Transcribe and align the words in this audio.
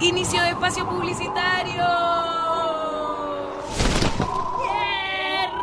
Inicio 0.00 0.42
de 0.42 0.50
espacio 0.50 0.86
publicitario. 0.86 1.84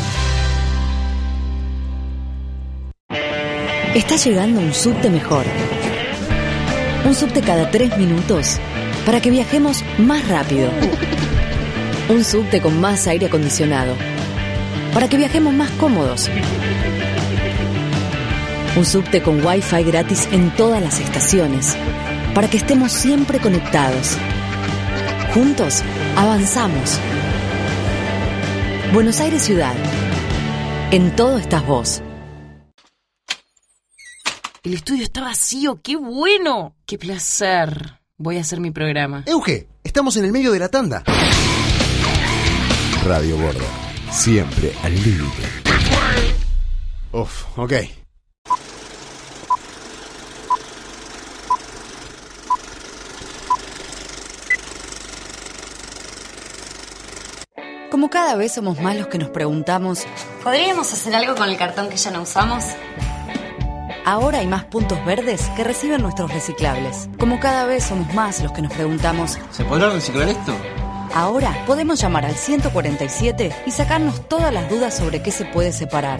Está 3.95 4.17
llegando 4.17 4.61
un 4.61 4.75
subte 4.75 5.09
mejor. 5.09 5.47
Un 7.07 7.15
subte 7.15 7.41
cada 7.41 7.71
tres 7.71 7.97
minutos 7.97 8.59
para 9.07 9.23
que 9.23 9.31
viajemos 9.31 9.83
más 9.97 10.29
rápido. 10.29 10.69
Un 12.11 12.23
subte 12.25 12.61
con 12.61 12.79
más 12.79 13.07
aire 13.07 13.29
acondicionado 13.29 13.95
para 14.95 15.09
que 15.09 15.17
viajemos 15.17 15.53
más 15.53 15.71
cómodos. 15.73 16.31
Un 18.77 18.87
subte 18.87 19.23
con 19.23 19.45
Wi-Fi 19.45 19.83
gratis 19.83 20.29
en 20.33 20.55
todas 20.55 20.81
las 20.81 21.01
estaciones 21.01 21.77
para 22.35 22.49
que 22.49 22.57
estemos 22.57 22.93
siempre 22.93 23.39
conectados. 23.41 24.17
Juntos 25.35 25.83
avanzamos. 26.17 26.99
Buenos 28.93 29.21
Aires 29.21 29.43
Ciudad. 29.43 29.75
En 30.91 31.15
todo 31.17 31.39
estás 31.39 31.67
vos. 31.67 32.03
El 34.63 34.75
estudio 34.75 35.03
está 35.05 35.21
vacío, 35.21 35.81
qué 35.83 35.97
bueno. 35.97 36.75
Qué 36.87 36.97
placer. 36.99 38.01
Voy 38.17 38.39
a 38.39 38.41
hacer 38.41 38.61
mi 38.61 38.71
programa. 38.71 39.25
Euge, 39.27 39.69
estamos 39.83 40.17
en 40.17 40.25
el 40.25 40.33
medio 40.33 40.53
de 40.53 40.59
la 40.59 40.69
tanda. 40.69 41.03
Radio 43.05 43.37
Borda, 43.37 43.67
siempre 44.15 44.73
al 44.83 44.95
límite. 44.95 45.43
Uf, 47.13 47.59
ok. 47.59 47.73
Como 57.91 58.11
cada 58.11 58.35
vez 58.35 58.53
somos 58.55 58.81
más 58.81 58.97
los 58.97 59.07
que 59.07 59.19
nos 59.19 59.29
preguntamos, 59.31 60.05
¿Podríamos 60.43 60.93
hacer 60.93 61.15
algo 61.15 61.35
con 61.37 61.49
el 61.49 61.57
cartón 61.57 61.89
que 61.89 61.97
ya 61.97 62.11
no 62.11 62.23
usamos? 62.23 62.65
ahora 64.07 64.39
hay 64.41 64.47
más 64.47 64.65
puntos 64.65 65.03
verdes 65.07 65.41
que 65.57 65.65
reciben 65.65 66.03
nuestros 66.03 66.31
reciclables. 66.33 67.09
Como 67.19 67.41
cada 67.41 67.65
vez 67.65 67.85
somos 67.85 68.13
más 68.15 68.43
los 68.43 68.53
que 68.53 68.61
nos 68.63 68.73
preguntamos, 68.73 69.39
¿Se 69.51 69.65
podrá 69.65 69.89
reciclar 69.91 70.29
esto? 70.29 70.55
Ahora 71.15 71.65
podemos 71.67 72.01
llamar 72.01 72.27
al 72.27 72.35
147 72.35 73.53
y 73.67 73.71
sacarnos 73.71 74.29
todas 74.29 74.53
las 74.53 74.69
dudas 74.69 74.95
sobre 74.97 75.23
qué 75.23 75.31
se 75.31 75.45
puede 75.45 75.73
separar. 75.73 76.19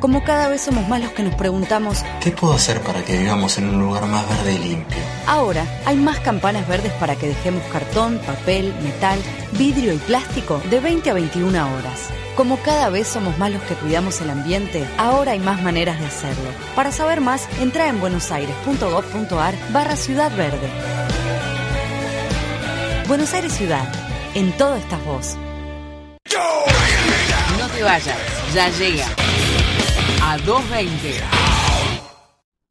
Como 0.00 0.22
cada 0.24 0.48
vez 0.48 0.60
somos 0.60 0.86
más 0.88 1.00
los 1.00 1.10
que 1.12 1.22
nos 1.22 1.34
preguntamos, 1.34 2.04
¿Qué 2.20 2.30
puedo 2.30 2.52
hacer 2.54 2.80
para 2.82 3.02
que 3.02 3.16
vivamos 3.18 3.56
en 3.58 3.68
un 3.68 3.80
lugar 3.80 4.06
más 4.06 4.28
verde 4.28 4.54
y 4.54 4.58
limpio? 4.58 4.98
ahora 5.26 5.64
hay 5.86 5.96
más 5.96 6.20
campanas 6.20 6.68
verdes 6.68 6.92
para 6.94 7.16
que 7.16 7.28
dejemos 7.28 7.62
cartón, 7.72 8.18
papel, 8.26 8.72
metal, 8.82 9.18
vidrio 9.52 9.92
y 9.94 9.98
plástico 9.98 10.60
de 10.70 10.80
20 10.80 11.10
a 11.10 11.14
21 11.14 11.74
horas. 11.74 12.10
Como 12.36 12.58
cada 12.58 12.90
vez 12.90 13.08
somos 13.08 13.38
más 13.38 13.50
los 13.50 13.62
que 13.62 13.74
cuidamos 13.74 14.20
el 14.20 14.28
ambiente, 14.28 14.86
ahora 14.98 15.32
hay 15.32 15.38
más 15.40 15.62
maneras 15.62 15.98
de 15.98 16.06
hacerlo. 16.06 16.50
Para 16.74 16.92
saber 16.92 17.22
más, 17.22 17.48
entra 17.60 17.88
en 17.88 17.98
buenosaires.gov.ar 17.98 19.54
barra 19.72 19.96
Ciudad 19.96 20.30
Verde. 20.36 20.68
Buenos 23.08 23.32
Aires 23.32 23.54
Ciudad. 23.54 23.88
En 24.36 24.52
todo 24.58 24.74
estás 24.76 25.02
vos. 25.06 25.34
No 27.58 27.68
te 27.74 27.82
vayas, 27.82 28.18
ya 28.52 28.68
llega. 28.68 29.06
A 30.22 30.36
2.20. 30.36 30.90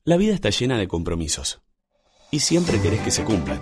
La 0.03 0.15
vida 0.17 0.35
está 0.35 0.51
llena 0.51 0.77
de 0.77 0.87
compromisos 0.87 1.63
y 2.29 2.41
siempre 2.41 2.79
querés 2.79 3.01
que 3.01 3.09
se 3.09 3.23
cumplan. 3.23 3.59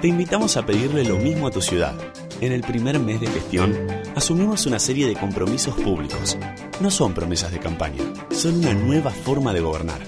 Te 0.00 0.06
invitamos 0.06 0.56
a 0.56 0.64
pedirle 0.64 1.02
lo 1.02 1.16
mismo 1.16 1.48
a 1.48 1.50
tu 1.50 1.60
ciudad. 1.60 1.98
En 2.40 2.52
el 2.52 2.60
primer 2.60 3.00
mes 3.00 3.20
de 3.20 3.26
gestión, 3.26 3.76
asumimos 4.14 4.66
una 4.66 4.78
serie 4.78 5.08
de 5.08 5.16
compromisos 5.16 5.74
públicos. 5.74 6.38
No 6.78 6.92
son 6.92 7.14
promesas 7.14 7.50
de 7.50 7.58
campaña, 7.58 8.04
son 8.30 8.58
una 8.60 8.74
nueva 8.74 9.10
forma 9.10 9.52
de 9.52 9.60
gobernar. 9.60 10.00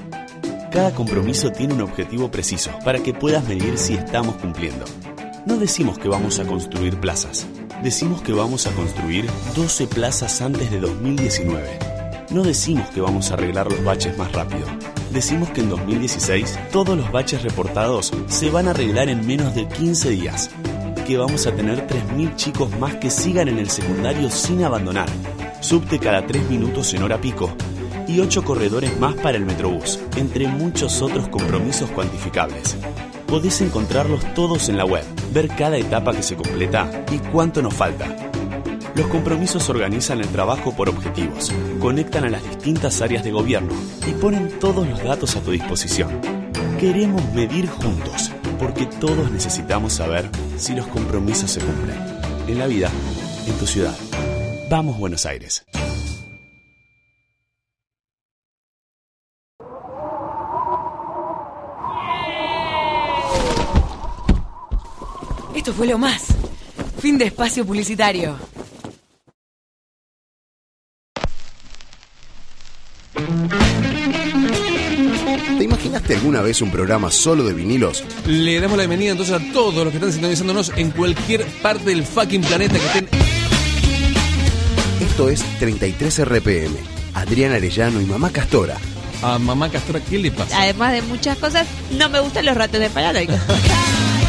Cada 0.70 0.94
compromiso 0.94 1.50
tiene 1.50 1.74
un 1.74 1.80
objetivo 1.80 2.30
preciso 2.30 2.70
para 2.84 3.00
que 3.00 3.12
puedas 3.12 3.42
medir 3.48 3.78
si 3.78 3.94
estamos 3.94 4.36
cumpliendo. 4.36 4.84
No 5.44 5.56
decimos 5.56 5.98
que 5.98 6.06
vamos 6.06 6.38
a 6.38 6.44
construir 6.44 7.00
plazas, 7.00 7.48
decimos 7.82 8.22
que 8.22 8.32
vamos 8.32 8.68
a 8.68 8.70
construir 8.72 9.28
12 9.56 9.88
plazas 9.88 10.40
antes 10.40 10.70
de 10.70 10.78
2019. 10.78 11.80
No 12.30 12.44
decimos 12.44 12.88
que 12.90 13.00
vamos 13.00 13.30
a 13.30 13.34
arreglar 13.34 13.68
los 13.68 13.82
baches 13.82 14.16
más 14.16 14.30
rápido. 14.30 14.64
Decimos 15.10 15.50
que 15.50 15.60
en 15.60 15.68
2016 15.68 16.58
todos 16.70 16.96
los 16.96 17.10
baches 17.10 17.42
reportados 17.42 18.12
se 18.28 18.50
van 18.50 18.68
a 18.68 18.70
arreglar 18.70 19.08
en 19.08 19.26
menos 19.26 19.52
de 19.56 19.66
15 19.66 20.10
días. 20.10 20.48
Que 21.08 21.18
vamos 21.18 21.44
a 21.48 21.52
tener 21.52 21.88
3.000 21.88 22.36
chicos 22.36 22.70
más 22.78 22.94
que 22.94 23.10
sigan 23.10 23.48
en 23.48 23.58
el 23.58 23.68
secundario 23.68 24.30
sin 24.30 24.62
abandonar. 24.62 25.08
Subte 25.60 25.98
cada 25.98 26.24
3 26.24 26.50
minutos 26.50 26.94
en 26.94 27.02
hora 27.02 27.20
pico. 27.20 27.50
Y 28.06 28.20
8 28.20 28.44
corredores 28.44 28.96
más 29.00 29.16
para 29.16 29.38
el 29.38 29.44
Metrobús, 29.44 29.98
entre 30.16 30.46
muchos 30.46 31.02
otros 31.02 31.28
compromisos 31.28 31.90
cuantificables. 31.90 32.76
Podés 33.32 33.62
encontrarlos 33.62 34.34
todos 34.34 34.68
en 34.68 34.76
la 34.76 34.84
web, 34.84 35.04
ver 35.32 35.48
cada 35.48 35.78
etapa 35.78 36.12
que 36.12 36.22
se 36.22 36.36
completa 36.36 37.02
y 37.10 37.16
cuánto 37.16 37.62
nos 37.62 37.72
falta. 37.72 38.14
Los 38.94 39.06
compromisos 39.06 39.70
organizan 39.70 40.20
el 40.20 40.28
trabajo 40.28 40.76
por 40.76 40.90
objetivos, 40.90 41.50
conectan 41.80 42.24
a 42.24 42.28
las 42.28 42.44
distintas 42.44 43.00
áreas 43.00 43.24
de 43.24 43.30
gobierno 43.30 43.72
y 44.06 44.12
ponen 44.12 44.50
todos 44.60 44.86
los 44.86 45.02
datos 45.02 45.34
a 45.34 45.40
tu 45.40 45.50
disposición. 45.50 46.10
Queremos 46.78 47.24
medir 47.32 47.70
juntos, 47.70 48.30
porque 48.58 48.84
todos 48.84 49.30
necesitamos 49.30 49.94
saber 49.94 50.28
si 50.58 50.74
los 50.74 50.86
compromisos 50.88 51.52
se 51.52 51.60
cumplen. 51.60 51.96
En 52.48 52.58
la 52.58 52.66
vida, 52.66 52.90
en 53.46 53.54
tu 53.54 53.66
ciudad. 53.66 53.96
Vamos 54.68 54.98
Buenos 54.98 55.24
Aires. 55.24 55.64
Esto 65.62 65.74
fue 65.74 65.86
lo 65.86 65.96
más. 65.96 66.24
Fin 66.98 67.16
de 67.18 67.26
espacio 67.26 67.64
publicitario. 67.64 68.36
¿Te 75.56 75.62
imaginaste 75.62 76.16
alguna 76.16 76.40
vez 76.40 76.62
un 76.62 76.72
programa 76.72 77.12
solo 77.12 77.44
de 77.44 77.52
vinilos? 77.52 78.02
Le 78.26 78.58
damos 78.58 78.76
la 78.76 78.82
bienvenida 78.86 79.12
entonces 79.12 79.36
a 79.36 79.52
todos 79.52 79.84
los 79.84 79.90
que 79.90 79.98
están 79.98 80.10
sintonizándonos 80.10 80.72
en 80.74 80.90
cualquier 80.90 81.46
parte 81.62 81.84
del 81.90 82.02
fucking 82.02 82.42
planeta 82.42 82.76
que 82.80 82.86
estén. 82.86 83.08
Esto 85.00 85.28
es 85.28 85.44
33 85.60 86.24
RPM. 86.24 86.74
Adrián 87.14 87.52
Arellano 87.52 88.00
y 88.00 88.04
Mamá 88.04 88.30
Castora. 88.30 88.78
A 89.22 89.38
mamá 89.38 89.70
Castora, 89.70 90.00
¿qué 90.00 90.18
le 90.18 90.32
pasa? 90.32 90.60
Además 90.60 90.92
de 90.92 91.02
muchas 91.02 91.38
cosas, 91.38 91.68
no 91.92 92.08
me 92.08 92.18
gustan 92.18 92.46
los 92.46 92.56
ratos 92.56 92.80
de 92.80 92.90
paranoico. 92.90 93.34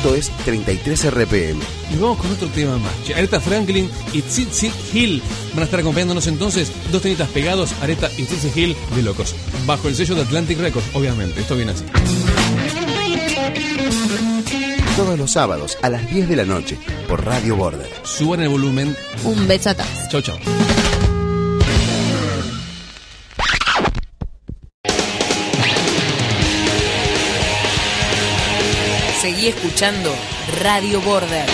Esto 0.00 0.14
es 0.14 0.30
33 0.46 1.10
RPM. 1.12 1.60
Y 1.92 1.96
vamos 1.98 2.16
con 2.16 2.32
otro 2.32 2.48
tema 2.48 2.78
más. 2.78 2.90
Aretha 3.14 3.38
Franklin 3.38 3.90
y 4.14 4.22
Tsitsi 4.22 4.72
Hill 4.94 5.22
van 5.52 5.60
a 5.60 5.64
estar 5.64 5.78
acompañándonos 5.78 6.26
entonces. 6.26 6.72
Dos 6.90 7.02
temitas 7.02 7.28
pegados, 7.28 7.74
Aretha 7.82 8.08
y 8.16 8.22
Tsitsi 8.22 8.50
Hill 8.58 8.74
de 8.96 9.02
locos. 9.02 9.34
Bajo 9.66 9.88
el 9.88 9.96
sello 9.96 10.14
de 10.14 10.22
Atlantic 10.22 10.58
Records, 10.58 10.86
obviamente. 10.94 11.42
Esto 11.42 11.54
viene 11.54 11.72
así. 11.72 11.84
Todos 14.96 15.18
los 15.18 15.32
sábados 15.32 15.76
a 15.82 15.90
las 15.90 16.10
10 16.10 16.30
de 16.30 16.36
la 16.36 16.46
noche 16.46 16.78
por 17.06 17.22
Radio 17.22 17.56
Border. 17.56 17.90
Suban 18.02 18.40
el 18.40 18.48
volumen. 18.48 18.96
Un 19.24 19.46
beso 19.46 19.68
a 19.68 19.74
todos. 19.74 20.08
Chau, 20.08 20.22
chau. 20.22 20.38
Seguí 29.30 29.46
escuchando 29.46 30.12
Radio 30.60 31.00
Border. 31.00 31.46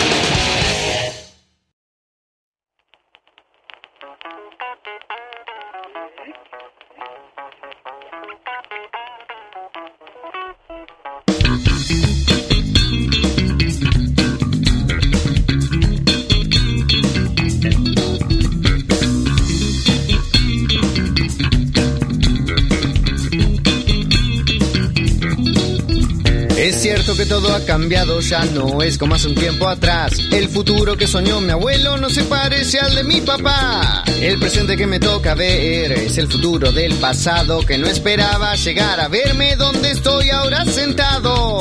Ha 27.57 27.65
cambiado, 27.65 28.19
ya 28.19 28.45
no 28.45 28.81
es 28.83 28.97
como 28.97 29.15
hace 29.15 29.27
un 29.27 29.35
tiempo 29.35 29.67
atrás. 29.67 30.13
El 30.31 30.47
futuro 30.49 30.95
que 30.95 31.07
soñó 31.07 31.41
mi 31.41 31.51
abuelo 31.51 31.97
no 31.97 32.09
se 32.09 32.23
parece 32.23 32.79
al 32.79 32.93
de 32.93 33.03
mi 33.03 33.21
papá. 33.21 34.03
El 34.21 34.39
presente 34.39 34.77
que 34.77 34.85
me 34.85 34.99
toca 34.99 35.33
ver 35.33 35.91
es 35.91 36.17
el 36.17 36.27
futuro 36.27 36.71
del 36.71 36.93
pasado 36.95 37.65
que 37.65 37.77
no 37.77 37.87
esperaba 37.87 38.55
llegar 38.55 38.99
a 38.99 39.07
verme 39.07 39.55
donde 39.55 39.91
estoy 39.91 40.29
ahora 40.29 40.65
sentado. 40.65 41.57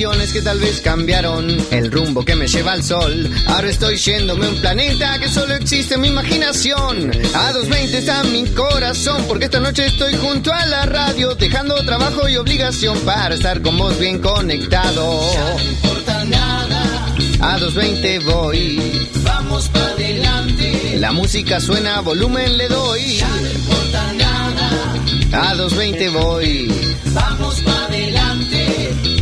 Decisiones 0.00 0.32
que 0.32 0.40
tal 0.40 0.58
vez 0.58 0.80
cambiaron 0.80 1.58
el 1.70 1.92
rumbo 1.92 2.24
que 2.24 2.34
me 2.34 2.48
lleva 2.48 2.72
al 2.72 2.82
sol. 2.82 3.28
Ahora 3.48 3.68
estoy 3.68 3.98
yéndome 3.98 4.46
a 4.46 4.48
un 4.48 4.56
planeta 4.58 5.18
que 5.18 5.28
solo 5.28 5.54
existe 5.54 5.96
en 5.96 6.00
mi 6.00 6.08
imaginación. 6.08 7.10
A 7.34 7.52
220 7.52 7.98
está 7.98 8.22
mi 8.22 8.46
corazón, 8.46 9.22
porque 9.28 9.44
esta 9.44 9.60
noche 9.60 9.84
estoy 9.84 10.14
junto 10.14 10.54
a 10.54 10.64
la 10.64 10.86
radio, 10.86 11.34
dejando 11.34 11.74
trabajo 11.84 12.26
y 12.30 12.38
obligación 12.38 12.98
para 13.00 13.34
estar 13.34 13.60
con 13.60 13.76
vos 13.76 13.98
bien 13.98 14.20
conectado. 14.20 15.20
Ya 15.34 15.54
no 15.54 15.70
importa 15.70 16.24
nada. 16.24 17.14
A 17.42 17.58
220 17.58 18.18
voy. 18.20 19.06
Vamos 19.22 19.68
para 19.68 19.84
adelante. 19.84 20.96
La 20.98 21.12
música 21.12 21.60
suena, 21.60 22.00
volumen 22.00 22.56
le 22.56 22.68
doy. 22.68 23.16
Ya 23.18 23.28
no 23.28 23.50
importa 23.50 24.12
nada. 24.14 25.50
A 25.50 25.54
220 25.56 26.08
voy. 26.08 26.89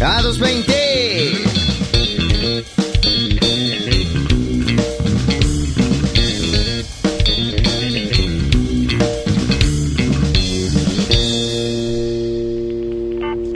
A 0.00 0.22
220. 0.22 0.72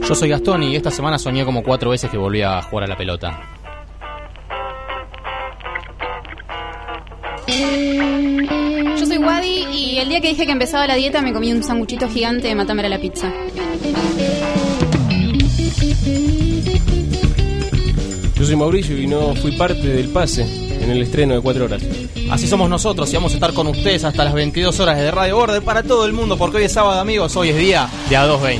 Yo 0.08 0.14
soy 0.16 0.28
Gastón 0.30 0.64
y 0.64 0.74
esta 0.74 0.90
semana 0.90 1.16
soñé 1.18 1.44
como 1.44 1.62
cuatro 1.62 1.90
veces 1.90 2.10
que 2.10 2.18
volvía 2.18 2.58
a 2.58 2.62
jugar 2.62 2.86
a 2.86 2.88
la 2.88 2.96
pelota. 2.96 3.40
Yo 7.46 9.06
soy 9.06 9.18
Wadi 9.18 9.66
y 9.72 9.98
el 9.98 10.08
día 10.08 10.20
que 10.20 10.30
dije 10.30 10.44
que 10.44 10.52
empezaba 10.52 10.88
la 10.88 10.96
dieta 10.96 11.22
me 11.22 11.32
comí 11.32 11.52
un 11.52 11.62
sanguchito 11.62 12.08
gigante 12.08 12.48
de 12.48 12.56
matamera 12.56 12.88
a 12.88 12.90
la 12.90 12.98
pizza. 12.98 13.32
soy 18.52 18.58
Mauricio 18.58 18.98
y 18.98 19.06
no 19.06 19.34
fui 19.34 19.52
parte 19.52 19.86
del 19.86 20.10
pase 20.10 20.42
en 20.42 20.90
el 20.90 21.00
estreno 21.00 21.32
de 21.32 21.40
4 21.40 21.64
horas. 21.64 21.82
Así 22.30 22.46
somos 22.46 22.68
nosotros 22.68 23.10
y 23.10 23.14
vamos 23.14 23.32
a 23.32 23.36
estar 23.36 23.54
con 23.54 23.66
ustedes 23.66 24.04
hasta 24.04 24.24
las 24.24 24.34
22 24.34 24.78
horas 24.78 24.98
de 24.98 25.10
Radio 25.10 25.36
Border 25.36 25.62
para 25.62 25.82
todo 25.82 26.04
el 26.04 26.12
mundo, 26.12 26.36
porque 26.36 26.58
hoy 26.58 26.64
es 26.64 26.72
sábado, 26.72 27.00
amigos, 27.00 27.34
hoy 27.34 27.48
es 27.48 27.56
día 27.56 27.88
de 28.10 28.16
A220. 28.18 28.58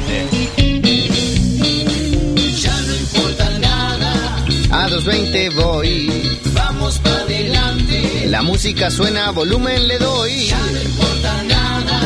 Ya 2.58 2.80
no 2.80 2.94
importa 2.94 3.58
nada. 3.58 4.46
A220 4.70 5.62
voy. 5.62 6.38
Vamos 6.54 6.98
para 7.00 7.20
adelante. 7.20 8.26
La 8.30 8.40
música 8.40 8.90
suena, 8.90 9.30
volumen 9.32 9.88
le 9.88 9.98
doy. 9.98 10.46
Ya 10.46 10.58
no 10.58 10.80
importa 10.80 11.42
nada. 11.42 12.00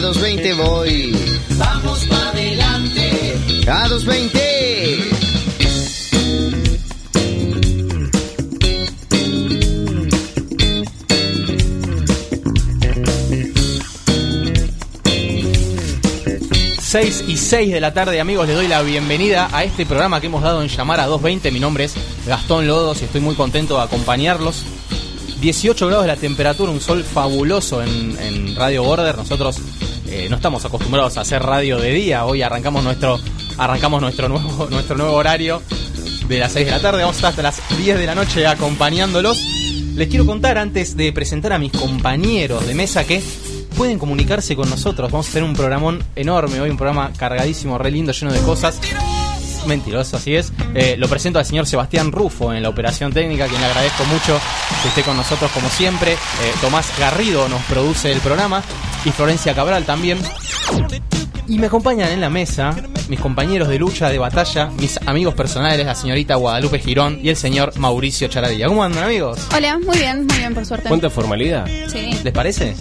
A220 0.00 0.56
voy. 0.56 1.16
Vamos 1.56 2.04
para 2.06 2.30
adelante. 2.30 3.36
A220 3.64 4.45
6 16.98 17.24
y 17.28 17.36
6 17.36 17.72
de 17.74 17.80
la 17.82 17.92
tarde, 17.92 18.22
amigos. 18.22 18.46
Les 18.46 18.56
doy 18.56 18.68
la 18.68 18.80
bienvenida 18.80 19.50
a 19.52 19.64
este 19.64 19.84
programa 19.84 20.18
que 20.18 20.28
hemos 20.28 20.42
dado 20.42 20.62
en 20.62 20.68
llamar 20.68 20.98
a 20.98 21.04
220. 21.04 21.50
Mi 21.50 21.60
nombre 21.60 21.84
es 21.84 21.94
Gastón 22.24 22.66
Lodos 22.66 23.02
y 23.02 23.04
estoy 23.04 23.20
muy 23.20 23.34
contento 23.34 23.76
de 23.76 23.82
acompañarlos. 23.82 24.62
18 25.38 25.88
grados 25.88 26.04
de 26.06 26.08
la 26.08 26.16
temperatura, 26.16 26.72
un 26.72 26.80
sol 26.80 27.04
fabuloso 27.04 27.82
en, 27.82 28.56
Radio 28.56 28.82
Border. 28.82 29.14
Nosotros 29.14 29.58
eh, 30.06 30.28
no 30.30 30.36
estamos 30.36 30.64
acostumbrados 30.64 31.18
a 31.18 31.20
hacer 31.20 31.42
radio 31.42 31.76
de 31.76 31.90
día. 31.90 32.24
Hoy 32.24 32.40
arrancamos 32.40 32.82
nuestro, 32.82 33.20
arrancamos 33.58 34.00
nuestro, 34.00 34.30
nuevo, 34.30 34.66
nuestro 34.70 34.96
nuevo 34.96 35.12
horario 35.16 35.60
de 36.28 36.38
las 36.38 36.52
6 36.52 36.64
de 36.64 36.72
la 36.72 36.80
tarde. 36.80 37.02
Vamos 37.02 37.22
a 37.22 37.28
estar 37.28 37.30
hasta 37.30 37.42
las 37.42 37.78
10 37.78 37.98
de 37.98 38.06
la 38.06 38.14
noche 38.14 38.46
acompañándolos. 38.46 39.38
Les 39.96 40.08
quiero 40.08 40.24
contar 40.24 40.56
antes 40.56 40.96
de 40.96 41.12
presentar 41.12 41.52
a 41.52 41.58
mis 41.58 41.72
compañeros 41.72 42.66
de 42.66 42.74
mesa 42.74 43.04
que 43.04 43.22
pueden 43.76 43.98
comunicarse 43.98 44.56
con 44.56 44.68
nosotros. 44.70 45.12
Vamos 45.12 45.26
a 45.26 45.30
hacer 45.30 45.44
un 45.44 45.54
programón 45.54 46.02
enorme 46.16 46.60
hoy, 46.60 46.70
un 46.70 46.76
programa 46.76 47.12
cargadísimo, 47.16 47.78
re 47.78 47.90
lindo, 47.90 48.12
lleno 48.12 48.32
de 48.32 48.40
cosas. 48.40 48.80
Mentiroso, 49.66 50.16
así 50.16 50.34
es. 50.34 50.52
Eh, 50.74 50.94
lo 50.96 51.08
presento 51.08 51.38
al 51.38 51.44
señor 51.44 51.66
Sebastián 51.66 52.12
Rufo 52.12 52.52
en 52.52 52.62
la 52.62 52.68
operación 52.68 53.12
técnica, 53.12 53.46
quien 53.48 53.60
le 53.60 53.66
agradezco 53.66 54.04
mucho 54.04 54.40
que 54.82 54.88
esté 54.88 55.02
con 55.02 55.16
nosotros 55.16 55.50
como 55.52 55.68
siempre. 55.68 56.12
Eh, 56.12 56.16
Tomás 56.60 56.90
Garrido 56.98 57.48
nos 57.48 57.62
produce 57.62 58.12
el 58.12 58.20
programa 58.20 58.62
y 59.04 59.10
Florencia 59.10 59.54
Cabral 59.54 59.84
también. 59.84 60.18
Y 61.48 61.58
me 61.58 61.66
acompañan 61.66 62.10
en 62.10 62.20
la 62.20 62.30
mesa 62.30 62.74
mis 63.08 63.20
compañeros 63.20 63.68
de 63.68 63.78
lucha, 63.78 64.08
de 64.08 64.18
batalla, 64.18 64.66
mis 64.80 64.98
amigos 65.06 65.34
personales, 65.34 65.84
la 65.84 65.94
señorita 65.94 66.34
Guadalupe 66.36 66.78
Girón 66.78 67.20
y 67.22 67.28
el 67.28 67.36
señor 67.36 67.76
Mauricio 67.78 68.26
Charadilla. 68.28 68.66
¿Cómo 68.66 68.82
andan, 68.82 69.04
amigos? 69.04 69.38
Hola, 69.54 69.78
muy 69.78 69.98
bien, 69.98 70.26
muy 70.26 70.38
bien, 70.38 70.54
por 70.54 70.64
suerte. 70.64 70.88
¿Cuánta 70.88 71.10
formalidad? 71.10 71.66
Sí. 71.88 72.10
¿Les 72.24 72.32
parece? 72.32 72.74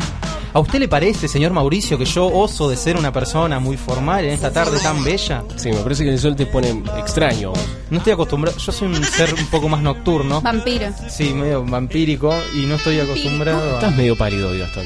¿A 0.55 0.59
usted 0.61 0.79
le 0.79 0.87
parece, 0.87 1.27
señor 1.27 1.51
Mauricio, 1.51 1.97
que 1.97 2.05
yo 2.05 2.27
oso 2.27 2.69
de 2.69 2.77
ser 2.77 2.95
una 2.95 3.11
persona 3.11 3.59
muy 3.59 3.75
formal 3.75 4.23
en 4.23 4.31
esta 4.31 4.53
tarde 4.53 4.79
tan 4.79 5.03
bella? 5.03 5.43
Sí, 5.57 5.69
me 5.69 5.79
parece 5.79 6.05
que 6.05 6.11
el 6.11 6.17
sol 6.17 6.33
te 6.33 6.45
pone 6.45 6.81
extraño. 6.97 7.51
No 7.89 7.97
estoy 7.97 8.13
acostumbrado, 8.13 8.57
yo 8.57 8.71
soy 8.71 8.87
un 8.87 9.03
ser 9.03 9.33
un 9.33 9.47
poco 9.47 9.67
más 9.67 9.81
nocturno. 9.81 10.39
Vampiro. 10.39 10.87
Sí, 11.09 11.33
medio 11.33 11.65
vampírico 11.65 12.33
y 12.53 12.67
no 12.67 12.75
estoy 12.75 13.01
acostumbrado 13.01 13.69
a... 13.69 13.73
Estás 13.73 13.97
medio 13.97 14.15
pálido 14.15 14.51
hoy, 14.51 14.59
Gastón. 14.59 14.85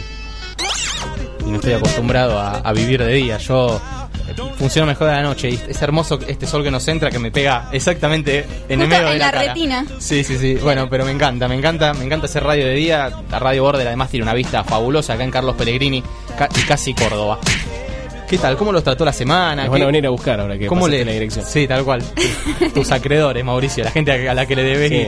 Y 1.46 1.51
no 1.51 1.58
estoy 1.58 1.74
acostumbrado 1.74 2.39
a, 2.39 2.53
a 2.58 2.74
vivir 2.74 3.03
de 3.03 3.13
día. 3.13 3.38
Yo 3.38 3.79
funciono 4.57 4.88
mejor 4.88 5.07
de 5.07 5.13
la 5.13 5.21
noche 5.24 5.50
y 5.50 5.59
es 5.69 5.81
hermoso 5.81 6.19
este 6.27 6.45
sol 6.48 6.63
que 6.63 6.71
nos 6.71 6.88
entra 6.88 7.09
que 7.12 7.19
me 7.19 7.31
pega 7.31 7.69
exactamente 7.71 8.45
en 8.69 8.81
el 8.81 8.88
medio 8.88 9.05
de 9.07 9.13
en 9.13 9.19
la, 9.19 9.25
la 9.27 9.31
cara. 9.31 9.48
retina. 9.53 9.86
Sí, 10.00 10.24
sí, 10.24 10.38
sí. 10.38 10.55
Bueno, 10.55 10.89
pero 10.89 11.05
me 11.05 11.12
encanta, 11.12 11.48
me 11.48 11.55
encanta, 11.55 11.93
me 11.93 12.05
encanta 12.05 12.25
hacer 12.25 12.43
radio 12.43 12.65
de 12.65 12.74
día. 12.74 13.12
La 13.31 13.39
Radio 13.39 13.63
Border 13.63 13.88
además 13.88 14.09
tiene 14.09 14.24
una 14.24 14.33
vista 14.33 14.63
fabulosa 14.63 15.13
acá 15.13 15.24
en 15.24 15.31
Carlos 15.31 15.55
Pellegrini 15.55 16.03
ca- 16.38 16.50
y 16.55 16.62
casi 16.67 16.93
Córdoba. 16.93 17.39
¿Qué 18.29 18.38
tal? 18.38 18.55
¿Cómo 18.57 18.71
los 18.71 18.83
trató 18.83 19.03
la 19.05 19.13
semana? 19.13 19.63
Nos 19.63 19.71
van 19.71 19.79
¿Qué- 19.79 19.83
a 19.83 19.88
venir 19.88 20.05
a 20.05 20.09
buscar 20.12 20.39
ahora 20.39 20.55
que 20.57 20.67
¿Cómo 20.67 20.88
le 20.88 21.03
la 21.03 21.12
dirección. 21.13 21.43
Sí, 21.45 21.67
tal 21.67 21.83
cual. 21.83 22.03
Tus 22.74 22.91
acreedores, 22.91 23.43
Mauricio, 23.43 23.83
la 23.83 23.91
gente 23.91 24.29
a 24.29 24.33
la 24.36 24.45
que 24.45 24.55
le 24.55 24.63
debes 24.63 24.89
Sí. 24.89 25.07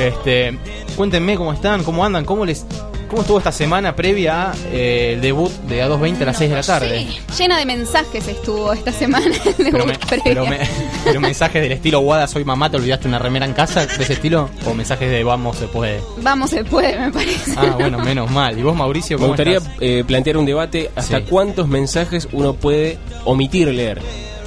Este, 0.00 0.56
cuéntenme 0.96 1.36
cómo 1.36 1.52
están, 1.52 1.82
cómo 1.82 2.04
andan, 2.04 2.24
cómo 2.24 2.44
les 2.44 2.64
cómo 3.08 3.22
estuvo 3.22 3.38
esta 3.38 3.52
semana 3.52 3.96
previa 3.96 4.50
a 4.50 4.54
eh, 4.72 5.12
el 5.14 5.20
debut 5.20 5.50
de 5.62 5.82
A220 5.84 6.22
a 6.22 6.24
las 6.26 6.38
6 6.38 6.50
de 6.50 6.56
la 6.56 6.62
tarde. 6.62 7.06
Sí, 7.32 7.42
llena 7.42 7.58
de 7.58 7.66
mensajes 7.66 8.28
estuvo 8.28 8.72
esta 8.72 8.92
semana. 8.92 9.26
Pero, 9.56 9.86
me- 9.86 9.98
previa. 9.98 10.22
pero, 10.24 10.46
me- 10.46 10.60
pero 11.04 11.20
mensajes 11.20 11.62
del 11.62 11.72
estilo 11.72 12.00
Guada, 12.00 12.26
soy 12.26 12.44
mamá, 12.44 12.70
te 12.70 12.76
olvidaste 12.76 13.08
una 13.08 13.18
remera 13.18 13.46
en 13.46 13.52
casa, 13.54 13.86
de 13.86 14.02
ese 14.04 14.12
estilo, 14.12 14.48
o 14.66 14.74
mensajes 14.74 15.10
de 15.10 15.24
vamos, 15.24 15.56
se 15.56 15.66
puede. 15.66 16.00
Vamos, 16.22 16.50
se 16.50 16.64
puede, 16.64 16.98
me 16.98 17.10
parece. 17.10 17.52
Ah, 17.56 17.74
bueno, 17.78 17.98
menos 17.98 18.30
mal. 18.30 18.58
¿Y 18.58 18.62
vos, 18.62 18.76
Mauricio, 18.76 19.16
Me 19.16 19.22
cómo 19.22 19.28
gustaría 19.28 19.58
estás? 19.58 19.72
eh, 19.80 20.04
plantear 20.06 20.36
un 20.36 20.46
debate 20.46 20.90
hasta 20.94 21.18
Sí. 21.18 21.24
cuántos 21.28 21.66
mensajes 21.68 22.28
uno 22.32 22.54
puede 22.54 22.98
omitir 23.24 23.68
leer 23.68 24.00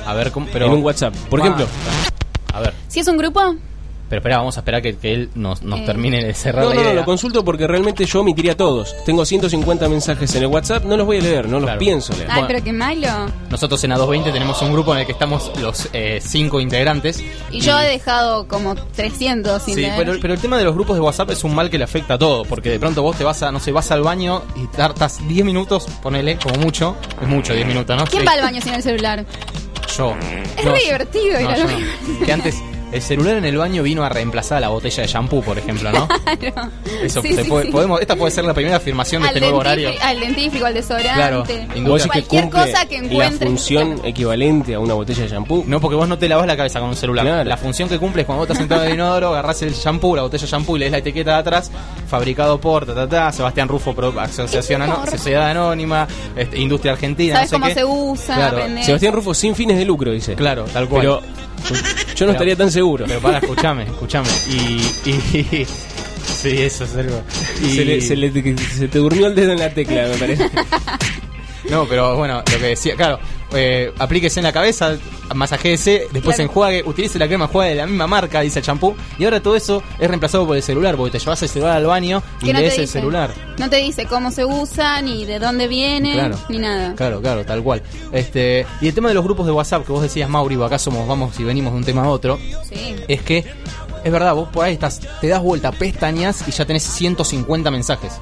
A 0.05 0.13
ver, 0.13 0.31
¿cómo? 0.31 0.47
Pero, 0.51 0.65
en 0.67 0.71
un 0.73 0.83
WhatsApp. 0.83 1.13
Por 1.29 1.39
Ah, 1.41 1.43
ejemplo, 1.43 1.67
A 2.53 2.59
ver, 2.59 2.73
Si 2.87 2.99
es 2.99 3.07
un 3.07 3.17
grupo, 3.17 3.55
pero 4.11 4.19
espera, 4.19 4.37
vamos 4.39 4.57
a 4.57 4.59
esperar 4.59 4.81
que, 4.81 4.97
que 4.97 5.13
él 5.13 5.29
nos, 5.35 5.61
nos 5.63 5.79
Eh. 5.79 5.83
termine 5.85 6.21
de 6.23 6.33
cerrar 6.33 6.65
no, 6.65 6.73
la 6.73 6.83
no, 6.83 6.93
lo 6.93 7.05
consulto 7.05 7.45
porque 7.45 7.65
realmente 7.65 8.05
yo 8.05 8.19
omitiría 8.19 8.57
todos. 8.57 8.93
Tengo 9.05 9.23
150 9.25 9.87
mensajes 9.87 10.35
en 10.35 10.41
el 10.43 10.47
WhatsApp, 10.49 10.83
no 10.83 10.97
los 10.97 11.05
voy 11.05 11.19
a 11.19 11.21
leer, 11.21 11.47
no 11.47 11.61
los 11.61 11.71
pienso 11.77 12.13
leer. 12.13 12.27
ay, 12.29 12.43
pero 12.45 12.61
qué 12.61 12.73
malo. 12.73 13.07
Nosotros 13.49 13.81
en 13.85 13.91
A220 13.91 14.33
tenemos 14.33 14.61
un 14.61 14.73
grupo 14.73 14.93
en 14.93 14.99
el 14.99 15.05
que 15.05 15.13
estamos 15.13 15.49
los 15.61 15.87
eh, 15.93 16.19
cinco 16.21 16.59
integrantes. 16.59 17.23
Y 17.51 17.61
yo 17.61 17.79
he 17.79 17.87
dejado 17.87 18.47
como 18.49 18.75
300 18.75 19.61
sin 19.63 19.75
Sí, 19.75 19.81
leer. 19.81 19.93
pero, 19.97 20.13
pero 20.21 20.33
el 20.33 20.39
tema 20.41 20.57
de 20.57 20.65
los 20.65 20.73
grupos 20.75 20.97
de 20.97 21.01
WhatsApp 21.01 21.29
es 21.31 21.43
un 21.45 21.55
mal 21.55 21.69
que 21.69 21.77
le 21.77 21.85
afecta 21.85 22.15
a 22.15 22.17
todo, 22.19 22.43
porque 22.43 22.69
de 22.69 22.79
pronto 22.79 23.01
vos 23.01 23.17
te 23.17 23.23
vas 23.23 23.41
a, 23.43 23.51
no 23.51 23.61
sé, 23.61 23.71
vas 23.71 23.89
al 23.91 24.01
baño 24.01 24.41
y 24.57 24.67
tartas 24.75 25.25
10 25.25 25.45
minutos, 25.45 25.85
ponele, 26.03 26.35
como 26.37 26.55
mucho, 26.57 26.97
es 27.21 27.27
mucho 27.29 27.53
10 27.53 27.65
minutos, 27.65 27.95
¿no? 27.97 28.03
¿Quién 28.05 28.23
Sí, 28.23 28.27
va 28.27 28.33
al 28.33 28.41
baño 28.41 28.59
sin 28.61 28.73
el 28.73 28.83
celular? 28.83 29.25
Yo. 29.97 30.15
Es 30.57 30.65
No, 30.65 30.75
yo- 30.75 30.83
divertido 30.83 31.25
ir 31.39 31.47
al 31.47 31.63
baño. 31.63 31.85
no. 32.19 32.25
Que 32.25 32.33
antes, 32.33 32.55
El 32.91 33.01
celular 33.01 33.37
en 33.37 33.45
el 33.45 33.57
baño 33.57 33.83
vino 33.83 34.03
a 34.03 34.09
reemplazar 34.09 34.57
a 34.57 34.61
la 34.61 34.67
botella 34.69 35.03
de 35.03 35.07
shampoo, 35.07 35.41
por 35.41 35.57
ejemplo, 35.57 35.91
¿no? 35.91 36.07
Claro. 36.39 36.69
Eso 37.01 37.21
Sí, 37.21 37.35
puede- 37.47 37.65
sí. 37.65 37.71
podemos, 37.71 38.01
esta 38.01 38.15
puede 38.15 38.31
ser 38.31 38.43
la 38.45 38.53
primera 38.53 38.77
afirmación 38.77 39.21
de 39.21 39.29
Al 39.29 39.33
este 39.35 39.45
nuevo 39.45 39.59
horario. 39.59 39.91
al 40.01 40.19
dentífrico, 40.19 40.65
al 40.65 40.73
desodorante. 40.73 41.13
Claro, 41.13 41.39
Vos 41.39 41.47
decís 42.03 42.03
que 42.03 42.07
Cualquier 42.27 42.49
cosa 42.49 42.85
que 42.85 42.99
la 43.01 43.05
encuentres. 43.07 43.49
función 43.49 44.01
equivalente 44.03 44.73
a 44.75 44.79
una 44.79 44.93
botella 44.93 45.23
de 45.23 45.29
shampoo. 45.29 45.63
No, 45.67 45.79
porque 45.79 45.95
vos 45.95 46.07
no 46.07 46.17
te 46.17 46.27
lavas 46.27 46.47
la 46.47 46.57
cabeza 46.57 46.79
con 46.79 46.89
un 46.89 46.95
celular. 46.95 47.25
Claro. 47.25 47.49
La 47.49 47.57
función 47.57 47.87
que 47.89 47.97
cumple 47.99 48.21
es 48.23 48.25
cuando 48.25 48.39
vos 48.41 48.45
estás 48.49 48.57
sentado 48.57 48.81
en 48.83 48.87
el 48.89 48.93
inodoro, 48.95 49.29
agarrás 49.29 49.61
el 49.61 49.73
shampoo, 49.73 50.15
la 50.15 50.23
botella 50.23 50.43
de 50.45 50.51
shampoo 50.51 50.75
y 50.75 50.79
lees 50.79 50.91
la 50.91 50.97
etiqueta 50.99 51.31
de 51.31 51.37
atrás, 51.37 51.71
fabricado 52.07 52.59
por, 52.59 52.85
ta, 52.85 52.93
ta, 52.93 53.07
ta, 53.07 53.31
Sebastián 53.31 53.67
Rufo, 53.67 53.93
Pro- 53.95 54.19
Asociación 54.19 54.81
Sociedad 55.09 55.49
Anónima, 55.49 56.07
este, 56.35 56.59
Industria 56.59 56.93
Argentina, 56.93 57.35
Sabes 57.35 57.51
no 57.51 57.57
sé 57.57 57.61
cómo 57.61 57.67
qué. 57.67 57.73
se 57.73 57.85
usa, 57.85 58.35
Claro. 58.35 58.83
Sebastián 58.83 59.13
Rufo 59.13 59.33
sin 59.33 59.55
fines 59.55 59.77
de 59.77 59.85
lucro, 59.85 60.11
dice. 60.11 60.35
Claro, 60.35 60.65
tal 60.65 60.87
cual. 60.89 61.01
Pero 61.01 61.21
yo 62.15 62.25
no 62.25 62.31
estaría 62.33 62.55
tan 62.55 62.71
seguro. 62.71 63.05
Pero 63.07 63.19
para, 63.19 63.37
escuchame, 63.39 63.83
escuchame. 63.83 64.27
Y, 64.49 65.09
y- 65.09 65.67
Sí, 66.41 66.49
eso 66.61 66.83
es 66.85 66.95
algo. 66.95 67.21
Y- 67.63 67.75
Se, 67.75 67.85
le- 67.85 68.01
se 68.01 68.15
le- 68.15 68.57
se 68.57 68.87
te 68.87 68.99
durmió 68.99 69.27
el 69.27 69.35
dedo 69.35 69.51
en 69.53 69.59
la 69.59 69.69
tecla, 69.73 70.07
me 70.07 70.17
parece. 70.17 70.49
No, 71.69 71.85
pero 71.87 72.15
bueno, 72.17 72.37
lo 72.51 72.59
que 72.59 72.67
decía, 72.67 72.95
claro, 72.95 73.19
eh, 73.53 73.91
aplíquese 73.99 74.39
en 74.39 74.45
la 74.45 74.51
cabeza, 74.53 74.97
masajéese, 75.35 76.07
después 76.11 76.35
Claro. 76.35 76.49
enjuague, 76.49 76.83
utilice 76.85 77.17
la 77.19 77.27
crema 77.27 77.45
enjuague 77.45 77.69
de 77.71 77.75
la 77.75 77.85
misma 77.87 78.07
marca, 78.07 78.41
dice 78.41 78.59
el 78.59 78.65
champú, 78.65 78.95
y 79.17 79.23
ahora 79.25 79.41
todo 79.41 79.55
eso 79.55 79.81
es 79.99 80.07
reemplazado 80.07 80.45
por 80.47 80.55
el 80.55 80.63
celular, 80.63 80.95
porque 80.95 81.11
te 81.11 81.19
llevas 81.19 81.41
el 81.43 81.49
celular 81.49 81.77
al 81.77 81.85
baño 81.85 82.21
y 82.41 82.45
¿Qué 82.45 82.53
no 82.53 82.59
lees 82.59 82.77
el 82.77 82.87
celular. 82.87 83.33
No 83.57 83.69
te 83.69 83.77
dice 83.77 84.05
cómo 84.05 84.31
se 84.31 84.45
usa, 84.45 85.01
ni 85.01 85.25
de 85.25 85.39
dónde 85.39 85.67
viene, 85.67 86.13
Claro. 86.13 86.37
ni 86.49 86.59
nada. 86.59 86.95
Claro, 86.95 87.21
claro, 87.21 87.45
tal 87.45 87.61
cual. 87.63 87.81
Este, 88.11 88.65
y 88.81 88.87
el 88.87 88.93
tema 88.93 89.09
de 89.09 89.15
los 89.15 89.23
grupos 89.23 89.45
de 89.45 89.51
WhatsApp 89.51 89.85
que 89.85 89.91
vos 89.91 90.01
decías, 90.01 90.29
Mauri, 90.29 90.61
acá 90.61 90.77
somos, 90.79 91.07
vamos 91.07 91.39
y 91.39 91.43
venimos 91.43 91.73
de 91.73 91.77
un 91.79 91.83
tema 91.85 92.03
a 92.03 92.09
otro, 92.09 92.37
Sí. 92.69 92.95
es 93.07 93.21
que 93.21 93.45
es 94.03 94.11
verdad, 94.11 94.33
vos 94.33 94.49
por 94.49 94.65
ahí 94.65 94.73
estás, 94.73 94.99
te 95.21 95.27
das 95.27 95.41
vuelta, 95.41 95.71
pestañas 95.71 96.43
y 96.47 96.51
ya 96.51 96.65
tenés 96.65 96.83
150 96.83 97.69
mensajes. 97.69 98.13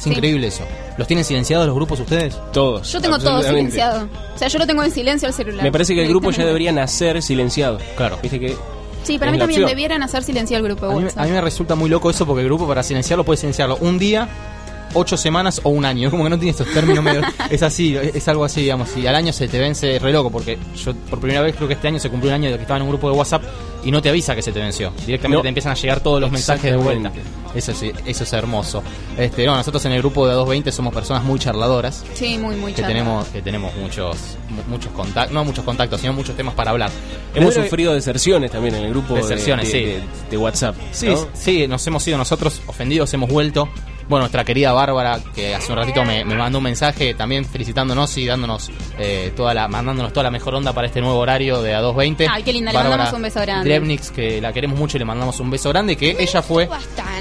Es 0.00 0.04
Sí. 0.04 0.10
increíble 0.10 0.46
eso. 0.46 0.64
¿Los 0.96 1.06
tienen 1.06 1.24
silenciados 1.26 1.66
los 1.66 1.74
grupos 1.76 2.00
ustedes? 2.00 2.34
Todos. 2.54 2.90
Yo 2.90 3.00
tengo 3.02 3.18
todo 3.18 3.42
silenciado. 3.42 4.08
O 4.34 4.38
sea, 4.38 4.48
yo 4.48 4.58
lo 4.58 4.66
tengo 4.66 4.82
en 4.82 4.90
silencio 4.90 5.28
el 5.28 5.34
celular. 5.34 5.62
Me 5.62 5.70
parece 5.70 5.94
que 5.94 6.02
el 6.02 6.08
grupo 6.08 6.30
ya 6.30 6.44
debería 6.46 6.72
nacer 6.72 7.20
silenciado. 7.22 7.78
Claro. 7.96 8.18
Viste 8.22 8.40
que. 8.40 8.56
Sí, 9.02 9.18
para 9.18 9.30
mí 9.30 9.38
también 9.38 9.60
opción. 9.62 9.68
debieran 9.70 10.02
hacer 10.02 10.22
silenciado 10.22 10.64
el 10.66 10.72
grupo 10.72 10.86
de 10.86 10.92
A 10.92 10.96
mí, 10.96 11.04
WhatsApp. 11.04 11.22
a 11.22 11.26
mí 11.26 11.30
me 11.32 11.40
resulta 11.42 11.74
muy 11.74 11.90
loco 11.90 12.08
eso 12.10 12.24
porque 12.26 12.40
el 12.40 12.46
grupo 12.48 12.66
para 12.66 12.82
silenciarlo 12.82 13.24
puede 13.24 13.36
silenciarlo 13.38 13.76
un 13.82 13.98
día, 13.98 14.26
ocho 14.94 15.16
semanas 15.18 15.60
o 15.64 15.68
un 15.68 15.84
año. 15.84 16.08
Es 16.08 16.10
como 16.10 16.24
que 16.24 16.30
no 16.30 16.38
tiene 16.38 16.50
estos 16.52 16.68
términos 16.72 17.04
medios. 17.04 17.24
Es 17.50 17.62
así, 17.62 17.94
es 17.96 18.14
es 18.14 18.28
algo 18.28 18.44
así, 18.44 18.62
digamos. 18.62 18.96
Y 18.96 19.06
al 19.06 19.14
año 19.16 19.32
se 19.34 19.48
te 19.48 19.58
vence 19.58 19.98
re 19.98 20.12
loco 20.12 20.30
porque 20.30 20.58
yo 20.82 20.94
por 21.10 21.18
primera 21.20 21.42
vez 21.42 21.54
creo 21.56 21.68
que 21.68 21.74
este 21.74 21.88
año 21.88 21.98
se 21.98 22.08
cumplió 22.08 22.30
un 22.30 22.36
año 22.36 22.50
de 22.50 22.56
que 22.56 22.62
estaba 22.62 22.76
en 22.78 22.84
un 22.84 22.88
grupo 22.90 23.10
de 23.10 23.16
WhatsApp 23.18 23.42
y 23.84 23.90
no 23.90 24.00
te 24.02 24.08
avisa 24.08 24.34
que 24.34 24.42
se 24.42 24.52
te 24.52 24.60
venció. 24.60 24.92
Directamente 25.06 25.36
No. 25.38 25.42
te 25.42 25.48
empiezan 25.48 25.72
a 25.72 25.74
llegar 25.74 26.00
todos 26.00 26.20
los 26.20 26.30
mensajes 26.30 26.70
de 26.70 26.76
vuelta. 26.76 27.12
Eso 27.54 27.74
sí, 27.74 27.90
eso 28.06 28.22
es 28.24 28.32
hermoso. 28.32 28.82
Este, 29.18 29.44
no, 29.44 29.56
nosotros 29.56 29.84
en 29.84 29.92
el 29.92 29.98
grupo 29.98 30.26
de 30.28 30.34
A220 30.36 30.70
somos 30.70 30.94
personas 30.94 31.24
muy 31.24 31.38
charladoras. 31.40 32.04
Sí, 32.14 32.38
muy, 32.38 32.54
muy 32.56 32.72
Que 32.72 32.82
tenemos, 32.82 33.26
que 33.28 33.42
tenemos 33.42 33.74
muchos, 33.76 34.16
mu- 34.48 34.62
muchos 34.68 34.92
contactos, 34.92 35.32
no 35.34 35.44
muchos 35.44 35.64
contactos, 35.64 36.00
sino 36.00 36.12
muchos 36.12 36.36
temas 36.36 36.54
para 36.54 36.70
hablar. 36.70 36.90
Hemos 37.34 37.52
Pero- 37.54 37.64
sufrido 37.66 37.92
deserciones 37.94 38.50
también 38.52 38.76
en 38.76 38.84
el 38.84 38.90
grupo 38.90 39.14
de- 39.14 39.22
Deserciones, 39.22 39.66
de, 39.66 39.72
sí. 39.72 39.84
de- 39.84 40.00
de 40.30 40.36
WhatsApp. 40.36 40.76
Sí, 40.92 41.06
¿no? 41.08 41.26
sí, 41.34 41.66
nos 41.66 41.84
hemos 41.88 42.02
sido 42.04 42.18
nosotros 42.18 42.62
ofendidos, 42.66 43.12
hemos 43.14 43.28
vuelto. 43.28 43.68
Bueno, 44.08 44.22
nuestra 44.24 44.44
querida 44.44 44.72
Bárbara, 44.72 45.20
que 45.36 45.54
hace 45.54 45.70
un 45.70 45.78
ratito 45.78 46.04
me, 46.04 46.24
me 46.24 46.34
mandó 46.34 46.58
un 46.58 46.64
mensaje 46.64 47.14
también 47.14 47.44
felicitándonos 47.44 48.16
y 48.18 48.26
dándonos 48.26 48.68
eh, 48.98 49.32
toda 49.36 49.54
la, 49.54 49.68
mandándonos 49.68 50.12
toda 50.12 50.24
la 50.24 50.32
mejor 50.32 50.56
onda 50.56 50.72
para 50.72 50.88
este 50.88 51.00
nuevo 51.00 51.16
horario 51.16 51.62
de 51.62 51.76
A220. 51.76 52.26
Ay, 52.28 52.42
qué 52.42 52.52
linda, 52.52 52.72
le 52.72 52.78
mandamos 52.80 53.12
un 53.12 53.22
beso 53.22 53.40
grande. 53.40 53.69
Drevnix, 53.70 54.10
que 54.10 54.40
la 54.40 54.52
queremos 54.52 54.78
mucho 54.78 54.96
y 54.96 55.00
le 55.00 55.04
mandamos 55.04 55.38
un 55.40 55.50
beso 55.50 55.68
grande, 55.70 55.96
que 55.96 56.16
ella 56.18 56.42
fue... 56.42 56.68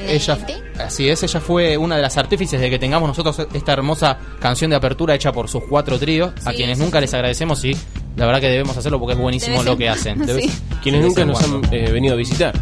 Ella, 0.08 0.38
así 0.80 1.10
es, 1.10 1.22
ella 1.24 1.40
fue 1.40 1.78
una 1.78 1.96
de 1.96 2.02
las 2.02 2.18
artífices 2.18 2.60
de 2.60 2.70
que 2.70 2.80
tengamos 2.80 3.08
nosotros 3.08 3.48
esta 3.54 3.74
hermosa 3.74 4.18
canción 4.40 4.70
de 4.72 4.78
apertura 4.78 5.14
hecha 5.14 5.32
por 5.32 5.48
sus 5.50 5.64
cuatro 5.70 6.00
tríos, 6.00 6.32
a 6.46 6.52
Sí, 6.52 6.58
quienes 6.58 6.78
sí, 6.78 6.84
nunca 6.84 7.00
les 7.02 7.14
agradecemos 7.14 7.64
y 7.66 7.76
la 8.16 8.26
verdad 8.26 8.42
que 8.42 8.48
debemos 8.48 8.76
hacerlo 8.76 9.00
porque 9.00 9.14
es 9.14 9.20
buenísimo 9.20 9.62
lo 9.64 9.78
que 9.78 9.90
hacen. 9.90 10.20
Sí. 10.40 10.50
Quienes 10.82 11.04
nunca 11.04 11.26
nos 11.26 11.38
cuando. 11.40 11.68
han 11.68 11.74
eh, 11.74 11.92
venido 11.92 12.14
a 12.14 12.18
visitar. 12.18 12.54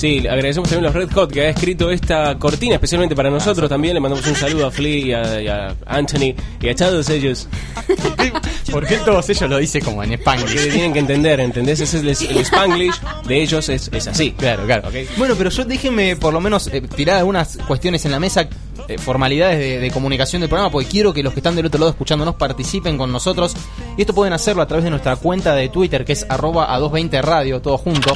Sí, 0.00 0.26
agradecemos 0.26 0.66
también 0.66 0.86
a 0.86 0.88
los 0.88 0.94
Red 0.94 1.14
Hot 1.14 1.30
que 1.30 1.42
ha 1.42 1.48
escrito 1.50 1.90
esta 1.90 2.38
cortina 2.38 2.76
especialmente 2.76 3.14
para 3.14 3.28
nosotros 3.28 3.68
también. 3.68 3.92
Le 3.92 4.00
mandamos 4.00 4.26
un 4.26 4.34
saludo 4.34 4.66
a 4.66 4.70
Flea 4.70 4.96
y 4.96 5.12
a, 5.12 5.40
y 5.42 5.48
a 5.48 5.76
Anthony 5.84 6.34
y 6.58 6.68
a 6.70 6.74
todos 6.74 7.10
ellos. 7.10 7.46
¿Por 8.72 8.86
qué 8.86 8.96
todos 9.04 9.28
ellos 9.28 9.50
lo 9.50 9.58
dice 9.58 9.82
como 9.82 10.02
en 10.02 10.12
Spanglish? 10.12 10.72
tienen 10.72 10.94
que 10.94 11.00
entender, 11.00 11.38
¿entendés? 11.40 11.80
Ese 11.80 11.98
es 11.98 12.22
el, 12.22 12.30
el 12.30 12.38
Spanglish 12.38 12.98
de 13.28 13.42
ellos 13.42 13.68
es, 13.68 13.90
es 13.92 14.06
así. 14.06 14.32
Claro, 14.32 14.64
claro. 14.64 14.88
Ok. 14.88 14.94
Bueno, 15.18 15.34
pero 15.36 15.50
yo 15.50 15.66
déjenme 15.66 16.16
por 16.16 16.32
lo 16.32 16.40
menos 16.40 16.68
eh, 16.68 16.80
tirar 16.80 17.18
algunas 17.18 17.58
cuestiones 17.68 18.02
en 18.06 18.12
la 18.12 18.20
mesa, 18.20 18.48
eh, 18.88 18.96
formalidades 18.96 19.58
de, 19.58 19.80
de 19.80 19.90
comunicación 19.90 20.40
del 20.40 20.48
programa, 20.48 20.72
porque 20.72 20.88
quiero 20.88 21.12
que 21.12 21.22
los 21.22 21.34
que 21.34 21.40
están 21.40 21.56
del 21.56 21.66
otro 21.66 21.78
lado 21.78 21.90
escuchándonos 21.90 22.36
participen 22.36 22.96
con 22.96 23.12
nosotros. 23.12 23.54
Y 23.98 24.00
esto 24.00 24.14
pueden 24.14 24.32
hacerlo 24.32 24.62
a 24.62 24.66
través 24.66 24.84
de 24.84 24.88
nuestra 24.88 25.16
cuenta 25.16 25.54
de 25.54 25.68
Twitter, 25.68 26.06
que 26.06 26.14
es 26.14 26.24
arroba 26.26 26.74
a220 26.74 27.20
radio, 27.20 27.60
todo 27.60 27.76
junto. 27.76 28.14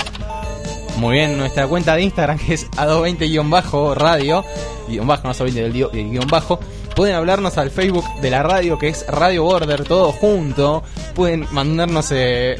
Muy 0.96 1.16
bien, 1.16 1.36
nuestra 1.36 1.66
cuenta 1.66 1.96
de 1.96 2.02
Instagram, 2.02 2.38
que 2.38 2.54
es 2.54 2.70
a220-radio, 2.72 4.44
guion 4.88 5.06
bajo, 5.06 5.28
no 5.28 5.34
se 5.34 5.44
del 5.44 5.72
guion 5.72 6.28
bajo. 6.28 6.60
Pueden 6.94 7.16
hablarnos 7.16 7.58
al 7.58 7.70
Facebook 7.70 8.04
de 8.20 8.30
la 8.30 8.44
radio, 8.44 8.78
que 8.78 8.88
es 8.88 9.04
Radio 9.08 9.42
Border, 9.42 9.82
todo 9.82 10.12
junto. 10.12 10.84
Pueden 11.14 11.46
mandarnos 11.50 12.12
eh, 12.12 12.56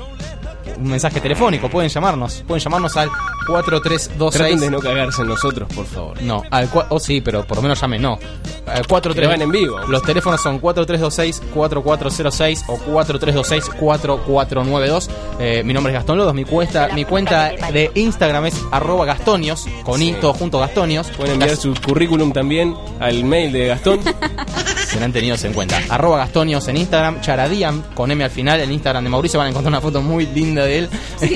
un 0.79 0.89
mensaje 0.91 1.21
telefónico, 1.21 1.69
pueden 1.69 1.91
llamarnos. 1.91 2.43
Pueden 2.47 2.63
llamarnos 2.63 2.97
al 2.97 3.09
4326. 3.47 4.33
Traten 4.33 4.61
de 4.61 4.71
no 4.71 4.81
cagarse 4.81 5.23
en 5.23 5.29
nosotros, 5.29 5.69
por 5.75 5.87
favor. 5.87 6.21
No, 6.23 6.43
al 6.51 6.71
cua- 6.71 6.87
oh 6.89 6.99
sí, 6.99 7.21
pero 7.21 7.45
por 7.47 7.59
lo 7.59 7.63
menos 7.63 7.81
llame, 7.81 7.99
no. 7.99 8.19
Al 8.67 8.87
43 8.87 9.29
van 9.29 9.43
en 9.43 9.51
vivo. 9.51 9.79
Los 9.89 10.03
teléfonos 10.03 10.41
son 10.43 10.61
4326-4406 10.61 12.65
o 12.69 12.79
4326-4492. 12.79 15.09
Eh, 15.41 15.63
mi 15.65 15.73
nombre 15.75 15.93
es 15.93 15.99
Gastón 15.99 16.19
Lodos, 16.19 16.35
mi 16.35 16.45
cuenta, 16.45 16.89
mi 16.95 17.05
cuenta 17.05 17.53
de 17.73 17.91
Instagram 17.95 18.47
es 18.47 18.55
arroba 18.71 19.05
gastonios, 19.05 19.67
con 19.85 20.01
i, 20.03 20.13
Sí. 20.13 20.17
todo 20.21 20.33
junto 20.35 20.59
gastonios. 20.59 21.09
Pueden 21.09 21.35
enviar 21.35 21.57
su 21.57 21.75
currículum 21.75 22.33
también 22.33 22.75
al 23.01 23.25
mail 23.25 23.53
de 23.53 23.67
Gastón. 23.69 24.01
serán 24.89 25.13
tenidos 25.13 25.43
en 25.45 25.53
cuenta. 25.53 25.81
Arroba 25.89 26.19
Gastonios 26.19 26.67
en 26.69 26.77
Instagram, 26.77 27.21
Charadiam 27.21 27.83
con 27.95 28.11
M 28.11 28.23
al 28.23 28.31
final, 28.31 28.61
en 28.61 28.73
Instagram 28.73 29.03
de 29.05 29.11
Mauricio 29.11 29.39
van 29.39 29.49
a 29.49 29.51
encontrar 29.51 29.73
una 29.73 29.81
foto 29.81 30.01
muy 30.03 30.27
linda 30.27 30.64
de 30.65 30.79
él. 30.79 30.89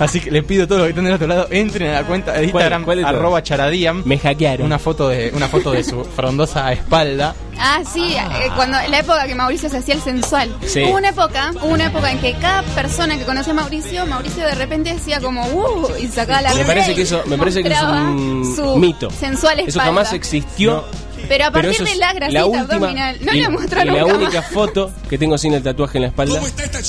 Así 0.00 0.20
que 0.20 0.30
les 0.32 0.42
pido 0.42 0.64
a 0.64 0.66
todos 0.66 0.80
los 0.80 0.86
que 0.86 0.90
estén 0.90 1.04
del 1.04 1.14
otro 1.14 1.26
lado, 1.28 1.46
entren 1.50 1.90
a 1.90 2.00
la 2.00 2.06
cuenta 2.06 2.32
de 2.32 2.44
Instagram, 2.44 2.84
cuál 2.84 2.96
de 2.96 3.04
todas? 3.04 3.16
arroba 3.16 3.42
Charadiam. 3.44 4.02
Me 4.04 4.18
hackearon. 4.18 4.66
Una 4.66 4.80
foto 4.80 5.08
de, 5.08 5.30
una 5.36 5.46
foto 5.46 5.70
de 5.70 5.84
su 5.84 6.04
frondosa 6.04 6.72
espalda. 6.72 7.32
Ah, 7.56 7.80
sí, 7.88 8.16
eh, 8.16 8.50
cuando 8.56 8.76
la 8.88 8.98
época 8.98 9.24
que 9.28 9.36
Mauricio 9.36 9.68
se 9.68 9.76
hacía 9.78 9.94
el 9.94 10.00
sensual. 10.00 10.52
Sí. 10.66 10.82
Hubo 10.82 10.96
una 10.96 11.10
época, 11.10 11.52
hubo 11.62 11.72
una 11.72 11.86
época 11.86 12.10
en 12.10 12.18
que 12.18 12.32
cada 12.40 12.62
persona 12.62 13.16
que 13.16 13.24
conocía 13.24 13.52
a 13.52 13.56
Mauricio, 13.56 14.04
Mauricio 14.06 14.44
de 14.44 14.54
repente 14.56 14.92
decía 14.94 15.20
como 15.20 15.46
uh 15.46 15.88
y 16.00 16.08
sacaba 16.08 16.42
la 16.42 16.54
Me 16.54 16.64
parece 16.64 16.94
que 16.96 17.02
eso, 17.02 17.22
me 17.26 17.38
parece 17.38 17.62
que 17.62 17.68
es 17.72 17.82
un 17.82 18.52
su 18.56 18.76
mito. 18.76 19.10
sensual 19.12 19.60
Eso 19.60 19.68
espalda. 19.68 19.84
jamás 19.86 20.12
existió. 20.12 20.84
Pero 21.28 21.46
a 21.46 21.50
partir 21.50 21.70
eso 21.72 21.84
de 21.84 21.96
la 21.96 22.12
grasita 22.12 22.46
última 22.46 22.62
abdominal, 22.62 23.18
no 23.20 23.32
y, 23.34 23.40
la 23.40 23.50
muestro 23.50 23.82
y 23.82 23.84
la 23.84 23.92
nunca 23.92 24.14
única 24.14 24.40
más. 24.40 24.50
foto 24.50 24.92
que 25.08 25.18
tengo 25.18 25.38
sin 25.38 25.54
el 25.54 25.62
tatuaje 25.62 25.98
en 25.98 26.02
la 26.02 26.08
espalda. 26.08 26.40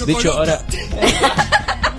De 0.06 0.14
hecho, 0.14 0.34
ahora 0.34 0.62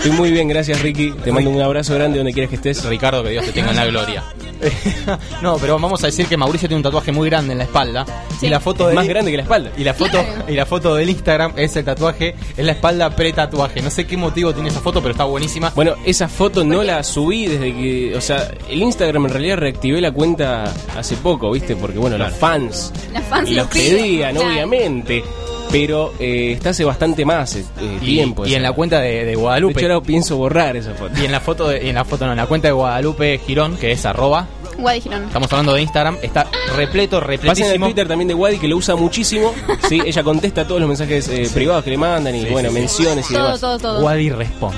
estoy 0.00 0.12
muy 0.12 0.30
bien, 0.30 0.48
gracias 0.48 0.80
Ricky. 0.82 1.12
Te 1.24 1.30
mando 1.32 1.50
un 1.50 1.60
abrazo 1.60 1.94
grande 1.94 2.18
donde 2.18 2.32
quieras 2.32 2.48
que 2.50 2.56
estés. 2.56 2.84
Ricardo, 2.84 3.22
que 3.22 3.30
Dios 3.30 3.44
te 3.44 3.52
tenga 3.52 3.70
en 3.70 3.76
la 3.76 3.86
gloria. 3.86 4.24
no, 5.42 5.56
pero 5.56 5.78
vamos 5.78 6.02
a 6.02 6.06
decir 6.08 6.26
que 6.26 6.36
Mauricio 6.36 6.68
tiene 6.68 6.76
un 6.78 6.82
tatuaje 6.82 7.12
muy 7.12 7.30
grande 7.30 7.52
en 7.52 7.58
la 7.58 7.64
espalda. 7.64 8.04
Sí. 8.38 8.46
Y 8.46 8.50
la 8.50 8.60
foto 8.60 8.84
Es 8.84 8.88
de 8.90 8.94
más 8.94 9.08
grande 9.08 9.30
que 9.30 9.36
la 9.38 9.42
espalda. 9.44 9.70
Y 9.76 9.84
la 9.84 9.94
foto 9.94 10.10
Claro. 10.22 10.44
y 10.48 10.52
la 10.54 10.66
foto 10.66 10.94
del 10.94 11.08
Instagram 11.08 11.52
es 11.56 11.76
el 11.76 11.84
tatuaje 11.84 12.34
en 12.56 12.66
la 12.66 12.72
espalda 12.72 13.08
pre-tatuaje. 13.16 13.80
No 13.82 13.90
sé 13.90 14.06
qué 14.06 14.16
motivo 14.16 14.52
tiene 14.52 14.68
esa 14.68 14.80
foto, 14.80 15.00
pero 15.00 15.12
está 15.12 15.24
buenísima. 15.24 15.72
Bueno, 15.74 15.94
esa 16.04 16.28
foto 16.28 16.62
no 16.64 16.82
la 16.82 17.02
subí 17.02 17.46
desde 17.46 17.72
que, 17.72 18.12
o 18.16 18.20
sea, 18.20 18.50
el 18.68 18.82
Instagram 18.82 19.26
en 19.26 19.32
realidad 19.32 19.56
reactivé 19.58 20.00
la 20.00 20.12
cuenta 20.12 20.64
hace 20.96 21.16
poco, 21.16 21.50
¿viste? 21.52 21.74
Porque 21.76 21.98
bueno, 21.98 22.18
los 22.18 22.32
fans 22.34 22.92
Las 23.12 23.24
fans 23.24 23.50
lo 23.50 23.62
lo 23.64 23.70
piden, 23.70 23.96
pedían, 23.96 24.34
claro. 24.34 24.50
obviamente. 24.50 25.24
Pero 25.70 26.12
eh, 26.18 26.52
está 26.52 26.70
hace 26.70 26.84
bastante 26.84 27.24
más 27.24 27.54
eh, 27.56 27.64
Y, 27.80 28.04
tiempo. 28.04 28.44
y 28.44 28.48
esa. 28.50 28.56
en 28.56 28.62
la 28.64 28.72
cuenta 28.72 29.00
de, 29.00 29.10
de 29.20 29.24
De 29.26 29.34
Guadalupe. 29.36 29.80
hecho, 29.80 29.92
ahora 29.92 30.04
pienso 30.04 30.36
borrar 30.36 30.76
esa 30.76 30.94
foto. 30.94 31.12
y 31.20 31.24
en 31.24 31.32
la 31.32 31.40
foto 31.40 31.68
de, 31.68 31.84
y 31.84 31.88
en 31.88 31.94
la 31.94 32.04
foto 32.04 32.26
no, 32.26 32.32
en 32.32 32.38
la 32.38 32.46
cuenta 32.46 32.68
de 32.68 32.72
Guadalupe 32.72 33.38
Girón, 33.46 33.76
que 33.76 33.92
es 33.92 34.04
arroba, 34.04 34.46
Guadi 34.78 35.00
Girón. 35.02 35.24
estamos 35.24 35.52
hablando 35.52 35.74
de 35.74 35.82
Instagram, 35.82 36.16
está 36.22 36.46
repleto, 36.76 37.16
Pasen 37.20 37.22
al 37.22 37.38
repletísimo. 37.38 37.86
Twitter 37.86 38.08
también 38.08 38.28
de 38.28 38.34
Wadi 38.34 38.58
que 38.58 38.66
lo 38.68 38.76
usa 38.76 38.96
muchísimo. 38.96 39.52
Sí, 39.88 40.00
ella 40.04 40.22
contesta 40.22 40.66
todos 40.66 40.80
los 40.80 40.88
mensajes 40.88 41.28
eh, 41.28 41.48
privados 41.52 41.84
que 41.84 41.90
le 41.90 41.98
mandan 41.98 42.34
y 42.34 42.46
bueno, 42.46 42.70
menciones 42.72 43.30
y 43.30 43.34
Todo, 43.34 43.44
demás. 43.44 43.60
todo, 43.60 43.78
todo. 43.78 44.00
Wadi 44.04 44.30
responde. 44.30 44.76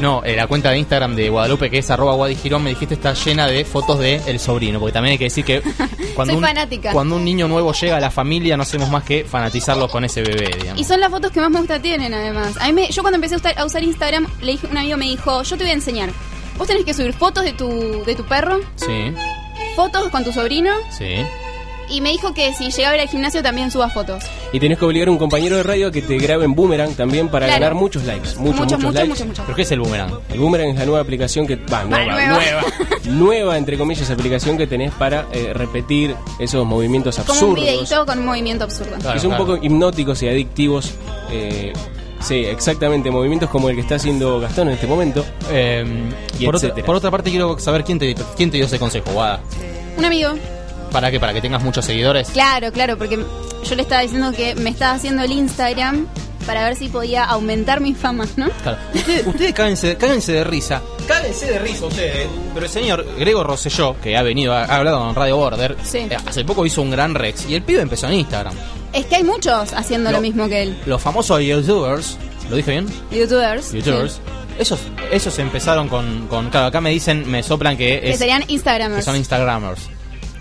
No, 0.00 0.22
eh, 0.24 0.36
la 0.36 0.46
cuenta 0.46 0.70
de 0.70 0.78
Instagram 0.78 1.16
de 1.16 1.28
Guadalupe, 1.28 1.70
que 1.70 1.78
es 1.78 1.90
arroba 1.90 2.14
guadijirón, 2.14 2.62
me 2.62 2.70
dijiste 2.70 2.94
está 2.94 3.14
llena 3.14 3.46
de 3.46 3.64
fotos 3.64 3.98
de 3.98 4.20
el 4.26 4.38
sobrino. 4.38 4.78
Porque 4.78 4.92
también 4.92 5.12
hay 5.12 5.18
que 5.18 5.24
decir 5.24 5.44
que 5.44 5.60
cuando, 6.14 6.34
Soy 6.34 6.36
un, 6.36 6.44
fanática. 6.44 6.92
cuando 6.92 7.16
un 7.16 7.24
niño 7.24 7.48
nuevo 7.48 7.72
llega 7.72 7.96
a 7.96 8.00
la 8.00 8.10
familia, 8.10 8.56
no 8.56 8.62
hacemos 8.62 8.90
más 8.90 9.02
que 9.04 9.24
fanatizarlos 9.24 9.90
con 9.90 10.04
ese 10.04 10.22
bebé, 10.22 10.50
digamos. 10.56 10.80
Y 10.80 10.84
son 10.84 11.00
las 11.00 11.10
fotos 11.10 11.32
que 11.32 11.40
más 11.40 11.50
me 11.50 11.58
gusta 11.58 11.80
tienen, 11.82 12.14
además. 12.14 12.56
A 12.60 12.66
mí 12.68 12.72
me- 12.72 12.90
yo 12.90 13.02
cuando 13.02 13.16
empecé 13.16 13.34
a 13.34 13.38
usar, 13.38 13.58
a 13.58 13.64
usar 13.64 13.82
Instagram, 13.82 14.26
le 14.40 14.52
dije, 14.52 14.66
un 14.70 14.76
amigo 14.78 14.96
me 14.96 15.06
dijo, 15.06 15.42
yo 15.42 15.56
te 15.56 15.64
voy 15.64 15.70
a 15.70 15.74
enseñar. 15.74 16.10
Vos 16.56 16.66
tenés 16.66 16.84
que 16.84 16.94
subir 16.94 17.12
fotos 17.12 17.44
de 17.44 17.52
tu, 17.52 18.02
de 18.04 18.14
tu 18.14 18.24
perro, 18.24 18.60
Sí, 18.76 19.12
fotos 19.76 20.08
con 20.10 20.24
tu 20.24 20.32
sobrino, 20.32 20.70
sí. 20.90 21.14
Y 21.90 22.00
me 22.00 22.10
dijo 22.10 22.34
que 22.34 22.52
si 22.54 22.70
llegaba 22.70 22.92
a 22.92 22.96
ir 22.96 23.02
al 23.02 23.08
gimnasio 23.08 23.42
también 23.42 23.70
suba 23.70 23.88
fotos. 23.90 24.24
Y 24.52 24.60
tenés 24.60 24.78
que 24.78 24.84
obligar 24.84 25.08
a 25.08 25.10
un 25.10 25.18
compañero 25.18 25.56
de 25.56 25.62
radio 25.62 25.88
a 25.88 25.90
que 25.90 26.02
te 26.02 26.16
grabe 26.18 26.44
en 26.44 26.54
Boomerang 26.54 26.94
también 26.94 27.28
para 27.28 27.46
Claro. 27.46 27.60
ganar 27.60 27.74
muchos 27.74 28.04
likes. 28.04 28.28
Muchos, 28.36 28.38
Muchos, 28.38 28.56
muchos, 28.60 28.78
muchos, 28.80 28.94
likes. 28.94 29.08
muchos, 29.08 29.26
muchos. 29.26 29.44
¿Pero 29.46 29.56
qué 29.56 29.62
es 29.62 29.70
el 29.72 29.80
boomerang? 29.80 30.10
El 30.32 30.38
Boomerang 30.40 30.68
es 30.70 30.76
la 30.76 30.84
nueva 30.86 31.00
aplicación 31.00 31.46
que. 31.46 31.56
Va, 31.56 31.84
nueva, 31.84 32.12
nueva. 32.12 32.28
nueva. 32.38 32.62
nueva, 33.06 33.58
entre 33.58 33.76
comillas, 33.78 34.10
aplicación 34.10 34.56
que 34.58 34.66
tenés 34.66 34.92
para 34.92 35.26
eh, 35.32 35.52
repetir 35.54 36.14
esos 36.38 36.66
movimientos 36.66 37.16
Como 37.16 37.26
un 37.28 37.30
absurdos. 37.32 37.64
videito 37.64 38.06
con 38.06 38.18
un 38.18 38.26
movimiento 38.26 38.64
absurdo. 38.64 38.96
que 39.12 39.18
son 39.20 39.32
un 39.32 39.36
poco 39.38 39.56
hipnóticos 39.56 40.22
y 40.22 40.28
adictivos. 40.28 40.92
eh, 41.30 41.72
sí, 42.20 42.44
exactamente. 42.44 43.10
Movimientos 43.10 43.48
como 43.50 43.68
el 43.70 43.76
que 43.76 43.82
está 43.82 43.94
haciendo 43.96 44.40
Gastón 44.40 44.68
en 44.68 44.74
este 44.74 44.86
momento. 44.86 45.24
Eh, 45.50 45.84
y 46.38 46.44
por, 46.44 46.56
otra, 46.56 46.68
etcétera. 46.68 46.86
por 46.86 46.96
otra 46.96 47.10
parte, 47.10 47.30
quiero 47.30 47.58
saber 47.58 47.84
quién 47.84 47.98
te, 47.98 48.14
quién 48.36 48.50
te 48.50 48.56
dio 48.58 48.66
ese 48.66 48.78
consejo, 48.78 49.10
Guada. 49.12 49.40
Un 49.96 50.04
amigo. 50.04 50.30
¿Para 50.92 51.10
qué? 51.10 51.20
¿Para 51.20 51.32
que 51.34 51.40
tengas 51.40 51.62
muchos 51.62 51.84
seguidores? 51.84 52.28
Claro, 52.30 52.72
claro, 52.72 52.96
porque 52.96 53.18
yo 53.64 53.74
le 53.76 53.82
estaba 53.82 54.02
diciendo 54.02 54.32
que 54.32 54.54
me 54.54 54.70
estaba 54.70 54.92
haciendo 54.94 55.22
el 55.22 55.32
Instagram 55.32 56.06
para 56.46 56.64
ver 56.64 56.76
si 56.76 56.88
podía 56.88 57.24
aumentar 57.24 57.80
mi 57.80 57.94
fama, 57.94 58.26
¿no? 58.36 58.48
Claro. 58.62 58.78
Ustedes, 58.94 59.26
ustedes 59.26 59.52
cáguense, 59.52 59.96
cáguense 59.96 60.32
de 60.32 60.44
risa. 60.44 60.80
Cáguense 61.06 61.46
de 61.46 61.58
risa 61.58 61.84
ustedes. 61.86 62.26
Pero 62.54 62.64
el 62.66 62.72
señor 62.72 63.06
Grego 63.18 63.44
Rosselló, 63.44 63.96
que 64.00 64.16
ha 64.16 64.22
venido, 64.22 64.54
ha, 64.54 64.64
ha 64.64 64.76
hablado 64.76 65.08
en 65.08 65.14
Radio 65.14 65.36
Border, 65.36 65.76
Sí. 65.84 65.98
eh, 65.98 66.16
hace 66.26 66.44
poco 66.44 66.64
hizo 66.64 66.80
un 66.80 66.90
gran 66.90 67.14
Rex 67.14 67.46
y 67.50 67.54
el 67.54 67.62
pibe 67.62 67.82
empezó 67.82 68.06
en 68.06 68.14
Instagram. 68.14 68.54
Es 68.94 69.04
que 69.04 69.16
hay 69.16 69.24
muchos 69.24 69.74
haciendo 69.74 70.10
lo 70.10 70.22
mismo 70.22 70.48
que 70.48 70.62
él. 70.62 70.78
Los 70.86 71.02
famosos 71.02 71.42
youtubers, 71.42 72.16
¿lo 72.48 72.56
dije 72.56 72.70
bien? 72.70 72.86
Youtubers. 73.10 73.72
Youtubers. 73.72 74.12
sí. 74.14 74.20
Esos, 74.58 74.80
esos 75.12 75.38
empezaron 75.38 75.88
con, 75.88 76.26
con. 76.26 76.50
Claro, 76.50 76.66
acá 76.66 76.80
me 76.80 76.90
dicen, 76.90 77.30
me 77.30 77.44
soplan 77.44 77.76
que, 77.76 78.00
Que 78.00 78.10
es, 78.10 78.18
serían 78.18 78.42
que 78.42 78.54
Instagramers. 78.54 79.04
son 79.04 79.14
Instagramers. 79.14 79.82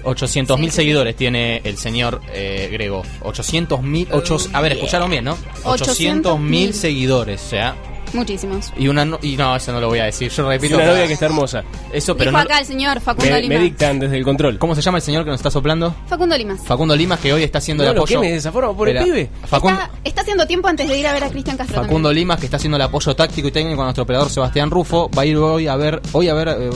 800 0.04 0.58
mil 0.60 0.70
Sí, 0.70 0.72
sí, 0.72 0.82
seguidores 0.82 1.16
tiene 1.16 1.62
el 1.64 1.78
señor 1.78 2.22
eh, 2.34 2.70
Grego. 2.72 3.04
800 3.24 3.82
mil. 3.84 4.08
A 4.54 4.62
ver, 4.62 4.74
escucharon 4.74 5.10
bien, 5.10 5.26
¿no? 5.26 5.38
800 5.64 6.40
mil 6.40 6.70
800.000. 6.72 6.74
seguidores. 6.74 7.44
O 7.46 7.50
sea. 7.50 7.76
Muchísimos. 8.14 8.72
Y 8.78 8.88
una. 8.88 9.04
no- 9.04 9.20
Y 9.22 9.36
no, 9.36 9.54
eso 9.54 9.74
no 9.74 9.82
lo 9.82 9.90
voy 9.90 10.00
a 10.00 10.06
decir. 10.06 10.32
Yo 10.32 10.46
Y 10.46 10.56
repito. 10.56 10.76
una 10.78 10.86
novia 10.86 11.08
que 11.08 11.14
está 11.14 11.26
hermosa. 11.26 11.64
Eso, 11.92 12.16
pero 12.16 12.32
Dijo 12.32 12.38
no. 12.42 12.44
acá 12.46 12.60
el 12.60 12.66
señor 12.66 13.02
Facundo 13.02 13.30
Me, 13.34 13.42
Lima. 13.42 13.56
me 13.56 13.60
dictan 13.62 14.00
desde 14.00 14.16
el 14.18 14.24
control. 14.24 14.58
¿Cómo 14.58 14.76
se 14.76 14.82
llama 14.82 15.00
el 15.00 15.02
señor 15.02 15.26
que 15.26 15.30
nos 15.32 15.40
está 15.42 15.52
soplando? 15.52 15.94
Facundo 16.08 16.38
Limas. 16.38 16.62
Facundo 16.64 16.96
Limas, 16.96 17.20
que 17.20 17.34
hoy 17.34 17.44
está 17.44 17.58
haciendo 17.58 17.84
No 17.84 17.92
el 17.92 17.98
apoyo. 17.98 18.16
quemes 18.22 18.32
de 18.32 18.38
esa 18.38 18.52
forma 18.54 18.74
por 18.74 18.88
el 18.88 19.04
pibe. 19.04 19.30
Facundo, 19.46 19.78
Está, 19.82 19.92
está 20.06 20.22
haciendo 20.22 20.48
tiempo 20.48 20.70
antes 20.70 20.88
de 20.88 20.98
ir 20.98 21.06
a 21.06 21.12
ver 21.12 21.26
a 21.26 21.30
Cristian 21.30 21.58
Castro 21.58 21.82
Facundo 21.84 22.14
Limas, 22.14 22.40
que 22.40 22.46
está 22.46 22.56
haciendo 22.56 22.78
el 22.78 22.84
apoyo 22.84 23.14
táctico 23.14 23.50
y 23.50 23.52
técnico 23.52 23.82
a 23.82 23.86
nuestro 23.86 24.04
operador 24.06 24.30
Sebastián 24.30 24.72
Rufo, 24.72 25.10
va 25.10 25.24
a 25.24 25.26
ir 25.26 25.36
hoy 25.36 25.68
a 25.68 25.76
ver. 25.76 26.02
Hoy 26.14 26.30
a 26.30 26.34
ver. 26.34 26.48
eh, 26.48 26.70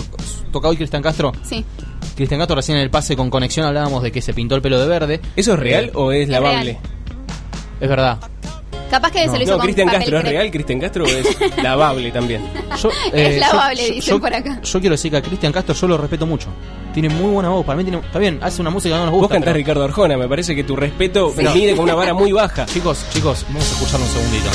¿Toca 0.52 0.68
hoy 0.68 0.76
Cristian 0.76 1.02
Castro? 1.02 1.32
también. 1.32 1.50
Sí. 1.50 1.66
Cristian 2.16 2.40
Castro 2.40 2.56
recién 2.56 2.78
en 2.78 2.84
el 2.84 2.90
pase 2.90 3.16
con 3.16 3.30
conexión 3.30 3.66
hablábamos 3.66 4.04
de 4.04 4.12
que 4.12 4.22
se 4.22 4.34
pintó 4.34 4.56
el 4.56 4.62
pelo 4.62 4.80
de 4.80 4.88
verde. 4.88 5.20
¿Eso 5.36 5.54
es 5.54 5.60
real 5.60 5.86
Eh, 5.86 5.92
o 5.96 6.12
es 6.12 6.30
lavable? 6.30 6.78
Es 7.80 7.90
verdad. 7.90 8.18
Capaz 8.92 9.10
que 9.12 9.20
se 9.30 9.38
lo 9.38 9.44
hizo 9.44 9.52
No, 9.54 9.58
con 9.58 9.64
Cristian 9.68 9.88
Castro 9.88 10.18
es 10.18 10.24
real, 10.26 10.52
Cristian 10.52 10.80
Castro 10.82 11.06
es 11.06 11.26
lavable 11.64 12.12
también. 12.12 12.42
Yo, 12.82 12.90
Es 13.14 13.38
eh, 13.38 13.40
lavable, 13.40 13.88
yo- 13.88 13.94
dicen 13.94 14.16
yo- 14.16 14.20
por 14.22 14.34
acá. 14.34 14.60
Yo 14.62 14.80
quiero 14.82 14.94
decir 14.96 15.12
que 15.12 15.18
a 15.18 15.22
Cristian 15.22 15.54
Castro 15.54 15.74
yo 15.74 15.88
lo 15.88 15.98
respeto 15.98 16.26
mucho. 16.28 16.50
Tiene 16.94 17.08
muy 17.08 17.32
buena 17.32 17.48
voz. 17.50 17.66
Para 17.66 17.78
mí 17.78 17.86
tiene. 17.86 18.00
Está 18.00 18.20
bien, 18.20 18.40
hace 18.42 18.62
una 18.62 18.70
música 18.70 18.96
que 18.96 19.00
no 19.00 19.06
nos 19.06 19.12
Vos 19.14 19.22
gusta. 19.22 19.36
cantás 19.36 19.54
pero- 19.54 19.58
Ricardo 19.58 19.84
Arjona, 19.86 20.18
me 20.18 20.28
parece 20.28 20.54
que 20.54 20.66
tu 20.66 20.76
respeto 20.76 21.32
Pero- 21.34 21.54
mide 21.54 21.74
con 21.74 21.86
una 21.86 21.96
vara 21.96 22.14
muy 22.14 22.34
baja. 22.34 22.66
Chicos, 22.66 23.06
chicos, 23.14 23.46
vamos 23.48 23.64
a 23.64 23.74
escucharlo 23.76 24.06
un 24.06 24.12
segundito. 24.12 24.50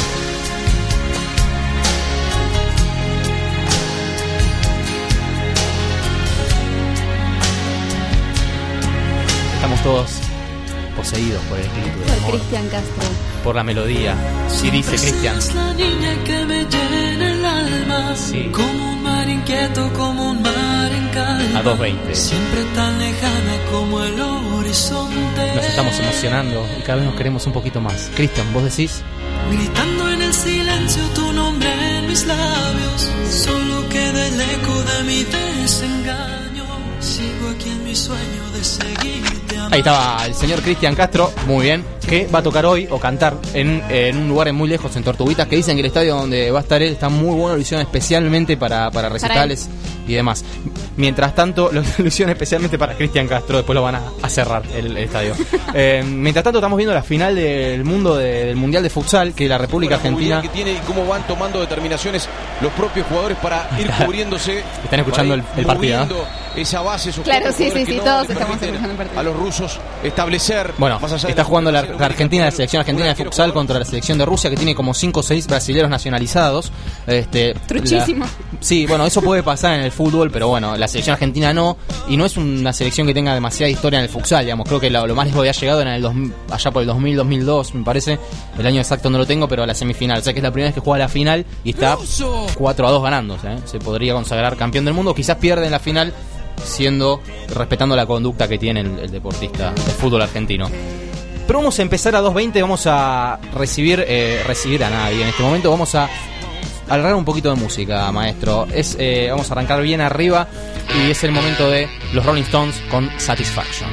Estamos 9.67 9.83
todos 9.83 10.11
poseídos 10.97 11.43
por 11.47 11.59
el 11.59 11.65
espíritu 11.65 11.99
del 11.99 12.07
Por 12.07 12.19
amor, 12.19 12.31
Cristian 12.31 12.69
Castro. 12.69 13.03
por 13.43 13.57
la 13.57 13.65
melodía. 13.65 14.15
Si 14.49 14.71
dice 14.71 14.95
Cristian. 14.95 15.37
La 15.57 15.75
niña 15.75 16.15
que 16.23 16.45
me 16.45 16.65
llena 16.67 17.33
el 17.33 17.45
alma. 17.45 18.15
Sí. 18.15 18.49
Como 18.53 18.93
un 18.93 19.03
mar 19.03 19.29
inquieto, 19.29 19.93
como 19.93 20.31
un 20.31 20.41
mar 20.41 20.93
en 20.93 21.09
calma. 21.09 21.59
A 21.59 21.65
2.20. 21.65 22.15
Siempre 22.15 22.63
tan 22.77 22.97
lejana 23.01 23.57
como 23.73 24.05
el 24.05 24.21
horizonte. 24.21 25.55
Nos 25.57 25.65
estamos 25.65 25.99
emocionando 25.99 26.65
y 26.79 26.83
cada 26.83 26.99
vez 26.99 27.07
nos 27.07 27.17
queremos 27.17 27.45
un 27.49 27.53
poquito 27.53 27.81
más. 27.81 28.09
Cristian, 28.15 28.47
vos 28.53 28.63
decís. 28.63 29.03
Gritando 29.51 30.13
en 30.13 30.23
el 30.23 30.33
silencio 30.33 31.03
tu 31.13 31.33
nombre 31.33 31.99
en 31.99 32.07
mis 32.07 32.25
labios. 32.25 33.11
Solo 33.29 33.89
queda 33.89 34.29
el 34.29 34.41
eco 34.41 34.83
de 34.83 35.03
mi 35.03 35.25
desengaño. 35.25 36.67
Sigo 37.01 37.49
aquí 37.53 37.69
en 37.69 37.83
mi 37.83 37.97
sueño 37.97 38.47
de 38.53 38.63
amando. 38.63 39.46
Ahí 39.71 39.81
estaba 39.81 40.25
el 40.27 40.35
señor 40.35 40.63
Cristian 40.63 40.95
Castro, 40.95 41.33
muy 41.47 41.65
bien, 41.65 41.85
que 42.07 42.27
va 42.29 42.39
a 42.39 42.43
tocar 42.43 42.65
hoy 42.67 42.87
o 42.91 42.99
cantar 42.99 43.35
en, 43.55 43.83
en 43.91 44.17
un 44.17 44.29
lugar 44.29 44.53
muy 44.53 44.69
lejos, 44.69 44.95
en 44.97 45.03
Tortuguitas, 45.03 45.47
que 45.49 45.57
dicen 45.57 45.77
que 45.77 45.81
el 45.81 45.87
estadio 45.87 46.17
donde 46.17 46.51
va 46.51 46.61
a 46.61 46.63
estar 46.63 46.81
él 46.83 46.93
está 46.93 47.09
muy 47.09 47.35
bueno, 47.37 47.57
lo 47.57 47.61
hicieron 47.61 47.85
especialmente 47.85 48.57
para, 48.57 48.91
para 48.91 49.09
recitales 49.09 49.69
y 50.07 50.15
demás. 50.15 50.45
Mientras 50.97 51.35
tanto, 51.35 51.71
lo, 51.73 51.83
lo 51.99 52.07
hicieron 52.07 52.31
especialmente 52.33 52.79
para 52.79 52.95
Cristian 52.95 53.27
Castro, 53.29 53.57
después 53.59 53.75
lo 53.75 53.83
van 53.83 53.97
a, 53.97 54.03
a 54.23 54.29
cerrar 54.29 54.63
el, 54.75 54.87
el 54.97 54.99
estadio. 54.99 55.35
Eh, 55.79 56.03
mientras 56.07 56.43
tanto, 56.43 56.59
estamos 56.59 56.79
viendo 56.79 56.95
la 56.95 57.03
final 57.03 57.35
del 57.35 57.85
mundo 57.85 58.17
de- 58.17 58.47
del 58.47 58.57
Mundial 58.57 58.83
de 58.83 58.89
Futsal, 58.89 59.35
que 59.35 59.47
la 59.47 59.59
República 59.59 59.97
Argentina... 59.97 60.41
que 60.41 60.49
tiene 60.49 60.73
y 60.73 60.77
cómo 60.87 61.05
van 61.07 61.27
tomando 61.27 61.61
determinaciones 61.61 62.27
los 62.63 62.73
propios 62.73 63.07
jugadores 63.09 63.37
para 63.39 63.69
ir 63.79 63.91
cubriéndose. 63.91 64.63
Están 64.83 65.01
escuchando 65.01 65.35
el- 65.35 65.43
el 65.57 65.67
partido, 65.67 66.07
Esa 66.57 66.81
base, 66.81 67.11
esos 67.11 67.25
Claro, 67.25 67.53
sí, 67.53 67.71
sí, 67.75 67.85
sí, 67.85 68.01
todos 68.03 68.31
estamos 68.31 68.55
escuchando 68.63 68.91
el 68.91 68.97
partido. 68.97 69.21
A 69.21 69.23
los 69.23 69.37
rusos 69.37 69.79
establecer. 70.03 70.73
Bueno, 70.79 70.99
más 70.99 71.13
allá 71.13 71.29
está 71.29 71.45
jugando 71.45 71.71
la 71.71 71.83
Argentina, 72.05 72.45
la 72.45 72.51
selección 72.51 72.81
argentina 72.81 73.09
de 73.09 73.15
futsal 73.15 73.53
contra 73.55 73.79
la 73.79 73.85
selección 73.85 74.19
de 74.19 74.27
Rusia, 74.27 74.51
que 74.51 74.57
tiene 74.57 74.75
como 74.75 74.93
5 74.93 75.21
o 75.21 75.23
6 75.23 75.47
brasileños 75.47 75.89
nacionalizados. 75.89 76.71
Este, 77.07 77.55
Truchísimo. 77.67 78.25
la- 78.25 78.31
sí, 78.61 78.87
bueno, 78.87 79.07
eso 79.07 79.23
puede 79.23 79.43
pasar 79.43 79.75
en 79.79 79.81
el 79.85 79.93
fútbol, 79.93 80.31
pero 80.31 80.49
bueno, 80.49 80.77
la 80.77 80.89
selección 80.89 81.15
argentina 81.15 81.53
no. 81.53 81.77
Y 82.09 82.17
no 82.17 82.27
es 82.27 82.37
una 82.37 82.73
selección 82.73 83.07
que 83.07 83.15
tenga 83.15 83.33
demasiada 83.35 83.71
historia 83.71 83.99
en 83.99 84.05
el 84.05 84.09
futsal, 84.11 84.45
digamos. 84.45 84.67
Creo 84.69 84.81
que 84.81 84.91
lo, 84.91 85.07
lo 85.07 85.15
más 85.15 85.27
lejos 85.27 85.43
que 85.43 85.49
había 85.49 85.61
llegado 85.61 85.83
en 85.83 85.89
el 85.89 86.03
2000 86.03 86.33
allá 86.51 86.71
por 86.71 86.83
el 86.83 86.89
2000, 86.89 87.17
2002, 87.17 87.75
me 87.75 87.85
parece. 87.85 88.19
El 88.59 88.67
año 88.67 88.81
exacto 88.81 89.09
no 89.11 89.19
lo 89.19 89.27
tengo, 89.27 89.49
pero 89.49 89.63
a 89.63 89.67
la 89.67 89.75
semifinal. 89.75 90.19
O 90.19 90.23
sea 90.23 90.33
que 90.33 90.41
es 90.41 90.43
la 90.45 90.51
primera 90.53 90.69
vez 90.69 90.75
que 90.75 90.81
juega 90.81 90.99
la 91.05 91.09
final 91.09 91.45
y 91.65 91.71
está 91.71 91.97
4 92.57 92.87
a 92.87 92.91
2 92.91 93.03
ganando. 93.03 93.35
¿eh? 93.37 93.59
Se 93.65 93.79
podría 93.79 94.15
consagrar 94.15 94.57
campeón 94.57 94.85
del 94.85 94.95
mundo. 94.95 95.15
Quizás 95.15 95.37
pierde 95.37 95.67
en 95.67 95.73
la 95.73 95.79
final 95.79 96.13
siendo 96.65 97.21
respetando 97.55 97.95
la 97.95 98.07
conducta 98.07 98.49
que 98.49 98.59
tiene 98.59 98.81
el, 98.81 98.99
el 98.99 99.11
deportista 99.11 99.73
de 99.73 99.81
fútbol 99.93 100.23
argentino. 100.23 100.71
Pero 101.47 101.61
vamos 101.61 101.79
a 101.79 101.83
empezar 101.83 102.17
a 102.17 102.23
2.20, 102.23 102.61
vamos 102.61 102.87
a 102.87 103.39
recibir 103.55 104.05
eh, 104.07 104.43
recibir 104.47 104.83
a 104.83 104.91
nadie. 104.91 105.23
En 105.23 105.29
este 105.29 105.43
momento 105.43 105.71
vamos 105.71 105.95
a 105.95 106.09
alargar 106.89 107.15
un 107.15 107.25
poquito 107.25 107.51
de 107.51 107.57
música, 107.57 108.11
maestro. 108.11 108.67
Es, 108.73 108.97
eh, 108.99 109.29
vamos 109.31 109.49
a 109.51 109.55
arrancar 109.55 109.81
bien 109.83 110.01
arriba 110.01 110.49
y 110.95 111.11
es 111.11 111.23
el 111.25 111.33
momento 111.33 111.71
de 111.71 111.89
los 112.13 112.25
Rolling 112.25 112.43
Stones 112.43 112.83
con 112.91 113.09
Satisfaction. 113.19 113.91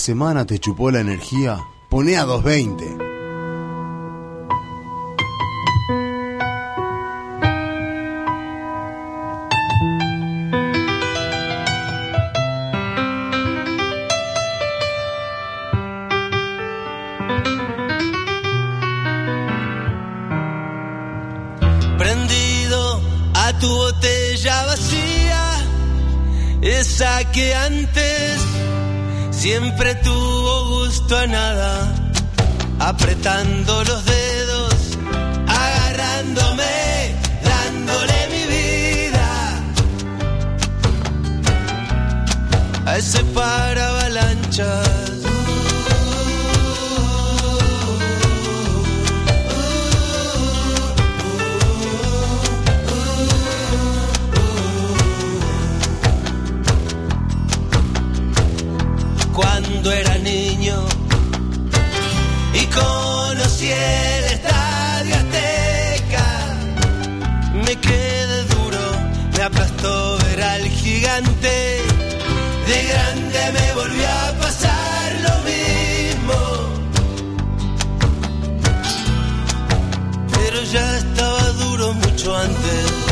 Semana 0.00 0.46
te 0.46 0.58
chupó 0.58 0.90
la 0.90 1.00
energía, 1.00 1.58
poné 1.90 2.16
a 2.16 2.24
220. 2.24 2.96
Prendido 21.98 23.00
a 23.34 23.58
tu 23.60 23.68
botella 23.68 24.64
vacía, 24.64 25.42
esa 26.62 27.30
que 27.32 27.54
antes 27.54 28.49
siempre 29.40 29.94
tuvo 29.94 30.68
gusto 30.68 31.16
a 31.16 31.26
nada, 31.26 31.94
apretando 32.78 33.84
los 33.84 34.04
dedos, 34.04 34.74
agarrándome, 35.48 37.14
dándole 37.42 38.18
mi 38.32 38.44
vida 38.54 39.28
a 42.84 42.98
ese 42.98 43.24
para 43.32 43.88
avalanchas. 43.88 45.19
Cuando 59.82 59.92
era 59.92 60.18
niño 60.18 60.76
y 62.52 62.66
conocí 62.66 63.70
el 63.72 64.24
estadio 64.24 65.14
Azteca. 65.16 66.28
Me 67.64 67.76
quedé 67.76 68.44
duro, 68.44 68.78
me 69.34 69.42
aplastó 69.42 70.18
ver 70.18 70.42
al 70.42 70.64
gigante. 70.68 71.82
De 72.68 72.82
grande 72.90 73.52
me 73.54 73.72
volvió 73.72 74.06
a 74.06 74.32
pasar 74.42 75.08
lo 75.26 75.34
mismo. 75.48 76.36
Pero 80.30 80.62
ya 80.62 80.98
estaba 80.98 81.42
duro 81.52 81.94
mucho 81.94 82.36
antes. 82.36 83.09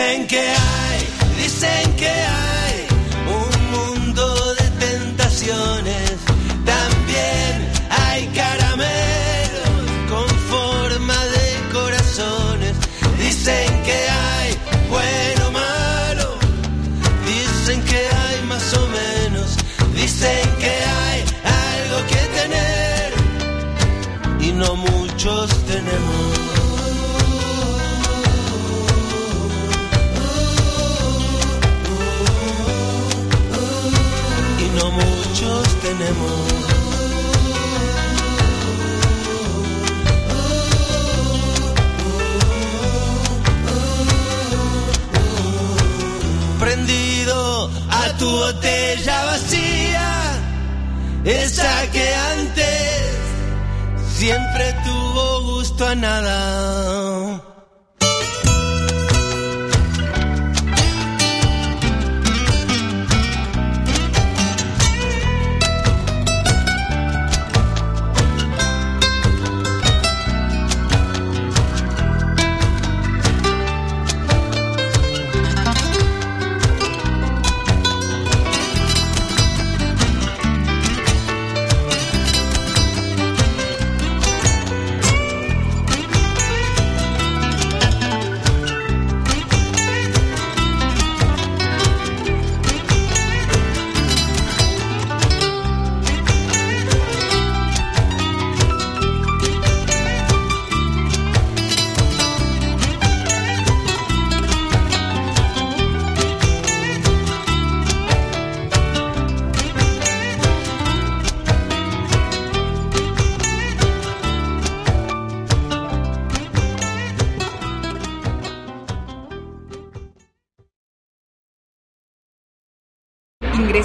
Que 0.00 0.06
hay, 0.06 0.69
gusto 55.80 55.86
a 55.86 55.94
nada. 55.94 57.19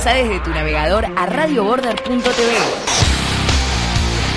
Ingresa 0.05 0.23
desde 0.23 0.39
tu 0.41 0.51
navegador 0.51 1.05
a 1.15 1.25
radioborder.tv. 1.25 2.53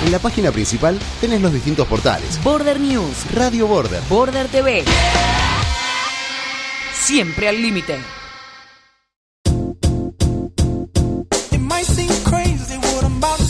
En 0.05 0.11
la 0.11 0.19
página 0.19 0.51
principal 0.51 0.97
tenés 1.21 1.41
los 1.41 1.53
distintos 1.53 1.87
portales. 1.87 2.41
Border 2.43 2.79
News, 2.79 3.31
Radio 3.35 3.67
Border. 3.67 4.01
Border 4.09 4.47
TV. 4.47 4.83
Siempre 6.93 7.49
al 7.49 7.61
límite. 7.61 7.99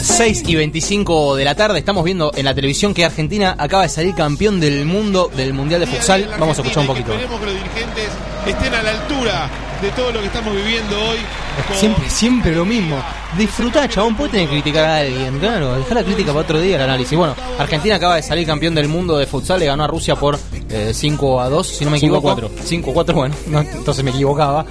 6 0.01 0.43
y 0.47 0.55
25 0.55 1.37
de 1.37 1.45
la 1.45 1.55
tarde 1.55 1.79
estamos 1.79 2.03
viendo 2.03 2.33
en 2.35 2.43
la 2.43 2.53
televisión 2.53 2.93
que 2.93 3.05
Argentina 3.05 3.55
acaba 3.57 3.83
de 3.83 3.89
salir 3.89 4.13
campeón 4.15 4.59
del 4.59 4.85
mundo 4.85 5.31
del 5.33 5.53
Mundial 5.53 5.79
de 5.79 5.87
Futsal. 5.87 6.29
Vamos 6.37 6.57
a 6.57 6.61
escuchar 6.61 6.81
un 6.81 6.87
poquito. 6.87 7.13
Esperemos 7.13 7.39
que 7.39 7.45
los 7.45 7.55
dirigentes 7.55 8.09
estén 8.45 8.73
a 8.73 8.83
la 8.83 8.91
altura 8.91 9.49
de 9.81 9.91
todo 9.91 10.11
lo 10.11 10.19
que 10.19 10.25
estamos 10.25 10.53
viviendo 10.53 10.99
hoy. 11.07 11.19
Siempre, 11.73 12.09
siempre 12.09 12.55
lo 12.55 12.65
mismo. 12.65 12.97
Disfrutá, 13.37 13.87
chabón, 13.87 14.15
puede 14.15 14.31
tener 14.31 14.47
que 14.47 14.55
criticar 14.55 14.85
a 14.85 14.97
alguien, 14.97 15.39
claro, 15.39 15.75
dejar 15.75 15.97
la 15.97 16.03
crítica 16.03 16.29
para 16.29 16.41
otro 16.41 16.59
día 16.59 16.75
el 16.75 16.81
análisis. 16.81 17.17
Bueno, 17.17 17.35
Argentina 17.57 17.95
acaba 17.95 18.15
de 18.15 18.23
salir 18.23 18.45
campeón 18.45 18.75
del 18.75 18.87
mundo 18.87 19.17
de 19.17 19.25
futsal, 19.25 19.59
le 19.59 19.65
ganó 19.67 19.83
a 19.83 19.87
Rusia 19.87 20.15
por 20.15 20.37
eh, 20.69 20.91
5 20.93 21.41
a 21.41 21.49
2, 21.49 21.67
si 21.67 21.85
no 21.85 21.91
me 21.91 21.99
5 21.99 22.15
a 22.15 22.17
equivoco. 22.17 22.49
4. 22.49 22.63
5 22.63 22.91
a 22.91 22.93
4, 22.93 23.15
bueno, 23.15 23.35
no, 23.47 23.61
entonces 23.61 24.03
me 24.03 24.11
equivocaba. 24.11 24.65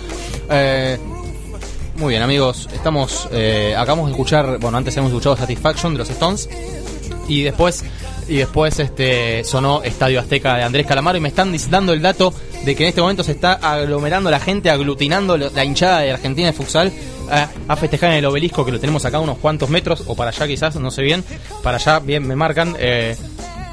Eh, 0.50 0.98
muy 1.96 2.10
bien, 2.10 2.22
amigos, 2.22 2.68
estamos 2.72 3.28
eh, 3.32 3.74
acabamos 3.76 4.06
de 4.06 4.12
escuchar, 4.12 4.58
bueno, 4.58 4.78
antes 4.78 4.96
hemos 4.96 5.10
escuchado 5.10 5.36
Satisfaction 5.36 5.94
de 5.94 5.98
los 5.98 6.10
Stones 6.10 6.48
y 7.26 7.42
después 7.42 7.84
y 8.28 8.36
después 8.36 8.78
este 8.78 9.42
sonó 9.42 9.82
Estadio 9.82 10.20
Azteca 10.20 10.56
de 10.56 10.62
Andrés 10.62 10.86
Calamaro 10.86 11.18
y 11.18 11.20
me 11.20 11.28
están 11.28 11.56
dando 11.70 11.92
el 11.92 12.02
dato 12.02 12.32
de 12.64 12.74
que 12.74 12.84
en 12.84 12.88
este 12.90 13.00
momento 13.00 13.22
se 13.22 13.32
está 13.32 13.54
aglomerando 13.54 14.30
la 14.30 14.40
gente, 14.40 14.70
aglutinando 14.70 15.36
la 15.36 15.64
hinchada 15.64 16.00
de 16.00 16.12
Argentina 16.12 16.48
de 16.48 16.52
futsal 16.52 16.92
a, 17.30 17.76
festejar 17.76 18.10
en 18.10 18.16
el 18.16 18.26
obelisco 18.26 18.64
que 18.64 18.72
lo 18.72 18.80
tenemos 18.80 19.04
acá 19.04 19.20
unos 19.20 19.38
cuantos 19.38 19.68
metros 19.68 20.04
o 20.06 20.14
para 20.14 20.30
allá 20.30 20.46
quizás, 20.46 20.76
no 20.76 20.90
sé 20.90 21.02
bien, 21.02 21.24
para 21.62 21.76
allá 21.76 22.00
bien 22.00 22.26
me 22.26 22.36
marcan. 22.36 22.76
eh, 22.78 23.16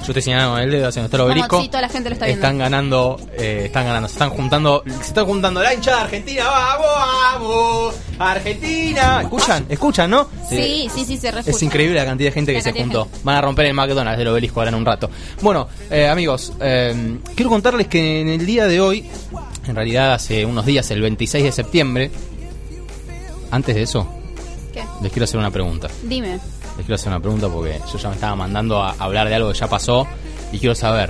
Yo 0.05 0.11
estoy 0.11 0.21
señalando 0.21 0.53
con 0.53 0.61
el 0.61 0.69
dedo 0.71 0.87
hacia 0.87 1.01
nuestro 1.01 1.19
Vamos, 1.23 1.31
obelisco. 1.33 1.61
sí, 1.61 1.67
toda 1.67 1.81
la 1.81 1.89
gente 1.89 2.09
lo 2.09 2.13
está 2.13 2.25
viendo. 2.27 2.45
Están 2.45 2.57
ganando, 2.59 3.19
eh, 3.39 3.63
están 3.65 3.85
ganando, 3.85 4.07
se 4.07 4.13
están 4.13 4.29
juntando, 4.29 4.83
se 4.85 5.07
están 5.07 5.25
juntando 5.25 5.63
la 5.63 5.73
hinchada 5.73 6.01
argentina, 6.03 6.43
vamos, 6.45 6.85
vamos, 7.41 7.95
Argentina. 8.19 9.21
¿Escuchan? 9.23 9.65
¿Escuchan, 9.67 10.09
no? 10.11 10.27
Sí, 10.47 10.87
sí, 10.93 11.05
sí, 11.05 11.17
se 11.17 11.29
Es 11.29 11.35
refuta. 11.35 11.65
increíble 11.65 11.95
la 11.99 12.05
cantidad 12.05 12.29
de 12.29 12.33
gente 12.33 12.53
La 12.53 12.59
que 12.59 12.63
se 12.63 12.71
juntó. 12.73 13.07
Van 13.23 13.35
a 13.37 13.41
romper 13.41 13.65
el 13.65 13.73
McDonald's 13.73 14.19
del 14.19 14.27
obelisco 14.27 14.59
ahora 14.59 14.69
en 14.69 14.75
un 14.75 14.85
rato. 14.85 15.09
Bueno, 15.41 15.67
eh, 15.89 16.07
amigos, 16.07 16.53
eh, 16.61 17.17
quiero 17.35 17.49
contarles 17.49 17.87
que 17.87 18.21
en 18.21 18.29
el 18.29 18.45
día 18.45 18.67
de 18.67 18.79
hoy, 18.79 19.09
en 19.67 19.75
realidad 19.75 20.13
hace 20.13 20.45
unos 20.45 20.67
días, 20.67 20.89
el 20.91 21.01
26 21.01 21.43
de 21.45 21.51
septiembre, 21.51 22.11
antes 23.49 23.73
de 23.75 23.81
eso, 23.81 24.07
¿Qué? 24.71 24.83
les 25.01 25.11
quiero 25.11 25.23
hacer 25.23 25.39
una 25.39 25.49
pregunta. 25.51 25.87
Dime. 26.03 26.39
Les 26.77 26.85
quiero 26.85 26.95
hacer 26.95 27.09
una 27.09 27.19
pregunta 27.19 27.47
porque 27.47 27.79
yo 27.91 27.97
ya 27.97 28.09
me 28.09 28.15
estaba 28.15 28.35
mandando 28.35 28.81
a 28.81 28.91
hablar 28.99 29.29
de 29.29 29.35
algo 29.35 29.51
que 29.51 29.57
ya 29.57 29.67
pasó 29.67 30.07
y 30.51 30.59
quiero 30.59 30.75
saber 30.75 31.09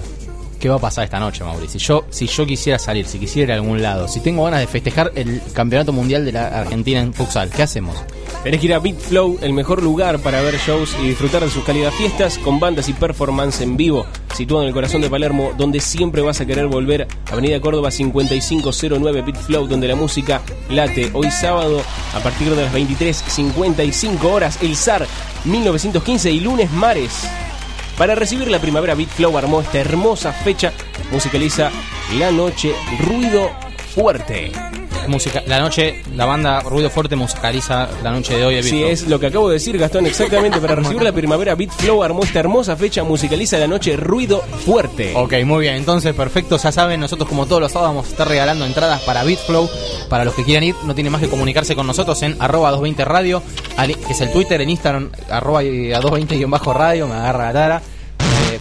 qué 0.56 0.70
va 0.70 0.76
a 0.76 0.80
pasar 0.80 1.04
esta 1.04 1.20
noche, 1.20 1.44
Mauricio. 1.44 1.80
Si 1.80 1.86
yo, 1.86 2.06
si 2.10 2.28
yo 2.28 2.46
quisiera 2.46 2.80
salir, 2.80 3.06
si 3.06 3.20
quisiera 3.20 3.46
ir 3.46 3.52
a 3.52 3.56
algún 3.62 3.82
lado, 3.82 4.08
si 4.08 4.20
tengo 4.20 4.44
ganas 4.44 4.62
de 4.62 4.68
festejar 4.68 5.12
el 5.16 5.42
campeonato 5.54 5.92
mundial 5.92 6.26
de 6.26 6.32
la 6.32 6.48
Argentina 6.48 7.00
en 7.02 7.14
futsal, 7.14 7.50
¿qué 7.50 7.64
hacemos? 7.64 7.96
Tenés 8.44 8.60
que 8.60 8.68
ir 8.68 8.74
a 8.74 8.80
Beat 8.80 9.00
Flow, 9.00 9.40
el 9.42 9.54
mejor 9.54 9.82
lugar 9.82 10.20
para 10.20 10.42
ver 10.42 10.58
shows 10.58 10.96
y 11.02 11.08
disfrutar 11.08 11.44
de 11.44 11.50
sus 11.50 11.64
cálidas 11.64 11.96
fiestas 11.96 12.38
con 12.38 12.60
bandas 12.60 12.88
y 12.90 12.94
performance 12.94 13.62
en 13.62 13.76
vivo, 13.76 14.06
situado 14.36 14.64
en 14.64 14.68
el 14.68 14.74
corazón 14.74 15.02
de 15.02 15.10
Palermo, 15.10 15.54
donde 15.58 15.80
siempre 15.80 16.22
vas 16.22 16.42
a 16.42 16.46
querer 16.46 16.68
volver. 16.68 17.08
Avenida 17.32 17.60
Córdoba 17.60 17.90
5509 17.90 19.22
Beat 19.24 19.38
Flow, 19.38 19.68
donde 19.68 19.88
la 19.88 19.96
música 19.96 20.42
late. 20.70 21.10
Hoy 21.14 21.32
sábado, 21.32 21.82
a 22.14 22.20
partir 22.20 22.52
de 22.52 22.64
las 22.64 22.74
23.55 22.74 24.24
horas, 24.26 24.62
el 24.62 24.76
SAR 24.76 25.08
1915 25.46 26.32
y 26.32 26.40
lunes 26.40 26.72
Mares. 26.72 27.28
Para 27.98 28.16
recibir 28.16 28.50
la 28.50 28.60
primavera, 28.60 28.94
Beat 28.94 29.10
Flow 29.10 29.38
armó 29.38 29.62
esta 29.62 29.80
hermosa 29.80 30.34
fecha. 30.34 30.74
Musicaliza 31.12 31.72
La 32.18 32.32
Noche 32.32 32.74
Ruido 33.00 33.52
Fuerte. 33.96 34.52
Música, 35.08 35.42
la 35.48 35.62
noche, 35.62 36.02
la 36.16 36.26
banda 36.26 36.60
Ruido 36.60 36.90
Fuerte 36.90 37.16
musicaliza 37.16 37.88
la 38.04 38.12
noche 38.12 38.36
de 38.36 38.44
hoy. 38.44 38.62
Sí, 38.62 38.82
Beat 38.82 38.92
es 38.92 39.08
lo 39.08 39.22
que 39.22 39.28
acabo 39.28 39.48
de 39.48 39.54
decir, 39.54 39.78
Gastón, 39.78 40.06
exactamente. 40.06 40.60
Para 40.60 40.76
recibir 40.76 41.02
la 41.02 41.14
primavera, 41.14 41.56
Beat 41.56 41.72
Flow 41.72 42.04
armó 42.04 42.24
esta 42.24 42.40
hermosa 42.42 42.76
fecha, 42.76 43.06
musicaliza 43.06 43.58
la 43.58 43.68
noche 43.68 43.96
Ruido 43.96 44.42
Fuerte. 44.66 45.14
Ok, 45.16 45.36
muy 45.46 45.62
bien, 45.62 45.76
entonces 45.76 46.14
perfecto, 46.14 46.58
ya 46.58 46.74
saben, 46.74 47.00
nosotros 47.00 47.30
como 47.30 47.46
todos 47.46 47.62
los 47.62 47.72
sábados 47.72 47.96
vamos 47.96 48.08
a 48.08 48.12
estar 48.12 48.28
regalando 48.28 48.66
entradas 48.66 49.00
para 49.04 49.24
BeatFlow, 49.24 49.70
para 50.10 50.26
los 50.26 50.34
que 50.34 50.44
quieran 50.44 50.66
ir, 50.66 50.76
no 50.84 50.94
tienen 50.94 51.14
más 51.14 51.22
que 51.22 51.30
comunicarse 51.30 51.74
con 51.74 51.88
nosotros 51.88 52.22
en 52.24 52.36
arroba 52.40 52.72
220 52.72 53.06
radio, 53.06 53.42
que 53.78 54.12
es 54.12 54.20
el 54.20 54.30
Twitter, 54.34 54.60
en 54.60 54.72
Instagram, 54.72 55.12
arroba 55.30 55.64
y 55.64 55.94
a 55.94 56.02
220 56.02 56.74
radio, 56.74 57.08
me 57.08 57.16
agarra 57.16 57.46
la 57.46 57.54
tara, 57.54 57.82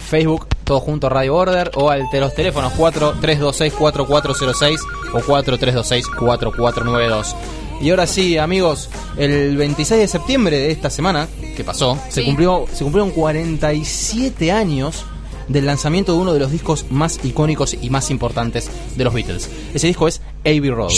Facebook, 0.05 0.47
todo 0.63 0.79
junto 0.79 1.09
Radio 1.09 1.33
Border, 1.33 1.71
o 1.75 1.89
al 1.89 2.03
de 2.11 2.19
los 2.19 2.33
teléfonos 2.33 2.73
4326-4406 2.73 4.79
o 5.13 5.19
4326-4492. 5.19 7.35
Y 7.81 7.89
ahora 7.89 8.07
sí, 8.07 8.37
amigos, 8.37 8.89
el 9.17 9.57
26 9.57 9.99
de 10.01 10.07
septiembre 10.07 10.57
de 10.57 10.71
esta 10.71 10.89
semana, 10.89 11.27
que 11.57 11.63
pasó, 11.63 11.97
se, 12.09 12.21
Sí. 12.21 12.25
cumplió, 12.25 12.65
se 12.73 12.83
cumplieron 12.83 13.11
47 13.11 14.51
años 14.51 15.03
del 15.49 15.65
lanzamiento 15.65 16.13
de 16.13 16.19
uno 16.19 16.33
de 16.33 16.39
los 16.39 16.51
discos 16.51 16.85
más 16.89 17.19
icónicos 17.23 17.75
y 17.79 17.89
más 17.89 18.09
importantes 18.09 18.69
de 18.95 19.03
los 19.03 19.13
Beatles. 19.13 19.49
Ese 19.73 19.87
disco 19.87 20.07
es 20.07 20.21
Abbey 20.45 20.69
Road. 20.71 20.93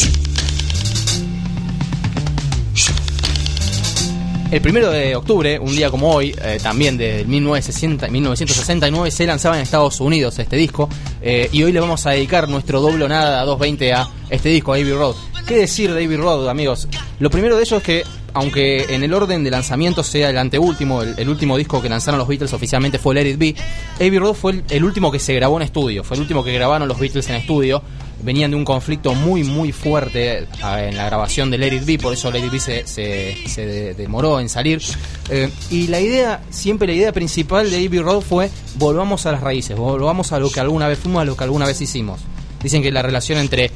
El 4.50 4.62
primero 4.62 4.90
de 4.90 5.14
octubre, 5.14 5.60
un 5.60 5.76
día 5.76 5.92
como 5.92 6.10
hoy, 6.10 6.34
eh, 6.42 6.58
también 6.64 6.98
de 6.98 7.26
1960, 7.26 8.08
1969, 8.08 9.12
se 9.12 9.26
lanzaba 9.26 9.58
en 9.58 9.64
Estados 9.64 10.00
Unidos 10.00 10.40
este 10.40 10.56
disco. 10.56 10.88
eh, 11.22 11.50
y 11.52 11.64
hoy 11.64 11.74
le 11.74 11.82
vamos 11.82 12.06
a 12.06 12.12
dedicar 12.12 12.48
nuestro 12.48 12.80
doble 12.80 13.10
nada 13.10 13.42
a 13.42 13.46
220 13.46 13.92
a 13.94 14.08
este 14.30 14.48
disco, 14.48 14.72
Abbey 14.72 14.94
Road. 14.94 15.16
¿Qué 15.46 15.58
decir 15.58 15.94
de 15.94 16.06
Abbey 16.06 16.16
Road, 16.16 16.48
amigos? 16.48 16.88
Lo 17.20 17.30
primero 17.30 17.58
de 17.58 17.64
ello 17.64 17.78
es 17.78 17.84
que, 17.84 18.04
aunque 18.34 18.86
en 18.96 19.04
el 19.04 19.14
orden 19.14 19.44
de 19.44 19.52
lanzamiento 19.52 20.02
sea 20.02 20.30
el 20.30 20.38
anteúltimo, 20.38 21.02
el, 21.02 21.16
el 21.18 21.28
último 21.28 21.58
disco 21.58 21.82
que 21.82 21.90
lanzaron 21.90 22.18
los 22.18 22.28
Beatles 22.30 22.54
oficialmente 22.54 23.00
fue 23.00 23.16
Let 23.16 23.30
It 23.32 23.38
Be, 23.38 23.56
Abbey 23.96 24.18
Road 24.18 24.34
fue 24.34 24.52
el, 24.54 24.64
el 24.70 24.84
último 24.86 25.12
que 25.12 25.20
se 25.20 25.34
grabó 25.34 25.58
en 25.58 25.64
estudio, 25.64 26.06
fue 26.06 26.16
el 26.16 26.22
último 26.22 26.46
que 26.46 26.54
grabaron 26.54 26.88
los 26.88 26.98
Beatles 26.98 27.28
en 27.28 27.36
estudio. 27.36 27.84
Venían 28.24 28.52
de 28.52 28.58
un 28.58 28.66
conflicto 28.66 29.14
muy, 29.14 29.44
muy 29.44 29.72
fuerte 29.72 30.40
eh, 30.40 30.46
en 30.90 30.98
la 30.98 31.06
grabación 31.06 31.52
de 31.52 31.58
It 31.68 31.86
Be, 31.86 31.98
por 32.00 32.14
eso 32.14 32.30
It 32.36 32.52
Be 32.52 32.60
se, 32.60 32.88
se- 32.88 33.38
se 33.48 33.66
de- 33.66 33.94
demoró 33.94 34.40
en 34.40 34.50
salir. 34.50 34.82
Eh, 35.30 35.50
y 35.70 35.88
la 35.88 36.00
idea, 36.00 36.42
siempre 36.50 36.88
la 36.88 36.94
idea 36.94 37.12
principal 37.14 37.70
de 37.70 37.78
Abbey 37.86 38.00
Road 38.00 38.22
fue 38.22 38.50
volvamos 38.76 39.26
a 39.26 39.32
las 39.34 39.42
raíces, 39.42 39.78
volvamos 39.78 40.32
a 40.32 40.40
lo 40.40 40.50
que 40.50 40.60
alguna 40.60 40.88
vez 40.88 41.00
fuimos, 41.00 41.22
a 41.22 41.26
lo 41.26 41.38
que 41.38 41.44
alguna 41.44 41.66
vez 41.66 41.80
hicimos. 41.80 42.20
Dicen 42.62 42.82
que 42.82 42.92
la 42.92 43.02
relación 43.04 43.38
entre 43.38 43.70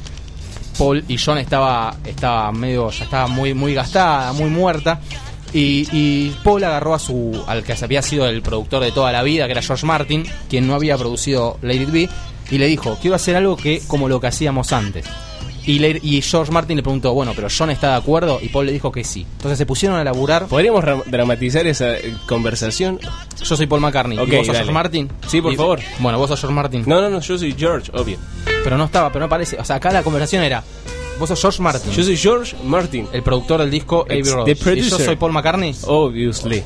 Paul 0.76 1.04
y 1.06 1.16
John 1.18 1.38
estaba, 1.38 1.96
estaba 2.04 2.50
medio, 2.52 2.90
ya 2.90 3.04
estaba 3.04 3.26
muy, 3.28 3.54
muy 3.54 3.74
gastada, 3.74 4.32
muy 4.32 4.50
muerta. 4.50 5.00
Y, 5.54 5.86
y 5.92 6.34
Paul 6.42 6.64
agarró 6.64 6.94
a 6.94 6.98
su, 6.98 7.44
al 7.46 7.62
que 7.62 7.74
había 7.80 8.00
sido 8.00 8.26
el 8.26 8.40
productor 8.42 8.82
de 8.82 8.90
toda 8.90 9.12
la 9.12 9.22
vida, 9.22 9.44
que 9.46 9.52
era 9.52 9.60
George 9.62 9.84
Martin, 9.84 10.24
quien 10.48 10.66
no 10.66 10.74
había 10.74 10.96
producido 10.96 11.58
Lady 11.60 11.84
Be, 11.84 12.08
y 12.50 12.58
le 12.58 12.66
dijo, 12.66 12.98
quiero 13.00 13.16
hacer 13.16 13.36
algo 13.36 13.56
que 13.56 13.80
como 13.86 14.08
lo 14.08 14.20
que 14.20 14.26
hacíamos 14.28 14.72
antes. 14.72 15.04
Y, 15.64 15.78
le- 15.78 16.00
y 16.02 16.20
George 16.22 16.50
Martin 16.50 16.76
le 16.76 16.82
preguntó, 16.82 17.14
bueno, 17.14 17.34
pero 17.36 17.46
John 17.56 17.70
está 17.70 17.90
de 17.90 17.94
acuerdo, 17.96 18.40
y 18.42 18.48
Paul 18.48 18.66
le 18.66 18.72
dijo 18.72 18.90
que 18.90 19.04
sí. 19.04 19.24
Entonces 19.36 19.58
se 19.58 19.64
pusieron 19.64 19.96
a 19.96 20.02
laburar. 20.02 20.46
¿Podríamos 20.46 20.82
ra- 20.82 21.00
dramatizar 21.06 21.64
esa 21.68 21.96
eh, 21.96 22.12
conversación? 22.26 22.98
Yo 23.44 23.56
soy 23.56 23.66
Paul 23.68 23.80
McCartney. 23.80 24.18
Ok, 24.18 24.26
¿Y 24.26 24.36
vos 24.38 24.38
sos 24.38 24.46
dale. 24.48 24.58
George 24.58 24.72
Martin? 24.72 25.08
Sí, 25.28 25.40
por 25.40 25.52
Y- 25.52 25.56
favor. 25.56 25.78
Bueno, 26.00 26.18
vos 26.18 26.28
sos 26.28 26.40
George 26.40 26.54
Martin. 26.56 26.82
No, 26.84 27.00
no, 27.00 27.08
no, 27.10 27.20
yo 27.20 27.38
soy 27.38 27.54
George, 27.56 27.92
obvio. 27.94 28.18
Pero 28.64 28.76
no 28.76 28.86
estaba, 28.86 29.12
pero 29.12 29.24
no 29.24 29.28
parece. 29.28 29.56
O 29.56 29.64
sea, 29.64 29.76
acá 29.76 29.92
la 29.92 30.02
conversación 30.02 30.42
era. 30.42 30.64
Vos 31.20 31.28
sos 31.28 31.40
George 31.40 31.62
Martin. 31.62 31.92
Yo 31.92 32.02
soy 32.02 32.16
George 32.16 32.56
Martin. 32.64 33.06
El 33.12 33.22
productor 33.22 33.60
del 33.60 33.70
disco 33.70 34.02
Abbey 34.02 34.18
It's 34.18 34.32
Road. 34.32 34.44
the 34.46 34.72
Y 34.76 34.80
yo 34.82 34.98
soy 34.98 35.14
Paul 35.14 35.30
McCartney. 35.32 35.76
Obviously. 35.86 36.64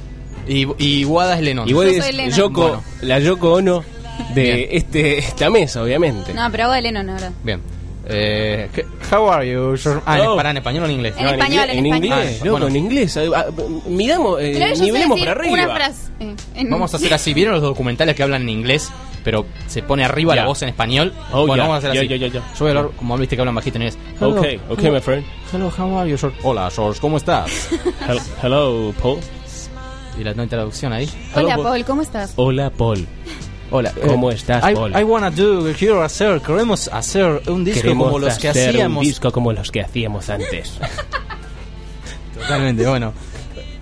Y, 0.49 0.67
y 0.79 1.05
Wada 1.05 1.37
es 1.37 1.43
Lennon. 1.43 1.69
Y 1.69 1.75
vos 1.75 1.85
Yo 1.85 2.03
soy 2.03 2.13
Lennon. 2.13 2.33
Yoko, 2.39 2.61
Bueno. 2.63 2.85
la 3.03 3.19
Yoko 3.19 3.53
Ono 3.55 3.85
de 4.35 4.43
Bien. 4.43 4.69
este 4.73 5.19
esta 5.19 5.51
mesa, 5.51 5.83
obviamente. 5.83 6.33
No, 6.35 6.49
pero 6.51 6.65
hago 6.65 6.73
de 6.75 6.83
Lennon 6.83 7.11
ahora. 7.11 7.33
Bien. 7.43 7.61
Eh, 8.09 8.69
¿qué- 8.73 8.85
how 9.13 9.29
are 9.33 9.51
you? 9.51 9.77
George- 9.77 10.01
Ah, 10.07 10.19
en, 10.21 10.27
Oh. 10.29 10.37
pará, 10.37 10.51
¿en 10.51 10.59
español 10.59 10.85
o 10.85 10.87
en 10.87 10.93
inglés? 10.93 11.15
En 11.19 11.25
No, 11.25 11.31
español, 11.33 11.65
en 11.71 11.79
en 11.79 11.87
español. 11.87 12.05
inglés, 12.19 12.39
Ah, 12.41 12.45
loco, 12.45 12.51
bueno. 12.59 12.67
en 12.69 12.77
inglés. 12.77 13.17
Ah, 13.17 13.23
ah, 13.35 13.45
Midamos, 13.89 14.41
eh, 14.41 14.53
yo 14.71 14.77
sé 14.77 14.83
nivelemos 14.85 15.17
decir 15.17 15.29
para 15.29 15.41
arriba. 15.41 15.55
Una 15.65 15.75
frase. 15.75 16.03
eh, 16.21 16.35
en- 16.55 16.71
Vamos 16.71 16.95
a 16.95 16.97
hacer 16.99 17.13
así. 17.15 17.35
¿Vieron 17.35 17.55
los 17.55 17.63
documentales 17.63 18.15
que 18.15 18.23
hablan 18.23 18.43
en 18.43 18.49
inglés? 18.51 18.91
Pero 19.25 19.45
se 19.67 19.83
pone 19.83 20.05
arriba 20.05 20.37
Ya. 20.37 20.43
la 20.43 20.47
voz 20.47 20.63
en 20.63 20.69
español. 20.69 21.13
Oh, 21.33 21.49
bueno, 21.49 21.57
ya, 21.57 21.63
vamos 21.63 21.75
a 21.75 21.79
hacer 21.79 21.93
ya, 21.95 22.01
así. 22.03 22.09
ya, 22.09 22.17
ya, 22.17 22.27
ya. 22.29 22.41
Yo 22.55 22.59
voy 22.61 22.69
a 22.69 22.79
hablar 22.79 22.93
como 22.97 23.19
viste 23.19 23.35
que 23.35 23.43
hablan 23.43 23.57
bajito 23.57 23.77
en 23.79 23.83
inglés. 23.83 23.99
Ok, 24.21 24.21
Hello, 24.45 24.61
ok, 24.71 24.79
hello, 24.79 24.93
my 24.93 25.01
friend. 25.01 25.25
Hello, 25.53 25.73
how 25.77 25.99
are 25.99 26.09
you, 26.09 26.17
George? 26.17 26.39
Hola, 26.45 26.71
George, 26.71 27.01
¿cómo 27.01 27.17
estás? 27.17 27.51
Hel- 28.09 28.21
Hello, 28.41 28.95
Paul. 29.03 29.19
y 30.17 30.23
la 30.23 30.33
no 30.33 30.47
traducción 30.47 30.93
ahí. 30.93 31.11
Hola, 31.35 31.55
Hello, 31.55 31.63
Paul, 31.65 31.85
¿cómo 31.85 32.03
estás? 32.03 32.35
Hola, 32.37 32.71
Paul. 32.71 33.05
Hola, 33.71 33.93
¿Cómo 34.07 34.31
eh, 34.31 34.35
estás, 34.35 34.63
I, 34.71 34.75
Paul? 34.75 34.93
I 34.99 35.03
wanna 35.03 35.31
do, 35.31 35.73
quiero 35.77 36.03
hacer, 36.03 36.41
queremos 36.41 36.89
hacer 36.89 37.43
un 37.49 37.65
disco 37.65 37.83
Queremos 37.83 38.07
como 38.07 38.19
los 38.21 38.39
que 38.39 38.49
hacer 38.49 38.69
hacíamos. 38.71 39.03
un 39.03 39.09
disco 39.09 39.33
como 39.33 39.53
los 39.53 39.71
que 39.73 39.81
hacíamos 39.81 40.31
antes. 40.31 40.75
Totalmente, 42.39 42.87
bueno. 42.87 43.13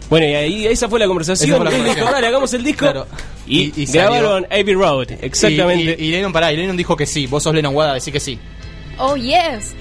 bueno, 0.09 0.27
y 0.27 0.35
ahí 0.35 0.67
esa 0.67 0.89
fue 0.89 0.99
la 0.99 1.07
conversación. 1.07 1.51
Esa 1.51 1.57
fue 1.57 1.65
la 1.67 1.71
Y 1.71 1.75
conversación. 1.75 2.07
dijo, 2.07 2.15
dale, 2.15 2.27
hagamos 2.29 2.55
el 2.55 2.65
disco. 2.65 2.79
Claro. 2.81 3.07
Y, 3.47 3.61
Y- 3.61 3.73
y 3.83 3.87
grabaron 3.87 4.47
Abbey 4.47 4.75
Road, 4.75 5.11
exactamente. 5.21 5.97
Y, 5.99 6.05
y- 6.05 6.09
y 6.09 6.11
Lennon, 6.13 6.33
pará, 6.33 6.53
y 6.53 6.57
Lennon 6.57 6.77
dijo 6.77 6.97
que 6.97 7.05
sí. 7.07 7.27
Vos 7.27 7.43
sos 7.43 7.55
Lennon 7.55 7.75
Wada, 7.75 7.95
decís 7.95 8.13
que 8.13 8.21
sí. 8.21 8.39
Oh, 8.99 9.17
yes. 9.17 9.75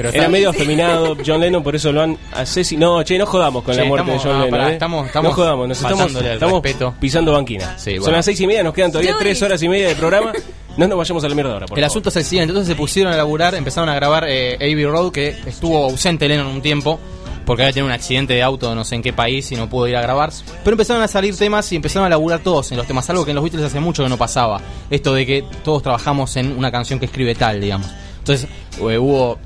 Pero 0.00 0.08
Era 0.14 0.18
está- 0.22 0.30
medio 0.32 0.48
afeminado 0.50 1.16
John 1.26 1.40
Lennon, 1.40 1.62
por 1.62 1.76
eso 1.76 1.92
lo 1.92 2.00
han 2.02 2.16
asesinado. 2.32 2.96
No, 2.98 3.02
che, 3.04 3.18
no 3.18 3.26
jodamos 3.26 3.62
con 3.62 3.74
Che, 3.74 3.80
la 3.82 3.86
muerte 3.86 4.14
estamos- 4.16 4.24
de 4.24 4.28
John 4.30 4.38
no, 4.38 4.44
Lennon. 4.46 4.58
pará, 4.58 4.70
¿eh? 4.70 4.72
estamos- 4.74 5.06
estamos 5.06 5.30
no 5.30 5.34
jodamos, 5.36 5.68
nos 5.68 5.76
estamos, 5.82 6.14
estamos 6.14 6.62
pisando 6.98 7.32
banquina. 7.32 7.78
Sí, 7.78 7.98
Son 8.00 8.12
las 8.12 8.24
seis 8.24 8.40
y 8.40 8.46
media, 8.46 8.62
nos 8.62 8.72
quedan 8.72 8.90
todavía 8.92 9.14
tres 9.18 9.42
horas 9.42 9.62
y 9.62 9.68
media 9.68 9.88
de 9.88 9.94
programa. 9.96 10.32
No 10.78 10.88
nos 10.88 10.96
vayamos 10.96 11.22
a 11.24 11.28
la 11.28 11.34
mierda 11.34 11.52
ahora, 11.52 11.66
por 11.66 11.78
El 11.78 11.82
favor. 11.82 11.90
asunto 11.92 12.08
es 12.08 12.16
el 12.16 12.24
siguiente, 12.24 12.52
entonces 12.52 12.68
se 12.68 12.76
pusieron 12.76 13.12
a 13.12 13.16
laburar, 13.16 13.54
empezaron 13.54 13.88
a 13.90 13.94
grabar 13.94 14.24
eh, 14.28 14.54
Abbey 14.54 14.86
Road, 14.86 15.12
que 15.12 15.36
estuvo 15.46 15.84
ausente 15.84 16.26
Lennon 16.28 16.46
un 16.46 16.62
tiempo, 16.62 16.98
porque 17.44 17.64
había 17.64 17.72
tenido 17.72 17.86
un 17.88 17.92
accidente 17.92 18.34
de 18.34 18.42
auto 18.42 18.72
no 18.74 18.84
sé 18.84 18.94
en 18.94 19.02
qué 19.02 19.12
país 19.12 19.50
y 19.52 19.56
no 19.56 19.68
pudo 19.68 19.88
ir 19.88 19.96
a 19.96 20.00
grabar. 20.00 20.30
Pero 20.62 20.74
empezaron 20.74 21.02
a 21.02 21.08
salir 21.08 21.36
temas 21.36 21.70
y 21.72 21.76
empezaron 21.76 22.06
a 22.06 22.08
laburar 22.08 22.38
todos 22.40 22.70
en 22.70 22.78
los 22.78 22.86
temas, 22.86 23.10
algo 23.10 23.24
que 23.24 23.32
en 23.32 23.34
los 23.34 23.44
Beatles 23.44 23.64
hace 23.66 23.80
mucho 23.80 24.04
que 24.04 24.08
no 24.08 24.16
pasaba. 24.16 24.60
Esto 24.88 25.12
de 25.12 25.26
que 25.26 25.44
todos 25.64 25.82
trabajamos 25.82 26.36
en 26.36 26.56
una 26.56 26.70
canción 26.70 26.98
que 27.00 27.06
escribe 27.06 27.34
tal, 27.34 27.60
digamos. 27.60 27.88
Entonces 28.20 28.48
eh, 28.80 28.98
hubo... 28.98 29.38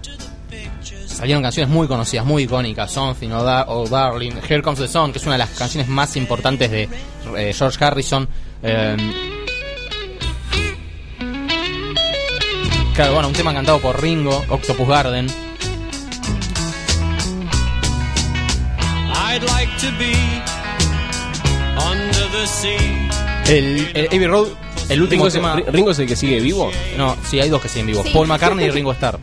Salieron 1.15 1.43
canciones 1.43 1.73
muy 1.73 1.87
conocidas, 1.87 2.27
muy 2.27 2.43
icónicas, 2.43 2.91
Something 2.91 3.31
o, 3.31 3.43
Da- 3.45 3.67
o 3.69 3.87
Darling, 3.89 4.33
Here 4.49 4.61
Comes 4.63 4.81
the 4.81 4.89
Sun, 4.89 5.13
que 5.13 5.19
es 5.19 5.25
una 5.25 5.35
de 5.35 5.39
las 5.39 5.51
canciones 5.51 5.89
más 5.89 6.17
importantes 6.17 6.71
de 6.71 6.89
eh, 7.37 7.55
George 7.57 7.83
Harrison. 7.85 8.29
eh, 8.63 8.97
Claro, 12.95 13.15
bueno, 13.15 13.29
un 13.29 13.35
tema 13.35 13.53
cantado 13.53 13.81
por 13.81 14.01
Ringo, 14.01 14.45
Octopus 14.49 14.87
Garden. 14.89 15.27
I'd 19.13 19.43
like 19.43 19.73
to 19.81 19.91
be 19.99 20.15
under 21.91 22.31
the 22.31 22.47
sea. 22.47 23.11
El, 23.49 23.91
el 23.95 24.07
Abbey 24.07 24.27
Road 24.27 24.49
El 24.89 25.03
último 25.03 25.25
Ringo, 25.25 25.27
es- 25.29 25.35
tema- 25.35 25.57
Ri- 25.57 25.65
Ringo 25.73 25.91
es 25.91 25.99
el 25.99 26.07
que 26.07 26.15
sigue 26.17 26.39
vivo. 26.41 26.71
No, 26.97 27.17
sí, 27.29 27.41
hay 27.41 27.49
dos 27.51 27.61
que 27.61 27.69
siguen 27.69 27.87
vivos. 27.89 28.05
Sí. 28.07 28.13
Paul 28.13 28.29
McCartney 28.29 28.67
y 28.67 28.71
Ringo 28.73 28.93
Starr. 28.93 29.19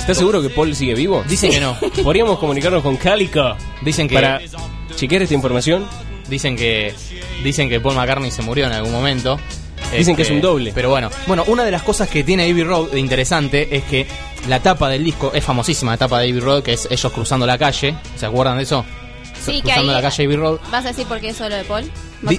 ¿Estás 0.00 0.16
seguro 0.16 0.42
que 0.42 0.48
Paul 0.50 0.74
sigue 0.74 0.94
vivo? 0.94 1.22
Dicen 1.28 1.50
que 1.50 1.60
no. 1.60 1.76
Podríamos 2.02 2.38
comunicarnos 2.38 2.82
con 2.82 2.96
Calico 2.96 3.54
Dicen 3.82 4.08
que 4.08 4.14
para 4.14 4.40
chequear 4.96 5.22
esta 5.22 5.34
información. 5.34 5.86
dicen 6.28 6.56
que 6.56 6.94
dicen 7.44 7.68
que 7.68 7.80
Paul 7.80 7.94
McCartney 7.94 8.30
se 8.30 8.42
murió 8.42 8.66
en 8.66 8.72
algún 8.72 8.92
momento. 8.92 9.38
Este, 9.84 9.98
Dicen 9.98 10.16
que 10.16 10.22
es 10.22 10.30
un 10.30 10.40
doble. 10.40 10.72
Pero 10.74 10.90
bueno, 10.90 11.10
bueno, 11.26 11.44
una 11.46 11.64
de 11.64 11.70
las 11.70 11.82
cosas 11.82 12.08
que 12.08 12.24
tiene 12.24 12.50
Abbey 12.50 12.64
Road 12.64 12.90
de 12.90 12.98
interesante 12.98 13.76
es 13.76 13.84
que 13.84 14.06
la 14.48 14.60
tapa 14.60 14.88
del 14.88 15.04
disco 15.04 15.32
es 15.34 15.44
famosísima, 15.44 15.92
la 15.92 15.98
tapa 15.98 16.18
de 16.18 16.30
Abbey 16.30 16.40
Road, 16.40 16.62
que 16.62 16.72
es 16.72 16.88
ellos 16.90 17.12
cruzando 17.12 17.46
la 17.46 17.58
calle. 17.58 17.94
¿Se 18.16 18.26
acuerdan 18.26 18.56
de 18.56 18.64
eso? 18.64 18.84
Sí, 19.40 19.56
que 19.56 19.62
cruzando 19.62 19.90
ahí- 19.92 19.96
la 19.96 20.02
calle 20.02 20.24
Abbey 20.24 20.36
Road. 20.36 20.58
¿Vas 20.70 20.84
a 20.84 20.88
decir 20.88 21.06
por 21.06 21.20
qué 21.20 21.28
es 21.30 21.36
solo 21.36 21.54
de 21.54 21.64
Paul? 21.64 21.90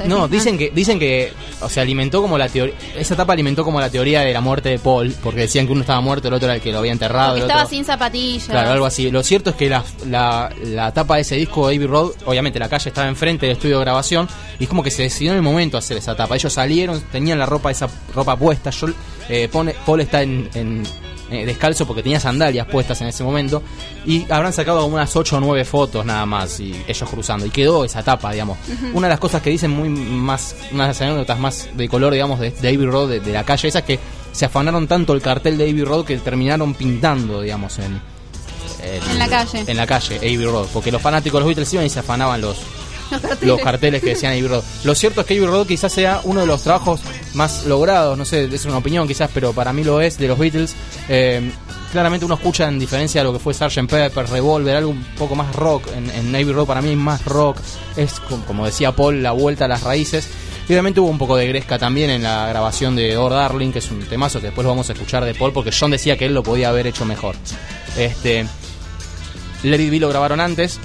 No, 0.06 0.28
dicen 0.28 0.60
que 0.60 0.70
dicen 0.70 1.00
que 1.00 1.34
o 1.60 1.68
sea, 1.68 1.82
alimentó 1.82 2.22
como 2.22 2.38
la 2.38 2.48
teoría 2.48 2.76
esa 2.96 3.16
etapa 3.16 3.34
alimentó 3.34 3.64
como 3.64 3.80
la 3.80 3.90
teoría 3.90 4.22
de 4.22 4.32
la 4.32 4.40
muerte 4.40 4.70
de 4.70 4.78
Paul, 4.78 5.12
porque 5.24 5.42
decían 5.42 5.66
que 5.66 5.72
uno 5.72 5.82
estaba 5.82 6.00
muerto, 6.02 6.28
el 6.28 6.36
otro 6.36 6.46
era 6.48 6.56
el 6.56 6.62
que 6.62 6.72
lo 6.72 6.78
había 6.78 6.92
enterrado, 6.92 7.36
el 7.36 7.42
estaba 7.42 7.62
otro- 7.64 7.70
sin 7.72 7.84
zapatillas. 7.84 8.46
Claro, 8.48 8.70
algo 8.72 8.86
así. 8.86 9.10
Lo 9.10 9.24
cierto 9.24 9.50
es 9.50 9.56
que 9.56 9.70
la, 9.70 9.84
la, 10.08 10.52
la 10.66 10.94
tapa 10.94 11.16
de 11.16 11.22
ese 11.22 11.36
disco 11.36 11.68
de 11.68 11.76
Abbey 11.76 11.88
Road, 11.88 12.12
obviamente 12.26 12.60
la 12.60 12.70
calle 12.70 12.90
estaba 12.90 13.08
enfrente 13.08 13.48
del 13.48 13.54
estudio 13.54 13.80
de 13.80 13.86
grabación 13.86 14.28
y 14.60 14.64
es 14.66 14.70
como 14.70 14.84
que 14.84 14.92
se 14.92 15.02
decidió 15.02 15.32
en 15.32 15.38
el 15.38 15.44
momento 15.44 15.78
hacer 15.80 15.98
esa 15.98 16.16
tapa. 16.16 16.36
Ellos 16.36 16.54
salieron, 16.54 17.02
tenían 17.12 17.40
la 17.40 17.48
ropa 17.48 17.72
esa 17.72 17.90
ropa 18.14 18.36
puesta. 18.36 18.70
Yo, 18.70 18.88
eh, 19.30 19.50
pone, 19.52 19.74
Paul 19.84 20.02
está 20.02 20.22
en, 20.22 20.48
en- 20.54 20.84
eh, 21.32 21.46
descalzo 21.46 21.88
porque 21.88 22.04
tenía 22.04 22.20
sandalias 22.20 22.68
puestas 22.68 23.00
en 23.02 23.08
ese 23.08 23.24
momento 23.24 23.64
y 24.06 24.32
habrán 24.32 24.54
sacado 24.54 24.82
como 24.82 24.96
unas 24.96 25.16
8 25.16 25.38
o 25.38 25.40
9 25.40 25.66
fotos 25.66 26.06
nada 26.06 26.26
más 26.26 26.60
y 26.60 26.76
ellos 26.88 27.10
cruzando 27.10 27.46
y 27.46 27.50
quedó 27.50 27.86
esa 27.86 28.04
tapa, 28.04 28.32
digamos. 28.32 28.58
Una 28.94 29.08
de 29.08 29.14
las 29.14 29.20
cosas 29.20 29.42
que 29.42 29.50
dicen 29.50 29.72
muy 29.72 29.90
más, 29.90 30.56
unas 30.72 30.88
de 30.88 30.90
las 30.90 31.02
anécdotas 31.02 31.40
más 31.40 31.70
de 31.74 31.90
color, 31.90 32.14
digamos, 32.14 32.40
de, 32.40 32.52
de 32.52 32.68
Abbey 32.68 32.86
Road, 32.86 33.10
de, 33.10 33.20
de 33.20 33.32
la 33.32 33.44
calle 33.44 33.68
esa 33.68 33.80
es 33.80 33.86
que 33.86 34.00
se 34.32 34.46
afanaron 34.46 34.88
tanto 34.88 35.14
el 35.14 35.22
cartel 35.22 35.58
de 35.58 35.70
Abbey 35.70 35.84
Road 35.84 36.06
que 36.06 36.18
terminaron 36.18 36.74
pintando, 36.74 37.42
digamos, 37.42 37.80
en, 37.80 38.02
En 38.84 39.20
la 39.20 39.28
calle. 39.28 39.64
en 39.68 39.78
la 39.78 39.86
calle, 39.86 40.18
Abbey 40.18 40.46
Road, 40.46 40.68
porque 40.74 40.92
los 40.92 41.02
fanáticos 41.02 41.40
de 41.40 41.42
los 41.42 41.48
Beatles 41.48 41.74
iban 41.74 41.86
y 41.86 41.90
se 41.90 42.00
afanaban 42.00 42.42
los, 42.42 42.58
Los 43.42 43.60
carteles. 43.62 44.02
que 44.02 44.10
decían 44.10 44.34
Abbey 44.34 44.48
Road. 44.48 44.64
Lo 44.84 44.96
cierto 44.96 45.22
es 45.22 45.28
que 45.28 45.38
Abbey 45.38 45.48
Road 45.48 45.68
quizás 45.68 45.92
sea 45.92 46.22
uno 46.24 46.42
de 46.42 46.48
los 46.48 46.64
trabajos 46.64 47.02
más 47.34 47.66
logrados, 47.66 48.18
no 48.18 48.26
sé, 48.26 48.46
es 48.46 48.66
una 48.66 48.78
opinión 48.78 49.08
quizás, 49.08 49.30
pero 49.34 49.54
para 49.54 49.74
mí 49.74 49.84
lo 49.84 50.02
es, 50.02 50.18
de 50.18 50.28
los 50.28 50.38
Beatles. 50.38 50.76
Eh, 51.10 51.52
claramente 51.92 52.26
uno 52.26 52.36
escucha 52.36 52.68
en 52.68 52.80
diferencia 52.80 53.22
a 53.22 53.24
lo 53.24 53.34
que 53.34 53.40
fue 53.40 53.54
Sgt. 53.54 53.90
Pepper, 53.90 54.30
Revolver, 54.30 54.78
algo 54.78 54.92
un 54.92 55.04
poco 55.18 55.36
más 55.36 55.56
rock. 55.56 55.88
En, 55.96 56.10
en 56.10 56.36
Abbey 56.36 56.52
Road 56.52 56.66
para 56.66 56.82
mí 56.82 56.90
hay 56.90 56.96
más 56.96 57.26
rock, 57.26 57.58
es 57.96 58.20
como, 58.22 58.46
como 58.46 58.66
decía 58.66 58.92
Paul, 58.96 59.22
la 59.22 59.32
vuelta 59.32 59.66
a 59.66 59.68
las 59.68 59.84
raíces. 59.84 60.30
Y 60.68 60.74
obviamente 60.74 61.00
hubo 61.00 61.10
un 61.10 61.18
poco 61.18 61.36
de 61.36 61.48
gresca 61.48 61.78
también 61.78 62.10
en 62.10 62.24
la 62.24 62.48
grabación 62.48 62.96
de 62.96 63.18
Or 63.18 63.34
Darling, 63.34 63.72
que 63.72 63.80
es 63.80 63.92
un 63.92 64.00
temazo 64.02 64.40
que 64.40 64.48
después 64.48 64.64
lo 64.64 64.70
vamos 64.70 64.90
a 64.90 64.94
escuchar 64.94 65.26
de 65.26 65.34
Paul, 65.34 65.52
porque 65.52 65.72
John 65.78 65.92
decía 65.92 66.18
que 66.18 66.28
él 66.28 66.34
lo 66.34 66.44
podía 66.44 66.70
haber 66.70 66.88
hecho 66.88 67.04
mejor. 67.04 67.36
Este, 67.98 68.46
Let 69.64 69.82
It 69.82 69.92
Be 69.92 70.00
lo 70.00 70.10
grabaron 70.10 70.40
antes. 70.40 70.80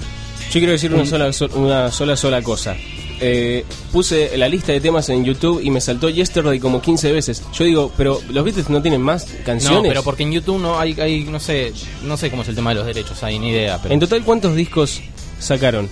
Yo 0.47 0.59
quiero 0.59 0.71
decir 0.71 0.91
una 0.93 1.03
Un- 1.03 1.07
sola, 1.07 1.33
so- 1.33 1.49
una 1.55 1.91
sola, 1.91 2.15
sola 2.15 2.41
cosa. 2.41 2.75
Eh, 3.19 3.65
puse 3.91 4.37
la 4.37 4.47
lista 4.47 4.71
de 4.71 4.79
temas 4.79 5.09
en 5.09 5.25
YouTube 5.25 5.59
y 5.63 5.71
me 5.71 5.81
saltó 5.81 6.07
Yesterday 6.09 6.59
como 6.59 6.81
15 6.81 7.11
veces. 7.11 7.43
Yo 7.53 7.65
digo, 7.65 7.91
pero 7.97 8.21
los 8.29 8.43
Beatles 8.45 8.69
no 8.69 8.81
tienen 8.81 9.01
más 9.01 9.25
canciones. 9.43 9.81
No, 9.83 9.87
pero 9.89 10.03
porque 10.03 10.23
en 10.23 10.31
YouTube 10.33 10.59
no 10.59 10.79
hay, 10.79 10.95
hay 10.99 11.23
no 11.23 11.39
sé, 11.39 11.73
no 12.03 12.15
sé 12.15 12.29
cómo 12.29 12.43
es 12.43 12.47
el 12.49 12.55
tema 12.55 12.69
de 12.71 12.75
los 12.75 12.85
derechos, 12.85 13.21
hay 13.23 13.39
ni 13.39 13.49
idea, 13.49 13.79
pero 13.81 13.93
En 13.93 13.99
total, 13.99 14.23
¿cuántos 14.23 14.55
discos 14.55 15.01
sacaron? 15.39 15.89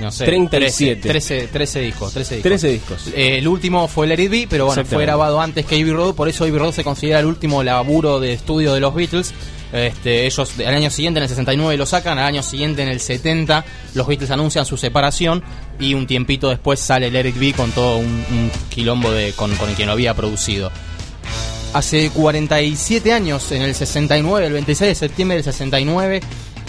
no 0.00 0.10
sé. 0.10 0.26
37. 0.26 1.08
13, 1.08 1.48
13 1.50 1.80
discos, 1.80 2.12
13 2.12 2.34
discos. 2.36 2.42
13 2.50 2.68
discos. 2.68 3.06
Eh, 3.14 3.38
el 3.38 3.48
último 3.48 3.88
fue 3.88 4.06
Let 4.06 4.22
It 4.24 4.30
Be, 4.30 4.46
pero 4.50 4.66
bueno, 4.66 4.84
fue 4.84 5.02
grabado 5.02 5.40
antes 5.40 5.64
que 5.64 5.76
Abbey 5.76 5.92
Road, 5.92 6.14
por 6.14 6.28
eso 6.28 6.44
Abbey 6.44 6.58
Road 6.58 6.72
se 6.72 6.84
considera 6.84 7.20
el 7.20 7.26
último 7.26 7.62
laburo 7.62 8.20
de 8.20 8.32
estudio 8.34 8.74
de 8.74 8.80
los 8.80 8.94
Beatles. 8.94 9.32
Este, 9.72 10.26
ellos 10.26 10.52
al 10.58 10.74
año 10.74 10.90
siguiente, 10.90 11.18
en 11.18 11.24
el 11.24 11.28
69, 11.28 11.76
lo 11.76 11.86
sacan, 11.86 12.18
al 12.18 12.26
año 12.26 12.42
siguiente, 12.42 12.82
en 12.82 12.88
el 12.88 13.00
70, 13.00 13.64
los 13.94 14.06
Beatles 14.06 14.30
anuncian 14.30 14.64
su 14.64 14.76
separación 14.76 15.42
y 15.78 15.94
un 15.94 16.06
tiempito 16.06 16.48
después 16.48 16.80
sale 16.80 17.10
Let 17.10 17.28
It 17.28 17.38
Be 17.38 17.52
con 17.52 17.72
todo 17.72 17.98
un, 17.98 18.50
quilombo 18.70 19.10
de, 19.10 19.32
con, 19.32 19.54
con 19.56 19.68
el 19.68 19.74
quien 19.74 19.86
lo 19.86 19.92
había 19.92 20.14
producido. 20.14 20.70
Hace 21.72 22.10
47 22.10 23.12
años, 23.12 23.52
en 23.52 23.62
el 23.62 23.74
69, 23.74 24.46
el 24.46 24.52
26 24.52 24.88
de 24.88 24.94
septiembre 24.94 25.36
del 25.36 25.44
69, 25.44 26.20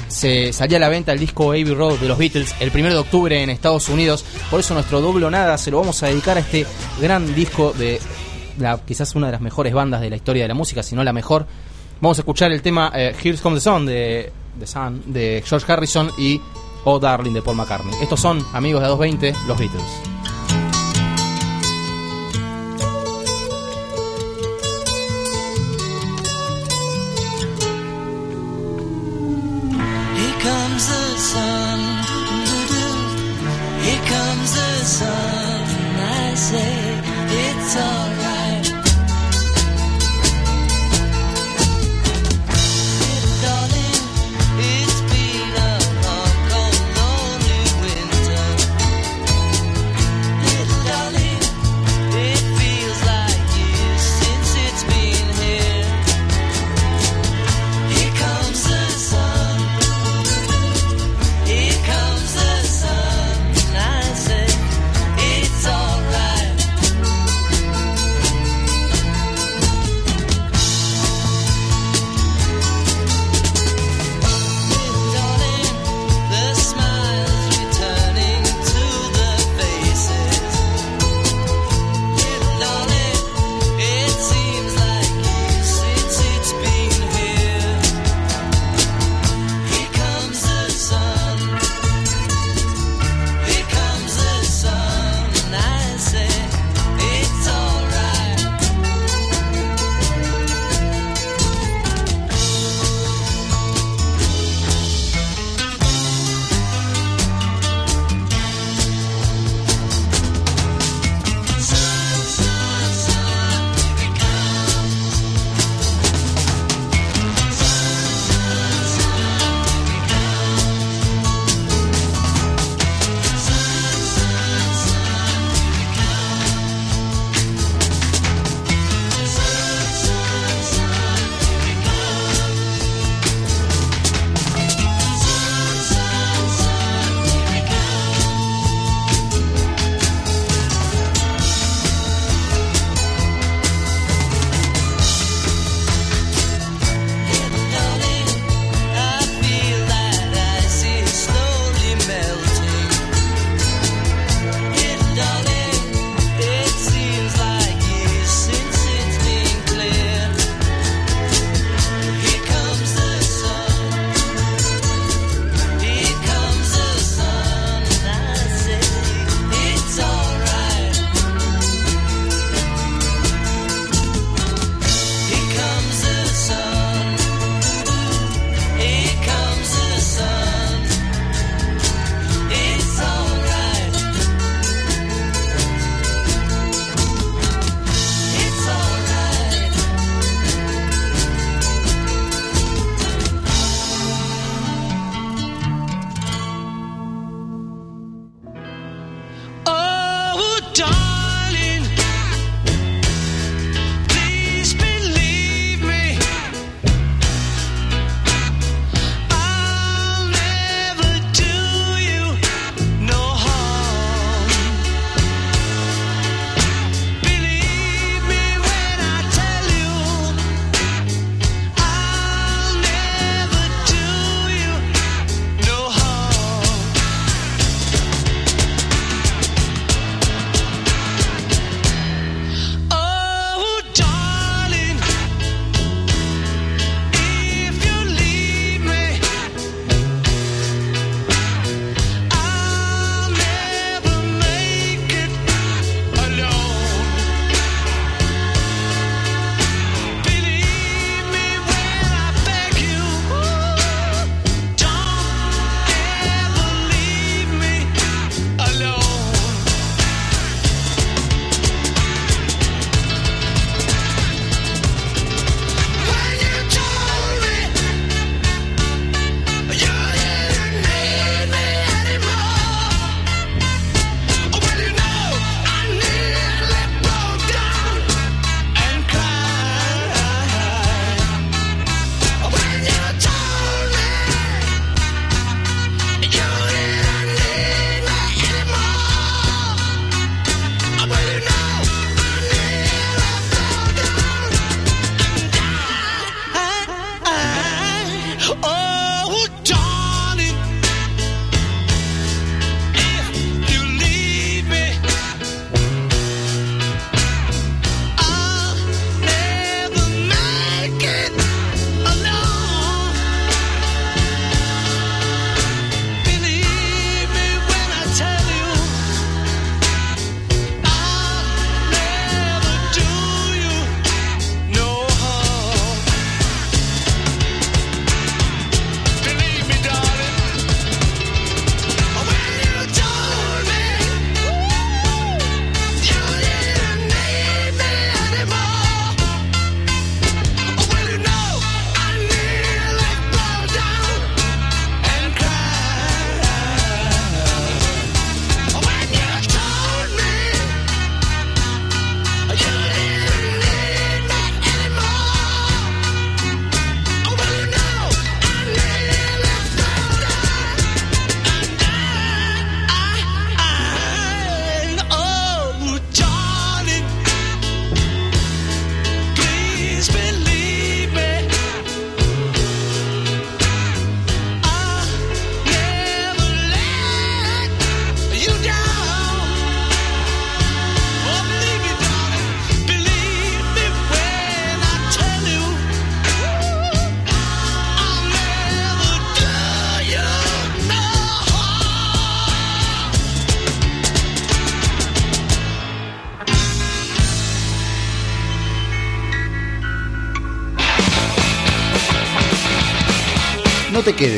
se 0.08 0.54
salía 0.54 0.78
a 0.78 0.82
la 0.82 0.90
venta 0.90 1.12
el 1.12 1.20
disco 1.20 1.50
Abbey 1.52 1.66
Road 1.66 2.00
de 2.00 2.08
los 2.08 2.18
Beatles 2.18 2.56
el 2.60 2.72
1 2.74 2.90
de 2.90 2.98
octubre 2.98 3.44
en 3.44 3.50
Estados 3.50 3.90
Unidos. 3.90 4.26
Por 4.50 4.60
eso 4.60 4.74
nuestro 4.74 5.02
doble 5.02 5.26
o 5.26 5.30
nada 5.30 5.58
se 5.58 5.72
lo 5.72 5.80
vamos 5.80 6.02
a 6.04 6.08
dedicar 6.08 6.38
a 6.38 6.42
este 6.42 6.66
gran 7.00 7.34
disco 7.36 7.74
de 7.74 8.00
quizás 8.86 9.16
una 9.16 9.28
de 9.28 9.34
las 9.34 9.42
mejores 9.42 9.74
bandas 9.74 10.02
de 10.02 10.10
la 10.10 10.16
historia 10.16 10.44
de 10.44 10.48
la 10.48 10.54
música, 10.54 10.84
si 10.84 10.96
no 10.96 11.04
la 11.04 11.14
mejor. 11.14 11.46
Vamos 12.00 12.20
a 12.20 12.22
escuchar 12.22 12.52
el 12.52 12.62
tema 12.62 12.92
eh, 12.94 13.16
Here's 13.24 13.42
Comes 13.42 13.64
the 13.64 13.70
Sun 13.70 13.86
de, 13.86 14.32
The 14.60 14.68
Sun 14.68 15.04
de 15.08 15.44
George 15.46 15.72
Harrison 15.72 16.12
y 16.18 16.40
Oh 16.84 17.00
Darling 17.00 17.34
de 17.34 17.42
Paul 17.42 17.56
McCartney. 17.56 17.94
Estos 18.02 18.20
son, 18.20 18.46
amigos 18.54 18.82
de 18.82 18.88
220, 18.88 19.48
los 19.48 19.58
Beatles. 19.58 20.02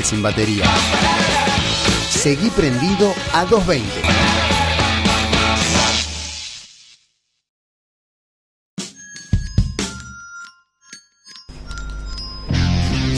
Sin 0.03 0.21
batería. 0.21 0.63
Seguí 2.09 2.49
prendido 2.49 3.13
a 3.33 3.45
220. 3.45 4.29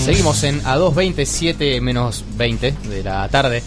Seguimos 0.03 0.43
en 0.43 0.61
A227 0.63 1.79
menos 1.79 2.25
20 2.35 2.71
de 2.71 3.03
la 3.03 3.29
tarde. 3.29 3.63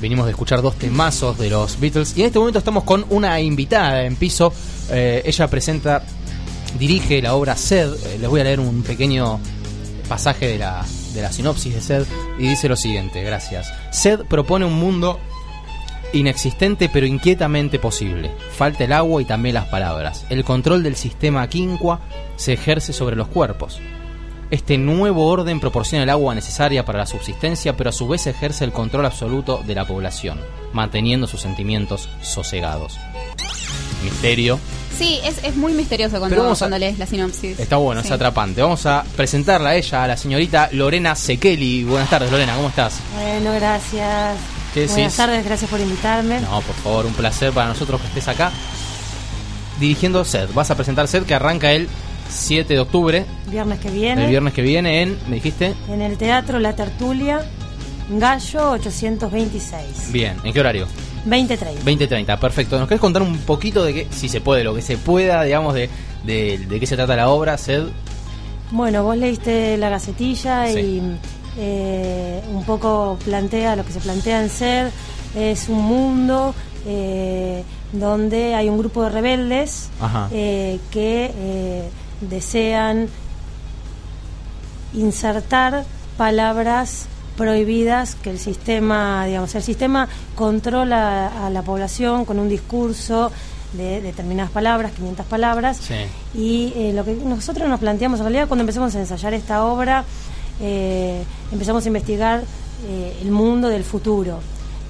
Venimos 0.00 0.26
de 0.26 0.32
escuchar 0.32 0.62
dos 0.62 0.76
temazos 0.76 1.38
de 1.38 1.50
los 1.50 1.78
Beatles 1.78 2.16
y 2.16 2.22
en 2.22 2.26
este 2.26 2.38
momento 2.38 2.58
estamos 2.58 2.84
con 2.84 3.06
una 3.10 3.40
invitada 3.40 4.04
en 4.04 4.16
piso. 4.16 4.52
Eh, 4.90 5.22
ella 5.24 5.48
presenta, 5.48 6.02
dirige 6.78 7.22
la 7.22 7.34
obra 7.34 7.56
Sed. 7.56 7.92
Eh, 7.92 8.18
les 8.20 8.28
voy 8.28 8.40
a 8.40 8.44
leer 8.44 8.60
un 8.60 8.82
pequeño 8.82 9.38
pasaje 10.08 10.48
de 10.48 10.58
la, 10.58 10.84
de 11.14 11.22
la 11.22 11.32
sinopsis 11.32 11.74
de 11.74 11.80
Sed 11.80 12.06
y 12.38 12.48
dice 12.48 12.68
lo 12.68 12.76
siguiente, 12.76 13.22
gracias. 13.22 13.72
Sed 13.90 14.20
propone 14.26 14.64
un 14.64 14.74
mundo 14.74 15.18
inexistente 16.12 16.88
pero 16.92 17.06
inquietamente 17.06 17.78
posible. 17.78 18.30
Falta 18.52 18.84
el 18.84 18.92
agua 18.92 19.22
y 19.22 19.24
también 19.24 19.54
las 19.54 19.66
palabras. 19.66 20.24
El 20.30 20.44
control 20.44 20.82
del 20.82 20.96
sistema 20.96 21.48
quinqua 21.48 22.00
se 22.36 22.52
ejerce 22.52 22.92
sobre 22.92 23.16
los 23.16 23.28
cuerpos. 23.28 23.80
Este 24.50 24.78
nuevo 24.78 25.26
orden 25.26 25.60
proporciona 25.60 26.02
el 26.02 26.10
agua 26.10 26.34
necesaria 26.34 26.84
para 26.84 26.98
la 26.98 27.06
subsistencia, 27.06 27.76
pero 27.76 27.90
a 27.90 27.92
su 27.92 28.08
vez 28.08 28.26
ejerce 28.26 28.64
el 28.64 28.72
control 28.72 29.06
absoluto 29.06 29.62
de 29.64 29.76
la 29.76 29.86
población, 29.86 30.40
manteniendo 30.72 31.28
sus 31.28 31.40
sentimientos 31.40 32.08
sosegados. 32.20 32.98
Misterio. 34.02 34.58
Sí, 35.00 35.18
es, 35.24 35.42
es 35.42 35.56
muy 35.56 35.72
misterioso 35.72 36.10
Pero 36.12 36.20
cuando, 36.20 36.42
vamos 36.42 36.60
a- 36.60 36.64
cuando 36.66 36.78
lees 36.78 36.98
la 36.98 37.06
sinopsis. 37.06 37.58
Está 37.58 37.76
bueno, 37.78 38.02
es 38.02 38.10
atrapante. 38.10 38.60
Vamos 38.60 38.84
a 38.84 39.02
presentarla 39.16 39.70
a 39.70 39.74
ella, 39.76 40.04
a 40.04 40.06
la 40.08 40.16
señorita 40.16 40.68
Lorena 40.72 41.14
Sekeli. 41.16 41.84
Buenas 41.84 42.10
tardes, 42.10 42.30
Lorena, 42.30 42.54
¿cómo 42.54 42.68
estás? 42.68 42.94
Bueno, 43.14 43.52
gracias. 43.54 44.36
¿Qué 44.74 44.80
Buenas 44.86 44.96
decís? 44.96 45.16
tardes, 45.16 45.44
gracias 45.44 45.70
por 45.70 45.80
invitarme. 45.80 46.40
No, 46.40 46.60
por 46.60 46.74
favor, 46.76 47.06
un 47.06 47.14
placer 47.14 47.50
para 47.52 47.68
nosotros 47.68 47.98
que 48.00 48.06
estés 48.08 48.28
acá. 48.28 48.52
Dirigiendo 49.80 50.22
SED. 50.24 50.50
Vas 50.52 50.70
a 50.70 50.74
presentar 50.76 51.08
SED 51.08 51.22
que 51.24 51.34
arranca 51.34 51.72
el 51.72 51.88
7 52.28 52.74
de 52.74 52.80
octubre, 52.80 53.24
Viernes 53.46 53.78
que 53.80 53.90
viene. 53.90 54.24
el 54.24 54.28
viernes 54.30 54.52
que 54.52 54.62
viene 54.62 55.02
en, 55.02 55.18
me 55.28 55.36
dijiste, 55.36 55.74
En 55.88 56.02
el 56.02 56.18
Teatro 56.18 56.58
La 56.60 56.76
Tertulia, 56.76 57.40
Gallo 58.10 58.72
826. 58.72 60.12
bien, 60.12 60.36
¿en 60.44 60.52
qué 60.52 60.60
horario? 60.60 60.86
2030. 61.24 61.82
20.30, 61.84 62.38
perfecto. 62.38 62.78
¿Nos 62.78 62.88
querés 62.88 63.00
contar 63.00 63.22
un 63.22 63.36
poquito 63.38 63.84
de 63.84 63.92
qué, 63.94 64.08
si 64.10 64.28
se 64.28 64.40
puede, 64.40 64.64
lo 64.64 64.74
que 64.74 64.82
se 64.82 64.96
pueda, 64.96 65.42
digamos, 65.42 65.74
de, 65.74 65.88
de, 66.24 66.58
de 66.58 66.80
qué 66.80 66.86
se 66.86 66.96
trata 66.96 67.14
la 67.16 67.28
obra, 67.28 67.56
SED? 67.58 67.84
Bueno, 68.70 69.02
vos 69.04 69.16
leíste 69.16 69.76
la 69.76 69.88
gacetilla 69.90 70.66
Sí. 70.68 70.78
y 70.78 71.02
eh, 71.58 72.40
un 72.52 72.64
poco 72.64 73.18
plantea 73.24 73.76
lo 73.76 73.84
que 73.84 73.92
se 73.92 74.00
plantea 74.00 74.42
en 74.42 74.48
ser. 74.50 74.90
Es 75.34 75.68
un 75.68 75.82
mundo 75.82 76.54
eh, 76.86 77.62
donde 77.92 78.54
hay 78.54 78.68
un 78.68 78.78
grupo 78.78 79.02
de 79.04 79.10
rebeldes 79.10 79.90
eh, 80.32 80.78
que 80.90 81.32
eh, 81.36 81.82
desean 82.20 83.08
insertar 84.94 85.84
palabras 86.16 87.06
prohibidas 87.44 88.16
que 88.16 88.28
el 88.28 88.38
sistema, 88.38 89.24
digamos, 89.24 89.54
el 89.54 89.62
sistema 89.62 90.06
controla 90.34 91.46
a 91.46 91.48
la 91.48 91.62
población 91.62 92.26
con 92.26 92.38
un 92.38 92.50
discurso 92.50 93.32
de 93.72 94.02
determinadas 94.02 94.50
palabras, 94.50 94.92
500 94.92 95.24
palabras, 95.24 95.78
Sí. 95.78 95.94
y 96.34 96.72
eh, 96.76 96.92
lo 96.94 97.02
que 97.02 97.14
nosotros 97.14 97.66
nos 97.66 97.80
planteamos, 97.80 98.20
en 98.20 98.26
realidad 98.26 98.46
cuando 98.46 98.60
empezamos 98.62 98.94
a 98.94 99.00
ensayar 99.00 99.32
esta 99.32 99.64
obra, 99.64 100.04
eh, 100.60 101.22
empezamos 101.50 101.82
a 101.84 101.88
investigar 101.88 102.42
eh, 102.86 103.16
el 103.22 103.30
mundo 103.30 103.68
del 103.68 103.84
futuro. 103.84 104.40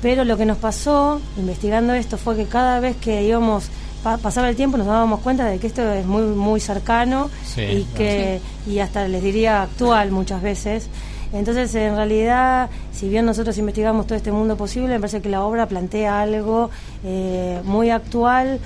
Pero 0.03 0.25
lo 0.25 0.37
que 0.37 0.45
nos 0.47 0.57
pasó 0.59 1.21
investigando 1.37 1.93
esto 1.95 2.17
fue 2.19 2.35
que 2.37 2.47
cada 2.47 2.81
vez 2.81 2.97
que 2.97 3.23
íbamos, 3.23 3.67
pa- 4.03 4.17
pasaba 4.19 4.49
el 4.49 4.57
tiempo, 4.57 4.77
nos 4.77 4.87
dábamos 4.89 5.21
cuenta 5.21 5.45
de 5.45 5.59
que 5.59 5.67
esto 5.69 5.89
es 5.93 6.05
muy, 6.07 6.23
muy 6.23 6.59
cercano 6.59 7.31
Sí, 7.45 7.61
y 7.63 7.83
que 7.97 8.41
y 8.67 8.79
hasta 8.81 9.07
les 9.07 9.23
diría 9.23 9.63
actual 9.63 10.11
muchas 10.11 10.41
veces. 10.43 10.89
Entonces, 11.33 11.75
en 11.77 11.95
realidad, 11.97 12.71
si 12.93 13.09
bien 13.09 13.25
nosotros 13.25 13.57
investigamos 13.59 14.07
todo 14.07 14.17
este 14.17 14.33
mundo 14.33 14.57
posible, 14.57 14.89
me 14.95 15.01
parece 15.01 15.21
que 15.23 15.29
la 15.29 15.43
obra 15.45 15.67
plantea 15.67 16.21
algo 16.23 16.71
eh, 17.05 17.61
muy 17.65 17.91
actual 17.91 18.59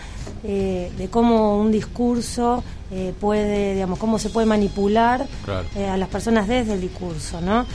eh, 0.44 0.90
de 0.96 1.08
cómo 1.08 1.58
un 1.58 1.70
discurso 1.70 2.64
eh, 2.90 3.12
puede, 3.20 3.74
digamos, 3.74 3.98
cómo 3.98 4.18
se 4.18 4.30
puede 4.30 4.46
manipular 4.46 5.26
Claro. 5.44 5.66
eh, 5.76 5.88
a 5.88 5.96
las 5.96 6.08
personas 6.08 6.48
desde 6.48 6.74
el 6.74 6.80
discurso, 6.80 7.40
¿no? 7.40 7.66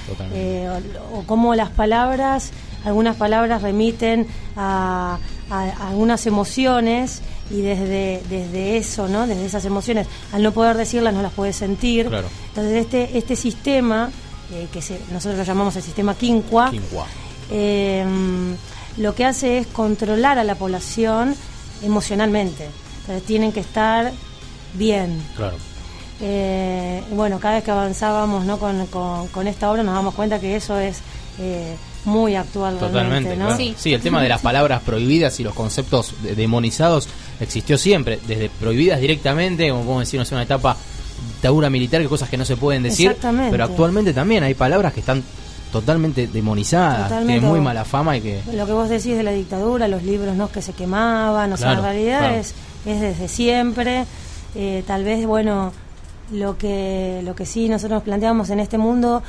O, 1.14 1.20
o 1.20 1.24
cómo 1.24 1.54
las 1.56 1.70
palabras, 1.70 2.52
algunas 2.86 3.16
palabras 3.16 3.62
remiten 3.62 4.26
a, 4.56 5.18
a- 5.52 5.64
a 5.64 5.88
algunas 5.90 6.26
emociones 6.26 7.22
y 7.52 7.62
desde, 7.62 8.22
desde 8.30 8.78
eso, 8.78 9.08
¿no? 9.08 9.28
Desde 9.28 9.46
esas 9.46 9.66
emociones, 9.66 10.08
al 10.32 10.42
no 10.44 10.52
poder 10.52 10.78
decirlas, 10.78 11.14
no 11.14 11.22
las 11.22 11.34
puedes 11.34 11.56
sentir. 11.56 12.08
Claro. 12.08 12.28
Entonces, 12.50 12.74
este, 12.86 13.18
este 13.18 13.36
sistema, 13.36 14.10
eh, 14.54 14.68
que 14.72 14.82
se- 14.82 15.00
nosotros 15.12 15.38
lo 15.38 15.44
llamamos 15.44 15.76
el 15.76 15.84
sistema 15.84 16.16
quinqua, 16.16 16.72
Quinqua. 16.72 17.06
eh, 17.52 18.06
lo 18.98 19.16
que 19.16 19.26
hace 19.26 19.60
es 19.60 19.68
controlar 19.68 20.38
a 20.40 20.44
la 20.44 20.56
población 20.56 21.36
emocionalmente. 21.82 22.68
Entonces, 23.02 23.24
tienen 23.26 23.52
que 23.52 23.62
estar 23.62 24.12
bien. 24.74 25.22
Claro. 25.36 25.56
Eh, 26.22 27.02
bueno, 27.12 27.40
cada 27.40 27.56
vez 27.56 27.64
que 27.64 27.72
avanzábamos 27.72 28.46
¿no? 28.46 28.60
con, 28.60 28.86
con- 28.88 29.28
con 29.30 29.48
esta 29.48 29.72
obra 29.72 29.84
nos 29.84 29.94
damos 29.96 30.14
cuenta 30.16 30.40
que 30.40 30.56
eso 30.58 30.78
es 30.78 30.98
eh, 31.40 31.76
muy 32.04 32.36
actual 32.36 32.78
Totalmente, 32.78 33.38
¿no? 33.38 33.48
claro. 33.56 33.64
sí. 33.78 33.94
el 33.94 34.02
tema 34.02 34.22
de 34.22 34.28
las 34.28 34.42
palabras 34.42 34.82
prohibidas 34.82 35.40
y 35.40 35.44
los 35.44 35.54
conceptos 35.54 36.14
de- 36.22 36.36
demonizados 36.36 37.08
existió 37.40 37.78
siempre, 37.78 38.20
desde 38.28 38.50
prohibidas 38.50 39.00
directamente, 39.00 39.70
como 39.70 39.84
podemos 39.84 40.02
decir, 40.02 40.20
no 40.20 40.26
sé, 40.26 40.36
una 40.36 40.44
etapa 40.44 40.76
dictadura 41.28 41.70
militar, 41.70 42.02
que 42.02 42.08
cosas 42.08 42.30
que 42.30 42.38
no 42.38 42.46
se 42.46 42.58
pueden 42.58 42.84
decir, 42.84 43.08
Exactamente. 43.08 43.52
pero 43.52 43.64
actualmente 43.66 44.14
también 44.14 44.44
hay 44.44 44.54
palabras 44.54 44.94
que 44.94 45.00
están 45.02 45.24
totalmente 45.72 46.28
demonizadas, 46.28 47.04
Totalmente. 47.10 47.34
tienen 47.34 47.50
muy 47.50 47.62
mala 47.62 47.86
fama 47.86 48.18
y 48.18 48.22
que... 48.22 48.42
Lo 48.54 48.66
que 48.66 48.72
vos 48.72 48.90
decís 48.90 49.16
de 49.16 49.24
la 49.24 49.32
dictadura, 49.32 49.88
los 49.88 50.04
libros 50.04 50.36
¿no? 50.36 50.52
que 50.52 50.62
se 50.62 50.74
quemaban, 50.74 51.54
o 51.54 51.58
sea, 51.58 51.68
Claro, 51.74 51.80
en 51.80 51.86
realidad 51.86 52.20
claro. 52.20 52.36
es, 52.36 52.54
es 52.86 53.02
desde 53.02 53.28
siempre. 53.28 54.06
Eh, 54.56 54.84
tal 54.88 55.04
vez, 55.04 55.26
bueno, 55.28 55.72
lo 56.32 56.58
que, 56.58 57.22
lo 57.24 57.36
que 57.36 57.46
sí 57.46 57.70
nosotros 57.70 57.98
nos 57.98 58.04
planteamos 58.04 58.50
en 58.50 58.60
este 58.60 58.80
mundo, 58.80 59.22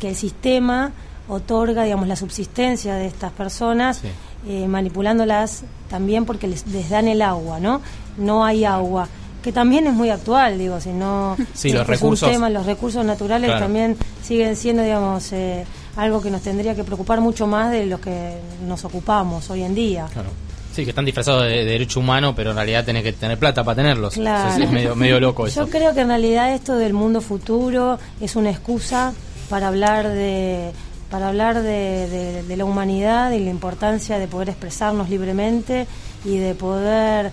que 0.00 0.08
el 0.08 0.16
sistema 0.16 0.92
otorga, 1.28 1.84
digamos, 1.84 2.08
la 2.08 2.16
subsistencia 2.16 2.94
de 2.94 3.06
estas 3.06 3.32
personas, 3.32 3.98
Sí. 3.98 4.08
eh, 4.48 4.68
manipulándolas 4.68 5.64
también 5.90 6.24
porque 6.24 6.46
les, 6.46 6.66
les 6.68 6.88
dan 6.88 7.06
el 7.08 7.20
agua, 7.20 7.60
¿no? 7.60 7.82
No 8.16 8.44
hay 8.46 8.64
agua. 8.64 9.08
Que 9.46 9.52
también 9.52 9.86
es 9.86 9.92
muy 9.94 10.10
actual, 10.10 10.58
digo, 10.58 10.80
si 10.80 10.88
no. 10.88 11.36
Sí, 11.54 11.70
los 11.72 11.86
recursos. 11.86 12.28
tema, 12.28 12.50
los 12.50 12.66
recursos 12.66 13.04
naturales 13.04 13.48
Claro. 13.48 13.64
también 13.64 13.96
siguen 14.20 14.56
siendo, 14.56 14.82
digamos, 14.82 15.30
eh, 15.32 15.64
algo 15.94 16.20
que 16.20 16.32
nos 16.32 16.42
tendría 16.42 16.74
que 16.74 16.82
preocupar 16.82 17.20
mucho 17.20 17.46
más 17.46 17.70
de 17.70 17.86
lo 17.86 18.00
que 18.00 18.32
nos 18.66 18.84
ocupamos 18.84 19.48
hoy 19.48 19.62
en 19.62 19.72
día. 19.76 20.06
Claro. 20.12 20.30
Sí, 20.74 20.82
que 20.82 20.90
están 20.90 21.04
disfrazados 21.04 21.44
de, 21.44 21.50
de 21.58 21.64
derecho 21.64 22.00
humano, 22.00 22.34
pero 22.34 22.50
en 22.50 22.56
realidad 22.56 22.84
tenés 22.84 23.04
que 23.04 23.12
tener 23.12 23.38
plata 23.38 23.62
para 23.62 23.76
tenerlos. 23.76 24.14
Claro. 24.14 24.62
Es 24.64 24.68
medio, 24.72 24.96
medio 24.96 25.20
loco 25.20 25.46
eso. 25.46 25.64
Yo 25.64 25.70
creo 25.70 25.94
que 25.94 26.00
en 26.00 26.08
realidad 26.08 26.52
esto 26.52 26.74
del 26.76 26.92
mundo 26.92 27.20
futuro 27.20 28.00
es 28.20 28.34
una 28.34 28.50
excusa 28.50 29.14
para 29.48 29.68
hablar 29.68 30.08
de 30.08 30.72
para 31.08 31.28
hablar 31.28 31.62
de, 31.62 32.08
de- 32.08 32.42
de 32.42 32.56
la 32.56 32.64
humanidad 32.64 33.30
y 33.30 33.38
la 33.38 33.50
importancia 33.50 34.18
de 34.18 34.26
poder 34.26 34.48
expresarnos 34.48 35.08
libremente 35.08 35.86
y 36.24 36.36
de 36.38 36.52
poder 36.56 37.30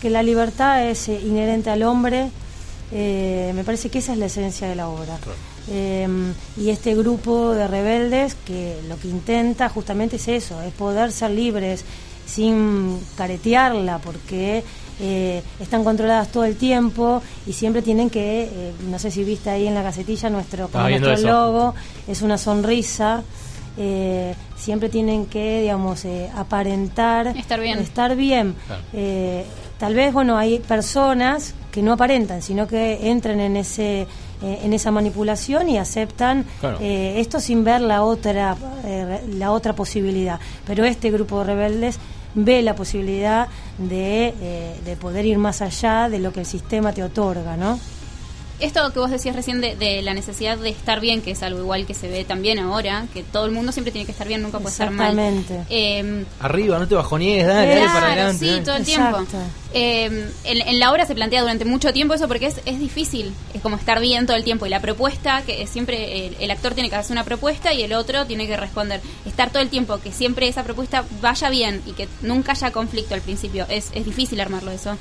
que 0.00 0.10
la 0.10 0.22
libertad 0.22 0.88
es 0.88 1.08
eh, 1.08 1.20
inherente 1.24 1.70
al 1.70 1.82
hombre. 1.82 2.30
Eh, 2.92 3.52
me 3.54 3.64
parece 3.64 3.88
que 3.88 3.98
esa 3.98 4.12
es 4.12 4.18
la 4.18 4.26
esencia 4.26 4.68
de 4.68 4.74
la 4.74 4.88
obra. 4.88 5.16
Eh, 5.68 6.06
y 6.58 6.68
este 6.70 6.94
grupo 6.94 7.52
de 7.54 7.66
rebeldes 7.66 8.34
que 8.46 8.76
lo 8.88 8.98
que 8.98 9.08
intenta 9.08 9.68
justamente 9.70 10.16
es 10.16 10.28
eso, 10.28 10.60
es 10.62 10.72
poder 10.74 11.10
ser 11.10 11.30
libres 11.30 11.84
sin 12.26 12.98
caretearla, 13.16 13.98
porque 13.98 14.62
eh, 15.00 15.42
están 15.60 15.82
controladas 15.82 16.28
todo 16.28 16.44
el 16.44 16.56
tiempo 16.56 17.22
y 17.46 17.52
siempre 17.54 17.82
tienen 17.82 18.10
que, 18.10 18.42
eh, 18.44 18.72
no 18.88 18.98
sé 18.98 19.10
si 19.10 19.24
viste 19.24 19.50
ahí 19.50 19.66
en 19.66 19.74
la 19.74 19.82
gacetilla 19.82 20.30
nuestro, 20.30 20.68
viendo 20.86 21.08
nuestro 21.08 21.30
logo, 21.30 21.74
es 22.06 22.22
una 22.22 22.38
sonrisa. 22.38 23.22
eh, 23.76 24.34
siempre 24.56 24.88
tienen 24.88 25.26
que, 25.26 25.62
digamos, 25.62 26.04
eh, 26.04 26.30
aparentar 26.36 27.26
Estar 27.36 27.58
bien. 27.60 27.78
estar 27.80 28.14
bien. 28.14 28.54
Claro. 28.66 28.82
Tal 29.84 29.94
vez, 29.94 30.14
bueno, 30.14 30.38
hay 30.38 30.60
personas 30.60 31.54
que 31.70 31.82
no 31.82 31.92
aparentan, 31.92 32.40
sino 32.40 32.66
que 32.66 33.10
entran 33.10 33.38
en 33.38 33.54
ese 33.58 34.06
eh, 34.42 34.60
en 34.62 34.72
esa 34.72 34.90
manipulación 34.90 35.68
y 35.68 35.76
aceptan 35.76 36.46
Claro. 36.58 36.78
eh, 36.80 37.16
esto 37.20 37.38
sin 37.38 37.64
ver 37.64 37.82
la 37.82 38.02
otra 38.02 38.56
eh, 38.86 39.20
la 39.36 39.52
otra 39.52 39.74
posibilidad. 39.74 40.40
Pero 40.66 40.86
este 40.86 41.10
grupo 41.10 41.40
de 41.40 41.44
rebeldes 41.52 41.98
ve 42.34 42.62
la 42.62 42.74
posibilidad 42.74 43.48
de, 43.76 44.32
eh, 44.40 44.80
de 44.86 44.96
poder 44.96 45.26
ir 45.26 45.36
más 45.36 45.60
allá 45.60 46.08
de 46.08 46.18
lo 46.18 46.32
que 46.32 46.40
el 46.40 46.46
sistema 46.46 46.94
te 46.94 47.02
otorga, 47.02 47.58
¿no? 47.58 47.78
Esto 48.60 48.92
que 48.92 48.98
vos 48.98 49.10
decías 49.10 49.34
recién 49.34 49.60
de, 49.60 49.76
de 49.76 50.02
la 50.02 50.14
necesidad 50.14 50.56
de 50.58 50.68
estar 50.70 51.00
bien, 51.00 51.22
que 51.22 51.32
es 51.32 51.42
algo 51.42 51.60
igual 51.60 51.86
que 51.86 51.94
se 51.94 52.08
ve 52.08 52.24
también 52.24 52.58
ahora, 52.58 53.06
que 53.12 53.22
todo 53.22 53.46
el 53.46 53.52
mundo 53.52 53.72
siempre 53.72 53.90
tiene 53.92 54.06
que 54.06 54.12
estar 54.12 54.28
bien, 54.28 54.42
nunca 54.42 54.58
puede 54.58 54.72
estar 54.72 54.90
mal. 54.90 55.18
Exactamente. 55.18 55.64
Eh, 55.70 56.24
Arriba, 56.40 56.78
no 56.78 56.86
te 56.88 56.94
bajonees, 56.94 57.46
dale, 57.46 57.68
dale 57.74 57.86
para 57.86 58.06
adelante. 58.12 58.38
sí, 58.38 58.50
dale. 58.50 58.62
todo 58.62 58.76
el 58.76 58.84
tiempo. 58.84 59.18
Eh, 59.76 60.30
en, 60.44 60.68
en 60.68 60.78
la 60.78 60.92
obra 60.92 61.04
se 61.04 61.14
plantea 61.16 61.40
durante 61.40 61.64
mucho 61.64 61.92
tiempo 61.92 62.14
eso 62.14 62.28
porque 62.28 62.46
es, 62.46 62.60
es 62.64 62.78
difícil, 62.78 63.34
es 63.54 63.60
como 63.60 63.76
estar 63.76 64.00
bien 64.00 64.24
todo 64.26 64.36
el 64.36 64.44
tiempo 64.44 64.66
y 64.66 64.68
la 64.68 64.80
propuesta, 64.80 65.42
que 65.42 65.62
es 65.62 65.70
siempre 65.70 66.26
el, 66.28 66.36
el 66.38 66.50
actor 66.52 66.74
tiene 66.74 66.90
que 66.90 66.96
hacer 66.96 67.12
una 67.12 67.24
propuesta 67.24 67.72
y 67.72 67.82
el 67.82 67.92
otro 67.92 68.24
tiene 68.26 68.46
que 68.46 68.56
responder. 68.56 69.00
Estar 69.26 69.50
todo 69.50 69.62
el 69.62 69.68
tiempo, 69.68 69.98
que 69.98 70.12
siempre 70.12 70.46
esa 70.46 70.62
propuesta 70.62 71.04
vaya 71.20 71.50
bien 71.50 71.82
y 71.86 71.92
que 71.92 72.06
nunca 72.22 72.52
haya 72.52 72.70
conflicto 72.70 73.14
al 73.14 73.20
principio, 73.20 73.66
es, 73.68 73.90
es 73.94 74.04
difícil 74.04 74.40
armarlo 74.40 74.70
eso. 74.70 74.96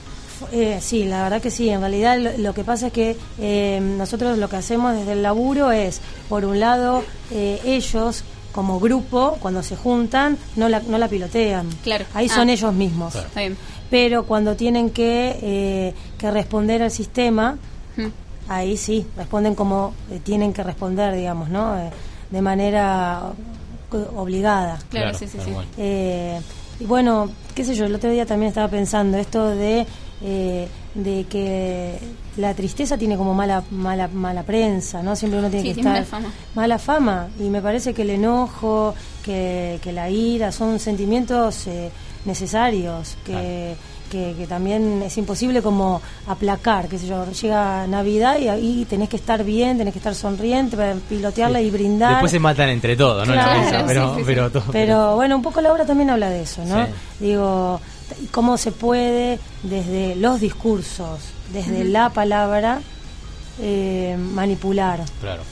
Eh, 0.52 0.80
sí, 0.82 1.06
la 1.06 1.24
verdad 1.24 1.42
que 1.42 1.52
sí. 1.52 1.70
En 1.70 1.80
realidad 1.82 2.18
lo, 2.20 2.38
lo 2.38 2.54
que 2.54 2.64
pasa 2.64 2.88
es 2.88 2.94
que 2.94 3.18
eh, 3.40 3.80
nosotros 3.82 4.38
lo 4.38 4.50
que 4.50 4.56
hacemos 4.58 4.94
desde 4.96 5.14
el 5.14 5.24
laburo 5.24 5.72
es, 5.72 6.02
por 6.30 6.46
un 6.46 6.60
lado, 6.60 7.04
eh, 7.32 7.60
ellos 7.66 8.24
como 8.52 8.80
grupo, 8.80 9.38
cuando 9.40 9.64
se 9.64 9.76
juntan, 9.76 10.38
no 10.56 10.70
la, 10.70 10.80
no 10.82 10.98
la 11.00 11.08
pilotean. 11.08 11.68
Claro. 11.84 12.06
Ahí 12.14 12.28
Ah. 12.30 12.36
son 12.36 12.50
ellos 12.50 12.72
mismos. 12.74 13.16
Está 13.16 13.40
bien. 13.40 13.58
Pero 13.90 14.26
cuando 14.26 14.56
tienen 14.56 14.90
que, 14.92 15.40
eh, 15.42 15.94
que 16.18 16.30
responder 16.32 16.84
al 16.84 16.92
sistema, 16.92 17.58
ahí 18.48 18.78
sí, 18.78 19.06
responden 19.18 19.56
como 19.56 19.94
eh, 20.12 20.20
tienen 20.24 20.52
que 20.54 20.64
responder, 20.64 21.16
digamos, 21.16 21.50
¿no? 21.50 21.78
Eh, 21.80 21.90
de 22.30 22.42
manera 22.42 23.32
obligada. 24.16 24.78
Claro, 24.90 25.12
Claro, 25.12 25.18
sí, 25.18 25.28
sí, 25.28 25.38
sí. 25.44 25.52
Eh, 25.78 26.40
y 26.80 26.86
bueno, 26.86 27.30
qué 27.54 27.64
sé 27.64 27.76
yo, 27.76 27.86
el 27.86 27.94
otro 27.96 28.10
día 28.10 28.26
también 28.26 28.50
estaba 28.50 28.68
pensando 28.68 29.18
esto 29.18 29.50
de, 29.50 29.86
eh, 30.24 30.68
de 30.96 31.26
que 31.26 32.00
la 32.38 32.54
tristeza 32.54 32.98
tiene 32.98 33.18
como 33.18 33.34
mala, 33.34 33.64
mala, 33.72 34.08
mala 34.08 34.44
prensa, 34.44 35.04
¿no? 35.04 35.16
Siempre 35.16 35.40
uno 35.40 35.50
tiene 35.50 35.64
Sí, 35.64 35.70
que 35.70 35.74
tiene 35.82 36.00
estar 36.00 36.22
mala 36.22 36.30
fama. 36.30 36.34
mala 36.56 36.80
fama 36.80 37.28
y 37.40 37.44
me 37.50 37.62
parece 37.62 37.94
que 37.94 38.04
el 38.04 38.12
enojo, 38.12 38.94
que, 39.24 39.80
que 39.84 39.92
la 39.92 40.10
ira 40.10 40.52
son 40.52 40.80
sentimientos 40.80 41.68
eh, 41.68 41.90
necesarios 42.26 43.16
que, 43.26 43.76
que, 44.12 44.34
que 44.38 44.48
también 44.48 45.02
es 45.04 45.18
imposible 45.18 45.62
como 45.62 46.02
aplacar, 46.28 46.88
qué 46.88 46.98
sé 47.00 47.08
yo, 47.08 47.26
llega 47.32 47.86
Navidad 47.88 48.38
y 48.40 48.48
ahí 48.48 48.86
tenés 48.90 49.10
que 49.10 49.18
estar 49.18 49.44
bien, 49.44 49.78
tenés 49.78 49.94
que 49.94 50.00
estar 50.00 50.16
sonriente 50.16 50.76
para 50.78 50.96
pilotearla 50.96 51.62
y 51.62 51.70
brindar. 51.70 52.12
Después 52.12 52.32
se 52.32 52.40
matan 52.40 52.70
entre 52.70 52.96
todos, 52.96 53.28
¿no? 53.28 53.34
En 53.34 53.40
la 53.40 53.46
Claro, 53.46 53.60
mesa, 53.62 53.78
sí, 53.80 53.84
pero, 53.88 54.14
sí, 54.14 54.20
sí. 54.20 54.24
pero, 54.26 54.52
todo- 54.52 54.72
Pero 54.72 55.16
bueno, 55.16 55.36
un 55.36 55.42
poco 55.42 55.62
la 55.62 55.72
obra 55.72 55.86
también 55.86 56.10
habla 56.10 56.30
de 56.30 56.42
eso, 56.44 56.64
¿no? 56.66 56.86
Sí. 56.86 56.92
Digo, 57.20 57.80
cómo 58.32 58.58
se 58.58 58.72
puede 58.72 59.40
desde 59.64 60.16
los 60.16 60.40
discursos, 60.40 61.20
desde 61.52 61.84
la 61.86 62.10
palabra, 62.10 62.82
eh, 63.62 64.16
manipular, 64.18 65.04
Claro. 65.22 65.44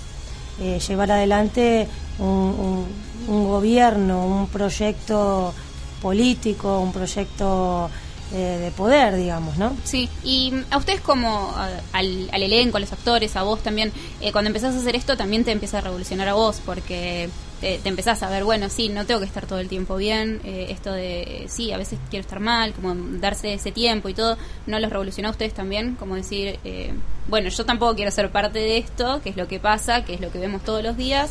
eh, 0.59 0.79
llevar 0.85 1.11
adelante 1.11 1.87
un, 2.19 2.27
un- 2.27 2.85
un 3.27 3.47
gobierno, 3.47 4.25
un 4.25 4.47
proyecto 4.47 5.53
político, 6.01 6.79
un 6.79 6.91
proyecto 6.91 7.89
eh, 8.33 8.57
de 8.61 8.71
poder, 8.71 9.15
digamos, 9.17 9.57
¿no? 9.57 9.73
Sí, 9.83 10.09
y 10.23 10.51
mm, 10.51 10.63
a 10.71 10.77
ustedes 10.77 11.01
como 11.01 11.51
a- 11.55 11.69
al, 11.93 12.29
al 12.31 12.43
elenco, 12.43 12.77
a 12.77 12.79
los 12.79 12.91
actores, 12.93 13.35
a 13.35 13.43
vos 13.43 13.61
también, 13.61 13.91
eh, 14.21 14.31
cuando 14.31 14.47
empezás 14.47 14.73
a 14.73 14.79
hacer 14.79 14.95
esto 14.95 15.17
también 15.17 15.43
te 15.43 15.51
empieza 15.51 15.77
a 15.79 15.81
revolucionar 15.81 16.27
a 16.29 16.33
vos, 16.33 16.61
porque 16.65 17.29
te, 17.61 17.77
te 17.77 17.89
empezás 17.89 18.21
a 18.23 18.29
ver, 18.29 18.43
bueno, 18.43 18.67
sí, 18.69 18.89
no 18.89 19.05
tengo 19.05 19.19
que 19.21 19.25
estar 19.27 19.45
todo 19.45 19.59
el 19.59 19.69
tiempo 19.69 19.95
bien, 19.95 20.41
eh, 20.43 20.67
esto 20.71 20.91
de, 20.91 21.45
sí, 21.47 21.71
a 21.71 21.77
veces 21.77 21.99
quiero 22.09 22.21
estar 22.21 22.39
mal, 22.39 22.73
como 22.73 22.93
darse 23.19 23.53
ese 23.53 23.71
tiempo 23.71 24.09
y 24.09 24.13
todo, 24.13 24.37
¿no 24.67 24.79
los 24.79 24.89
revolucionó 24.89 25.29
a 25.29 25.31
ustedes 25.31 25.53
también? 25.53 25.95
Como 25.95 26.15
decir, 26.15 26.59
eh, 26.65 26.91
bueno, 27.29 27.49
yo 27.49 27.65
tampoco 27.65 27.95
quiero 27.95 28.11
ser 28.11 28.31
parte 28.31 28.59
de 28.59 28.79
esto, 28.79 29.21
que 29.23 29.29
es 29.29 29.37
lo 29.37 29.47
que 29.47 29.59
pasa, 29.59 30.03
que 30.03 30.15
es 30.15 30.19
lo 30.21 30.31
que 30.31 30.39
vemos 30.39 30.63
todos 30.63 30.83
los 30.83 30.97
días, 30.97 31.29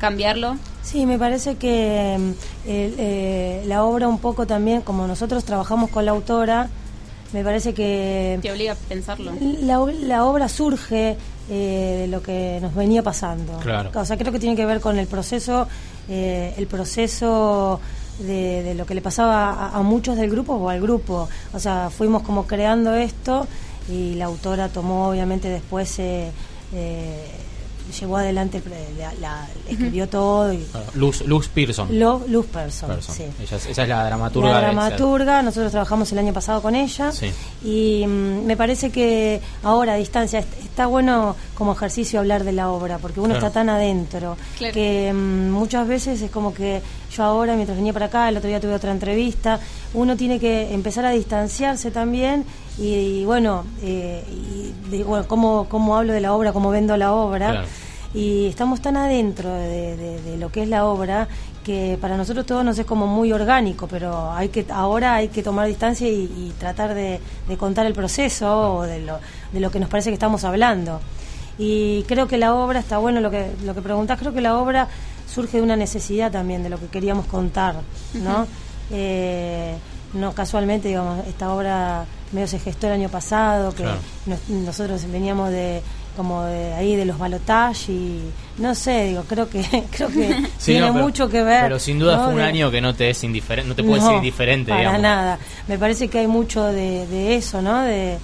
cambiarlo. 0.00 0.56
Sí, 0.82 1.04
me 1.06 1.18
parece 1.18 1.56
que 1.56 2.16
mm, 2.18 2.30
eh, 2.66 3.62
la 3.66 3.84
obra 3.84 4.08
un 4.08 4.18
poco 4.20 4.46
también, 4.46 4.80
como 4.82 5.06
nosotros 5.06 5.44
trabajamos 5.44 5.90
con 5.90 6.04
la 6.04 6.12
autora, 6.12 6.68
me 7.32 7.44
parece 7.44 7.74
que 7.74 8.38
Te 8.40 8.50
obliga 8.52 8.72
a 8.72 8.76
pensarlo. 8.76 9.32
la, 9.40 9.84
la 10.00 10.24
obra 10.24 10.48
surge 10.48 11.16
eh, 11.50 11.96
de 12.00 12.06
lo 12.08 12.22
que 12.22 12.58
nos 12.60 12.74
venía 12.74 13.02
pasando. 13.02 13.58
Claro. 13.58 13.90
O 13.94 14.04
sea, 14.04 14.16
creo 14.16 14.32
que 14.32 14.38
tiene 14.38 14.56
que 14.56 14.66
ver 14.66 14.80
con 14.80 14.98
el 14.98 15.06
proceso, 15.06 15.68
eh, 16.08 16.54
el 16.56 16.66
proceso 16.66 17.80
de, 18.18 18.62
de 18.62 18.74
lo 18.74 18.84
que 18.86 18.94
le 18.94 19.00
pasaba 19.00 19.50
a, 19.52 19.76
a 19.78 19.82
muchos 19.82 20.16
del 20.16 20.30
grupo 20.30 20.54
o 20.54 20.68
al 20.68 20.80
grupo. 20.80 21.28
O 21.52 21.58
sea, 21.58 21.90
fuimos 21.90 22.22
como 22.22 22.46
creando 22.46 22.94
esto 22.94 23.46
y 23.88 24.14
la 24.14 24.26
autora 24.26 24.68
tomó, 24.68 25.08
obviamente, 25.08 25.48
después 25.48 25.98
eh, 25.98 26.30
eh, 26.74 27.26
llevó 27.92 28.16
adelante, 28.18 28.62
eh, 28.64 28.94
la, 28.98 29.12
la- 29.20 29.48
escribió 29.68 30.08
todo 30.08 30.52
y 30.52 30.58
Claro, 30.58 30.86
Luz, 30.94 31.22
Luz 31.26 31.48
Pearson. 31.48 31.98
Lo- 31.98 32.22
Luz 32.28 32.46
Pearson. 32.46 32.90
sí. 33.02 33.24
Ella 33.40 33.56
es- 33.56 33.66
esa 33.66 33.82
es 33.82 33.88
la 33.88 34.04
dramaturga. 34.04 34.48
la 34.50 34.56
de- 34.56 34.62
dramaturga, 34.64 35.42
nosotros 35.42 35.70
trabajamos 35.70 36.10
el 36.12 36.18
año 36.18 36.32
pasado 36.32 36.60
con 36.62 36.74
ella 36.74 37.12
Sí. 37.12 37.30
y 37.64 38.04
mm, 38.06 38.44
me 38.46 38.56
parece 38.56 38.90
que 38.90 39.40
ahora 39.62 39.94
a 39.94 39.96
distancia 39.96 40.38
est- 40.40 40.58
está 40.62 40.86
bueno 40.86 41.36
como 41.54 41.72
ejercicio 41.72 42.20
hablar 42.20 42.44
de 42.44 42.52
la 42.52 42.70
obra 42.70 42.98
porque 42.98 43.20
uno 43.20 43.34
Claro. 43.34 43.46
está 43.46 43.60
tan 43.60 43.68
adentro 43.68 44.36
Claro. 44.58 44.74
que 44.74 45.12
mm, 45.12 45.50
muchas 45.50 45.86
veces 45.88 46.20
es 46.22 46.30
como 46.30 46.54
que 46.54 46.80
yo 47.14 47.24
ahora 47.24 47.54
mientras 47.54 47.76
venía 47.76 47.92
para 47.92 48.06
acá 48.06 48.28
el 48.28 48.36
otro 48.36 48.48
día 48.48 48.60
tuve 48.60 48.74
otra 48.74 48.92
entrevista 48.92 49.58
uno 49.94 50.16
tiene 50.16 50.38
que 50.38 50.72
empezar 50.74 51.04
a 51.04 51.10
distanciarse 51.10 51.90
también 51.90 52.44
y, 52.78 53.20
y 53.20 53.24
bueno 53.24 53.64
eh, 53.82 54.22
y 54.30 54.90
de- 54.90 55.04
bueno, 55.04 55.26
cómo, 55.28 55.66
cómo 55.68 55.96
hablo 55.96 56.12
de 56.12 56.20
la 56.20 56.32
obra 56.34 56.52
cómo 56.52 56.70
vendo 56.70 56.96
la 56.96 57.12
obra 57.12 57.50
Claro. 57.50 57.66
y 58.14 58.46
estamos 58.46 58.80
tan 58.80 58.96
adentro 58.96 59.52
de, 59.52 59.96
de- 59.96 60.22
de 60.22 60.36
lo 60.38 60.50
que 60.50 60.62
es 60.62 60.68
la 60.68 60.84
obra 60.86 61.28
que 61.64 61.98
para 62.00 62.16
nosotros 62.16 62.46
todo 62.46 62.64
nos 62.64 62.78
es 62.78 62.86
como 62.86 63.06
muy 63.06 63.30
orgánico, 63.32 63.86
pero 63.88 64.32
hay 64.32 64.48
que 64.48 64.64
ahora 64.72 65.14
hay 65.16 65.28
que 65.28 65.42
tomar 65.42 65.66
distancia 65.66 66.08
y, 66.08 66.22
y 66.24 66.54
tratar 66.58 66.94
de, 66.94 67.20
de 67.46 67.56
contar 67.58 67.84
el 67.84 67.92
proceso 67.92 68.76
o 68.76 68.82
de 68.84 69.00
lo, 69.00 69.18
de 69.52 69.60
lo 69.60 69.70
que 69.70 69.78
nos 69.78 69.90
parece 69.90 70.08
que 70.08 70.14
estamos 70.14 70.44
hablando. 70.44 70.98
Y 71.58 72.04
creo 72.04 72.26
que 72.26 72.38
la 72.38 72.54
obra, 72.54 72.78
está 72.80 72.96
bueno 72.96 73.20
lo 73.20 73.30
que, 73.30 73.50
lo 73.66 73.74
que 73.74 73.82
preguntás, 73.82 74.18
creo 74.18 74.32
que 74.32 74.40
la 74.40 74.56
obra 74.56 74.88
surge 75.26 75.58
de 75.58 75.62
una 75.62 75.76
necesidad 75.76 76.32
también 76.32 76.62
de 76.62 76.70
lo 76.70 76.78
que 76.78 76.86
queríamos 76.86 77.26
contar, 77.26 77.74
¿no? 78.14 78.46
Eh, 78.90 79.74
no 80.14 80.32
casualmente, 80.32 80.88
digamos, 80.88 81.26
esta 81.26 81.52
obra 81.52 82.06
medio 82.32 82.46
se 82.48 82.58
gestó 82.58 82.86
el 82.88 82.94
año 82.94 83.08
pasado, 83.08 83.70
que 83.72 83.82
Claro. 83.82 83.98
nos- 84.26 84.48
nosotros 84.48 85.02
veníamos 85.10 85.50
de 85.50 85.82
como 86.16 86.42
de 86.44 86.72
ahí 86.74 86.96
de 86.96 87.04
los 87.04 87.16
balotajes 87.16 87.88
y 87.90 88.20
no 88.58 88.74
sé, 88.74 89.04
digo, 89.04 89.22
creo 89.28 89.48
que 89.48 89.62
creo 89.90 90.08
que 90.08 90.34
Sí, 90.58 90.72
tiene 90.72 90.80
no, 90.88 90.92
pero- 90.92 91.04
mucho 91.04 91.28
que 91.28 91.42
ver. 91.44 91.62
Pero 91.62 91.78
sin 91.78 91.98
duda 92.00 92.16
¿no? 92.16 92.24
fue 92.24 92.32
un 92.34 92.38
De- 92.40 92.44
año 92.44 92.70
que 92.72 92.80
no 92.80 92.92
te 92.94 93.10
es 93.10 93.22
indiferente, 93.22 93.68
no 93.68 93.74
te 93.76 93.84
puedes 93.84 94.02
no, 94.02 94.08
ser 94.08 94.16
indiferente, 94.18 94.70
para 94.70 94.80
digamos. 94.80 95.00
nada. 95.02 95.38
Me 95.68 95.78
parece 95.78 96.08
que 96.08 96.18
hay 96.18 96.26
mucho 96.26 96.64
de, 96.64 97.06
de 97.06 97.36
eso, 97.36 97.62
¿no? 97.62 97.82
De, 97.82 98.18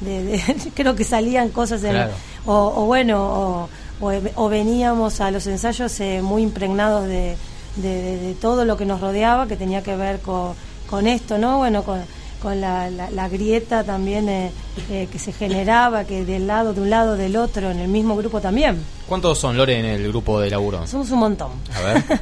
de- 0.00 0.22
de- 0.22 0.54
creo 0.74 0.94
que 0.94 1.02
salían 1.04 1.48
cosas 1.48 1.82
en, 1.82 1.90
Claro. 1.92 2.12
o, 2.46 2.54
o 2.76 2.84
bueno, 2.86 3.20
o, 3.20 3.68
o, 4.00 4.12
o 4.36 4.48
veníamos 4.48 5.20
a 5.20 5.30
los 5.32 5.46
ensayos 5.48 5.98
eh, 6.00 6.22
muy 6.22 6.42
impregnados 6.42 7.08
de, 7.08 7.36
de- 7.76 8.02
de- 8.02 8.16
de 8.18 8.34
todo 8.34 8.64
lo 8.64 8.76
que 8.76 8.86
nos 8.86 9.00
rodeaba, 9.00 9.48
que 9.48 9.56
tenía 9.56 9.82
que 9.82 9.96
ver 9.96 10.20
con, 10.20 10.52
con 10.88 11.08
esto, 11.08 11.36
¿no? 11.36 11.58
Bueno, 11.58 11.82
con, 11.82 12.00
con 12.40 12.60
la, 12.60 12.90
la- 12.90 13.10
la 13.10 13.28
grieta 13.28 13.84
también 13.84 14.28
eh, 14.28 14.50
eh, 14.90 15.08
que 15.12 15.18
se 15.18 15.32
generaba, 15.32 16.04
que 16.04 16.24
del 16.24 16.46
lado, 16.46 16.72
de 16.74 16.80
un 16.80 16.90
lado, 16.90 17.16
del 17.16 17.36
otro, 17.36 17.70
en 17.70 17.78
el 17.80 17.88
mismo 17.88 18.16
grupo 18.16 18.40
también. 18.40 18.82
¿Cuántos 19.06 19.38
son, 19.38 19.56
Lore, 19.56 19.78
en 19.78 19.84
el 19.84 20.08
grupo 20.08 20.40
de 20.40 20.50
laburo? 20.50 20.86
Somos 20.86 21.10
un 21.10 21.18
montón. 21.20 21.50
A 21.74 21.80
ver. 21.80 22.04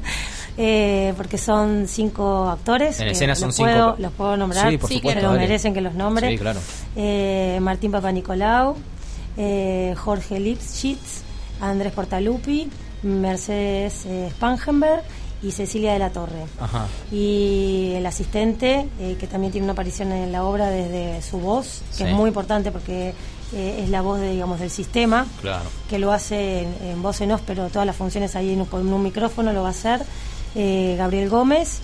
Eh, 0.60 1.14
porque 1.16 1.38
son 1.38 1.86
cinco 1.86 2.48
actores. 2.48 2.98
En 2.98 3.06
escena 3.06 3.30
los 3.34 3.38
son 3.38 3.50
puedo- 3.52 3.90
cinco. 3.90 3.96
Los 4.02 4.12
puedo 4.14 4.36
nombrar. 4.36 4.68
Sí, 4.68 4.76
por 4.76 4.92
supuesto, 4.92 5.20
Pero 5.20 5.28
dale. 5.32 5.42
merecen 5.42 5.72
que 5.72 5.80
los 5.80 5.94
nombre. 5.94 6.30
Sí, 6.30 6.36
claro. 6.36 6.58
Eh, 6.96 7.58
Martín 7.62 7.92
Papanicolau, 7.92 8.74
eh, 9.36 9.94
Jorge 9.96 10.40
Lipschitz, 10.40 11.22
Andrés 11.60 11.92
Portalupi, 11.92 12.68
Mercedes 13.04 14.04
Spangenberg 14.30 15.02
y 15.42 15.52
Cecilia 15.52 15.92
de 15.92 15.98
la 16.00 16.10
Torre. 16.10 16.44
Ajá. 16.60 16.86
Y 17.12 17.92
el 17.94 18.04
asistente, 18.06 18.88
eh, 19.00 19.16
que 19.18 19.26
también 19.26 19.52
tiene 19.52 19.64
una 19.66 19.72
aparición 19.72 20.10
en 20.12 20.32
la 20.32 20.44
obra 20.44 20.68
desde 20.70 21.22
su 21.22 21.38
voz, 21.38 21.82
que 21.92 21.98
Sí. 21.98 22.04
es 22.04 22.12
muy 22.12 22.28
importante 22.28 22.70
porque 22.72 23.14
eh, 23.54 23.80
es 23.82 23.88
la 23.88 24.02
voz 24.02 24.20
de, 24.20 24.32
digamos, 24.32 24.60
del 24.60 24.70
sistema 24.70 25.26
Claro. 25.40 25.64
que 25.88 25.98
lo 25.98 26.12
hace 26.12 26.62
en, 26.64 26.74
en 26.90 27.02
voz 27.02 27.20
en 27.22 27.32
off, 27.32 27.40
pero 27.46 27.68
todas 27.68 27.86
las 27.86 27.96
funciones 27.96 28.36
ahí 28.36 28.52
en 28.52 28.60
un, 28.60 28.66
con 28.66 28.92
un 28.92 29.02
micrófono 29.02 29.52
lo 29.52 29.62
va 29.62 29.68
a 29.68 29.70
hacer 29.70 30.02
eh, 30.54 30.96
Gabriel 30.98 31.28
Gómez. 31.30 31.78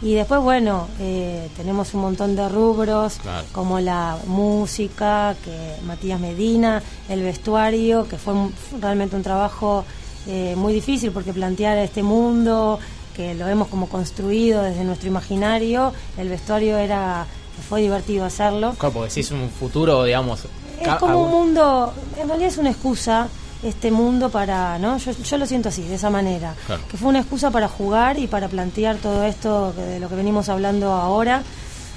Y 0.00 0.14
después, 0.14 0.40
bueno, 0.40 0.86
eh, 1.00 1.48
tenemos 1.56 1.92
un 1.92 2.02
montón 2.02 2.36
de 2.36 2.48
rubros, 2.48 3.14
Claro. 3.20 3.44
como 3.50 3.80
la 3.80 4.16
música, 4.28 5.34
que 5.44 5.84
Matías 5.84 6.20
Medina, 6.20 6.80
el 7.08 7.22
vestuario, 7.24 8.06
que 8.06 8.16
fue 8.16 8.34
realmente 8.80 9.16
un 9.16 9.22
trabajo 9.24 9.84
eh, 10.28 10.54
muy 10.56 10.72
difícil 10.72 11.10
porque 11.10 11.32
plantear 11.32 11.78
este 11.78 12.02
mundo, 12.04 12.78
que 13.18 13.34
lo 13.34 13.48
hemos 13.48 13.66
como 13.66 13.88
construido 13.88 14.62
desde 14.62 14.84
nuestro 14.84 15.08
imaginario, 15.08 15.92
el 16.16 16.28
vestuario 16.28 16.78
era, 16.78 17.26
fue 17.68 17.80
divertido 17.80 18.24
hacerlo. 18.24 18.76
Claro, 18.78 18.92
porque 18.94 19.10
si 19.10 19.20
es 19.20 19.30
un 19.32 19.50
futuro, 19.50 20.04
digamos, 20.04 20.44
Es 20.80 20.88
como 21.00 21.24
un 21.24 21.30
mundo, 21.32 21.92
en 22.16 22.28
realidad 22.28 22.48
es 22.50 22.58
una 22.58 22.70
excusa 22.70 23.26
este 23.64 23.90
mundo 23.90 24.30
para, 24.30 24.78
¿no? 24.78 24.98
Yo, 24.98 25.10
yo 25.10 25.36
lo 25.36 25.46
siento 25.46 25.68
así, 25.68 25.82
de 25.82 25.96
esa 25.96 26.10
manera. 26.10 26.54
Claro. 26.66 26.80
Que 26.88 26.96
fue 26.96 27.08
una 27.08 27.18
excusa 27.18 27.50
para 27.50 27.66
jugar 27.66 28.16
y 28.20 28.28
para 28.28 28.46
plantear 28.46 28.98
todo 28.98 29.24
esto 29.24 29.72
que- 29.74 29.82
de 29.82 29.98
lo 29.98 30.08
que 30.08 30.14
venimos 30.14 30.48
hablando 30.48 30.92
ahora. 30.92 31.42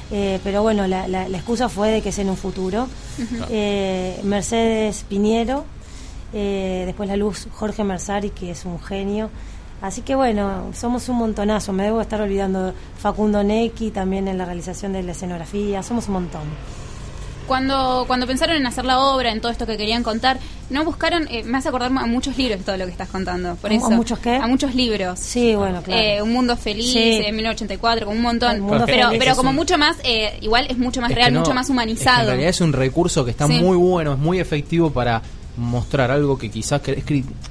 Eh, 0.09 0.39
pero 0.43 0.63
bueno, 0.63 0.87
la, 0.87 1.07
la- 1.07 1.29
la 1.29 1.37
excusa 1.37 1.69
fue 1.69 1.91
de 1.91 2.01
que 2.01 2.09
es 2.09 2.17
en 2.17 2.31
un 2.31 2.35
futuro. 2.37 2.87
Eh, 3.51 4.19
Mercedes 4.23 5.05
Piñero, 5.07 5.65
eh, 6.33 6.83
después 6.87 7.07
la 7.07 7.15
luz 7.15 7.47
Jorge 7.53 7.83
Mersari, 7.83 8.31
que 8.31 8.49
es 8.51 8.65
un 8.65 8.79
genio. 8.81 9.29
Así 9.81 10.01
que 10.01 10.13
bueno, 10.15 10.65
somos 10.73 11.09
un 11.09 11.17
montonazo. 11.17 11.73
Me 11.73 11.83
debo 11.83 12.01
estar 12.01 12.21
olvidando 12.21 12.73
Facundo 12.99 13.43
Necki 13.43 13.89
también 13.91 14.27
en 14.27 14.37
la 14.37 14.45
realización 14.45 14.93
de 14.93 15.01
la 15.03 15.13
escenografía. 15.13 15.81
Somos 15.81 16.07
un 16.07 16.13
montón. 16.13 16.41
Cuando, 17.47 18.05
cuando 18.07 18.27
pensaron 18.27 18.55
en 18.55 18.65
hacer 18.65 18.85
la 18.85 18.99
obra, 18.99 19.31
en 19.31 19.41
todo 19.41 19.51
esto 19.51 19.65
que 19.65 19.75
querían 19.75 20.03
contar, 20.03 20.37
¿no 20.69 20.85
buscaron, 20.85 21.27
eh, 21.29 21.43
me 21.43 21.57
hace 21.57 21.67
acordar 21.67 21.91
a 21.91 22.05
muchos 22.05 22.37
libros 22.37 22.61
todo 22.63 22.77
lo 22.77 22.85
que 22.85 22.91
estás 22.91 23.09
contando? 23.09 23.55
Por 23.55 23.71
¿A- 23.71 23.73
eso, 23.73 23.87
a 23.87 23.89
muchos 23.89 24.19
qué? 24.19 24.35
A 24.37 24.47
muchos 24.47 24.73
libros. 24.73 25.19
Sí, 25.19 25.55
bueno, 25.55 25.81
claro. 25.81 26.01
Eh, 26.01 26.21
un 26.21 26.31
mundo 26.31 26.55
feliz, 26.55 26.93
Sí. 26.93 26.99
en 27.25 27.35
1984, 27.35 28.05
como 28.05 28.15
un 28.15 28.23
montón. 28.23 28.61
Mundo 28.61 28.83
pero 28.85 29.07
feliz. 29.07 29.19
pero 29.19 29.31
Es 29.31 29.37
como 29.37 29.49
un- 29.49 29.55
mucho 29.57 29.77
más, 29.77 29.97
eh, 30.05 30.37
igual 30.41 30.67
es 30.69 30.77
mucho 30.77 31.01
más 31.01 31.09
Es 31.09 31.15
real, 31.17 31.33
no- 31.33 31.39
mucho 31.41 31.53
más 31.53 31.63
es 31.63 31.67
que 31.67 31.71
humanizado. 31.73 32.21
en 32.21 32.27
realidad 32.27 32.49
es 32.51 32.61
un 32.61 32.71
recurso 32.71 33.25
que 33.25 33.31
está 33.31 33.47
Sí. 33.47 33.59
muy 33.59 33.75
bueno, 33.75 34.13
es 34.13 34.19
muy 34.19 34.39
efectivo 34.39 34.91
para 34.91 35.21
mostrar 35.57 36.11
algo 36.11 36.37
que 36.37 36.49
quizás 36.49 36.81
es 36.87 37.03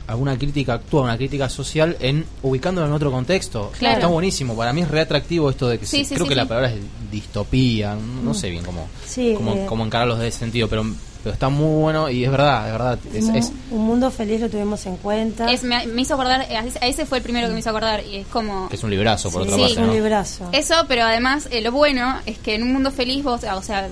alguna 0.06 0.36
crítica 0.38 0.74
actúa, 0.74 1.02
una 1.02 1.16
crítica 1.16 1.48
social, 1.48 1.96
en 2.00 2.24
ubicándolo 2.42 2.86
en 2.86 2.92
otro 2.92 3.10
contexto. 3.10 3.70
Claro. 3.78 3.94
Está 3.96 4.06
buenísimo. 4.06 4.56
Para 4.56 4.72
mí 4.72 4.82
es 4.82 4.88
reatractivo 4.88 5.50
esto 5.50 5.68
de 5.68 5.78
que 5.78 5.86
Sí, 5.86 5.98
se- 5.98 6.04
sí, 6.10 6.14
creo 6.14 6.26
sí, 6.26 6.30
que 6.30 6.34
la 6.36 6.46
palabra 6.46 6.70
es 6.72 6.80
distopía, 7.10 7.96
no 8.24 8.34
sé 8.34 8.50
bien 8.50 8.64
cómo, 8.64 8.88
Sí, 9.06 9.34
cómo, 9.36 9.54
eh, 9.54 9.66
cómo 9.68 9.84
encararlos 9.84 10.18
de 10.18 10.28
ese 10.28 10.38
sentido, 10.38 10.68
pero, 10.68 10.84
pero 11.22 11.32
está 11.34 11.48
muy 11.48 11.80
bueno 11.82 12.08
y 12.08 12.24
es 12.24 12.30
verdad, 12.30 12.66
es 12.66 12.72
verdad. 12.72 12.98
Es, 13.14 13.24
un, 13.24 13.36
es- 13.36 13.52
un 13.70 13.86
mundo 13.86 14.10
feliz 14.10 14.40
lo 14.40 14.48
tuvimos 14.48 14.84
en 14.86 14.96
cuenta. 14.96 15.50
Es, 15.52 15.62
me, 15.62 15.86
me 15.86 16.02
hizo 16.02 16.14
acordar, 16.14 16.42
eh, 16.50 16.58
ese- 16.82 17.06
fue 17.06 17.18
el 17.18 17.24
primero 17.24 17.48
que 17.48 17.52
me 17.54 17.60
hizo 17.60 17.70
acordar, 17.70 18.02
y 18.04 18.16
es 18.16 18.26
como... 18.28 18.68
que 18.68 18.76
es 18.76 18.82
un 18.82 18.90
librazo, 18.90 19.30
por 19.30 19.42
Sí, 19.44 19.48
otra 19.52 19.56
es 19.66 19.68
parte. 19.74 19.80
un 19.82 19.86
¿no? 19.88 19.92
librazo. 19.94 20.48
Eso, 20.52 20.74
pero 20.88 21.02
además 21.04 21.48
eh, 21.50 21.60
lo 21.60 21.72
bueno 21.72 22.18
es 22.26 22.38
que 22.38 22.54
en 22.54 22.62
un 22.62 22.72
mundo 22.72 22.90
feliz 22.90 23.22
vos, 23.22 23.42
o 23.44 23.62
sea, 23.62 23.88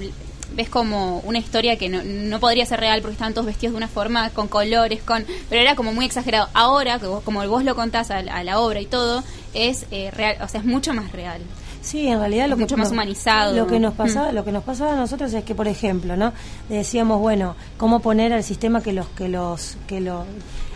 ves 0.54 0.68
como 0.68 1.18
una 1.20 1.38
historia 1.38 1.76
que 1.76 1.88
no, 1.88 2.02
no 2.04 2.40
podría 2.40 2.64
ser 2.66 2.80
real 2.80 3.00
porque 3.00 3.12
estaban 3.12 3.34
todos 3.34 3.46
vestidos 3.46 3.72
de 3.72 3.76
una 3.78 3.88
forma, 3.88 4.30
con 4.30 4.48
colores, 4.48 5.02
con 5.02 5.24
pero 5.48 5.62
era 5.62 5.74
como 5.76 5.92
muy 5.92 6.04
exagerado. 6.06 6.48
Ahora, 6.54 6.98
que 6.98 7.06
vos, 7.06 7.22
como 7.22 7.46
vos 7.48 7.64
lo 7.64 7.74
contás 7.74 8.10
a, 8.10 8.22
la- 8.22 8.34
a 8.36 8.44
la 8.44 8.60
obra 8.60 8.80
y 8.80 8.86
todo, 8.86 9.22
es 9.54 9.86
eh, 9.90 10.10
real, 10.10 10.36
o 10.42 10.48
sea, 10.48 10.60
es 10.60 10.66
mucho 10.66 10.92
más 10.94 11.12
real. 11.12 11.40
Sí, 11.80 12.08
en 12.08 12.18
realidad 12.18 12.48
lo 12.48 12.56
que 12.56 12.62
mucho 12.64 12.76
más 12.76 12.88
no- 12.88 12.94
humanizado. 12.94 13.54
Lo 13.54 13.66
que 13.66 13.78
nos 13.78 13.94
pasaba, 13.94 14.32
Mm. 14.32 14.34
lo 14.34 14.44
que 14.44 14.52
nos 14.52 14.64
pasaba 14.64 14.92
a 14.92 14.96
nosotros 14.96 15.32
es 15.32 15.44
que, 15.44 15.54
por 15.54 15.68
ejemplo, 15.68 16.16
¿no? 16.16 16.32
Decíamos, 16.68 17.20
bueno, 17.20 17.54
cómo 17.76 18.00
poner 18.00 18.32
al 18.32 18.42
sistema 18.42 18.82
que 18.82 18.92
los 18.92 19.06
que 19.08 19.28
los 19.28 19.76
que 19.86 20.00
lo 20.00 20.24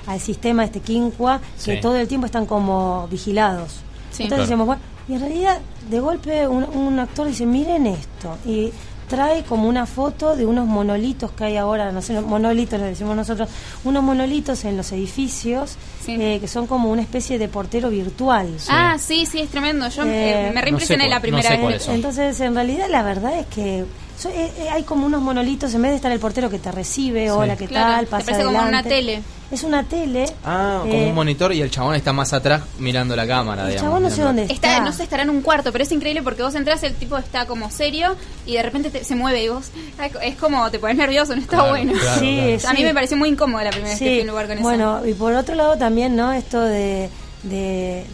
al 0.06 0.20
sistema 0.20 0.64
este 0.64 0.80
quinqua 0.80 1.40
que 1.64 1.74
Sí. 1.76 1.80
todo 1.80 1.96
el 1.96 2.08
tiempo 2.08 2.26
están 2.26 2.46
como 2.46 3.06
vigilados. 3.08 3.80
Sí. 4.10 4.24
Entonces 4.24 4.28
Claro. 4.28 4.42
decíamos, 4.42 4.66
bueno, 4.66 4.82
y 5.08 5.12
en 5.14 5.20
realidad 5.20 5.58
de 5.90 6.00
golpe 6.00 6.46
un, 6.48 6.64
un 6.64 6.98
actor 6.98 7.26
dice, 7.26 7.46
miren 7.46 7.86
esto 7.86 8.36
y 8.46 8.72
trae 9.08 9.42
como 9.42 9.68
una 9.68 9.86
foto 9.86 10.36
de 10.36 10.46
unos 10.46 10.66
monolitos 10.66 11.32
que 11.32 11.44
hay 11.44 11.56
ahora, 11.56 11.92
no 11.92 12.02
sé, 12.02 12.20
monolitos 12.20 12.80
le 12.80 12.86
decimos 12.86 13.16
nosotros, 13.16 13.48
unos 13.84 14.02
monolitos 14.02 14.64
en 14.64 14.76
los 14.76 14.90
edificios 14.92 15.76
eh, 16.06 16.38
que 16.40 16.48
son 16.48 16.66
como 16.66 16.90
una 16.90 17.02
especie 17.02 17.38
de 17.38 17.48
portero 17.48 17.90
virtual. 17.90 18.48
Ah, 18.68 18.96
sí, 18.98 19.26
sí, 19.26 19.40
es 19.40 19.50
tremendo. 19.50 19.88
Yo 19.88 20.04
Eh, 20.04 20.48
eh, 20.48 20.52
me 20.54 20.60
reimpresioné 20.60 21.08
la 21.08 21.20
primera 21.20 21.56
vez. 21.56 21.88
Entonces, 21.88 22.40
en 22.40 22.54
realidad, 22.54 22.86
la 22.90 23.02
verdad 23.02 23.38
es 23.38 23.46
que 23.46 23.84
so- 24.22 24.28
eh, 24.30 24.50
eh, 24.58 24.68
hay 24.70 24.82
como 24.84 25.06
unos 25.06 25.20
monolitos, 25.20 25.74
en 25.74 25.82
vez 25.82 25.90
de 25.92 25.96
estar 25.96 26.12
el 26.12 26.20
portero 26.20 26.48
que 26.50 26.58
te 26.58 26.70
recibe, 26.72 27.30
hola, 27.30 27.56
¿qué 27.56 27.66
Claro, 27.66 27.92
tal? 27.92 28.04
te 28.04 28.10
Pasa 28.10 28.24
parece 28.26 28.44
como 28.44 28.58
una 28.58 28.62
adelante. 28.66 28.88
tele. 28.88 29.22
Es 29.50 29.64
una 29.64 29.84
tele. 29.84 30.24
Ah, 30.46 30.78
como 30.80 30.94
Eh, 30.94 31.08
un 31.08 31.14
monitor 31.14 31.52
y 31.52 31.60
el 31.60 31.70
chabón 31.70 31.94
está 31.94 32.12
más 32.14 32.32
atrás 32.32 32.62
mirando 32.78 33.14
la 33.14 33.26
cámara. 33.26 33.62
El 33.64 33.68
digamos, 33.68 33.86
chabón 33.90 34.02
no 34.04 34.08
sé 34.10 34.22
dónde 34.22 34.44
Está, 34.44 34.80
no 34.80 34.92
sé, 34.92 35.02
estará 35.02 35.24
en 35.24 35.30
un 35.30 35.42
cuarto, 35.42 35.72
pero 35.72 35.84
es 35.84 35.92
increíble 35.92 36.22
porque 36.22 36.42
vos 36.42 36.54
entras, 36.54 36.82
el 36.84 36.94
tipo 36.94 37.18
está 37.18 37.44
como 37.46 37.70
serio 37.70 38.16
y 38.46 38.54
de 38.54 38.62
repente 38.62 38.88
te- 38.90 39.04
se 39.04 39.14
mueve 39.14 39.44
y 39.44 39.48
vos 39.48 39.70
es 40.22 40.36
como 40.36 40.70
te 40.70 40.78
pones 40.78 40.96
nervioso, 40.96 41.34
no 41.34 41.42
está 41.42 41.56
Claro, 41.56 41.70
bueno. 41.70 41.92
claro, 42.00 42.20
Sí, 42.20 42.36
claro. 42.60 42.68
A 42.68 42.72
mí 42.72 42.78
sí. 42.78 42.84
me 42.84 42.94
pareció 42.94 43.16
muy 43.18 43.28
incómodo 43.28 43.62
la 43.62 43.70
primera 43.70 43.90
vez 43.90 43.98
que 43.98 44.04
fui 44.06 44.18
a 44.20 44.22
un 44.22 44.28
lugar 44.28 44.46
con 44.46 44.54
eso. 44.56 44.62
bueno, 44.62 45.06
y 45.06 45.12
por 45.12 45.34
otro 45.34 45.54
lado 45.54 45.76
también, 45.76 46.16
¿no? 46.16 46.32
Esto 46.32 46.60
de, 46.62 47.10
de, 47.42 48.06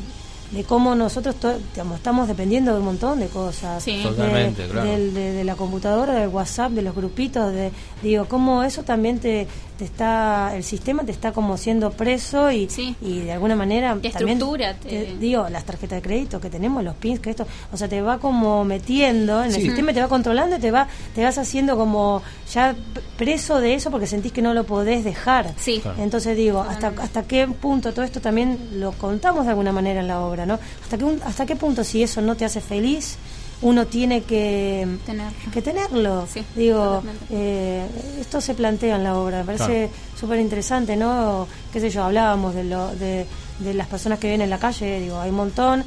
de 0.50 0.64
cómo 0.64 0.94
nosotros 0.94 1.36
to- 1.36 1.58
digamos, 1.74 1.96
estamos 1.96 2.26
dependiendo 2.26 2.72
de 2.72 2.78
un 2.78 2.84
montón 2.86 3.20
de 3.20 3.26
cosas. 3.26 3.82
Sí. 3.82 3.98
De- 3.98 4.02
Totalmente, 4.02 4.66
claro. 4.66 4.88
del- 4.88 5.12
de, 5.12 5.32
de 5.32 5.44
la 5.44 5.54
computadora, 5.56 6.14
del 6.14 6.28
WhatsApp, 6.28 6.72
de 6.72 6.82
los 6.82 6.94
grupitos, 6.94 7.52
de 7.52 7.70
digo, 8.02 8.24
cómo 8.26 8.62
eso 8.62 8.82
también 8.82 9.18
te, 9.18 9.46
te 9.78 9.84
está, 9.84 10.52
el 10.56 10.64
sistema 10.64 11.04
te 11.04 11.12
está 11.12 11.30
como 11.32 11.56
siendo 11.56 11.90
preso 11.92 12.50
y, 12.50 12.66
y 13.00 13.20
de 13.20 13.32
alguna 13.32 13.54
manera 13.54 13.94
Te 13.94 14.10
también, 14.10 14.36
estructura, 14.38 14.74
te- 14.74 14.88
te- 14.88 15.16
digo, 15.18 15.48
las 15.48 15.64
tarjetas 15.64 15.96
de 15.98 16.02
crédito 16.02 16.40
que 16.40 16.50
tenemos, 16.50 16.82
los 16.82 16.96
pins, 16.96 17.20
que 17.20 17.30
esto, 17.30 17.46
o 17.72 17.76
sea, 17.76 17.88
te 17.88 18.02
va 18.02 18.18
como 18.18 18.64
metiendo 18.64 19.38
en 19.44 19.46
el 19.46 19.52
sistema, 19.62 19.92
y 19.92 19.94
te 19.94 20.00
va 20.00 20.08
controlando 20.08 20.56
y 20.56 20.58
te 20.58 20.70
va, 20.72 20.88
te 21.14 21.22
vas 21.22 21.38
haciendo 21.38 21.76
como 21.76 22.22
ya 22.52 22.74
preso 23.16 23.60
de 23.60 23.74
eso 23.74 23.90
porque 23.92 24.06
sentís 24.08 24.32
que 24.32 24.42
no 24.42 24.52
lo 24.52 24.64
podés 24.64 25.04
dejar. 25.04 25.54
Sí. 25.56 25.78
Claro. 25.80 26.02
Entonces 26.02 26.36
digo, 26.36 26.60
hasta 26.60 26.88
hasta 27.00 27.22
qué 27.22 27.46
punto 27.46 27.92
todo 27.92 28.04
esto 28.04 28.20
también 28.20 28.58
lo 28.74 28.92
contamos 28.92 29.44
de 29.44 29.50
alguna 29.50 29.70
manera 29.72 30.00
en 30.00 30.08
la 30.08 30.20
obra, 30.20 30.44
¿no? 30.44 30.58
Hasta 30.82 30.98
qué 30.98 31.04
hasta 31.24 31.46
qué 31.46 31.54
punto 31.56 31.84
si 31.84 32.02
eso 32.02 32.20
no 32.20 32.34
te 32.36 32.44
hace 32.44 32.60
feliz 32.60 33.16
uno 33.60 33.86
tiene 33.86 34.22
que 34.22 34.86
Tener. 35.04 35.32
que 35.52 35.62
tenerlo. 35.62 36.26
Sí, 36.32 36.44
Digo, 36.54 37.02
eh, 37.30 37.84
esto 38.20 38.40
se 38.40 38.54
plantea 38.54 38.96
en 38.96 39.04
la 39.04 39.16
obra, 39.16 39.38
me 39.38 39.44
parece 39.56 39.90
súper 40.18 40.38
interesante, 40.40 40.96
¿no? 40.96 41.48
Qué 41.72 41.80
sé 41.80 41.90
yo, 41.90 42.04
hablábamos 42.04 42.54
de, 42.54 42.64
lo, 42.64 42.94
de, 42.94 43.26
de 43.58 43.74
las 43.74 43.88
personas 43.88 44.18
que 44.20 44.28
viven 44.28 44.42
en 44.42 44.50
la 44.50 44.58
calle, 44.58 45.00
digo, 45.00 45.18
hay 45.20 45.30
un 45.30 45.36
montón, 45.36 45.84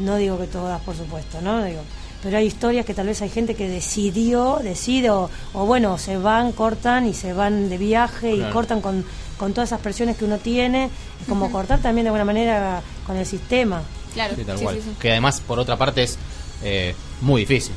no 0.00 0.16
digo 0.16 0.38
que 0.38 0.46
todas, 0.46 0.80
por 0.82 0.96
supuesto, 0.96 1.40
¿no? 1.40 1.62
Digo, 1.64 1.80
pero 2.22 2.38
hay 2.38 2.46
historias 2.46 2.84
que 2.84 2.94
tal 2.94 3.06
vez 3.06 3.22
hay 3.22 3.28
gente 3.30 3.54
que 3.54 3.68
decidió, 3.68 4.58
decide, 4.62 5.10
o, 5.10 5.30
o 5.54 5.66
bueno, 5.66 5.96
se 5.98 6.16
van, 6.18 6.50
cortan 6.52 7.06
y 7.06 7.14
se 7.14 7.32
van 7.32 7.68
de 7.68 7.78
viaje 7.78 8.32
y 8.32 8.38
Claro. 8.38 8.52
cortan 8.52 8.80
con, 8.80 9.04
con 9.38 9.52
todas 9.52 9.68
esas 9.68 9.80
presiones 9.80 10.16
que 10.16 10.24
uno 10.24 10.38
tiene, 10.38 10.86
es 11.20 11.28
como 11.28 11.50
cortar 11.52 11.78
también 11.80 12.04
de 12.06 12.08
alguna 12.08 12.24
manera 12.24 12.82
con 13.06 13.16
el 13.16 13.24
sistema. 13.26 13.82
Claro, 14.14 14.34
Sí, 14.34 14.44
tal 14.44 14.58
sí, 14.58 14.64
cual. 14.64 14.76
sí, 14.76 14.82
sí. 14.82 14.96
Que 14.98 15.12
además, 15.12 15.40
por 15.46 15.58
otra 15.60 15.76
parte, 15.76 16.02
es 16.02 16.18
eh, 16.62 16.94
muy 17.20 17.42
difícil. 17.42 17.74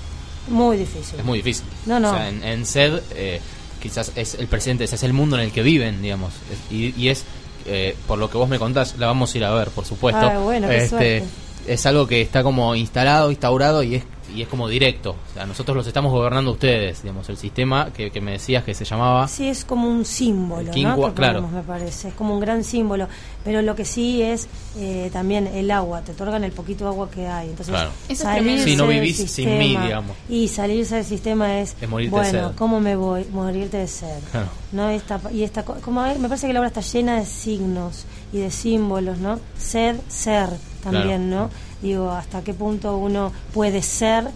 Muy 0.50 0.78
difícil. 0.78 1.20
Es 1.20 1.26
muy 1.26 1.40
difícil. 1.40 1.66
No, 1.86 2.00
no. 2.00 2.10
O 2.12 2.14
sea, 2.14 2.30
en, 2.30 2.44
en 2.44 2.66
SED 2.66 3.00
eh, 3.16 3.40
quizás 3.82 4.12
es 4.16 4.36
el 4.36 4.48
presente, 4.48 4.84
ese 4.84 4.96
es 4.96 5.04
el 5.04 5.14
mundo 5.14 5.36
en 5.38 5.44
el 5.44 5.52
que 5.52 5.62
viven, 5.64 6.02
digamos. 6.02 6.34
Es- 6.52 6.72
y, 6.74 6.94
y 6.98 7.10
es, 7.10 7.24
eh, 7.66 7.96
por 8.08 8.18
lo 8.18 8.30
que 8.30 8.38
vos 8.38 8.50
me 8.50 8.58
contás, 8.60 8.96
la 8.98 9.08
vamos 9.08 9.34
a 9.34 9.38
ir 9.38 9.44
a 9.46 9.54
ver, 9.54 9.70
por 9.70 9.86
supuesto. 9.86 10.22
Ah, 10.26 10.40
bueno, 10.40 10.68
qué 10.68 10.78
Este, 10.78 10.90
suerte. 10.90 11.24
es 11.68 11.86
algo 11.86 12.08
que 12.08 12.22
está 12.22 12.42
como 12.44 12.74
instalado, 12.76 13.30
instaurado 13.32 13.84
y 13.84 13.96
es 13.96 14.04
y 14.36 14.42
es 14.42 14.48
como 14.48 14.68
directo. 14.68 15.12
O 15.32 15.34
sea, 15.34 15.46
nosotros 15.46 15.76
los 15.78 15.88
estamos 15.88 16.12
gobernando 16.12 16.52
ustedes, 16.52 17.02
digamos, 17.04 17.28
el 17.30 17.38
sistema 17.38 17.92
que, 17.94 18.12
que 18.12 18.22
me 18.22 18.32
decías 18.34 18.64
que 18.64 18.74
se 18.74 18.86
llamaba... 18.86 19.28
Sí, 19.28 19.48
es 19.48 19.66
como 19.66 19.88
un 19.88 20.06
símbolo, 20.06 20.72
El 20.72 20.84
¿no? 20.84 20.96
Que 21.08 21.14
claro. 21.14 21.42
ponemos, 21.42 21.52
me 21.52 21.62
parece. 21.64 22.10
Es 22.10 22.14
como 22.14 22.34
un 22.34 22.40
gran 22.40 22.64
símbolo. 22.64 23.08
Pero 23.44 23.62
lo 23.62 23.76
que 23.76 23.86
sí 23.86 24.22
es 24.22 24.48
eh, 24.78 25.10
también 25.14 25.48
el 25.48 25.72
agua. 25.72 26.02
Te 26.02 26.12
otorgan 26.12 26.44
el 26.44 26.52
poquito 26.52 26.88
agua 26.88 27.10
que 27.10 27.28
hay. 27.28 27.50
Entonces, 27.50 27.74
Claro. 27.74 27.90
Eso 28.04 28.14
es 28.14 28.20
salirse. 28.20 28.64
Sí, 28.66 28.76
no 28.76 28.86
del 28.88 29.00
vivís 29.00 29.18
sin 29.32 29.58
mí, 29.58 29.78
digamos. 29.78 30.16
Y 30.28 30.48
salirse 30.48 30.96
del 30.96 31.06
sistema 31.06 31.60
es, 31.60 31.76
Es 31.82 31.90
morirte 31.90 32.16
de 32.16 32.22
bueno, 32.32 32.50
sed. 32.50 32.56
¿cómo 32.58 32.80
me 32.80 32.96
voy? 32.96 33.26
Morirte 33.32 33.78
de 33.78 33.88
sed. 33.88 34.20
Claro. 34.32 34.48
¿no? 34.72 34.90
Esta, 34.90 35.20
y 35.34 35.44
esta, 35.44 35.64
co- 35.64 35.78
como 35.84 36.02
me 36.02 36.28
parece 36.28 36.48
que 36.48 36.54
la 36.54 36.60
obra 36.60 36.68
está 36.68 36.82
llena 36.82 37.18
de 37.20 37.26
signos 37.26 38.06
y 38.34 38.38
de 38.40 38.52
símbolos, 38.52 39.18
¿no? 39.20 39.40
Sed, 39.58 39.96
ser 40.08 40.50
también, 40.84 41.30
Claro. 41.30 41.44
¿no? 41.46 41.50
Digo, 41.82 42.12
hasta 42.12 42.42
qué 42.42 42.54
punto 42.54 42.98
uno 42.98 43.32
puede 43.54 43.82
ser 43.82 44.30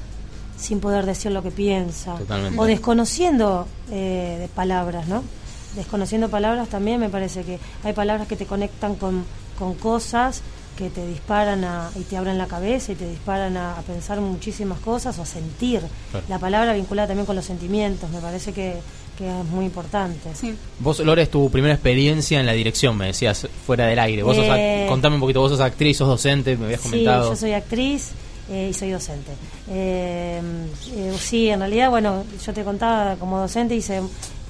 sin 0.57 0.79
poder 0.79 1.05
decir 1.05 1.31
lo 1.31 1.43
que 1.43 1.51
piensa. 1.51 2.15
Totalmente. 2.15 2.59
O 2.59 2.65
desconociendo 2.65 3.67
eh, 3.91 4.37
de 4.39 4.47
palabras, 4.47 5.07
¿no? 5.07 5.23
Desconociendo 5.75 6.29
palabras 6.29 6.69
también 6.69 6.99
me 6.99 7.09
parece 7.09 7.43
que 7.43 7.59
hay 7.83 7.93
palabras 7.93 8.27
que 8.27 8.35
te 8.35 8.45
conectan 8.45 8.95
con, 8.95 9.25
con 9.59 9.73
cosas 9.73 10.41
que 10.77 10.89
te 10.89 11.05
disparan 11.05 11.63
a, 11.63 11.91
y 11.95 12.03
te 12.03 12.17
abren 12.17 12.37
la 12.37 12.47
cabeza 12.47 12.93
y 12.93 12.95
te 12.95 13.07
disparan 13.07 13.57
a, 13.57 13.77
a 13.77 13.81
pensar 13.81 14.19
muchísimas 14.21 14.79
cosas 14.79 15.19
o 15.19 15.23
a 15.23 15.25
sentir. 15.25 15.81
Claro. 16.11 16.25
La 16.29 16.39
palabra 16.39 16.73
vinculada 16.73 17.09
también 17.09 17.25
con 17.25 17.35
los 17.35 17.45
sentimientos, 17.45 18.09
me 18.09 18.19
parece 18.19 18.53
que, 18.53 18.79
que 19.17 19.27
es 19.27 19.45
muy 19.45 19.65
importante. 19.65 20.29
Vos, 20.79 20.99
Lore, 20.99 21.21
es 21.23 21.29
tu 21.31 21.49
primera 21.51 21.73
experiencia 21.73 22.39
en 22.39 22.45
la 22.45 22.53
dirección, 22.53 22.97
me 22.97 23.07
decías, 23.07 23.47
fuera 23.65 23.85
del 23.87 23.99
aire. 23.99 24.23
Vos 24.23 24.35
sos 24.35 24.45
ac- 24.47 24.57
Eh, 24.57 24.85
contame 24.89 25.15
un 25.15 25.21
poquito, 25.21 25.39
vos 25.41 25.51
sos 25.51 25.59
actriz, 25.61 25.97
sos 25.97 26.07
docente, 26.07 26.57
me 26.57 26.65
habías 26.65 26.81
Sí, 26.81 26.89
comentado. 26.89 27.29
yo 27.29 27.35
soy 27.35 27.53
actriz 27.53 28.11
eh, 28.49 28.67
y 28.71 28.73
soy 28.73 28.89
docente. 28.91 29.31
Eh, 29.69 30.41
eh, 30.95 31.13
sí, 31.19 31.49
en 31.49 31.59
realidad, 31.59 31.89
bueno, 31.89 32.23
yo 32.45 32.53
te 32.53 32.63
contaba 32.63 33.15
como 33.17 33.37
docente, 33.39 33.75
hice, 33.75 34.01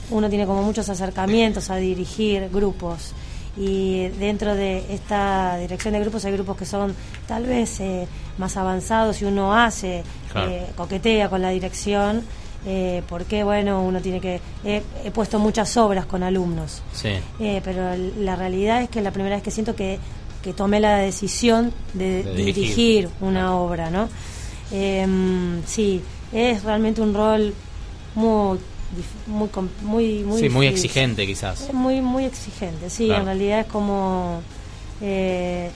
uno 0.09 0.29
tiene 0.29 0.45
como 0.45 0.63
muchos 0.63 0.87
acercamientos 0.89 1.69
a 1.69 1.75
dirigir 1.77 2.49
grupos. 2.49 3.13
Y 3.55 4.07
dentro 4.19 4.55
de 4.55 4.83
esta 4.91 5.57
dirección 5.57 5.93
de 5.93 5.99
grupos 5.99 6.25
hay 6.25 6.31
grupos 6.31 6.57
que 6.57 6.65
son 6.65 6.95
tal 7.27 7.45
vez 7.45 7.79
eh, 7.81 8.07
más 8.39 8.57
avanzados 8.57 9.21
y 9.21 9.25
uno 9.25 9.53
hace, 9.53 10.03
Claro. 10.31 10.49
eh, 10.49 10.65
coquetea 10.75 11.29
con 11.29 11.41
la 11.43 11.51
dirección 11.51 12.23
eh, 12.65 13.01
porque 13.09 13.43
bueno, 13.43 13.83
uno 13.83 13.99
tiene 14.01 14.19
que... 14.21 14.39
he- 14.63 14.83
he 15.03 15.11
puesto 15.11 15.37
muchas 15.39 15.75
obras 15.77 16.05
con 16.05 16.23
alumnos. 16.23 16.81
Sí. 16.93 17.09
Eh, 17.39 17.61
pero 17.63 17.81
la 18.19 18.35
realidad 18.35 18.81
es 18.81 18.89
que 18.89 18.99
es 18.99 19.03
la 19.03 19.11
primera 19.11 19.35
vez 19.35 19.43
que 19.43 19.51
siento 19.51 19.75
que, 19.75 19.99
que 20.41 20.53
tomé 20.53 20.79
la 20.79 20.97
decisión 20.97 21.73
de, 21.93 22.23
De 22.23 22.33
dirigir. 22.35 22.55
dirigir. 22.55 23.09
una 23.21 23.55
obra, 23.55 23.89
¿no? 23.89 24.07
Em, 24.71 25.61
sí, 25.65 26.01
es 26.31 26.63
realmente 26.63 27.01
un 27.01 27.13
rol 27.13 27.53
muy 28.15 28.59
muy 29.27 29.49
muy 29.81 30.23
muy, 30.23 30.39
sí, 30.39 30.49
muy 30.49 30.67
exigente 30.67 31.25
quizás. 31.25 31.73
Muy 31.73 31.99
muy 32.01 32.25
exigente, 32.25 32.89
sí, 32.89 33.05
Claro. 33.07 33.21
en 33.21 33.25
realidad 33.25 33.59
es 33.61 33.65
como 33.67 34.41
eh, 35.01 35.69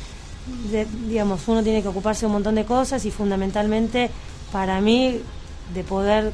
de- 0.71 0.88
digamos, 1.09 1.47
uno 1.47 1.63
tiene 1.63 1.81
que 1.81 1.88
ocuparse 1.89 2.21
de 2.21 2.25
un 2.27 2.33
montón 2.33 2.55
de 2.55 2.63
cosas 2.65 3.03
y 3.05 3.11
fundamentalmente 3.11 4.09
para 4.51 4.79
mí 4.81 5.19
de 5.73 5.83
poder 5.83 6.31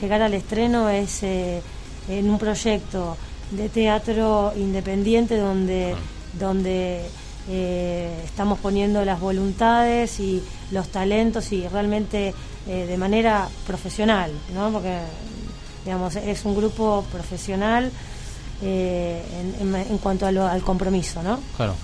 llegar 0.00 0.22
al 0.22 0.34
estreno 0.34 0.88
es 0.88 1.22
eh, 1.22 1.60
en 2.08 2.28
un 2.30 2.38
proyecto 2.38 3.16
de 3.50 3.68
teatro 3.68 4.52
independiente 4.56 5.36
donde 5.36 5.94
donde 6.38 7.02
eh, 7.48 8.22
estamos 8.24 8.58
poniendo 8.60 9.04
las 9.04 9.18
voluntades 9.18 10.20
y 10.20 10.42
los 10.70 10.88
talentos 10.88 11.50
y 11.52 11.66
realmente 11.66 12.32
eh, 12.68 12.86
de 12.86 12.96
manera 12.96 13.48
profesional, 13.66 14.30
¿no? 14.54 14.70
Porque 14.70 14.98
digamos 15.84 16.14
es 16.16 16.44
un 16.44 16.54
grupo 16.54 17.04
profesional 17.10 17.90
en, 18.62 19.54
en- 19.60 19.74
en 19.74 19.98
cuanto 19.98 20.26
a 20.26 20.32
lo- 20.32 20.46
al 20.46 20.62
compromiso, 20.62 21.22
¿no? 21.22 21.40
Claro. 21.56 21.74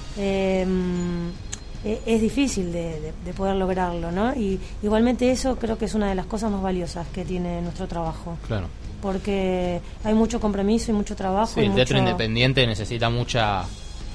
Eh, 1.87 2.01
e- 2.07 2.15
es 2.17 2.21
difícil 2.21 2.73
de, 2.73 3.01
de- 3.01 3.13
de 3.25 3.33
poder 3.33 3.55
lograrlo, 3.57 4.11
¿no? 4.11 4.35
Y 4.35 4.59
igualmente 4.83 5.31
eso 5.31 5.57
creo 5.57 5.79
que 5.79 5.85
es 5.85 5.95
una 5.95 6.09
de 6.09 6.15
las 6.17 6.27
cosas 6.27 6.51
más 6.51 6.61
valiosas 6.63 7.07
que 7.15 7.25
tiene 7.25 7.63
nuestro 7.63 7.87
trabajo, 7.87 8.37
Claro. 8.47 8.67
porque 9.01 9.81
hay 10.05 10.15
mucho 10.15 10.41
compromiso 10.41 10.91
y 10.91 10.95
mucho 10.95 11.15
trabajo. 11.15 11.53
Sí, 11.55 11.61
y 11.61 11.67
el 11.67 11.75
teatro 11.75 11.99
independiente 11.99 12.67
necesita 12.67 13.09
mucha 13.11 13.65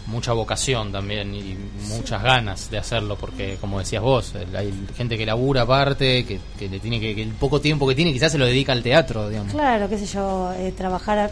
mucha 0.07 0.33
vocación 0.33 0.91
también 0.91 1.33
y 1.35 1.55
muchas 1.87 2.23
ganas 2.23 2.71
de 2.71 2.79
hacerlo 2.79 3.15
porque 3.17 3.57
como 3.61 3.77
decías 3.77 4.01
vos 4.01 4.33
hay 4.57 4.73
gente 4.97 5.15
que 5.15 5.27
labura 5.27 5.61
aparte 5.61 6.25
que, 6.25 6.39
que 6.57 6.67
le 6.67 6.79
tiene 6.79 6.99
que, 6.99 7.13
que 7.15 7.21
el 7.21 7.29
poco 7.29 7.61
tiempo 7.61 7.87
que 7.87 7.93
tiene 7.93 8.11
quizás 8.11 8.31
se 8.31 8.39
lo 8.39 8.45
dedica 8.45 8.71
al 8.73 8.81
teatro 8.81 9.29
digamos 9.29 9.53
Claro, 9.53 9.87
qué 9.87 9.99
sé 9.99 10.07
yo, 10.07 10.51
eh, 10.57 10.73
trabajar, 10.75 11.29
traba- 11.29 11.31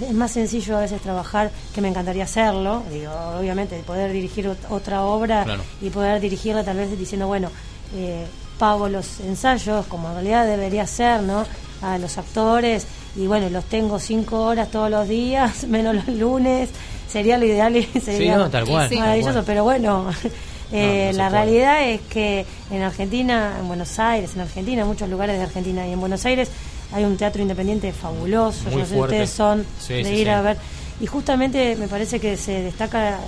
es 0.00 0.12
más 0.12 0.30
sencillo 0.32 0.76
a 0.76 0.80
veces 0.80 1.00
trabajar 1.00 1.50
que 1.74 1.80
me 1.80 1.88
encantaría 1.88 2.24
hacerlo, 2.24 2.82
digo, 2.90 3.12
obviamente, 3.38 3.76
poder 3.86 4.12
dirigir 4.12 4.46
ot- 4.48 4.56
otra 4.70 5.04
obra 5.04 5.44
Claro. 5.44 5.62
y 5.80 5.90
poder 5.90 6.20
dirigirla 6.20 6.64
tal 6.64 6.76
vez 6.78 6.98
diciendo, 6.98 7.26
bueno, 7.26 7.48
eh, 7.94 8.24
pago 8.58 8.88
los 8.88 9.20
ensayos, 9.20 9.86
como 9.86 10.08
en 10.08 10.14
realidad 10.14 10.46
debería 10.46 10.86
ser, 10.86 11.22
¿no? 11.22 11.44
A 11.82 11.98
los 11.98 12.16
actores, 12.18 12.86
y 13.16 13.26
bueno, 13.26 13.48
los 13.50 13.64
tengo 13.64 13.98
cinco 13.98 14.40
horas 14.42 14.70
todos 14.70 14.90
los 14.90 15.08
días, 15.08 15.64
menos 15.68 15.94
los 15.94 16.08
lunes, 16.08 16.70
sería 17.08 17.38
lo 17.38 17.44
ideal 17.46 17.76
y 17.76 17.84
sería 18.04 18.36
no, 18.36 18.50
tal 18.50 18.66
cual, 18.66 18.88
Sí, 18.88 18.96
maravilloso, 18.98 19.32
tal 19.34 19.44
cual. 19.44 19.46
pero 19.46 19.64
bueno, 19.64 20.06
eh, 20.72 21.10
no 21.12 21.18
la 21.18 21.28
puede. 21.28 21.42
realidad 21.44 21.82
es 21.88 22.00
que 22.02 22.46
en 22.70 22.82
Argentina, 22.82 23.56
en 23.60 23.68
Buenos 23.68 23.98
Aires, 23.98 24.30
en 24.34 24.40
Argentina, 24.42 24.82
en 24.82 24.88
muchos 24.88 25.08
lugares 25.08 25.36
de 25.36 25.42
Argentina 25.44 25.86
y 25.86 25.92
en 25.92 26.00
Buenos 26.00 26.24
Aires 26.24 26.48
hay 26.92 27.04
un 27.04 27.16
teatro 27.16 27.42
independiente 27.42 27.92
fabuloso, 27.92 28.64
Muy 28.64 28.72
yo 28.72 28.78
no 28.80 28.86
sé 28.86 28.94
fuerte. 28.96 29.14
ustedes 29.16 29.30
son 29.30 29.64
Sí, 29.80 29.94
de 29.94 30.04
sí, 30.04 30.14
ir 30.14 30.26
sí. 30.26 30.28
a 30.30 30.42
ver. 30.42 30.56
Y 31.00 31.06
justamente 31.06 31.74
me 31.76 31.88
parece 31.88 32.20
que 32.20 32.36
se 32.36 32.62
destaca, 32.62 33.18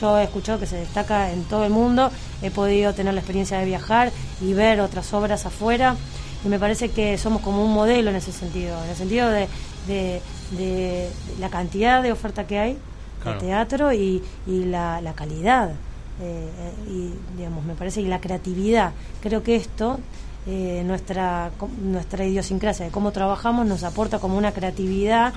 yo 0.00 0.18
he 0.18 0.24
escuchado 0.24 0.58
que 0.58 0.66
se 0.66 0.76
destaca 0.76 1.30
en 1.30 1.44
todo 1.44 1.64
el 1.64 1.70
mundo, 1.70 2.10
he 2.42 2.50
podido 2.50 2.92
tener 2.94 3.14
la 3.14 3.20
experiencia 3.20 3.58
de 3.58 3.64
viajar 3.66 4.10
y 4.40 4.52
ver 4.52 4.80
otras 4.80 5.12
obras 5.12 5.46
afuera, 5.46 5.96
y 6.44 6.48
me 6.48 6.58
parece 6.58 6.90
que 6.90 7.16
somos 7.18 7.40
como 7.42 7.64
un 7.64 7.72
modelo 7.72 8.10
en 8.10 8.16
ese 8.16 8.32
sentido, 8.32 8.82
en 8.84 8.90
el 8.90 8.96
sentido 8.96 9.28
de, 9.30 9.48
de, 9.86 10.20
de 10.58 11.08
la 11.40 11.48
cantidad 11.50 12.02
de 12.02 12.12
oferta 12.12 12.46
que 12.46 12.58
hay 12.58 12.78
Claro. 13.22 13.40
de 13.40 13.46
teatro 13.46 13.92
y, 13.94 14.22
y 14.46 14.64
la, 14.64 15.00
la 15.00 15.14
calidad. 15.14 15.70
eh, 16.20 16.48
eh, 16.58 16.72
y 16.90 17.36
digamos, 17.38 17.64
me 17.64 17.74
parece, 17.74 18.00
y 18.02 18.06
la 18.06 18.20
creatividad. 18.20 18.92
Creo 19.22 19.42
que 19.42 19.56
esto, 19.56 19.98
eh, 20.46 20.82
nuestra, 20.84 21.50
nuestra 21.82 22.24
idiosincrasia 22.24 22.86
de 22.86 22.90
cómo 22.90 23.10
trabajamos, 23.12 23.66
nos 23.66 23.82
aporta 23.82 24.18
como 24.18 24.36
una 24.38 24.52
creatividad. 24.52 25.32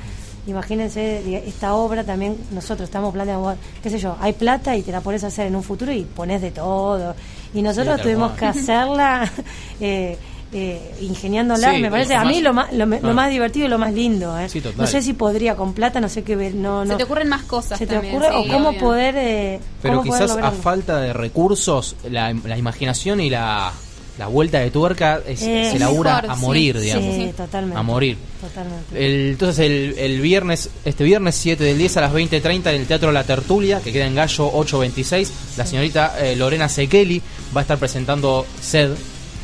Imagínense, 0.48 1.44
esta 1.48 1.74
obra 1.76 2.04
también 2.06 2.38
nosotros 2.52 2.88
estamos 2.88 3.14
planteando, 3.14 3.56
qué 3.84 3.90
sé 3.90 4.00
yo, 4.00 4.16
hay 4.22 4.32
plata 4.34 4.76
y 4.78 4.82
te 4.82 4.92
la 4.94 5.02
pones 5.02 5.24
a 5.24 5.28
hacer 5.28 5.48
en 5.48 5.56
un 5.58 5.64
futuro 5.64 5.92
y 5.92 6.04
pones 6.04 6.42
de 6.42 6.52
todo. 6.52 7.16
Y 7.54 7.62
nosotros 7.62 8.02
tuvimos 8.02 8.32
cual. 8.32 8.40
que 8.40 8.46
hacerla 8.60 9.32
eh, 9.82 10.18
eh, 10.54 10.96
ingeniándola. 11.02 11.74
Sí, 11.74 11.82
me 11.82 11.92
parece 11.92 12.16
a 12.16 12.24
mí 12.24 12.40
lo 12.40 12.54
más, 12.54 12.72
lo, 12.72 12.88
me- 12.88 13.02
lo 13.02 13.10
Ah. 13.10 13.14
más 13.14 13.30
divertido 13.30 13.66
y 13.66 13.70
lo 13.70 13.78
más 13.78 13.94
lindo. 13.94 14.40
¿eh? 14.40 14.48
Sí, 14.48 14.62
total. 14.62 14.78
No 14.80 14.88
sé 14.88 15.02
si 15.02 15.12
podría 15.12 15.56
con 15.58 15.74
plata, 15.74 16.00
no 16.00 16.08
sé 16.08 16.24
qué 16.24 16.38
ver. 16.38 16.56
No, 16.56 16.84
Se 16.84 16.90
no. 16.94 16.98
te 16.98 17.04
ocurren 17.04 17.28
más 17.28 17.44
cosas 17.44 17.78
¿Se 17.78 17.86
te 17.86 17.96
también, 17.96 18.16
ocurre? 18.16 18.30
sí, 18.30 18.50
¿O 18.50 18.54
cómo 18.54 18.70
obvio. 18.70 18.80
poder, 18.80 19.16
eh, 19.18 19.60
pero 19.82 19.98
cómo 19.98 20.12
poder 20.12 20.24
quizás 20.28 20.38
a 20.42 20.52
falta 20.52 21.02
de 21.02 21.12
recursos 21.12 21.98
la, 22.10 22.32
la 22.46 22.58
imaginación 22.58 23.20
y 23.20 23.30
la, 23.30 23.74
la 24.18 24.28
vuelta 24.28 24.60
de 24.60 24.72
tuerca 24.72 25.22
es- 25.28 25.42
Eh, 25.44 25.70
se 25.72 25.80
labura 25.80 26.16
mejor, 26.16 26.32
a 26.32 26.36
sí. 26.36 26.42
morir 26.42 26.76
Sí, 26.78 26.82
digamos 26.84 27.16
sí, 27.16 27.34
totalmente. 27.38 27.78
a 27.80 27.84
morir 27.84 28.18
Totalmente. 28.42 29.06
El- 29.06 29.30
entonces 29.32 29.60
el, 29.60 29.96
el 29.98 30.22
viernes, 30.22 30.70
este 30.86 31.04
viernes 31.04 31.36
7 31.36 31.64
del 31.64 31.78
10 31.78 31.98
a 31.98 32.02
las 32.02 32.14
20.30 32.14 32.74
en 32.74 32.82
el 32.82 32.88
Teatro 32.88 33.12
La 33.12 33.24
Tertulia, 33.24 33.80
que 33.82 33.92
queda 33.92 34.06
en 34.08 34.16
Gallo 34.16 34.48
826, 34.54 35.32
la 35.58 35.66
señorita 35.66 36.14
eh, 36.20 36.36
Lorena 36.36 36.68
Sekeli 36.70 37.22
va 37.56 37.62
a 37.62 37.64
estar 37.64 37.78
presentando 37.78 38.46
Sed, 38.62 38.92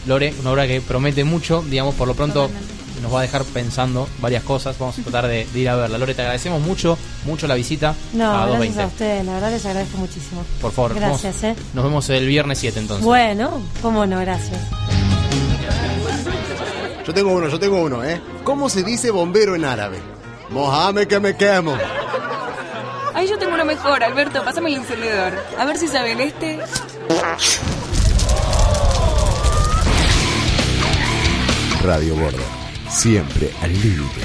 Lore, 0.06 0.34
una 0.42 0.52
obra 0.52 0.68
que 0.68 0.82
promete 0.82 1.24
mucho, 1.24 1.64
digamos, 1.70 1.96
por 1.96 2.08
lo 2.08 2.14
pronto 2.14 2.50
nos 3.04 3.14
va 3.14 3.20
a 3.20 3.22
dejar 3.22 3.43
pensando 3.43 4.08
varias 4.20 4.41
cosas, 4.43 4.78
vamos 4.80 4.97
a 4.97 5.01
tratar 5.04 5.28
de, 5.28 5.45
de 5.45 5.60
ir 5.60 5.70
a 5.70 5.76
verla. 5.76 5.97
Lore, 5.99 6.16
te 6.16 6.22
agradecemos 6.24 6.62
mucho, 6.62 6.97
mucho 7.26 7.45
la 7.47 7.54
visita 7.56 7.93
No, 8.14 8.32
a 8.32 8.47
gracias 8.47 8.76
220. 8.76 8.82
a 8.82 8.88
ustedes, 8.88 9.26
la 9.26 9.34
verdad 9.34 9.51
les 9.51 9.66
agradezco 9.66 9.97
muchísimo. 9.97 10.43
Por 10.62 10.72
favor, 10.72 10.95
Gracias, 10.95 11.41
vamos- 11.41 11.58
eh. 11.60 11.64
nos 11.74 11.84
vemos 11.84 12.10
el 12.10 12.26
viernes 12.28 12.58
7 12.60 12.80
entonces. 12.80 13.06
Bueno, 13.06 13.62
cómo 13.82 14.06
no, 14.08 14.20
gracias. 14.20 14.58
Yo 17.06 17.14
tengo 17.14 17.32
uno, 17.34 17.49
yo 17.49 17.60
tengo 17.60 17.82
uno, 17.82 18.04
¿eh? 18.04 18.22
¿Cómo 18.45 18.70
se 18.70 18.82
dice 18.82 19.12
bombero 19.12 19.56
en 19.56 19.66
árabe? 19.66 19.99
Mojame 20.49 21.06
que 21.08 21.20
me 21.20 21.36
quemo. 21.36 21.76
Ay, 23.14 23.28
yo 23.28 23.38
tengo 23.38 23.54
uno 23.54 23.66
mejor, 23.66 24.04
Alberto, 24.04 24.43
pásame 24.43 24.70
el 24.70 24.78
encendedor. 24.78 25.34
A 25.60 25.66
ver 25.66 25.78
si 25.78 25.88
saben 25.88 26.20
este. 26.22 26.60
Radio 31.84 32.16
Border. 32.16 32.62
Siempre 32.94 33.50
al 33.60 33.74
límite. 33.74 34.22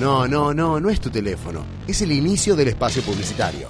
No, 0.00 0.26
no, 0.26 0.54
no, 0.54 0.80
no 0.80 0.88
es 0.88 1.00
tu 1.00 1.10
teléfono. 1.10 1.66
Es 1.86 2.00
el 2.00 2.12
inicio 2.12 2.56
del 2.56 2.68
espacio 2.68 3.02
publicitario. 3.02 3.68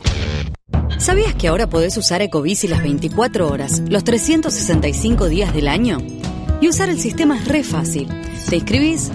¿Sabías 0.99 1.35
que 1.35 1.49
ahora 1.49 1.69
podés 1.69 1.97
usar 1.97 2.23
Ecobici 2.23 2.69
las 2.69 2.81
24 2.81 3.49
horas, 3.49 3.83
los 3.89 4.05
365 4.05 5.29
días 5.29 5.53
del 5.53 5.67
año? 5.67 5.99
Y 6.61 6.69
usar 6.69 6.91
el 6.91 7.01
sistema 7.01 7.37
es 7.37 7.49
re 7.49 7.65
fácil. 7.65 8.09
Te 8.49 8.57
inscribís, 8.57 9.11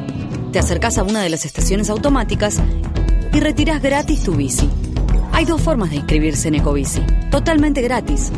te 0.52 0.60
acercás 0.60 0.98
a 0.98 1.04
una 1.04 1.22
de 1.22 1.30
las 1.30 1.46
estaciones 1.46 1.90
automáticas 1.90 2.62
y 3.34 3.40
retirás 3.40 3.82
gratis 3.82 4.24
tu 4.24 4.36
bici. 4.36 4.70
Hay 5.34 5.46
dos 5.46 5.62
formas 5.62 5.90
de 5.90 5.96
inscribirse 5.96 6.48
en 6.48 6.56
Ecobici, 6.56 7.02
totalmente 7.32 7.82
gratis. 7.82 8.32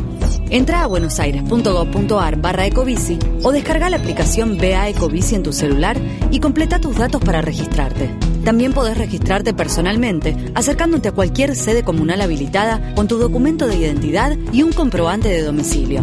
Entra 0.48 0.82
a 0.82 0.86
buenosaires.gov.ar 0.86 2.40
barra 2.40 2.66
Ecobici 2.66 3.18
o 3.42 3.52
descarga 3.52 3.90
la 3.90 3.98
aplicación 3.98 4.56
BA 4.56 4.88
Ecobici 4.88 5.34
en 5.34 5.42
tu 5.42 5.52
celular 5.52 5.98
y 6.30 6.40
completa 6.40 6.80
tus 6.80 6.96
datos 6.96 7.20
para 7.20 7.42
registrarte. 7.42 8.10
También 8.44 8.72
podés 8.72 8.96
registrarte 8.96 9.52
personalmente 9.52 10.34
acercándote 10.54 11.08
a 11.08 11.12
cualquier 11.12 11.54
sede 11.54 11.84
comunal 11.84 12.22
habilitada 12.22 12.94
con 12.94 13.08
tu 13.08 13.18
documento 13.18 13.66
de 13.66 13.76
identidad 13.76 14.34
y 14.50 14.62
un 14.62 14.72
comprobante 14.72 15.28
de 15.28 15.42
domicilio. 15.42 16.02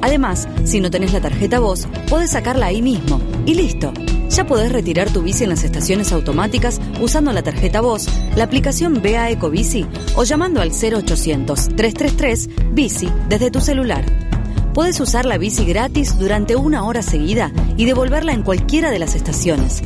Además, 0.00 0.48
si 0.64 0.80
no 0.80 0.90
tenés 0.90 1.12
la 1.12 1.20
tarjeta 1.20 1.60
voz, 1.60 1.86
podés 2.08 2.30
sacarla 2.30 2.66
ahí 2.66 2.80
mismo. 2.80 3.20
Y 3.44 3.54
listo. 3.54 3.92
Ya 4.32 4.44
podés 4.46 4.72
retirar 4.72 5.12
tu 5.12 5.20
bici 5.20 5.44
en 5.44 5.50
las 5.50 5.62
estaciones 5.62 6.10
automáticas 6.10 6.80
usando 7.02 7.34
la 7.34 7.42
tarjeta 7.42 7.82
voz, 7.82 8.06
la 8.34 8.44
aplicación 8.44 9.02
BA 9.02 9.28
Ecobici 9.28 9.84
o 10.16 10.24
llamando 10.24 10.62
al 10.62 10.70
0800-333-BICI 10.70 13.12
desde 13.28 13.50
tu 13.50 13.60
celular. 13.60 14.06
Podés 14.72 14.98
usar 15.00 15.26
la 15.26 15.36
bici 15.36 15.66
gratis 15.66 16.18
durante 16.18 16.56
una 16.56 16.84
hora 16.84 17.02
seguida 17.02 17.52
y 17.76 17.84
devolverla 17.84 18.32
en 18.32 18.42
cualquiera 18.42 18.90
de 18.90 19.00
las 19.00 19.14
estaciones. 19.14 19.82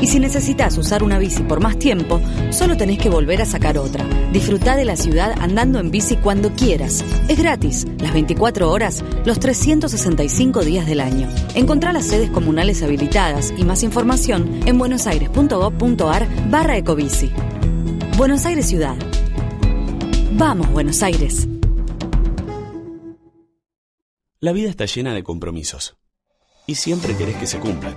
Y 0.00 0.08
si 0.08 0.20
necesitas 0.20 0.76
usar 0.76 1.02
una 1.02 1.18
bici 1.18 1.42
por 1.42 1.60
más 1.60 1.78
tiempo, 1.78 2.20
solo 2.50 2.76
tenés 2.76 2.98
que 2.98 3.08
volver 3.08 3.40
a 3.42 3.46
sacar 3.46 3.78
otra. 3.78 4.06
Disfrutá 4.32 4.76
de 4.76 4.84
la 4.84 4.96
ciudad 4.96 5.34
andando 5.40 5.78
en 5.78 5.90
bici 5.90 6.16
cuando 6.16 6.52
quieras. 6.52 7.04
Es 7.28 7.38
gratis, 7.38 7.86
las 7.98 8.12
24 8.12 8.70
horas, 8.70 9.04
los 9.24 9.40
365 9.40 10.64
días 10.64 10.86
del 10.86 11.00
año. 11.00 11.28
Encontrá 11.54 11.92
las 11.92 12.06
sedes 12.06 12.30
comunales 12.30 12.82
habilitadas 12.82 13.54
y 13.56 13.64
más 13.64 13.82
información 13.82 14.60
en 14.66 14.78
buenosaires.gov.ar 14.78 16.28
barra 16.50 16.76
ecobici. 16.76 17.30
Buenos 18.16 18.44
Aires 18.46 18.66
Ciudad. 18.66 18.96
Vamos, 20.32 20.70
Buenos 20.70 21.02
Aires. 21.02 21.48
La 24.40 24.52
vida 24.52 24.68
está 24.68 24.84
llena 24.84 25.14
de 25.14 25.22
compromisos. 25.22 25.96
Y 26.66 26.74
siempre 26.74 27.16
querés 27.16 27.36
que 27.36 27.46
se 27.46 27.58
cumplan. 27.58 27.94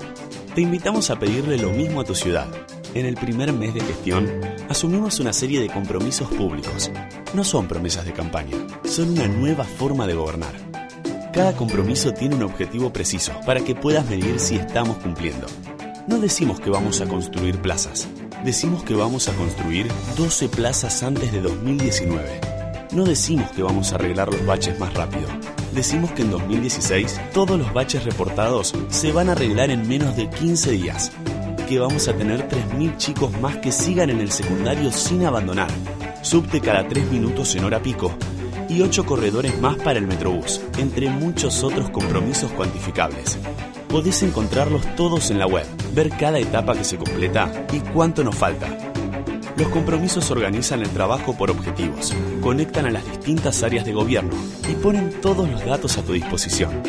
Te 0.59 0.63
invitamos 0.63 1.09
a 1.09 1.17
pedirle 1.17 1.57
lo 1.57 1.69
mismo 1.69 2.01
a 2.01 2.03
tu 2.03 2.13
ciudad. 2.13 2.45
En 2.93 3.05
el 3.05 3.15
primer 3.15 3.53
mes 3.53 3.73
de 3.73 3.79
gestión, 3.79 4.29
asumimos 4.67 5.21
una 5.21 5.31
serie 5.31 5.61
de 5.61 5.69
compromisos 5.69 6.27
públicos. 6.31 6.91
No 7.33 7.45
son 7.45 7.65
promesas 7.65 8.03
de 8.03 8.11
campaña, 8.11 8.57
son 8.83 9.11
una 9.11 9.25
nueva 9.29 9.63
forma 9.63 10.05
de 10.05 10.15
gobernar. 10.15 10.51
Cada 11.31 11.53
compromiso 11.53 12.11
tiene 12.11 12.35
un 12.35 12.43
objetivo 12.43 12.91
preciso 12.91 13.31
para 13.45 13.61
que 13.61 13.73
puedas 13.73 14.05
medir 14.09 14.37
si 14.41 14.57
estamos 14.57 14.97
cumpliendo. 14.97 15.47
No 16.07 16.19
decimos 16.19 16.59
que 16.59 16.69
vamos 16.69 16.99
a 16.99 17.07
construir 17.07 17.61
plazas, 17.61 18.09
decimos 18.43 18.83
que 18.83 18.95
vamos 18.95 19.29
a 19.29 19.33
construir 19.35 19.87
12 20.17 20.49
plazas 20.49 21.03
antes 21.03 21.31
de 21.31 21.39
2019. 21.39 22.41
No 22.91 23.05
decimos 23.05 23.49
que 23.51 23.63
vamos 23.63 23.93
a 23.93 23.95
arreglar 23.95 24.27
los 24.27 24.45
baches 24.45 24.77
más 24.77 24.93
rápido. 24.93 25.29
Decimos 25.73 26.11
que 26.11 26.23
en 26.23 26.31
2016 26.31 27.19
todos 27.33 27.57
los 27.57 27.71
baches 27.73 28.03
reportados 28.03 28.73
se 28.89 29.11
van 29.11 29.29
a 29.29 29.33
arreglar 29.33 29.69
en 29.69 29.87
menos 29.87 30.15
de 30.15 30.29
15 30.29 30.71
días. 30.71 31.11
Que 31.67 31.79
vamos 31.79 32.07
a 32.07 32.13
tener 32.13 32.47
3.000 32.49 32.97
chicos 32.97 33.31
más 33.39 33.57
que 33.57 33.71
sigan 33.71 34.09
en 34.09 34.19
el 34.19 34.31
secundario 34.31 34.91
sin 34.91 35.25
abandonar. 35.25 35.69
Subte 36.21 36.59
cada 36.59 36.87
3 36.87 37.11
minutos 37.11 37.55
en 37.55 37.63
hora 37.63 37.81
pico. 37.81 38.11
Y 38.67 38.81
8 38.81 39.05
corredores 39.05 39.59
más 39.59 39.77
para 39.77 39.99
el 39.99 40.07
Metrobús, 40.07 40.61
entre 40.77 41.09
muchos 41.09 41.63
otros 41.63 41.89
compromisos 41.91 42.51
cuantificables. 42.51 43.37
Podés 43.87 44.21
encontrarlos 44.23 44.83
todos 44.95 45.31
en 45.31 45.39
la 45.39 45.47
web, 45.47 45.65
ver 45.93 46.09
cada 46.09 46.39
etapa 46.39 46.75
que 46.75 46.83
se 46.83 46.97
completa 46.97 47.65
y 47.71 47.79
cuánto 47.79 48.23
nos 48.23 48.35
falta. 48.35 48.88
Los 49.59 49.67
compromisos 49.67 50.31
organizan 50.31 50.81
el 50.83 50.89
trabajo 50.89 51.35
por 51.35 51.51
objetivos, 51.51 52.15
conectan 52.39 52.85
a 52.85 52.91
las 52.91 53.05
distintas 53.05 53.61
áreas 53.61 53.83
de 53.83 53.91
gobierno 53.91 54.31
y 54.69 54.73
ponen 54.75 55.11
todos 55.19 55.49
los 55.49 55.65
datos 55.65 55.97
a 55.97 56.01
tu 56.01 56.13
disposición. 56.13 56.81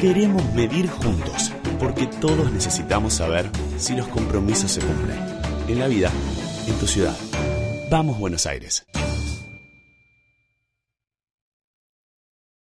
Queremos 0.00 0.42
medir 0.52 0.88
juntos, 0.88 1.52
porque 1.78 2.08
todos 2.08 2.50
necesitamos 2.50 3.14
saber 3.14 3.48
si 3.76 3.94
los 3.94 4.08
compromisos 4.08 4.72
se 4.72 4.80
cumplen. 4.80 5.16
En 5.68 5.78
la 5.78 5.86
vida, 5.86 6.10
en 6.66 6.74
tu 6.80 6.88
ciudad. 6.88 7.16
Vamos 7.88 8.18
Buenos 8.18 8.46
Aires. 8.46 8.84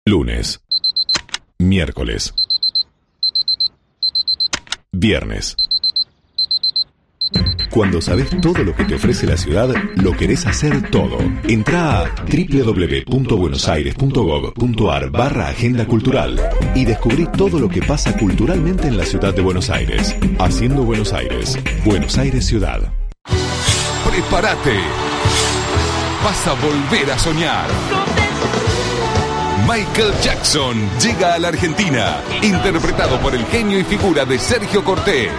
Lunes. 0.07 0.61
Miércoles. 1.59 2.33
Viernes. 4.93 5.57
Cuando 7.73 8.01
sabes 8.03 8.29
todo 8.43 8.63
lo 8.65 8.77
que 8.77 8.85
te 8.85 8.97
ofrece 8.97 9.27
la 9.27 9.39
ciudad, 9.39 9.75
lo 9.97 10.15
querés 10.15 10.45
hacer 10.45 10.91
todo. 10.91 11.17
Entra 11.49 12.03
a 12.03 12.11
www.buenosaires.gov.ar 12.31 15.11
barra 15.11 15.49
Agenda 15.49 15.87
Cultural 15.87 16.39
y 16.75 16.85
descubrí 16.85 17.27
todo 17.27 17.59
lo 17.59 17.71
que 17.71 17.81
pasa 17.81 18.15
culturalmente 18.19 18.89
en 18.89 18.99
la 18.99 19.07
ciudad 19.07 19.33
de 19.33 19.41
Buenos 19.41 19.71
Aires. 19.71 20.15
Haciendo 20.39 20.83
Buenos 20.83 21.15
Aires. 21.15 21.59
Buenos 21.83 22.19
Aires 22.19 22.45
Ciudad. 22.45 22.93
Prepárate. 24.07 24.79
Vas 26.23 26.47
a 26.47 26.53
volver 26.53 27.11
a 27.11 27.19
soñar. 27.19 27.65
Michael 29.67 30.13
Jackson 30.23 30.77
llega 31.01 31.33
a 31.35 31.39
la 31.39 31.49
Argentina, 31.49 32.21
interpretado 32.43 33.19
por 33.21 33.35
el 33.35 33.47
genio 33.47 33.79
y 33.79 33.85
figura 33.85 34.27
de 34.27 34.39
Sergio 34.39 34.85
Cortés. 34.85 35.31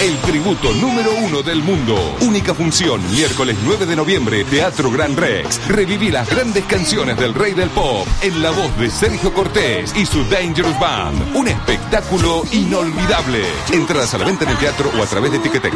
El 0.00 0.16
tributo 0.22 0.72
número 0.72 1.10
uno 1.14 1.42
del 1.42 1.62
mundo. 1.62 1.94
Única 2.22 2.54
función, 2.54 3.02
miércoles 3.12 3.58
9 3.62 3.84
de 3.84 3.94
noviembre, 3.94 4.44
Teatro 4.44 4.90
Gran 4.90 5.14
Rex. 5.14 5.68
Reviví 5.68 6.10
las 6.10 6.26
grandes 6.30 6.64
canciones 6.64 7.18
del 7.18 7.34
rey 7.34 7.52
del 7.52 7.68
pop 7.68 8.08
en 8.22 8.42
la 8.42 8.50
voz 8.50 8.74
de 8.78 8.88
Sergio 8.88 9.34
Cortés 9.34 9.94
y 9.94 10.06
su 10.06 10.24
Dangerous 10.24 10.80
Band. 10.80 11.36
Un 11.36 11.48
espectáculo 11.48 12.44
inolvidable. 12.50 13.42
Entradas 13.74 14.14
a 14.14 14.18
la 14.18 14.24
venta 14.24 14.44
en 14.44 14.52
el 14.52 14.56
teatro 14.56 14.90
o 14.98 15.02
a 15.02 15.06
través 15.06 15.32
de 15.32 15.38
Ticketek. 15.38 15.74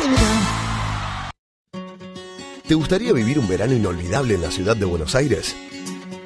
¿Te 2.67 2.75
gustaría 2.75 3.13
vivir 3.13 3.39
un 3.39 3.47
verano 3.47 3.75
inolvidable 3.75 4.37
en 4.37 4.41
la 4.41 4.51
ciudad 4.51 4.75
de 4.75 4.87
Buenos 4.87 5.15
Aires? 5.15 5.55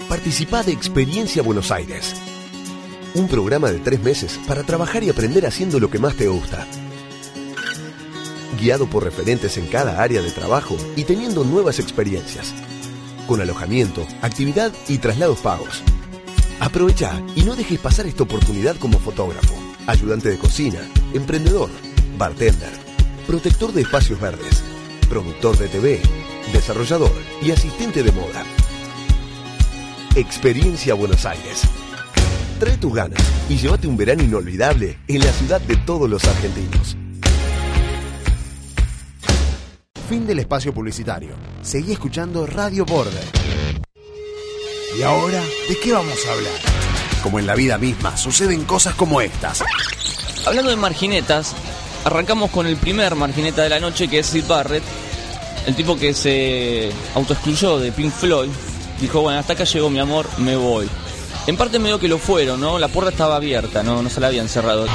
Participa 0.08 0.62
de 0.62 0.70
Experiencia 0.70 1.42
Buenos 1.42 1.72
Aires. 1.72 2.14
Un 3.14 3.26
programa 3.26 3.72
de 3.72 3.80
tres 3.80 4.00
meses 4.00 4.38
para 4.46 4.62
trabajar 4.62 5.02
y 5.02 5.10
aprender 5.10 5.46
haciendo 5.46 5.80
lo 5.80 5.90
que 5.90 5.98
más 5.98 6.14
te 6.14 6.28
gusta. 6.28 6.64
Guiado 8.58 8.86
por 8.86 9.04
referentes 9.04 9.56
en 9.56 9.66
cada 9.66 10.02
área 10.02 10.20
de 10.20 10.32
trabajo 10.32 10.76
y 10.96 11.04
teniendo 11.04 11.44
nuevas 11.44 11.78
experiencias. 11.78 12.52
Con 13.28 13.40
alojamiento, 13.40 14.04
actividad 14.20 14.72
y 14.88 14.98
traslados 14.98 15.38
pagos. 15.38 15.82
Aprovecha 16.58 17.22
y 17.36 17.42
no 17.42 17.54
dejes 17.54 17.78
pasar 17.78 18.06
esta 18.06 18.24
oportunidad 18.24 18.76
como 18.76 18.98
fotógrafo, 18.98 19.54
ayudante 19.86 20.28
de 20.28 20.38
cocina, 20.38 20.80
emprendedor, 21.14 21.70
bartender, 22.16 22.72
protector 23.28 23.72
de 23.72 23.82
espacios 23.82 24.20
verdes, 24.20 24.64
productor 25.08 25.56
de 25.56 25.68
TV, 25.68 26.00
desarrollador 26.52 27.12
y 27.40 27.52
asistente 27.52 28.02
de 28.02 28.10
moda. 28.10 28.44
Experiencia 30.16 30.94
Buenos 30.94 31.24
Aires. 31.26 31.62
Trae 32.58 32.76
tus 32.76 32.92
ganas 32.92 33.22
y 33.48 33.56
llévate 33.56 33.86
un 33.86 33.96
verano 33.96 34.24
inolvidable 34.24 34.98
en 35.06 35.20
la 35.20 35.32
ciudad 35.32 35.60
de 35.60 35.76
todos 35.76 36.10
los 36.10 36.24
argentinos. 36.24 36.96
Fin 40.08 40.26
del 40.26 40.38
espacio 40.38 40.72
publicitario. 40.72 41.34
Seguí 41.60 41.92
escuchando 41.92 42.46
Radio 42.46 42.86
Border. 42.86 43.24
¿Y 44.98 45.02
ahora 45.02 45.42
de 45.68 45.78
qué 45.78 45.92
vamos 45.92 46.16
a 46.26 46.32
hablar? 46.32 46.54
Como 47.22 47.38
en 47.38 47.46
la 47.46 47.54
vida 47.54 47.76
misma, 47.76 48.16
suceden 48.16 48.64
cosas 48.64 48.94
como 48.94 49.20
estas. 49.20 49.62
Hablando 50.46 50.70
de 50.70 50.76
marginetas, 50.76 51.52
arrancamos 52.06 52.50
con 52.50 52.66
el 52.66 52.78
primer 52.78 53.16
margineta 53.16 53.62
de 53.62 53.68
la 53.68 53.80
noche 53.80 54.08
que 54.08 54.20
es 54.20 54.26
Sid 54.28 54.46
Barrett, 54.48 54.82
el 55.66 55.76
tipo 55.76 55.98
que 55.98 56.14
se 56.14 56.90
autoexcluyó 57.14 57.78
de 57.78 57.92
Pink 57.92 58.10
Floyd. 58.10 58.48
Dijo, 59.02 59.20
bueno, 59.20 59.38
hasta 59.38 59.52
acá 59.52 59.64
llegó 59.64 59.90
mi 59.90 59.98
amor, 59.98 60.26
me 60.38 60.56
voy. 60.56 60.88
En 61.46 61.58
parte 61.58 61.78
medio 61.78 62.00
que 62.00 62.08
lo 62.08 62.16
fueron, 62.16 62.62
¿no? 62.62 62.78
La 62.78 62.88
puerta 62.88 63.10
estaba 63.10 63.36
abierta, 63.36 63.82
no, 63.82 64.02
no 64.02 64.08
se 64.08 64.20
la 64.20 64.28
habían 64.28 64.48
cerrado. 64.48 64.86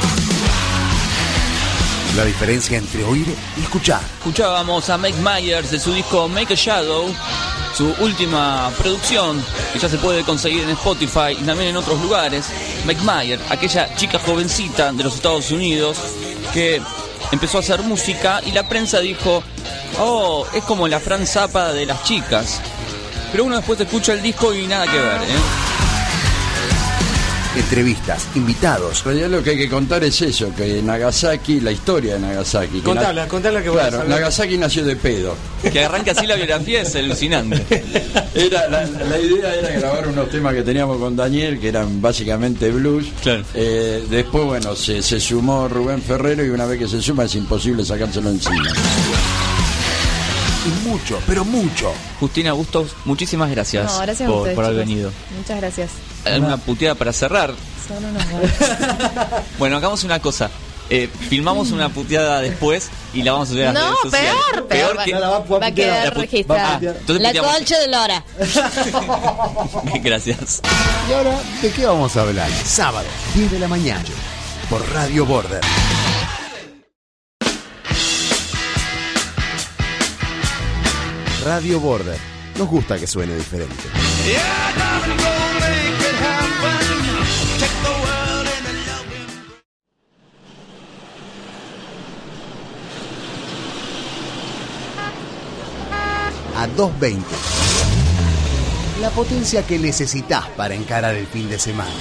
La 2.15 2.25
diferencia 2.25 2.77
entre 2.77 3.03
oír 3.03 3.25
y 3.57 3.63
escuchar. 3.63 3.99
Escuchábamos 4.19 4.87
a 4.91 4.99
Mike 4.99 5.17
Myers 5.19 5.71
de 5.71 5.79
su 5.79 5.91
disco 5.93 6.27
Make 6.27 6.53
a 6.53 6.55
Shadow, 6.55 7.11
su 7.75 7.91
última 7.99 8.69
producción, 8.77 9.43
que 9.73 9.79
ya 9.79 9.89
se 9.89 9.97
puede 9.97 10.23
conseguir 10.23 10.63
en 10.63 10.69
Spotify 10.71 11.31
y 11.31 11.43
también 11.43 11.69
en 11.69 11.77
otros 11.77 11.99
lugares. 11.99 12.45
Mike 12.85 13.01
Myers, 13.01 13.41
aquella 13.49 13.95
chica 13.95 14.19
jovencita 14.19 14.93
de 14.93 15.03
los 15.03 15.15
Estados 15.15 15.49
Unidos 15.49 15.97
que 16.53 16.79
empezó 17.31 17.57
a 17.57 17.61
hacer 17.61 17.81
música 17.81 18.41
y 18.45 18.51
la 18.51 18.69
prensa 18.69 18.99
dijo, 18.99 19.41
oh, 19.99 20.45
es 20.53 20.63
como 20.65 20.87
la 20.87 20.99
Fran 20.99 21.25
Zappa 21.25 21.73
de 21.73 21.87
las 21.87 22.03
chicas. 22.03 22.61
Pero 23.31 23.45
uno 23.45 23.57
después 23.57 23.79
escucha 23.79 24.13
el 24.13 24.21
disco 24.21 24.53
y 24.53 24.67
nada 24.67 24.85
que 24.85 24.99
ver, 24.99 25.21
¿eh? 25.23 25.72
Entrevistas, 27.55 28.27
invitados. 28.35 28.99
En 28.99 29.05
realidad 29.05 29.29
lo 29.29 29.43
que 29.43 29.51
hay 29.51 29.57
que 29.57 29.69
contar 29.69 30.03
es 30.03 30.19
eso, 30.21 30.51
que 30.55 30.81
Nagasaki, 30.81 31.59
la 31.59 31.71
historia 31.71 32.15
de 32.15 32.19
Nagasaki. 32.19 32.77
que 32.79 32.83
Contala, 32.83 33.23
na- 33.23 33.27
contala 33.27 33.61
que 33.61 33.69
a 33.69 33.71
Claro. 33.73 34.03
Nagasaki 34.05 34.57
nació 34.57 34.83
de 34.85 34.95
pedo. 34.95 35.35
Que 35.71 35.83
arranca 35.85 36.11
así 36.11 36.25
la 36.25 36.35
biografía 36.35 36.81
es 36.81 36.95
alucinante. 36.95 37.63
Era, 38.35 38.67
la, 38.67 38.83
la 38.85 39.19
idea 39.19 39.53
era 39.53 39.69
grabar 39.79 40.07
unos 40.07 40.27
temas 40.29 40.55
que 40.55 40.63
teníamos 40.63 40.97
con 40.97 41.15
Daniel, 41.15 41.59
que 41.59 41.67
eran 41.69 42.01
básicamente 42.01 42.71
blues. 42.71 43.05
Eh, 43.53 44.03
después, 44.09 44.43
bueno, 44.45 44.75
se, 44.75 45.03
se 45.03 45.19
sumó 45.19 45.67
Rubén 45.67 46.01
Ferrero 46.01 46.43
y 46.43 46.49
una 46.49 46.65
vez 46.65 46.79
que 46.79 46.87
se 46.87 46.99
suma 46.99 47.25
es 47.25 47.35
imposible 47.35 47.85
sacárselo 47.85 48.29
encima. 48.31 48.63
Y 50.65 50.87
mucho, 50.87 51.19
pero 51.27 51.43
mucho. 51.43 51.91
Justina 52.19 52.53
Bustos, 52.53 52.95
muchísimas 53.05 53.49
gracias, 53.51 53.85
No, 53.91 53.99
gracias 53.99 54.21
a 54.27 54.31
por, 54.31 54.37
ustedes, 54.39 54.55
por 54.55 54.65
haber 54.65 54.77
chicos. 54.83 54.89
venido. 54.89 55.11
Muchas 55.37 55.57
gracias. 55.57 55.89
¿Alguna 56.25 56.57
puteada 56.57 56.95
para 56.95 57.11
cerrar? 57.13 57.53
Son 57.87 58.03
unos. 58.05 58.23
Bueno, 59.59 59.77
hagamos 59.77 60.03
una 60.05 60.19
cosa. 60.19 60.49
Eh, 60.89 61.09
filmamos 61.29 61.71
una 61.71 61.89
puteada 61.89 62.39
después 62.41 62.89
y 63.13 63.23
la 63.23 63.31
vamos 63.33 63.47
a 63.49 63.51
subir 63.51 63.65
a 63.67 63.73
las 63.73 63.81
No, 63.83 63.89
redes 63.89 63.99
sociales. 64.03 64.33
peor, 64.53 64.67
peor. 64.67 64.97
Va, 64.97 65.03
que- 65.05 65.13
va 65.13 65.65
a 65.67 65.71
quedar 65.71 66.03
La 66.05 66.09
registrada. 66.21 66.73
Ah, 66.75 66.79
La 67.07 67.33
colcha 67.33 67.79
de 67.79 67.87
Lora. 67.87 68.23
Gracias. 70.03 70.61
¿Y 71.09 71.13
ahora 71.13 71.39
de 71.61 71.71
qué 71.71 71.85
vamos 71.85 72.15
a 72.17 72.21
hablar? 72.21 72.49
Sábado, 72.65 73.07
10 73.33 73.51
de 73.51 73.59
la 73.59 73.67
mañana, 73.67 74.03
por 74.69 74.87
Radio 74.93 75.25
Border. 75.25 75.61
Radio 81.43 81.77
Border. 81.81 82.17
Nos 82.57 82.69
gusta 82.69 82.97
que 82.97 83.05
suene 83.05 83.35
diferente. 83.35 83.75
A 96.55 96.67
220. 96.67 97.25
La 99.01 99.09
potencia 99.09 99.67
que 99.67 99.77
necesitas 99.77 100.47
para 100.55 100.75
encarar 100.75 101.15
el 101.15 101.27
fin 101.27 101.49
de 101.49 101.59
semana. 101.59 101.91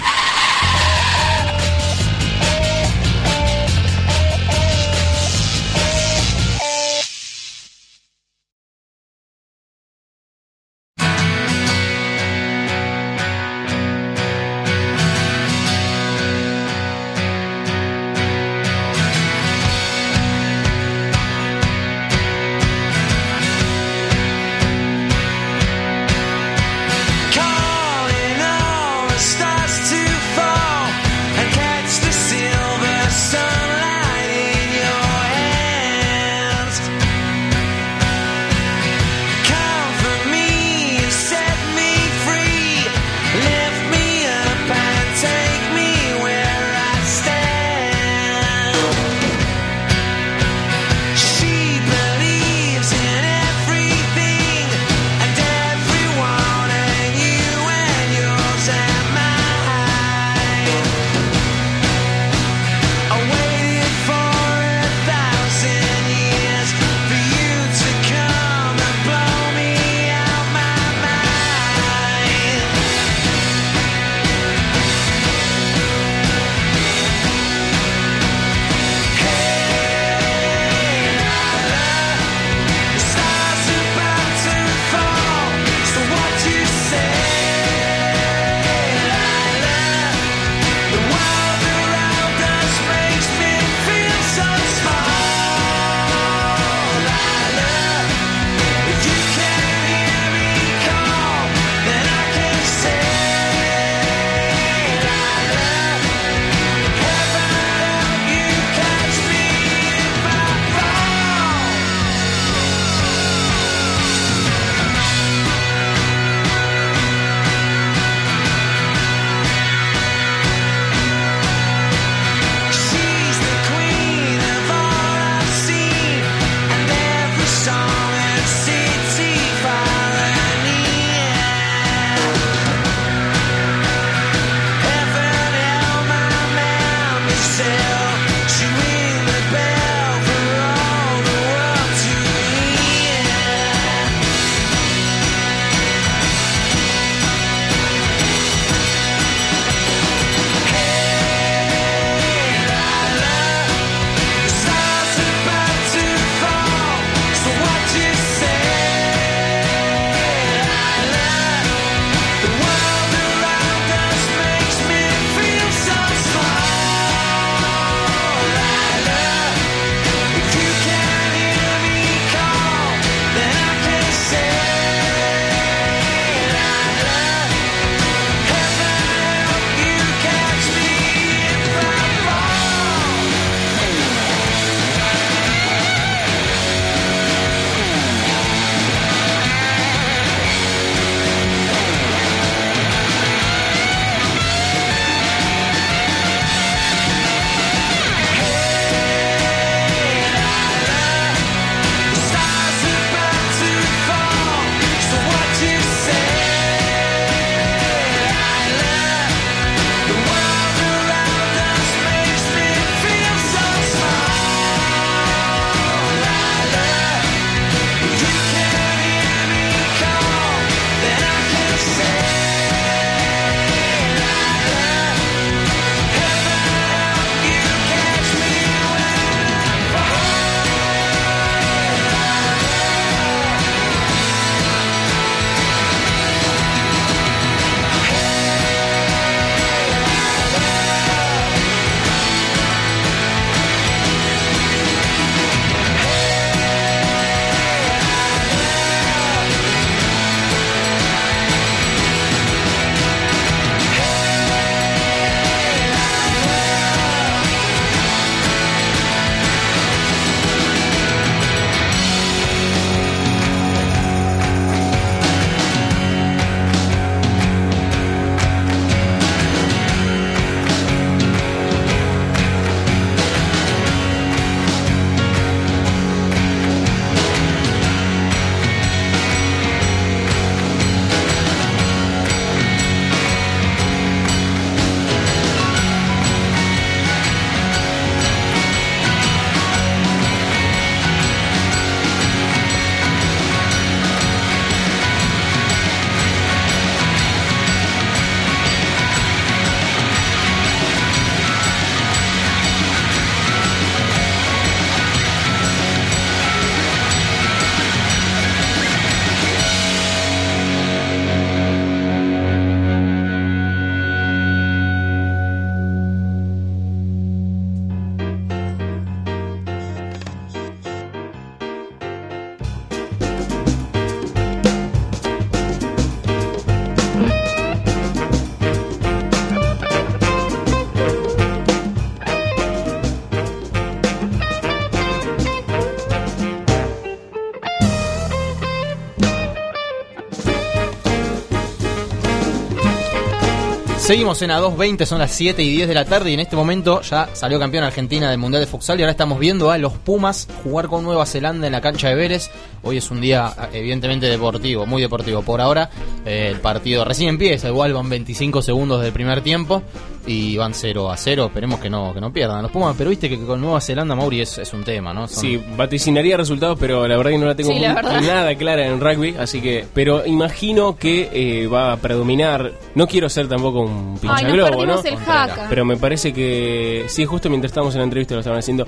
Seguimos 344.12 344.42
en 344.42 344.50
A2.20, 344.50 345.06
son 345.06 345.20
las 345.20 345.30
7 345.32 345.62
y 345.62 345.70
10 345.70 345.88
de 345.88 345.94
la 345.94 346.04
tarde 346.04 346.30
y 346.30 346.34
en 346.34 346.40
este 346.40 346.54
momento 346.54 347.00
ya 347.00 347.30
salió 347.32 347.58
campeón 347.58 347.84
Argentina 347.84 348.28
del 348.28 348.36
Mundial 348.38 348.60
de 348.62 348.66
Futsal 348.66 348.98
y 349.00 349.02
ahora 349.04 349.12
estamos 349.12 349.38
viendo 349.38 349.70
a 349.70 349.78
los 349.78 349.94
Pumas 349.94 350.48
jugar 350.62 350.88
con 350.88 351.02
Nueva 351.02 351.24
Zelanda 351.24 351.66
en 351.66 351.72
la 351.72 351.80
cancha 351.80 352.10
de 352.10 352.14
Vélez. 352.16 352.50
Hoy 352.82 352.98
es 352.98 353.10
un 353.10 353.22
día 353.22 353.54
evidentemente 353.72 354.26
deportivo, 354.26 354.84
muy 354.84 355.00
deportivo. 355.00 355.40
Por 355.40 355.62
ahora 355.62 355.88
eh, 356.26 356.48
el 356.52 356.60
partido 356.60 357.06
recién 357.06 357.30
empieza, 357.30 357.68
igual 357.68 357.94
van 357.94 358.10
25 358.10 358.60
segundos 358.60 359.00
del 359.00 359.14
primer 359.14 359.40
tiempo 359.40 359.82
y 360.26 360.58
van 360.58 360.74
0 360.74 361.10
a 361.10 361.16
0. 361.16 361.46
Esperemos 361.46 361.80
que 361.80 361.88
no, 361.88 362.12
que 362.12 362.20
no 362.20 362.30
pierdan 362.34 362.60
los 362.60 362.70
Pumas, 362.70 362.94
pero 362.98 363.08
viste 363.08 363.30
que 363.30 363.38
con 363.38 363.62
Nueva 363.62 363.80
Zelanda, 363.80 364.14
Mauri, 364.14 364.42
es, 364.42 364.58
es 364.58 364.74
un 364.74 364.84
tema, 364.84 365.14
¿no? 365.14 365.26
Son- 365.26 365.40
Sí, 365.40 365.58
vaticinaría 365.74 366.36
resultados, 366.36 366.76
pero 366.78 367.08
la 367.08 367.16
verdad 367.16 367.30
que 367.30 367.38
no 367.38 367.46
la 367.46 367.54
tengo 367.56 367.72
Sí, 367.72 367.78
la 367.78 367.94
verdad. 367.94 368.20
nada 368.20 368.54
clara 368.56 368.86
en 368.86 369.00
rugby, 369.00 369.36
así 369.38 369.62
que, 369.62 369.86
pero 369.94 370.26
imagino 370.26 370.96
que 370.96 371.30
eh, 371.32 371.66
va 371.66 371.92
a 371.94 371.96
predominar. 371.96 372.72
No 372.94 373.06
quiero 373.06 373.28
ser 373.30 373.48
tampoco 373.48 373.80
un 373.80 374.18
Ay, 374.28 374.44
nos 374.44 374.52
globo, 374.52 374.70
perdimos 374.70 375.04
¿no? 375.04 375.10
el 375.10 375.16
jaca. 375.16 375.66
Pero 375.68 375.84
me 375.84 375.96
parece 375.96 376.32
que 376.32 377.06
sí, 377.08 377.24
justo 377.24 377.48
mientras 377.48 377.70
estábamos 377.70 377.94
en 377.94 378.00
la 378.00 378.04
entrevista 378.04 378.34
lo 378.34 378.40
estaban 378.40 378.58
haciendo. 378.58 378.86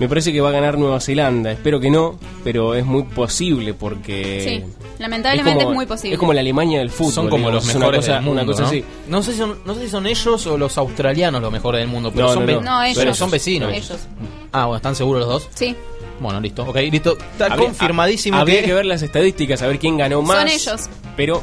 Me 0.00 0.08
parece 0.08 0.32
que 0.32 0.40
va 0.40 0.48
a 0.48 0.52
ganar 0.52 0.76
Nueva 0.76 0.98
Zelanda. 1.00 1.52
Espero 1.52 1.78
que 1.78 1.88
no, 1.88 2.18
pero 2.42 2.74
es 2.74 2.84
muy 2.84 3.04
posible 3.04 3.72
porque 3.74 4.40
Sí, 4.66 4.74
lamentablemente 4.98 5.58
es, 5.60 5.64
como- 5.64 5.74
muy 5.76 5.86
posible. 5.86 6.14
Es 6.14 6.18
como 6.18 6.32
la 6.32 6.40
Alemania 6.40 6.80
del 6.80 6.90
fútbol. 6.90 7.12
son 7.12 7.24
como 7.28 7.36
digamos, 7.46 7.54
los 7.54 7.68
es 7.68 7.74
una 7.76 7.78
mejores 7.86 8.00
cosa- 8.00 8.12
del 8.14 8.22
mundo, 8.22 8.42
una 8.42 8.50
cosa 8.50 8.62
¿no? 8.62 8.68
así. 8.68 8.84
No 9.08 9.22
sé, 9.22 9.32
si 9.32 9.38
son, 9.38 9.58
no 9.64 9.74
sé 9.76 9.80
si 9.82 9.88
son 9.88 10.06
ellos 10.08 10.46
o 10.48 10.58
los 10.58 10.76
australianos 10.76 11.40
los 11.40 11.52
mejores 11.52 11.80
del 11.80 11.88
mundo, 11.88 12.10
pero 12.12 12.26
No, 12.26 12.32
son, 12.32 12.42
no, 12.42 12.46
ve- 12.48 12.54
no. 12.54 12.60
No, 12.62 12.82
ellos. 12.82 12.98
pero 12.98 13.14
son 13.14 13.30
vecinos. 13.30 13.72
Ellos. 13.72 13.98
Ah, 14.50 14.64
bueno, 14.66 14.76
¿están 14.78 14.96
seguros 14.96 15.20
los 15.20 15.28
dos? 15.28 15.48
Sí, 15.54 15.76
Bueno, 16.20 16.40
listo. 16.40 16.62
Ok, 16.64 16.76
listo. 16.90 17.16
Está 17.18 17.46
Habría- 17.46 17.66
confirmadísimo 17.66 18.36
Habría 18.38 18.60
que... 18.60 18.66
que 18.66 18.74
ver 18.74 18.86
las 18.86 19.02
estadísticas, 19.02 19.62
a 19.62 19.66
ver 19.68 19.78
quién 19.78 19.96
ganó 19.96 20.22
más. 20.22 20.38
son 20.38 20.48
ellos. 20.48 20.80
Pero 21.16 21.42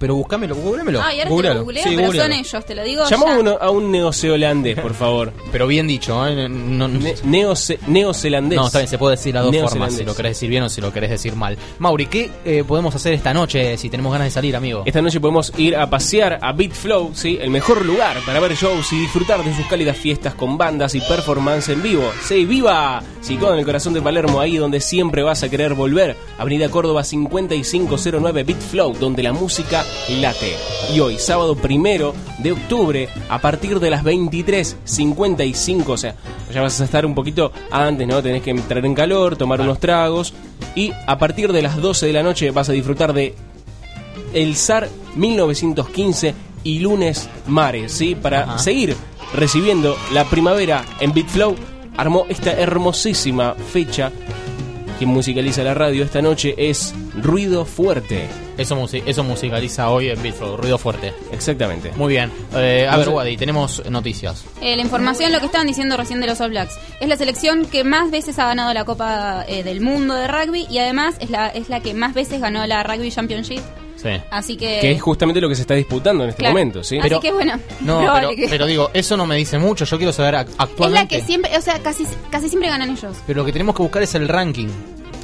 Pero 0.00 0.14
buscámelo, 0.16 0.56
googleamelo. 0.56 1.00
Ay, 1.02 1.18
ahora 1.18 1.24
te 1.24 1.30
Googlealo. 1.30 1.58
lo 1.60 1.64
googleo, 1.66 1.82
Sí, 1.84 1.90
pero 1.94 2.06
googlealo. 2.06 2.32
son 2.34 2.40
ellos, 2.40 2.64
te 2.64 2.74
lo 2.74 2.82
digo. 2.84 3.04
llamamos 3.08 3.28
ya. 3.28 3.36
a 3.36 3.38
uno- 3.40 3.58
a 3.60 3.70
un 3.70 3.92
neozelandés, 3.92 4.80
por 4.80 4.94
favor. 4.94 5.32
Pero 5.52 5.66
bien 5.66 5.86
dicho, 5.86 6.26
¿eh? 6.26 6.48
No, 6.48 6.88
no- 6.88 6.98
Ne- 6.98 7.14
neoze- 7.16 7.78
neozelandés. 7.86 8.56
No, 8.58 8.66
está 8.66 8.78
bien, 8.78 8.88
se 8.88 8.96
puede 8.98 9.16
decir 9.16 9.36
a 9.36 9.40
dos 9.42 9.50
formas, 9.54 9.62
Neozelandés. 9.74 9.98
si 9.98 10.04
lo 10.04 10.14
querés 10.16 10.30
decir 10.32 10.48
bien 10.50 10.62
o 10.62 10.68
si 10.70 10.80
lo 10.80 10.90
querés 10.92 11.10
decir 11.10 11.36
mal. 11.36 11.58
Mauri, 11.78 12.06
¿qué 12.06 12.30
eh, 12.46 12.64
podemos 12.66 12.94
hacer 12.94 13.12
esta 13.12 13.34
noche 13.34 13.76
si 13.76 13.90
tenemos 13.90 14.10
ganas 14.10 14.26
de 14.28 14.30
salir, 14.30 14.56
amigo? 14.56 14.84
Esta 14.86 15.02
noche 15.02 15.20
podemos 15.20 15.52
ir 15.58 15.76
a 15.76 15.90
pasear 15.90 16.38
a 16.40 16.52
Beat 16.52 16.72
Flow, 16.72 17.10
¿sí? 17.14 17.38
el 17.40 17.50
mejor 17.50 17.84
lugar 17.84 18.16
para 18.24 18.40
ver 18.40 18.54
shows 18.54 18.90
y 18.94 19.00
disfrutar 19.00 19.44
de 19.44 19.54
sus 19.54 19.66
cálidas 19.66 19.98
fiestas 19.98 20.34
con 20.34 20.56
bandas 20.56 20.94
y 20.94 21.00
performance 21.02 21.68
en 21.68 21.82
vivo. 21.82 22.10
¡Sí, 22.24 22.46
viva! 22.46 23.02
Situado 23.20 23.52
en 23.52 23.60
el 23.60 23.66
corazón 23.66 23.92
de 23.92 24.00
Palermo, 24.00 24.40
ahí 24.40 24.56
donde 24.56 24.80
siempre 24.80 25.22
vas 25.22 25.42
a 25.42 25.50
querer 25.50 25.74
volver. 25.74 26.16
Avenida 26.38 26.70
Córdoba 26.70 27.04
5509 27.04 28.44
Beat 28.44 28.60
Flow, 28.60 28.94
donde 28.98 29.22
la 29.22 29.32
música 29.34 29.84
late. 30.08 30.56
Y 30.94 31.00
hoy, 31.00 31.18
sábado 31.18 31.54
primero 31.54 32.14
de 32.38 32.52
octubre, 32.52 33.08
a 33.28 33.40
partir 33.40 33.80
de 33.80 33.90
las 33.90 34.02
23.55, 34.04 35.88
o 35.88 35.96
sea, 35.96 36.14
ya 36.52 36.62
vas 36.62 36.80
a 36.80 36.84
estar 36.84 37.06
un 37.06 37.14
poquito 37.14 37.52
antes, 37.70 38.06
¿no? 38.06 38.22
Tenés 38.22 38.42
que 38.42 38.50
entrar 38.50 38.84
en 38.84 38.94
calor, 38.94 39.36
tomar 39.36 39.60
unos 39.60 39.78
tragos. 39.78 40.34
Y 40.74 40.92
a 41.06 41.18
partir 41.18 41.52
de 41.52 41.62
las 41.62 41.76
12 41.76 42.06
de 42.06 42.12
la 42.12 42.22
noche 42.22 42.50
vas 42.50 42.68
a 42.68 42.72
disfrutar 42.72 43.12
de 43.12 43.34
el 44.32 44.56
SAR 44.56 44.88
1915 45.16 46.34
y 46.62 46.78
Lunes 46.80 47.28
Mares, 47.46 47.92
¿sí? 47.92 48.14
Para 48.14 48.42
Ajá. 48.42 48.58
seguir 48.58 48.96
recibiendo 49.34 49.96
la 50.12 50.24
primavera 50.24 50.84
en 51.00 51.12
Bitflow, 51.12 51.54
armó 51.96 52.26
esta 52.28 52.52
hermosísima 52.52 53.54
fecha. 53.54 54.12
Quien 54.98 55.10
musicaliza 55.10 55.62
la 55.62 55.74
radio 55.74 56.04
esta 56.04 56.20
noche 56.20 56.54
es 56.58 56.94
Ruido 57.16 57.64
Fuerte. 57.64 58.28
Eso, 58.60 58.76
musi- 58.76 59.02
eso 59.06 59.24
musicaliza 59.24 59.88
hoy 59.90 60.10
en 60.10 60.22
Beatflow, 60.22 60.56
ruido 60.56 60.76
fuerte. 60.78 61.12
Exactamente. 61.32 61.92
Muy 61.96 62.12
bien. 62.12 62.30
Eh, 62.54 62.86
a 62.88 62.96
ver, 62.96 63.08
Wadi, 63.08 63.36
tenemos 63.36 63.82
noticias. 63.90 64.44
Eh, 64.60 64.76
la 64.76 64.82
información, 64.82 65.32
lo 65.32 65.40
que 65.40 65.46
estaban 65.46 65.66
diciendo 65.66 65.96
recién 65.96 66.20
de 66.20 66.26
los 66.26 66.40
All 66.40 66.50
Blacks. 66.50 66.78
Es 67.00 67.08
la 67.08 67.16
selección 67.16 67.64
que 67.66 67.84
más 67.84 68.10
veces 68.10 68.38
ha 68.38 68.46
ganado 68.46 68.72
la 68.74 68.84
Copa 68.84 69.44
eh, 69.48 69.62
del 69.62 69.80
Mundo 69.80 70.14
de 70.14 70.28
Rugby 70.28 70.66
y 70.70 70.78
además 70.78 71.14
es 71.20 71.30
la, 71.30 71.48
es 71.48 71.68
la 71.68 71.80
que 71.80 71.94
más 71.94 72.12
veces 72.14 72.40
ganó 72.40 72.66
la 72.66 72.82
Rugby 72.82 73.10
Championship. 73.10 73.60
Sí. 73.96 74.08
Así 74.30 74.56
que. 74.56 74.78
Que 74.80 74.92
es 74.92 75.02
justamente 75.02 75.40
lo 75.42 75.48
que 75.48 75.54
se 75.54 75.60
está 75.62 75.74
disputando 75.74 76.24
en 76.24 76.30
este 76.30 76.40
Claro. 76.40 76.54
momento, 76.54 76.82
¿sí? 76.82 76.98
Así 76.98 77.18
que 77.20 77.32
bueno. 77.32 77.58
No, 77.80 78.00
pero, 78.14 78.30
que- 78.30 78.46
pero 78.48 78.66
digo, 78.66 78.90
eso 78.94 79.16
no 79.16 79.26
me 79.26 79.36
dice 79.36 79.58
mucho. 79.58 79.84
Yo 79.84 79.96
quiero 79.98 80.12
saber 80.12 80.34
ac- 80.34 80.48
es 80.48 80.54
actualmente. 80.58 81.16
la 81.16 81.20
que 81.20 81.26
siempre, 81.26 81.56
o 81.56 81.60
sea, 81.60 81.78
casi, 81.80 82.06
casi 82.30 82.48
siempre 82.48 82.68
ganan 82.70 82.90
ellos. 82.90 83.16
Pero 83.26 83.40
lo 83.40 83.44
que 83.46 83.52
tenemos 83.52 83.74
que 83.74 83.82
buscar 83.82 84.02
es 84.02 84.14
el 84.14 84.26
ranking. 84.28 84.68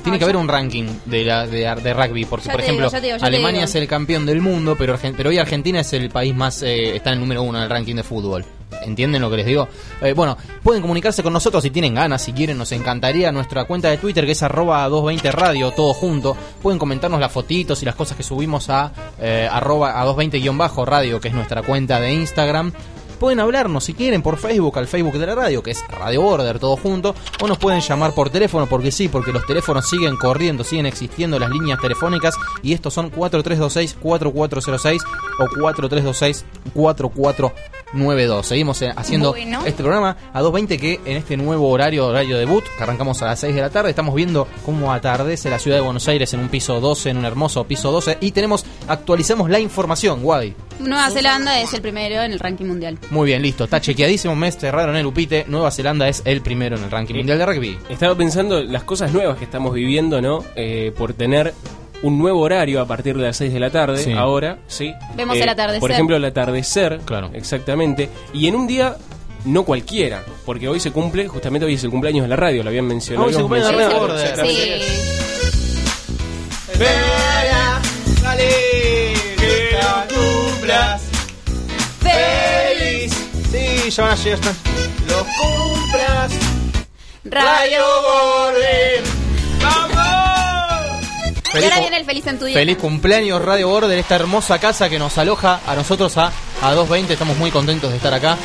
Tiene 0.07 0.17
Ah, 0.17 0.19
que 0.21 0.25
haber 0.25 0.37
un 0.37 0.47
ranking 0.47 0.85
de, 1.05 1.25
la, 1.25 1.47
de, 1.49 1.75
de 1.83 1.95
rugby, 1.95 2.25
porque 2.27 2.47
Ya 2.47 2.53
por 2.53 2.61
digo, 2.61 2.79
ejemplo 2.79 3.01
digo, 3.01 3.17
Alemania 3.21 3.65
es 3.65 3.75
el 3.75 3.89
campeón 3.89 4.25
del 4.25 4.41
mundo, 4.41 4.77
pero, 4.79 4.97
pero 5.17 5.31
hoy 5.31 5.39
Argentina 5.39 5.81
es 5.81 5.93
el 5.95 6.11
país 6.11 6.33
más, 6.33 6.63
eh, 6.63 6.95
está 6.95 7.11
en 7.11 7.15
el 7.15 7.21
número 7.21 7.43
uno 7.43 7.59
en 7.59 7.65
el 7.65 7.71
ranking 7.71 7.97
de 7.97 8.05
fútbol. 8.05 8.45
¿Entienden 8.83 9.21
lo 9.21 9.29
que 9.31 9.39
les 9.39 9.47
digo? 9.47 9.69
Eh, 10.01 10.13
bueno, 10.13 10.37
pueden 10.63 10.81
comunicarse 10.81 11.25
con 11.25 11.33
nosotros 11.33 11.61
si 11.63 11.71
tienen 11.71 11.95
ganas, 11.95 12.23
si 12.23 12.33
quieren, 12.33 12.57
nos 12.57 12.71
encantaría. 12.71 13.33
Nuestra 13.33 13.65
cuenta 13.65 13.89
de 13.91 13.99
Twitter 13.99 14.25
que 14.27 14.33
es 14.33 14.43
arroba 14.45 14.85
220 14.89 15.33
radio, 15.33 15.73
todo 15.73 15.93
junto. 15.93 16.37
Pueden 16.63 16.79
comentarnos 16.79 17.19
las 17.19 17.33
fotitos 17.33 17.83
y 17.83 17.85
las 17.85 17.97
cosas 17.97 18.17
que 18.17 18.23
subimos 18.23 18.71
a 18.71 18.93
eh, 19.21 19.49
arroba 19.51 20.01
a 20.01 20.05
220 20.05 20.39
guion 20.39 20.57
bajo 20.57 20.85
radio, 20.85 21.21
que 21.21 21.29
es 21.29 21.35
nuestra 21.35 21.63
cuenta 21.63 21.99
de 22.01 22.13
Instagram. 22.13 22.73
Pueden 23.19 23.41
hablarnos 23.41 23.85
si 23.85 23.95
quieren 23.95 24.23
por 24.23 24.37
Facebook, 24.37 24.79
al 24.79 24.87
Facebook 24.87 25.19
de 25.19 25.27
la 25.27 25.35
radio, 25.35 25.63
que 25.63 25.71
es 25.71 25.83
Radio 25.89 26.21
Border, 26.23 26.59
todo 26.59 26.77
junto, 26.77 27.15
o 27.41 27.49
nos 27.49 27.59
pueden 27.59 27.81
llamar 27.81 28.13
por 28.13 28.31
teléfono, 28.31 28.67
porque 28.67 28.91
sí, 28.93 29.09
porque 29.09 29.33
los 29.33 29.47
teléfonos 29.47 29.89
siguen 29.89 30.17
corriendo, 30.17 30.65
siguen 30.65 30.87
existiendo 30.87 31.39
las 31.39 31.51
líneas 31.51 31.81
telefónicas, 31.81 32.35
y 32.63 32.75
estos 32.75 32.93
son 32.93 33.11
4326-4406 33.11 35.03
o 36.75 36.95
4326-4492. 37.95 38.43
Seguimos 38.43 38.83
eh, 38.83 38.93
haciendo 38.97 39.31
Bueno. 39.33 39.61
este 39.67 39.83
programa 39.83 40.17
a 40.33 40.43
2.20 40.43 40.79
que 40.79 41.01
en 41.05 41.17
este 41.17 41.37
nuevo 41.37 41.69
horario, 41.69 42.07
horario 42.07 42.39
debut, 42.39 42.65
que 42.77 42.83
arrancamos 42.83 43.23
a 43.23 43.27
las 43.27 43.41
6 43.41 43.55
de 43.55 43.61
la 43.61 43.71
tarde, 43.71 43.91
estamos 43.91 44.15
viendo 44.15 44.47
cómo 44.65 44.93
atardece 44.93 45.51
la 45.51 45.59
ciudad 45.59 45.77
de 45.79 45.83
Buenos 45.83 46.07
Aires 46.09 46.33
en 46.35 46.41
un 46.41 46.49
piso 46.49 46.81
12, 46.81 47.11
en 47.11 47.19
un 47.19 47.25
hermoso 47.25 47.65
piso 47.65 47.91
12, 47.93 48.19
y 48.21 48.33
tenemos, 48.33 48.65
actualizamos 48.89 49.51
la 49.51 49.61
información, 49.61 50.21
Wadi. 50.23 50.55
Nueva 50.79 51.09
Zelanda 51.11 51.59
es 51.61 51.73
el 51.73 51.81
primero 51.81 52.23
en 52.23 52.33
el 52.33 52.39
ranking 52.39 52.67
mundial. 52.67 52.99
Muy 53.11 53.27
bien, 53.27 53.41
listo. 53.41 53.65
Está 53.65 53.81
chequeadísimo. 53.81 54.37
Me 54.37 54.53
cerraron 54.53 54.95
el 54.97 55.07
upite. 55.07 55.47
Nueva 55.49 55.71
Zelanda 55.71 56.07
es 56.07 56.21
el 56.27 56.43
primero 56.43 56.77
en 56.77 56.85
el 56.85 56.91
ranking 56.91 57.15
mundial 57.15 57.39
de 57.39 57.47
rugby. 57.47 57.79
Estaba 57.89 58.15
pensando 58.15 58.63
las 58.63 58.83
cosas 58.85 59.11
nuevas 59.11 59.39
que 59.39 59.45
estamos 59.45 59.73
viviendo, 59.73 60.21
¿no? 60.21 60.45
Eh, 60.55 60.93
por 60.99 61.15
tener 61.15 61.55
un 62.03 62.19
nuevo 62.19 62.41
horario 62.41 62.81
a 62.81 62.87
partir 62.87 63.17
de 63.17 63.23
las 63.25 63.37
6 63.37 63.53
de 63.53 63.61
la 63.61 63.71
tarde, 63.71 63.99
Sí. 64.03 64.13
ahora, 64.13 64.59
¿sí? 64.69 64.93
Vemos 65.17 65.37
el 65.37 65.49
atardecer. 65.49 65.81
Por 65.81 65.91
ejemplo, 65.93 66.17
el 66.17 66.25
atardecer. 66.25 67.01
Claro. 67.05 67.31
Exactamente. 67.33 68.09
Y 68.33 68.47
en 68.49 68.55
un 68.57 68.67
día 68.67 68.97
no 69.45 69.65
cualquiera, 69.65 70.25
porque 70.45 70.69
hoy 70.69 70.81
se 70.81 70.91
cumple, 70.93 71.29
justamente 71.29 71.65
hoy 71.67 71.75
es 71.75 71.85
el 71.85 71.91
cumpleaños 71.91 72.25
de 72.25 72.29
la 72.29 72.37
radio, 72.37 72.63
lo 72.63 72.69
habían 72.71 72.87
mencionado. 72.87 73.29
Hoy 73.29 73.35
se 73.35 73.41
cumple 73.41 73.61
la 73.61 73.73
radio. 73.73 74.09
¡Dale! 78.23 79.13
¡Que 79.39 79.71
lo 79.73 80.15
cumplas! 80.51 81.03
¡Feliz! 82.01 83.13
Sí, 83.51 83.91
ya 83.91 84.03
van 84.03 84.13
a 84.13 84.17
llegar. 84.17 84.39
¡Lo 85.09 85.27
cumplas! 85.41 86.33
Radio 87.25 87.81
Border! 88.03 89.03
Y 91.61 91.65
ahora 91.65 91.81
viene 91.81 91.97
el 91.99 92.05
feliz 92.05 92.27
en 92.27 92.39
tu 92.39 92.45
día. 92.45 92.59
Feliz 92.59 92.77
cumpleaños 92.77 93.43
Radio 93.43 93.69
Border, 93.69 93.99
esta 93.99 94.17
hermosa 94.17 94.59
casa 94.59 94.89
que 94.89 94.99
nos 94.99 95.17
aloja 95.19 95.61
a 95.67 95.75
nosotros 95.75 96.17
a, 96.17 96.33
a 96.63 96.75
2.20. 96.75 97.11
Estamos 97.11 97.37
muy 97.37 97.51
contentos 97.51 97.91
de 97.91 97.97
estar 97.97 98.13
acá. 98.15 98.37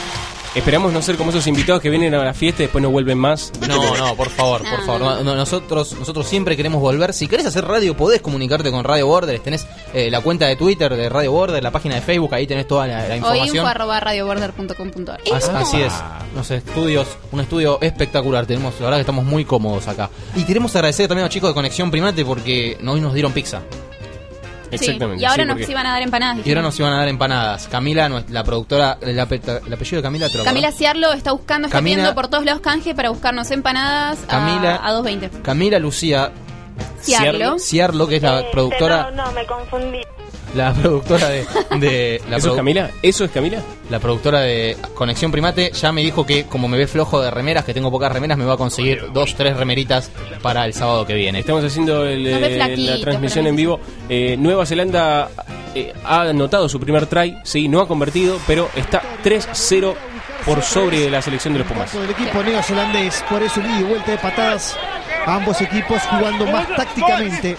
Esperamos 0.53 0.91
no 0.91 1.01
ser 1.01 1.15
como 1.15 1.29
esos 1.29 1.47
invitados 1.47 1.81
que 1.81 1.89
vienen 1.89 2.13
a 2.13 2.23
la 2.25 2.33
fiesta 2.33 2.61
y 2.61 2.65
después 2.65 2.81
no 2.81 2.89
vuelven 2.89 3.17
más. 3.17 3.53
No, 3.69 3.95
no, 3.95 4.15
por 4.15 4.29
favor, 4.29 4.61
por 4.61 4.85
favor. 4.85 4.99
No, 5.01 5.23
no, 5.23 5.33
nosotros, 5.35 5.93
nosotros 5.97 6.27
siempre 6.27 6.57
queremos 6.57 6.81
volver. 6.81 7.13
Si 7.13 7.29
querés 7.29 7.45
hacer 7.45 7.63
radio, 7.65 7.95
podés 7.95 8.21
comunicarte 8.21 8.69
con 8.69 8.83
Radio 8.83 9.07
Border. 9.07 9.39
Tenés 9.39 9.65
eh, 9.93 10.11
la 10.11 10.19
cuenta 10.19 10.47
de 10.47 10.57
Twitter 10.57 10.93
de 10.93 11.07
Radio 11.07 11.31
Border, 11.31 11.63
la 11.63 11.71
página 11.71 11.95
de 11.95 12.01
Facebook, 12.01 12.33
ahí 12.35 12.47
tenés 12.47 12.67
toda 12.67 12.85
la, 12.85 13.07
la 13.07 13.13
O 13.13 13.17
información. 13.17 13.55
info 13.55 13.67
arroba 13.67 13.99
radioborder.com.ar. 14.01 15.21
As- 15.33 15.47
Así 15.49 15.81
es, 15.81 15.93
los 16.35 16.51
estudios, 16.51 17.07
un 17.31 17.39
estudio 17.39 17.77
espectacular. 17.81 18.45
Tenemos, 18.45 18.73
la 18.79 18.85
verdad 18.87 18.97
que 18.97 19.01
estamos 19.01 19.23
muy 19.23 19.45
cómodos 19.45 19.87
acá. 19.87 20.09
Y 20.35 20.43
queremos 20.43 20.75
agradecer 20.75 21.07
también 21.07 21.23
a 21.23 21.27
los 21.27 21.33
chicos 21.33 21.49
de 21.49 21.53
Conexión 21.53 21.89
Primate 21.91 22.25
porque 22.25 22.77
hoy 22.85 22.99
nos 22.99 23.13
dieron 23.13 23.31
pizza. 23.31 23.61
Sí, 24.77 24.97
y 25.17 25.25
ahora 25.25 25.45
nos 25.45 25.69
iban 25.69 25.85
a 25.85 25.91
dar 25.93 26.01
empanadas. 26.01 26.45
Y 26.45 26.49
ahora 26.49 26.61
nos 26.61 26.79
iban 26.79 26.93
a 26.93 26.97
dar 26.97 27.07
empanadas. 27.07 27.67
Camila, 27.67 28.09
la 28.29 28.43
productora, 28.43 28.97
el, 29.01 29.17
ape- 29.19 29.41
el 29.65 29.73
apellido 29.73 29.97
de 29.97 30.01
Camila, 30.03 30.27
lo 30.33 30.43
Camila? 30.43 30.71
Ciarlo 30.71 31.11
está 31.13 31.31
buscando, 31.31 31.67
está 31.67 31.77
Camila- 31.77 31.95
pidiendo 31.97 32.15
por 32.15 32.27
todos 32.27 32.45
lados 32.45 32.61
canje 32.61 32.95
para 32.95 33.09
buscarnos 33.09 33.49
empanadas 33.51 34.19
a- 34.23 34.27
Camila- 34.27 34.79
a, 34.83 34.91
2.20. 34.93 35.41
Camila 35.41 35.79
Lucía 35.79 36.31
Ciarlo. 37.01 37.59
Ciarlo, 37.59 38.07
que 38.07 38.17
es 38.17 38.21
la 38.23 38.43
productora. 38.51 39.11
No, 39.11 39.25
no, 39.25 39.31
me 39.33 39.45
confundí. 39.45 40.01
La 40.55 40.73
productora 40.73 41.29
de. 41.29 41.45
de 41.79 42.21
la 42.29 42.37
¿Eso 42.37 42.49
es 42.49 42.55
Camila? 42.55 42.89
¿Eso 43.01 43.23
es 43.25 43.31
Camila? 43.31 43.61
La 43.89 43.99
productora 43.99 44.41
de 44.41 44.77
Conexión 44.93 45.31
Primate 45.31 45.71
ya 45.71 45.91
me 45.91 46.01
dijo 46.01 46.25
que, 46.25 46.45
como 46.45 46.67
me 46.67 46.77
ve 46.77 46.87
flojo 46.87 47.21
de 47.21 47.31
remeras, 47.31 47.65
que 47.65 47.73
tengo 47.73 47.91
pocas 47.91 48.11
remeras, 48.11 48.37
me 48.37 48.45
va 48.45 48.53
a 48.53 48.57
conseguir 48.57 49.11
dos, 49.13 49.35
tres 49.35 49.55
remeritas 49.55 50.11
para 50.41 50.65
el 50.65 50.73
sábado 50.73 51.05
que 51.05 51.13
viene. 51.13 51.39
Estamos 51.39 51.63
haciendo 51.63 52.05
el, 52.05 52.25
eh, 52.27 52.55
flaquito, 52.55 52.91
la 52.91 53.01
transmisión 53.01 53.47
en 53.47 53.55
vivo. 53.55 53.79
Eh, 54.09 54.35
Nueva 54.37 54.65
Zelanda 54.65 55.29
eh, 55.73 55.93
ha 56.03 56.21
anotado 56.21 56.67
su 56.67 56.79
primer 56.79 57.05
try, 57.05 57.37
sí, 57.43 57.67
no 57.67 57.79
ha 57.79 57.87
convertido, 57.87 58.37
pero 58.45 58.69
está 58.75 59.01
3-0 59.23 59.95
por 60.45 60.61
sobre 60.61 60.99
de 60.99 61.09
la 61.09 61.21
selección 61.21 61.53
de 61.53 61.59
los 61.59 61.67
Pumas. 61.67 61.93
del 61.93 62.09
equipo 62.09 62.43
neozelandés. 62.43 63.23
Por 63.29 63.41
eso 63.43 63.61
y 63.61 63.83
vuelta 63.83 64.11
de 64.11 64.17
patadas. 64.17 64.77
Ambos 65.25 65.61
equipos 65.61 66.01
jugando 66.03 66.45
más 66.47 66.67
tácticamente 66.75 67.55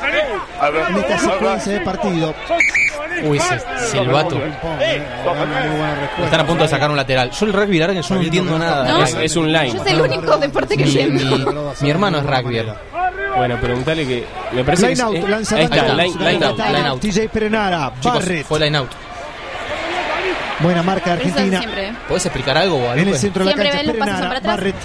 en 0.90 0.96
esta 0.96 1.18
secuencia 1.18 1.72
de 1.74 1.80
partido. 1.80 2.34
Uy, 3.24 3.38
ese 3.38 3.60
silbato. 3.90 4.40
Están 6.24 6.40
a 6.40 6.46
punto 6.46 6.62
de 6.64 6.68
sacar 6.68 6.90
un 6.90 6.96
lateral. 6.96 7.30
Yo 7.30 7.46
el 7.46 7.52
rugby, 7.52 7.78
la 7.78 7.86
verdad 7.86 8.02
que 8.02 8.08
yo 8.08 8.14
no 8.16 8.20
entiendo 8.22 8.58
nada. 8.58 8.84
No. 8.88 9.02
Es, 9.04 9.14
es 9.14 9.36
un 9.36 9.52
line. 9.52 9.72
Yo 9.72 9.84
es 9.84 9.92
el 9.92 10.00
único 10.00 10.36
deporte 10.38 10.76
que 10.76 10.84
Mi, 10.84 10.90
entiendo. 10.98 11.38
mi- 11.38 11.44
mi 11.80 11.90
hermano 11.90 12.18
es 12.18 12.24
rugby. 12.26 12.62
Bueno, 13.36 13.56
preguntale 13.60 14.06
que. 14.06 14.26
Me 14.52 14.64
parece 14.64 14.88
Line 14.88 14.96
que. 14.96 15.02
out, 15.02 15.40
es- 15.40 15.52
eh, 15.52 15.56
ahí 15.56 15.64
está, 15.64 15.94
line, 15.94 16.14
line 16.18 16.44
out. 16.44 16.58
line 16.58 16.86
out. 16.88 17.00
TJ 17.00 17.28
Perenara, 17.28 17.92
Chicos, 18.00 18.18
Barrett. 18.20 18.46
fue 18.46 18.60
line 18.60 18.76
out. 18.78 18.90
Buena 20.60 20.82
marca 20.82 21.06
de 21.06 21.12
Argentina. 21.12 21.62
¿Podés 22.08 22.26
explicar 22.26 22.58
algo, 22.58 22.76
En 22.76 22.82
Guadalupe? 22.82 23.10
el 23.10 23.16
centro 23.18 23.44
de 23.44 23.50
la 23.50 23.56
cancha, 23.56 23.78
Perenara. 23.92 24.40
Barrett. 24.40 24.76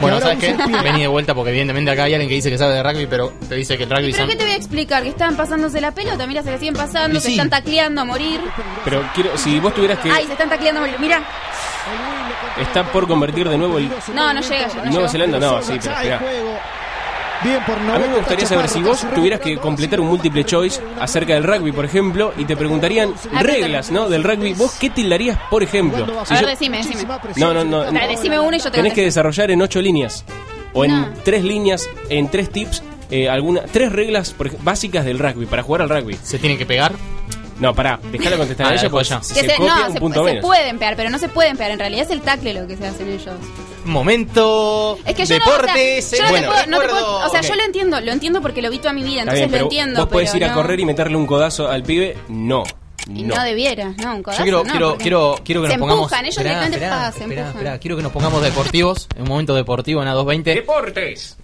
Bueno, 0.00 0.18
Y 0.18 0.20
¿sabes 0.20 0.38
qué? 0.38 0.54
Vení 0.82 1.02
de 1.02 1.08
vuelta 1.08 1.34
porque 1.34 1.50
evidentemente 1.50 1.90
acá 1.90 2.04
hay 2.04 2.14
alguien 2.14 2.28
que 2.28 2.34
dice 2.34 2.50
que 2.50 2.58
sabe 2.58 2.74
de 2.74 2.82
rugby, 2.82 3.06
pero 3.06 3.32
te 3.48 3.54
dice 3.54 3.76
que 3.76 3.84
el 3.84 3.90
rugby 3.90 4.10
¿Pero 4.12 4.16
son... 4.18 4.28
qué 4.28 4.36
te 4.36 4.44
voy 4.44 4.52
a 4.52 4.56
explicar? 4.56 5.02
Que 5.02 5.08
están 5.10 5.36
pasándose 5.36 5.80
la 5.80 5.92
pelota, 5.92 6.26
mira, 6.26 6.42
se 6.42 6.50
le 6.50 6.58
siguen 6.58 6.74
pasando, 6.74 7.16
Y 7.18 7.20
se 7.20 7.28
sí. 7.28 7.32
están 7.34 7.50
tacleando 7.50 8.00
a 8.00 8.04
morir. 8.04 8.40
Pero 8.84 9.02
quiero, 9.14 9.36
si 9.38 9.60
vos 9.60 9.74
tuvieras 9.74 9.98
que. 10.00 10.10
Ay, 10.10 10.26
se 10.26 10.32
están 10.32 10.48
tacleando 10.48 10.80
a 10.80 10.84
morir. 10.84 10.96
Mira, 11.00 11.22
Está 12.60 12.84
por 12.84 13.06
convertir 13.06 13.48
de 13.48 13.58
nuevo 13.58 13.78
el. 13.78 13.88
no, 14.14 14.32
no 14.32 14.40
llega, 14.40 14.68
ya, 14.68 14.84
no 14.84 14.90
Nueva. 14.90 15.08
Zelanda, 15.08 15.38
no, 15.38 15.62
sí, 15.62 15.78
pero 15.82 16.18
juego. 16.18 16.58
Bien 17.44 17.62
por 17.66 17.76
A 17.76 17.98
mí 17.98 18.08
me 18.08 18.16
gustaría 18.18 18.46
saber 18.46 18.68
si 18.68 18.82
vos 18.82 19.06
tuvieras 19.14 19.40
que 19.40 19.58
completar 19.58 20.00
un 20.00 20.08
múltiple 20.08 20.44
choice 20.44 20.80
acerca 20.98 21.34
del 21.34 21.44
rugby, 21.44 21.72
por 21.72 21.84
ejemplo, 21.84 22.32
y 22.38 22.44
te 22.46 22.56
preguntarían 22.56 23.12
reglas, 23.40 23.90
¿no? 23.90 24.08
Del 24.08 24.24
rugby. 24.24 24.54
¿Vos 24.54 24.76
qué 24.80 24.88
tildarías, 24.90 25.38
por 25.50 25.62
ejemplo? 25.62 26.06
Si 26.24 26.32
A 26.32 26.36
ver, 26.36 26.44
yo- 26.44 26.50
decime, 26.50 26.78
decime. 26.78 27.04
No, 27.36 27.52
no, 27.52 27.64
no. 27.64 27.84
Dale, 27.84 28.08
decime 28.08 28.40
uno 28.40 28.56
y 28.56 28.60
yo 28.60 28.70
te 28.70 28.78
Tenés 28.78 28.94
que 28.94 29.02
desarrollar 29.02 29.50
en 29.50 29.60
ocho 29.62 29.80
líneas. 29.82 30.24
O 30.72 30.84
en 30.84 30.90
No. 31.02 31.08
tres 31.22 31.44
líneas, 31.44 31.88
en 32.08 32.28
tres 32.30 32.50
tips, 32.50 32.82
eh, 33.10 33.28
alguna, 33.28 33.62
tres 33.70 33.92
reglas 33.92 34.30
por 34.32 34.50
básicas 34.62 35.04
del 35.04 35.18
rugby, 35.18 35.46
para 35.46 35.62
jugar 35.62 35.82
al 35.82 35.88
rugby. 35.90 36.16
¿Se 36.22 36.38
tienen 36.38 36.58
que 36.58 36.66
pegar? 36.66 36.92
No, 37.60 37.74
pará, 37.74 38.00
dejala 38.10 38.36
contestar 38.36 38.66
Ah, 38.66 38.68
a 38.70 38.72
la 38.74 38.80
ella 38.80 38.90
porque 38.90 39.08
ya. 39.08 39.22
si 39.22 39.34
Que 39.34 39.40
se, 39.40 39.46
se- 39.50 39.56
copia 39.56 39.74
no, 39.76 39.86
un 39.86 39.92
se, 39.92 40.00
punto 40.00 40.20
se 40.20 40.24
menos. 40.26 40.44
pueden 40.44 40.78
pegar, 40.78 40.96
pero 40.96 41.10
no 41.10 41.18
se 41.18 41.28
pueden 41.28 41.56
pegar. 41.56 41.70
En 41.72 41.78
realidad 41.78 42.04
es 42.04 42.10
el 42.10 42.20
tacle 42.20 42.54
lo 42.54 42.66
que 42.66 42.76
se 42.76 42.86
hacen 42.86 43.08
ellos. 43.10 43.34
Momento. 43.84 44.98
Es 45.06 45.14
que 45.14 45.24
yo 45.24 45.34
Deportes. 45.34 46.10
no, 46.12 46.16
o 46.16 46.18
sea, 46.18 46.18
yo 46.18 46.24
no, 46.24 46.30
bueno, 46.30 46.48
te 46.48 46.52
puedo, 46.54 46.66
no 46.66 46.78
te 46.80 46.86
puedo- 46.88 46.98
recuerdo- 47.00 47.26
o 47.26 47.30
sea, 47.30 47.40
yo 47.42 47.54
lo 47.54 47.62
entiendo, 47.64 48.00
lo 48.00 48.12
entiendo 48.12 48.40
porque 48.42 48.60
lo 48.62 48.70
vi 48.70 48.78
toda 48.78 48.92
mi 48.92 49.02
vida, 49.02 49.20
entonces 49.22 49.40
bien, 49.40 49.50
lo 49.50 49.52
pero 49.52 49.64
entiendo. 49.64 50.00
vos 50.00 50.08
podés 50.10 50.34
ir 50.34 50.44
a 50.44 50.48
no. 50.48 50.54
correr 50.54 50.80
y 50.80 50.84
meterle 50.84 51.16
un 51.16 51.26
codazo 51.26 51.68
al 51.70 51.82
pibe. 51.84 52.16
No. 52.28 52.64
Y 53.06 53.22
No. 53.22 53.34
no, 53.36 53.42
debiera, 53.44 53.92
no, 54.02 54.14
un 54.16 54.22
codazo, 54.22 54.38
Yo 54.40 54.44
quiero, 54.44 54.64
no, 54.64 54.70
quiero, 54.70 54.96
quiero, 54.96 55.36
quiero 55.44 55.62
que 55.62 55.68
se 55.68 55.74
nos 55.74 55.80
pongamos. 55.80 56.04
empujan, 56.04 56.24
ellos 56.24 56.36
Esperá, 56.38 56.48
directamente 56.64 56.84
esperá, 56.86 57.12
se 57.12 57.24
empujan. 57.24 57.46
esperá. 57.48 57.78
Quiero 57.78 57.96
que 57.98 58.02
nos 58.02 58.12
pongamos 58.12 58.42
deportivos, 58.42 59.08
en 59.16 59.22
un 59.22 59.28
momento 59.28 59.54
deportivo 59.54 60.02
en 60.02 60.08
A220. 60.08 60.42
Deportes. 60.54 61.36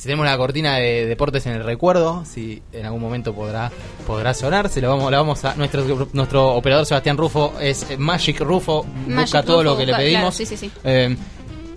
Si 0.00 0.04
tenemos 0.04 0.24
la 0.24 0.38
cortina 0.38 0.76
de 0.76 1.04
deportes 1.04 1.44
en 1.44 1.52
el 1.52 1.62
recuerdo, 1.62 2.24
si 2.24 2.62
en 2.72 2.86
algún 2.86 3.02
momento 3.02 3.34
podrá 3.34 3.70
podrá 4.06 4.32
sonar, 4.32 4.70
se 4.70 4.80
lo 4.80 4.88
vamos, 4.88 5.10
la 5.12 5.18
vamos 5.18 5.44
a 5.44 5.54
nuestro 5.56 6.08
nuestro 6.14 6.54
operador 6.54 6.86
Sebastián 6.86 7.18
Rufo 7.18 7.52
es 7.60 7.84
Magic 7.98 8.40
Rufo, 8.40 8.86
Magic 9.06 9.20
busca 9.26 9.42
todo 9.42 9.58
Rufo, 9.62 9.72
lo 9.72 9.76
que 9.76 9.84
le 9.84 9.94
pedimos. 9.94 10.20
claro, 10.20 10.32
sí, 10.32 10.46
sí, 10.46 10.56
sí. 10.56 10.70
Eh, 10.84 11.14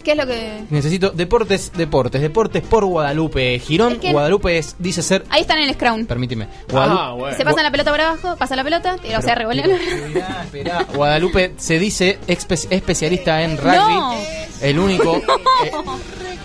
¿Qué 0.06 0.12
es 0.12 0.18
lo 0.18 0.26
que...? 0.26 0.64
necesito 0.70 1.10
deportes, 1.10 1.74
deportes, 1.76 2.22
deportes 2.22 2.62
por 2.64 2.86
Guadalupe 2.86 3.60
Girón. 3.60 3.94
Es 3.94 4.00
que- 4.00 4.12
Guadalupe 4.14 4.58
es, 4.58 4.78
dice 4.80 5.02
ser, 5.02 5.26
Ahí 5.30 5.42
están 5.42 5.58
en 5.60 5.68
el 5.68 5.76
scrum. 5.76 6.06
permíteme. 6.06 6.48
Guadalupe, 6.72 7.02
Ah, 7.04 7.12
bueno. 7.12 7.36
Se 7.38 7.44
pasan 7.44 7.64
la 7.64 7.72
pelota 7.72 7.92
por 7.92 8.00
abajo, 8.00 8.38
pasa 8.38 8.56
la 8.56 8.64
pelota, 8.64 8.96
y, 9.04 9.14
o 9.16 9.22
sea, 9.22 9.36
revolean. 9.36 9.70
Esperá, 9.72 10.42
esperá. 10.46 10.88
Guadalupe 10.96 11.56
se 11.58 11.78
dice 11.78 12.20
espe- 12.26 12.68
especialista 12.70 13.42
en 13.44 13.58
rugby. 13.58 13.74
No. 13.76 14.16
El 14.62 14.80
único. 14.80 15.18
eh, 15.66 15.72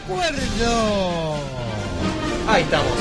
Recuerdo. 0.08 1.47
Ahí 2.48 2.62
estamos. 2.62 2.92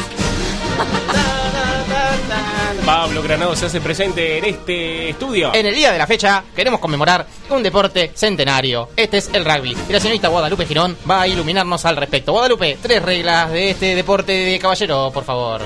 Pablo 2.86 3.22
Granado 3.22 3.56
se 3.56 3.66
hace 3.66 3.82
presente 3.82 4.38
en 4.38 4.46
este 4.46 5.10
estudio. 5.10 5.54
En 5.54 5.66
el 5.66 5.76
día 5.76 5.92
de 5.92 5.98
la 5.98 6.08
fecha 6.08 6.44
queremos 6.56 6.80
conmemorar 6.80 7.26
un 7.50 7.62
deporte 7.62 8.12
centenario. 8.16 8.90
Este 8.96 9.18
es 9.18 9.30
el 9.34 9.44
rugby. 9.44 9.76
Y 9.90 9.94
la 9.94 10.00
señorita 10.00 10.30
Guadalupe 10.30 10.66
Girón 10.66 10.98
va 11.10 11.22
a 11.22 11.28
iluminarnos 11.28 11.84
al 11.86 11.98
respecto. 11.98 12.32
Guadalupe, 12.32 12.78
tres 12.82 13.02
reglas 13.02 13.52
de 13.52 13.72
este 13.72 13.94
deporte 13.96 14.32
de 14.32 14.60
caballero, 14.60 15.12
por 15.14 15.26
favor. 15.26 15.62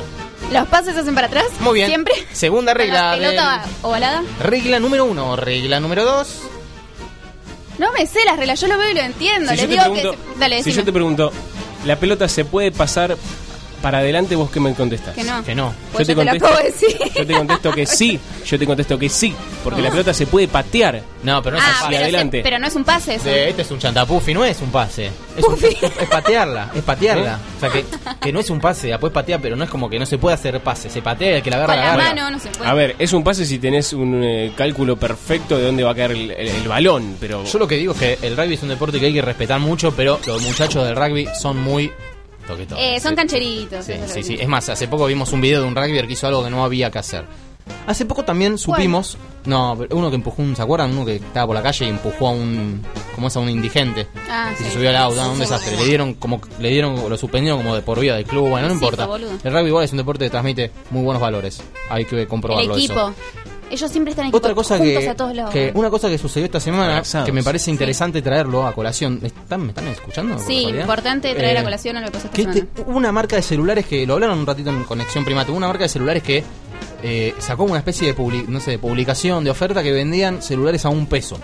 Los 0.52 0.68
pases 0.68 0.96
se 0.96 1.02
hacen 1.02 1.14
para 1.14 1.28
atrás. 1.28 1.46
Muy 1.60 1.76
bien. 1.76 1.88
Siempre. 1.88 2.14
Segunda 2.34 2.74
regla. 2.76 3.12
La 3.12 3.18
pelota 3.18 3.62
del- 3.66 3.76
ovalada. 3.84 4.24
Regla 4.40 4.80
número 4.80 5.06
uno. 5.06 5.36
Regla 5.36 5.80
número 5.80 6.04
dos. 6.04 6.40
No 7.78 7.92
me 7.94 8.06
sé 8.06 8.20
las 8.26 8.38
reglas, 8.38 8.60
yo 8.60 8.68
lo 8.68 8.78
veo 8.78 8.90
y 8.90 8.94
lo 8.96 9.02
entiendo. 9.02 9.52
Si 9.52 9.58
Les 9.58 9.62
yo, 9.62 9.68
te 9.68 9.74
digo 9.74 9.84
pregunto, 9.94 10.12
que. 10.34 10.40
Dale, 10.40 10.64
si 10.64 10.72
yo 10.72 10.84
te 10.84 10.92
pregunto, 10.92 11.32
¿la 11.86 11.96
pelota 11.98 12.28
se 12.28 12.46
puede 12.46 12.72
pasar 12.72 13.16
para 13.82 14.00
adelante? 14.00 14.36
¿Vos 14.36 14.50
qué 14.52 14.60
me 14.60 14.74
contestas? 14.74 15.16
Que 15.16 15.24
no. 15.24 15.44
Que 15.44 15.56
no. 15.56 15.74
Pues 15.92 16.08
yo 16.08 16.14
yo 16.14 16.32
te 16.32 16.64
decir. 16.64 16.98
yo 17.28 17.38
contesto 17.38 17.72
que 17.72 17.86
sí. 17.86 18.20
Yo 18.46 18.60
te 18.60 18.66
contesto 18.66 18.98
que 19.00 19.10
sí. 19.10 19.34
Porque 19.64 19.82
la 19.82 19.90
pelota 19.90 20.14
se 20.14 20.26
puede 20.28 20.48
patear. 20.48 21.02
No, 21.24 21.42
pero 21.44 21.58
no 21.58 21.62
es 21.62 21.68
Ah, 21.68 21.72
así. 21.72 21.86
pero, 21.88 21.98
se- 21.98 22.04
adelante. 22.04 22.40
pero 22.44 22.60
no 22.60 22.68
es 22.68 22.76
un 22.76 22.84
pase 22.84 23.16
eso. 23.16 23.26
De- 23.26 23.50
este 23.50 23.62
es 23.62 23.72
un 23.72 23.80
chantapufi, 23.80 24.34
no 24.34 24.44
es 24.46 24.60
un 24.62 24.72
pase. 24.72 25.12
Es, 25.38 25.44
un- 25.46 25.58
es 25.64 26.08
patearla, 26.10 26.72
es 26.74 26.82
patearla. 26.84 27.34
¿Eh? 27.34 27.56
O 27.58 27.60
sea, 27.60 27.70
que, 27.70 27.86
que 28.20 28.32
no 28.34 28.40
es 28.40 28.50
un 28.50 28.60
pase, 28.60 28.90
la 28.90 29.00
puedes 29.00 29.14
patear, 29.14 29.40
pero 29.40 29.56
no 29.56 29.64
es 29.64 29.70
como 29.70 29.90
que 29.90 30.00
no 30.00 30.06
se 30.06 30.18
puede 30.18 30.34
hacer 30.34 30.60
pase. 30.62 30.90
Se 30.90 31.02
patea 31.02 31.32
y 31.32 31.34
el 31.36 31.42
que 31.44 31.50
la 31.52 31.58
agarra, 31.58 31.76
la 31.76 31.82
la 31.82 31.94
agarra. 31.94 32.04
mano 32.16 32.32
no 32.32 32.40
se 32.40 32.50
puede. 32.50 32.70
A 32.70 32.74
ver, 32.74 32.96
es 32.98 33.14
un 33.14 33.24
pase 33.24 33.46
si 33.46 33.60
tenés 33.60 33.94
un 33.94 34.24
eh, 34.24 34.52
cálculo 34.56 34.98
perfecto 34.98 35.58
de 35.58 35.66
dónde 35.66 35.84
va 35.84 35.92
a 35.92 35.96
caer 35.96 36.12
el, 36.12 36.32
el- 36.32 36.48
el 36.48 36.68
balón, 36.68 37.18
pero 37.20 37.44
Yo 37.44 37.60
lo 37.60 37.68
que 37.68 37.76
digo 37.76 37.94
es 37.94 38.00
que 38.00 38.18
el 38.28 38.36
rugby 38.36 38.56
es 38.56 38.64
un 38.64 38.70
deporte 38.70 39.00
que 39.00 39.06
hay 39.08 39.14
que 39.14 39.22
respetar 39.22 39.60
mucho, 39.60 39.92
pero 39.96 40.20
los 40.26 40.42
muchachos 40.42 40.86
del 40.86 40.96
rugby 40.96 41.28
son 41.40 41.58
muy 41.60 41.92
Eh, 42.78 43.00
son 43.00 43.12
Sí. 43.12 43.16
cancheritos. 43.16 43.86
Sí, 43.86 43.94
es 43.94 44.12
sí, 44.12 44.24
sí. 44.24 44.48
más, 44.48 44.68
hace 44.70 44.88
poco 44.88 45.06
vimos 45.06 45.32
un 45.34 45.42
video 45.42 45.62
de 45.62 45.68
un 45.68 45.76
rugby 45.76 46.06
que 46.08 46.14
hizo 46.14 46.28
algo 46.28 46.44
que 46.44 46.50
no 46.50 46.64
había 46.64 46.90
que 46.92 47.00
hacer. 47.00 47.26
Hace 47.88 48.06
poco 48.06 48.24
también 48.24 48.58
supimos, 48.58 49.18
no, 49.46 49.78
uno 49.92 50.10
que 50.10 50.16
empujó 50.16 50.42
un, 50.42 50.56
¿se 50.56 50.62
acuerdan? 50.62 50.92
Uno 50.92 51.06
que 51.06 51.16
estaba 51.18 51.46
por 51.48 51.56
la 51.56 51.62
calle 51.64 51.86
y 51.86 51.90
empujó 51.90 52.28
a 52.28 52.32
un, 52.32 52.82
como 53.16 53.28
es 53.28 53.36
a 53.36 53.40
un 53.40 53.50
indigente. 53.50 54.08
Ah, 54.30 54.50
y 54.54 54.58
sí. 54.58 54.64
se 54.66 54.72
subió 54.72 54.90
al 54.90 54.98
auto, 54.98 55.22
un 55.30 55.36
Sí, 55.36 55.42
desastre. 55.42 55.72
sí. 55.76 55.78
Le 55.78 55.86
dieron 55.88 56.16
como, 56.16 56.42
le 56.60 56.70
dieron, 56.70 56.96
lo 57.10 57.18
suspendieron 57.18 57.62
como 57.62 57.76
de 57.76 57.82
por 57.82 58.00
vida 58.00 58.16
del 58.16 58.26
club, 58.26 58.50
bueno, 58.50 58.68
no 58.68 58.74
Sí, 58.74 58.84
importa. 58.84 59.08
El 59.44 59.54
rugby 59.54 59.68
igual 59.68 59.86
es 59.86 59.92
un 59.92 59.98
deporte 60.00 60.26
que 60.26 60.32
transmite 60.32 60.72
muy 60.90 61.04
buenos 61.04 61.22
valores. 61.22 61.62
Hay 61.90 62.06
que 62.06 62.28
comprobarlo 62.28 62.74
El 62.74 62.80
equipo. 62.80 62.94
eso. 62.94 63.14
Ellos 63.72 63.90
siempre 63.90 64.12
están 64.12 64.26
en 64.26 64.30
equipo, 64.30 64.38
Otra 64.38 64.54
cosa 64.54 64.78
juntos 64.78 65.00
que, 65.04 65.10
a 65.10 65.16
todos 65.16 65.36
lados. 65.36 65.52
que- 65.54 65.72
una 65.76 65.90
cosa 65.90 66.10
que 66.10 66.18
sucedió 66.18 66.46
esta 66.46 66.60
semana 66.60 66.92
Abrazados. 66.98 67.26
que 67.26 67.32
me 67.32 67.42
parece 67.44 67.72
interesante 67.72 68.22
traerlo 68.22 68.66
a 68.68 68.74
colación. 68.74 69.20
¿Están, 69.24 69.62
¿Me 69.62 69.70
están 69.70 69.88
escuchando? 69.88 70.38
Sí, 70.40 70.64
importante 70.70 71.34
traer 71.34 71.56
Eh, 71.56 71.60
a 71.60 71.64
colación 71.64 71.98
a 71.98 72.02
lo 72.02 72.08
que 72.08 72.12
pasó 72.12 72.26
esta 72.28 72.36
que 72.36 72.42
semana. 72.44 72.60
este- 72.60 72.82
hubo 72.82 72.98
una 72.98 73.12
marca 73.12 73.36
de 73.38 73.42
celulares 73.42 73.86
que 73.86 74.06
lo 74.06 74.14
hablaron 74.16 74.40
un 74.40 74.46
ratito 74.46 74.70
en 74.70 74.84
conexión 74.84 75.24
primate. 75.26 75.52
hubo 75.52 75.58
Una 75.58 75.68
marca 75.68 75.84
de 75.84 75.90
celulares 75.90 76.22
que 76.24 76.44
eh, 77.04 77.34
sacó 77.40 77.64
una 77.64 77.78
especie 77.80 78.08
de 78.08 78.16
publi- 78.16 78.46
no 78.48 78.60
sé, 78.60 78.72
de 78.72 78.78
publicación, 78.80 79.44
de 79.44 79.50
oferta 79.50 79.82
que 79.82 79.92
vendían 79.92 80.42
celulares 80.42 80.86
a 80.86 80.90
un 80.90 81.08
peso. 81.08 81.38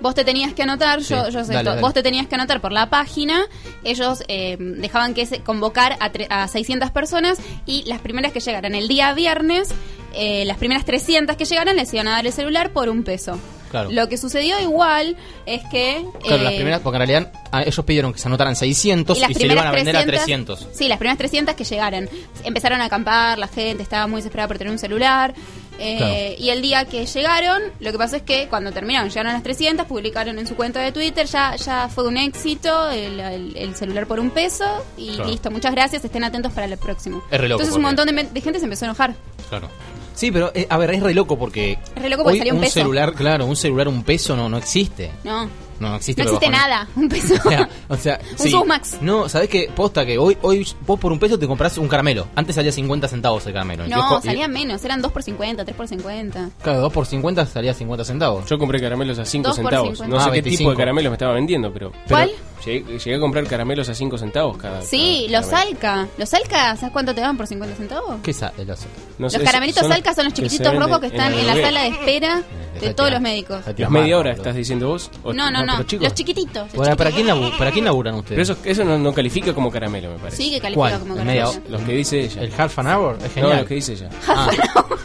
Vos 0.00 0.14
te 0.14 0.24
tenías 0.24 0.54
que 0.54 0.62
anotar, 0.62 1.00
yo, 1.00 1.26
Sí, 1.26 1.32
yo 1.32 1.44
sé 1.44 1.52
dale, 1.52 1.58
esto, 1.58 1.70
dale. 1.70 1.80
vos 1.82 1.92
te 1.94 2.02
tenías 2.02 2.26
que 2.26 2.34
anotar 2.34 2.60
por 2.60 2.72
la 2.72 2.88
página, 2.90 3.42
ellos 3.84 4.22
eh, 4.28 4.56
dejaban 4.58 5.12
que 5.14 5.26
se 5.26 5.40
convocar 5.40 5.96
a, 6.00 6.10
tre- 6.10 6.26
a 6.30 6.48
600 6.48 6.90
personas 6.90 7.38
y 7.66 7.84
las 7.86 8.00
primeras 8.00 8.32
que 8.32 8.40
llegaran 8.40 8.74
el 8.74 8.88
día 8.88 9.12
viernes, 9.14 9.68
eh, 10.14 10.44
las 10.46 10.56
primeras 10.56 10.84
300 10.84 11.36
que 11.36 11.44
llegaran 11.44 11.76
les 11.76 11.92
iban 11.92 12.08
a 12.08 12.12
dar 12.12 12.26
el 12.26 12.32
celular 12.32 12.70
por 12.72 12.88
un 12.88 13.02
peso. 13.04 13.38
Claro. 13.70 13.88
Lo 13.92 14.08
que 14.08 14.16
sucedió 14.18 14.58
igual 14.60 15.16
es 15.46 15.62
que... 15.70 16.04
Claro, 16.24 16.42
eh, 16.42 16.44
las 16.44 16.52
primeras, 16.54 16.80
porque 16.80 16.96
en 16.96 17.06
realidad 17.06 17.32
ah, 17.52 17.62
ellos 17.62 17.84
pidieron 17.84 18.12
que 18.12 18.18
se 18.18 18.26
anotaran 18.26 18.56
600 18.56 19.16
y, 19.16 19.20
las 19.20 19.32
se 19.32 19.46
le 19.46 19.52
iban 19.52 19.64
a 19.66 19.70
vender 19.70 19.96
a 19.96 20.04
300. 20.04 20.68
Sí, 20.72 20.88
las 20.88 20.98
primeras 20.98 21.18
300 21.18 21.54
que 21.54 21.62
llegaran. 21.62 22.08
Empezaron 22.42 22.80
a 22.80 22.86
acampar, 22.86 23.38
la 23.38 23.46
gente 23.46 23.80
estaba 23.84 24.08
muy 24.08 24.16
desesperada 24.16 24.48
por 24.48 24.58
tener 24.58 24.72
un 24.72 24.78
celular. 24.80 25.34
Eh, 25.80 25.96
Claro. 25.96 26.14
Y 26.38 26.50
el 26.50 26.62
día 26.62 26.84
que 26.84 27.06
llegaron, 27.06 27.62
lo 27.80 27.90
que 27.92 27.98
pasó 27.98 28.16
es 28.16 28.22
que 28.22 28.46
cuando 28.48 28.70
terminaron, 28.72 29.08
llegaron 29.08 29.32
las 29.32 29.42
300, 29.42 29.86
publicaron 29.86 30.38
en 30.38 30.46
su 30.46 30.54
cuenta 30.54 30.80
de 30.80 30.92
Twitter, 30.92 31.26
ya, 31.26 31.56
ya 31.56 31.88
fue 31.88 32.06
un 32.06 32.16
éxito, 32.16 32.90
el, 32.90 33.18
el- 33.18 33.56
el 33.56 33.74
celular 33.74 34.06
por 34.06 34.20
un 34.20 34.30
peso 34.30 34.64
y 34.96 35.14
Claro. 35.16 35.30
listo, 35.30 35.50
muchas 35.50 35.72
gracias, 35.72 36.04
estén 36.04 36.22
atentos 36.24 36.52
para 36.52 36.66
el 36.66 36.76
próximo. 36.78 37.22
Es 37.30 37.40
re 37.40 37.48
loco, 37.48 37.60
Entonces 37.62 37.74
un 37.76 37.82
montón 37.82 38.06
de, 38.08 38.40
gente 38.40 38.58
se 38.58 38.64
empezó 38.66 38.84
a 38.84 38.88
enojar. 38.88 39.14
Claro. 39.48 39.68
Sí, 40.14 40.30
pero 40.30 40.50
eh, 40.54 40.66
a 40.68 40.76
ver, 40.76 40.90
es 40.90 41.02
re 41.02 41.14
loco 41.14 41.38
porque. 41.38 41.78
Es 41.96 42.02
re 42.02 42.10
loco 42.10 42.24
porque 42.24 42.34
hoy 42.34 42.38
salió 42.38 42.54
un 42.54 42.60
peso. 42.60 42.74
celular, 42.74 43.14
claro, 43.14 43.46
un 43.46 43.56
celular 43.56 43.88
un 43.88 44.02
peso 44.02 44.36
no, 44.36 44.48
no 44.50 44.58
existe. 44.58 45.10
No, 45.24 45.48
No, 45.80 45.96
existe. 45.96 46.22
no 46.22 46.28
existe 46.30 46.48
nada, 46.50 46.86
un 46.94 47.08
peso. 47.08 47.34
O 47.44 47.48
sea, 47.50 47.68
o 47.88 47.96
sea, 47.96 48.20
Un 48.32 48.38
sí. 48.38 48.50
Sumax. 48.50 49.02
No, 49.02 49.28
¿sabés 49.28 49.48
qué? 49.48 49.70
Posta 49.74 50.04
que 50.06 50.18
hoy, 50.18 50.36
hoy 50.42 50.66
vos 50.86 51.00
por 51.00 51.10
un 51.10 51.18
peso 51.18 51.38
te 51.38 51.46
compras 51.46 51.76
un 51.78 51.88
caramelo. 51.88 52.28
Antes 52.36 52.54
salía 52.54 52.70
50 52.70 53.08
centavos 53.08 53.44
el 53.46 53.52
caramelo. 53.54 53.84
El 53.84 53.90
no, 53.90 53.96
kiosco, 53.96 54.20
y- 54.22 54.26
salía 54.26 54.46
menos, 54.46 54.84
eran 54.84 55.00
2 55.02 55.10
por 55.10 55.22
50, 55.22 55.64
3 55.64 55.76
por 55.76 55.88
50. 55.88 56.50
Claro, 56.62 56.80
2 56.82 56.92
por 56.92 57.06
50 57.06 57.46
salía 57.46 57.74
50 57.74 58.04
centavos. 58.04 58.44
yo 58.46 58.58
compré 58.58 58.80
caramelos 58.80 59.18
a 59.18 59.24
5 59.24 59.48
Dos 59.48 59.56
por 59.58 59.64
centavos. 59.64 59.98
50. 59.98 60.14
No 60.16 60.22
sé 60.22 60.28
Ah, 60.28 60.32
qué 60.32 60.40
25. 60.42 60.58
tipo 60.58 60.70
de 60.70 60.76
caramelos 60.76 61.10
me 61.10 61.14
estaba 61.14 61.32
vendiendo, 61.32 61.72
pero. 61.72 61.92
¿Cuál? 62.08 62.30
Llegué, 62.64 62.98
llegué 62.98 63.14
a 63.16 63.20
comprar 63.20 63.46
caramelos 63.46 63.88
a 63.88 63.94
5 63.94 64.18
centavos 64.18 64.56
cada. 64.58 64.82
Sí, 64.82 65.26
cada 65.30 65.40
los. 65.40 65.52
Alca. 65.52 66.08
¿Los 66.18 66.34
Alca, 66.34 66.76
sabes 66.76 66.92
cuánto 66.92 67.14
te 67.14 67.20
dan 67.22 67.36
por 67.36 67.46
50 67.46 67.76
centavos? 67.76 68.16
¿Qué 68.22 68.32
es 68.32 68.40
los, 68.66 68.86
No 69.18 69.28
caramelitos 69.44 69.82
son- 69.82 69.92
Alca 69.92 70.14
son 70.14 70.24
los 70.26 70.34
chiquititos 70.34 70.74
rojos 70.76 71.00
que 71.00 71.06
están 71.06 71.32
en 71.34 71.46
la 71.46 71.54
sala 71.54 71.82
de 71.82 71.88
espera 71.88 72.42
de 72.80 72.94
todos 72.94 73.10
los 73.10 73.20
médicos. 73.20 73.62
¿Los 73.76 73.90
media 73.90 74.18
hora 74.18 74.32
estás 74.32 74.54
diciendo 74.54 74.88
vos? 74.88 75.10
O- 75.22 75.32
No, 75.32 75.50
no, 75.50 75.64
no. 75.64 75.82
chicos. 75.84 76.04
Los 76.04 76.14
chiquititos. 76.14 76.64
los 76.68 76.74
Bueno, 76.74 76.96
¿para, 76.96 77.10
chiquititos. 77.10 77.38
quién 77.38 77.50
labu- 77.52 77.58
¿Para 77.58 77.70
quién 77.72 77.84
laburan 77.84 78.14
ustedes? 78.16 78.48
Pero 78.48 78.58
eso, 78.60 78.82
eso 78.82 78.84
no, 78.84 78.98
no 78.98 79.12
califica 79.14 79.52
como 79.54 79.70
caramelo, 79.70 80.10
me 80.10 80.18
parece. 80.18 80.36
Sí, 80.36 80.50
que 80.50 80.60
califica 80.60 80.88
¿Cuál? 80.90 81.00
como 81.00 81.16
¿En 81.18 81.26
media 81.26 81.44
caramelo. 81.44 81.70
Los 81.70 81.82
que 81.82 81.92
dice 81.92 82.20
ella. 82.20 82.42
¿El 82.42 82.52
half 82.58 82.78
an 82.78 82.86
hour? 82.86 83.16
Es 83.16 83.22
No, 83.22 83.28
genial. 83.30 83.56
los 83.58 83.66
que 83.68 83.74
dice 83.74 83.92
ella. 83.94 84.08
Ah. 84.28 84.48
half 84.50 84.76
hour. 84.76 85.00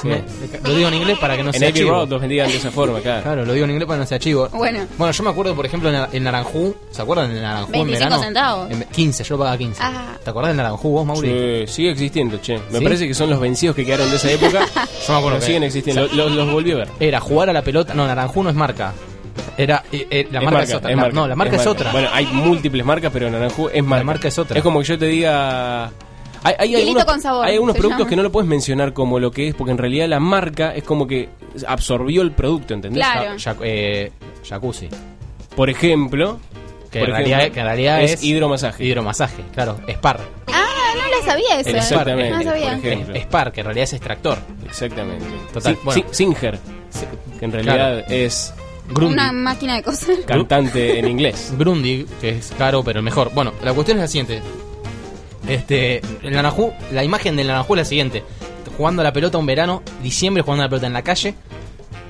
Sí. 0.00 0.08
Me- 0.08 0.22
Lo 0.64 0.74
digo 0.74 0.88
en 0.88 0.94
inglés 0.94 1.18
para 1.18 1.36
que 1.36 1.44
no 1.44 1.50
En 1.50 1.60
sea 1.60 1.72
chivo. 1.72 1.90
Road 1.90 2.08
los 2.08 2.20
vendían 2.20 2.48
de 2.48 2.56
esa 2.56 2.70
forma, 2.72 2.98
claro. 3.00 3.22
Claro, 3.22 3.44
lo 3.44 3.52
digo 3.52 3.64
en 3.64 3.70
inglés 3.70 3.86
para 3.86 3.98
que 3.98 4.00
no 4.02 4.06
sea 4.06 4.18
chivo. 4.18 4.48
Bueno. 4.52 4.80
Bueno, 4.98 5.12
yo 5.12 5.22
me 5.22 5.30
acuerdo, 5.30 5.54
por 5.54 5.64
ejemplo, 5.64 5.88
en, 5.90 5.94
Nar- 5.96 6.08
en 6.12 6.24
Naranjú. 6.24 6.74
¿Se 6.90 7.02
acuerdan 7.02 7.32
del 7.32 7.40
Naranjú 7.42 7.66
en 7.66 7.72
25 7.84 7.98
verano? 8.08 8.22
centavos. 8.22 8.70
En- 8.70 8.84
15, 8.84 9.22
yo 9.24 9.34
lo 9.34 9.38
pagaba 9.38 9.58
15. 9.58 9.80
Ah. 9.82 10.16
¿Te 10.24 10.30
acordás 10.30 10.48
del 10.48 10.56
Naranjú 10.56 10.88
vos, 10.90 11.06
Mauri? 11.06 11.28
Sí, 11.68 11.72
sigue 11.72 11.90
existiendo, 11.92 12.38
che. 12.38 12.58
Me 12.70 12.78
¿Sí? 12.78 12.84
parece 12.84 13.06
que 13.06 13.14
son 13.14 13.30
los 13.30 13.38
vencidos 13.38 13.76
que 13.76 13.84
quedaron 13.86 14.10
de 14.10 14.16
esa 14.16 14.30
época. 14.30 14.60
Yo 15.06 15.12
me 15.12 15.18
acuerdo 15.18 15.22
pero 15.24 15.38
que- 15.40 15.46
siguen 15.46 15.62
existiendo. 15.62 16.08
Los, 16.12 16.32
los 16.32 16.50
volví 16.50 16.72
a 16.72 16.76
ver. 16.76 16.88
Era 16.98 17.20
jugar 17.20 17.50
a 17.50 17.52
la 17.52 17.62
pelota. 17.62 17.94
No, 17.94 18.06
Naranjú 18.06 18.42
no 18.42 18.50
es 18.50 18.56
marca. 18.56 18.92
Era. 19.56 19.84
eh, 19.92 20.06
eh, 20.10 20.28
la 20.32 20.40
Es 20.40 20.44
marca, 20.44 20.62
es 20.64 20.74
otra. 20.74 20.90
La- 20.96 21.08
no, 21.10 21.28
la 21.28 21.36
marca 21.36 21.56
es, 21.56 21.66
otra. 21.66 21.92
Bueno, 21.92 22.08
hay 22.12 22.26
múltiples 22.26 22.84
marcas, 22.84 23.10
pero 23.12 23.30
Naranjú 23.30 23.68
es 23.72 23.84
marca. 23.84 24.04
marca 24.04 24.28
es 24.28 24.38
otra. 24.38 24.56
Es 24.58 24.62
como 24.64 24.80
que 24.80 24.86
yo 24.86 24.98
te 24.98 25.06
diga. 25.06 25.90
Hay, 26.44 26.54
hay 26.58 26.74
algunos, 26.76 27.04
con 27.04 27.20
sabor, 27.20 27.44
hay 27.46 27.54
algunos 27.54 27.74
se 27.74 27.80
productos 27.80 28.00
llama. 28.00 28.10
que 28.10 28.16
no 28.16 28.22
lo 28.22 28.32
puedes 28.32 28.48
mencionar 28.48 28.92
como 28.92 29.20
lo 29.20 29.30
que 29.30 29.48
es, 29.48 29.54
porque 29.54 29.70
en 29.72 29.78
realidad 29.78 30.08
la 30.08 30.18
marca 30.20 30.74
es 30.74 30.82
como 30.82 31.06
que 31.06 31.28
absorbió 31.66 32.22
el 32.22 32.32
producto, 32.32 32.74
¿entendés? 32.74 33.02
Claro. 33.04 33.36
Ja- 33.42 33.56
eh, 33.62 34.10
jacuzzi. 34.48 34.88
Por 35.54 35.70
ejemplo, 35.70 36.40
Que, 36.90 36.98
por 37.00 37.08
en, 37.10 37.14
realidad, 37.14 37.38
ejemplo, 37.40 37.54
que 37.54 37.60
en 37.60 37.66
realidad 37.66 38.02
es, 38.02 38.22
hidromasaje. 38.24 38.84
Hidromasaje, 38.84 39.42
claro. 39.54 39.78
Spar. 39.88 40.20
Ah, 40.48 40.64
no 40.96 41.16
lo 41.18 41.24
sabía 41.24 41.60
eso. 41.60 41.70
Exactamente, 41.70 42.30
No 42.30 42.38
lo 42.38 42.44
sabía. 42.44 42.76
por 42.76 42.86
ejemplo. 42.86 43.14
Spar, 43.16 43.52
que 43.52 43.60
en 43.60 43.66
realidad 43.66 43.84
es 43.84 43.92
extractor. 43.92 44.38
Exactamente. 44.66 45.24
Total, 45.52 45.74
Sin- 45.76 45.84
bueno. 45.84 46.02
Sin- 46.08 46.14
Singer, 46.34 46.58
que 47.38 47.44
en 47.44 47.52
realidad 47.52 48.12
es 48.12 48.52
Una 48.96 49.32
máquina 49.32 49.76
de 49.76 49.82
coser. 49.84 50.24
cantante 50.24 50.98
en 50.98 51.08
inglés. 51.08 51.54
Grundig, 51.56 52.06
que 52.20 52.30
es 52.30 52.52
caro 52.58 52.82
pero 52.82 52.98
el 52.98 53.04
mejor. 53.04 53.30
Bueno, 53.32 53.52
la 53.62 53.72
cuestión 53.72 53.98
es 53.98 54.02
la 54.02 54.08
siguiente. 54.08 54.42
Este, 55.48 56.00
el 56.22 56.32
Naranjú, 56.32 56.72
la 56.92 57.04
imagen 57.04 57.36
del 57.36 57.48
Naranjú 57.48 57.74
es 57.74 57.78
la 57.78 57.84
siguiente. 57.84 58.22
Jugando 58.76 59.02
a 59.02 59.04
la 59.04 59.12
pelota 59.12 59.38
un 59.38 59.46
verano, 59.46 59.82
diciembre 60.02 60.42
jugando 60.42 60.62
a 60.62 60.66
la 60.66 60.70
pelota 60.70 60.86
en 60.86 60.92
la 60.92 61.02
calle. 61.02 61.34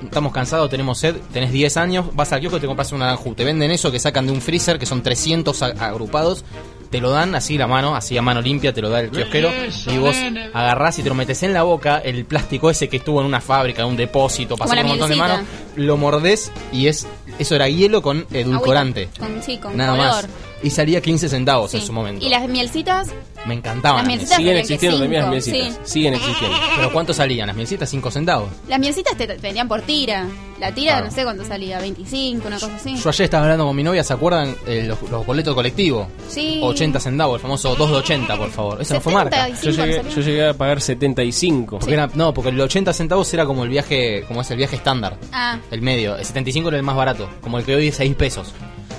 Estamos 0.03 0.33
cansados, 0.33 0.69
tenemos 0.69 0.97
sed, 0.97 1.15
tenés 1.31 1.51
10 1.51 1.77
años, 1.77 2.05
vas 2.13 2.31
al 2.33 2.41
kiosco 2.41 2.57
y 2.57 2.59
te 2.61 2.67
compras 2.67 2.91
un 2.91 2.99
naranjú. 2.99 3.35
Te 3.35 3.43
venden 3.45 3.71
eso 3.71 3.91
que 3.91 3.99
sacan 3.99 4.25
de 4.25 4.33
un 4.33 4.41
freezer, 4.41 4.77
que 4.77 4.85
son 4.85 5.01
300 5.01 5.61
a- 5.61 5.67
agrupados. 5.67 6.43
Te 6.89 6.99
lo 7.01 7.09
dan 7.09 7.33
así 7.35 7.57
la 7.57 7.65
mano, 7.67 7.95
así 7.95 8.15
a 8.17 8.21
mano 8.21 8.39
limpia, 8.41 8.71
te 8.73 8.81
lo 8.81 8.89
da 8.89 8.99
el 8.99 9.09
kiosquero. 9.09 9.49
Y 9.87 9.97
vos 9.97 10.15
agarrás 10.53 10.99
y 10.99 11.03
te 11.03 11.09
lo 11.09 11.15
metes 11.15 11.41
en 11.43 11.51
la 11.53 11.63
boca, 11.63 11.97
el 11.97 12.23
plástico 12.25 12.69
ese 12.69 12.87
que 12.87 12.97
estuvo 12.97 13.19
en 13.21 13.25
una 13.25 13.41
fábrica, 13.41 13.81
en 13.81 13.87
un 13.89 13.97
depósito, 13.97 14.55
pasó 14.57 14.73
por 14.75 14.83
un 14.83 14.87
montón 14.89 15.09
de 15.09 15.15
manos. 15.15 15.39
Lo 15.75 15.97
mordés 15.97 16.51
y 16.71 16.87
es 16.87 17.07
eso 17.39 17.55
era 17.55 17.67
hielo 17.67 18.01
con 18.03 18.25
edulcorante. 18.31 19.09
Con, 19.19 19.41
sí, 19.41 19.57
con 19.57 19.75
Nada 19.75 19.91
color. 19.93 20.05
más. 20.07 20.27
Y 20.63 20.69
salía 20.69 21.01
15 21.01 21.27
centavos 21.29 21.73
en 21.73 21.81
Sí. 21.81 21.87
su 21.87 21.93
momento. 21.93 22.25
Y 22.25 22.29
las 22.29 22.47
mielcitas, 22.47 23.09
Me 23.45 23.55
encantaban. 23.55 23.97
Las 23.97 24.07
mielcitas 24.07 24.37
Siguen 24.37 24.55
existiendo 24.55 24.99
también 24.99 25.21
las 25.23 25.31
mielcitas. 25.31 25.77
Siguen 25.83 26.13
existiendo. 26.13 26.55
¿Pero 26.77 26.93
cuánto 26.93 27.13
salían? 27.13 27.47
Las 27.47 27.55
mielcitas 27.57 27.89
5 27.89 28.09
centavos. 28.09 28.47
las 28.69 28.79
mielcitas 28.79 29.17
te 29.17 29.27
vendían 29.27 29.67
por 29.67 29.81
tira. 29.81 30.25
La 30.61 30.71
tira 30.73 30.93
Claro. 30.93 31.05
no 31.07 31.11
sé 31.11 31.23
cuánto 31.25 31.43
salía, 31.43 31.79
25, 31.81 32.47
una 32.47 32.57
cosa 32.57 32.73
así. 32.75 32.95
Yo 32.95 33.09
ayer 33.09 33.25
estaba 33.25 33.43
hablando 33.43 33.65
con 33.65 33.75
mi 33.75 33.83
novia, 33.83 34.01
¿se 34.01 34.13
acuerdan 34.13 34.55
eh, 34.65 34.85
los, 34.87 35.01
los 35.11 35.25
boletos 35.25 35.53
colectivos? 35.55 36.07
Sí. 36.29 36.61
80 36.63 37.01
centavos, 37.01 37.35
el 37.35 37.41
famoso 37.41 37.75
2 37.75 37.89
de 37.89 37.95
80, 37.97 38.37
por 38.37 38.49
favor. 38.49 38.81
Eso 38.81 38.93
no 38.93 39.01
fue 39.01 39.11
marca. 39.13 39.45
75 39.47 39.75
Yo 39.75 39.85
llegué, 39.85 40.15
yo 40.15 40.21
llegué 40.21 40.47
a 40.47 40.53
pagar 40.53 40.79
75. 40.79 41.79
Porque 41.79 41.93
era- 41.95 42.09
no, 42.13 42.33
porque 42.33 42.49
el 42.51 42.61
80 42.61 42.93
centavos 42.93 43.33
era 43.33 43.45
como 43.45 43.65
el 43.65 43.69
viaje, 43.69 44.23
como 44.25 44.39
es 44.39 44.49
el 44.51 44.57
viaje 44.57 44.77
estándar. 44.77 45.17
Ah, 45.33 45.59
El 45.69 45.81
medio. 45.81 46.15
El 46.15 46.23
75 46.23 46.69
era 46.69 46.77
el 46.77 46.83
más 46.83 46.95
barato, 46.95 47.27
como 47.41 47.57
el 47.57 47.65
que 47.65 47.75
hoy 47.75 47.89
es 47.89 47.95
6 47.95 48.15
pesos. 48.15 48.53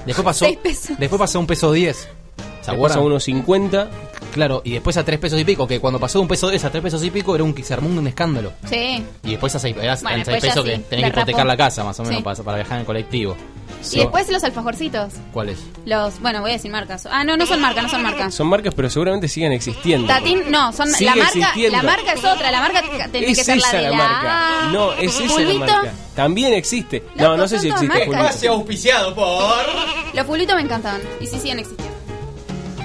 Después 0.07 0.25
pasó, 0.25 0.47
después 0.99 1.19
pasó 1.19 1.39
a 1.39 1.41
un 1.41 1.47
peso 1.47 1.73
10. 1.73 2.09
¿Se 2.65 2.71
Después 2.71 2.93
acuerdan? 2.93 2.99
a 2.99 3.03
unos 3.03 3.25
50. 3.25 3.91
Claro, 4.33 4.63
y 4.65 4.73
después 4.73 4.97
a 4.97 5.05
3 5.05 5.19
pesos 5.21 5.39
y 5.39 5.45
pico, 5.45 5.67
que 5.67 5.79
cuando 5.81 6.01
pasó 6.01 6.19
de 6.19 6.23
un 6.23 6.29
peso 6.29 6.49
10 6.49 6.65
a 6.65 6.71
3 6.71 6.83
pesos 6.83 7.05
y 7.05 7.11
pico 7.11 7.35
era 7.35 7.45
un, 7.45 7.55
se 7.63 7.75
armó 7.75 7.89
un 7.89 8.07
escándalo. 8.07 8.53
sí. 8.69 9.05
Y 9.23 9.31
después 9.33 9.55
a 9.55 9.59
6, 9.59 9.77
era 9.81 9.95
Bueno, 9.97 10.09
eran 10.09 10.19
después 10.25 10.41
6 10.41 10.43
ya 10.43 10.49
pesos 10.49 10.65
sí, 10.65 10.71
que 10.71 10.79
tenés 10.89 11.03
la 11.05 11.11
que 11.13 11.21
hipotecar 11.21 11.47
la 11.47 11.57
casa, 11.57 11.85
más 11.85 12.01
o 12.01 12.03
menos, 12.05 12.17
Sí. 12.19 12.23
para, 12.25 12.43
para 12.43 12.57
viajar 12.57 12.79
en 12.81 12.85
colectivo. 12.87 13.37
Y 13.93 13.99
después 13.99 14.31
los 14.31 14.43
alfajorcitos. 14.43 15.13
¿Cuáles? 15.31 15.59
Los, 15.85 16.19
bueno, 16.21 16.41
voy 16.41 16.51
a 16.51 16.55
decir 16.55 16.71
marcas. 16.71 17.07
Ah, 17.11 17.23
no, 17.23 17.37
no 17.37 17.45
son 17.45 17.61
marcas, 17.61 17.83
no 17.85 17.91
son 17.91 18.03
marcas. 18.03 18.35
Son 18.35 18.47
marcas, 18.47 18.73
pero 18.75 18.89
seguramente 18.89 19.29
siguen 19.29 19.53
existiendo. 19.53 20.07
Tatín, 20.09 20.51
no, 20.51 20.73
son 20.73 20.89
Sigue 20.91 21.11
la 21.11 21.17
marca, 21.17 21.39
existiendo. 21.39 21.77
la 21.77 21.83
marca 21.83 22.13
es 22.15 22.25
otra, 22.25 22.51
la 22.51 22.61
marca 22.61 22.83
tiene 23.13 23.27
Es 23.31 23.39
que 23.39 23.45
ser 23.45 23.59
la 23.59 23.69
esa 23.69 23.77
de 23.77 23.83
la 23.83 23.91
la 23.91 23.97
marca. 23.97 24.69
No, 24.73 24.93
es 24.95 25.15
esa 25.15 25.23
la 25.25 25.29
Fulvito. 25.29 25.59
marca. 25.59 25.93
También 26.17 26.55
existe. 26.55 27.05
No, 27.17 27.37
no 27.37 27.47
sé 27.47 27.59
si 27.59 27.69
todas 27.69 27.83
existe. 27.83 28.07
marcas. 28.11 28.37
Fulvito. 28.37 28.53
auspiciado 28.55 29.15
por. 29.15 29.55
Los 30.15 30.27
fulitos 30.27 30.57
me 30.57 30.63
encantaban. 30.63 31.03
Y 31.21 31.27
sí 31.27 31.39
siguen 31.39 31.59
existiendo. 31.59 31.95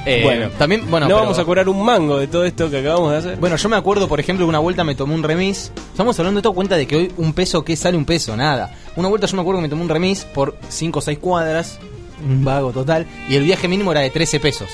Eh, 0.09 0.23
Bueno, 0.23 0.49
también, 0.57 0.81
bueno, 0.89 1.07
no 1.07 1.15
pero- 1.15 1.21
vamos 1.23 1.39
a 1.39 1.45
cobrar 1.45 1.69
un 1.69 1.83
mango 1.83 2.17
de 2.17 2.27
todo 2.27 2.43
esto 2.45 2.69
que 2.69 2.79
acabamos 2.79 3.11
de 3.11 3.17
hacer. 3.17 3.37
Bueno, 3.37 3.55
yo 3.55 3.69
me 3.69 3.75
acuerdo, 3.75 4.07
por 4.07 4.19
ejemplo, 4.19 4.45
que 4.45 4.49
una 4.49 4.59
vuelta 4.59 4.83
me 4.83 4.95
tomé 4.95 5.13
un 5.13 5.23
remis. 5.23 5.71
Estamos 5.91 6.17
hablando 6.19 6.39
de 6.39 6.43
todo 6.43 6.53
cuenta 6.53 6.75
de 6.77 6.87
que 6.87 6.95
hoy 6.95 7.11
un 7.17 7.33
peso, 7.33 7.63
¿qué 7.63 7.75
sale 7.75 7.95
un 7.97 8.05
peso? 8.05 8.35
Nada. 8.35 8.75
Una 8.95 9.07
vuelta 9.07 9.27
yo 9.27 9.35
me 9.35 9.41
acuerdo 9.41 9.59
que 9.59 9.63
me 9.63 9.69
tomé 9.69 9.81
un 9.83 9.89
remis 9.89 10.25
por 10.25 10.55
5 10.69 10.99
o 10.99 11.01
6 11.01 11.19
cuadras, 11.19 11.79
un 12.27 12.43
vago 12.43 12.71
total, 12.71 13.05
y 13.29 13.35
el 13.35 13.43
viaje 13.43 13.67
mínimo 13.67 13.91
era 13.91 14.01
de 14.01 14.09
13 14.09 14.39
pesos. 14.39 14.69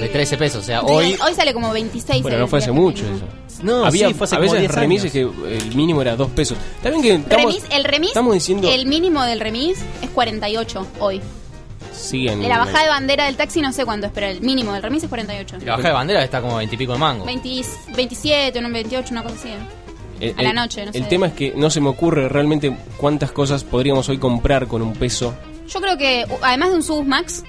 De 0.00 0.08
13 0.08 0.36
pesos, 0.36 0.62
o 0.62 0.66
sea, 0.66 0.82
hoy... 0.82 1.16
hoy 1.26 1.34
sale 1.34 1.52
como 1.52 1.72
26. 1.72 2.22
Bueno, 2.22 2.38
no 2.38 2.46
fue 2.46 2.60
hace 2.60 2.70
mucho 2.70 3.02
mínimo. 3.04 3.26
eso. 3.48 3.62
No, 3.64 3.84
Había 3.84 4.08
sí, 4.08 4.14
fue 4.14 4.26
hace 4.26 4.36
a 4.36 4.38
veces 4.38 4.60
10 4.60 4.72
remises 4.74 5.10
que 5.10 5.22
el 5.22 5.74
mínimo 5.74 6.00
era 6.02 6.14
2 6.14 6.30
pesos. 6.30 6.56
También 6.82 7.02
que 7.02 7.14
estamos, 7.14 7.52
Remis- 7.56 7.64
el 7.76 7.82
remis, 7.84 8.10
estamos 8.10 8.34
diciendo 8.34 8.70
el 8.70 8.86
mínimo 8.86 9.24
del 9.24 9.40
remis 9.40 9.78
es 10.00 10.10
48 10.10 10.86
hoy. 11.00 11.20
Siguen 11.98 12.48
La 12.48 12.58
bajada 12.58 12.82
de 12.82 12.88
bandera 12.88 13.24
del 13.26 13.36
taxi 13.36 13.60
no 13.60 13.72
sé 13.72 13.84
cuánto 13.84 14.06
es, 14.06 14.12
pero 14.14 14.26
el 14.26 14.40
mínimo 14.40 14.72
del 14.72 14.82
remis 14.82 15.02
es 15.02 15.08
48. 15.08 15.58
La 15.64 15.72
bajada 15.72 15.88
de 15.88 15.94
bandera 15.94 16.24
está 16.24 16.40
como 16.40 16.56
20 16.56 16.74
y 16.74 16.78
pico 16.78 16.92
de 16.92 16.98
mango. 16.98 17.24
20 17.24 17.48
27, 17.94 18.60
no 18.60 18.70
28, 18.70 19.08
una 19.12 19.22
cosa 19.22 19.34
así. 19.36 19.48
El, 20.20 20.34
A 20.38 20.42
la 20.42 20.48
el- 20.50 20.54
noche, 20.56 20.84
no 20.84 20.92
el 20.92 21.02
sé. 21.04 21.08
tema 21.08 21.26
es 21.28 21.32
que 21.34 21.52
no 21.54 21.70
se 21.70 21.80
me 21.80 21.88
ocurre 21.88 22.28
realmente 22.28 22.76
cuántas 22.96 23.30
cosas 23.32 23.62
podríamos 23.64 24.08
hoy 24.08 24.18
comprar 24.18 24.66
con 24.66 24.82
un 24.82 24.92
peso. 24.94 25.34
Yo 25.68 25.80
creo 25.80 25.96
que, 25.96 26.24
además 26.42 26.70
de 26.70 26.74
un 26.76 26.82
Subus 26.82 27.06
Max, 27.06 27.44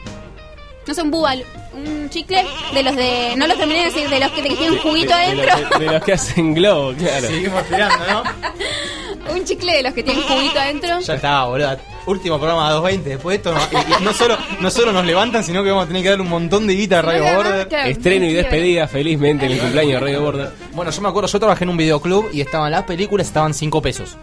no 0.85 0.93
sé, 0.93 1.01
un 1.01 1.09
bubal, 1.11 1.43
un 1.73 2.09
chicle 2.09 2.45
de 2.73 2.83
los 2.83 2.95
de. 2.95 3.33
No 3.37 3.47
lo 3.47 3.55
terminé 3.55 3.79
de 3.79 3.85
decir, 3.85 4.09
de 4.09 4.19
los 4.19 4.31
que, 4.31 4.41
que 4.43 4.55
tienen 4.55 4.77
juguito 4.79 5.15
de, 5.15 5.35
de 5.35 5.49
adentro. 5.49 5.59
los, 5.69 5.79
de- 5.79 5.85
de 5.85 5.91
los 5.93 6.03
que 6.03 6.13
hacen 6.13 6.53
globo, 6.53 6.93
claro. 6.93 7.27
Seguimos 7.27 7.63
tirando, 7.65 8.05
¿no? 8.07 8.23
un 9.33 9.43
chicle 9.45 9.73
de 9.73 9.83
los 9.83 9.93
que 9.93 10.03
tienen 10.03 10.23
juguito 10.23 10.59
adentro. 10.59 10.99
Ya 10.99 11.13
está, 11.15 11.43
boludo. 11.45 11.77
Último 12.05 12.37
programa 12.39 12.67
de 12.69 12.73
220. 12.75 13.09
Después 13.09 13.33
de 13.43 13.49
esto, 13.49 13.53
no, 13.53 13.79
y- 13.79 14.01
y 14.01 14.03
no, 14.05 14.13
solo, 14.13 14.37
no 14.61 14.71
solo 14.71 14.91
nos 14.91 15.05
levantan, 15.05 15.43
sino 15.43 15.63
que 15.63 15.69
vamos 15.69 15.83
a 15.85 15.87
tener 15.87 16.01
que 16.01 16.09
darle 16.09 16.23
un 16.23 16.29
montón 16.29 16.65
de 16.65 16.73
guita 16.75 16.99
a 16.99 17.01
Radio 17.03 17.23
además, 17.25 17.43
Border. 17.45 17.67
claro, 17.67 17.89
Estreno 17.89 18.25
y 18.25 18.33
despedida 18.33 18.87
felizmente 18.87 19.45
en 19.45 19.51
el 19.51 19.59
cumpleaños 19.59 19.93
de 19.93 19.99
Radio 19.99 20.21
Border. 20.23 20.51
Bueno, 20.73 20.91
yo 20.91 21.01
me 21.01 21.09
acuerdo, 21.09 21.27
yo 21.29 21.39
trabajé 21.39 21.63
en 21.65 21.69
un 21.69 21.77
videoclub 21.77 22.29
y 22.33 22.41
estaban 22.41 22.71
las 22.71 22.83
películas, 22.83 23.27
estaban 23.27 23.53
5 23.53 23.81
pesos. 23.81 24.17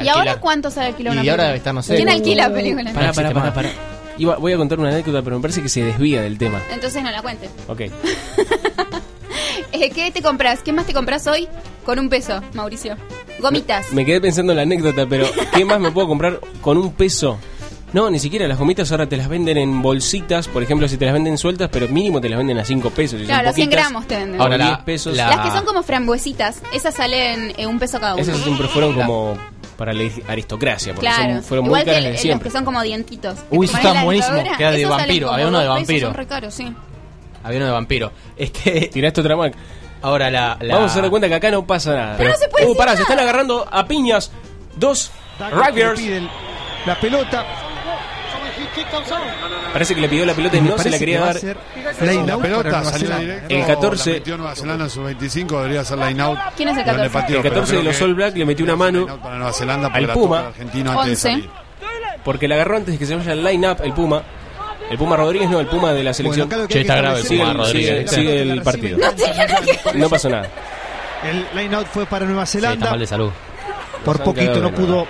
¿Y 0.00 0.06
ahora 0.08 0.38
cuánto 0.38 0.70
sale 0.70 0.88
alquilar 0.88 1.12
una 1.14 1.24
Y 1.24 1.28
ahora 1.28 1.42
película? 1.42 1.46
debe 1.48 1.56
estar, 1.58 1.74
no 1.74 1.82
sé. 1.82 1.96
¿Quién 1.96 2.08
alquila 2.08 2.52
películas? 2.52 2.94
Pará, 2.94 3.12
pará, 3.12 3.30
pará, 3.32 3.54
pará. 3.54 3.70
Iba- 4.16 4.36
voy 4.36 4.52
a 4.52 4.56
contar 4.56 4.78
una 4.78 4.90
anécdota, 4.90 5.22
pero 5.22 5.36
me 5.36 5.42
parece 5.42 5.60
que 5.62 5.68
se 5.68 5.82
desvía 5.82 6.22
del 6.22 6.38
tema. 6.38 6.60
Entonces 6.72 7.02
no 7.02 7.10
la 7.10 7.20
cuentes. 7.22 7.50
Ok. 7.66 7.82
Eh, 9.80 9.90
¿Qué 9.90 10.10
te 10.10 10.22
compras? 10.22 10.60
¿Qué 10.62 10.72
más 10.72 10.86
te 10.86 10.92
compras 10.92 11.26
hoy 11.26 11.48
con 11.84 11.98
un 11.98 12.08
peso, 12.08 12.40
Mauricio? 12.54 12.96
Gomitas. 13.40 13.92
Me 13.92 14.04
quedé 14.04 14.20
pensando 14.20 14.52
en 14.52 14.56
la 14.56 14.62
anécdota, 14.62 15.06
pero 15.08 15.26
¿qué 15.54 15.64
más 15.64 15.78
me 15.78 15.92
puedo 15.92 16.08
comprar 16.08 16.40
con 16.60 16.76
un 16.78 16.92
peso? 16.92 17.38
No, 17.92 18.10
ni 18.10 18.18
siquiera 18.18 18.46
las 18.48 18.58
gomitas 18.58 18.90
ahora 18.90 19.08
te 19.08 19.16
las 19.16 19.28
venden 19.28 19.56
en 19.56 19.80
bolsitas, 19.80 20.48
por 20.48 20.62
ejemplo, 20.62 20.88
si 20.88 20.96
te 20.98 21.04
las 21.04 21.14
venden 21.14 21.38
sueltas, 21.38 21.70
pero 21.72 21.88
mínimo 21.88 22.20
te 22.20 22.28
las 22.28 22.38
venden 22.38 22.58
a 22.58 22.64
5 22.64 22.90
pesos. 22.90 23.18
son 23.20 23.26
Claro, 23.26 23.52
100 23.52 23.66
poquitas, 23.68 23.84
gramos 23.84 24.06
te 24.08 24.16
venden. 24.16 24.40
Ahora 24.40 24.54
Ahora, 24.56 24.64
10 24.66 24.78
la- 24.78 24.84
pesos. 24.84 25.16
la- 25.16 25.28
Las 25.30 25.46
que 25.46 25.50
son 25.52 25.64
como 25.64 25.82
frambuesitas, 25.82 26.60
esas 26.74 26.94
salen 26.94 27.52
eh, 27.56 27.66
un 27.66 27.78
peso 27.78 27.98
cada 28.00 28.14
uno. 28.14 28.22
Esas 28.22 28.36
siempre 28.38 28.66
fueron 28.68 28.94
como 28.94 29.38
para 29.78 29.92
la 29.94 30.02
aristocracia, 30.26 30.92
porque 30.92 31.06
Claro, 31.08 31.34
son- 31.36 31.44
fueron 31.44 31.66
igual 31.66 31.78
muy 31.80 31.84
que 31.84 31.90
caras 31.92 31.98
el- 31.98 32.04
de 32.04 32.12
los 32.12 32.20
siempre. 32.20 32.48
que 32.50 32.56
son 32.56 32.64
como 32.64 32.82
dientitos. 32.82 33.38
que 33.38 33.56
Uy, 33.56 33.66
te 33.66 33.72
sí, 33.72 33.72
pones 33.72 33.74
estaban 33.76 33.96
la 33.96 34.04
buenísimos, 34.04 34.34
dentadura, 34.36 34.56
que 34.58 34.62
era 34.64 34.72
de 34.72 34.84
vampiro, 34.86 35.30
había 35.32 35.46
uno 35.48 35.58
de 35.60 35.68
vampiro. 35.68 36.06
Son 36.08 36.16
re 36.16 36.26
caros, 36.26 36.52
sí. 36.54 36.72
Había 37.44 37.58
uno 37.58 37.66
de 37.66 37.72
vampiro. 37.72 38.12
Este, 38.36 38.88
Tiraste 38.92 39.20
otra 39.20 39.36
marca. 39.36 39.58
ahora 40.02 40.30
la, 40.30 40.56
la- 40.60 40.74
Vamos 40.76 40.96
a 40.96 41.00
dar 41.00 41.10
cuenta 41.10 41.28
que 41.28 41.34
acá 41.34 41.50
no 41.50 41.66
pasa 41.66 41.94
nada. 41.94 42.14
Pero 42.18 42.30
no 42.30 42.36
se 42.36 42.48
puede 42.48 42.66
Uh, 42.66 42.76
pará, 42.76 42.94
se 42.96 43.02
están 43.02 43.18
agarrando 43.18 43.66
a 43.70 43.86
piñas 43.86 44.30
dos 44.76 45.10
el- 45.40 46.28
la 46.86 46.98
pelota. 47.00 47.44
Parece 49.72 49.94
que 49.94 50.00
le 50.00 50.08
pidió 50.08 50.24
la 50.26 50.34
pelota 50.34 50.56
y 50.56 50.60
no 50.60 50.78
se 50.78 50.90
la 50.90 50.98
quería 50.98 51.18
que 51.18 51.24
dar. 51.24 51.56
La 52.26 52.38
pelota 52.38 52.84
salió 52.84 53.16
directo. 53.18 53.54
El 53.54 53.66
14. 53.66 54.10
La 54.10 54.16
metió 54.18 54.36
Nueva 54.36 54.54
Zelanda 54.56 54.84
en 54.84 54.90
su 54.90 55.02
25, 55.02 55.56
debería 55.58 55.84
ser 55.84 55.98
line 55.98 56.22
out. 56.22 56.38
¿Quién 56.56 56.68
es 56.70 56.76
el 56.78 56.84
Pero 56.84 56.96
le 56.96 57.02
14? 57.04 57.10
pateó, 57.20 57.36
El 57.36 57.42
pero 57.42 57.54
14 57.54 57.76
de 57.76 57.82
los 57.82 58.02
All 58.02 58.14
Black 58.14 58.36
le 58.36 58.44
metió 58.46 58.64
una 58.64 58.76
mano 58.76 59.00
out 59.08 59.20
para 59.20 59.36
Nueva 59.36 59.52
Zelanda 59.52 59.88
porque 59.88 59.98
al 59.98 60.06
la 60.08 60.14
Puma. 60.14 60.38
argentino 60.48 60.90
antes 61.00 61.22
de 61.22 61.28
11. 61.30 61.42
salir. 61.42 61.50
porque 62.24 62.48
la 62.48 62.54
agarró 62.56 62.76
antes 62.76 62.94
de 62.94 62.98
que 62.98 63.06
se 63.06 63.16
vaya 63.16 63.32
el 63.32 63.44
line-up, 63.44 63.78
el 63.82 63.92
Puma. 63.92 64.22
El 64.90 64.96
Puma 64.98 65.16
Rodríguez, 65.16 65.50
no, 65.50 65.60
el 65.60 65.66
Puma 65.66 65.92
de 65.92 66.02
la 66.02 66.14
selección. 66.14 66.48
Bueno, 66.48 66.66
Che, 66.66 66.80
está 66.80 66.96
grave 66.96 67.20
el 67.20 67.26
sigue, 67.26 67.40
Puma 67.40 67.52
el- 67.52 67.58
Rodríguez. 67.58 68.10
sigue- 68.10 68.22
sigue 68.22 68.42
el 68.52 68.62
partido. 68.62 68.98
No 69.94 70.08
pasó 70.08 70.28
nada. 70.30 70.48
El 71.24 71.46
line 71.58 71.74
out 71.76 71.86
fue 71.88 72.06
para 72.06 72.24
Nueva 72.24 72.46
Sí, 72.46 72.58
Zelanda. 72.58 72.76
está 72.86 72.90
mal 72.90 73.00
de 73.00 73.06
salud. 73.06 73.30
Por 74.04 74.22
poquito 74.22 74.60
no 74.60 74.72
pudo 74.72 75.06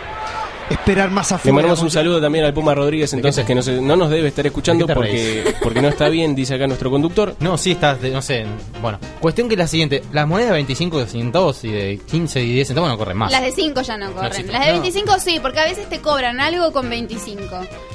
esperar 0.70 1.10
más 1.10 1.30
Le 1.30 1.36
afuera. 1.36 1.54
mandamos 1.54 1.82
un 1.82 1.90
saludo 1.90 2.20
también 2.20 2.44
al 2.44 2.52
Puma 2.54 2.74
Rodríguez, 2.74 3.12
entonces 3.14 3.44
que 3.44 3.54
no, 3.54 3.62
se- 3.62 3.80
no 3.80 3.96
nos 3.96 4.10
debe 4.10 4.28
estar 4.28 4.46
escuchando 4.46 4.86
¿De 4.86 4.94
qué 4.94 5.00
te 5.00 5.06
porque, 5.06 5.54
porque 5.62 5.82
no 5.82 5.88
está 5.88 6.08
bien, 6.08 6.34
dice 6.34 6.54
acá 6.54 6.66
nuestro 6.66 6.90
conductor. 6.90 7.34
No, 7.40 7.56
sí 7.58 7.72
estás, 7.72 8.00
de- 8.00 8.10
no 8.10 8.22
sé. 8.22 8.44
Bueno, 8.82 8.98
cuestión 9.20 9.48
que 9.48 9.54
es 9.54 9.58
la 9.58 9.66
siguiente: 9.66 10.02
las 10.12 10.26
monedas 10.26 10.50
de 10.50 10.54
25 10.56 11.06
centavos 11.06 11.64
y 11.64 11.68
de 11.72 11.98
15 12.10 12.42
y 12.42 12.52
10 12.54 12.68
centavos 12.68 12.90
no 12.90 12.98
corren 12.98 13.16
más. 13.16 13.32
Las 13.32 13.42
de 13.42 13.52
5 13.52 13.80
ya 13.82 13.96
no 13.96 14.12
corren. 14.12 14.46
Las 14.52 14.60
de 14.66 14.72
no. 14.74 14.80
25 14.82 15.18
sí, 15.18 15.38
porque 15.40 15.60
a 15.60 15.64
veces 15.64 15.88
te 15.88 16.00
cobran 16.00 16.40
algo 16.40 16.72
con 16.72 16.88
25. 16.88 17.44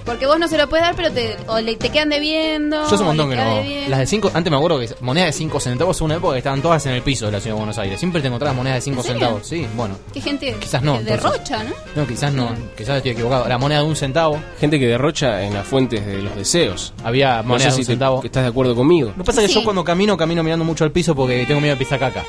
Porque 0.05 0.25
vos 0.25 0.37
no 0.37 0.47
se 0.49 0.57
lo 0.57 0.67
puedes 0.67 0.85
dar, 0.85 0.95
pero 0.95 1.11
te, 1.11 1.37
o 1.47 1.59
le, 1.61 1.75
te 1.77 1.89
quedan 1.89 2.09
debiendo. 2.09 2.75
Yo 2.81 2.85
hace 2.87 2.95
un 2.97 3.05
montón 3.05 3.29
le 3.29 3.37
que 3.37 3.41
no. 3.43 3.55
debiendo. 3.55 3.89
Las 3.89 3.99
de 3.99 4.07
5, 4.07 4.31
antes 4.33 4.51
me 4.51 4.57
acuerdo 4.57 4.79
que 4.79 4.89
monedas 4.99 5.27
de 5.27 5.33
5 5.33 5.59
centavos 5.61 6.01
una 6.01 6.15
época 6.15 6.33
que 6.33 6.39
estaban 6.39 6.61
todas 6.61 6.85
en 6.85 6.93
el 6.93 7.01
piso 7.01 7.27
de 7.27 7.31
la 7.31 7.39
ciudad 7.39 7.55
de 7.55 7.59
Buenos 7.59 7.77
Aires. 7.77 7.99
Siempre 7.99 8.21
te 8.21 8.27
encontrabas 8.27 8.55
monedas 8.57 8.77
de 8.77 8.81
5 8.81 8.97
¿En 8.99 9.03
serio? 9.03 9.19
centavos. 9.19 9.47
Sí, 9.47 9.65
bueno. 9.75 9.95
Qué 10.13 10.19
gente 10.21 10.55
Quizás 10.59 10.81
no, 10.83 11.01
derrocha, 11.01 11.63
¿no? 11.63 11.71
No, 11.95 12.07
quizás 12.07 12.33
no, 12.33 12.49
quizás 12.77 12.97
estoy 12.97 13.11
equivocado. 13.11 13.47
La 13.47 13.57
moneda 13.57 13.79
de 13.81 13.85
un 13.87 13.95
centavo. 13.95 14.39
Gente 14.59 14.79
que 14.79 14.87
derrocha 14.87 15.43
en 15.43 15.53
las 15.53 15.65
fuentes 15.65 16.05
de 16.05 16.21
los 16.21 16.35
deseos. 16.35 16.93
Había 17.03 17.37
No 17.41 17.49
monedas 17.49 17.73
sé 17.73 17.79
de 17.81 17.85
si 17.85 17.91
un 17.91 17.93
centavo. 17.95 18.19
te- 18.21 18.27
estás 18.27 18.43
de 18.43 18.49
acuerdo 18.49 18.75
conmigo. 18.75 19.09
Lo 19.09 19.15
que 19.17 19.23
pasa 19.23 19.41
es 19.41 19.47
que 19.49 19.53
yo 19.55 19.63
cuando 19.63 19.83
camino, 19.83 20.15
camino 20.17 20.43
mirando 20.43 20.65
mucho 20.65 20.83
al 20.83 20.91
piso 20.91 21.15
porque 21.15 21.45
tengo 21.45 21.59
miedo 21.61 21.75
de 21.75 21.79
pisar 21.79 21.99
caca. 21.99 22.23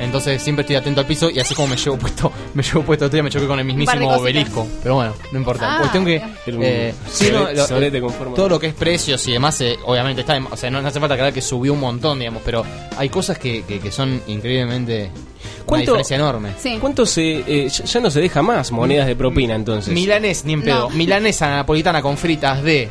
Entonces 0.00 0.42
siempre 0.42 0.62
estoy 0.62 0.76
atento 0.76 1.00
al 1.00 1.06
piso 1.06 1.30
y 1.30 1.38
así 1.38 1.54
como 1.54 1.68
me 1.68 1.76
llevo 1.76 1.96
puesto, 1.96 2.32
me 2.54 2.62
llevo 2.62 2.82
puesto 2.82 3.06
otro 3.06 3.14
día 3.16 3.22
me 3.22 3.30
choqué 3.30 3.46
con 3.46 3.58
el 3.58 3.64
mismísimo 3.64 4.08
obelisco. 4.20 4.66
Pero 4.82 4.94
bueno, 4.96 5.12
no 5.30 5.38
importa. 5.38 5.74
Ah, 5.76 5.78
Cuestión 5.78 6.04
que 6.04 6.20
eh, 6.46 6.94
sí, 7.10 7.28
no, 7.32 7.50
lo- 7.52 8.10
forma 8.10 8.34
todo 8.34 8.48
lo 8.48 8.58
que 8.58 8.68
es 8.68 8.74
precios 8.74 9.26
y 9.28 9.32
demás, 9.32 9.60
eh, 9.60 9.76
obviamente 9.84 10.22
está, 10.22 10.36
en- 10.36 10.46
o 10.50 10.56
sea, 10.56 10.70
no, 10.70 10.82
no 10.82 10.88
hace 10.88 10.98
falta 10.98 11.14
aclarar 11.14 11.32
que 11.32 11.40
subió 11.42 11.72
un 11.72 11.80
montón, 11.80 12.18
digamos, 12.18 12.42
pero 12.44 12.64
hay 12.96 13.08
cosas 13.08 13.38
que, 13.38 13.62
que, 13.64 13.78
que 13.78 13.90
son 13.92 14.20
increíblemente 14.26 15.10
una 15.12 15.66
¿Cuánto- 15.66 15.92
diferencia 15.92 16.16
enorme. 16.16 16.50
¿Cuánto 16.80 17.06
se, 17.06 17.44
eh, 17.46 17.68
ya 17.68 17.84
ya 17.84 18.00
no 18.00 18.10
se 18.10 18.20
deja 18.20 18.42
más 18.42 18.72
monedas 18.72 19.06
de 19.06 19.14
propina 19.16 19.54
entonces? 19.54 19.92
Milanés, 19.94 20.44
ni 20.44 20.54
en 20.54 20.62
pedo. 20.62 20.90
Milanesa 20.90 21.48
napolitana 21.48 22.02
con 22.02 22.16
fritas 22.16 22.62
de. 22.62 22.88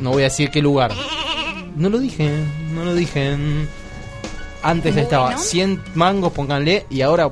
No 0.00 0.10
voy 0.10 0.22
a 0.22 0.24
decir 0.24 0.50
qué 0.50 0.60
lugar. 0.60 0.92
No 1.76 1.88
lo 1.88 1.98
dije, 1.98 2.30
no 2.72 2.84
lo 2.84 2.94
dije. 2.94 3.36
Antes 4.62 4.92
Bueno. 4.94 5.02
estaba 5.02 5.38
100 5.38 5.82
mangos, 5.94 6.32
pónganle, 6.32 6.86
y 6.90 7.00
ahora 7.02 7.28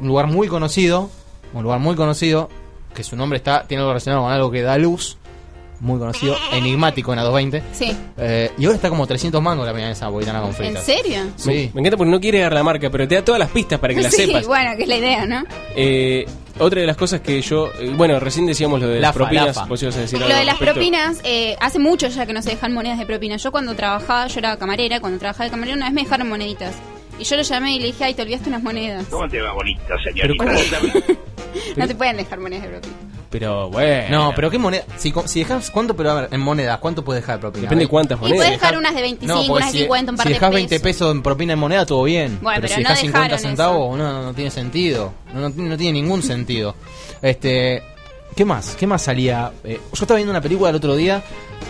un 0.00 0.08
lugar 0.08 0.26
muy 0.26 0.48
conocido, 0.48 1.10
un 1.52 1.62
lugar 1.62 1.78
muy 1.80 1.94
conocido, 1.96 2.48
que 2.94 3.04
su 3.04 3.16
nombre 3.16 3.36
está 3.36 3.64
tiene 3.66 3.82
algo 3.82 3.92
relacionado 3.92 4.22
con 4.24 4.32
algo 4.32 4.50
que 4.50 4.62
da 4.62 4.78
luz, 4.78 5.16
muy 5.80 5.98
conocido, 5.98 6.36
enigmático 6.52 7.12
en 7.12 7.16
la 7.16 7.22
220. 7.24 7.62
Sí. 7.72 7.96
Eh, 8.18 8.50
y 8.58 8.64
ahora 8.64 8.76
está 8.76 8.88
como 8.88 9.06
300 9.06 9.40
mangos 9.42 9.66
la 9.66 9.72
milanesa 9.72 10.06
napolitana 10.06 10.40
con 10.40 10.50
¿En 10.50 10.54
fritas. 10.56 10.84
serio? 10.84 11.22
Sí. 11.36 11.70
Me 11.74 11.80
encanta 11.80 11.96
porque 11.96 12.10
no 12.10 12.20
quiere 12.20 12.40
dar 12.40 12.52
la 12.52 12.62
marca, 12.62 12.90
pero 12.90 13.06
te 13.08 13.14
da 13.14 13.24
todas 13.24 13.38
las 13.38 13.50
pistas 13.50 13.78
para 13.78 13.94
que 13.94 14.00
la 14.02 14.10
sí, 14.10 14.26
sepas. 14.26 14.46
bueno, 14.46 14.70
que 14.76 14.82
es 14.82 14.88
la 14.88 14.96
idea, 14.96 15.26
¿no? 15.26 15.42
Eh, 15.76 16.26
otra 16.60 16.80
de 16.80 16.86
las 16.86 16.96
cosas 16.96 17.20
que 17.20 17.40
yo. 17.42 17.70
eh, 17.80 17.92
bueno, 17.96 18.18
recién 18.20 18.46
decíamos 18.46 18.80
lo 18.80 18.88
de 18.88 19.00
las 19.00 19.12
propinas. 19.14 19.46
lafa. 19.56 19.64
Vos 19.66 19.82
ibas 19.82 19.96
a 19.96 20.00
decir 20.00 20.18
Lo 20.18 20.26
algo 20.26 20.34
de 20.34 20.40
al 20.40 20.46
las 20.46 20.58
respecto. 20.58 20.74
propinas, 20.80 21.20
eh, 21.24 21.56
hace 21.60 21.78
mucho 21.78 22.08
ya 22.08 22.26
que 22.26 22.32
no 22.32 22.42
se 22.42 22.50
dejan 22.50 22.72
monedas 22.72 22.98
de 22.98 23.06
propina. 23.06 23.36
Yo 23.36 23.50
cuando 23.52 23.74
trabajaba, 23.74 24.26
yo 24.28 24.38
era 24.38 24.56
camarera, 24.56 25.00
cuando 25.00 25.18
trabajaba 25.18 25.44
de 25.46 25.50
camarera 25.50 25.76
una 25.76 25.86
vez 25.86 25.94
me 25.94 26.02
dejaron 26.02 26.28
moneditas. 26.28 26.74
Y 27.18 27.24
yo 27.24 27.36
lo 27.36 27.42
llamé 27.42 27.74
y 27.76 27.80
le 27.80 27.86
dije, 27.88 28.04
ay, 28.04 28.14
te 28.14 28.22
olvidaste 28.22 28.48
unas 28.48 28.62
monedas. 28.62 29.06
¿Cómo 29.10 29.28
te 29.28 29.40
va 29.42 29.52
bonito, 29.52 29.82
Pero 29.86 30.02
señorita? 30.02 30.44
No 31.76 31.86
te 31.88 31.94
pueden 31.96 32.16
dejar 32.16 32.38
monedas 32.40 32.62
de 32.64 32.68
propina. 32.70 32.96
Pero 33.30 33.70
bueno. 33.70 34.08
No, 34.10 34.32
pero 34.34 34.50
qué 34.50 34.58
moneda. 34.58 34.82
Si, 34.96 35.12
co- 35.12 35.28
si 35.28 35.38
dejas, 35.38 35.70
¿cuánto, 35.70 35.94
pero 35.94 36.10
a 36.10 36.14
ver, 36.22 36.28
en 36.32 36.40
monedas, 36.40 36.78
cuánto 36.80 37.04
puedes 37.04 37.22
dejar 37.22 37.36
de 37.36 37.40
propina? 37.42 37.62
Depende 37.62 37.84
de 37.84 37.88
cuántas 37.88 38.18
Y 38.18 38.32
puedes 38.34 38.50
dejar 38.50 38.76
unas 38.76 38.92
de 38.94 39.02
25, 39.02 39.34
porque 39.46 39.52
unas 39.52 39.72
de 39.72 39.78
50, 39.78 40.10
un 40.10 40.16
par 40.16 40.26
si 40.26 40.28
de 40.30 40.34
dejas 40.34 40.48
pesos. 40.50 40.54
20 40.70 40.80
pesos 40.80 41.12
en 41.14 41.22
propina 41.22 41.52
en 41.52 41.58
moneda, 41.60 41.86
todo 41.86 42.02
bien. 42.02 42.38
Bueno, 42.42 42.60
pero, 42.60 42.62
pero 42.62 42.68
si 42.68 42.74
no 42.82 42.88
dejas 42.88 42.98
50 43.00 43.22
dejaron 43.22 43.38
centavos, 43.38 43.98
no, 43.98 44.12
no, 44.12 44.22
no 44.24 44.34
tiene 44.34 44.50
sentido. 44.50 45.12
No, 45.32 45.40
no, 45.42 45.50
tiene- 45.52 45.68
no 45.68 45.76
tiene 45.76 46.00
ningún 46.02 46.22
sentido. 46.24 46.74
Este, 47.22 47.82
¿Qué 48.34 48.44
más? 48.44 48.74
¿Qué 48.76 48.86
más 48.88 49.02
salía? 49.02 49.52
Eh, 49.64 49.80
yo 49.92 50.02
estaba 50.02 50.16
viendo 50.16 50.30
una 50.32 50.40
película 50.40 50.70
el 50.70 50.76
otro 50.76 50.96
día 50.96 51.22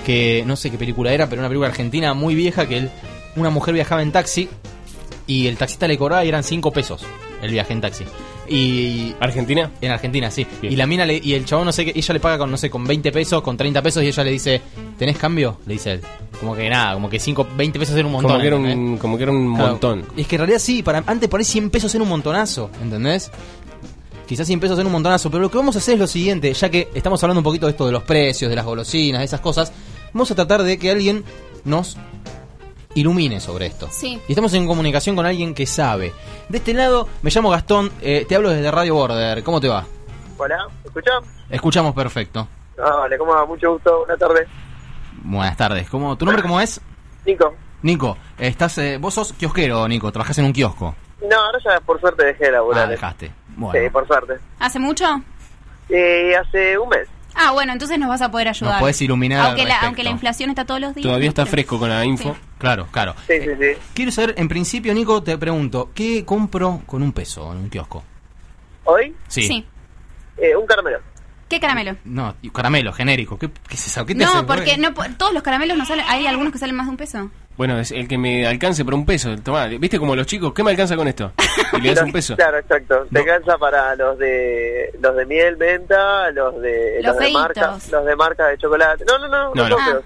que 0.07 0.43
no 0.47 0.57
sé 0.57 0.71
qué 0.71 0.79
película 0.79 1.13
era, 1.13 1.27
pero 1.29 1.41
una 1.41 1.49
película 1.49 1.69
argentina 1.69 2.15
muy 2.15 2.35
vieja 2.35 2.67
que 2.67 2.79
él, 2.79 2.91
una 3.37 3.51
mujer 3.51 3.75
viajaba 3.75 4.03
en 4.03 4.13
taxi 4.13 4.49
y 5.27 5.47
el 5.47 5.57
taxista 5.59 5.87
le 5.89 5.99
cobraba 5.99 6.25
y 6.25 6.29
eran 6.29 6.43
5 6.43 6.71
pesos 6.73 7.03
el 7.43 7.51
viaje 7.51 7.73
en 7.75 7.81
taxi. 7.83 8.05
Y 8.53 9.15
¿Argentina? 9.21 9.71
En 9.81 9.93
Argentina, 9.93 10.29
sí. 10.31 10.45
Y 10.61 10.75
la 10.75 10.85
mina 10.87 11.07
le, 11.07 11.21
y 11.23 11.35
el 11.35 11.45
chabón 11.45 11.67
no 11.67 11.73
sé 11.73 11.85
qué, 11.85 11.93
ella 11.95 12.15
le 12.15 12.19
paga 12.21 12.37
con 12.39 12.51
no 12.51 12.57
sé 12.57 12.69
con 12.69 12.85
20 12.85 13.13
pesos, 13.13 13.41
con 13.43 13.57
30 13.57 13.81
pesos 13.81 14.03
y 14.03 14.09
ella 14.09 14.25
le 14.25 14.33
dice, 14.33 14.61
"¿Tenés 14.99 15.17
cambio?" 15.17 15.59
le 15.67 15.75
dice 15.75 15.93
él. 15.93 16.01
Como 16.41 16.57
que 16.57 16.69
nada, 16.69 16.95
como 16.95 17.09
que 17.09 17.21
5 17.21 17.47
20 17.57 17.79
pesos 17.79 17.95
era 17.97 18.07
un 18.07 18.13
montón. 18.13 18.33
Como 18.33 18.41
que 18.41 18.47
era 18.49 18.57
un, 18.57 18.97
como 18.99 19.17
que 19.17 19.23
era 19.23 19.31
un 19.33 19.55
Claro. 19.55 19.71
montón. 19.71 20.05
Y 20.17 20.23
es 20.23 20.27
que 20.27 20.35
en 20.35 20.41
realidad 20.41 20.59
sí, 20.59 20.83
para, 20.83 21.05
antes 21.07 21.29
por 21.29 21.39
ahí 21.39 21.45
100 21.45 21.71
pesos 21.71 21.95
era 21.95 22.03
un 22.03 22.11
montonazo, 22.11 22.71
¿entendés? 22.83 23.31
Quizás 24.27 24.47
100 24.49 24.59
pesos 24.59 24.77
era 24.79 24.87
un 24.87 24.93
montonazo, 24.93 25.31
pero 25.31 25.43
lo 25.43 25.51
que 25.51 25.57
vamos 25.57 25.77
a 25.77 25.79
hacer 25.79 25.95
es 25.95 26.01
lo 26.01 26.07
siguiente, 26.09 26.53
ya 26.53 26.69
que 26.71 26.89
estamos 26.95 27.23
hablando 27.23 27.39
un 27.41 27.45
poquito 27.45 27.67
de 27.67 27.71
esto 27.73 27.87
de 27.87 27.93
los 27.93 28.03
precios, 28.03 28.49
de 28.51 28.57
las 28.57 28.65
golosinas, 28.65 29.21
de 29.21 29.25
esas 29.27 29.41
cosas, 29.41 29.73
vamos 30.13 30.29
a 30.31 30.35
tratar 30.35 30.63
de 30.65 30.77
que 30.77 30.91
alguien 30.91 31.23
nos 31.65 31.97
ilumine 32.95 33.41
sobre 33.41 33.67
esto. 33.67 33.89
Sí. 33.91 34.21
Y 34.27 34.33
estamos 34.33 34.53
en 34.55 34.67
comunicación 34.67 35.17
con 35.17 35.27
alguien 35.27 35.55
que 35.55 35.67
sabe. 35.67 36.13
De 36.49 36.59
este 36.59 36.75
lado, 36.75 37.09
me 37.23 37.31
llamo 37.31 37.51
Gastón, 37.51 37.91
eh, 38.01 38.25
te 38.29 38.35
hablo 38.37 38.51
desde 38.51 38.71
Radio 38.71 38.95
Border, 38.95 39.43
¿cómo 39.43 39.61
te 39.61 39.69
va? 39.69 39.85
Hola, 40.37 40.67
¿me 40.83 40.89
escuchás? 40.89 41.23
Escuchamos 41.49 41.95
perfecto. 41.95 42.49
Ah, 42.79 42.97
vale, 42.97 43.19
¿cómo 43.19 43.33
va? 43.33 43.45
Mucho 43.45 43.73
gusto, 43.73 43.99
buenas 43.99 44.19
tardes. 44.19 44.49
Buenas 45.23 45.57
tardes. 45.57 45.89
¿Cómo, 45.89 46.17
¿Tu 46.17 46.25
nombre 46.25 46.43
cómo 46.43 46.61
es? 46.61 46.81
Nico. 47.27 47.55
Nico, 47.83 48.17
estás, 48.39 48.79
eh, 48.79 48.99
vos 48.99 49.15
sos 49.15 49.33
kiosquero, 49.35 49.87
Nico, 49.87 50.11
trabajás 50.11 50.39
en 50.39 50.47
un 50.47 50.53
kiosco. 50.53 50.95
No, 51.23 51.37
ahora 51.37 51.59
ya 51.63 51.81
por 51.81 52.01
suerte 52.01 52.25
dejé 52.25 52.47
de 52.47 52.53
laburar. 52.53 52.87
Ah, 52.87 52.91
dejaste. 52.91 53.31
Bueno. 53.57 53.79
Sí, 53.79 53.91
por 53.91 54.07
suerte. 54.07 54.39
¿Hace 54.59 54.79
mucho? 54.79 55.05
Eh, 55.89 56.35
hace 56.37 56.79
un 56.79 56.89
mes. 56.89 57.09
Ah, 57.35 57.53
bueno, 57.53 57.73
entonces 57.73 57.99
nos 57.99 58.09
vas 58.09 58.23
a 58.23 58.31
poder 58.31 58.49
ayudar. 58.49 58.75
Nos 58.75 58.81
podés 58.81 59.01
iluminar 59.03 59.41
al 59.41 59.47
Aunque 59.49 59.63
la, 59.63 59.69
respecto. 59.69 59.87
aunque 59.87 60.05
la 60.05 60.11
inflación 60.11 60.51
está 60.51 60.65
todos 60.65 60.81
los 60.81 60.95
días. 60.95 61.05
Todavía 61.05 61.27
¿no? 61.27 61.31
está 61.31 61.47
fresco 61.47 61.79
con 61.79 61.89
la 61.89 62.05
info. 62.05 62.37
Claro, 62.59 62.87
claro. 62.91 63.15
Sí, 63.27 63.35
sí, 63.41 63.51
sí. 63.59 63.67
Quiero 63.95 64.11
saber, 64.13 64.35
en 64.37 64.49
principio, 64.49 64.93
Nico, 64.95 65.23
te 65.23 65.37
pregunto, 65.39 65.91
¿qué 65.95 66.25
compro 66.25 66.83
con 66.87 67.03
un 67.03 67.13
peso 67.13 67.53
en 67.53 67.59
un 67.59 67.71
kiosco? 67.71 68.03
¿Hoy? 68.85 69.15
Sí. 69.29 69.65
Eh, 70.37 70.57
un 70.57 70.67
caramelo. 70.67 70.99
¿Qué 71.49 71.59
caramelo? 71.59 71.97
No, 72.05 72.37
caramelo, 72.53 72.93
genérico. 72.93 73.39
¿Qué, 73.39 73.51
qué 73.51 73.75
es 73.75 73.87
eso? 73.87 74.07
¿Qué 74.07 74.15
te 74.15 74.25
No, 74.25 74.31
hace? 74.31 74.43
porque 74.45 74.79
no, 74.79 74.93
todos 75.17 75.33
los 75.35 75.43
caramelos 75.43 75.77
no 75.77 75.85
salen. 75.85 76.05
Hay 76.09 76.27
algunos 76.27 76.53
que 76.53 76.59
salen 76.59 76.77
más 76.77 76.87
de 76.87 76.91
un 76.91 76.97
peso. 76.97 77.31
Bueno, 77.61 77.79
es 77.79 77.91
el 77.91 78.09
que 78.09 78.17
me 78.17 78.47
alcance 78.47 78.87
por 78.87 78.95
un 78.95 79.05
peso. 79.05 79.37
Tomá, 79.37 79.67
¿viste 79.67 79.99
como 79.99 80.17
los 80.17 80.27
chicos? 80.27 80.55
¿Qué 80.55 80.65
me 80.65 80.71
alcanza 80.71 80.97
con 80.97 81.07
esto? 81.07 81.33
Y 81.75 81.81
le 81.83 81.93
das 81.95 82.03
un 82.03 82.11
peso. 82.19 82.35
Claro, 82.35 82.57
exacto. 82.57 83.07
Te 83.13 83.19
alcanza 83.19 83.59
para 83.59 83.95
los 83.97 84.17
de 84.17 84.91
los 84.99 85.15
de 85.15 85.27
miel, 85.27 85.59
menta, 85.59 86.31
los 86.31 86.59
de 86.63 87.03
Los 87.03 87.19
de 87.19 87.31
marca, 87.31 87.77
los 87.93 88.07
de 88.07 88.17
marca 88.17 88.47
de 88.47 88.57
chocolate. 88.57 89.05
No, 89.05 89.19
no, 89.19 89.29
no. 89.29 89.53
Claro. 89.53 90.03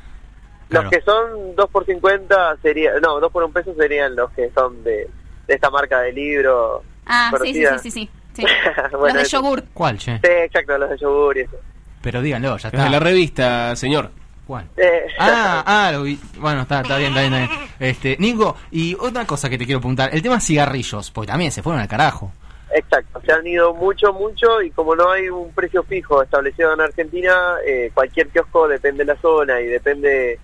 Los 0.69 0.91
que 0.91 1.01
son 1.03 1.55
2 1.55 1.71
por 1.71 1.87
50 1.87 2.57
serían, 2.61 3.01
no, 3.01 3.21
2 3.21 3.31
por 3.31 3.45
un 3.45 3.53
peso 3.53 3.73
serían 3.79 4.17
los 4.17 4.33
que 4.33 4.51
son 4.53 4.83
de, 4.83 5.09
de 5.47 5.55
esta 5.55 5.71
marca 5.71 6.01
de 6.01 6.13
libro. 6.13 6.83
Ah, 7.07 7.31
sí, 7.41 7.55
sí, 7.55 7.65
sí, 7.65 7.79
sí, 7.79 7.91
sí. 7.93 8.11
sí. 8.35 8.45
Bueno, 8.99 9.15
los 9.21 9.23
de 9.23 9.29
yogur. 9.29 9.63
¿Cuál, 9.73 9.97
che? 9.99 10.17
Sí, 10.19 10.29
exacto, 10.29 10.77
los 10.77 10.91
de 10.91 10.99
yogur 10.99 11.37
y 11.39 11.41
eso. 11.43 11.57
Pero 12.03 12.21
díganlo, 12.21 12.49
ya 12.57 12.67
Es 12.69 12.75
está. 12.75 12.83
de 12.83 12.91
la 12.91 12.99
revista, 12.99 13.77
señor. 13.77 14.11
¿Cuál? 14.47 14.67
Eh, 14.77 15.07
Ah, 15.19 15.63
ah, 15.67 15.93
lo 15.93 16.03
vi. 16.03 16.19
Bueno, 16.39 16.63
está, 16.63 16.81
está 16.83 16.99
bien, 16.99 17.11
está 17.17 17.21
bien, 17.23 17.35
está 17.35 17.55
bien. 17.57 17.71
Este, 17.81 18.17
Nico, 18.19 18.57
y 18.71 18.95
otra 19.01 19.25
cosa 19.27 19.49
que 19.49 19.57
te 19.57 19.65
quiero 19.65 19.81
preguntar, 19.81 20.11
el 20.13 20.21
tema 20.23 20.39
cigarrillos, 20.41 21.11
porque 21.11 21.29
también 21.29 21.51
se 21.51 21.63
fueron 21.63 21.81
al 21.81 21.89
carajo. 21.89 22.31
Exacto, 22.75 23.21
se 23.25 23.33
han 23.33 23.47
ido 23.47 23.73
mucho, 23.73 24.13
mucho 24.13 24.61
y 24.61 24.71
como 24.71 24.97
no 24.97 25.11
hay 25.11 25.29
un 25.29 25.53
precio 25.53 25.83
fijo 25.85 26.23
establecido 26.23 26.75
en 26.75 26.81
Argentina, 26.81 27.55
eh, 27.65 27.91
cualquier 27.95 28.29
kiosco 28.29 28.67
depende 28.69 29.05
de 29.05 29.15
la 29.15 29.21
zona 29.21 29.61
y 29.61 29.67
depende 29.67 30.39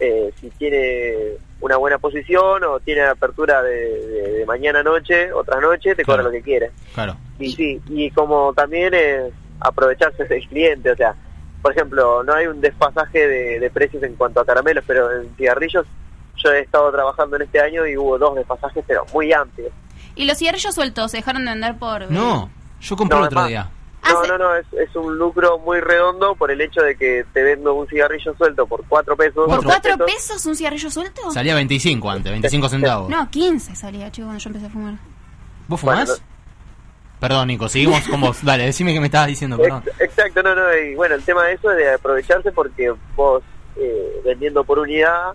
eh, 0.00 0.32
si 0.40 0.50
tiene 0.50 1.14
una 1.60 1.76
buena 1.76 1.98
posición 1.98 2.64
o 2.64 2.80
tiene 2.80 3.02
apertura 3.02 3.62
de, 3.62 3.70
de- 3.74 4.32
de 4.38 4.46
mañana 4.46 4.80
a 4.80 4.82
noche, 4.82 5.32
otra 5.32 5.60
noche, 5.60 5.94
te 5.94 6.04
cobra 6.04 6.18
Claro. 6.22 6.28
lo 6.30 6.32
que 6.32 6.42
quiere. 6.42 6.70
Claro. 6.94 7.16
Y 7.38 7.52
sí, 7.52 7.80
y 7.88 8.10
como 8.10 8.52
también 8.54 8.92
es 8.94 9.32
aprovecharse 9.60 10.24
del 10.24 10.46
cliente, 10.48 10.90
o 10.92 10.96
sea, 10.96 11.14
por 11.62 11.72
ejemplo, 11.72 12.22
no 12.22 12.34
hay 12.34 12.46
un 12.46 12.60
desfasaje 12.60 13.26
de, 13.26 13.60
de 13.60 13.70
precios 13.70 14.02
en 14.02 14.14
cuanto 14.16 14.40
a 14.40 14.44
caramelos, 14.46 14.84
pero 14.86 15.10
en 15.12 15.34
cigarrillos 15.36 15.86
yo 16.36 16.50
he 16.52 16.60
estado 16.60 16.90
trabajando 16.92 17.36
en 17.36 17.42
este 17.42 17.60
año 17.60 17.86
y 17.86 17.96
hubo 17.96 18.16
dos 18.18 18.36
desfasajes, 18.36 18.84
pero 18.86 19.04
muy 19.12 19.32
amplios. 19.32 19.72
¿Y 20.14 20.24
los 20.26 20.38
cigarrillos 20.38 20.74
sueltos 20.74 21.10
se 21.10 21.18
dejaron 21.18 21.44
de 21.44 21.50
vender 21.52 21.76
por.? 21.78 22.10
No, 22.10 22.50
yo 22.80 22.96
compré 22.96 23.16
No, 23.18 23.22
el 23.24 23.26
otro 23.28 23.40
además- 23.40 23.48
día. 23.48 23.70
No, 24.10 24.24
no, 24.24 24.38
no, 24.38 24.54
es, 24.54 24.64
es 24.72 24.96
un 24.96 25.18
lucro 25.18 25.58
muy 25.58 25.80
redondo 25.80 26.34
por 26.36 26.50
el 26.50 26.60
hecho 26.62 26.80
de 26.80 26.96
que 26.96 27.26
te 27.34 27.42
vendo 27.42 27.74
un 27.74 27.86
cigarrillo 27.88 28.34
suelto 28.36 28.66
por 28.66 28.82
cuatro 28.88 29.16
pesos. 29.16 29.46
¿Por 29.46 29.58
o 29.58 29.62
cuatro 29.62 29.98
pesos. 29.98 30.06
pesos 30.30 30.46
un 30.46 30.56
cigarrillo 30.56 30.90
suelto? 30.90 31.30
Salía 31.30 31.54
25 31.54 32.08
antes, 32.10 32.32
25 32.32 32.68
centavos. 32.70 33.10
No, 33.10 33.28
15 33.28 33.74
salía, 33.76 34.10
chico, 34.10 34.28
cuando 34.28 34.42
yo 34.42 34.48
empecé 34.48 34.66
a 34.66 34.70
fumar. 34.70 34.94
¿Vos 35.66 35.82
Bueno, 35.82 36.00
fumás? 36.06 36.22
Perdón, 37.20 37.48
Nico, 37.48 37.68
seguimos 37.68 38.06
con 38.08 38.20
vos. 38.20 38.44
Dale, 38.44 38.64
decime 38.66 38.92
qué 38.94 39.00
me 39.00 39.06
estabas 39.06 39.28
diciendo, 39.28 39.56
perdón. 39.58 39.82
Ex- 39.86 40.00
Exacto, 40.00 40.42
no, 40.42 40.54
no, 40.54 40.62
y 40.76 40.94
bueno, 40.94 41.14
el 41.16 41.22
tema 41.24 41.44
de 41.44 41.54
eso 41.54 41.70
es 41.72 41.76
de 41.78 41.92
aprovecharse 41.94 42.52
porque 42.52 42.92
vos 43.16 43.42
eh, 43.76 44.20
vendiendo 44.24 44.62
por 44.64 44.78
unidad 44.78 45.32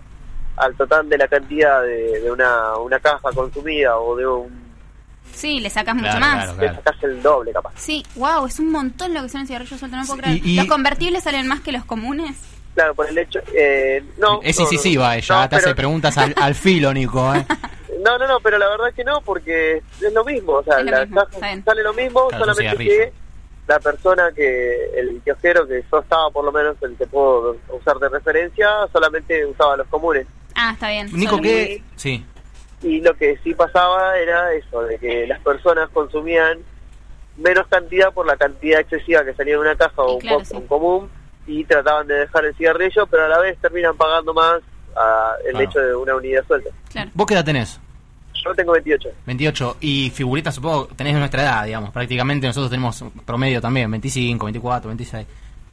al 0.56 0.74
total 0.76 1.08
de 1.08 1.18
la 1.18 1.28
cantidad 1.28 1.82
de, 1.82 2.20
de 2.20 2.30
una, 2.30 2.76
una 2.78 2.98
caja 3.00 3.30
consumida 3.34 3.98
o 3.98 4.16
de 4.16 4.26
un... 4.26 4.64
Sí, 5.32 5.58
le 5.60 5.68
sacas 5.68 5.94
mucho 5.96 6.06
Claro, 6.06 6.20
más. 6.20 6.34
claro, 6.44 6.58
claro. 6.58 6.72
Le 6.72 6.76
sacás 6.84 7.02
el 7.02 7.22
doble 7.22 7.52
capaz. 7.52 7.72
Sí, 7.76 8.04
wow, 8.14 8.46
es 8.46 8.58
un 8.60 8.70
montón 8.70 9.12
lo 9.12 9.22
que 9.22 9.28
son 9.28 9.46
cigarrillos 9.46 9.78
sueltos, 9.80 9.98
no 10.00 10.06
puedo 10.06 10.20
creer. 10.22 10.40
y- 10.46 10.52
y- 10.52 10.56
¿Los 10.56 10.66
convertibles 10.66 11.24
salen 11.24 11.46
más 11.48 11.60
que 11.60 11.72
los 11.72 11.84
comunes? 11.84 12.36
Claro, 12.74 12.94
por 12.94 13.08
el 13.08 13.16
hecho... 13.18 13.40
Eh, 13.54 14.02
no, 14.18 14.40
Es 14.42 14.56
no, 14.58 14.62
incisiva 14.64 15.08
no, 15.08 15.12
ella, 15.14 15.40
no, 15.42 15.48
te 15.48 15.56
hace 15.56 15.64
pero- 15.66 15.76
preguntas 15.76 16.18
al, 16.18 16.34
al 16.36 16.54
filo, 16.54 16.92
Nico. 16.92 17.34
¿eh? 17.34 17.44
No, 18.04 18.18
no, 18.18 18.26
no, 18.28 18.38
pero 18.40 18.58
la 18.58 18.68
verdad 18.68 18.88
es 18.88 18.94
que 18.94 19.04
no, 19.04 19.22
porque 19.22 19.76
es 19.76 20.12
lo 20.12 20.24
mismo, 20.26 20.54
o 20.54 20.62
sea, 20.62 20.80
lo 20.80 20.90
la 20.90 21.06
mismo, 21.06 21.22
sale 21.64 21.82
lo 21.82 21.94
mismo, 21.94 22.28
Claro, 22.28 22.44
solamente 22.44 22.84
que 22.84 23.12
la 23.66 23.78
persona 23.80 24.30
que, 24.34 24.90
el 24.94 25.22
kiosquero 25.24 25.66
que 25.66 25.82
yo 25.90 26.00
estaba 26.00 26.28
por 26.30 26.44
lo 26.44 26.52
menos, 26.52 26.76
el 26.82 26.96
que 26.98 27.06
puedo 27.06 27.56
usar 27.70 27.96
de 27.98 28.10
referencia, 28.10 28.68
solamente 28.92 29.46
usaba 29.46 29.78
los 29.78 29.86
comunes. 29.86 30.26
Ah, 30.54 30.72
está 30.74 30.90
bien. 30.90 31.08
Nico, 31.14 31.40
¿qué? 31.40 31.82
Sí. 31.96 32.22
Y 32.82 33.00
lo 33.00 33.14
que 33.14 33.38
sí 33.42 33.54
pasaba 33.54 34.18
era 34.18 34.52
eso, 34.52 34.82
de 34.82 34.98
que 34.98 35.26
las 35.26 35.40
personas 35.40 35.88
consumían 35.88 36.58
menos 37.38 37.66
cantidad 37.68 38.12
por 38.12 38.26
la 38.26 38.36
cantidad 38.36 38.80
excesiva 38.80 39.24
que 39.24 39.32
salía 39.32 39.54
en 39.54 39.60
una 39.60 39.76
caja 39.76 40.02
o 40.02 40.14
un 40.16 40.20
claro, 40.20 40.38
pop 40.40 40.46
sí. 40.46 40.56
un 40.56 40.66
común 40.66 41.10
y 41.46 41.64
trataban 41.64 42.06
de 42.06 42.14
dejar 42.14 42.44
el 42.44 42.54
cigarrillo, 42.54 43.06
pero 43.06 43.24
a 43.24 43.28
la 43.28 43.38
vez 43.38 43.58
terminan 43.58 43.96
pagando 43.96 44.32
más 44.34 44.60
ah, 44.96 45.32
el 45.44 45.52
Claro. 45.52 45.64
hecho 45.70 45.78
de 45.80 45.94
una 45.96 46.14
unidad 46.16 46.44
suelta. 46.46 46.70
¿Vos 47.14 47.26
qué 47.26 47.34
edad 47.34 47.44
tenés? 47.44 47.80
Yo 48.44 48.54
tengo 48.54 48.72
28. 48.72 49.08
28. 49.26 49.76
Y 49.80 50.10
figuritas, 50.10 50.54
supongo, 50.54 50.86
tenés 50.96 51.14
de 51.14 51.18
nuestra 51.20 51.42
edad, 51.42 51.64
digamos. 51.64 51.90
Prácticamente 51.90 52.46
nosotros 52.46 52.70
tenemos 52.70 53.04
promedio 53.24 53.60
también, 53.60 53.90
25, 53.90 54.46
24, 54.46 54.88
26. 54.88 55.26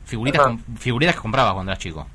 Figuritas, 0.06 0.42
com- 0.42 0.60
figuritas 0.78 1.16
que 1.16 1.22
comprabas 1.22 1.54
cuando 1.54 1.72
eras 1.72 1.80
chico. 1.82 2.08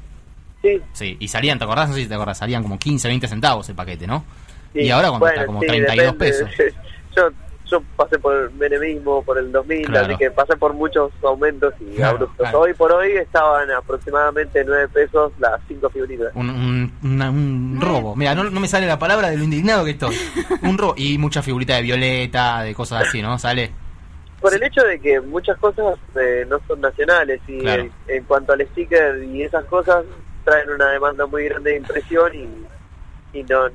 Sí. 0.62 0.80
Sí, 0.92 1.16
y 1.20 1.28
salían, 1.28 1.58
¿te 1.58 1.64
acordás? 1.64 1.88
No 1.88 1.94
sé 1.94 2.02
si 2.02 2.08
te 2.08 2.14
acordás, 2.14 2.38
salían 2.38 2.62
como 2.62 2.78
15, 2.78 3.06
20 3.08 3.28
centavos 3.28 3.68
el 3.68 3.74
paquete, 3.74 4.06
¿no? 4.06 4.24
Sí, 4.72 4.80
Y 4.80 4.90
ahora 4.90 5.08
cuando 5.08 5.26
bueno, 5.26 5.34
está 5.40 5.46
como 5.46 5.60
sí, 5.60 5.66
32 5.66 6.12
depende. 6.18 6.44
pesos. 6.54 6.74
Yo, 7.16 7.28
yo 7.70 7.82
pasé 7.96 8.18
por 8.18 8.34
el 8.36 8.50
menemismo, 8.52 9.22
por 9.22 9.38
el 9.38 9.50
2000, 9.52 9.86
Claro. 9.86 10.06
así 10.06 10.16
que 10.16 10.30
pasé 10.30 10.56
por 10.56 10.72
muchos 10.74 11.10
aumentos 11.22 11.74
y 11.80 11.96
Claro, 11.96 12.12
abruptos. 12.16 12.36
claro. 12.38 12.60
Hoy 12.60 12.74
por 12.74 12.92
hoy 12.92 13.12
estaban 13.12 13.70
aproximadamente 13.70 14.64
9 14.64 14.88
pesos 14.88 15.32
las 15.38 15.60
5 15.68 15.90
figuritas. 15.90 16.32
Un, 16.34 16.50
un, 16.50 16.92
una- 17.02 17.30
un 17.30 17.78
robo. 17.80 18.14
Mira, 18.16 18.34
no, 18.34 18.44
no 18.44 18.60
me 18.60 18.68
sale 18.68 18.86
la 18.86 18.98
palabra 18.98 19.30
de 19.30 19.36
lo 19.38 19.44
indignado 19.44 19.84
que 19.84 19.90
estoy. 19.92 20.14
Un 20.62 20.78
robo. 20.78 20.94
Y 20.96 21.18
mucha 21.18 21.42
figurita 21.42 21.74
de 21.76 21.82
violeta, 21.82 22.62
de 22.62 22.74
cosas 22.74 23.06
así, 23.08 23.20
¿no? 23.22 23.38
Sale. 23.38 23.70
Por 24.40 24.54
el 24.54 24.62
hecho 24.62 24.82
de 24.82 25.00
que 25.00 25.20
muchas 25.20 25.56
cosas 25.58 25.98
eh, 26.20 26.46
no 26.48 26.60
son 26.68 26.80
nacionales 26.80 27.40
y 27.48 27.66
en, 27.66 27.90
en 28.06 28.24
cuanto 28.24 28.52
al 28.52 28.60
sticker 28.68 29.22
y 29.24 29.42
esas 29.42 29.64
cosas 29.64 30.04
traen 30.44 30.70
una 30.70 30.90
demanda 30.90 31.26
muy 31.26 31.44
grande 31.46 31.70
de 31.70 31.76
impresión 31.78 32.32
y, 32.34 33.38
y 33.38 33.42
no 33.44 33.66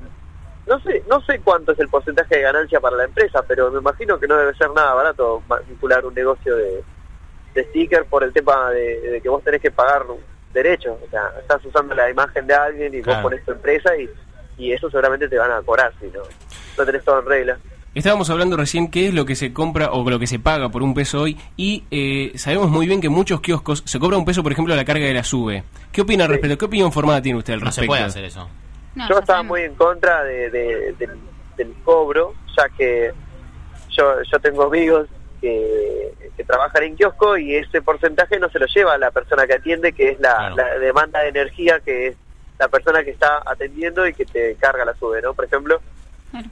no 0.72 0.80
sé 0.82 1.04
no 1.10 1.22
sé 1.22 1.40
cuánto 1.44 1.74
es 1.74 1.80
el 1.80 1.90
porcentaje 1.90 2.36
de 2.38 2.42
ganancia 2.42 2.80
para 2.80 2.96
la 2.98 3.04
empresa, 3.06 3.44
pero 3.48 3.70
me 3.72 3.80
imagino 3.80 4.20
que 4.20 4.28
no 4.28 4.38
debe 4.38 4.54
ser 4.56 4.70
nada 4.72 4.94
barato 4.94 5.44
vincular 5.68 6.06
un 6.06 6.14
negocio 6.14 6.56
de, 6.56 6.84
de 7.54 7.64
sticker 7.66 8.06
por 8.06 8.24
el 8.24 8.32
tema 8.32 8.70
de, 8.72 9.02
de 9.02 9.22
que 9.22 9.30
vos 9.30 9.44
tenés 9.44 9.62
que 9.62 9.72
pagar 9.72 10.04
derechos, 10.54 10.98
o 11.06 11.10
sea, 11.10 11.24
estás 11.40 11.64
usando 11.66 11.94
la 11.96 12.10
imagen 12.10 12.48
de 12.48 12.54
alguien 12.54 12.94
y 12.96 13.02
Claro. 13.02 13.22
vos 13.24 13.32
pones 13.32 13.46
tu 13.46 13.52
empresa 13.52 13.96
y, 13.98 14.10
y 14.58 14.72
eso 14.74 14.90
seguramente 14.90 15.28
te 15.28 15.38
van 15.38 15.52
a 15.52 15.62
cobrar 15.62 15.94
si 16.00 16.08
no, 16.08 16.22
no 16.78 16.86
tenés 16.86 17.04
todo 17.04 17.20
en 17.20 17.26
regla. 17.26 17.58
Estábamos 17.94 18.30
hablando 18.30 18.56
recién 18.56 18.90
qué 18.90 19.08
es 19.10 19.14
lo 19.14 19.26
que 19.26 19.36
se 19.36 19.52
compra 19.52 19.92
o 19.92 20.10
lo 20.10 20.18
que 20.18 20.26
se 20.28 20.40
paga 20.40 20.70
por 20.70 20.82
un 20.82 20.94
peso 20.94 21.22
hoy 21.24 21.38
y 21.58 21.84
eh, 21.92 22.32
sabemos 22.36 22.70
muy 22.70 22.88
bien 22.88 23.02
que 23.02 23.10
muchos 23.10 23.42
kioscos 23.42 23.84
se 23.86 24.00
cobra 24.00 24.18
un 24.18 24.24
peso, 24.24 24.44
por 24.44 24.54
ejemplo, 24.54 24.74
a 24.74 24.78
la 24.78 24.86
carga 24.86 25.06
de 25.06 25.14
la 25.14 25.26
sube. 25.26 25.64
¿Qué 25.92 26.02
opina 26.02 26.24
al 26.24 26.30
respecto? 26.30 26.58
¿Qué 26.58 26.66
opinión 26.66 26.92
formada 26.94 27.22
tiene 27.22 27.40
usted 27.40 27.54
al 27.56 27.60
No 27.60 27.66
se 27.66 27.82
respecto? 27.82 27.88
puede 27.88 28.04
hacer 28.04 28.24
eso. 28.24 28.48
Yo 29.08 29.20
estaba 29.20 29.40
muy 29.48 29.62
en 29.62 29.76
contra 29.76 30.24
de, 30.24 30.50
de- 30.50 30.94
del, 31.00 31.20
del 31.58 31.74
cobro, 31.84 32.34
ya 32.58 32.68
que 32.70 33.12
yo, 33.90 34.22
yo 34.24 34.40
tengo 34.40 34.64
amigos 34.64 35.08
que, 35.40 36.14
que 36.38 36.44
trabajan 36.44 36.84
en 36.84 36.96
kiosco 36.96 37.38
y 37.38 37.56
ese 37.56 37.82
porcentaje 37.82 38.40
no 38.40 38.50
se 38.50 38.60
lo 38.60 38.66
lleva 38.68 38.98
la 38.98 39.12
persona 39.12 39.48
que 39.48 39.54
atiende, 39.54 39.94
que 39.94 40.10
es 40.10 40.20
la, 40.20 40.50
la 40.56 40.78
demanda 40.80 41.22
de 41.22 41.30
energía 41.30 41.80
que 41.80 42.08
es 42.08 42.16
la 42.60 42.68
persona 42.68 43.04
que 43.04 43.10
está 43.12 43.42
atendiendo 43.46 44.06
y 44.08 44.14
que 44.14 44.26
te 44.26 44.56
carga 44.56 44.86
la 44.86 44.94
sube, 44.96 45.22
¿no? 45.22 45.34
Por 45.34 45.46
ejemplo, 45.46 45.82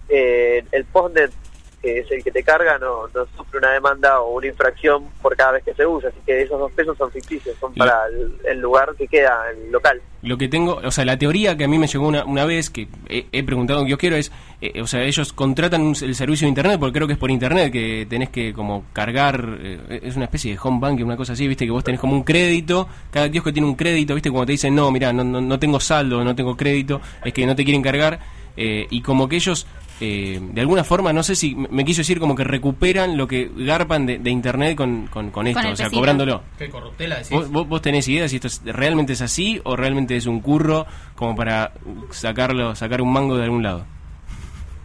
eh, 0.10 0.66
el 0.72 0.86
postnet, 0.86 1.32
que 1.82 2.00
es 2.00 2.12
el 2.12 2.24
que 2.24 2.32
te 2.32 2.44
carga, 2.44 2.78
no, 2.78 3.08
no 3.08 3.26
sufre 3.38 3.60
una 3.60 3.72
demanda 3.72 4.20
o 4.22 4.36
una 4.38 4.48
infracción 4.48 5.06
por 5.22 5.36
cada 5.36 5.54
vez 5.54 5.64
que 5.64 5.74
se 5.74 5.86
usa, 5.86 6.10
así 6.10 6.18
que 6.26 6.42
esos 6.42 6.60
dos 6.60 6.72
pesos 6.74 6.98
son 6.98 7.10
ficticios, 7.12 7.56
son 7.60 7.74
para 7.74 8.06
el, 8.08 8.34
el 8.46 8.60
lugar 8.60 8.94
que 8.98 9.08
queda, 9.08 9.50
el 9.52 9.72
local. 9.72 10.02
Lo 10.22 10.38
que 10.38 10.50
tengo, 10.50 10.82
o 10.84 10.92
sea, 10.92 11.06
la 11.06 11.18
teoría 11.18 11.56
que 11.56 11.64
a 11.64 11.68
mí 11.70 11.78
me 11.80 11.88
llegó 11.88 12.08
una, 12.08 12.26
una 12.26 12.44
vez, 12.46 12.70
que 12.70 12.90
he, 13.08 13.28
he 13.32 13.44
preguntado 13.44 13.86
que 13.86 13.92
yo 13.92 13.98
quiero 13.98 14.18
es, 14.18 14.32
eh, 14.60 14.82
o 14.82 14.88
sea, 14.88 15.04
ellos 15.04 15.32
contratan 15.32 15.82
un- 15.82 15.96
el 16.02 16.14
servicio 16.16 16.46
de 16.46 16.50
internet, 16.50 16.78
porque 16.80 16.94
creo 16.98 17.08
que 17.08 17.14
es 17.14 17.20
por 17.20 17.32
internet, 17.32 17.72
que 17.72 18.06
tenés 18.10 18.30
que 18.30 18.52
como 18.54 18.84
cargar, 18.92 19.58
eh, 19.62 20.02
es 20.04 20.18
una 20.18 20.26
especie 20.26 20.52
de 20.54 20.60
home 20.62 20.80
banking, 20.82 21.06
una 21.06 21.16
cosa 21.16 21.32
así, 21.34 21.48
viste, 21.48 21.66
que 21.66 21.72
vos 21.72 21.84
tenés 21.86 22.02
como 22.02 22.14
un 22.14 22.24
crédito, 22.24 22.90
cada 23.12 23.30
kiosco 23.32 23.54
tiene 23.54 23.68
un 23.70 23.76
crédito, 23.76 24.14
viste, 24.14 24.30
cuando 24.30 24.48
te 24.48 24.52
dicen, 24.54 24.76
no, 24.76 24.92
mira, 24.92 25.14
no, 25.14 25.24
no, 25.24 25.40
no 25.40 25.58
tengo 25.60 25.80
saldo, 25.80 26.22
no 26.26 26.36
tengo 26.36 26.58
crédito, 26.58 27.00
es 27.24 27.32
que 27.32 27.46
no 27.46 27.56
te 27.56 27.64
quieren 27.64 27.82
cargar, 27.82 28.20
eh, 28.58 28.88
y 28.90 29.02
como 29.02 29.30
que 29.30 29.38
ellos, 29.38 29.66
eh, 30.02 30.40
de 30.42 30.62
alguna 30.62 30.84
forma, 30.84 31.12
no 31.14 31.24
sé 31.24 31.36
si 31.36 31.56
me 31.56 31.84
quiso 31.86 32.00
decir 32.02 32.20
como 32.20 32.36
que 32.36 32.44
recuperan 32.44 33.18
lo 33.18 33.28
que 33.28 33.50
garpan 33.56 34.06
de, 34.06 34.18
de 34.20 34.30
internet 34.30 34.76
con, 34.78 35.08
con, 35.08 35.30
con 35.32 35.46
esto, 35.48 35.60
o 35.60 35.64
sea, 35.76 35.86
pesito. 35.86 35.96
cobrándolo. 35.98 36.44
¿Qué 36.58 36.70
corruptela 36.70 37.16
decís? 37.16 37.32
¿Vos, 37.32 37.50
vos, 37.52 37.68
vos 37.68 37.82
tenés 37.82 38.08
idea 38.08 38.28
si 38.30 38.36
esto 38.38 38.48
es- 38.48 38.62
realmente 38.66 39.14
es 39.14 39.22
así 39.22 39.60
o 39.66 39.76
realmente 39.76 40.16
es 40.16 40.26
un 40.26 40.40
curro 40.42 40.86
como 41.16 41.36
para 41.36 41.72
sacarlo 42.12 42.76
sacar 42.76 43.02
un 43.02 43.12
mango 43.14 43.38
de 43.38 43.44
algún 43.44 43.64
lado? 43.64 43.86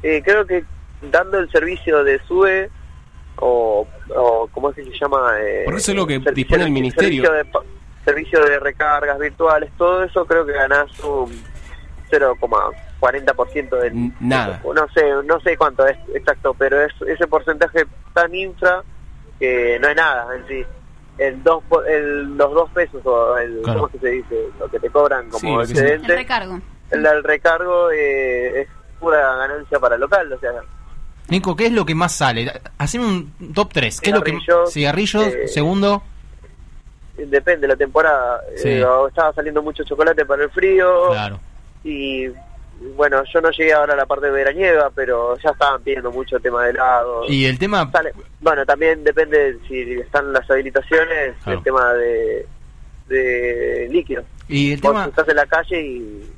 Eh, 0.03 0.21
creo 0.25 0.47
que 0.47 0.65
dando 1.11 1.39
el 1.39 1.51
servicio 1.51 2.03
de 2.05 2.19
SUBE 2.27 2.71
o, 3.37 3.87
o 4.17 4.49
¿cómo 4.53 4.71
es 4.71 4.77
que 4.77 4.85
se 4.85 4.99
llama? 5.01 5.33
Eh, 5.41 5.63
Porque 5.65 5.81
eso 5.81 5.93
es 5.93 5.97
lo 5.97 6.07
que 6.07 6.15
servicio- 6.15 6.35
dispone 6.35 6.65
el 6.65 6.71
ministerio. 6.71 7.23
Servicio 7.25 7.33
de, 7.33 7.45
pa- 7.47 7.63
servicio 8.05 8.45
de 8.45 8.59
recargas 8.61 9.19
virtuales, 9.19 9.71
todo 9.79 10.03
eso 10.05 10.27
creo 10.27 10.45
que 10.45 10.53
ganás 10.53 10.87
un 11.01 11.31
0,40% 13.13 13.81
del... 13.81 14.13
Nada. 14.21 14.61
No 14.65 14.87
sé, 14.95 15.03
no 15.25 15.41
sé 15.41 15.57
cuánto 15.57 15.87
es 15.87 15.97
exacto, 16.15 16.55
pero 16.59 16.81
es 16.83 16.93
ese 17.07 17.27
porcentaje 17.27 17.85
tan 18.13 18.35
infra 18.35 18.83
que 19.39 19.79
no 19.81 19.89
es 19.89 19.97
nada 19.97 20.27
en 20.37 20.47
sí. 20.49 20.65
El 21.19 21.43
dos, 21.45 21.63
po- 21.69 21.85
el, 21.85 22.37
los 22.37 22.53
dos 22.53 22.71
pesos 22.71 23.01
o 23.05 23.37
el, 23.39 23.61
Claro. 23.63 23.81
¿cómo 23.81 23.87
es 23.87 23.93
que 23.93 23.99
se 24.01 24.09
dice? 24.15 24.49
Lo 24.59 24.69
que 24.69 24.81
te 24.81 24.91
cobran 24.91 25.29
como 25.31 25.65
Sí, 25.65 25.73
excedente. 25.73 26.13
El 26.13 26.19
recargo. 26.19 26.61
El 26.91 27.25
recargo 27.25 27.91
eh, 27.93 28.63
es 28.63 28.69
pura 28.99 29.37
ganancia 29.37 29.79
para 29.79 29.95
el 29.95 30.01
local, 30.01 30.33
o 30.33 30.39
sea, 30.41 30.51
Nico, 31.29 31.57
¿qué 31.57 31.67
es 31.67 31.73
lo 31.73 31.87
que 31.87 31.95
más 31.95 32.13
sale? 32.15 32.53
Haceme 32.77 33.07
un 33.07 33.53
top 33.55 33.71
3. 33.73 34.01
¿Qué 34.03 34.11
es 34.11 34.17
lo 34.17 34.23
que 34.23 34.37
Cigarrillos, 34.71 35.27
eh, 35.29 35.49
segundo. 35.49 36.03
depende 37.17 37.63
de 37.63 37.69
la 37.69 37.77
temporada. 37.77 38.41
Sí. 38.57 38.69
Eh, 38.69 38.85
estaba 39.09 39.33
saliendo 39.33 39.63
mucho 39.63 39.85
chocolate 39.85 40.27
para 40.27 40.45
el 40.45 40.51
frío. 40.51 41.09
Claro. 41.11 41.41
Y 41.83 42.27
bueno, 42.97 43.23
yo 43.33 43.41
no 43.41 43.51
llegué 43.51 43.73
ahora 43.73 43.95
a 43.95 43.97
la 43.97 44.07
parte 44.07 44.31
veraniega, 44.31 44.91
pero 44.95 45.37
ya 45.39 45.51
estaban 45.51 45.83
pidiendo 45.83 46.11
mucho 46.11 46.39
tema 46.41 46.65
de 46.65 46.71
helado. 46.71 47.25
Y 47.29 47.47
el 47.47 47.59
tema. 47.59 47.91
Sale- 47.93 48.13
bueno, 48.41 48.65
también 48.67 49.03
depende 49.05 49.59
si 49.69 49.81
están 50.01 50.33
las 50.33 50.49
habilitaciones, 50.51 51.35
Claro. 51.43 51.59
el 51.59 51.65
tema 51.65 51.93
de, 51.95 52.47
de 53.09 53.89
líquidos. 53.91 54.25
Y 54.49 54.73
el 54.73 54.81
Vos 54.81 54.93
tema. 54.93 55.05
estás 55.07 55.29
en 55.29 55.37
la 55.37 55.47
calle 55.47 55.81
y 55.83 56.31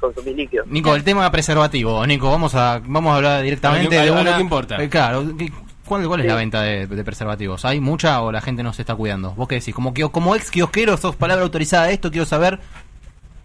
consumís 0.00 0.34
líquidos. 0.36 0.66
Nico, 0.66 0.94
el 0.94 1.04
tema 1.04 1.30
preservativo. 1.30 2.04
Nico, 2.06 2.30
vamos 2.30 2.54
a 2.54 2.80
vamos 2.84 3.12
a 3.12 3.16
hablar 3.16 3.42
directamente 3.42 3.98
A 3.98 4.04
lo 4.04 4.04
de 4.06 4.10
a 4.10 4.14
lo 4.16 4.20
una. 4.22 4.36
que 4.36 4.42
importa. 4.42 4.82
Eh, 4.82 4.88
claro. 4.88 5.24
¿qué- 5.38 5.52
¿Cuál, 5.86 6.06
cuál 6.08 6.20
es 6.20 6.26
la 6.26 6.34
venta 6.36 6.62
de, 6.62 6.86
de 6.86 7.04
preservativos? 7.04 7.66
¿Hay 7.66 7.78
mucha 7.78 8.22
o 8.22 8.32
la 8.32 8.40
gente 8.40 8.62
no 8.62 8.72
se 8.72 8.80
está 8.80 8.94
cuidando? 8.94 9.32
¿Vos 9.32 9.46
qué 9.46 9.56
decís? 9.56 9.74
Como, 9.74 9.92
que, 9.92 10.08
como 10.10 10.34
ex 10.34 10.50
kiosquero, 10.50 10.96
sos 10.96 11.14
palabra 11.14 11.44
autorizada 11.44 11.88
de 11.88 11.92
esto, 11.92 12.10
quiero 12.10 12.24
saber 12.24 12.58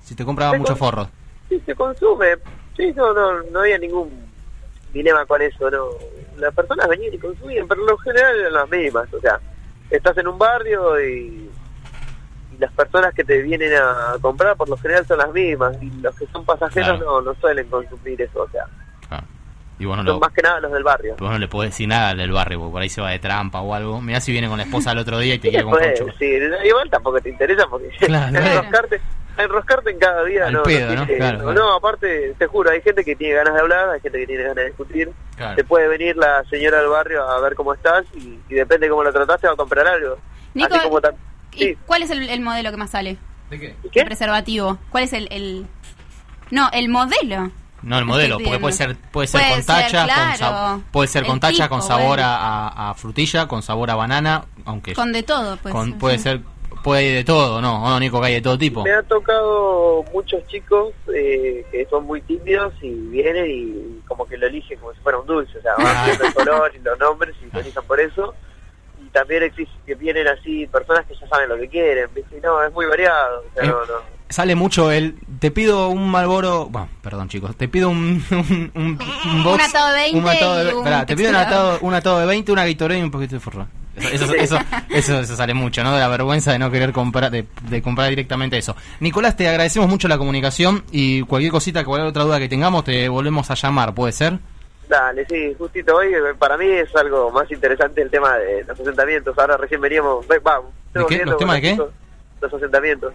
si 0.06 0.16
te 0.16 0.24
compraba 0.24 0.53
Sí, 0.53 0.60
mucho 0.60 0.72
con- 0.72 0.80
forro. 0.80 1.10
Sí, 1.50 1.62
se 1.66 1.76
consume. 1.76 2.36
Sí, 2.78 2.94
no, 2.96 3.14
no, 3.14 3.44
no 3.44 3.60
había 3.62 3.78
ningún 3.78 4.10
dilema 4.94 5.26
con 5.26 5.42
eso, 5.42 5.70
no. 5.70 5.88
Las 6.38 6.54
personas 6.54 6.88
venían 6.88 7.14
y 7.14 7.18
consumían, 7.18 7.68
pero 7.68 7.82
en 7.82 7.88
lo 7.88 7.98
general 7.98 8.40
eran 8.40 8.54
las 8.54 8.70
mismas. 8.70 9.14
O 9.14 9.20
sea, 9.20 9.40
estás 9.90 10.18
en 10.18 10.28
un 10.28 10.38
barrio 10.38 11.02
y, 11.02 11.50
y 12.54 12.58
las 12.58 12.72
personas 12.74 13.14
que 13.14 13.24
te 13.24 13.42
vienen 13.42 13.74
a 13.74 14.16
comprar 14.22 14.56
por 14.56 14.70
lo 14.70 14.78
general 14.78 15.06
son 15.06 15.18
las 15.18 15.34
mismas. 15.34 15.76
Y 15.82 15.90
los 16.02 16.16
que 16.16 16.26
son 16.28 16.46
pasajeros 16.46 17.00
no, 17.00 17.22
no 17.22 17.34
suelen 17.36 17.68
consumir 17.68 18.22
eso. 18.22 18.44
O 18.44 18.50
sea, 18.50 18.66
Y 19.80 19.86
vos 19.86 19.98
no, 19.98 20.04
son 20.04 20.14
lo, 20.14 20.20
más 20.20 20.32
que 20.32 20.42
nada 20.42 20.62
los 20.62 20.72
del 20.72 20.84
barrio. 20.84 21.16
vos 21.20 21.32
no 21.32 21.38
le 21.40 21.48
podés 21.48 21.72
decir 21.72 21.90
nada 21.90 22.10
al 22.10 22.18
del 22.18 22.32
barrio, 22.32 22.60
porque 22.60 22.72
por 22.72 22.82
ahí 22.82 22.90
se 22.90 23.02
va 23.02 23.10
de 23.10 23.20
trampa 23.20 23.60
o 23.62 23.74
algo. 23.74 24.02
Mirá 24.02 24.22
si 24.22 24.32
viene 24.32 24.48
con 24.48 24.58
la 24.58 24.64
esposa 24.64 24.94
el 24.94 25.00
otro 25.00 25.20
día 25.20 25.36
y 25.36 25.40
te 25.40 25.50
quiere 25.50 25.66
comprar 25.66 25.94
sí, 26.18 26.26
igual 26.66 26.90
tampoco 26.90 27.20
te 27.20 27.30
interesa 27.30 27.68
porque 27.70 27.90
Claro, 28.00 28.32
tenés 28.32 28.56
eh. 28.56 29.02
Enroscarte 29.44 29.91
en 29.91 29.99
cada 29.99 30.24
día, 30.24 30.48
Al 30.48 30.53
no, 30.53 30.64
pedo, 30.64 30.88
no, 30.94 30.95
¿no? 31.02 31.06
tiene- 31.06 31.18
Claro, 31.20 31.38
no, 31.40 31.44
claro. 31.45 31.60
no, 31.60 31.74
aparte, 31.76 32.36
te 32.38 32.48
juro, 32.48 32.70
hay 32.72 32.82
gente 32.82 33.03
que 33.03 33.16
tiene 33.16 33.36
ganas 33.36 33.53
de 33.53 33.60
hablar, 33.60 33.90
hay 33.90 33.99
gente 34.02 34.20
que 34.20 34.28
tiene 34.28 34.44
ganas 34.44 34.56
de 34.57 34.66
discutir. 34.68 35.11
Claro. 35.36 35.56
Te 35.56 35.64
puede 35.64 35.88
venir 35.88 36.18
la 36.18 36.44
señora 36.49 36.80
del 36.80 36.88
barrio 36.90 37.24
a 37.28 37.40
ver 37.41 37.56
cómo 37.56 37.74
estás 37.74 38.06
y, 38.16 38.40
y 38.49 38.53
depende 38.56 38.88
de 38.88 38.90
cómo 38.91 39.03
lo 39.03 39.11
trataste 39.14 39.48
va 39.48 39.53
a 39.53 39.56
comprar 39.57 39.88
algo. 39.88 40.18
Nico, 40.53 40.74
Así 40.74 40.84
como 40.84 40.99
¿Y 41.53 41.76
cuál 41.86 42.03
es 42.03 42.11
el, 42.11 42.30
el 42.30 42.41
modelo 42.41 42.72
que 42.72 42.78
más 42.78 42.90
sale? 42.91 43.18
¿De 43.49 43.60
qué? 43.60 43.76
El 43.94 44.06
preservativo. 44.06 44.78
¿Cuál 44.90 45.03
es 45.06 45.14
el, 45.14 45.28
el... 45.32 45.66
No, 46.52 46.70
el 46.74 46.90
modelo. 46.90 47.52
No, 47.82 47.98
el 47.98 48.06
modelo, 48.06 48.38
porque 48.40 48.60
puede 48.60 48.74
ser, 48.74 48.98
puede 48.98 49.28
ser 49.28 49.40
Puede 49.41 49.53
con 49.53 49.66
tacha, 49.66 49.98
con 49.99 50.06
claro. 50.07 50.38
sa- 50.38 50.80
puede 50.91 51.07
ser 51.07 51.26
con 51.26 51.40
tacha, 51.40 51.64
tipo, 51.64 51.70
con 51.70 51.82
sabor 51.82 52.07
bueno. 52.07 52.24
a, 52.24 52.68
a- 52.68 52.90
a 52.90 52.94
frutilla, 52.94 53.48
con 53.48 53.61
sabor 53.64 53.90
a 53.90 53.95
banana, 53.95 54.44
aunque 54.66 54.94
Con 54.94 55.14
de 55.14 55.24
todo, 55.24 55.56
pues. 55.57 55.74
con- 55.74 55.94
puede 55.98 56.18
ser, 56.20 56.41
puede 56.84 57.04
ir 57.04 57.16
de 57.16 57.24
todo, 57.24 57.62
¿no? 57.62 57.84
¿O 57.84 57.90
no, 57.90 58.00
Nico, 58.00 58.20
que 58.20 58.28
hay 58.28 58.34
de 58.36 58.42
todo 58.42 58.58
tipo? 58.58 58.84
Me 58.84 58.92
ha 58.92 59.04
tocado 59.04 60.04
muchos 60.14 60.46
chicos 60.48 60.94
eh, 61.14 61.66
que 61.72 61.86
son 61.90 62.06
muy 62.06 62.22
tímidos 62.22 62.74
y 62.82 62.90
vienen 62.90 63.46
y 63.50 64.02
como 64.08 64.26
que 64.26 64.38
lo 64.38 64.48
eligen 64.48 64.80
como 64.80 64.94
si 64.94 65.00
fuera 65.02 65.20
un 65.20 65.28
dulce, 65.28 65.58
o 65.58 65.62
sea, 65.62 65.76
van 65.76 66.06
viendo 66.06 66.26
el 66.26 66.34
color 66.34 66.72
y 66.76 66.80
los 66.80 67.00
nombres 67.00 67.36
y 67.42 67.54
lo 67.54 67.60
elijan 67.60 67.86
por 67.86 68.00
eso. 68.00 68.34
Y 69.02 69.10
también 69.10 69.44
existe 69.44 69.74
que 69.86 69.96
vienen 69.96 70.28
así 70.28 70.68
personas 70.68 71.06
que 71.06 71.16
ya 71.16 71.28
saben 71.28 71.50
lo 71.50 71.58
que 71.58 71.70
quieren, 71.70 72.10
¿viste? 72.14 72.38
Y 72.38 72.42
no, 72.42 72.62
es 72.64 72.72
muy 72.74 72.86
variado, 72.86 73.44
o 73.50 73.54
sea, 73.54 73.64
no, 73.64 73.86
no. 73.86 74.19
Sale 74.30 74.54
mucho 74.56 74.92
el, 74.92 75.16
te 75.40 75.50
pido 75.50 75.90
un 75.90 76.10
Malboro, 76.12 76.68
bueno, 76.68 76.88
perdón 77.02 77.30
chicos, 77.30 77.56
te 77.56 77.68
pido 77.68 77.90
un, 77.90 78.24
un, 78.32 78.72
un, 78.76 79.00
un 79.26 79.44
box, 79.44 79.64
Un 79.64 79.70
atado 79.70 79.88
de 79.94 80.02
20 80.04 80.18
un 80.20 80.28
atado 80.30 80.56
de, 80.64 80.72
y 80.72 80.74
un 80.76 80.84
pará, 80.84 81.06
te 81.06 81.16
pido 81.16 81.30
un 81.30 81.36
atado, 81.36 81.78
un 81.82 81.94
atado 81.96 82.20
de 82.20 82.26
20, 82.28 82.52
una 82.52 82.66
Gatorade 82.66 83.00
y 83.00 83.04
un 83.04 83.12
poquito 83.12 83.36
de 83.36 83.40
furro. 83.40 83.68
Eso, 83.96 84.26
eso, 84.26 84.36
eso, 84.36 84.58
eso, 84.90 85.20
eso 85.20 85.36
sale 85.36 85.54
mucho, 85.54 85.84
¿no? 85.84 85.92
De 85.94 86.00
la 86.00 86.08
vergüenza 86.08 86.52
de 86.54 86.60
no 86.60 86.70
querer 86.72 86.94
comprar, 86.94 87.32
de, 87.32 87.46
de 87.70 87.82
comprar 87.82 88.08
directamente 88.10 88.58
eso. 88.58 88.76
Nicolás, 89.02 89.36
te 89.36 89.50
agradecemos 89.50 89.90
mucho 89.90 90.08
la 90.08 90.18
comunicación 90.18 90.84
y 90.92 91.22
cualquier 91.24 91.52
cosita, 91.52 91.84
cualquier 91.84 92.08
otra 92.08 92.24
duda 92.24 92.40
que 92.40 92.48
tengamos, 92.48 92.84
te 92.86 93.10
volvemos 93.10 93.50
a 93.52 93.56
llamar, 93.56 93.94
¿puede 93.96 94.14
ser? 94.14 94.40
Dale, 94.88 95.26
sí, 95.28 95.54
justito 95.58 95.96
hoy, 95.96 96.14
eh, 96.14 96.20
para 96.38 96.56
mí 96.56 96.66
es 96.68 96.96
algo 96.96 97.30
más 97.32 97.52
interesante 97.52 98.02
el 98.02 98.10
tema 98.10 98.38
de 98.38 98.64
los 98.64 98.80
asentamientos. 98.80 99.38
Ahora 99.38 99.58
recién 99.58 99.82
veníamos, 99.82 100.26
ve- 100.28 100.40
vamos, 100.40 100.72
¿De 100.94 101.06
qué? 101.08 101.26
¿Los 101.26 101.38
temas 101.38 101.56
de 101.56 101.62
qué? 101.62 101.78
Los 102.42 102.54
asentamientos. 102.54 103.14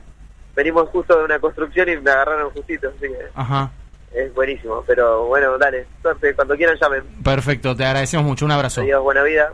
Venimos 0.55 0.89
justo 0.90 1.18
de 1.18 1.24
una 1.24 1.39
construcción 1.39 1.89
y 1.89 1.97
me 1.97 2.10
agarraron 2.10 2.51
justito, 2.51 2.89
así 2.89 3.09
que 3.09 3.18
Ajá. 3.35 3.70
es 4.12 4.32
buenísimo. 4.35 4.82
Pero 4.86 5.26
bueno, 5.26 5.59
dale, 5.59 5.86
suerte, 6.01 6.35
cuando 6.35 6.56
quieran 6.56 6.76
llamen. 6.81 7.02
Perfecto, 7.22 7.74
te 7.74 7.85
agradecemos 7.85 8.24
mucho, 8.26 8.44
un 8.44 8.52
abrazo. 8.52 8.82
Adiós, 8.82 9.02
buena 9.02 9.22
vida. 9.22 9.52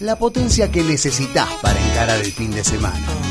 la 0.00 0.16
potencia 0.16 0.70
que 0.70 0.82
necesitas 0.82 1.48
para 1.62 1.78
encarar 1.78 2.18
el 2.20 2.32
fin 2.32 2.50
de 2.50 2.64
semana. 2.64 3.29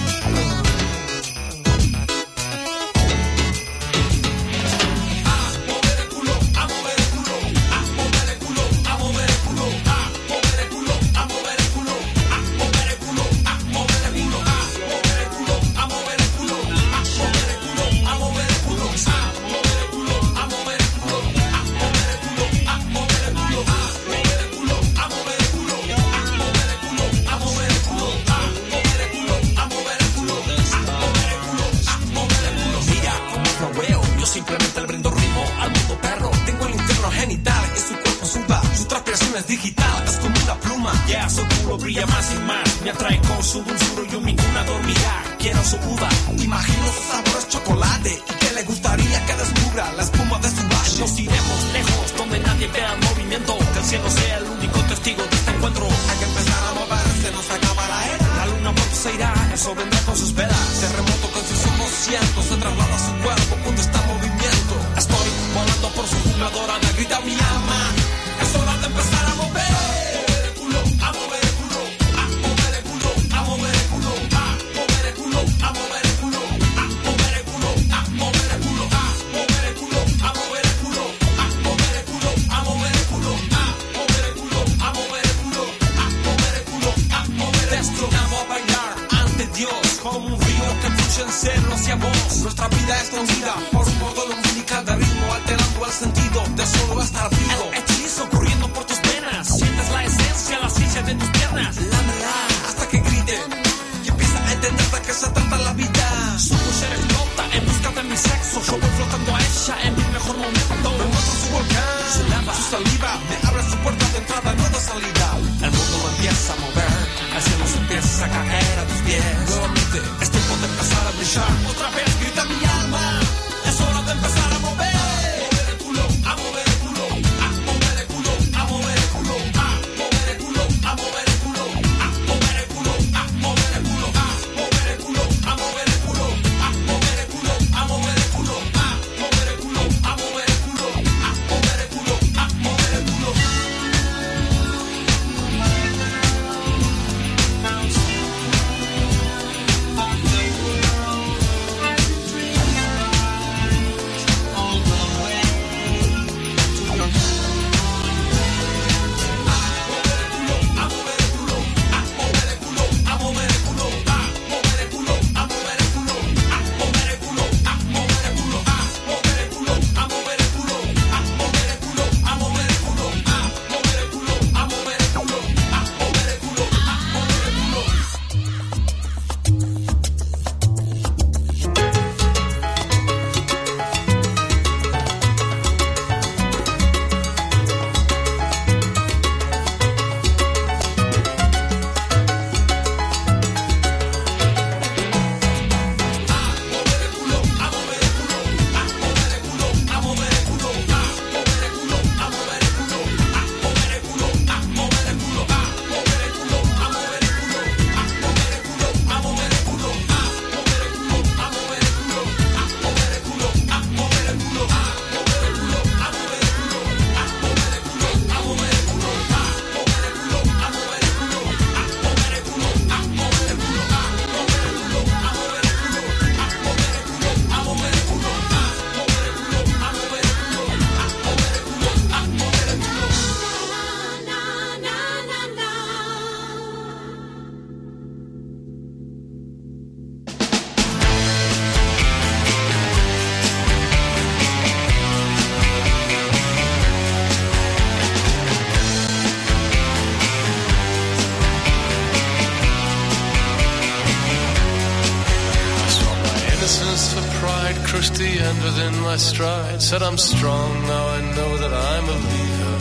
night 257.70 257.86
crushed 257.86 258.16
the 258.16 258.32
end 258.48 258.64
within 258.64 258.94
my 259.02 259.18
stride. 259.18 259.82
Said 259.82 260.02
I'm 260.02 260.18
strong, 260.18 260.72
now 260.94 261.06
I 261.18 261.22
know 261.36 261.52
that 261.62 261.74
I'm 261.92 262.06
a 262.16 262.20
leader. 262.30 262.78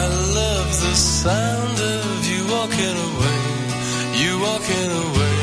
I 0.00 0.02
love 0.40 0.68
the 0.86 0.94
sound 0.94 1.76
of 1.96 2.06
you 2.30 2.40
walking 2.56 2.96
away, 3.10 3.42
you 4.20 4.32
walking 4.48 4.90
away. 5.06 5.38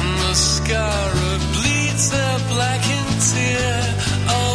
And 0.00 0.12
the 0.24 0.34
scar 0.34 1.10
bleeds 1.54 2.06
a 2.26 2.30
blackened 2.52 3.14
tear. 3.30 3.78
Oh, 4.36 4.53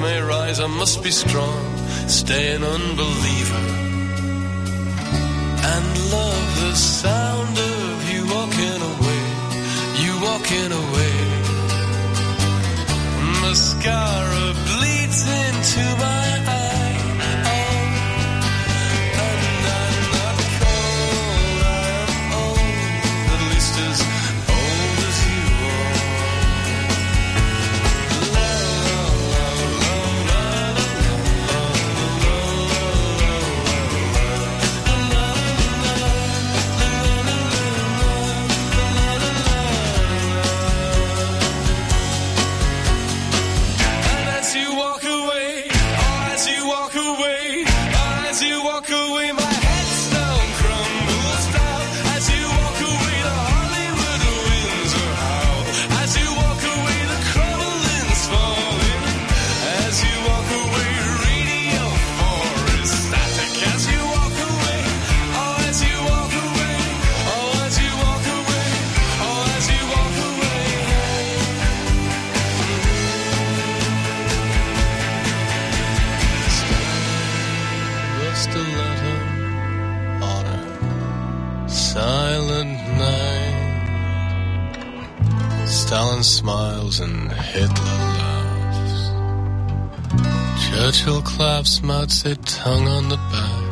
may 0.00 0.20
rise, 0.20 0.60
I 0.60 0.66
must 0.66 1.02
be 1.02 1.10
strong, 1.10 1.76
stay 2.08 2.54
an 2.54 2.62
unbeliever. 2.62 3.37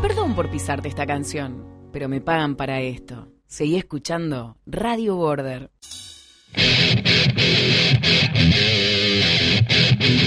Perdón 0.01 0.37
por 0.37 0.49
pisarte 0.49 0.87
esta 0.87 1.05
canción, 1.05 1.91
pero 1.93 2.09
me 2.09 2.21
pagan 2.21 2.55
para 2.55 2.81
esto. 2.81 3.27
Seguí 3.49 3.77
escuchando 3.77 4.57
Radio 4.67 5.17
Border. 5.17 5.73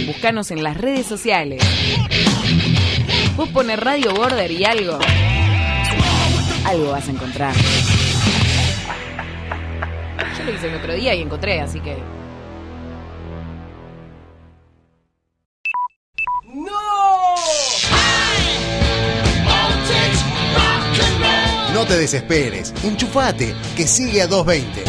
Búscanos 0.05 0.51
en 0.51 0.63
las 0.63 0.75
redes 0.75 1.05
sociales. 1.05 1.63
Vos 3.37 3.47
pones 3.49 3.79
Radio 3.79 4.13
Border 4.13 4.51
y 4.51 4.65
algo. 4.65 4.99
Algo 6.65 6.91
vas 6.91 7.07
a 7.07 7.11
encontrar. 7.11 7.55
Yo 10.37 10.43
lo 10.43 10.53
hice 10.53 10.67
el 10.67 10.75
otro 10.75 10.93
día 10.93 11.15
y 11.15 11.21
encontré, 11.21 11.61
así 11.61 11.79
que. 11.79 11.95
No 21.79 21.85
te 21.85 21.97
desesperes, 21.97 22.73
enchufate, 22.83 23.55
que 23.77 23.87
sigue 23.87 24.21
a 24.21 24.27
220. 24.27 24.83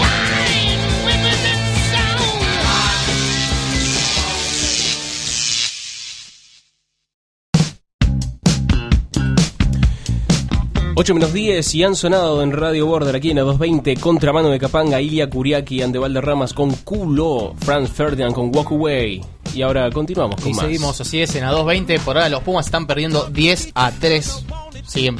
Ocho 10.97 11.15
menos 11.15 11.33
10 11.33 11.75
y 11.77 11.85
han 11.85 11.95
sonado 11.95 12.43
en 12.43 12.51
Radio 12.51 12.87
Border 12.87 13.15
aquí 13.15 13.31
en 13.31 13.37
la 13.37 13.43
220 13.43 13.95
Contramano 13.99 14.49
de 14.49 14.59
Capanga, 14.59 15.01
Ilia 15.01 15.31
Kuriaki, 15.31 15.83
Ande 15.83 16.01
Valderramas 16.01 16.53
con 16.53 16.73
Culo, 16.73 17.55
Franz 17.61 17.93
Ferdinand 17.93 18.35
con 18.35 18.53
Walk 18.53 18.73
Away. 18.73 19.25
Y 19.55 19.63
ahora 19.63 19.89
continuamos 19.93 20.41
con 20.41 20.51
Y 20.51 20.55
más. 20.55 20.65
seguimos 20.65 21.01
así 21.01 21.21
es 21.21 21.37
en 21.37 21.45
a 21.45 21.53
2.20. 21.53 22.01
Por 22.01 22.17
ahora 22.17 22.29
los 22.29 22.43
Pumas 22.43 22.67
están 22.67 22.89
perdiendo 22.89 23.31
10 23.31 23.71
a 23.77 23.93
3. 23.93 24.45
Siguen 24.89 25.19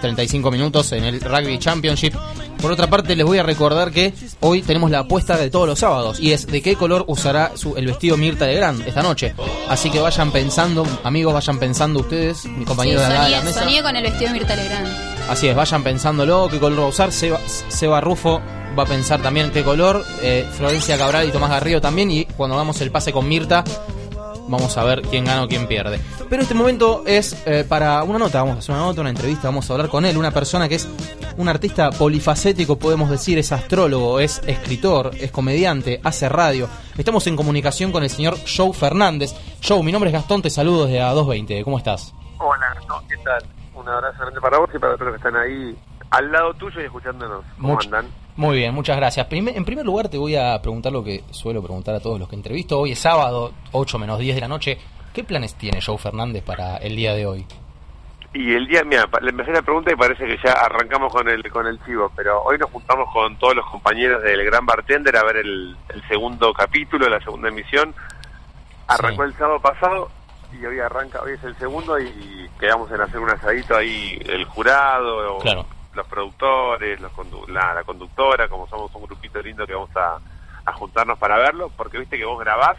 35 0.00 0.50
minutos 0.50 0.92
en 0.92 1.04
el 1.04 1.20
Rugby 1.20 1.58
Championship. 1.58 2.14
Por 2.60 2.72
otra 2.72 2.88
parte, 2.88 3.14
les 3.14 3.24
voy 3.24 3.38
a 3.38 3.42
recordar 3.44 3.92
que 3.92 4.12
hoy 4.40 4.62
tenemos 4.62 4.90
la 4.90 5.00
apuesta 5.00 5.36
de 5.36 5.48
todos 5.50 5.68
los 5.68 5.78
sábados 5.78 6.18
y 6.18 6.32
es 6.32 6.46
de 6.46 6.60
qué 6.60 6.74
color 6.74 7.04
usará 7.06 7.52
su- 7.54 7.76
el 7.76 7.86
vestido 7.86 8.16
Mirta 8.16 8.46
Legrand 8.46 8.86
esta 8.86 9.02
noche. 9.02 9.34
Así 9.68 9.90
que 9.90 10.00
vayan 10.00 10.32
pensando, 10.32 10.84
amigos, 11.04 11.32
vayan 11.34 11.58
pensando 11.58 12.00
ustedes, 12.00 12.44
mi 12.46 12.60
Sí, 12.60 12.64
compañero 12.64 13.00
de 13.00 13.06
acá 13.06 13.24
de 13.24 13.30
la 13.30 13.36
soñé, 13.38 13.44
mesa. 13.48 13.62
soñé 13.62 13.82
con 13.82 13.96
el 13.96 14.02
vestido 14.02 14.32
de 14.32 14.38
Mirta 14.38 14.56
Legrand. 14.56 14.88
Así 15.28 15.46
es, 15.46 15.54
vayan 15.54 15.82
pensándolo, 15.84 16.48
qué 16.50 16.58
color 16.58 16.80
va 16.80 16.84
a 16.84 16.88
usar. 16.88 17.12
Seba, 17.12 17.38
Seba 17.68 18.00
Rufo 18.00 18.40
va 18.76 18.82
a 18.82 18.86
pensar 18.86 19.22
también 19.22 19.50
qué 19.52 19.62
color. 19.62 20.04
eh, 20.22 20.44
Florencia 20.56 20.96
Cabral 20.98 21.28
y 21.28 21.32
Tomás 21.32 21.50
Garrido 21.50 21.80
también. 21.80 22.10
Y 22.10 22.24
cuando 22.24 22.56
hagamos 22.56 22.80
el 22.80 22.90
pase 22.90 23.12
con 23.12 23.28
Mirta, 23.28 23.62
vamos 24.48 24.76
a 24.76 24.84
ver 24.84 25.02
quién 25.02 25.24
gana 25.24 25.44
o 25.44 25.48
quién 25.48 25.66
pierde. 25.66 26.00
Pero 26.28 26.42
este 26.42 26.54
momento 26.54 27.04
es 27.06 27.42
eh, 27.46 27.64
para 27.68 28.02
una 28.02 28.18
nota, 28.18 28.40
vamos 28.40 28.56
a 28.56 28.58
hacer 28.58 28.74
una 28.74 28.84
nota, 28.84 29.00
una 29.00 29.10
entrevista, 29.10 29.48
vamos 29.48 29.68
a 29.68 29.72
hablar 29.72 29.88
con 29.88 30.04
él. 30.04 30.16
Una 30.16 30.30
persona 30.30 30.68
que 30.68 30.76
es 30.76 30.88
un 31.36 31.48
artista 31.48 31.90
polifacético, 31.90 32.78
podemos 32.78 33.10
decir, 33.10 33.38
es 33.38 33.52
astrólogo, 33.52 34.20
es 34.20 34.42
escritor, 34.46 35.10
es 35.14 35.30
comediante, 35.30 36.00
hace 36.02 36.28
radio. 36.28 36.68
Estamos 36.96 37.26
en 37.26 37.36
comunicación 37.36 37.92
con 37.92 38.02
el 38.02 38.10
señor 38.10 38.36
Joe 38.44 38.72
Fernández. 38.72 39.34
Joe, 39.66 39.82
mi 39.82 39.92
nombre 39.92 40.10
es 40.10 40.14
Gastón, 40.14 40.42
te 40.42 40.50
saludo 40.50 40.86
desde 40.86 41.00
A220. 41.00 41.62
¿Cómo 41.64 41.78
estás? 41.78 42.14
Hola, 42.38 42.76
¿qué 43.08 43.16
tal? 43.18 43.44
Un 43.74 43.88
abrazo 43.88 44.18
grande 44.18 44.40
para 44.40 44.58
vos 44.58 44.70
y 44.74 44.78
para 44.78 44.94
todos 44.94 45.12
los 45.12 45.20
que 45.20 45.28
están 45.28 45.40
ahí 45.40 45.76
al 46.10 46.32
lado 46.32 46.54
tuyo 46.54 46.80
y 46.80 46.84
escuchándonos. 46.84 47.44
¿Cómo 47.60 47.78
andan? 47.80 48.06
Muy 48.38 48.58
bien, 48.58 48.72
muchas 48.72 48.96
gracias. 48.96 49.26
En 49.32 49.64
primer 49.64 49.84
lugar 49.84 50.08
te 50.08 50.16
voy 50.16 50.36
a 50.36 50.62
preguntar 50.62 50.92
lo 50.92 51.02
que 51.02 51.24
suelo 51.32 51.60
preguntar 51.60 51.96
a 51.96 52.00
todos 52.00 52.20
los 52.20 52.28
que 52.28 52.36
entrevisto. 52.36 52.78
Hoy 52.78 52.92
es 52.92 52.98
sábado, 53.00 53.50
8 53.72 53.98
menos 53.98 54.16
10 54.16 54.36
de 54.36 54.40
la 54.40 54.46
noche. 54.46 54.78
¿Qué 55.12 55.24
planes 55.24 55.56
tiene 55.56 55.80
Joe 55.84 55.98
Fernández 55.98 56.44
para 56.44 56.76
el 56.76 56.94
día 56.94 57.14
de 57.14 57.26
hoy? 57.26 57.44
Y 58.32 58.54
el 58.54 58.68
día, 58.68 58.84
mira, 58.84 59.06
le 59.22 59.30
empecé 59.30 59.50
la 59.50 59.62
pregunta 59.62 59.92
y 59.92 59.96
parece 59.96 60.24
que 60.24 60.36
ya 60.36 60.52
arrancamos 60.52 61.12
con 61.12 61.28
el 61.28 61.50
con 61.50 61.66
el 61.66 61.84
chivo, 61.84 62.12
pero 62.14 62.40
hoy 62.44 62.56
nos 62.58 62.70
juntamos 62.70 63.12
con 63.12 63.36
todos 63.40 63.56
los 63.56 63.66
compañeros 63.66 64.22
del 64.22 64.44
Gran 64.44 64.64
Bartender 64.64 65.16
a 65.16 65.24
ver 65.24 65.38
el, 65.38 65.76
el 65.88 66.06
segundo 66.06 66.52
capítulo, 66.52 67.08
la 67.08 67.18
segunda 67.18 67.48
emisión. 67.48 67.92
Arrancó 68.86 69.24
el 69.24 69.34
sábado 69.34 69.58
pasado 69.58 70.10
y 70.52 70.64
hoy 70.64 70.78
arranca, 70.78 71.22
hoy 71.22 71.32
es 71.32 71.42
el 71.42 71.56
segundo 71.56 71.98
y 71.98 72.48
quedamos 72.60 72.88
en 72.92 73.00
hacer 73.00 73.18
un 73.18 73.30
asadito 73.30 73.76
ahí, 73.76 74.16
el 74.26 74.44
jurado, 74.44 75.38
o 75.38 75.38
Claro. 75.40 75.66
Los 75.94 76.06
productores, 76.06 77.00
los 77.00 77.12
condu- 77.12 77.48
la, 77.48 77.74
la 77.74 77.84
conductora, 77.84 78.48
como 78.48 78.66
somos 78.68 78.94
un 78.94 79.02
grupito 79.02 79.40
lindo 79.42 79.66
que 79.66 79.74
vamos 79.74 79.90
a, 79.96 80.18
a 80.64 80.72
juntarnos 80.74 81.18
para 81.18 81.38
verlo, 81.38 81.70
porque 81.76 81.98
viste 81.98 82.18
que 82.18 82.24
vos 82.24 82.38
grabás 82.40 82.76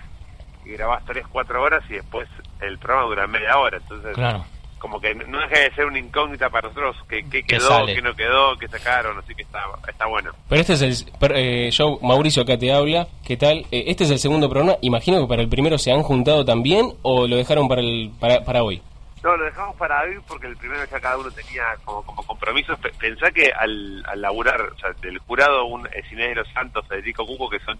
y 0.65 0.71
grabás 0.71 1.03
tres, 1.05 1.25
cuatro 1.31 1.61
horas 1.61 1.83
y 1.89 1.93
después 1.93 2.27
el 2.61 2.77
programa 2.77 3.07
dura 3.07 3.27
media 3.27 3.57
hora, 3.57 3.77
entonces 3.77 4.13
Claro. 4.13 4.45
como 4.77 5.01
que 5.01 5.15
no 5.15 5.39
deja 5.39 5.59
de 5.59 5.71
ser 5.75 5.85
una 5.85 5.99
incógnita 5.99 6.49
para 6.49 6.67
nosotros 6.69 6.95
que, 7.09 7.23
que 7.23 7.41
Que 7.43 7.57
quedó, 7.57 7.67
sale. 7.67 7.95
que 7.95 8.01
no 8.01 8.13
quedó, 8.15 8.55
que 8.57 8.67
sacaron, 8.67 9.17
así 9.17 9.33
que 9.35 9.41
está, 9.41 9.59
está 9.87 10.05
bueno. 10.05 10.31
Pero 10.47 10.61
este 10.61 10.73
es 10.73 10.81
el 10.81 11.11
per- 11.19 11.33
eh, 11.35 11.69
Joe, 11.75 11.97
Mauricio 12.01 12.43
acá 12.43 12.57
te 12.57 12.71
habla. 12.71 13.07
¿Qué 13.25 13.35
tal? 13.37 13.65
Eh, 13.71 13.85
este 13.87 14.03
es 14.05 14.11
el 14.11 14.19
segundo 14.19 14.49
programa. 14.49 14.77
Imagino 14.81 15.19
que 15.21 15.27
para 15.27 15.41
el 15.41 15.49
primero 15.49 15.77
se 15.77 15.91
han 15.91 16.03
juntado 16.03 16.45
también 16.45 16.93
o 17.01 17.27
lo 17.27 17.35
dejaron 17.37 17.67
para 17.67 17.81
el 17.81 18.11
para, 18.19 18.43
para 18.45 18.63
hoy. 18.63 18.81
No, 19.23 19.35
lo 19.35 19.45
dejamos 19.45 19.75
para 19.75 20.01
hoy 20.03 20.17
porque 20.27 20.47
el 20.47 20.55
primero 20.57 20.83
ya 20.85 20.99
cada 20.99 21.17
uno 21.17 21.29
tenía 21.31 21.63
como, 21.83 22.03
como 22.05 22.23
compromisos. 22.23 22.79
Pe- 22.79 22.93
Pensá 22.97 23.31
que 23.31 23.51
al, 23.51 24.03
al 24.07 24.21
laburar, 24.21 24.61
o 24.61 24.77
sea, 24.77 24.91
del 25.01 25.17
jurado, 25.19 25.65
un 25.65 25.85
eh, 25.87 26.03
Inés 26.11 26.29
de 26.29 26.35
los 26.35 26.47
Santos, 26.53 26.87
Federico 26.87 27.25
Cuco, 27.25 27.49
que 27.49 27.59
son 27.59 27.77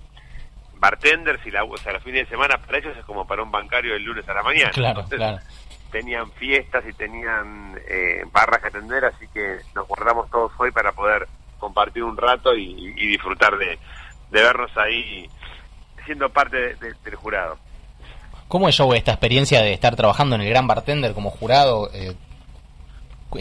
bartenders 0.80 1.46
y 1.46 1.52
la, 1.52 1.64
o 1.64 1.78
sea, 1.78 1.94
los 1.94 2.04
fines 2.04 2.24
de 2.26 2.30
semana 2.30 2.58
para 2.58 2.78
ellos 2.78 2.96
es 2.98 3.06
como 3.06 3.26
para 3.28 3.44
un 3.44 3.52
bancario 3.52 3.94
del 3.94 4.04
lunes 4.04 4.28
a 4.28 4.34
la 4.34 4.44
mañana. 4.44 4.72
Claro, 4.72 5.02
Entonces, 5.02 5.18
claro. 5.18 5.38
Tenían 5.92 6.32
fiestas 6.34 6.84
y 6.88 6.94
tenían 6.94 7.80
eh, 7.88 8.24
barras 8.32 8.62
que 8.62 8.68
atender, 8.68 9.06
así 9.06 9.28
que 9.34 9.58
nos 9.74 9.88
guardamos 9.88 10.30
todos 10.30 10.52
hoy 10.58 10.72
para 10.72 10.92
poder 10.92 11.28
compartir 11.58 12.04
un 12.04 12.16
rato 12.16 12.56
y, 12.56 12.94
y 12.96 13.08
disfrutar 13.08 13.58
de, 13.58 13.80
de 14.30 14.42
vernos 14.44 14.72
ahí 14.78 15.28
siendo 16.06 16.30
parte 16.30 16.58
de- 16.58 16.76
de- 16.76 16.94
del 17.04 17.16
jurado. 17.16 17.58
¿Cómo 18.50 18.68
es 18.68 18.78
Joe 18.78 18.98
esta 18.98 19.12
experiencia 19.12 19.62
de 19.62 19.72
estar 19.74 19.96
trabajando 19.96 20.36
en 20.36 20.42
el 20.42 20.50
Gran 20.50 20.68
Bartender 20.68 21.14
como 21.14 21.30
jurado? 21.30 21.90
Eh, 21.94 22.14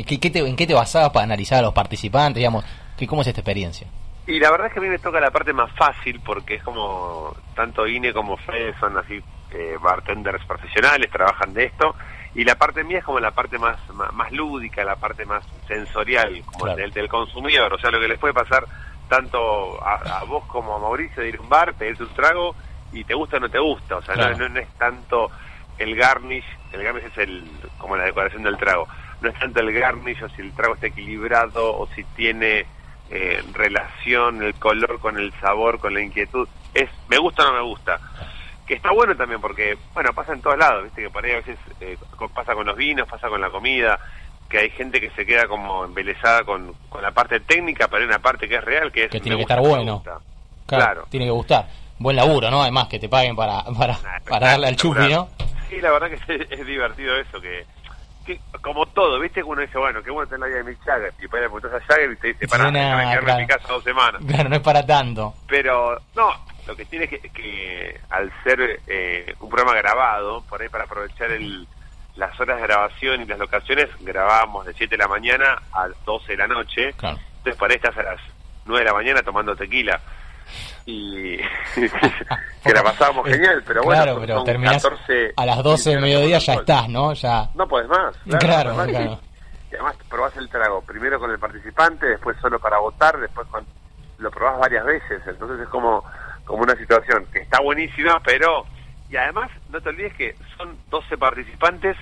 ¿qué- 0.07 0.21
qué 0.21 0.31
te- 0.31 0.41
¿En 0.41 0.55
qué 0.55 0.67
te 0.67 0.75
basabas 0.75 1.11
para 1.11 1.25
analizar 1.25 1.59
a 1.59 1.63
los 1.63 1.73
participantes? 1.75 2.37
Digamos, 2.37 2.65
¿qué, 2.97 3.07
¿Cómo 3.07 3.23
es 3.23 3.29
esta 3.29 3.41
experiencia? 3.41 3.87
Y 4.27 4.39
la 4.39 4.51
verdad 4.51 4.67
es 4.67 4.75
que 4.75 4.81
a 4.81 4.83
mí 4.83 4.89
me 4.89 4.99
toca 4.99 5.19
la 5.21 5.31
parte 5.31 5.55
más 5.55 5.73
fácil 5.73 6.21
porque 6.21 6.57
es 6.57 6.63
como 6.63 7.35
tanto 7.57 7.87
INE 7.87 8.13
como 8.13 8.37
Fede 8.37 8.75
son 8.79 8.97
así 8.99 9.21
eh, 9.51 9.77
bartenders 9.83 10.45
profesionales, 10.45 11.11
trabajan 11.11 11.55
de 11.55 11.65
esto, 11.65 11.95
y 12.35 12.45
la 12.45 12.57
parte 12.57 12.85
mía 12.85 12.99
es 12.99 13.05
como 13.05 13.19
la 13.19 13.31
parte 13.31 13.59
más, 13.59 13.79
más, 13.95 14.13
más 14.13 14.31
lúdica, 14.31 14.85
la 14.85 14.97
parte 14.97 15.25
más 15.25 15.43
sensorial, 15.67 16.43
como 16.45 16.65
Claro. 16.65 16.77
del, 16.77 16.91
del 16.93 17.09
consumidor, 17.09 17.73
o 17.73 17.79
sea, 17.79 17.91
lo 17.91 17.99
que 17.99 18.09
les 18.09 18.19
puede 18.19 18.35
pasar 18.35 18.65
tanto 19.09 19.83
a, 19.83 20.19
a 20.21 20.25
vos 20.25 20.45
como 20.45 20.75
a 20.77 20.79
Mauricio 20.79 21.23
de 21.23 21.31
ir 21.31 21.37
a 21.39 21.41
un 21.41 21.49
bar, 21.49 21.73
pedirte 21.73 22.03
un 22.03 22.11
trago, 22.11 22.55
y 22.93 23.05
te 23.05 23.15
gusta 23.15 23.37
o 23.37 23.41
no 23.41 23.49
te 23.49 23.59
gusta, 23.59 23.97
o 23.97 24.03
sea, 24.03 24.15
no- 24.15 24.23
Claro. 24.23 24.39
no, 24.39 24.49
no 24.51 24.61
es 24.61 24.69
tanto 24.79 25.31
el 25.79 25.95
garnish, 25.97 26.45
el 26.73 26.83
garnish 26.83 27.05
es 27.05 27.19
el 27.19 27.45
como 27.79 27.97
la 27.97 28.05
decoración 28.05 28.43
del 28.43 28.57
trago, 28.57 28.89
no 29.21 29.29
es 29.29 29.39
tanto 29.39 29.61
el 29.61 29.73
garnish 29.73 30.23
o 30.23 30.29
si 30.31 30.43
el 30.43 30.53
trago 30.53 30.75
está 30.75 30.87
equilibrado 30.89 31.77
o 31.79 31.87
si 31.95 32.03
tiene 32.17 32.67
eh, 33.11 33.43
relación 33.55 34.43
el 34.43 34.55
color 34.55 34.99
con 35.01 35.17
el 35.19 35.33
sabor, 35.41 35.79
con 35.79 35.95
la 35.95 36.01
inquietud, 36.03 36.47
es 36.75 36.91
me 37.09 37.19
gusta 37.19 37.43
o 37.45 37.47
no 37.47 37.55
me 37.55 37.63
gusta. 37.63 37.99
Que 38.67 38.75
está 38.75 38.91
bueno 38.93 39.17
también 39.17 39.41
porque, 39.41 39.79
bueno, 39.95 40.13
pasa 40.13 40.35
en 40.35 40.43
todos 40.43 40.59
lados, 40.59 40.85
viste 40.85 41.01
que 41.03 41.09
por 41.09 41.25
ahí 41.25 41.33
a 41.33 41.37
veces 41.37 41.59
eh, 41.81 41.97
pasa 42.35 42.53
con 42.55 42.67
los 42.67 42.77
vinos, 42.77 43.09
pasa 43.09 43.29
con 43.31 43.41
la 43.41 43.49
comida, 43.49 43.99
que 44.51 44.59
hay 44.59 44.71
gente 44.71 45.01
que 45.01 45.09
se 45.11 45.25
queda 45.25 45.47
como 45.49 45.87
embelesada 45.87 46.45
con, 46.45 46.75
con 46.91 47.01
la 47.01 47.13
parte 47.13 47.41
técnica, 47.41 47.89
pero 47.89 48.03
hay 48.03 48.09
una 48.09 48.19
parte 48.19 48.47
que 48.47 48.57
es 48.57 48.65
real, 48.65 48.93
que 48.93 49.05
es... 49.05 49.11
Que 49.11 49.21
tiene 49.21 49.37
que 49.37 49.43
estar 49.43 49.61
bueno. 49.61 50.03
Claro. 50.67 51.07
Tiene 51.09 51.25
que 51.27 51.33
gustar. 51.33 51.67
Buen 51.99 52.17
laburo, 52.17 52.51
¿no? 52.51 52.63
Además, 52.63 52.89
que 52.89 52.99
te 52.99 53.09
paguen 53.09 53.37
para, 53.37 53.65
para, 53.65 53.99
para 54.29 54.49
darle 54.49 54.69
al 54.69 54.77
chupi, 54.77 55.09
¿no? 55.09 55.29
Sí, 55.69 55.81
la 55.81 55.91
verdad 55.91 56.09
que 56.09 56.35
es, 56.35 56.51
es 56.51 56.67
divertido 56.67 57.17
eso, 57.17 57.41
que, 57.41 57.67
que 58.25 58.41
como 58.63 58.87
todo, 58.87 59.19
¿viste? 59.21 59.43
Uno 59.43 59.61
dice, 59.61 59.79
bueno, 59.79 60.03
qué 60.03 60.11
bueno 60.11 60.29
tener 60.29 60.41
la 60.41 60.47
vida 60.47 60.57
de 60.59 60.65
Mick 60.65 60.85
Jagger, 60.85 61.13
y 61.19 61.23
le 61.23 61.29
preguntas 61.29 61.73
a 61.73 61.81
Jagger 61.81 62.13
y 62.13 62.17
te 62.17 62.29
dice, 62.29 62.49
Suena, 62.49 62.71
déjame 62.71 63.03
quedarme 63.05 63.33
en 63.33 63.39
mi 63.39 63.47
casa 63.47 63.69
dos 63.69 63.85
semanas. 63.85 64.23
Claro, 64.27 64.49
no 64.49 64.57
es 64.57 64.63
para 64.63 64.87
tanto. 64.87 65.35
Pero, 65.47 66.01
no, 66.15 66.31
lo 66.67 66.77
que 66.77 66.85
tiene 66.85 67.09
que, 67.09 67.19
que 67.19 68.01
al 68.11 68.31
ser 68.45 68.81
eh, 68.87 69.35
un 69.41 69.49
programa 69.49 69.77
grabado, 69.79 70.43
por 70.43 70.61
ahí 70.61 70.69
para 70.69 70.85
aprovechar 70.85 71.31
el, 71.31 71.67
las 72.17 72.39
horas 72.39 72.57
de 72.57 72.63
grabación 72.65 73.23
y 73.23 73.25
las 73.25 73.39
locaciones, 73.39 73.89
grabábamos 74.01 74.67
de 74.67 74.75
7 74.75 74.97
de 74.97 75.03
la 75.03 75.09
mañana 75.09 75.63
a 75.73 75.89
12 76.05 76.33
de 76.33 76.37
la 76.37 76.47
noche. 76.47 76.89
Entonces, 76.89 77.57
por 77.57 77.71
ahí 77.71 77.77
estás 77.77 77.97
a 77.97 78.03
las 78.03 78.21
9 78.67 78.81
de 78.81 78.91
la 78.91 78.95
mañana 78.95 79.23
tomando 79.23 79.57
tequila. 79.57 80.01
Y 80.91 81.37
que 82.65 82.73
la 82.73 82.83
pasábamos 82.83 83.29
genial, 83.29 83.63
pero 83.67 83.83
bueno, 83.83 84.03
claro, 84.05 84.21
pero 84.21 84.43
terminás 84.43 84.83
14, 84.83 85.35
a 85.37 85.45
las 85.45 85.63
12 85.63 85.91
del 85.91 85.99
15 85.99 86.01
mediodía 86.01 86.39
ya 86.39 86.55
estás, 86.55 86.89
¿no? 86.89 87.13
Ya. 87.13 87.51
No 87.55 87.69
podés 87.69 87.89
más. 87.89 88.17
Claro, 88.41 88.75
más. 88.75 88.89
claro. 88.89 89.21
Y 89.71 89.75
además 89.75 89.97
probás 90.09 90.35
el 90.39 90.49
trago, 90.49 90.81
primero 90.81 91.21
con 91.21 91.31
el 91.31 91.39
participante, 91.39 92.07
después 92.07 92.39
solo 92.41 92.59
para 92.59 92.79
votar, 92.79 93.21
después 93.21 93.47
con, 93.49 93.67
lo 94.17 94.31
probás 94.31 94.61
varias 94.61 94.87
veces, 94.87 95.21
entonces 95.27 95.61
es 95.61 95.69
como, 95.69 96.03
como 96.47 96.63
una 96.63 96.75
situación 96.77 97.27
que 97.31 97.41
está 97.41 97.61
buenísima, 97.61 98.19
pero... 98.25 98.65
Y 99.11 99.17
además, 99.17 99.51
no 99.69 99.81
te 99.83 99.91
olvides 99.91 100.15
que 100.15 100.37
son 100.57 100.75
12 100.89 101.19
participantes 101.19 101.97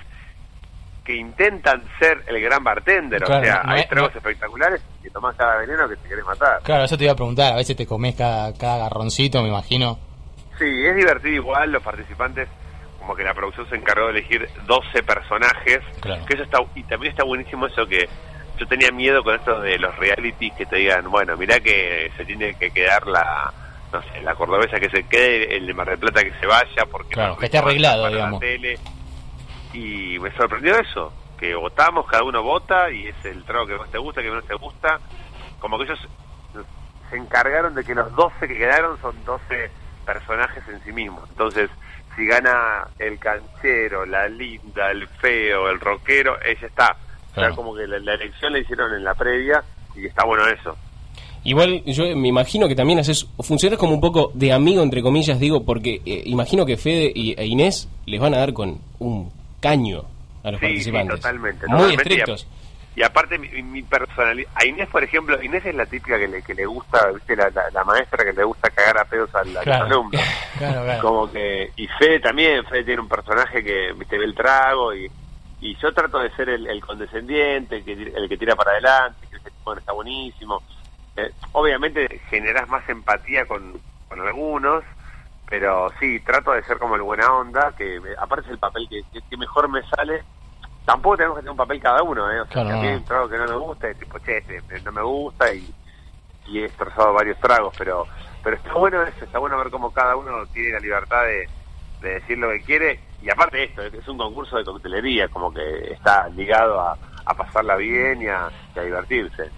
que 1.07 1.15
intentan 1.15 1.81
ser 1.99 2.21
el 2.27 2.41
gran 2.41 2.61
bartender, 2.61 3.23
Claro, 3.23 3.41
o 3.41 3.45
sea, 3.45 3.63
no 3.63 3.71
hay 3.73 3.79
es- 3.81 3.87
tragos 3.89 4.13
espectaculares 4.13 4.81
y 5.05 5.09
tomás 5.09 5.35
cada 5.37 5.55
veneno 5.57 5.87
que 5.87 5.95
te 5.95 6.09
querés 6.09 6.25
matar. 6.25 6.59
Claro, 6.63 6.83
eso 6.83 6.97
te 6.97 7.05
iba 7.05 7.13
a 7.13 7.15
preguntar. 7.15 7.53
A 7.53 7.55
veces 7.55 7.77
te 7.77 7.87
comes 7.87 8.13
cada, 8.15 8.53
cada 8.53 8.77
garroncito, 8.79 9.41
me 9.41 9.47
imagino. 9.47 9.97
Sí, 10.59 10.65
es 10.85 10.95
divertido 10.97 11.33
igual, 11.35 11.71
los 11.71 11.81
participantes, 11.81 12.49
como 12.99 13.15
que 13.15 13.23
la 13.23 13.33
producción 13.33 13.69
se 13.69 13.77
encargó 13.77 14.07
de 14.07 14.19
elegir 14.19 14.49
12 14.65 15.01
personajes, 15.03 15.79
Claro. 16.01 16.25
que 16.25 16.33
eso 16.33 16.43
está, 16.43 16.57
y 16.75 16.83
también 16.83 17.11
está 17.13 17.23
buenísimo 17.23 17.67
eso 17.67 17.85
que 17.87 18.09
yo 18.59 18.67
tenía 18.67 18.91
miedo 18.91 19.23
con 19.23 19.35
esto 19.35 19.61
de 19.61 19.77
los 19.79 19.95
realities 19.97 20.53
que 20.55 20.65
te 20.65 20.75
digan, 20.75 21.09
bueno, 21.09 21.37
mirá 21.37 21.61
que 21.61 22.11
se 22.17 22.25
tiene 22.25 22.53
que 22.55 22.71
quedar 22.71 23.07
la, 23.07 23.53
no 23.93 24.01
sé, 24.01 24.21
la 24.23 24.35
cordobesa 24.35 24.77
que 24.77 24.89
se 24.89 25.03
quede, 25.03 25.55
el 25.55 25.67
de 25.67 25.73
Mar 25.73 25.87
del 25.87 25.99
Plata 25.99 26.21
que 26.21 26.33
se 26.37 26.45
vaya, 26.47 26.85
porque 26.91 27.13
Claro, 27.13 27.33
no 27.35 27.37
que 27.37 27.45
esté 27.45 27.59
arreglado, 27.59 28.03
la 28.03 28.09
digamos. 28.09 28.39
tele. 28.41 28.77
Y 29.73 30.17
me 30.19 30.31
sorprendió 30.35 30.77
eso, 30.79 31.13
que 31.37 31.55
votamos, 31.55 32.05
cada 32.07 32.23
uno 32.23 32.41
vota 32.41 32.89
y 32.91 33.07
es 33.07 33.25
el 33.25 33.43
trago 33.43 33.67
que 33.67 33.77
más 33.77 33.89
te 33.89 33.97
gusta, 33.97 34.21
que 34.21 34.29
menos 34.29 34.45
te 34.45 34.55
gusta, 34.55 34.99
como 35.59 35.77
que 35.77 35.83
ellos 35.85 35.99
se 37.09 37.17
encargaron 37.17 37.75
de 37.75 37.83
que 37.83 37.95
los 37.95 38.13
12 38.15 38.47
que 38.47 38.57
quedaron 38.57 38.99
son 39.01 39.15
12 39.25 39.69
personajes 40.05 40.63
en 40.67 40.83
sí 40.83 40.91
mismos. 40.91 41.29
Entonces, 41.29 41.69
si 42.15 42.25
gana 42.25 42.87
el 42.99 43.19
canchero, 43.19 44.05
la 44.05 44.27
linda, 44.27 44.91
el 44.91 45.07
feo, 45.07 45.69
el 45.69 45.79
rockero, 45.79 46.37
ella 46.43 46.67
está. 46.67 46.95
O 47.31 47.39
sea, 47.39 47.51
como 47.51 47.75
que 47.75 47.85
la, 47.85 47.99
la 47.99 48.15
elección 48.15 48.53
la 48.53 48.59
hicieron 48.59 48.93
en 48.95 49.03
la 49.03 49.13
previa 49.13 49.63
y 49.95 50.07
está 50.07 50.25
bueno 50.25 50.47
eso. 50.47 50.75
Igual 51.43 51.83
yo 51.85 52.03
me 52.15 52.27
imagino 52.27 52.67
que 52.67 52.75
también 52.75 52.99
haces, 52.99 53.27
funcionas 53.39 53.79
como 53.79 53.93
un 53.93 54.01
poco 54.01 54.31
de 54.33 54.51
amigo, 54.51 54.81
entre 54.81 55.01
comillas, 55.01 55.39
digo, 55.39 55.63
porque 55.63 56.01
eh, 56.05 56.23
imagino 56.25 56.65
que 56.65 56.77
Fede 56.77 57.11
y, 57.13 57.39
e 57.39 57.45
Inés 57.45 57.87
les 58.05 58.19
van 58.19 58.33
a 58.33 58.39
dar 58.39 58.53
con 58.53 58.79
un 58.99 59.31
caño 59.59 60.03
a 60.43 60.51
los 60.51 60.59
Sí, 60.59 60.65
sí, 60.67 60.73
participantes. 60.91 61.15
totalmente. 61.17 61.67
Muy 61.67 61.77
totalmente. 61.77 62.03
estrictos. 62.03 62.47
Y, 62.95 63.03
aparte, 63.03 63.37
mi, 63.37 63.47
mi 63.61 63.83
personalidad. 63.83 64.49
A 64.55 64.65
Inés, 64.65 64.87
por 64.89 65.03
ejemplo, 65.03 65.41
Inés 65.43 65.63
es 65.65 65.75
la 65.75 65.85
típica 65.85 66.17
que 66.17 66.27
le, 66.27 66.41
que 66.41 66.55
le 66.55 66.65
gusta, 66.65 67.11
¿viste? 67.11 67.35
La, 67.35 67.49
la, 67.51 67.69
la 67.71 67.83
maestra 67.83 68.23
que 68.25 68.33
le 68.33 68.43
gusta 68.43 68.71
cagar 68.71 68.97
a 68.97 69.05
pedos 69.05 69.33
al, 69.35 69.55
a 69.55 69.61
Claro. 69.61 69.83
los 69.83 69.91
alumnos. 69.91 70.21
Claro, 70.57 70.83
claro. 70.83 71.01
Como 71.03 71.31
que. 71.31 71.71
Y 71.75 71.87
Fede 71.99 72.19
también. 72.19 72.65
Fede 72.65 72.83
tiene 72.83 73.01
un 73.01 73.07
personaje 73.07 73.63
que 73.63 73.93
te 74.09 74.17
ve 74.17 74.25
el 74.25 74.33
trago 74.33 74.95
y. 74.95 75.09
Y 75.61 75.75
yo 75.77 75.91
trato 75.93 76.19
de 76.19 76.29
ser 76.35 76.49
el, 76.49 76.65
el 76.67 76.81
condescendiente, 76.81 77.77
el 77.77 77.83
que, 77.85 77.93
el 77.93 78.27
que 78.29 78.37
tira 78.37 78.55
para 78.55 78.71
adelante, 78.71 79.27
que 79.29 79.37
dice, 79.37 79.49
bueno, 79.63 79.79
está 79.79 79.91
buenísimo. 79.91 80.61
Eh, 81.15 81.31
obviamente 81.51 82.21
generás 82.29 82.67
más 82.69 82.87
empatía 82.89 83.45
con, 83.45 83.73
con 84.07 84.21
algunos, 84.21 84.83
pero 85.49 85.89
sí, 85.99 86.19
trato 86.21 86.51
de 86.51 86.63
ser 86.63 86.77
como 86.77 86.95
el 86.95 87.01
buena 87.01 87.31
onda, 87.33 87.73
que 87.77 87.99
me- 87.99 88.13
aparte 88.17 88.45
es 88.47 88.51
el 88.51 88.59
papel 88.59 88.87
que, 88.89 89.01
que- 89.11 89.21
que 89.27 89.37
mejor 89.37 89.69
me 89.69 89.81
sale. 89.83 90.23
Tampoco 90.85 91.17
tenemos 91.17 91.35
que 91.37 91.41
tener 91.41 91.51
un 91.51 91.57
papel 91.57 91.81
cada 91.81 92.03
uno, 92.03 92.31
¿eh? 92.31 92.41
O 92.41 92.45
sea, 92.45 92.63
Claro, 92.63 92.69
a 92.69 92.81
mí 92.81 92.87
hay 92.87 92.95
un 92.95 93.03
trago 93.05 93.29
que 93.29 93.37
no 93.37 93.45
me 93.47 93.55
gusta, 93.57 93.89
es 93.89 93.99
tipo, 93.99 94.19
che, 94.19 94.37
este, 94.37 94.81
no 94.81 94.91
me 94.91 95.01
gusta 95.01 95.53
y, 95.53 95.73
y 96.47 96.59
he 96.59 96.63
destrozado 96.63 97.13
varios 97.13 97.37
tragos, 97.39 97.73
pero 97.77 98.07
pero 98.43 98.55
está 98.55 98.73
bueno 98.75 99.03
eso, 99.03 99.25
está 99.25 99.39
bueno 99.39 99.57
ver 99.57 99.69
cómo 99.69 99.91
cada 99.91 100.15
uno 100.15 100.45
tiene 100.53 100.71
la 100.71 100.79
libertad 100.79 101.23
de, 101.25 101.49
de 102.01 102.09
decir 102.15 102.37
lo 102.37 102.49
que 102.49 102.63
quiere. 102.63 102.99
Y 103.21 103.29
aparte 103.29 103.63
esto, 103.63 103.81
es 103.81 104.07
un 104.07 104.17
concurso 104.17 104.55
de 104.57 104.63
coctelería, 104.63 105.27
como 105.27 105.53
que 105.53 105.91
está 105.93 106.29
ligado 106.29 106.79
a, 106.79 106.97
a 107.25 107.33
pasarla 107.33 107.75
bien 107.75 108.21
y 108.21 108.27
a, 108.27 108.47
y 108.75 108.79
a 108.79 108.83
divertirse. 108.83 109.51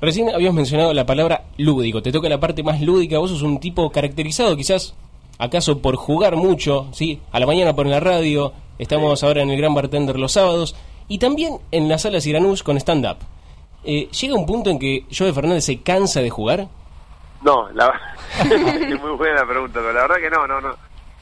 Recién 0.00 0.28
habías 0.34 0.52
mencionado 0.52 0.92
la 0.92 1.06
palabra 1.06 1.44
lúdico, 1.56 2.02
te 2.02 2.12
toca 2.12 2.28
la 2.28 2.38
parte 2.38 2.62
más 2.62 2.82
lúdica, 2.82 3.18
vos 3.18 3.30
sos 3.30 3.42
un 3.42 3.58
tipo 3.60 3.90
caracterizado 3.90 4.54
quizás, 4.54 4.94
acaso 5.38 5.80
por 5.80 5.96
jugar 5.96 6.36
mucho, 6.36 6.88
¿sí? 6.92 7.20
A 7.32 7.40
la 7.40 7.46
mañana 7.46 7.74
por 7.74 7.86
la 7.86 7.98
radio, 7.98 8.52
estamos 8.78 9.22
ahora 9.22 9.42
en 9.42 9.50
el 9.50 9.56
Gran 9.56 9.74
Bartender 9.74 10.18
los 10.18 10.32
sábados, 10.32 10.76
y 11.08 11.18
también 11.18 11.58
en 11.70 11.88
la 11.88 11.98
sala 11.98 12.20
Siranús 12.20 12.62
con 12.62 12.76
stand-up. 12.76 13.16
Eh, 13.84 14.08
¿Llega 14.08 14.34
un 14.34 14.44
punto 14.44 14.68
en 14.68 14.78
que 14.78 15.04
Joe 15.16 15.32
Fernández 15.32 15.64
se 15.64 15.80
cansa 15.80 16.20
de 16.20 16.28
jugar? 16.28 16.66
No, 17.42 17.70
la 17.72 17.98
es 18.40 19.00
muy 19.00 19.12
buena 19.12 19.36
la 19.36 19.46
pregunta, 19.46 19.80
pero 19.80 19.92
la 19.92 20.02
verdad 20.02 20.16
que 20.16 20.30
no, 20.30 20.46
no, 20.46 20.60
no. 20.60 20.74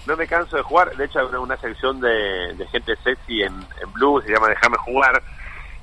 No 0.07 0.17
me 0.17 0.27
canso 0.27 0.57
de 0.57 0.63
jugar. 0.63 0.95
De 0.97 1.07
hecho, 1.07 1.19
hay 1.19 1.27
una, 1.27 1.41
una 1.41 1.57
sección 1.57 2.01
de, 2.01 2.55
de 2.57 2.67
gente 2.69 2.95
sexy 3.03 3.41
en, 3.43 3.55
en 3.55 3.93
Blue, 3.95 4.21
se 4.21 4.33
llama 4.33 4.49
Déjame 4.49 4.77
jugar, 4.79 5.23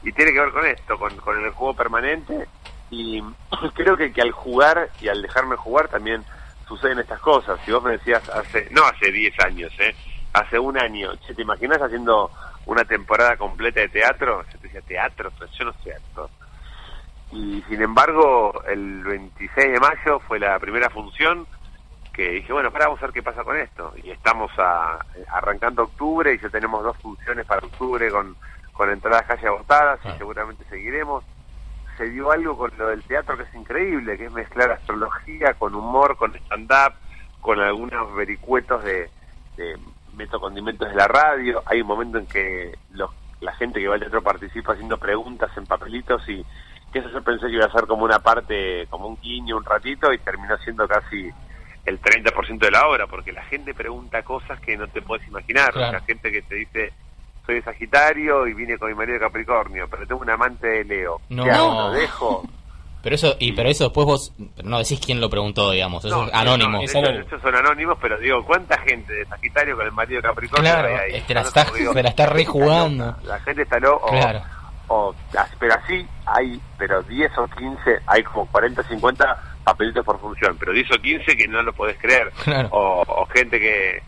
y 0.03 0.11
tiene 0.11 0.31
que 0.31 0.39
ver 0.39 0.51
con 0.51 0.65
esto, 0.65 0.97
con, 0.97 1.15
con 1.17 1.43
el 1.43 1.51
juego 1.51 1.73
permanente. 1.73 2.47
Y 2.91 3.23
creo 3.73 3.97
que, 3.97 4.13
que 4.13 4.21
al 4.21 4.31
jugar 4.31 4.91
y 5.01 5.07
al 5.07 5.23
dejarme 5.23 5.55
jugar 5.55 5.87
también 5.87 6.23
suceden 6.67 6.99
estas 6.99 7.19
cosas. 7.19 7.59
Si 7.65 7.71
vos 7.71 7.83
me 7.83 7.93
decías 7.93 8.29
hace, 8.29 8.67
no 8.69 8.83
hace 8.85 9.11
10 9.11 9.39
años, 9.45 9.71
¿eh? 9.79 9.95
hace 10.33 10.59
un 10.59 10.77
año, 10.77 11.15
che, 11.25 11.33
¿te 11.33 11.41
imaginas 11.41 11.81
haciendo 11.81 12.31
una 12.65 12.85
temporada 12.85 13.35
completa 13.37 13.81
de 13.81 13.89
teatro? 13.89 14.43
Yo 14.51 14.59
te 14.59 14.67
decía, 14.67 14.81
teatro, 14.81 15.31
pero 15.37 15.51
yo 15.51 15.65
no 15.65 15.73
sé 15.83 15.93
actor. 15.93 16.29
Y 17.31 17.63
sin 17.69 17.81
embargo, 17.81 18.61
el 18.67 19.03
26 19.03 19.71
de 19.71 19.79
mayo 19.79 20.19
fue 20.27 20.39
la 20.39 20.59
primera 20.59 20.89
función 20.89 21.47
que 22.13 22.29
dije, 22.29 22.51
bueno, 22.51 22.71
para 22.71 22.85
vamos 22.85 23.01
a 23.01 23.05
ver 23.05 23.13
qué 23.13 23.23
pasa 23.23 23.43
con 23.43 23.57
esto. 23.57 23.93
Y 24.03 24.11
estamos 24.11 24.51
a, 24.57 24.99
arrancando 25.29 25.83
octubre 25.83 26.33
y 26.33 26.39
ya 26.39 26.49
tenemos 26.49 26.83
dos 26.83 26.97
funciones 26.97 27.45
para 27.45 27.65
octubre 27.65 28.09
con, 28.11 28.35
con 28.73 28.89
entradas 28.89 29.23
casi 29.25 29.45
agotadas 29.45 29.99
y 30.05 30.17
seguramente 30.17 30.65
seguiremos. 30.69 31.23
Se 32.01 32.09
dio 32.09 32.31
algo 32.31 32.57
con 32.57 32.71
lo 32.79 32.87
del 32.87 33.03
teatro 33.03 33.37
que 33.37 33.43
es 33.43 33.53
increíble, 33.53 34.17
que 34.17 34.25
es 34.25 34.31
mezclar 34.31 34.71
astrología 34.71 35.53
con 35.53 35.75
humor, 35.75 36.17
con 36.17 36.35
stand-up, 36.35 36.95
con 37.39 37.59
algunos 37.59 38.15
vericuetos 38.15 38.83
de, 38.83 39.07
de 39.55 39.77
meto 40.15 40.39
condimentos 40.39 40.89
de 40.89 40.95
la 40.95 41.07
radio. 41.07 41.61
Hay 41.67 41.81
un 41.81 41.85
momento 41.85 42.17
en 42.17 42.25
que 42.25 42.75
los, 42.93 43.11
la 43.39 43.53
gente 43.53 43.79
que 43.79 43.87
va 43.87 43.93
al 43.93 43.99
teatro 43.99 44.23
participa 44.23 44.73
haciendo 44.73 44.97
preguntas 44.97 45.55
en 45.55 45.67
papelitos 45.67 46.27
y 46.27 46.43
que 46.91 46.97
eso 46.97 47.09
yo 47.09 47.21
pensé 47.21 47.45
que 47.45 47.53
iba 47.53 47.67
a 47.67 47.71
ser 47.71 47.85
como 47.85 48.03
una 48.03 48.17
parte, 48.17 48.87
como 48.89 49.05
un 49.05 49.19
guiño 49.21 49.57
un 49.57 49.63
ratito 49.63 50.11
y 50.11 50.17
terminó 50.17 50.57
siendo 50.57 50.87
casi 50.87 51.29
el 51.85 52.01
30% 52.01 52.57
de 52.57 52.71
la 52.71 52.87
obra, 52.87 53.05
porque 53.05 53.31
la 53.31 53.43
gente 53.43 53.75
pregunta 53.75 54.23
cosas 54.23 54.59
que 54.61 54.75
no 54.75 54.87
te 54.87 55.03
puedes 55.03 55.27
imaginar. 55.27 55.71
Claro. 55.71 55.91
Sea, 55.91 56.01
gente 56.01 56.31
que 56.31 56.41
te 56.41 56.55
dice, 56.55 56.93
soy 57.45 57.55
de 57.55 57.61
Sagitario 57.63 58.47
y 58.47 58.53
vine 58.53 58.77
con 58.77 58.89
mi 58.89 58.95
marido 58.95 59.15
de 59.15 59.25
Capricornio, 59.25 59.87
pero 59.89 60.05
tengo 60.07 60.21
un 60.21 60.29
amante 60.29 60.67
de 60.67 60.83
Leo. 60.85 61.21
No. 61.29 61.43
¿Qué 61.43 61.51
hago? 61.51 61.73
¿Lo 61.73 61.91
dejo? 61.91 62.43
Pero 63.03 63.15
eso, 63.15 63.35
y 63.39 63.53
pero 63.53 63.67
eso 63.67 63.85
después 63.85 64.05
vos 64.05 64.33
no 64.63 64.77
decís 64.77 64.99
quién 65.03 65.19
lo 65.19 65.27
preguntó, 65.27 65.71
digamos, 65.71 66.05
eso 66.05 66.15
No, 66.23 66.27
es 66.27 66.33
anónimo. 66.35 66.77
no, 66.77 66.83
estos 66.83 67.41
son 67.41 67.55
anónimos, 67.55 67.97
pero 67.99 68.15
digo, 68.19 68.45
¿cuánta 68.45 68.77
gente 68.81 69.11
de 69.11 69.25
Sagitario 69.25 69.75
con 69.75 69.87
el 69.87 69.91
marido 69.91 70.21
de 70.21 70.27
Capricornio 70.27 70.71
Claro, 70.71 70.87
hay 70.87 71.13
ahí? 71.15 71.23
la 71.29 71.41
está- 71.41 71.63
no 71.65 71.73
digo, 71.73 71.93
se 71.93 72.03
la 72.03 72.09
está 72.09 72.25
rejugando. 72.27 73.15
La 73.23 73.39
gente 73.39 73.63
está. 73.63 73.79
Claro. 73.79 74.41
O, 74.87 75.15
pero 75.57 75.73
así 75.73 76.05
hay, 76.27 76.61
pero 76.77 77.01
10 77.03 77.31
o 77.39 77.47
15, 77.47 77.99
hay 78.05 78.21
como 78.23 78.45
40, 78.47 78.83
50 78.83 79.43
papelitos 79.63 80.05
por 80.05 80.19
función, 80.19 80.55
pero 80.59 80.71
10 80.73 80.91
o 80.91 81.01
15 81.01 81.35
que 81.37 81.47
no 81.47 81.63
lo 81.63 81.73
podés 81.73 81.97
creer. 81.97 82.29
Claro. 82.43 82.67
O, 82.71 83.01
o 83.07 83.25
gente 83.27 83.59
que, 83.59 84.03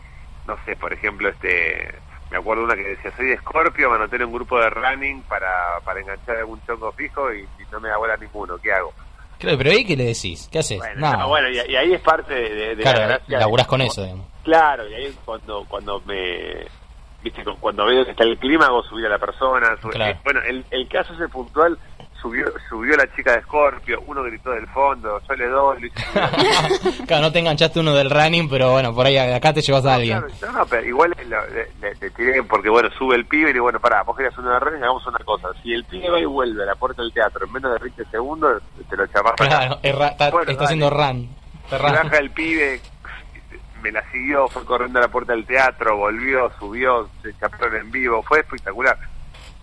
no 0.45 0.55
sé, 0.65 0.75
por 0.75 0.93
ejemplo, 0.93 1.29
este 1.29 1.95
me 2.33 2.39
acuerdo 2.39 2.63
una 2.63 2.75
que 2.75 2.81
decía, 2.83 3.11
soy 3.15 3.27
de 3.27 3.37
Scorpio, 3.37 3.89
en 3.95 4.23
un 4.23 4.33
grupo 4.33 4.59
de 4.59 4.69
running 4.69 5.21
para, 5.23 5.47
para 5.85 5.99
enganchar 6.01 6.37
algún 6.37 6.59
chongo 6.65 6.91
fijo 6.93 7.31
y, 7.31 7.41
y 7.41 7.63
no 7.71 7.79
me 7.79 7.89
da 7.89 7.97
bola 7.97 8.17
ninguno, 8.17 8.57
¿qué 8.57 8.73
hago? 8.73 8.91
Claro, 9.37 9.57
pero 9.57 9.71
ahí 9.71 9.85
qué 9.85 9.95
le 9.95 10.05
decís? 10.05 10.49
¿Qué 10.51 10.59
haces? 10.59 10.79
Nada. 10.95 11.17
No, 11.17 11.27
bueno, 11.27 11.49
y, 11.49 11.57
y 11.71 11.75
ahí 11.75 11.93
es 11.93 12.01
parte 12.01 12.33
de, 12.33 12.49
de- 12.75 12.75
la 12.77 12.81
claro, 12.93 13.07
gracia. 13.07 13.39
laburás 13.39 13.67
con 13.67 13.81
eso, 13.81 14.01
digamos. 14.01 14.25
Claro, 14.43 14.87
y 14.89 14.93
ahí 14.95 15.05
es 15.05 15.15
cuando, 15.25 15.65
cuando 15.67 15.99
me... 16.01 16.65
Viste, 17.21 17.43
cu- 17.43 17.57
cuando 17.59 17.85
veo 17.85 18.03
que 18.03 18.11
está 18.11 18.23
el 18.23 18.37
clima, 18.37 18.65
hago 18.65 18.81
subir 18.83 19.05
a 19.05 19.09
la 19.09 19.19
persona. 19.19 19.75
Claro. 19.91 20.11
eh, 20.13 20.19
bueno, 20.23 20.39
el, 20.47 20.65
el 20.71 20.87
caso 20.89 21.13
ese 21.13 21.27
puntual, 21.29 21.77
subió 22.23 22.45
subió 22.69 22.95
la 22.95 23.05
chica 23.15 23.33
de 23.33 23.41
Scorpio, 23.43 24.01
uno 24.07 24.23
gritó 24.23 24.49
del 24.51 24.65
fondo, 24.69 25.21
yo 25.27 25.35
le 25.35 25.47
doy, 25.47 25.81
lo 25.81 25.87
hice. 25.87 27.03
Claro, 27.05 27.21
no 27.23 27.31
te 27.31 27.39
enganchaste 27.39 27.79
uno 27.81 27.93
del 27.93 28.09
running, 28.09 28.49
pero 28.49 28.71
bueno, 28.71 28.95
por 28.95 29.05
ahí 29.05 29.17
acá 29.17 29.53
te 29.53 29.61
llevas 29.61 29.85
a 29.85 29.95
alguien. 29.95 30.23
No, 30.41 30.51
no, 30.53 30.65
pero 30.65 30.87
igual 30.87 31.13
le, 31.17 31.25
le- 31.81 31.95
le 31.99 32.09
tiré 32.11 32.41
porque, 32.43 32.69
bueno, 32.69 32.89
sube 32.97 33.15
el 33.15 33.25
pibe 33.25 33.43
y 33.43 33.45
le 33.47 33.53
digo, 33.53 33.63
bueno, 33.65 33.79
pará, 33.79 34.01
vos 34.03 34.15
querías 34.17 34.35
uno 34.37 34.49
de 34.51 34.59
running, 34.59 34.83
hagamos 34.83 35.05
una 35.05 35.19
cosa. 35.19 35.49
Si 35.61 35.71
el 35.73 35.83
pibe 35.85 36.09
va 36.09 36.19
y 36.19 36.25
vuelve 36.25 36.63
a 36.63 36.67
la 36.67 36.75
puerta 36.75 37.01
del 37.01 37.11
teatro 37.13 37.45
en 37.45 37.51
menos 37.53 37.73
de 37.73 37.79
20 37.79 38.05
segundos, 38.05 38.63
te 38.89 38.95
lo 38.97 39.05
chapás 39.07 39.33
para 39.37 39.49
Claro, 39.49 39.73
acá. 39.73 39.79
es 39.83 39.95
ra- 39.95 40.07
está, 40.07 40.31
Bueno, 40.31 40.51
está 40.51 40.63
haciendo 40.63 40.89
run. 40.89 41.29
Está 41.65 41.77
Se 41.77 41.83
run. 41.83 41.91
baja 41.91 42.17
el 42.17 42.31
pibe, 42.31 42.81
me 43.81 43.91
la 43.91 44.01
siguió, 44.11 44.47
fue 44.47 44.63
corriendo 44.63 44.99
a 44.99 45.01
la 45.01 45.07
puerta 45.09 45.33
del 45.33 45.45
teatro, 45.45 45.97
volvió, 45.97 46.49
subió, 46.57 47.09
se 47.21 47.37
chaparon 47.37 47.75
en 47.75 47.91
vivo, 47.91 48.23
fue 48.23 48.39
espectacular. 48.39 48.97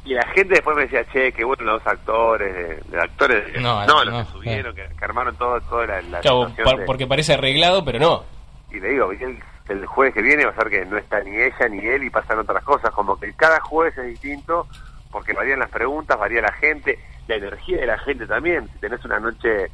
Y 0.04 0.14
la 0.14 0.26
gente 0.28 0.54
después 0.54 0.76
me 0.76 0.82
decía, 0.84 1.04
che, 1.12 1.30
qué 1.32 1.44
bueno 1.44 1.64
los 1.64 1.86
actores, 1.86 2.52
de, 2.54 2.76
de 2.90 3.00
actores, 3.02 3.60
No, 3.60 3.84
no, 3.86 4.02
los 4.04 4.26
que 4.26 4.32
subieron, 4.32 4.74
que, 4.74 4.88
que 4.98 5.04
armaron 5.04 5.36
todo, 5.36 5.60
toda 5.62 5.86
la, 5.86 6.02
la 6.02 6.20
Claro, 6.20 6.46
de- 6.78 6.84
porque 6.86 7.06
parece 7.06 7.34
arreglado, 7.34 7.84
pero 7.84 7.98
no. 7.98 8.24
y 8.72 8.80
le 8.80 8.88
digo, 8.90 9.08
"Viste, 9.08 9.26
el, 9.26 9.38
el 9.68 9.86
jueves 9.86 10.14
que 10.14 10.22
viene 10.22 10.44
va 10.46 10.52
a 10.52 10.54
ser 10.54 10.70
que 10.70 10.84
no 10.86 10.96
está 10.96 11.20
ni 11.20 11.36
ella 11.36 11.68
ni 11.68 11.86
él 11.86 12.04
y 12.04 12.10
pasan 12.10 12.38
otras 12.38 12.64
cosas, 12.64 12.90
como 12.92 13.18
que 13.20 13.32
cada 13.34 13.60
jueves 13.60 13.96
es 13.98 14.06
distinto, 14.06 14.66
porque 15.10 15.32
varían 15.34 15.58
las 15.58 15.70
preguntas, 15.70 16.18
varía 16.18 16.40
la 16.40 16.52
gente, 16.52 16.98
la 17.28 17.36
energía 17.36 17.78
de 17.78 17.86
la 17.86 17.98
gente 17.98 18.26
también, 18.26 18.68
si 18.72 18.78
tenés 18.78 19.04
una 19.04 19.20
noche 19.20 19.66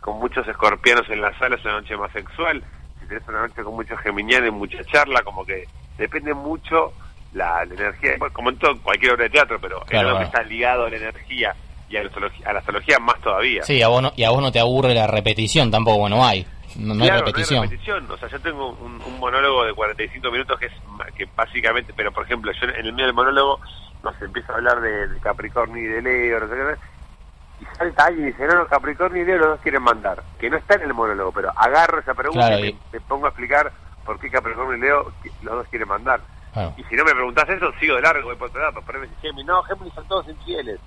con 0.00 0.18
muchos 0.18 0.46
escorpianos 0.46 1.08
en 1.08 1.22
la 1.22 1.36
sala 1.38 1.56
es 1.56 1.64
una 1.64 1.74
noche 1.80 1.96
más 1.96 2.12
sexual, 2.12 2.62
si 3.00 3.06
tenés 3.06 3.26
una 3.28 3.40
noche 3.46 3.62
con 3.64 3.74
muchos 3.74 3.98
geminianos 4.00 4.52
mucha 4.52 4.84
charla, 4.84 5.22
como 5.22 5.44
que 5.46 5.64
depende 5.96 6.34
mucho 6.34 6.92
la, 7.34 7.64
la 7.66 7.74
energía, 7.74 8.12
como 8.32 8.50
en 8.50 8.58
todo, 8.58 8.78
cualquier 8.80 9.12
obra 9.12 9.24
de 9.24 9.30
teatro, 9.30 9.58
pero 9.60 9.80
Claro, 9.80 10.08
algo 10.08 10.20
que 10.20 10.24
está 10.26 10.42
ligado 10.42 10.86
a 10.86 10.90
la 10.90 10.96
energía 10.96 11.54
y 11.88 11.96
a 11.96 12.00
la 12.02 12.06
astrología, 12.08 12.48
a 12.48 12.52
la 12.54 12.58
astrología 12.60 12.98
más 13.00 13.20
todavía. 13.20 13.62
Sí, 13.64 13.82
a 13.82 13.88
vos, 13.88 14.02
no, 14.02 14.12
y 14.16 14.24
a 14.24 14.30
vos 14.30 14.40
no 14.40 14.50
te 14.50 14.60
aburre 14.60 14.94
la 14.94 15.06
repetición 15.06 15.70
tampoco, 15.70 15.98
bueno, 15.98 16.24
hay. 16.24 16.46
No, 16.76 16.94
no 16.94 17.04
Claro, 17.04 17.14
hay 17.14 17.20
repetición. 17.20 17.56
No 17.58 17.62
hay 17.62 17.68
repetición. 17.68 18.10
O 18.10 18.16
sea, 18.16 18.28
yo 18.28 18.40
tengo 18.40 18.70
un, 18.70 19.00
un 19.02 19.18
monólogo 19.20 19.64
de 19.64 19.74
45 19.74 20.30
minutos 20.30 20.58
que 20.58 20.66
es 20.66 20.72
que 21.16 21.28
básicamente, 21.36 21.92
pero 21.94 22.10
por 22.12 22.24
ejemplo, 22.24 22.50
yo 22.52 22.66
en 22.68 22.86
el 22.86 22.92
medio 22.92 23.06
del 23.06 23.14
monólogo 23.14 23.60
nos 24.02 24.20
empieza 24.22 24.52
a 24.52 24.56
hablar 24.56 24.80
de, 24.80 25.08
de 25.08 25.20
Capricornio 25.20 25.82
y 25.82 25.86
de 25.86 26.02
Leo, 26.02 26.40
no 26.40 26.48
sé 26.48 26.54
qué, 26.54 27.64
y 27.64 27.76
salta 27.76 28.06
alguien 28.06 28.28
y 28.28 28.30
dice, 28.32 28.46
no, 28.46 28.54
no, 28.56 28.66
Capricornio 28.66 29.22
y 29.22 29.26
Leo 29.26 29.38
los 29.38 29.48
dos 29.50 29.60
quieren 29.60 29.82
mandar. 29.82 30.22
Que 30.38 30.50
no 30.50 30.56
está 30.56 30.74
en 30.74 30.82
el 30.82 30.94
monólogo, 30.94 31.32
pero 31.32 31.52
agarro 31.56 32.00
esa 32.00 32.14
pregunta 32.14 32.46
Claro, 32.48 32.64
y 32.64 32.68
y- 32.68 32.72
me, 32.72 32.78
me 32.92 33.00
pongo 33.00 33.26
a 33.26 33.28
explicar 33.28 33.72
por 34.04 34.18
qué 34.18 34.30
Capricornio 34.30 34.76
y 34.76 34.80
Leo 34.80 35.12
los 35.42 35.54
dos 35.54 35.68
quieren 35.68 35.88
mandar. 35.88 36.20
Claro. 36.54 36.72
Y 36.78 36.84
si 36.84 36.94
no 36.96 37.04
me 37.04 37.12
preguntás 37.12 37.48
eso, 37.50 37.70
sigo 37.80 37.96
de 37.96 38.02
largo, 38.02 38.28
voy 38.28 38.36
por 38.36 38.48
otro 38.48 38.62
lado. 38.62 38.80
Pero 38.86 39.00
me 39.00 39.06
dice, 39.08 39.20
Gemini, 39.20 39.44
no, 39.44 39.62
Gemini 39.64 39.90
son 39.90 40.08
todos 40.08 40.26
infieles. 40.28 40.80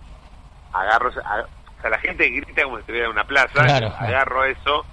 Agarro, 0.73 1.10
esa- 1.10 1.22
a- 1.22 1.41
o 1.77 1.81
sea, 1.81 1.89
la 1.91 1.99
gente 1.99 2.27
grita 2.30 2.64
como 2.64 2.77
si 2.77 2.81
estuviera 2.81 3.06
en 3.06 3.11
una 3.11 3.23
plaza, 3.26 3.64
Claro. 3.64 3.94
agarro 3.99 4.44
eso 4.45 4.85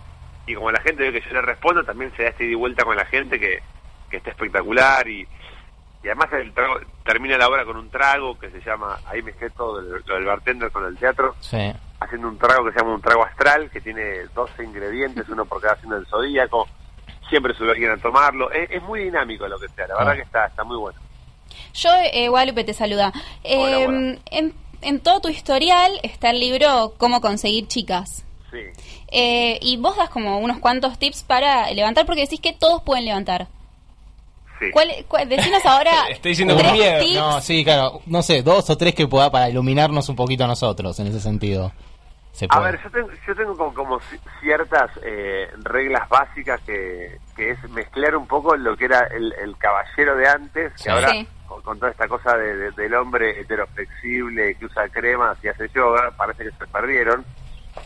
y 0.46 0.54
como 0.54 0.70
la 0.70 0.80
gente 0.82 1.10
ve 1.10 1.12
que 1.20 1.26
yo 1.26 1.32
le 1.34 1.42
respondo, 1.42 1.82
también 1.84 2.12
se 2.16 2.24
da 2.24 2.28
este 2.30 2.44
y 2.44 2.54
vuelta 2.54 2.84
con 2.84 2.96
la 2.96 3.06
gente 3.06 3.40
que, 3.40 3.62
que 4.10 4.18
está 4.18 4.30
espectacular 4.30 5.08
y, 5.08 5.22
y 6.02 6.06
además 6.06 6.28
el 6.34 6.52
trago- 6.52 6.80
termina 7.04 7.38
la 7.38 7.48
obra 7.48 7.64
con 7.64 7.76
un 7.78 7.88
trago 7.90 8.38
que 8.38 8.50
se 8.50 8.60
llama, 8.60 8.98
ahí 9.06 9.22
mezclé 9.22 9.48
todo 9.50 9.80
lo, 9.80 9.98
lo 9.98 10.14
del 10.14 10.24
bartender 10.24 10.70
con 10.70 10.84
el 10.84 10.96
teatro, 10.98 11.34
Sí. 11.40 11.72
haciendo 12.00 12.28
un 12.28 12.38
trago 12.38 12.66
que 12.66 12.72
se 12.72 12.78
llama 12.80 12.94
un 12.94 13.00
trago 13.00 13.24
astral, 13.24 13.70
que 13.70 13.80
tiene 13.80 14.24
12 14.34 14.62
ingredientes, 14.64 15.26
uno 15.30 15.46
por 15.46 15.62
cada 15.62 15.76
signo 15.76 15.96
del 15.96 16.06
zodíaco, 16.06 16.68
siempre 17.34 17.54
sube 17.54 17.72
alguien 17.72 17.90
a 17.90 17.96
tomarlo, 17.98 18.50
es, 18.52 18.70
es 18.70 18.82
muy 18.84 19.02
dinámico 19.04 19.46
lo 19.48 19.58
que 19.58 19.68
sea, 19.68 19.86
la 19.88 19.94
verdad 19.96 20.12
Ah. 20.12 20.16
que 20.16 20.22
está, 20.22 20.46
está 20.46 20.64
muy 20.64 20.76
bueno. 20.76 20.98
Yo, 21.74 21.90
eh, 22.12 22.28
Guadalupe, 22.28 22.62
te 22.64 22.72
saluda. 22.74 23.12
Eh, 23.42 23.86
Hola, 23.86 24.18
En, 24.30 24.54
en 24.82 25.00
todo 25.00 25.20
tu 25.20 25.28
historial 25.28 25.90
está 26.02 26.30
el 26.30 26.38
libro 26.40 26.94
Cómo 26.98 27.20
conseguir 27.20 27.66
chicas. 27.66 28.24
Sí. 28.52 28.58
Eh, 29.08 29.58
y 29.60 29.76
vos 29.78 29.96
das 29.96 30.10
como 30.10 30.38
unos 30.38 30.58
cuantos 30.58 30.98
tips 30.98 31.24
para 31.24 31.70
levantar, 31.72 32.06
porque 32.06 32.20
decís 32.22 32.40
que 32.40 32.52
todos 32.52 32.82
pueden 32.82 33.04
levantar. 33.06 33.48
Sí. 34.60 34.66
¿Cuál, 34.72 34.88
cuál- 35.08 35.28
decinos 35.28 35.64
ahora 35.66 35.92
Estoy 36.10 36.30
diciendo 36.30 36.56
tres 36.56 36.72
miedo. 36.72 37.00
tips. 37.04 37.14
No, 37.16 37.40
sí, 37.40 37.64
claro. 37.64 38.00
No 38.06 38.22
sé, 38.22 38.42
dos 38.42 38.70
o 38.70 38.76
tres 38.78 38.94
que 38.94 39.08
pueda 39.08 39.30
para 39.32 39.50
iluminarnos 39.50 40.08
un 40.08 40.14
poquito 40.16 40.44
a 40.44 40.46
nosotros 40.46 40.98
en 41.00 41.08
ese 41.08 41.20
sentido. 41.20 41.72
Se 42.34 42.48
A 42.50 42.58
ver, 42.58 42.82
yo 42.82 42.90
tengo, 42.90 43.08
yo 43.28 43.34
tengo 43.36 43.56
como, 43.56 43.72
como 43.74 44.00
ci- 44.00 44.18
ciertas 44.40 44.90
eh, 45.04 45.48
reglas 45.62 46.08
básicas 46.08 46.60
que, 46.62 47.18
que 47.36 47.50
es 47.52 47.70
mezclar 47.70 48.16
un 48.16 48.26
poco 48.26 48.56
lo 48.56 48.76
que 48.76 48.86
era 48.86 49.06
el, 49.06 49.32
el 49.34 49.56
caballero 49.56 50.16
de 50.16 50.28
antes, 50.28 50.72
que 50.72 50.78
Sí. 50.82 50.88
ahora 50.90 51.10
Sí. 51.10 51.28
con, 51.46 51.62
con 51.62 51.78
toda 51.78 51.92
esta 51.92 52.08
cosa 52.08 52.36
de- 52.36 52.56
de- 52.56 52.70
del 52.72 52.92
hombre 52.94 53.38
heteroflexible 53.40 54.56
que 54.56 54.66
usa 54.66 54.88
cremas 54.88 55.38
y 55.44 55.48
hace 55.48 55.68
yoga, 55.68 56.10
parece 56.16 56.42
que 56.44 56.50
se 56.50 56.66
perdieron, 56.66 57.24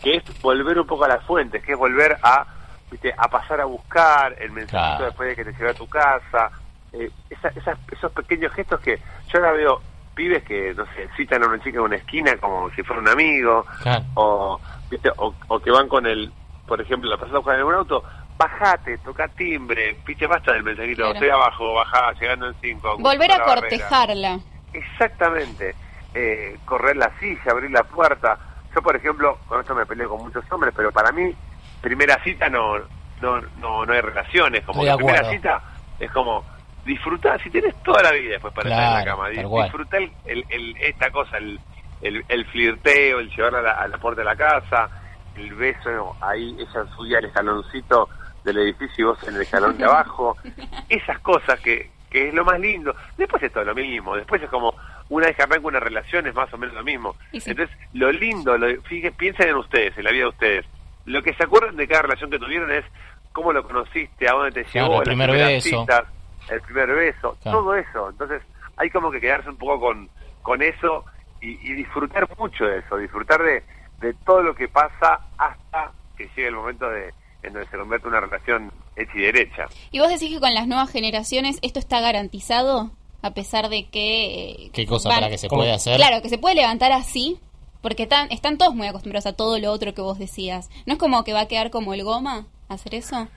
que 0.01 0.15
es 0.15 0.41
volver 0.41 0.79
un 0.79 0.87
poco 0.87 1.05
a 1.05 1.09
las 1.09 1.23
fuentes, 1.25 1.63
que 1.63 1.73
es 1.73 1.77
volver 1.77 2.17
a, 2.23 2.45
viste, 2.89 3.13
a 3.15 3.27
pasar 3.27 3.61
a 3.61 3.65
buscar 3.65 4.35
el 4.39 4.51
mensajito 4.51 4.97
Claro. 4.97 5.05
después 5.05 5.29
de 5.29 5.35
que 5.35 5.45
te 5.45 5.51
lleve 5.59 5.69
a 5.69 5.73
tu 5.75 5.87
casa, 5.87 6.49
eh, 6.93 7.11
esa- 7.29 7.49
esas- 7.49 7.77
esos 7.91 8.11
pequeños 8.13 8.51
gestos 8.53 8.79
que 8.81 8.97
yo 8.97 9.37
ahora 9.37 9.51
veo 9.51 9.81
pibes 10.19 10.43
que, 10.43 10.73
no 10.73 10.83
sé, 10.87 11.07
citan 11.15 11.41
a 11.43 11.47
una 11.47 11.59
chica 11.63 11.77
en 11.77 11.85
una 11.85 11.95
esquina 11.95 12.35
como 12.41 12.69
si 12.71 12.83
fuera 12.83 13.01
un 13.01 13.07
amigo, 13.07 13.65
Claro. 13.81 14.03
o, 14.15 14.59
¿viste? 14.91 15.09
o, 15.15 15.33
o 15.47 15.59
que 15.61 15.71
van 15.71 15.87
con 15.87 16.05
el, 16.05 16.29
por 16.67 16.81
ejemplo, 16.81 17.09
la 17.09 17.15
persona 17.15 17.39
con 17.41 17.63
un 17.63 17.73
auto, 17.73 18.03
bajate, 18.37 18.97
toca 18.97 19.29
timbre, 19.29 19.97
viste, 20.05 20.27
basta 20.27 20.51
del 20.51 20.63
mensajito, 20.63 21.03
Claro. 21.03 21.13
estoy 21.13 21.29
abajo, 21.29 21.73
bajá, 21.75 22.11
llegando 22.19 22.47
en 22.47 22.55
cinco. 22.61 22.97
Volver 22.97 23.31
a 23.31 23.37
barrera. 23.37 23.61
cortejarla. 23.61 24.39
Exactamente, 24.73 25.73
eh, 26.13 26.57
correr 26.65 26.97
la 26.97 27.11
silla, 27.17 27.51
abrir 27.51 27.71
la 27.71 27.83
puerta. 27.83 28.37
Yo, 28.75 28.81
por 28.81 28.97
ejemplo, 28.97 29.37
con 29.47 29.61
esto 29.61 29.73
me 29.73 29.85
peleo 29.85 30.09
con 30.09 30.21
muchos 30.21 30.43
hombres, 30.51 30.73
pero 30.75 30.91
para 30.91 31.13
mí, 31.13 31.33
primera 31.81 32.21
cita 32.25 32.49
no 32.49 32.75
no 33.21 33.39
no, 33.61 33.85
no 33.85 33.93
hay 33.93 34.01
relaciones, 34.01 34.63
como 34.65 34.83
Estoy 34.83 34.85
la 34.87 34.91
de 34.97 34.97
primera 34.97 35.29
cita 35.31 35.61
es 35.97 36.11
como 36.11 36.43
disfrutar, 36.89 37.41
si 37.41 37.49
tienes 37.49 37.73
toda 37.83 38.01
la 38.03 38.11
vida 38.11 38.31
después 38.31 38.53
para 38.53 38.69
estar 38.69 38.83
en 38.83 38.93
la 38.93 39.03
Claro, 39.03 39.17
cama, 39.17 39.27
tal 39.29 39.43
di- 39.43 39.49
cual. 39.49 39.63
disfrutar 39.65 40.01
el, 40.01 40.11
el- 40.25 40.45
el- 40.49 40.77
esta 40.81 41.09
cosa, 41.11 41.37
el, 41.37 41.59
el, 42.01 42.25
el 42.27 42.45
flirteo, 42.47 43.19
el 43.19 43.29
llevarla 43.35 43.59
a 43.59 43.61
la, 43.61 43.71
a 43.73 43.87
la 43.87 43.97
puerta 43.97 44.21
de 44.21 44.25
la 44.25 44.35
casa, 44.35 44.89
el 45.35 45.53
beso, 45.55 46.15
ahí 46.21 46.55
ella 46.59 46.85
subía 46.95 47.19
al 47.19 47.25
escaloncito 47.25 48.09
del 48.43 48.57
edificio 48.57 49.05
y 49.05 49.07
vos 49.09 49.27
en 49.27 49.35
el 49.35 49.41
escalón 49.41 49.77
de 49.77 49.85
abajo, 49.85 50.35
esas 50.89 51.19
cosas 51.19 51.59
que, 51.59 51.91
que 52.09 52.29
es 52.29 52.33
lo 52.33 52.43
más 52.43 52.59
lindo. 52.59 52.95
Después 53.17 53.41
es 53.43 53.51
todo 53.53 53.63
lo 53.63 53.75
mismo, 53.75 54.15
después 54.15 54.41
es 54.41 54.49
como 54.49 54.73
una 55.09 55.27
vez 55.27 55.35
que 55.35 55.43
arranca 55.43 55.67
una 55.67 55.79
relación 55.79 56.27
es 56.27 56.35
más 56.35 56.53
o 56.53 56.57
menos 56.57 56.75
lo 56.75 56.83
mismo. 56.83 57.15
Sí. 57.31 57.41
Entonces, 57.51 57.75
lo 57.93 58.11
lindo, 58.11 58.57
lo, 58.57 58.67
fíjense, 58.83 59.15
piensen 59.17 59.49
en 59.49 59.55
ustedes, 59.55 59.97
en 59.97 60.03
la 60.03 60.11
vida 60.11 60.23
de 60.23 60.29
ustedes. 60.29 60.65
Lo 61.05 61.21
que 61.23 61.33
se 61.33 61.43
acuerdan 61.43 61.75
de 61.77 61.87
cada 61.87 62.03
relación 62.03 62.29
que 62.29 62.37
tuvieron 62.39 62.71
es 62.71 62.85
cómo 63.31 63.51
lo 63.53 63.63
conociste, 63.63 64.27
a 64.29 64.33
dónde 64.33 64.51
te 64.51 64.63
Claro, 64.65 64.87
llevó, 64.87 65.01
el 65.01 65.07
las 65.07 65.07
primer 65.07 65.31
beso. 65.31 65.81
citas, 65.81 66.03
el 66.51 66.61
primer 66.61 66.87
beso, 66.93 67.37
Claro. 67.41 67.59
todo 67.59 67.75
eso. 67.75 68.09
Entonces, 68.09 68.41
hay 68.77 68.89
como 68.89 69.11
que 69.11 69.19
quedarse 69.21 69.49
un 69.49 69.57
poco 69.57 69.79
con, 69.79 70.09
con 70.41 70.61
eso 70.61 71.05
y, 71.41 71.51
y 71.69 71.73
disfrutar 71.73 72.27
mucho 72.37 72.65
de 72.65 72.79
eso, 72.79 72.97
disfrutar 72.97 73.41
de, 73.43 73.63
de 74.01 74.13
todo 74.25 74.41
lo 74.41 74.55
que 74.55 74.67
pasa 74.67 75.19
hasta 75.37 75.91
que 76.17 76.25
llegue 76.35 76.47
el 76.47 76.55
momento 76.55 76.89
de 76.89 77.13
en 77.41 77.53
donde 77.53 77.69
se 77.69 77.77
convierte 77.77 78.05
en 78.07 78.13
una 78.13 78.19
relación 78.21 78.71
hecha 78.97 79.11
y 79.15 79.21
derecha. 79.21 79.65
¿Y 79.91 79.99
vos 79.99 80.09
decís 80.09 80.29
que 80.33 80.39
con 80.41 80.53
las 80.53 80.67
nuevas 80.67 80.91
generaciones 80.91 81.57
esto 81.61 81.79
está 81.79 82.01
garantizado? 82.01 82.91
A 83.21 83.31
pesar 83.33 83.69
de 83.69 83.87
que... 83.89 84.51
eh, 84.65 84.69
¿Qué 84.73 84.85
cosa 84.85 85.07
van- 85.09 85.19
para 85.19 85.29
que 85.29 85.37
se 85.37 85.47
puede 85.47 85.71
hacer? 85.73 85.95
Claro, 85.97 86.21
que 86.21 86.27
se 86.29 86.37
puede 86.37 86.55
levantar 86.55 86.91
así, 86.91 87.39
porque 87.81 88.03
están, 88.03 88.29
están 88.31 88.57
todos 88.57 88.75
muy 88.75 88.87
acostumbrados 88.87 89.25
a 89.25 89.33
todo 89.33 89.57
lo 89.59 89.71
otro 89.71 89.93
que 89.93 90.01
vos 90.01 90.19
decías. 90.19 90.69
¿No 90.85 90.93
es 90.93 90.99
como 90.99 91.23
que 91.23 91.31
va 91.33 91.41
a 91.41 91.47
quedar 91.47 91.69
como 91.69 91.93
el 91.93 92.03
goma 92.03 92.45
hacer 92.67 92.95
eso? 92.95 93.27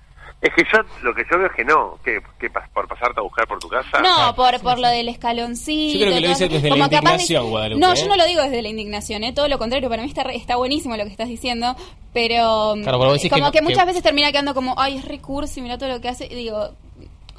Es 0.40 0.50
que 0.54 0.64
yo, 0.64 0.78
lo 1.02 1.14
que 1.14 1.22
yo 1.30 1.38
veo 1.38 1.46
es 1.46 1.52
que 1.52 1.64
no, 1.64 1.98
que, 2.04 2.20
que 2.40 2.50
pas- 2.52 2.68
por 2.74 2.88
pasarte 2.88 3.20
a 3.20 3.22
buscar 3.22 3.46
por 3.46 3.59
tu 3.60 3.68
casa. 3.68 4.00
No, 4.00 4.34
por, 4.34 4.60
por 4.60 4.78
lo 4.78 4.88
del 4.88 5.09
escaloncito. 5.09 5.98
Yo 5.98 6.04
creo 6.06 6.14
que 6.14 6.20
lo 6.20 6.26
todo 6.26 6.28
dice 6.34 6.44
eso. 6.46 6.54
desde 6.54 6.70
la 6.70 6.76
indignación, 6.84 7.50
Guadalupe, 7.50 7.80
No, 7.80 7.92
¿eh? 7.92 7.96
yo 7.96 8.09
no 8.09 8.16
lo 8.16 8.24
digo 8.26 8.42
desde 8.42 8.60
la 8.62 8.68
indignación, 8.68 9.22
¿eh? 9.24 9.32
todo 9.32 9.46
lo 9.48 9.59
contrario. 9.59 9.88
Para 9.88 10.02
mí 10.02 10.09
está, 10.09 10.24
re- 10.24 10.34
está 10.36 10.56
buenísimo 10.56 10.96
lo 10.96 11.04
que 11.04 11.10
estás 11.10 11.28
diciendo, 11.28 11.76
pero 12.12 12.74
Claro, 12.82 12.98
pero 12.98 12.98
como 13.00 13.12
que 13.14 13.28
que, 13.28 13.60
no- 13.62 13.68
muchas 13.68 13.78
que- 13.84 13.86
veces 13.86 14.02
termina 14.02 14.32
quedando 14.32 14.54
como, 14.54 14.74
ay, 14.78 14.96
es 14.96 15.04
recurso 15.04 15.60
y 15.60 15.62
mira 15.62 15.78
todo 15.78 15.88
lo 15.90 16.00
que 16.00 16.09
hace. 16.09 16.26
Y 16.26 16.34
digo, 16.34 16.70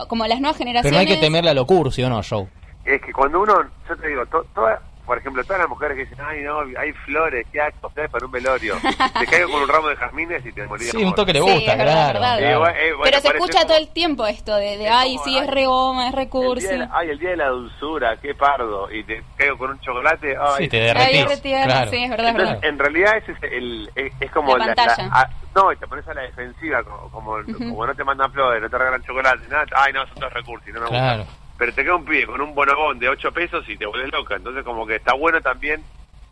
como 0.08 0.26
las 0.26 0.40
nuevas 0.40 0.58
generaciones. 0.58 0.84
Pero 0.92 0.96
no 0.96 1.00
hay 1.02 1.16
que 1.16 1.22
temerle 1.22 1.50
a 1.50 1.54
lo 1.54 1.66
cursi, 1.66 2.04
¿o 2.04 2.10
no, 2.10 2.22
Joe? 2.28 2.48
Es 2.86 3.02
que 3.02 3.12
cuando 3.12 3.42
uno, 3.42 3.54
yo 3.90 3.96
te 3.98 4.08
digo, 4.08 4.26
to- 4.28 4.46
todas, 4.56 4.80
por 5.06 5.18
ejemplo, 5.18 5.44
todas 5.44 5.60
las 5.60 5.70
mujeres 5.70 5.96
que 5.98 6.06
dicen, 6.06 6.18
ay 6.26 6.42
no, 6.44 6.60
hay 6.80 6.92
flores, 7.06 7.46
qué 7.52 7.62
acto, 7.62 7.88
ustedes 7.88 8.10
para 8.10 8.26
un 8.26 8.32
velorio. 8.32 8.76
te 9.20 9.26
caigo 9.28 9.52
con 9.52 9.62
un 9.64 9.68
ramo 9.68 9.90
de 9.90 9.96
jazmines 9.98 10.46
y 10.46 10.52
te 10.52 10.66
morís 10.66 10.90
Sí, 10.92 11.04
un 11.04 11.14
toque 11.16 11.34
le 11.34 11.42
Sí, 11.42 11.52
gusta, 11.52 11.72
es 11.74 11.78
verdad, 11.78 11.94
claro. 11.94 12.20
verdad. 12.20 12.40
Eh, 12.40 12.58
bueno, 12.58 12.76
eh, 12.78 12.84
bueno, 12.94 13.02
pero 13.04 13.20
se 13.20 13.28
escucha 13.30 13.54
como- 13.60 13.68
todo 13.68 13.78
el 13.78 13.88
tiempo 13.90 14.26
esto 14.28 14.56
de, 14.56 14.78
de 14.78 14.88
ay, 14.90 15.18
sí, 15.24 15.38
es 15.38 15.48
re 15.48 15.66
goma, 15.66 16.08
es 16.10 16.16
recurso. 16.16 16.68
ay, 16.92 17.10
el 17.10 17.20
día 17.20 17.30
de 17.32 17.38
la 17.38 17.48
dulzura, 17.50 18.18
qué 18.22 18.34
pardo. 18.36 18.92
Y 18.92 19.04
te 19.04 19.22
caigo 19.38 19.58
con 19.58 19.72
un 19.72 19.80
chocolate. 19.80 20.36
Ay, 20.40 20.64
Sí, 20.64 20.70
te 20.70 20.78
derretís, 20.80 21.42
claro. 21.42 21.92
sí, 21.92 22.04
es 22.04 22.10
verdad, 22.10 22.28
es 22.28 22.36
Entonces, 22.36 22.36
verdad. 22.62 22.66
en 22.70 22.80
realidad 22.80 23.18
ese 23.18 23.32
es, 23.34 23.44
el, 23.52 23.92
es, 23.96 24.14
es 24.20 24.32
como 24.32 24.58
La 24.58 24.66
pantalla. 24.68 25.10
a- 25.12 25.30
no, 25.56 25.72
y 25.72 25.76
te 25.78 25.86
pones 25.86 26.08
a 26.08 26.14
la 26.16 26.22
defensiva, 26.22 26.82
como, 26.84 27.10
como, 27.12 27.36
como 27.60 27.86
no 27.86 27.94
te 27.94 28.04
mandan 28.04 28.32
flores, 28.32 28.60
no 28.62 28.70
te 28.70 28.78
regalan 28.78 29.04
chocolate, 29.04 29.48
nada. 29.50 29.66
Ay, 29.76 29.94
no, 29.94 30.06
son 30.08 30.18
todos 30.18 30.34
recursos, 30.34 30.68
y 30.68 30.72
no 30.72 30.80
me 30.82 30.88
gusta. 30.88 31.26
Pero 31.58 31.74
te 31.74 31.84
queda 31.84 31.96
un 31.96 32.06
pibe 32.06 32.26
con 32.26 32.42
un 32.42 32.56
bonobón 32.56 33.00
de 33.00 33.10
8 33.10 33.32
pesos 33.32 33.68
y 33.70 33.78
te 33.78 33.86
vuelves 33.86 34.12
loca. 34.12 34.36
Entonces, 34.36 34.64
como 34.64 34.86
que 34.88 34.96
está 34.96 35.14
bueno 35.14 35.42
también 35.42 35.84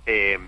eh, 0.06 0.40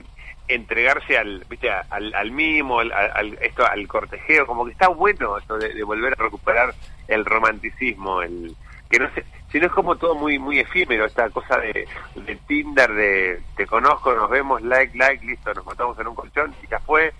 entregarse 0.48 1.18
al, 1.18 1.45
¿viste? 1.50 1.70
al, 1.70 2.14
al 2.14 2.32
mimo, 2.32 2.80
al, 2.80 2.91
al- 2.91 3.38
esto, 3.41 3.66
al 3.66 3.88
cortejeo. 3.88 4.45
Como 4.45 4.66
que 4.66 4.72
está 4.72 4.88
bueno 4.90 5.38
esto 5.38 5.58
de, 5.58 5.74
de 5.74 5.84
volver 5.84 6.14
a 6.14 6.24
recuperar 6.24 6.74
el 7.08 7.24
romanticismo, 7.26 8.22
el 8.22 8.56
que 8.90 9.00
no 9.00 9.10
sé, 9.14 9.26
si 9.52 9.60
no 9.60 9.66
es 9.68 9.72
como 9.72 9.95
todo 9.95 10.14
muy 10.16 10.38
muy 10.38 10.60
efímero, 10.60 11.06
esta 11.06 11.28
cosa 11.32 11.58
de, 11.58 11.88
de 12.16 12.36
Tinder, 12.48 12.91
de 12.94 13.41
te 13.56 13.66
conozco, 13.66 14.14
nos 14.14 14.30
vemos, 14.30 14.62
like, 14.62 14.95
like, 14.98 15.26
listo, 15.26 15.52
nos 15.54 15.66
matamos 15.66 15.98
en 16.00 16.08
un 16.08 16.16
colchón 16.16 16.54
y 16.64 16.68
ya 16.68 16.80
fue. 16.80 17.12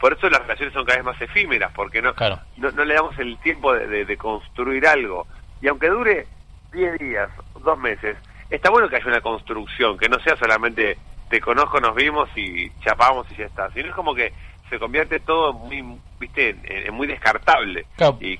Por 0.00 0.14
eso 0.14 0.28
las 0.30 0.40
relaciones 0.42 0.72
son 0.74 0.84
cada 0.84 0.96
vez 0.96 1.04
más 1.04 1.20
efímeras, 1.20 1.70
porque 1.74 2.00
no, 2.02 2.14
no, 2.56 2.70
no 2.72 2.84
le 2.84 2.94
damos 2.94 3.16
el 3.18 3.36
tiempo 3.38 3.72
de, 3.74 3.86
de- 3.86 4.04
de 4.06 4.16
construir 4.16 4.86
algo. 4.86 5.26
Y 5.60 5.68
aunque 5.68 5.88
dure 5.88 6.26
10 6.72 6.98
días, 6.98 7.28
dos 7.62 7.78
meses, 7.78 8.16
está 8.48 8.70
bueno 8.70 8.88
que 8.88 8.96
haya 8.96 9.06
una 9.06 9.20
construcción, 9.20 9.98
que 9.98 10.08
no 10.08 10.18
sea 10.20 10.36
solamente 10.36 10.96
te 11.28 11.40
conozco, 11.40 11.80
nos 11.80 11.94
vimos 11.94 12.28
y 12.36 12.70
chapamos 12.80 13.26
y 13.30 13.36
ya 13.36 13.44
está. 13.46 13.70
Sino 13.70 13.88
es 13.88 13.94
como 13.94 14.14
que 14.14 14.32
se 14.68 14.78
convierte 14.78 15.20
todo 15.20 15.52
muy, 15.52 15.84
viste, 16.18 16.50
en, 16.50 16.86
en 16.88 16.94
muy 16.94 17.06
descartable. 17.06 17.86
Claro. 17.96 18.18
Y, 18.20 18.38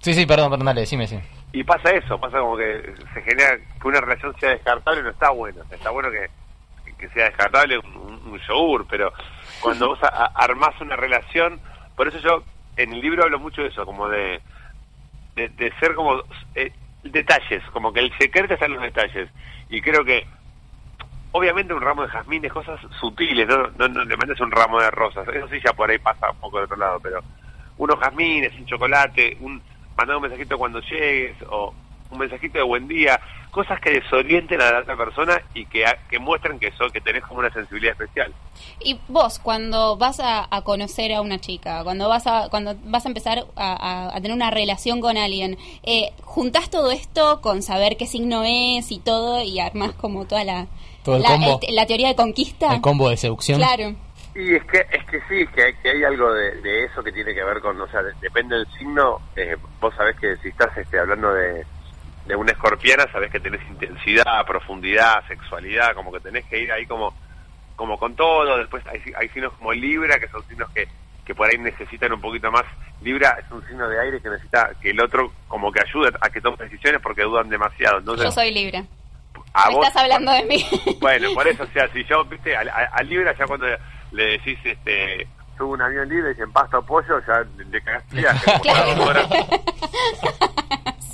Sí, 0.00 0.12
sí, 0.12 0.26
perdón, 0.26 0.50
perdón, 0.50 0.66
dale, 0.66 0.82
decime, 0.82 1.06
sí. 1.06 1.18
y 1.52 1.64
pasa 1.64 1.90
eso, 1.90 2.20
pasa 2.20 2.38
como 2.38 2.56
que 2.56 2.94
se 3.14 3.22
genera 3.22 3.56
que 3.80 3.88
una 3.88 4.00
relación 4.00 4.34
sea 4.38 4.50
descartable, 4.50 5.02
no 5.02 5.10
está 5.10 5.30
bueno. 5.30 5.62
Está 5.70 5.90
bueno 5.90 6.10
que, 6.10 6.28
que 6.98 7.08
sea 7.08 7.24
descartable 7.26 7.78
un, 7.78 7.96
un- 8.26 8.38
yogur, 8.46 8.86
pero 8.88 9.12
cuando 9.60 9.88
vos 9.90 9.98
a- 10.02 10.08
a- 10.08 10.32
armás 10.34 10.78
una 10.80 10.96
relación, 10.96 11.58
por 11.96 12.08
eso 12.08 12.18
yo 12.18 12.42
en 12.76 12.92
el 12.92 13.00
libro 13.00 13.22
hablo 13.24 13.38
mucho 13.38 13.62
de 13.62 13.68
eso, 13.68 13.84
como 13.86 14.08
de, 14.08 14.40
de, 15.34 15.48
de 15.48 15.72
ser 15.80 15.94
como 15.94 16.22
eh, 16.54 16.70
detalles, 17.12 17.62
como 17.72 17.92
que 17.92 18.00
el 18.00 18.12
secreto 18.18 18.54
está 18.54 18.66
en 18.66 18.74
los 18.74 18.82
detalles. 18.82 19.28
Y 19.68 19.80
creo 19.80 20.04
que, 20.04 20.26
obviamente, 21.32 21.74
un 21.74 21.82
ramo 21.82 22.02
de 22.02 22.08
jazmines, 22.08 22.52
cosas 22.52 22.80
sutiles, 23.00 23.46
no, 23.48 23.68
no, 23.78 23.88
no 23.88 24.04
le 24.04 24.16
mandes 24.16 24.40
un 24.40 24.50
ramo 24.50 24.80
de 24.80 24.90
rosas, 24.90 25.26
eso 25.28 25.48
sí 25.48 25.58
ya 25.64 25.72
por 25.72 25.90
ahí 25.90 25.98
pasa 25.98 26.30
un 26.30 26.38
poco 26.38 26.58
de 26.58 26.64
otro 26.64 26.76
lado, 26.76 27.00
pero 27.00 27.20
unos 27.78 27.98
jazmines, 27.98 28.52
un 28.58 28.66
chocolate, 28.66 29.36
un 29.40 29.60
mandar 29.96 30.16
un 30.16 30.22
mensajito 30.22 30.58
cuando 30.58 30.80
llegues, 30.80 31.36
o 31.48 31.74
un 32.10 32.18
mensajito 32.18 32.58
de 32.58 32.64
buen 32.64 32.86
día, 32.86 33.20
cosas 33.56 33.80
que 33.80 33.90
desorienten 33.90 34.60
a 34.60 34.70
la 34.70 34.78
otra 34.80 34.96
persona 34.96 35.40
y 35.54 35.64
que, 35.66 35.84
que 36.08 36.18
muestren 36.18 36.58
que, 36.60 36.70
so, 36.72 36.88
que 36.90 37.00
tenés 37.00 37.24
como 37.24 37.40
una 37.40 37.50
sensibilidad 37.52 37.92
especial. 38.00 38.32
Y 38.80 39.00
vos, 39.08 39.38
cuando 39.38 39.96
vas 39.96 40.20
a, 40.20 40.46
a 40.54 40.62
conocer 40.62 41.12
a 41.14 41.22
una 41.22 41.38
chica, 41.40 41.82
cuando 41.82 42.08
vas 42.08 42.26
a, 42.26 42.48
cuando 42.50 42.76
vas 42.84 43.04
a 43.04 43.08
empezar 43.08 43.46
a, 43.56 43.72
a- 43.72 44.14
a 44.16 44.20
tener 44.20 44.32
una 44.36 44.50
relación 44.50 45.00
con 45.00 45.16
alguien, 45.16 45.56
eh, 45.82 46.12
¿juntás 46.22 46.70
todo 46.70 46.92
esto 46.92 47.40
con 47.40 47.62
saber 47.62 47.96
qué 47.96 48.06
signo 48.06 48.44
es 48.44 48.92
y 48.92 48.98
todo 49.00 49.42
y 49.42 49.58
armás 49.58 49.92
como 49.94 50.26
toda 50.26 50.44
la, 50.44 50.66
Todo 51.02 51.16
el 51.16 51.22
la, 51.22 51.28
combo. 51.30 51.58
el- 51.66 51.74
la 51.74 51.86
teoría 51.86 52.08
de 52.08 52.14
conquista? 52.16 52.74
El 52.74 52.80
combo 52.82 53.08
de 53.08 53.16
seducción. 53.16 53.58
Claro. 53.58 53.94
Y 54.34 54.54
es 54.54 54.64
que 54.64 54.78
es 54.92 55.04
que 55.06 55.18
sí, 55.30 55.46
que, 55.54 55.62
hay- 55.64 55.74
que 55.82 55.90
hay 55.92 56.04
algo 56.04 56.30
de, 56.30 56.60
de 56.60 56.84
eso 56.84 57.02
que 57.02 57.10
tiene 57.10 57.32
que 57.34 57.42
ver 57.42 57.58
con, 57.62 57.80
o 57.80 57.88
sea, 57.88 58.02
de- 58.02 58.12
depende 58.20 58.56
del 58.56 58.66
signo. 58.78 59.18
eh, 59.34 59.56
vos 59.80 59.94
sabés 59.96 60.14
que 60.20 60.36
si 60.42 60.48
estás 60.48 60.76
este, 60.76 60.98
hablando 60.98 61.32
de, 61.32 61.64
de 62.26 62.36
una 62.36 62.52
escorpiana, 62.52 63.04
sabés 63.12 63.30
que 63.30 63.40
tenés 63.40 63.60
intensidad, 63.70 64.44
profundidad, 64.46 65.26
sexualidad, 65.28 65.94
como 65.94 66.10
que 66.12 66.20
tenés 66.20 66.44
que 66.46 66.58
ir 66.60 66.72
ahí 66.72 66.86
como 66.86 67.14
como 67.76 67.98
con 67.98 68.14
todo. 68.16 68.56
Después 68.58 68.84
hay, 68.86 69.00
hay 69.16 69.28
signos 69.28 69.52
como 69.54 69.72
Libra, 69.72 70.18
que 70.18 70.28
son 70.28 70.42
signos 70.48 70.68
que, 70.70 70.88
que 71.24 71.34
por 71.34 71.46
ahí 71.48 71.58
necesitan 71.58 72.12
un 72.12 72.20
poquito 72.20 72.50
más. 72.50 72.64
Libra 73.02 73.38
es 73.44 73.50
un 73.52 73.64
signo 73.66 73.86
de 73.88 74.00
aire 74.00 74.20
que 74.20 74.30
necesita 74.30 74.70
que 74.80 74.90
el 74.90 75.00
otro 75.00 75.30
como 75.46 75.70
que 75.70 75.80
ayude 75.86 76.10
a 76.20 76.30
que 76.30 76.40
tome 76.40 76.56
decisiones 76.58 77.00
porque 77.02 77.22
dudan 77.22 77.48
demasiado. 77.50 77.98
Entonces, 77.98 78.24
Yo 78.26 78.32
soy 78.32 78.50
a 79.52 79.70
vos- 79.70 79.86
estás 79.86 80.02
hablando 80.02 80.32
de 80.32 80.44
mí. 80.44 80.64
bueno, 81.00 81.28
por 81.34 81.46
eso, 81.48 81.62
o 81.62 81.66
sea, 81.68 81.88
si 81.88 82.04
yo, 82.04 82.24
viste, 82.24 82.56
al- 82.56 82.70
al 82.70 83.08
Libra 83.08 83.34
ya 83.38 83.46
cuando 83.46 83.66
le 84.12 84.24
decís, 84.24 84.58
este, 84.64 85.26
subo 85.56 85.72
un 85.74 85.82
avión 85.82 86.08
libre 86.08 86.30
y 86.30 86.34
dicen 86.34 86.52
pasto 86.52 86.82
pollo, 86.84 87.20
ya 87.26 87.44
le 87.70 87.80
cagaste 87.82 88.24
como 88.46 88.60
Claro. 88.60 89.28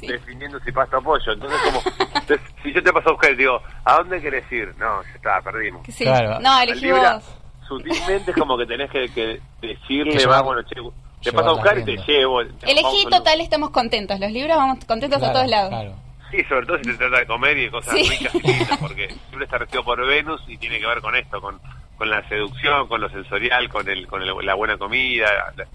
definiendo 0.07 0.59
si 0.61 0.73
pasto 0.73 1.01
pollo. 1.03 1.33
Entonces, 1.33 1.59
como, 1.65 1.83
entonces, 2.15 2.41
si 2.63 2.73
yo 2.73 2.83
te 2.83 2.93
paso 2.93 3.09
a 3.11 3.13
buscar 3.13 3.33
y 3.33 3.37
digo, 3.37 3.61
¿a 3.85 3.95
dónde 3.97 4.21
querés 4.21 4.51
ir? 4.53 4.75
No, 4.79 5.03
ya 5.03 5.11
está, 5.15 5.41
perdimos. 5.43 5.83
Sí. 5.89 6.05
Claro. 6.05 6.41
No, 6.41 6.61
elegí 6.61 6.81
Libra, 6.87 7.15
vos. 7.15 7.39
Sutilmente 7.69 8.31
es 8.33 8.37
como 8.37 8.59
que 8.59 8.67
tenés 8.67 8.91
que, 8.91 9.09
que 9.13 9.41
decirle, 9.61 10.17
Que 10.19 10.27
va, 10.27 10.43
bueno, 10.43 10.63
che, 10.63 10.75
te 11.23 11.33
paso 11.33 11.51
a 11.51 11.53
buscar 11.53 11.79
y 11.79 11.85
te 11.85 11.97
llevo. 12.07 12.41
Elegí 12.41 13.05
total, 13.11 13.41
estamos 13.41 13.71
contentos. 13.71 14.19
Los 14.21 14.31
libros 14.33 14.57
vamos 14.57 14.85
contentos 14.85 15.23
a 15.23 15.33
todos 15.33 15.47
lados. 15.49 15.95
Sí, 16.31 16.43
sobre 16.49 16.67
todo 16.67 16.79
si 16.79 16.85
se 16.91 16.97
trata 16.97 17.19
de 17.19 17.27
comer 17.27 17.59
y 17.59 17.65
de 17.65 17.71
cosas 17.71 17.95
Sí. 17.95 18.09
ricas 18.09 18.35
y 18.35 18.41
lindas, 18.41 18.79
porque 18.79 19.09
siempre 19.29 19.45
está 19.45 19.59
regido 19.59 19.85
por 19.85 20.05
Venus 20.07 20.43
y 20.49 20.57
tiene 20.57 20.81
que 20.81 20.87
ver 20.87 21.01
con 21.03 21.15
esto, 21.15 21.41
con, 21.43 21.61
con 21.99 22.09
la 22.09 22.27
seducción, 22.29 22.89
con 22.89 23.03
lo 23.03 23.11
sensorial, 23.11 23.69
con 23.69 23.87
el, 23.89 24.07
con 24.07 24.23
el- 24.23 24.35
la 24.47 24.55
buena 24.55 24.79
comida, 24.79 25.27
la- 25.57 25.67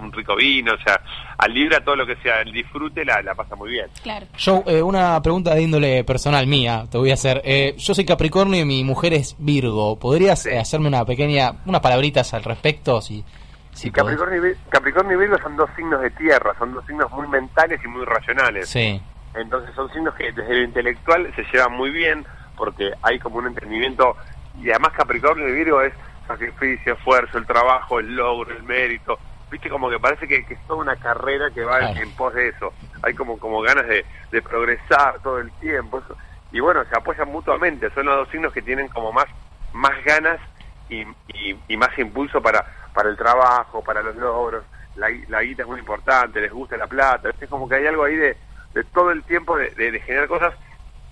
un 0.00 0.12
rico 0.12 0.36
vino, 0.36 0.72
o 0.74 0.78
sea, 0.78 1.00
al 1.38 1.52
Libra 1.52 1.82
todo 1.82 1.96
lo 1.96 2.06
que 2.06 2.16
sea 2.16 2.40
el 2.40 2.52
disfrute 2.52 3.04
la, 3.04 3.22
la 3.22 3.34
pasa 3.34 3.56
muy 3.56 3.70
bien. 3.70 3.86
Claro. 4.02 4.26
Joe, 4.42 4.62
eh, 4.66 4.82
una 4.82 5.20
pregunta 5.22 5.54
de 5.54 5.62
índole 5.62 6.04
personal 6.04 6.46
mía, 6.46 6.84
te 6.90 6.98
voy 6.98 7.10
a 7.10 7.14
hacer. 7.14 7.40
Eh, 7.44 7.74
yo 7.76 7.94
soy 7.94 8.04
Capricornio 8.04 8.60
y 8.60 8.64
mi 8.64 8.84
mujer 8.84 9.14
es 9.14 9.36
Virgo. 9.38 9.98
¿Podrías 9.98 10.46
eh, 10.46 10.58
hacerme 10.58 10.88
una 10.88 11.04
pequeña, 11.04 11.52
unas 11.66 11.80
palabritas 11.80 12.34
al 12.34 12.44
respecto? 12.44 13.00
Si, 13.00 13.24
si 13.72 13.88
Y? 13.88 13.90
Capricornio 13.90 14.50
y, 14.50 14.54
Capricornio 14.68 15.16
y 15.16 15.20
Virgo 15.20 15.38
son 15.42 15.56
dos 15.56 15.70
signos 15.76 16.00
de 16.00 16.10
tierra, 16.10 16.54
son 16.58 16.74
dos 16.74 16.84
signos 16.86 17.10
muy 17.12 17.26
mentales 17.28 17.80
y 17.84 17.88
muy 17.88 18.04
racionales. 18.04 18.68
Sí. 18.68 19.00
Entonces 19.34 19.74
son 19.74 19.92
signos 19.92 20.14
que 20.14 20.32
desde 20.32 20.54
lo 20.54 20.62
intelectual 20.62 21.32
se 21.34 21.44
llevan 21.52 21.72
muy 21.72 21.90
bien 21.90 22.24
porque 22.56 22.92
hay 23.02 23.18
como 23.18 23.38
un 23.38 23.48
entendimiento 23.48 24.16
y 24.62 24.70
además 24.70 24.92
Capricornio 24.92 25.48
y 25.48 25.52
Virgo 25.52 25.82
es 25.82 25.92
sacrificio, 26.26 26.94
esfuerzo, 26.94 27.38
el 27.38 27.46
trabajo, 27.46 27.98
el 27.98 28.14
logro, 28.14 28.56
el 28.56 28.62
mérito. 28.62 29.18
Viste 29.54 29.70
como 29.70 29.88
que 29.88 30.00
parece 30.00 30.26
que, 30.26 30.44
que 30.44 30.54
es 30.54 30.66
toda 30.66 30.80
una 30.80 30.96
carrera 30.96 31.48
que 31.54 31.62
va 31.62 31.78
en- 31.92 32.10
pos 32.16 32.34
de 32.34 32.48
eso. 32.48 32.72
Hay 33.04 33.14
como 33.14 33.38
como 33.38 33.62
ganas 33.62 33.86
de, 33.86 34.04
de 34.32 34.42
progresar 34.42 35.20
todo 35.22 35.38
el 35.38 35.52
tiempo. 35.60 35.98
Eso- 36.00 36.16
Y 36.50 36.58
bueno, 36.58 36.82
se 36.86 36.96
apoyan 36.98 37.28
mutuamente. 37.30 37.88
Son 37.94 38.04
los 38.04 38.16
dos 38.16 38.28
signos 38.30 38.52
que 38.52 38.62
tienen 38.62 38.88
como 38.88 39.12
más 39.12 39.26
más 39.72 39.92
ganas 40.04 40.40
y, 40.88 41.02
y, 41.28 41.56
y 41.68 41.76
más 41.76 41.96
impulso 41.98 42.42
para 42.42 42.64
para 42.92 43.10
el 43.10 43.16
trabajo, 43.16 43.80
para 43.84 44.02
los 44.02 44.16
logros. 44.16 44.64
La, 44.96 45.06
la 45.28 45.42
guita 45.42 45.62
es 45.62 45.68
muy 45.68 45.78
importante, 45.78 46.40
les 46.40 46.50
gusta 46.52 46.76
la 46.76 46.88
plata. 46.88 47.30
Es 47.40 47.48
como 47.48 47.68
que 47.68 47.76
hay 47.76 47.86
algo 47.86 48.02
ahí 48.02 48.16
de, 48.16 48.36
de 48.74 48.82
todo 48.92 49.12
el 49.12 49.22
tiempo 49.22 49.56
de, 49.56 49.70
de- 49.70 49.92
de 49.92 50.00
generar 50.00 50.26
cosas 50.26 50.52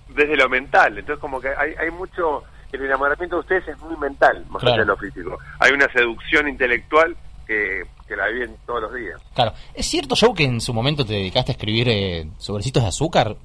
desde 0.09 0.35
lo 0.35 0.49
mental. 0.49 0.97
Entonces 0.97 1.21
como 1.21 1.39
que 1.39 1.47
hay, 1.47 1.75
hay 1.75 1.91
mucho... 1.91 2.43
El 2.73 2.83
enamoramiento 2.85 3.35
de 3.35 3.39
ustedes 3.41 3.67
es 3.69 3.77
muy 3.79 3.95
mental, 3.97 4.45
más 4.49 4.59
Claro. 4.61 4.73
allá 4.73 4.81
de 4.81 4.87
lo 4.87 4.97
físico. 4.97 5.37
Hay 5.59 5.71
una 5.71 5.87
seducción 5.93 6.47
intelectual 6.49 7.15
que, 7.47 7.83
que 8.07 8.15
la 8.15 8.27
viven 8.27 8.55
todos 8.65 8.81
los 8.83 8.93
días. 8.93 9.19
Claro. 9.33 9.53
¿Es 9.73 9.85
cierto, 9.85 10.15
Joe, 10.19 10.33
que 10.33 10.43
en 10.45 10.61
su 10.61 10.73
momento 10.73 11.05
te 11.05 11.13
dedicaste 11.13 11.51
a 11.51 11.55
escribir 11.55 11.87
eh, 11.89 12.27
sobrecitos 12.37 12.83
de 12.83 12.89
azúcar? 12.89 13.35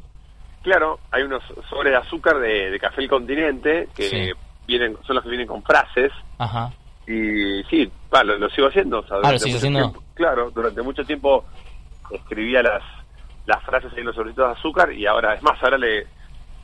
Claro, 0.63 0.99
hay 1.11 1.23
unos 1.23 1.43
sobres 1.71 1.93
de 1.93 1.99
azúcar 1.99 2.39
de, 2.39 2.71
de 2.71 2.79
Café 2.81 3.03
El 3.03 3.09
Continente 3.09 3.89
que 3.95 4.03
Sí. 4.09 4.31
vienen 4.67 4.97
son 5.07 5.15
los 5.17 5.23
que 5.25 5.31
vienen 5.31 5.47
con 5.47 5.63
frases 5.63 6.13
Ajá. 6.39 6.73
y 7.07 7.63
sí, 7.71 7.91
va, 8.15 8.23
lo, 8.25 8.37
lo 8.39 8.51
sigo 8.51 8.67
haciendo. 8.69 8.99
o 9.01 9.07
sea, 9.07 9.19
Ah, 9.23 9.33
lo 9.33 9.39
mucho 9.39 9.57
haciendo. 9.57 9.79
tiempo- 9.81 10.03
claro, 10.15 10.51
durante 10.51 10.83
mucho 10.83 11.05
tiempo 11.05 11.45
escribía 12.11 12.63
las 12.63 12.83
las 13.47 13.63
frases 13.65 13.91
ahí 13.95 14.01
en 14.01 14.07
los 14.07 14.15
sobrecitos 14.15 14.47
de 14.47 14.53
azúcar 14.59 14.93
y 14.93 15.07
ahora, 15.07 15.33
es 15.35 15.43
más, 15.43 15.63
ahora 15.63 15.79
le 15.79 16.07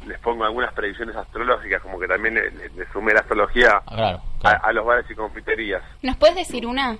les 0.07 0.19
pongo 0.19 0.45
algunas 0.45 0.71
predicciones 0.75 1.17
astrológicas, 1.17 1.81
como 1.81 1.99
que 1.99 2.07
también 2.07 2.35
le, 2.35 2.51
le- 2.51 2.69
le 2.69 2.93
sumé 2.93 3.15
la 3.15 3.21
astrología 3.21 3.81
Claro. 3.87 4.21
a, 4.43 4.51
a 4.51 4.73
los 4.75 4.85
bares 4.85 5.11
y 5.11 5.15
confiterías. 5.15 5.83
¿Nos 6.03 6.17
puedes 6.19 6.37
decir 6.37 6.67
una? 6.67 6.99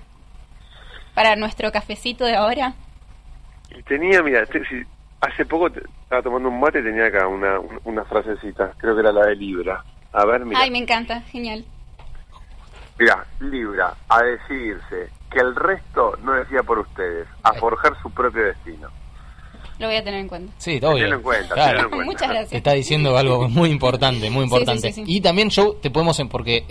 Para 1.15 1.35
nuestro 1.35 1.71
cafecito 1.71 2.25
de 2.25 2.35
ahora. 2.35 2.73
Y 3.75 3.81
tenía, 3.83 4.21
mira, 4.21 4.45
te- 4.45 4.63
si- 4.65 4.85
hace 5.21 5.45
poco 5.45 5.71
te- 5.71 5.81
estaba 6.03 6.21
tomando 6.21 6.49
un 6.49 6.59
mate 6.59 6.79
y 6.79 6.83
tenía 6.83 7.05
acá 7.07 7.27
una, 7.27 7.59
un- 7.59 7.79
una 7.85 8.03
frasecita, 8.05 8.73
creo 8.77 8.93
que 8.95 9.01
era 9.01 9.11
la 9.11 9.25
de 9.27 9.35
Libra. 9.35 9.83
A 10.13 10.25
ver, 10.25 10.45
mira. 10.45 10.59
Ay, 10.61 10.69
me 10.71 10.77
encanta, 10.79 11.21
genial. 11.21 11.65
Mira, 12.99 13.25
Libra, 13.39 13.93
a 14.07 14.21
decidirse 14.23 15.09
que 15.29 15.39
el 15.39 15.55
resto 15.55 16.17
no 16.21 16.33
decía 16.33 16.63
por 16.63 16.79
ustedes, 16.79 17.27
a 17.43 17.53
forjar 17.53 17.93
su 18.01 18.11
propio 18.11 18.43
destino. 18.43 18.89
Lo 19.79 19.87
voy 19.87 19.95
a 19.97 20.03
tener 20.03 20.21
en 20.21 20.27
cuenta. 20.29 20.53
Sí, 20.57 20.77
obvio. 20.77 20.99
Tenlo 21.03 21.15
en 21.17 21.21
cuenta, 21.21 21.53
Claro. 21.53 21.71
tenlo 21.71 21.83
en 21.83 21.89
cuenta. 21.89 22.05
Muchas 22.13 22.29
gracias. 22.29 22.49
Te 22.49 22.57
está 22.57 22.71
diciendo 22.73 23.17
algo 23.17 23.49
muy 23.49 23.69
importante, 23.71 24.29
muy 24.29 24.43
importante. 24.45 24.87
sí, 24.89 24.93
sí, 25.01 25.05
sí. 25.05 25.15
Y 25.17 25.21
también, 25.21 25.49
Joe, 25.53 25.73
te 25.81 25.89
podemos, 25.91 26.17
porque 26.31 26.63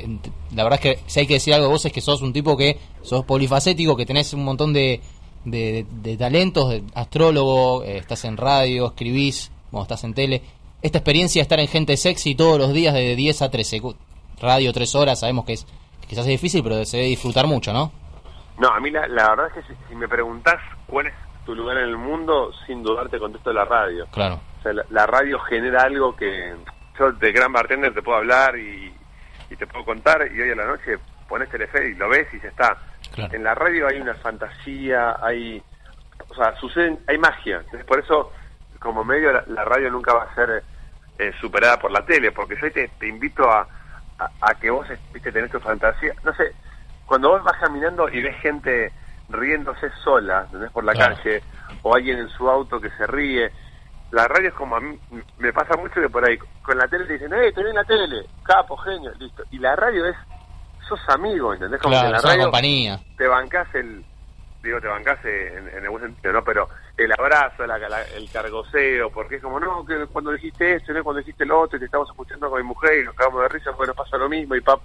la 0.54 0.62
verdad 0.64 0.80
es 0.82 0.96
que 0.96 1.02
si 1.06 1.20
hay 1.20 1.26
que 1.26 1.34
decir 1.34 1.52
algo 1.54 1.66
de 1.66 1.72
vos 1.72 1.84
es 1.84 1.92
que 1.92 2.00
sos 2.00 2.22
un 2.22 2.32
tipo 2.32 2.56
que 2.56 2.78
sos 3.02 3.24
polifacético, 3.24 3.94
que 3.96 4.06
tenés 4.06 4.32
un 4.32 4.42
montón 4.44 4.72
de, 4.72 5.00
de, 5.44 5.84
de 5.90 6.16
talentos, 6.16 6.70
de 6.70 6.82
astrólogo, 6.94 7.84
eh, 7.84 7.98
estás 7.98 8.24
en 8.24 8.36
radio, 8.36 8.86
escribís, 8.86 9.50
bueno, 9.70 9.82
estás 9.82 10.02
en 10.04 10.14
tele. 10.14 10.42
Esta 10.82 10.98
experiencia 10.98 11.40
de 11.40 11.42
estar 11.42 11.60
en 11.60 11.68
Gente 11.68 11.96
Sexy 11.96 12.34
todos 12.34 12.58
los 12.58 12.72
días 12.72 12.94
de 12.94 13.16
10 13.16 13.42
a 13.42 13.50
13, 13.50 13.80
cu- 13.80 13.96
radio 14.40 14.72
tres 14.72 14.94
horas, 14.94 15.20
sabemos 15.20 15.44
que 15.44 15.54
es 15.54 15.64
que 16.00 16.06
quizás 16.08 16.24
es 16.26 16.30
difícil, 16.30 16.62
pero 16.62 16.84
se 16.84 16.96
debe 16.98 17.08
disfrutar 17.10 17.46
mucho, 17.46 17.72
¿no? 17.72 17.90
No, 18.58 18.68
a 18.68 18.80
mí 18.80 18.90
la, 18.90 19.06
la 19.08 19.30
verdad 19.30 19.46
es 19.56 19.64
que 19.66 19.72
si, 19.74 19.78
si 19.88 19.94
me 19.94 20.06
preguntás 20.08 20.56
cuál 20.86 21.06
es 21.06 21.14
tu 21.44 21.54
lugar 21.54 21.78
en 21.78 21.88
el 21.88 21.96
mundo, 21.96 22.52
sin 22.66 22.82
dudar 22.82 23.08
te 23.08 23.18
contesto 23.18 23.52
la 23.52 23.64
radio. 23.64 24.06
Claro. 24.10 24.40
O 24.58 24.62
sea, 24.62 24.72
la, 24.72 24.84
la 24.90 25.06
radio 25.06 25.38
genera 25.40 25.82
algo 25.82 26.16
que 26.16 26.54
yo 26.98 27.12
de 27.12 27.32
gran 27.32 27.52
bartender 27.52 27.92
te 27.92 28.02
puedo 28.02 28.18
hablar 28.18 28.56
y, 28.56 28.94
y 29.50 29.56
te 29.56 29.66
puedo 29.66 29.84
contar 29.84 30.26
y 30.32 30.40
hoy 30.40 30.50
a 30.50 30.56
la 30.56 30.66
noche 30.66 30.98
pones 31.28 31.48
Telefe 31.48 31.88
y 31.88 31.94
lo 31.94 32.08
ves 32.08 32.28
y 32.32 32.40
ya 32.40 32.48
está. 32.48 32.76
Claro. 33.12 33.34
En 33.34 33.44
la 33.44 33.54
radio 33.54 33.86
hay 33.88 34.00
una 34.00 34.14
fantasía, 34.14 35.16
hay, 35.22 35.62
o 36.28 36.34
sea, 36.34 36.54
suceden, 36.56 36.98
hay 37.06 37.18
magia. 37.18 37.56
Entonces, 37.58 37.84
por 37.84 37.98
eso, 37.98 38.32
como 38.78 39.04
medio, 39.04 39.32
la, 39.32 39.44
la 39.48 39.64
radio 39.64 39.90
nunca 39.90 40.14
va 40.14 40.24
a 40.24 40.34
ser 40.34 40.62
eh, 41.18 41.32
superada 41.40 41.78
por 41.78 41.90
la 41.90 42.04
tele, 42.04 42.32
porque 42.32 42.56
yo 42.60 42.70
te, 42.72 42.88
te 42.98 43.06
invito 43.08 43.48
a, 43.50 43.66
a, 44.18 44.30
a 44.40 44.54
que 44.54 44.70
vos, 44.70 44.86
viste, 45.12 45.30
tenés 45.30 45.50
tu 45.50 45.60
fantasía. 45.60 46.12
No 46.24 46.34
sé, 46.34 46.52
cuando 47.06 47.30
vos 47.30 47.44
vas 47.44 47.58
caminando 47.60 48.08
y 48.08 48.22
ves 48.22 48.36
gente 48.40 48.92
riéndose 49.28 49.90
sola, 50.02 50.42
¿entendés? 50.46 50.70
Por 50.70 50.84
la 50.84 50.92
Claro. 50.92 51.16
calle, 51.16 51.42
o 51.82 51.94
alguien 51.94 52.18
en 52.18 52.28
su 52.28 52.48
auto 52.48 52.80
que 52.80 52.90
se 52.90 53.06
ríe, 53.06 53.52
la 54.10 54.28
radio 54.28 54.48
es 54.48 54.54
como 54.54 54.76
a 54.76 54.80
mí, 54.80 54.98
me 55.38 55.52
pasa 55.52 55.76
mucho 55.76 56.00
que 56.00 56.08
por 56.08 56.26
ahí, 56.28 56.38
con 56.62 56.78
la 56.78 56.86
tele 56.88 57.06
te 57.06 57.14
dicen, 57.14 57.32
eh, 57.34 57.52
tenés 57.52 57.74
la 57.74 57.84
tele, 57.84 58.26
capo, 58.42 58.76
genio, 58.76 59.10
listo. 59.18 59.42
Y 59.50 59.58
la 59.58 59.74
radio 59.76 60.06
es, 60.06 60.16
sos 60.88 61.00
amigo, 61.08 61.52
¿entendés? 61.52 61.80
Como 61.80 61.92
que 61.94 62.00
Claro, 62.00 62.16
en 62.16 62.22
la 62.22 62.28
radio 62.30 62.42
compañía. 62.44 63.00
te 63.16 63.26
bancás 63.26 63.66
el, 63.74 64.04
digo, 64.62 64.80
te 64.80 64.86
bancás 64.88 65.18
en, 65.24 65.68
en 65.68 65.82
el 65.84 65.90
buen 65.90 66.04
sentido, 66.04 66.32
¿no? 66.32 66.44
Pero 66.44 66.68
el 66.96 67.12
abrazo, 67.12 67.66
la- 67.66 67.78
la- 67.78 68.02
el 68.02 68.30
cargoseo, 68.30 69.10
porque 69.10 69.36
es 69.36 69.42
como, 69.42 69.58
no, 69.58 69.84
que 69.84 70.06
cuando 70.06 70.30
dijiste 70.30 70.76
esto, 70.76 70.92
no 70.92 71.02
cuando 71.02 71.18
dijiste 71.20 71.44
lo 71.44 71.60
otro, 71.60 71.76
y 71.76 71.80
te 71.80 71.86
estamos 71.86 72.08
escuchando 72.08 72.48
con 72.50 72.60
mi 72.62 72.68
mujer 72.68 73.00
y 73.00 73.04
nos 73.04 73.14
cagamos 73.14 73.42
de 73.42 73.48
risa, 73.48 73.72
porque 73.72 73.88
nos 73.88 73.96
pasa 73.96 74.16
lo 74.16 74.28
mismo 74.28 74.54
y 74.54 74.60
pap. 74.60 74.80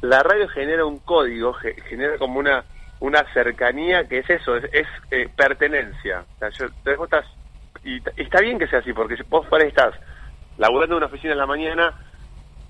La 0.00 0.22
radio 0.22 0.48
genera 0.48 0.84
un 0.84 0.98
código, 1.00 1.52
ge- 1.54 1.76
genera 1.88 2.16
como 2.18 2.38
una 2.38 2.64
una 3.04 3.22
cercanía 3.34 4.08
que 4.08 4.18
es 4.20 4.30
eso, 4.30 4.56
es, 4.56 4.64
es, 4.72 4.86
eh, 5.10 5.28
pertenencia. 5.36 6.24
O 6.36 6.38
sea, 6.38 6.48
yo, 6.48 6.64
entonces 6.66 6.96
vos 6.96 7.04
estás, 7.12 7.26
y, 7.84 8.00
está 8.16 8.40
bien 8.40 8.58
que 8.58 8.66
sea 8.66 8.78
así, 8.78 8.94
porque 8.94 9.16
vos 9.28 9.46
por 9.46 9.60
ahí 9.60 9.68
estás 9.68 9.94
laburando 10.56 10.94
en 10.94 10.98
una 10.98 11.06
oficina 11.06 11.32
en 11.32 11.38
la 11.38 11.46
mañana 11.46 11.92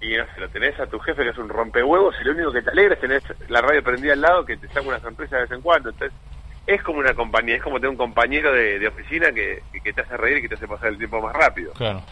y 0.01 0.17
no 0.17 0.25
sé, 0.25 0.41
lo 0.41 0.49
tenés 0.49 0.79
a 0.81 0.87
tu 0.87 0.99
jefe 0.99 1.23
que 1.23 1.31
es 1.31 1.39
un 1.39 1.49
rompehuevos 1.49 2.17
y 2.21 2.25
lo 2.25 2.33
único 2.33 2.51
que 2.51 2.63
te 2.63 2.71
alegra 2.71 2.95
es 2.95 3.01
tener 3.01 3.23
la 3.49 3.61
radio 3.61 3.83
prendida 3.85 4.15
al 4.15 4.23
lado 4.23 4.45
que 4.45 4.57
te 4.57 4.67
saca 4.69 4.89
una 4.89 4.99
sonrisa 4.99 5.37
de 5.37 5.43
vez 5.43 5.53
en 5.53 5.61
cuando. 5.61 5.91
Entonces, 5.91 6.19
es 6.67 6.83
como 6.83 6.99
una 6.99 7.15
compañía, 7.15 7.57
es 7.57 7.63
como 7.63 7.77
tener 7.77 7.91
un 7.91 7.97
compañero 7.97 8.53
de, 8.53 8.81
de 8.81 8.89
oficina 8.89 9.31
que, 9.31 9.63
que 9.85 9.93
te 9.93 10.01
hace 10.01 10.17
reír 10.17 10.39
y 10.39 10.43
que 10.43 10.49
te 10.49 10.57
hace 10.57 10.67
pasar 10.67 10.89
el 10.89 10.99
tiempo 10.99 11.23
más 11.23 11.35
rápido. 11.35 11.73
Claro. 11.75 12.03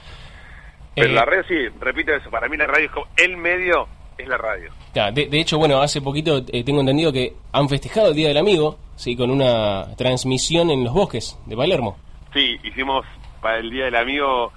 Pero 0.95 1.09
Eh, 1.09 1.13
la 1.13 1.25
radio 1.25 1.43
sí, 1.49 1.69
repito 1.81 2.13
eso, 2.13 2.31
para 2.31 2.49
mí 2.49 2.57
la 2.57 2.69
radio 2.69 2.87
es 2.87 2.93
como, 2.93 3.09
el 3.17 3.37
medio 3.37 3.89
es 4.19 4.29
la 4.29 4.37
radio. 4.37 4.71
De, 4.95 5.27
de 5.27 5.41
hecho, 5.41 5.59
bueno, 5.59 5.81
hace 5.81 6.01
poquito 6.01 6.43
eh, 6.53 6.65
tengo 6.65 6.81
entendido 6.81 7.13
que 7.13 7.35
han 7.53 7.69
festejado 7.69 8.09
el 8.09 8.15
Día 8.15 8.29
del 8.29 8.37
Amigo, 8.37 8.79
sí, 8.97 9.17
con 9.17 9.31
una 9.31 9.95
transmisión 9.97 10.71
en 10.71 10.85
los 10.85 10.93
bosques 10.93 11.39
de 11.47 11.57
Palermo. 11.57 11.97
Sí, 12.33 12.59
hicimos 12.63 13.05
para 13.41 13.59
el 13.59 13.71
Día 13.71 13.87
del 13.87 13.97
Amigo 13.97 14.53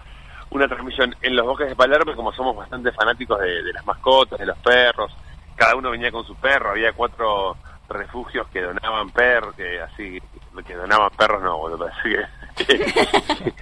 una 0.52 0.68
transmisión 0.68 1.16
en 1.22 1.36
los 1.36 1.46
bosques 1.46 1.70
de 1.70 1.76
Palermo, 1.76 2.12
y 2.12 2.16
como 2.16 2.32
somos 2.34 2.56
bastante 2.56 2.92
fanáticos 2.92 3.40
de, 3.40 3.64
de 3.64 3.74
las 3.74 3.86
mascotas, 3.86 4.40
de 4.40 4.46
los 4.46 4.58
perros, 4.60 5.12
cada 5.56 5.76
uno 5.76 5.92
venía 5.92 6.12
con 6.12 6.26
su 6.26 6.36
perro, 6.36 6.72
había 6.72 6.94
cuatro 6.94 7.58
refugios 7.90 8.48
que 8.50 8.62
donaban 8.62 9.10
perros, 9.10 9.56
que 9.56 9.80
así, 9.82 10.20
que 10.66 10.74
donaban 10.76 11.10
perros 11.18 11.42
no, 11.44 11.58
boludo, 11.58 11.88
así 12.00 12.10
que, 12.56 12.78
que, 12.78 13.54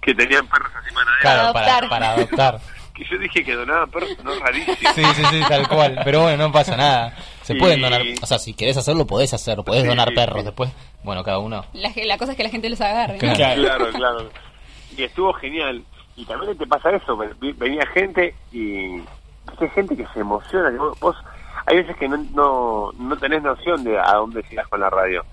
que 0.00 0.14
tenían 0.14 0.46
perros 0.46 0.70
así 0.76 0.94
para, 1.22 1.88
para 1.88 2.12
adoptar. 2.12 2.60
Que 3.00 3.06
yo 3.14 3.18
dije 3.18 3.42
que 3.44 3.54
donaban 3.54 3.90
perros, 3.90 4.10
no 4.22 4.34
rarísimo. 4.38 4.76
Sí, 4.94 5.02
sí, 5.14 5.22
sí, 5.30 5.40
tal 5.48 5.66
cual. 5.68 5.98
Pero 6.04 6.22
bueno, 6.22 6.44
no 6.48 6.52
pasa 6.52 6.76
nada. 6.76 7.16
Se 7.42 7.54
Y- 7.54 7.58
pueden 7.58 7.80
donar. 7.80 8.02
O 8.22 8.26
sea, 8.26 8.38
si 8.38 8.52
querés 8.52 8.76
hacerlo, 8.76 9.06
podés 9.06 9.32
hacerlo. 9.32 9.64
Podés 9.64 9.82
Sí, 9.82 9.88
donar 9.88 10.12
perros 10.14 10.40
sí. 10.40 10.44
después. 10.44 10.70
Bueno, 11.02 11.24
cada 11.24 11.38
uno. 11.38 11.64
La, 11.72 11.90
la 12.04 12.18
cosa 12.18 12.32
es 12.32 12.36
que 12.36 12.42
la 12.44 12.50
gente 12.50 12.68
los 12.68 12.80
agarre. 12.82 13.14
¿no? 13.22 13.32
Claro, 13.34 13.88
claro. 13.92 14.30
Y 14.96 15.02
estuvo 15.04 15.32
genial. 15.32 15.82
Y 16.16 16.26
también 16.26 16.58
te 16.58 16.66
pasa 16.66 16.90
eso, 16.90 17.16
ve- 17.16 17.32
venía 17.56 17.86
gente 17.94 18.34
y 18.52 18.96
hay 19.58 19.68
gente 19.74 19.96
que 19.96 20.06
se 20.12 20.20
emociona. 20.20 20.70
que 20.70 20.76
vos- 21.00 21.16
hay 21.66 21.76
veces 21.78 21.96
que 21.96 22.06
no, 22.08 22.18
no, 22.34 22.92
no 22.98 23.16
tenés 23.16 23.42
noción 23.42 23.82
de 23.84 23.98
a 23.98 24.12
dónde 24.16 24.44
llegas 24.50 24.68
con 24.68 24.80
la 24.80 24.90
radio. 24.90 25.24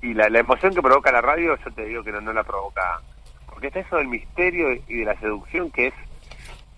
Y 0.00 0.14
la, 0.14 0.28
la 0.28 0.40
emoción 0.40 0.74
que 0.74 0.82
provoca 0.82 1.12
la 1.12 1.20
radio, 1.20 1.54
yo 1.64 1.70
te 1.72 1.84
digo 1.84 2.02
que 2.02 2.10
no, 2.10 2.20
no 2.20 2.32
la 2.32 2.42
provoca. 2.42 3.00
Porque 3.48 3.68
está 3.68 3.78
eso 3.78 3.96
del 3.96 4.08
misterio 4.08 4.72
y 4.88 4.96
de 4.96 5.04
la 5.04 5.14
seducción 5.20 5.70
que 5.70 5.86
es 5.88 5.94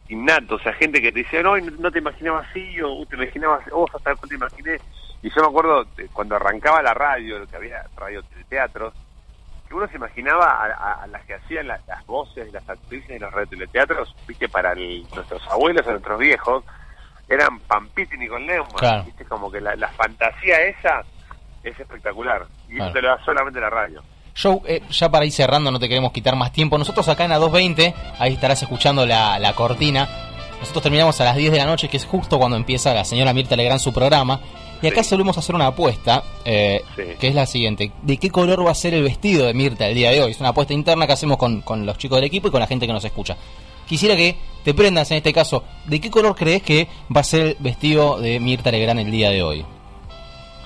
innato. 0.08 0.56
O 0.56 0.58
sea, 0.58 0.72
gente 0.74 1.00
que 1.00 1.12
te 1.12 1.20
dice, 1.20 1.42
no, 1.42 1.56
no 1.56 1.90
te 1.90 1.98
imaginabas 1.98 2.46
así, 2.50 2.80
o 2.80 2.92
"Uh, 2.92 3.06
te 3.06 3.16
imaginabas, 3.16 3.64
vos 3.70 3.90
hasta 3.94 4.10
no 4.10 4.28
te 4.28 4.34
imaginé. 4.34 4.78
Y 5.22 5.30
yo 5.30 5.40
me 5.42 5.48
acuerdo 5.48 5.86
cuando 6.12 6.36
arrancaba 6.36 6.82
la 6.82 6.92
radio, 6.94 7.38
lo 7.38 7.46
que 7.46 7.56
había 7.56 7.84
radio 7.96 8.22
teatros, 8.48 8.92
que 9.66 9.74
uno 9.74 9.88
se 9.88 9.96
imaginaba 9.96 10.44
a, 10.50 10.66
a- 10.74 11.02
a 11.04 11.06
las 11.06 11.24
que 11.24 11.34
hacían 11.34 11.66
la- 11.68 11.80
las 11.86 12.04
voces, 12.06 12.52
las 12.52 12.68
actrices 12.68 13.08
de 13.08 13.18
los 13.20 13.32
radioteatros, 13.32 14.14
viste, 14.28 14.48
para 14.48 14.72
el- 14.72 15.06
nuestros 15.14 15.46
abuelos 15.48 15.86
o 15.86 15.90
nuestros 15.92 16.18
viejos, 16.18 16.64
eran 17.28 17.58
Pampita 17.60 18.14
y 18.14 18.18
Nicole 18.18 18.44
Neumann, 18.44 18.72
Claro. 18.76 19.04
viste, 19.04 19.24
como 19.24 19.50
que 19.50 19.60
la, 19.62 19.74
la 19.76 19.88
fantasía 19.88 20.60
esa 20.60 21.02
es 21.62 21.80
espectacular, 21.80 22.44
y 22.68 22.74
Claro. 22.76 22.84
eso 22.84 22.92
te 22.92 23.00
lo 23.02 23.08
da 23.08 23.24
solamente 23.24 23.58
la 23.60 23.70
radio. 23.70 24.02
Joe, 24.36 24.60
eh, 24.66 24.82
ya 24.90 25.10
para 25.10 25.24
ir 25.24 25.32
cerrando, 25.32 25.70
no 25.70 25.78
te 25.78 25.88
queremos 25.88 26.12
quitar 26.12 26.36
más 26.36 26.52
tiempo. 26.52 26.76
Nosotros 26.78 27.08
acá 27.08 27.24
en 27.24 27.30
la 27.30 27.38
220, 27.38 27.94
ahí 28.18 28.32
estarás 28.32 28.62
escuchando 28.62 29.06
la, 29.06 29.38
la 29.38 29.54
cortina. 29.54 30.08
Nosotros 30.58 30.82
terminamos 30.82 31.20
a 31.20 31.24
las 31.24 31.36
10 31.36 31.52
de 31.52 31.58
la 31.58 31.66
noche, 31.66 31.88
que 31.88 31.98
es 31.98 32.06
justo 32.06 32.38
cuando 32.38 32.56
empieza 32.56 32.94
la 32.94 33.04
señora 33.04 33.32
Mirta 33.32 33.54
Legrand 33.56 33.80
su 33.80 33.92
programa. 33.92 34.40
Y 34.82 34.86
acá 34.86 35.02
solemos 35.02 35.38
hacer 35.38 35.54
una 35.54 35.68
apuesta, 35.68 36.22
eh, 36.44 36.82
que 37.18 37.28
es 37.28 37.34
la 37.34 37.46
siguiente. 37.46 37.92
¿De 38.02 38.18
qué 38.18 38.30
color 38.30 38.66
va 38.66 38.70
a 38.70 38.74
ser 38.74 38.92
el 38.92 39.02
vestido 39.02 39.46
de 39.46 39.54
Mirta 39.54 39.86
el 39.86 39.94
día 39.94 40.10
de 40.10 40.22
hoy? 40.22 40.32
Es 40.32 40.40
una 40.40 40.50
apuesta 40.50 40.74
interna 40.74 41.06
que 41.06 41.12
hacemos 41.14 41.38
con, 41.38 41.62
con 41.62 41.86
los 41.86 41.96
chicos 41.96 42.16
del 42.16 42.24
equipo 42.24 42.48
y 42.48 42.50
con 42.50 42.60
la 42.60 42.66
gente 42.66 42.86
que 42.86 42.92
nos 42.92 43.04
escucha. 43.04 43.36
Quisiera 43.86 44.16
que 44.16 44.36
te 44.62 44.74
prendas 44.74 45.10
en 45.10 45.18
este 45.18 45.32
caso. 45.32 45.64
¿De 45.86 46.00
qué 46.00 46.10
color 46.10 46.34
crees 46.34 46.62
que 46.62 46.88
va 47.14 47.20
a 47.20 47.24
ser 47.24 47.46
el 47.46 47.56
vestido 47.60 48.18
de 48.18 48.40
Mirta 48.40 48.70
Legrand 48.70 49.00
el 49.00 49.10
día 49.10 49.30
de 49.30 49.42
hoy? 49.42 49.64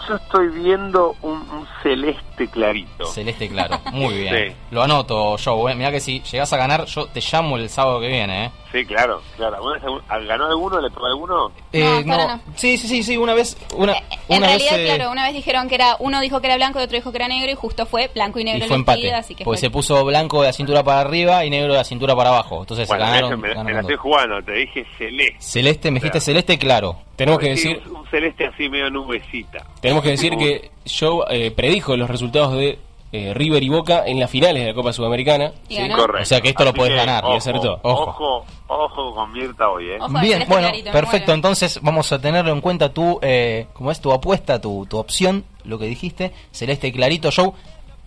Yo 0.09 0.17
estoy 0.17 0.49
viendo 0.49 1.15
un, 1.23 1.35
un 1.51 1.67
celeste 1.83 2.28
clarito. 2.47 3.07
Celeste 3.07 3.49
claro, 3.49 3.81
muy 3.93 4.19
bien. 4.19 4.35
Sí. 4.51 4.55
Lo 4.71 4.83
anoto, 4.83 5.37
Joe. 5.43 5.73
Eh. 5.73 5.75
Mira 5.75 5.91
que 5.91 5.99
si 5.99 6.21
llegas 6.21 6.53
a 6.53 6.57
ganar, 6.57 6.85
yo 6.85 7.07
te 7.07 7.21
llamo 7.21 7.57
el 7.57 7.69
sábado 7.69 7.99
que 8.01 8.07
viene. 8.09 8.45
¿eh? 8.47 8.51
Sí, 8.71 8.85
claro, 8.85 9.21
claro. 9.37 9.57
¿Alguna 9.57 9.75
vez 9.75 9.83
algún- 9.85 10.27
¿Ganó 10.29 10.47
alguno? 10.47 10.81
¿Le 10.81 10.91
tocó 10.91 11.07
alguno? 11.07 11.51
Eh, 11.73 12.03
no. 12.05 12.41
Sí, 12.55 12.77
sí, 12.77 12.87
sí, 12.87 13.03
sí, 13.03 13.17
una 13.17 13.35
vez. 13.35 13.57
Una, 13.75 13.95
En 14.29 14.39
una 14.39 14.47
realidad, 14.49 14.73
vez, 14.77 14.91
eh, 14.91 14.95
claro, 14.95 15.11
una 15.11 15.25
vez 15.25 15.35
dijeron 15.35 15.69
que 15.69 15.75
era, 15.75 15.97
uno 16.01 16.21
dijo 16.21 16.41
que 16.41 16.47
era 16.47 16.57
blanco 16.57 16.79
y 16.79 16.83
otro 16.83 16.97
dijo 16.97 17.11
que 17.11 17.17
era 17.17 17.29
negro 17.29 17.51
y 17.51 17.55
justo 17.55 17.87
fue 17.87 18.11
blanco 18.15 18.39
y 18.39 18.45
negro 18.45 18.61
Y 18.61 18.63
el 18.63 18.69
fue 18.69 18.77
vestido, 18.77 18.97
empate. 19.09 19.15
así 19.15 19.35
que 19.35 19.45
Porque 19.45 19.59
fue- 19.59 19.67
se 19.67 19.71
puso 19.71 20.05
blanco 20.05 20.43
de 20.43 20.49
la 20.49 20.53
cintura 20.53 20.85
para 20.85 21.01
arriba 21.01 21.45
y 21.47 21.51
negro 21.51 21.73
de 21.73 21.79
la 21.79 21.85
cintura 21.85 22.15
para 22.15 22.29
abajo. 22.29 22.61
Entonces 22.61 22.87
Bueno, 22.87 23.07
se 23.07 23.11
ganaron. 23.11 23.41
me, 23.41 23.73
la 23.73 23.81
estoy 23.81 23.97
jugando, 23.97 24.43
te 24.43 24.53
dije 24.53 24.85
celeste. 24.99 25.37
Celeste, 25.41 25.91
me 25.91 26.01
dijiste 26.01 26.21
celeste, 26.21 26.59
claro. 26.59 26.97
Tenemos 27.17 27.41
que 27.41 27.49
decir, 27.49 27.83
Un, 27.91 27.97
un 27.97 28.07
celeste 28.11 28.47
así 28.47 28.69
medio 28.69 28.91
nubecita. 28.91 29.65
tenemos 29.81 30.05
que 30.05 30.11
decir 30.11 30.37
que 30.37 30.71
Joe 30.89 31.25
eh, 31.31 31.51
predijo 31.51 31.97
los 31.97 32.09
resultados 32.09 32.28
de 32.31 32.79
eh, 33.11 33.33
River 33.35 33.63
y 33.63 33.69
Boca 33.69 34.05
en 34.07 34.21
las 34.21 34.31
finales 34.31 34.63
de 34.63 34.69
la 34.69 34.75
Copa 34.75 34.93
Sudamericana. 34.93 35.53
Y 35.69 35.77
Sí, 35.77 35.83
ganó. 35.83 35.97
Correcto. 35.97 36.23
O 36.23 36.27
sea 36.27 36.41
que 36.41 36.51
esto 36.51 36.65
lo 36.65 36.75
podés 36.75 36.95
ganar. 36.95 37.25
Ojo, 37.25 37.35
y 37.35 37.37
acertó. 37.39 37.81
Ojo. 37.83 38.03
Ojo, 38.11 38.45
ojo 38.69 39.15
con 39.15 39.33
Mirta 39.33 39.69
hoy, 39.71 39.91
¿eh? 39.91 39.99
Ojo, 40.01 40.21
Bien, 40.21 40.45
bueno, 40.49 40.69
clarito, 40.69 40.93
perfecto. 40.93 41.33
Entonces 41.33 41.81
vamos 41.83 42.13
a 42.13 42.21
tenerlo 42.21 42.53
en 42.53 42.61
cuenta 42.61 42.93
tu, 42.93 43.19
eh, 43.23 43.67
como 43.73 43.91
es 43.91 44.01
tu 44.01 44.13
apuesta, 44.13 44.61
tu, 44.61 44.87
tu 44.87 44.99
opción, 44.99 45.45
lo 45.65 45.79
que 45.79 45.87
dijiste, 45.87 46.33
celeste 46.53 46.89
y 46.89 46.93
clarito, 46.93 47.31
Joe. 47.35 47.53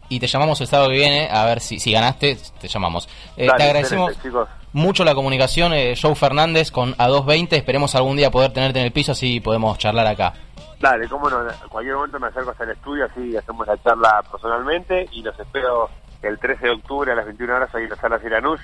Y 0.10 0.20
te 0.20 0.28
llamamos 0.28 0.60
el 0.60 0.68
sábado 0.68 0.90
que 0.90 0.98
viene 0.98 1.30
a 1.32 1.46
ver 1.46 1.62
si, 1.62 1.80
si 1.80 1.92
ganaste, 1.92 2.38
te 2.60 2.68
llamamos. 2.68 3.08
Eh, 3.38 3.46
Dale, 3.48 3.58
te 3.58 3.64
agradecemos 3.64 4.12
mucho 4.74 5.04
la 5.04 5.16
comunicación, 5.16 5.74
eh, 5.74 5.96
Joe 6.00 6.16
Fernández 6.16 6.70
con 6.70 6.96
A220. 6.96 7.54
Esperemos 7.54 7.96
algún 7.96 8.18
día 8.18 8.30
poder 8.30 8.52
tenerte 8.52 8.80
en 8.80 8.86
el 8.86 8.92
piso 8.92 9.14
así 9.14 9.40
podemos 9.40 9.78
charlar 9.78 10.08
acá. 10.08 10.34
Dale, 10.82 11.08
cómo 11.08 11.30
no, 11.30 11.42
en 11.48 11.70
cualquier 11.70 11.96
momento 11.96 12.20
me 12.20 12.28
acerco 12.28 12.50
hasta 12.50 12.64
el 12.64 12.72
estudio, 12.72 13.06
así 13.06 13.38
hacemos 13.38 13.68
la 13.68 13.78
charla 13.84 14.24
personalmente 14.32 15.08
y 15.12 15.22
los 15.22 15.40
espero 15.40 15.90
el 16.24 16.40
13 16.40 16.66
de 16.66 16.72
octubre 16.72 17.12
a 17.12 17.16
las 17.16 17.26
21 17.26 17.56
horas 17.56 17.74
ahí 17.76 17.84
en 17.84 17.90
la 17.90 17.96
sala 17.98 18.20
Siranush, 18.20 18.62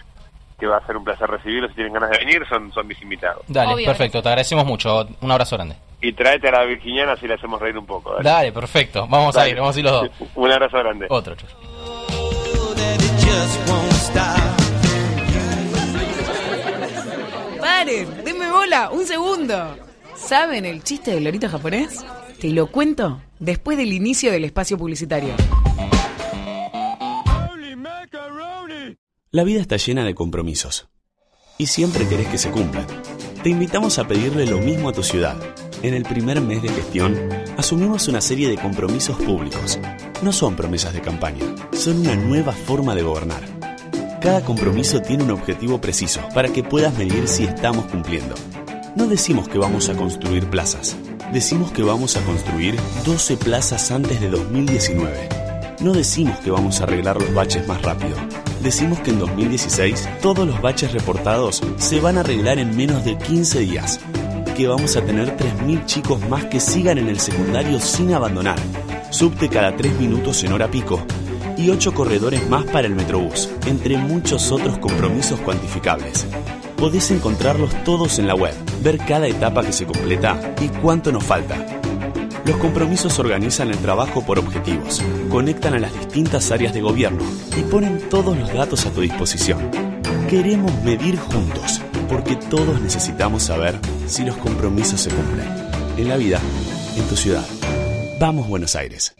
que 0.60 0.66
va 0.66 0.78
a 0.78 0.86
ser 0.88 0.98
un 0.98 1.04
placer 1.04 1.30
recibirlos. 1.30 1.70
Si 1.70 1.76
tienen 1.76 1.94
ganas 1.94 2.10
de 2.10 2.18
venir, 2.18 2.42
son, 2.50 2.72
son 2.72 2.88
mis 2.88 3.00
invitados. 3.04 3.44
Dale, 3.48 3.86
perfecto, 3.86 4.22
te 4.22 4.30
agradecemos 4.30 4.66
mucho. 4.66 5.08
Un 5.22 5.32
abrazo 5.32 5.58
grande. 5.58 5.76
Y 6.02 6.14
tráete 6.14 6.48
a 6.50 6.52
la 6.52 6.64
virginiana 6.66 7.16
si 7.18 7.28
le 7.28 7.36
hacemos 7.36 7.62
reír 7.62 7.78
un 7.78 7.86
poco. 7.86 8.12
Dale, 8.14 8.24
Dale, 8.24 8.52
perfecto. 8.52 9.08
Vamos 9.08 9.38
a 9.38 9.48
ir, 9.48 9.58
vamos 9.58 9.76
a 9.76 9.80
ir 9.80 9.86
los 9.86 10.02
dos. 10.02 10.10
Un 10.36 10.52
abrazo 10.52 10.78
grande. 10.80 11.08
Otro, 11.10 11.36
stop. 13.92 14.38
Paren, 17.60 18.24
denme 18.24 18.52
bola, 18.52 18.90
un 18.92 19.06
segundo. 19.06 19.87
¿Saben 20.18 20.66
el 20.66 20.84
chiste 20.84 21.12
del 21.12 21.24
lorito 21.24 21.48
japonés? 21.48 22.04
Te 22.42 22.50
lo 22.50 22.68
cuento 22.68 23.22
después 23.40 23.78
del 23.78 23.94
inicio 23.94 24.32
del 24.32 24.46
espacio 24.46 24.78
publicitario. 24.78 25.34
La 29.32 29.44
vida 29.44 29.62
está 29.62 29.78
llena 29.78 30.04
de 30.04 30.16
compromisos. 30.16 30.90
Y 31.58 31.68
siempre 31.68 32.08
querés 32.08 32.28
que 32.28 32.38
se 32.38 32.50
cumplan. 32.50 32.86
Te 33.44 33.50
invitamos 33.50 34.00
a 34.00 34.08
pedirle 34.08 34.46
lo 34.46 34.58
mismo 34.58 34.90
a 34.90 34.94
tu 34.94 35.04
ciudad. 35.04 35.38
En 35.84 35.94
el 35.94 36.04
primer 36.04 36.42
mes 36.42 36.62
de 36.64 36.70
gestión, 36.70 37.18
asumimos 37.56 38.08
una 38.08 38.22
serie 38.22 38.50
de 38.50 38.58
compromisos 38.58 39.18
públicos. 39.18 39.80
No 40.24 40.32
son 40.32 40.56
promesas 40.56 40.94
de 40.94 41.02
campaña, 41.02 41.46
son 41.72 42.00
una 42.00 42.16
nueva 42.16 42.52
forma 42.52 42.96
de 42.96 43.04
gobernar. 43.04 43.44
Cada 44.22 44.42
compromiso 44.42 45.02
tiene 45.02 45.24
un 45.24 45.32
objetivo 45.32 45.80
preciso 45.80 46.22
para 46.34 46.50
que 46.50 46.64
puedas 46.64 46.98
medir 46.98 47.28
si 47.28 47.44
estamos 47.44 47.86
cumpliendo. 47.86 48.36
No 48.98 49.06
decimos 49.06 49.48
que 49.48 49.60
vamos 49.60 49.90
a 49.90 49.94
construir 49.94 50.48
plazas, 50.48 50.98
decimos 51.32 51.72
que 51.72 51.84
vamos 51.84 52.18
a 52.18 52.22
construir 52.22 52.76
12 53.06 53.38
plazas 53.38 53.92
antes 53.92 54.20
de 54.20 54.28
2019. 54.28 55.30
No 55.82 55.94
decimos 55.94 56.40
que 56.40 56.50
vamos 56.50 56.82
a 56.82 56.86
arreglar 56.86 57.22
los 57.22 57.32
baches 57.32 57.68
más 57.68 57.80
rápido. 57.84 58.18
Decimos 58.64 59.00
que 59.02 59.12
en 59.12 59.20
2016 59.20 60.10
todos 60.20 60.48
los 60.48 60.60
baches 60.64 60.94
reportados 60.94 61.62
se 61.78 62.00
van 62.00 62.18
a 62.18 62.22
arreglar 62.22 62.58
en 62.58 62.76
menos 62.76 63.06
de 63.06 63.20
15 63.20 63.60
días. 63.60 64.00
Que 64.56 64.68
vamos 64.68 64.98
a 64.98 65.06
tener 65.06 65.38
3.000 65.38 65.86
chicos 65.86 66.28
más 66.28 66.46
que 66.46 66.60
sigan 66.60 66.98
en 66.98 67.08
el 67.08 67.20
secundario 67.20 67.80
sin 67.80 68.16
abandonar. 68.16 68.58
Subte 69.12 69.48
cada 69.48 69.76
3 69.76 70.00
minutos 70.00 70.44
en 70.44 70.54
hora 70.54 70.72
pico. 70.72 71.06
Y 71.56 71.70
8 71.70 71.94
corredores 71.94 72.50
más 72.50 72.66
para 72.66 72.88
el 72.88 72.96
Metrobús, 72.96 73.48
entre 73.68 73.96
muchos 73.96 74.52
otros 74.52 74.80
compromisos 74.80 75.40
cuantificables. 75.42 76.26
Podés 76.78 77.10
encontrarlos 77.10 77.72
todos 77.84 78.20
en 78.20 78.28
la 78.28 78.36
web, 78.36 78.54
ver 78.82 79.00
cada 79.00 79.28
etapa 79.28 79.64
que 79.64 79.74
se 79.74 79.88
completa 79.88 80.54
y 80.62 80.70
cuánto 80.70 81.12
nos 81.12 81.24
falta. 81.24 81.66
Los 82.46 82.58
compromisos 82.58 83.18
organizan 83.18 83.72
el 83.72 83.78
trabajo 83.80 84.24
por 84.24 84.38
objetivos, 84.38 85.02
conectan 85.30 85.74
a 85.74 85.80
las 85.80 85.92
distintas 85.92 86.52
áreas 86.52 86.74
de 86.74 86.82
gobierno 86.82 87.24
y 87.58 87.62
ponen 87.64 88.00
todos 88.10 88.38
los 88.38 88.54
datos 88.54 88.86
a 88.86 88.92
tu 88.92 89.02
disposición. 89.02 89.72
Queremos 90.30 90.72
medir 90.84 91.18
juntos, 91.18 91.82
porque 92.08 92.36
todos 92.36 92.80
necesitamos 92.80 93.44
saber 93.44 93.80
si 94.06 94.24
los 94.24 94.38
compromisos 94.38 95.02
se 95.02 95.10
cumplen. 95.10 95.48
En 95.98 96.08
la 96.08 96.16
vida, 96.16 96.40
en 96.96 97.04
tu 97.08 97.16
ciudad. 97.16 97.46
Vamos 98.20 98.48
Buenos 98.48 98.76
Aires. 98.76 99.16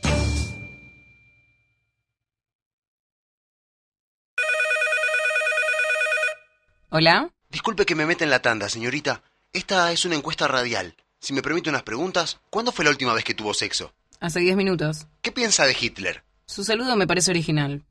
¿Hola? 6.90 7.32
Disculpe 7.50 7.86
que 7.86 7.96
me 7.96 8.06
meta 8.06 8.24
en 8.24 8.30
la 8.30 8.42
tanda, 8.42 8.70
señorita. 8.70 9.24
Esta 9.54 9.92
es 9.92 10.06
una 10.06 10.16
encuesta 10.16 10.48
radial. 10.48 10.96
Si 11.20 11.34
me 11.34 11.42
permite 11.42 11.70
unas 11.70 11.84
preguntas, 11.84 12.40
¿cuándo 12.50 12.72
fue 12.72 12.86
la 12.86 12.92
última 12.92 13.14
vez 13.14 13.24
que 13.24 13.34
tuvo 13.34 13.54
sexo? 13.54 13.94
Hace 14.20 14.40
10 14.40 14.58
minutos. 14.58 15.08
¿Qué 15.22 15.32
piensa 15.32 15.66
de 15.66 15.76
Hitler? 15.80 16.24
Su 16.46 16.64
saludo 16.64 16.96
me 16.96 17.08
parece 17.08 17.32
original. 17.32 17.84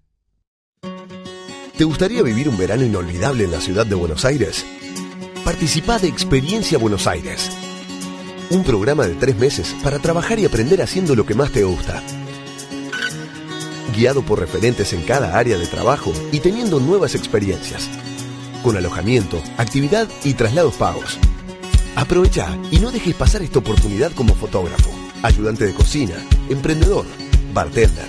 ¿Te 1.76 1.84
gustaría 1.84 2.22
vivir 2.22 2.48
un 2.48 2.56
verano 2.56 2.84
inolvidable 2.84 3.44
en 3.44 3.50
la 3.50 3.60
ciudad 3.60 3.86
de 3.86 3.94
Buenos 3.94 4.24
Aires? 4.24 4.64
Participa 5.44 5.98
de 5.98 6.08
Experiencia 6.08 6.78
Buenos 6.78 7.06
Aires. 7.06 7.50
Un 8.50 8.64
programa 8.64 9.06
de 9.06 9.14
tres 9.14 9.36
meses 9.36 9.74
para 9.82 9.98
trabajar 9.98 10.38
y 10.38 10.46
aprender 10.46 10.80
haciendo 10.82 11.14
lo 11.14 11.26
que 11.26 11.34
más 11.34 11.52
te 11.52 11.64
gusta. 11.64 12.02
Guiado 13.94 14.22
por 14.22 14.40
referentes 14.40 14.92
en 14.92 15.02
cada 15.02 15.36
área 15.36 15.58
de 15.58 15.66
trabajo 15.66 16.12
y 16.32 16.40
teniendo 16.40 16.80
nuevas 16.80 17.14
experiencias. 17.14 17.88
Con 18.66 18.76
alojamiento, 18.76 19.40
actividad 19.58 20.08
y 20.24 20.34
traslados 20.34 20.74
pagos. 20.74 21.20
Aprovecha 21.94 22.48
y 22.72 22.80
no 22.80 22.90
dejes 22.90 23.14
pasar 23.14 23.40
esta 23.42 23.60
oportunidad 23.60 24.10
como 24.10 24.34
fotógrafo, 24.34 24.90
ayudante 25.22 25.64
de 25.66 25.72
cocina, 25.72 26.16
emprendedor, 26.48 27.06
bartender, 27.54 28.08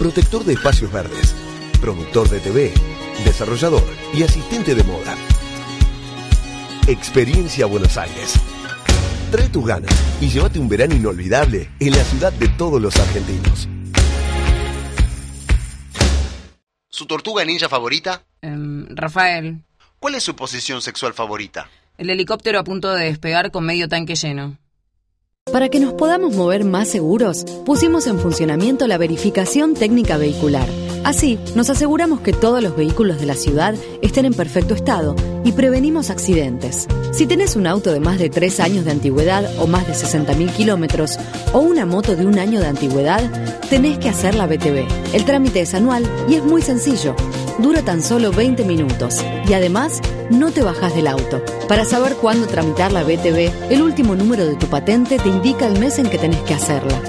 protector 0.00 0.42
de 0.42 0.54
espacios 0.54 0.90
verdes, 0.90 1.36
productor 1.80 2.28
de 2.30 2.40
TV, 2.40 2.72
desarrollador 3.24 3.84
y 4.12 4.24
asistente 4.24 4.74
de 4.74 4.82
moda. 4.82 5.14
Experiencia 6.88 7.66
Buenos 7.66 7.96
Aires. 7.96 8.34
Trae 9.30 9.50
tus 9.50 9.64
ganas 9.64 9.94
y 10.20 10.30
llévate 10.30 10.58
un 10.58 10.68
verano 10.68 10.96
inolvidable 10.96 11.70
en 11.78 11.92
la 11.92 12.02
ciudad 12.02 12.32
de 12.32 12.48
todos 12.48 12.82
los 12.82 12.96
argentinos. 12.96 13.68
¿Su 16.88 17.06
tortuga 17.06 17.44
ninja 17.44 17.68
favorita? 17.68 18.24
Em, 18.42 18.88
Rafael, 18.96 19.62
¿Cuál 20.02 20.16
es 20.16 20.24
su 20.24 20.34
posición 20.34 20.82
sexual 20.82 21.14
favorita? 21.14 21.70
el 21.96 22.10
helicóptero 22.10 22.58
a 22.58 22.64
punto 22.64 22.92
de 22.92 23.04
despegar 23.04 23.52
con 23.52 23.64
medio 23.64 23.88
tanque 23.88 24.16
lleno. 24.16 24.58
Para 25.52 25.68
que 25.68 25.78
nos 25.78 25.92
podamos 25.92 26.34
mover 26.34 26.64
más 26.64 26.88
seguros, 26.88 27.44
pusimos 27.64 28.08
en 28.08 28.18
funcionamiento 28.18 28.88
la 28.88 28.98
verificación 28.98 29.74
técnica 29.74 30.16
vehicular. 30.16 30.68
Así, 31.04 31.38
nos 31.54 31.70
aseguramos 31.70 32.20
que 32.20 32.32
todos 32.32 32.60
los 32.60 32.76
vehículos 32.76 33.20
de 33.20 33.26
la 33.26 33.36
ciudad 33.36 33.76
estén 34.02 34.26
en 34.26 34.34
perfecto 34.34 34.74
estado 34.74 35.16
y 35.44 35.52
prevenimos 35.52 36.10
accidentes. 36.10 36.86
Si 37.12 37.26
tenés 37.26 37.56
un 37.56 37.66
auto 37.66 37.92
de 37.92 38.00
más 38.00 38.18
de 38.18 38.28
3 38.28 38.60
años 38.60 38.84
de 38.84 38.90
antigüedad 38.90 39.50
o 39.58 39.66
más 39.66 39.86
de 39.86 39.94
60.000 39.94 40.52
kilómetros 40.52 41.18
o 41.52 41.60
una 41.60 41.86
moto 41.86 42.14
de 42.16 42.26
un 42.26 42.38
año 42.38 42.60
de 42.60 42.66
antigüedad, 42.66 43.22
tenés 43.70 43.98
que 43.98 44.08
hacer 44.08 44.34
la 44.34 44.46
BTV. 44.46 44.86
El 45.14 45.24
trámite 45.24 45.60
es 45.60 45.74
anual 45.74 46.04
y 46.28 46.34
es 46.34 46.44
muy 46.44 46.60
sencillo. 46.62 47.16
Dura 47.58 47.82
tan 47.82 48.02
solo 48.02 48.32
20 48.32 48.64
minutos 48.64 49.24
y 49.48 49.52
además 49.54 50.00
no 50.30 50.50
te 50.50 50.62
bajas 50.62 50.94
del 50.94 51.06
auto. 51.06 51.42
Para 51.68 51.84
saber 51.84 52.14
cuándo 52.16 52.46
tramitar 52.46 52.92
la 52.92 53.04
BTV, 53.04 53.70
el 53.70 53.82
último 53.82 54.14
número 54.14 54.44
de 54.44 54.56
tu 54.56 54.66
patente 54.66 55.18
te 55.18 55.28
indica 55.28 55.66
el 55.66 55.78
mes 55.78 55.98
en 55.98 56.08
que 56.08 56.18
tenés 56.18 56.40
que 56.40 56.54
hacerla. 56.54 57.00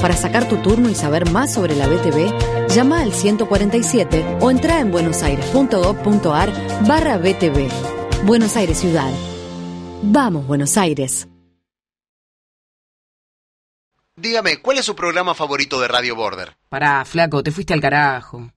Para 0.00 0.16
sacar 0.16 0.48
tu 0.48 0.56
turno 0.56 0.88
y 0.88 0.94
saber 0.94 1.30
más 1.30 1.52
sobre 1.52 1.76
la 1.76 1.86
BTV, 1.86 2.68
llama 2.68 3.02
al 3.02 3.12
147 3.12 4.38
o 4.40 4.50
entra 4.50 4.80
en 4.80 4.90
buenosaires.gov.ar 4.90 6.86
barra 6.86 7.18
BTV. 7.18 7.68
Buenos 8.24 8.56
Aires 8.56 8.78
Ciudad. 8.78 9.10
Vamos, 10.02 10.46
Buenos 10.46 10.76
Aires. 10.78 11.28
Dígame, 14.16 14.60
¿cuál 14.60 14.78
es 14.78 14.84
su 14.84 14.94
programa 14.94 15.34
favorito 15.34 15.80
de 15.80 15.88
Radio 15.88 16.14
Border? 16.14 16.54
Pará, 16.68 17.04
flaco, 17.06 17.42
te 17.42 17.50
fuiste 17.50 17.72
al 17.72 17.80
carajo. 17.80 18.50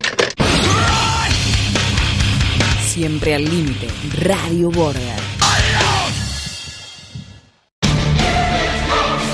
Siempre 2.81 3.33
al 3.35 3.45
límite. 3.45 3.87
Radio 4.19 4.69
Border. 4.71 5.22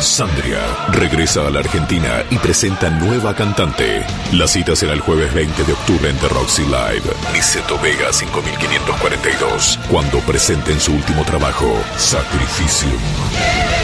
Sandria 0.02 0.60
regresa 0.92 1.46
a 1.46 1.50
la 1.50 1.60
Argentina 1.60 2.24
y 2.30 2.38
presenta 2.38 2.90
nueva 2.90 3.36
cantante. 3.36 4.06
La 4.34 4.48
cita 4.48 4.76
será 4.76 4.94
el 4.94 5.02
jueves 5.02 5.34
20 5.34 5.64
de 5.64 5.74
octubre 5.74 6.10
en 6.10 6.18
The 6.18 6.30
Roxy 6.30 6.64
Live, 6.64 7.04
Niceto 7.34 7.78
Vega 7.80 8.14
5542, 8.14 9.80
cuando 9.90 10.20
presenten 10.20 10.80
su 10.80 10.94
último 10.94 11.24
trabajo, 11.26 11.84
Sacrificium. 11.98 13.79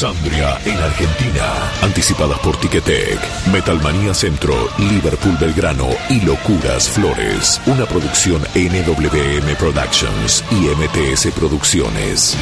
Sandria 0.00 0.58
en 0.64 0.78
Argentina. 0.78 1.44
Anticipadas 1.82 2.38
por 2.38 2.56
Ticketek, 2.56 3.18
Metalmanía 3.52 4.14
Centro, 4.14 4.54
Liverpool 4.78 5.36
Belgrano 5.38 5.90
y 6.08 6.22
Locuras 6.22 6.88
Flores. 6.88 7.60
Una 7.66 7.84
producción 7.84 8.40
NWM 8.54 9.56
Productions 9.58 10.42
y 10.52 10.68
MTS 10.74 11.26
Producciones. 11.38 12.34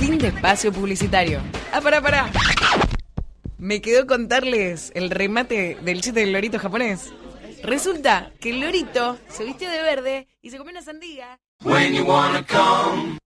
Fin 0.00 0.18
de 0.18 0.26
espacio 0.26 0.72
publicitario. 0.72 1.38
Ah, 1.72 1.80
pará, 1.80 2.02
pará. 2.02 2.28
Me 3.56 3.80
quedó 3.80 4.08
contarles 4.08 4.90
el 4.96 5.10
remate 5.10 5.78
del 5.84 6.00
chiste 6.00 6.18
del 6.18 6.32
lorito 6.32 6.58
japonés. 6.58 7.12
Resulta 7.64 8.30
que 8.40 8.50
el 8.50 8.60
lorito 8.60 9.16
se 9.28 9.42
vistió 9.42 9.70
de 9.70 9.80
verde 9.80 10.28
y 10.42 10.50
se 10.50 10.58
comió 10.58 10.72
una 10.72 10.82
sandía. 10.82 11.40
When 11.62 11.94
you 11.94 12.04
wanna 12.04 12.44
come. 12.46 13.18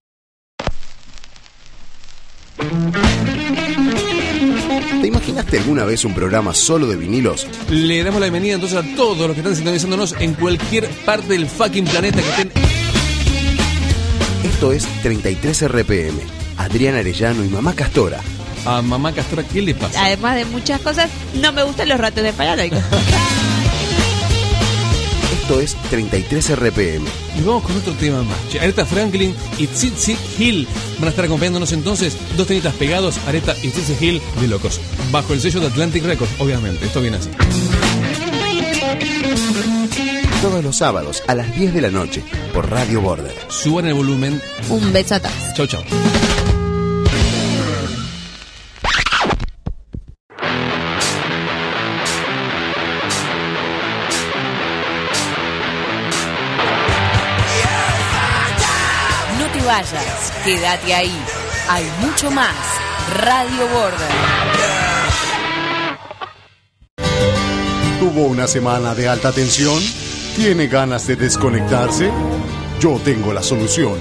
¿Te 5.00 5.06
imaginaste 5.08 5.58
alguna 5.58 5.84
vez 5.84 6.04
un 6.04 6.14
programa 6.14 6.54
solo 6.54 6.86
de 6.86 6.94
vinilos? 6.94 7.48
Le 7.68 8.04
damos 8.04 8.20
la 8.20 8.26
bienvenida 8.26 8.54
entonces 8.54 8.78
a 8.78 8.96
todos 8.96 9.18
los 9.18 9.32
que 9.32 9.40
están 9.40 9.56
sintonizándonos 9.56 10.14
en 10.20 10.34
cualquier 10.34 10.88
parte 11.04 11.32
del 11.32 11.48
fucking 11.48 11.86
planeta 11.86 12.22
que 12.22 12.28
estén. 12.28 12.52
Esto 14.44 14.72
es 14.72 14.86
33 15.02 15.68
RPM. 15.68 16.20
Adrián 16.58 16.94
Arellano 16.94 17.44
y 17.44 17.48
Mamá 17.48 17.74
Castora. 17.74 18.20
A 18.64 18.82
Mamá 18.82 19.12
Castora, 19.12 19.42
¿qué 19.42 19.62
le 19.62 19.74
pasa? 19.74 20.04
Además 20.04 20.36
de 20.36 20.44
muchas 20.44 20.80
cosas, 20.80 21.10
no 21.34 21.52
me 21.52 21.64
gustan 21.64 21.88
los 21.88 21.98
ratos 21.98 22.22
de 22.22 22.32
paranoico. 22.32 22.76
Esto 25.48 25.62
es 25.62 25.76
33 25.88 26.56
RPM. 26.58 27.06
Y 27.34 27.40
vamos 27.40 27.62
con 27.62 27.74
otro 27.74 27.94
tema 27.94 28.22
más. 28.22 28.36
Aretha 28.60 28.84
Franklin 28.84 29.34
y 29.56 29.66
Tsitsi 29.66 30.14
Hill 30.38 30.68
van 30.98 31.06
a 31.06 31.08
estar 31.08 31.24
acompañándonos 31.24 31.72
entonces. 31.72 32.18
Dos 32.36 32.48
temitas 32.48 32.74
pegados, 32.74 33.16
Aretha 33.26 33.56
y 33.62 33.70
Tsitsi 33.70 33.96
Hill 33.98 34.20
de 34.42 34.46
locos. 34.46 34.78
Bajo 35.10 35.32
el 35.32 35.40
sello 35.40 35.60
de 35.60 35.68
Atlantic 35.68 36.04
Records, 36.04 36.38
obviamente. 36.38 36.84
Esto 36.84 37.00
viene 37.00 37.16
así. 37.16 37.30
Todos 40.42 40.62
los 40.62 40.76
sábados 40.76 41.22
a 41.26 41.34
las 41.34 41.56
10 41.56 41.72
de 41.72 41.80
la 41.80 41.90
noche 41.90 42.22
por 42.52 42.70
Radio 42.70 43.00
Border. 43.00 43.34
Suban 43.48 43.86
el 43.86 43.94
volumen. 43.94 44.42
Un 44.68 44.92
beso. 44.92 45.16
Chau, 45.54 45.66
chau. 45.66 45.82
Quédate 60.44 60.94
ahí. 60.94 61.16
Hay 61.68 61.84
mucho 62.00 62.30
más. 62.30 62.54
Radio 63.20 63.68
Border. 63.68 64.08
¿Tuvo 68.00 68.26
una 68.26 68.46
semana 68.46 68.94
de 68.94 69.08
alta 69.08 69.32
tensión? 69.32 69.80
¿Tiene 70.36 70.66
ganas 70.66 71.06
de 71.06 71.16
desconectarse? 71.16 72.10
Yo 72.80 73.00
tengo 73.04 73.32
la 73.32 73.42
solución. 73.42 73.98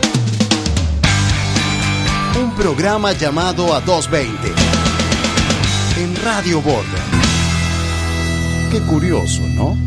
Un 2.39 2.55
programa 2.55 3.13
llamado 3.13 3.73
a 3.73 3.81
220 3.81 4.53
en 6.01 6.15
Radio 6.23 6.61
Border. 6.61 7.01
Qué 8.71 8.79
curioso, 8.81 9.41
¿no? 9.41 9.77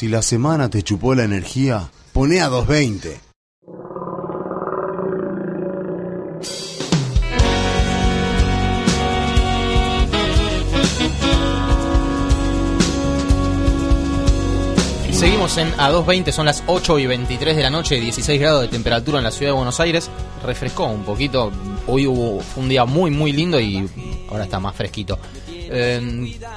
Si 0.00 0.08
la 0.08 0.22
semana 0.22 0.70
te 0.70 0.82
chupó 0.82 1.14
la 1.14 1.24
energía, 1.24 1.90
poné 2.14 2.40
a 2.40 2.48
220. 2.48 3.20
Seguimos 15.12 15.58
en 15.58 15.70
A220, 15.72 16.32
son 16.32 16.46
las 16.46 16.62
8 16.66 16.98
y 16.98 17.06
23 17.06 17.54
de 17.54 17.62
la 17.62 17.68
noche, 17.68 18.00
16 18.00 18.40
grados 18.40 18.62
de 18.62 18.68
temperatura 18.68 19.18
en 19.18 19.24
la 19.24 19.30
ciudad 19.30 19.52
de 19.52 19.56
Buenos 19.56 19.80
Aires. 19.80 20.10
Refrescó 20.42 20.86
un 20.86 21.04
poquito, 21.04 21.52
hoy 21.86 22.06
hubo, 22.06 22.42
un 22.56 22.70
día 22.70 22.86
muy 22.86 23.10
muy 23.10 23.32
lindo 23.32 23.60
y 23.60 23.86
ahora 24.30 24.44
está 24.44 24.58
más 24.58 24.74
fresquito. 24.74 25.18
Eh, 25.46 26.00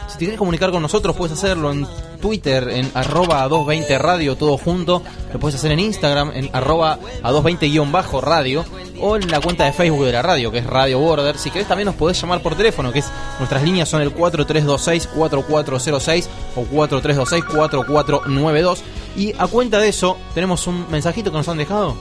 si 0.08 0.14
te 0.14 0.20
quieres 0.20 0.38
comunicar 0.38 0.72
con 0.72 0.82
nosotros, 0.82 1.14
puedes 1.14 1.38
hacerlo 1.38 1.74
en 1.74 1.86
Twitter, 2.24 2.68
en 2.70 2.90
arroba 2.94 3.46
A220 3.46 3.98
Radio, 3.98 4.38
todo 4.38 4.58
junto. 4.58 5.04
Lo 5.34 5.40
puedes 5.42 5.56
hacer 5.56 5.74
en 5.74 5.82
Instagram, 5.82 6.32
en 6.34 6.50
arroba 6.54 6.98
A220-radio. 7.22 8.64
O 9.02 9.18
en 9.18 9.30
la 9.30 9.42
cuenta 9.42 9.66
de 9.66 9.74
Facebook 9.74 10.06
de 10.06 10.14
la 10.14 10.22
radio, 10.22 10.50
que 10.50 10.60
es 10.60 10.66
Radio 10.66 11.00
Border. 11.00 11.38
Si 11.38 11.52
querés 11.52 11.68
también 11.68 11.88
nos 11.88 11.96
podés 11.96 12.22
llamar 12.22 12.42
por 12.42 12.56
teléfono, 12.56 12.94
que 12.94 13.00
es 13.00 13.12
nuestras 13.40 13.62
líneas 13.62 13.90
son 13.90 14.02
el 14.02 14.16
4326-4406 14.16 16.28
o 16.56 16.64
4326-4492. 16.64 18.78
Y 19.18 19.34
a 19.38 19.48
cuenta 19.48 19.80
de 19.80 19.90
eso, 19.90 20.16
tenemos 20.34 20.66
un 20.66 20.90
mensajito 20.90 21.30
que 21.30 21.38
nos 21.38 21.50
han 21.50 21.58
dejado. 21.58 21.94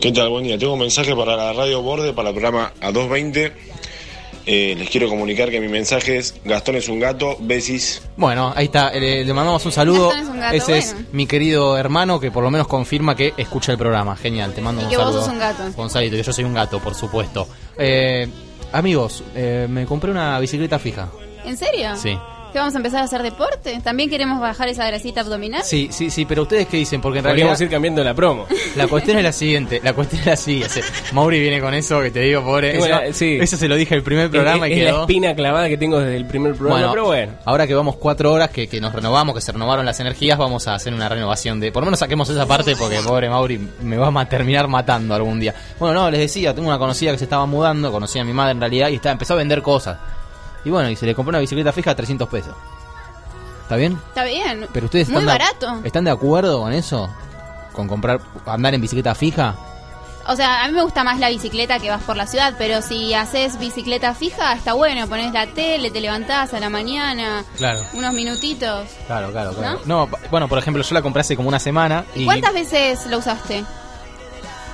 ¿Qué 0.00 0.12
tal? 0.12 0.30
Buen 0.30 0.44
día. 0.44 0.56
Tengo 0.56 0.72
un 0.72 0.80
mensaje 0.80 1.14
para 1.14 1.36
la 1.36 1.52
Radio 1.52 1.82
Borde, 1.82 2.14
para 2.14 2.30
el 2.30 2.34
programa 2.34 2.72
A220. 2.80 3.52
Eh, 4.46 4.74
les 4.78 4.88
quiero 4.88 5.08
comunicar 5.08 5.50
que 5.50 5.60
mi 5.60 5.68
mensaje 5.68 6.16
es 6.16 6.34
Gastón 6.44 6.76
es 6.76 6.88
un 6.88 6.98
gato, 6.98 7.36
besis. 7.40 8.02
Bueno, 8.16 8.52
ahí 8.56 8.64
está, 8.66 8.90
le, 8.92 9.24
le 9.24 9.32
mandamos 9.34 9.64
un 9.66 9.72
saludo. 9.72 10.08
Gastón 10.08 10.22
es 10.24 10.28
un 10.30 10.40
gato, 10.40 10.56
Ese 10.56 10.78
es 10.78 10.96
mi 11.12 11.26
querido 11.26 11.76
hermano 11.76 12.18
que 12.20 12.30
por 12.30 12.42
lo 12.42 12.50
menos 12.50 12.66
confirma 12.66 13.14
que 13.14 13.34
escucha 13.36 13.72
el 13.72 13.78
programa. 13.78 14.16
Genial, 14.16 14.52
te 14.54 14.60
mando 14.60 14.80
Y 14.82 14.84
un 14.84 14.90
que 14.90 14.96
vos 14.96 15.04
saludo. 15.06 15.20
sos 15.24 15.32
un 15.32 15.38
gato. 15.38 15.62
Gonzalito, 15.76 16.16
que 16.16 16.22
yo 16.22 16.32
soy 16.32 16.44
un 16.44 16.54
gato, 16.54 16.78
por 16.80 16.94
supuesto. 16.94 17.46
Eh, 17.78 18.26
amigos, 18.72 19.22
eh, 19.34 19.66
me 19.68 19.84
compré 19.86 20.10
una 20.10 20.38
bicicleta 20.40 20.78
fija. 20.78 21.08
¿En 21.44 21.56
serio? 21.56 21.96
Sí. 21.96 22.16
¿Que 22.52 22.58
vamos 22.58 22.74
a 22.74 22.78
empezar 22.78 23.00
a 23.00 23.04
hacer 23.04 23.22
deporte? 23.22 23.80
¿También 23.82 24.10
queremos 24.10 24.40
bajar 24.40 24.68
esa 24.68 24.84
grasita 24.84 25.20
abdominal? 25.20 25.62
Sí, 25.62 25.88
sí, 25.92 26.10
sí, 26.10 26.24
pero 26.24 26.42
ustedes 26.42 26.66
qué 26.66 26.78
dicen, 26.78 27.00
porque 27.00 27.20
en 27.20 27.24
Podríamos 27.24 27.50
realidad 27.50 27.64
ir 27.64 27.70
cambiando 27.70 28.02
la 28.02 28.12
promo. 28.12 28.46
la 28.76 28.88
cuestión 28.88 29.18
es 29.18 29.22
la 29.22 29.32
siguiente, 29.32 29.80
la 29.84 29.92
cuestión 29.92 30.20
es 30.20 30.26
la 30.26 30.36
siguiente. 30.36 30.82
Mauri 31.12 31.38
viene 31.38 31.60
con 31.60 31.74
eso 31.74 32.00
que 32.00 32.10
te 32.10 32.20
digo, 32.20 32.42
pobre. 32.42 32.76
Eso, 32.76 32.88
sí. 33.12 33.38
eso 33.40 33.56
se 33.56 33.68
lo 33.68 33.76
dije 33.76 33.94
el 33.94 34.02
primer 34.02 34.30
programa 34.30 34.66
es, 34.66 34.76
y 34.76 34.80
es 34.80 34.92
la 34.92 35.00
espina 35.00 35.34
clavada 35.34 35.68
que 35.68 35.76
tengo 35.76 36.00
desde 36.00 36.16
el 36.16 36.26
primer 36.26 36.54
programa, 36.54 36.90
pero 36.90 37.04
bueno. 37.04 37.32
Ahora 37.44 37.68
que 37.68 37.74
vamos 37.74 37.96
cuatro 37.96 38.32
horas, 38.32 38.50
que, 38.50 38.66
que 38.66 38.80
nos 38.80 38.92
renovamos, 38.92 39.34
que 39.34 39.40
se 39.40 39.52
renovaron 39.52 39.86
las 39.86 40.00
energías, 40.00 40.36
vamos 40.36 40.66
a 40.66 40.74
hacer 40.74 40.92
una 40.92 41.08
renovación 41.08 41.60
de. 41.60 41.70
Por 41.70 41.82
lo 41.82 41.86
menos 41.86 42.00
saquemos 42.00 42.28
esa 42.30 42.46
parte 42.46 42.74
porque 42.74 42.98
pobre 43.06 43.30
Mauri 43.30 43.60
me 43.82 43.96
va 43.96 44.08
a 44.20 44.28
terminar 44.28 44.66
matando 44.66 45.14
algún 45.14 45.38
día. 45.38 45.54
Bueno, 45.78 45.94
no, 45.94 46.10
les 46.10 46.20
decía, 46.20 46.52
tengo 46.52 46.68
una 46.68 46.78
conocida 46.78 47.12
que 47.12 47.18
se 47.18 47.24
estaba 47.24 47.46
mudando, 47.46 47.92
conocía 47.92 48.22
a 48.22 48.24
mi 48.24 48.32
madre 48.32 48.52
en 48.52 48.60
realidad 48.60 48.88
y 48.88 48.96
estaba, 48.96 49.12
empezó 49.12 49.34
a 49.34 49.36
vender 49.36 49.62
cosas. 49.62 49.98
Y 50.64 50.70
bueno, 50.70 50.90
y 50.90 50.96
se 50.96 51.06
le 51.06 51.14
compró 51.14 51.30
una 51.30 51.38
bicicleta 51.38 51.72
fija 51.72 51.90
a 51.92 51.94
300 51.96 52.28
pesos. 52.28 52.54
¿Está 53.62 53.76
bien? 53.76 53.98
Está 54.08 54.24
bien. 54.24 54.66
Pero 54.72 54.86
ustedes 54.86 55.08
Muy 55.08 55.20
están 55.22 55.38
de- 55.38 55.44
barato. 55.44 55.80
¿Están 55.86 56.04
de 56.04 56.10
acuerdo 56.10 56.60
con 56.60 56.72
eso? 56.72 57.08
¿Con 57.72 57.86
comprar, 57.88 58.20
andar 58.46 58.74
en 58.74 58.80
bicicleta 58.80 59.14
fija? 59.14 59.54
O 60.26 60.36
sea, 60.36 60.64
a 60.64 60.68
mí 60.68 60.74
me 60.74 60.82
gusta 60.82 61.02
más 61.02 61.18
la 61.18 61.28
bicicleta 61.30 61.78
que 61.78 61.88
vas 61.88 62.02
por 62.02 62.14
la 62.16 62.26
ciudad, 62.26 62.54
pero 62.58 62.82
si 62.82 63.14
haces 63.14 63.58
bicicleta 63.58 64.14
fija, 64.14 64.52
está 64.52 64.74
bueno. 64.74 65.08
Pones 65.08 65.32
la 65.32 65.46
tele, 65.46 65.90
te 65.90 66.00
levantás 66.00 66.52
a 66.52 66.60
la 66.60 66.68
mañana, 66.68 67.42
Claro. 67.56 67.80
unos 67.94 68.12
minutitos. 68.12 68.86
Claro, 69.06 69.30
claro, 69.32 69.52
claro. 69.54 69.80
No, 69.86 70.08
bueno, 70.30 70.46
por 70.46 70.58
ejemplo, 70.58 70.82
yo 70.82 70.94
la 70.94 71.00
compré 71.02 71.22
hace 71.22 71.36
como 71.36 71.48
una 71.48 71.58
semana 71.58 72.04
y 72.14 72.26
¿Cuántas 72.26 72.52
veces 72.52 73.06
lo 73.06 73.18
usaste? 73.18 73.64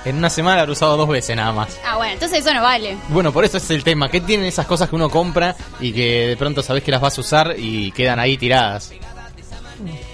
En 0.05 0.17
una 0.17 0.29
semana 0.29 0.57
la 0.63 0.67
he 0.67 0.71
usado 0.71 0.95
dos 0.97 1.09
veces 1.09 1.35
nada 1.35 1.51
más. 1.51 1.77
Ah, 1.85 1.97
bueno, 1.97 2.13
entonces 2.13 2.39
eso 2.39 2.53
no 2.53 2.61
vale. 2.61 2.97
Bueno, 3.09 3.31
por 3.33 3.43
eso 3.45 3.57
es 3.57 3.69
el 3.71 3.83
tema. 3.83 4.09
¿Qué 4.09 4.21
tienen 4.21 4.45
esas 4.45 4.65
cosas 4.65 4.89
que 4.89 4.95
uno 4.95 5.09
compra 5.09 5.55
y 5.79 5.91
que 5.91 6.27
de 6.27 6.37
pronto 6.37 6.61
sabes 6.61 6.83
que 6.83 6.91
las 6.91 7.01
vas 7.01 7.17
a 7.17 7.21
usar 7.21 7.55
y 7.57 7.91
quedan 7.91 8.19
ahí 8.19 8.37
tiradas? 8.37 8.91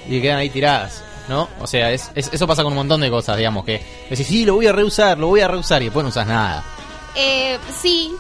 Y 0.10 0.22
quedan 0.22 0.38
ahí 0.40 0.50
tiradas, 0.50 1.04
¿no? 1.30 1.48
O 1.62 1.68
sea, 1.68 1.92
es, 1.92 2.12
es- 2.16 2.30
eso 2.34 2.46
pasa 2.48 2.64
con 2.64 2.74
un 2.74 2.78
montón 2.80 3.02
de 3.02 3.10
cosas, 3.10 3.38
digamos, 3.38 3.64
que 3.66 3.82
decís, 4.10 4.28
sí, 4.28 4.46
lo 4.46 4.56
voy 4.56 4.68
a 4.68 4.72
reusar, 4.74 5.18
lo 5.18 5.28
voy 5.28 5.42
a 5.42 5.48
reusar 5.48 5.82
y 5.82 5.86
después 5.86 6.04
no 6.04 6.10
usas 6.10 6.28
nada. 6.28 6.64
Eh, 7.16 7.58
sí, 7.80 8.12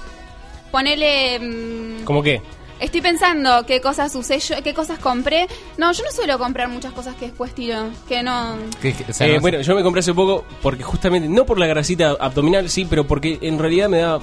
ponele... 0.71 1.39
mm, 1.39 2.03
¿Cómo 2.05 2.21
qué? 2.23 2.41
Estoy 2.83 3.01
pensando 3.01 3.65
qué 3.65 3.79
cosas 3.81 4.13
usé 4.13 4.39
yo, 4.39 4.55
qué 4.63 4.73
cosas 4.73 4.99
compré. 4.99 5.47
No, 5.77 5.91
yo 5.93 6.03
no 6.03 6.11
suelo 6.11 6.37
comprar 6.37 6.67
muchas 6.67 6.91
cosas 6.91 7.15
que 7.15 7.25
después 7.27 7.55
tiro, 7.55 7.89
que 8.09 8.21
no... 8.23 8.55
Eh, 8.83 9.39
bueno, 9.39 9.61
yo 9.61 9.73
me 9.75 9.81
compré 9.83 10.01
hace 10.01 10.13
poco 10.13 10.43
porque 10.61 10.83
justamente, 10.83 11.29
no 11.29 11.45
por 11.45 11.57
la 11.57 11.65
grasita 11.65 12.15
abdominal, 12.19 12.69
sí, 12.69 12.85
pero 12.85 13.05
porque 13.07 13.39
en 13.41 13.57
realidad 13.57 13.87
me 13.89 13.99
da. 13.99 14.19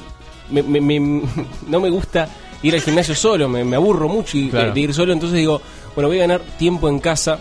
me- 0.51 0.63
me- 0.63 0.81
me- 0.81 1.23
no 1.69 1.81
me 1.81 1.89
gusta 1.91 2.29
ir 2.63 2.75
al 2.75 2.83
gimnasio 2.83 3.15
solo, 3.15 3.49
me, 3.49 3.65
me 3.65 3.77
aburro 3.77 4.09
mucho 4.09 4.37
y- 4.37 4.51
Claro. 4.51 4.67
de, 4.69 4.73
de 4.75 4.81
ir 4.81 4.93
solo, 4.95 5.13
entonces 5.15 5.39
digo, 5.39 5.63
bueno, 5.95 6.09
voy 6.09 6.19
a 6.19 6.23
ganar 6.23 6.41
tiempo 6.59 6.89
en 6.91 6.99
casa 6.99 7.39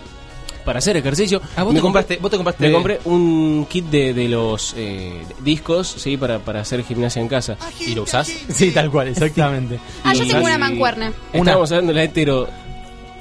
para 0.69 0.77
hacer 0.77 0.95
ejercicio. 0.97 1.41
Ah, 1.55 1.63
vos 1.63 1.73
me 1.73 1.79
te 1.79 1.83
compraste- 1.87 2.19
vos 2.21 2.29
te 2.29 2.37
compraste- 2.37 2.59
Me 2.67 2.71
compré 2.71 2.99
un 3.05 3.65
kit 3.67 3.85
de, 3.85 4.13
de 4.13 4.27
los 4.29 4.75
eh, 4.77 5.23
discos, 5.43 5.87
sí, 5.97 6.15
para, 6.15 6.37
para 6.37 6.61
hacer 6.61 6.83
gimnasia 6.83 7.19
en 7.23 7.27
casa. 7.27 7.57
¿Y 7.79 7.95
lo 7.95 8.03
usás? 8.03 8.31
Sí, 8.49 8.69
tal 8.69 8.91
cual, 8.91 9.07
exactamente. 9.07 9.79
Ah, 10.03 10.13
yo 10.13 10.27
tengo 10.27 10.45
una 10.45 10.59
mancuerna. 10.59 11.11
Estábamos 11.33 11.71
hablando 11.71 11.91
de 11.91 11.97
la 11.97 12.03
hetero. 12.03 12.47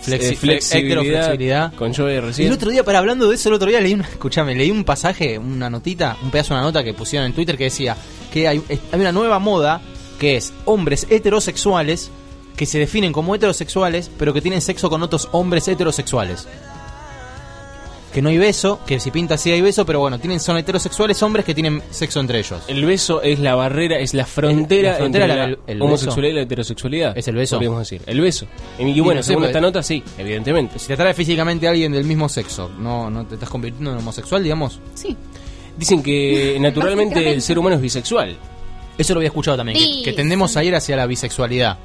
Flexi- 0.04 0.32
eh, 0.32 0.36
flexibilidad, 0.36 1.00
heteroflexibilidad. 1.00 1.72
con 1.74 1.94
Joey 1.94 2.20
recién. 2.20 2.48
El 2.48 2.52
otro 2.54 2.70
día, 2.70 2.84
para 2.84 2.98
hablando 2.98 3.26
de 3.30 3.34
eso, 3.34 3.48
el 3.48 3.54
otro 3.54 3.68
día 3.70 3.80
leí, 3.80 3.94
una, 3.94 4.04
escuchame, 4.06 4.54
leí 4.54 4.70
un 4.70 4.84
pasaje, 4.84 5.38
una 5.38 5.70
notita, 5.70 6.18
un 6.22 6.30
pedazo 6.30 6.52
de 6.52 6.60
una 6.60 6.66
nota 6.66 6.84
que 6.84 6.92
pusieron 6.92 7.24
en 7.26 7.32
Twitter 7.32 7.56
que 7.56 7.64
decía 7.64 7.96
que 8.30 8.46
hay, 8.46 8.62
hay 8.68 9.00
una 9.00 9.10
nueva 9.10 9.38
moda 9.38 9.80
que 10.20 10.36
es 10.36 10.52
hombres 10.66 11.06
heterosexuales 11.08 12.10
que 12.56 12.66
se 12.66 12.78
definen 12.78 13.12
como 13.12 13.34
heterosexuales, 13.36 14.10
pero 14.18 14.34
que 14.34 14.40
tienen 14.42 14.60
sexo 14.60 14.90
con 14.90 15.00
otros 15.02 15.28
hombres 15.32 15.66
heterosexuales. 15.68 16.46
Que 18.12 18.22
no 18.22 18.30
hay 18.30 18.38
beso, 18.38 18.80
que 18.86 18.98
si 19.00 19.10
pinta 19.10 19.36
sí 19.36 19.50
hay 19.50 19.60
beso, 19.60 19.84
pero 19.84 20.00
bueno, 20.00 20.18
tienen 20.18 20.40
son 20.40 20.56
heterosexuales 20.56 21.22
hombres 21.22 21.44
que 21.44 21.54
tienen 21.54 21.82
sexo 21.90 22.20
entre 22.20 22.38
ellos. 22.38 22.60
El 22.66 22.84
beso 22.86 23.20
es 23.20 23.38
la 23.38 23.54
barrera, 23.54 23.98
es 23.98 24.14
la 24.14 24.24
frontera, 24.24 24.92
La 24.92 24.96
frontera, 24.96 25.24
entre 25.24 25.36
la- 25.36 25.46
la, 25.48 25.52
el- 25.52 25.58
el 25.66 25.82
homosexualidad 25.82 26.32
y 26.32 26.36
la 26.36 26.42
heterosexualidad. 26.42 27.18
¿Es 27.18 27.28
el 27.28 27.36
beso? 27.36 27.56
Podríamos 27.56 27.80
decir. 27.80 28.00
El 28.06 28.20
beso. 28.22 28.46
Y, 28.78 28.84
Y 28.84 29.00
bueno, 29.00 29.18
no 29.20 29.22
según 29.22 29.42
pues- 29.42 29.50
esta 29.50 29.60
nota, 29.60 29.82
sí, 29.82 30.02
evidentemente. 30.16 30.78
Si 30.78 30.86
te 30.86 30.94
atrae 30.94 31.12
físicamente 31.12 31.66
a 31.66 31.70
alguien 31.70 31.92
del 31.92 32.04
mismo 32.04 32.28
sexo, 32.30 32.70
¿no, 32.78 33.10
no 33.10 33.26
te 33.26 33.34
estás 33.34 33.50
convirtiendo 33.50 33.92
en 33.92 33.98
homosexual, 33.98 34.42
digamos? 34.42 34.80
Sí. 34.94 35.14
Dicen 35.76 36.02
que 36.02 36.56
naturalmente 36.60 37.30
el 37.32 37.42
ser 37.42 37.58
humano 37.58 37.76
es 37.76 37.82
bisexual. 37.82 38.36
Eso 38.96 39.14
lo 39.14 39.20
había 39.20 39.28
escuchado 39.28 39.56
también, 39.58 39.78
Sí, 39.78 40.02
que, 40.02 40.10
que 40.10 40.16
tendemos 40.16 40.56
a 40.56 40.64
ir 40.64 40.74
hacia 40.74 40.96
la 40.96 41.06
bisexualidad. 41.06 41.78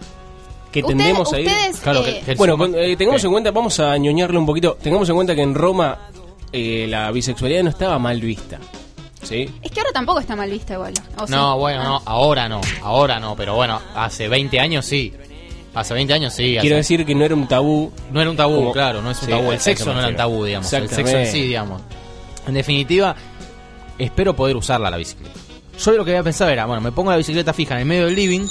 Que 0.73 0.79
Ustedes- 0.81 0.97
tendemos 0.97 1.31
a 1.31 1.39
ir. 1.39 1.47
ustedes, 1.47 1.79
Claro, 1.79 2.01
eh, 2.01 2.03
que- 2.19 2.25
que 2.25 2.31
el 2.31 2.37
Bueno, 2.37 2.57
con- 2.57 2.75
eh, 2.75 2.95
tengamos 2.97 3.23
en 3.23 3.31
cuenta, 3.31 3.51
vamos 3.51 3.79
a 3.79 3.95
ñoñarlo 3.97 4.39
un 4.39 4.45
poquito. 4.45 4.75
Tengamos 4.81 5.07
en 5.07 5.15
cuenta 5.15 5.35
que 5.35 5.41
en 5.43 5.53
Roma 5.55 6.09
eh, 6.51 6.85
la 6.89 7.09
bisexualidad 7.11 7.63
no 7.63 7.69
estaba 7.69 7.97
mal 7.99 8.19
vista. 8.19 8.59
¿Sí? 9.21 9.49
Es 9.61 9.71
que 9.71 9.79
ahora 9.79 9.91
tampoco 9.93 10.19
está 10.19 10.35
mal 10.35 10.49
vista 10.51 10.73
igual. 10.73 10.93
No, 11.29 11.57
bueno, 11.57 11.81
no, 11.83 12.01
ahora 12.05 12.49
no, 12.49 12.59
ahora 12.81 13.19
no, 13.21 13.35
pero 13.37 13.55
bueno, 13.55 13.79
hace 13.95 14.27
20 14.27 14.59
años 14.59 14.85
sí. 14.85 15.13
Hace 15.73 15.93
20 15.93 16.13
años 16.13 16.33
sí. 16.33 16.57
Quiero 16.59 16.75
hace- 16.75 16.75
decir 16.75 17.05
que 17.05 17.15
no 17.15 17.23
era 17.25 17.33
un 17.33 17.47
tabú. 17.47 17.91
No 18.11 18.19
era 18.21 18.29
un 18.29 18.35
tabú, 18.37 18.55
Como- 18.55 18.71
claro, 18.73 19.01
no 19.01 19.09
es 19.11 19.19
un 19.21 19.25
Sí, 19.25 19.31
tabú. 19.31 19.51
El 19.51 19.59
sexo 19.59 19.93
no 19.93 19.99
era 19.99 20.09
un 20.09 20.15
tabú, 20.17 20.43
digamos. 20.45 20.71
El 20.73 20.89
sexo 20.89 21.17
en 21.17 21.27
sí, 21.27 21.41
digamos. 21.43 21.81
En 22.45 22.53
definitiva, 22.53 23.15
espero 23.97 24.35
poder 24.35 24.55
usarla 24.57 24.89
la 24.91 24.97
bicicleta. 24.97 25.33
Yo 25.83 25.91
lo 25.93 26.05
que 26.05 26.11
había 26.11 26.23
pensado 26.23 26.51
era, 26.51 26.65
bueno, 26.65 26.81
me 26.81 26.91
pongo 26.91 27.09
la 27.11 27.17
bicicleta 27.17 27.53
fija 27.53 27.73
en 27.75 27.79
el 27.81 27.85
medio 27.85 28.05
del 28.05 28.15
living 28.15 28.45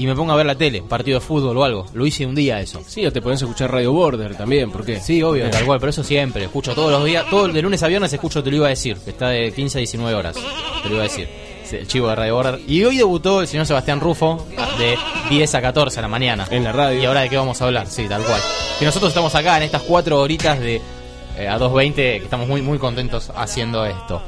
y 0.00 0.06
me 0.06 0.14
pongo 0.14 0.32
a 0.32 0.36
ver 0.36 0.46
la 0.46 0.54
tele, 0.54 0.80
partido 0.80 1.20
de 1.20 1.26
fútbol 1.26 1.58
o 1.58 1.62
algo. 1.62 1.84
Lo 1.92 2.06
hice 2.06 2.24
un 2.24 2.34
día 2.34 2.58
eso. 2.58 2.82
Sí, 2.86 3.04
o 3.04 3.12
te 3.12 3.20
podés 3.20 3.42
escuchar 3.42 3.70
Radio 3.70 3.92
Border 3.92 4.34
también, 4.34 4.70
¿por 4.70 4.82
qué? 4.82 4.98
Sí, 4.98 5.22
obvio, 5.22 5.50
tal 5.50 5.66
cual, 5.66 5.78
pero 5.78 5.90
eso 5.90 6.02
siempre. 6.02 6.44
Escucho 6.44 6.74
todos 6.74 6.90
los 6.90 7.04
días, 7.04 7.28
todo 7.28 7.48
de 7.48 7.60
lunes 7.60 7.82
a 7.82 7.86
viernes 7.86 8.10
escucho 8.10 8.42
Te 8.42 8.48
lo 8.48 8.56
iba 8.56 8.66
a 8.66 8.70
decir, 8.70 8.96
que 8.96 9.10
está 9.10 9.28
de 9.28 9.52
15 9.52 9.76
a 9.76 9.80
19 9.80 10.14
horas. 10.16 10.36
Te 10.82 10.88
lo 10.88 10.94
iba 10.94 11.04
a 11.04 11.06
decir. 11.06 11.28
El 11.70 11.86
chivo 11.86 12.08
de 12.08 12.14
Radio 12.14 12.34
Border. 12.34 12.60
Y 12.66 12.82
hoy 12.82 12.96
debutó 12.96 13.42
el 13.42 13.46
señor 13.46 13.66
Sebastián 13.66 14.00
Rufo 14.00 14.46
de 14.78 14.96
10 15.28 15.54
a 15.54 15.60
14 15.60 15.98
a 15.98 16.02
la 16.02 16.08
mañana. 16.08 16.48
En 16.50 16.64
la 16.64 16.72
radio. 16.72 16.98
¿Y 16.98 17.04
ahora 17.04 17.20
de 17.20 17.28
qué 17.28 17.36
vamos 17.36 17.60
a 17.60 17.66
hablar? 17.66 17.86
Sí, 17.86 18.06
tal 18.08 18.22
cual. 18.22 18.40
Que 18.78 18.86
nosotros 18.86 19.10
estamos 19.10 19.34
acá 19.34 19.58
en 19.58 19.64
estas 19.64 19.82
cuatro 19.82 20.18
horitas 20.18 20.58
de 20.58 20.80
eh, 21.36 21.46
a 21.46 21.58
2.20, 21.58 21.94
que 21.94 22.16
estamos 22.16 22.48
muy, 22.48 22.62
muy 22.62 22.78
contentos 22.78 23.30
haciendo 23.36 23.84
esto. 23.84 24.22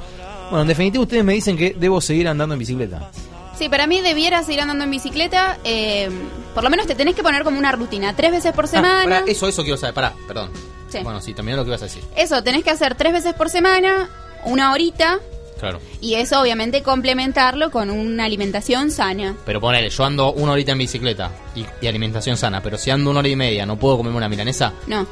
Bueno, 0.50 0.62
en 0.62 0.68
definitiva 0.68 1.02
ustedes 1.02 1.24
me 1.24 1.32
dicen 1.32 1.56
que 1.56 1.74
debo 1.78 1.98
seguir 2.02 2.28
andando 2.28 2.54
en 2.54 2.58
bicicleta. 2.58 3.10
Sí, 3.62 3.68
para 3.68 3.86
mí 3.86 4.00
debieras 4.00 4.48
ir 4.48 4.60
andando 4.60 4.82
en 4.82 4.90
bicicleta. 4.90 5.56
eh, 5.62 6.10
por 6.52 6.64
lo 6.64 6.68
menos 6.70 6.86
te 6.88 6.96
tenés 6.96 7.14
que 7.14 7.22
poner 7.22 7.44
como 7.44 7.58
una 7.60 7.70
rutina. 7.70 8.14
Tres 8.16 8.32
veces 8.32 8.52
por 8.52 8.64
Ah, 8.64 8.68
semana. 8.68 9.04
pará, 9.04 9.22
eso, 9.26 9.46
eso 9.46 9.62
quiero 9.62 9.76
saber. 9.76 9.94
Pará, 9.94 10.12
perdón. 10.26 10.50
Sí. 10.88 10.98
Bueno, 11.04 11.20
sí, 11.20 11.32
también 11.32 11.56
lo 11.56 11.62
que 11.64 11.68
ibas 11.70 11.80
a 11.82 11.84
decir. 11.84 12.02
Eso, 12.16 12.42
tenés 12.42 12.64
que 12.64 12.70
hacer 12.70 12.96
tres 12.96 13.12
veces 13.12 13.34
por 13.34 13.48
semana, 13.50 14.10
una 14.44 14.72
horita. 14.72 15.20
Claro. 15.60 15.78
Y 16.00 16.14
eso 16.14 16.40
obviamente 16.40 16.82
complementarlo 16.82 17.70
con 17.70 17.88
una 17.90 18.24
alimentación 18.24 18.90
sana. 18.90 19.36
Pero 19.46 19.60
ponele, 19.60 19.90
yo 19.90 20.04
ando 20.04 20.32
una 20.32 20.52
horita 20.52 20.72
en 20.72 20.78
bicicleta 20.78 21.30
y, 21.54 21.64
y 21.80 21.86
alimentación 21.86 22.36
sana, 22.36 22.60
pero 22.60 22.76
si 22.76 22.90
ando 22.90 23.10
una 23.10 23.20
hora 23.20 23.28
y 23.28 23.36
media, 23.36 23.64
¿no 23.64 23.76
puedo 23.78 23.96
comerme 23.96 24.18
una 24.18 24.28
milanesa? 24.28 24.72
No. 24.88 25.06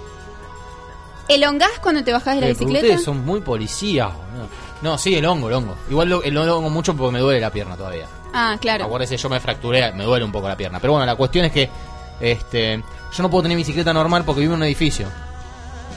¿Elongás 1.29 1.79
cuando 1.81 2.03
te 2.03 2.13
bajás 2.13 2.35
de 2.35 2.41
la 2.41 2.47
Eh, 2.49 2.51
bicicleta? 2.55 2.85
Ustedes 2.87 3.05
son 3.05 3.25
muy 3.25 3.41
policías. 3.41 4.09
boludo. 4.13 4.49
No, 4.83 4.99
sí, 4.99 5.15
el 5.15 5.25
hongo, 5.25 5.49
el 5.49 5.55
hongo. 5.55 5.77
Igual 5.89 6.09
lo, 6.09 6.23
el 6.25 6.37
hongo 6.37 6.69
mucho 6.69 6.97
porque 6.97 7.13
me 7.13 7.21
duele 7.21 7.41
la 7.41 7.53
pierna 7.53 7.77
todavía. 7.77 8.07
Ah, 8.33 8.57
claro. 8.61 8.85
Acuérdese, 8.85 9.17
yo 9.17 9.29
me 9.29 9.41
fracturé, 9.41 9.93
me 9.93 10.05
duele 10.05 10.25
un 10.25 10.33
poco 10.33 10.49
la 10.49 10.57
pierna. 10.57 10.79
Pero 10.81 10.93
bueno, 10.95 11.07
la 11.07 11.17
cuestión 11.17 11.45
es 11.47 11.53
que 11.53 11.69
este, 12.21 12.77
yo 13.13 13.23
no 13.23 13.31
puedo 13.31 13.43
tener 13.43 13.57
bicicleta 13.57 13.93
normal 13.93 14.25
porque 14.25 14.41
vivo 14.43 14.55
en 14.55 14.61
un 14.61 14.65
edificio. 14.67 15.07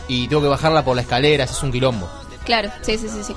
Y 0.08 0.28
tengo 0.28 0.42
que 0.42 0.48
bajarla 0.48 0.84
por 0.84 0.95
la 0.95 1.02
escalera, 1.03 1.44
es 1.45 1.64
un 1.64 1.72
quilombo. 1.72 2.10
Claro, 2.45 2.70
sí, 2.82 2.98
sí, 2.98 3.08
sí, 3.08 3.24
sí. 3.24 3.36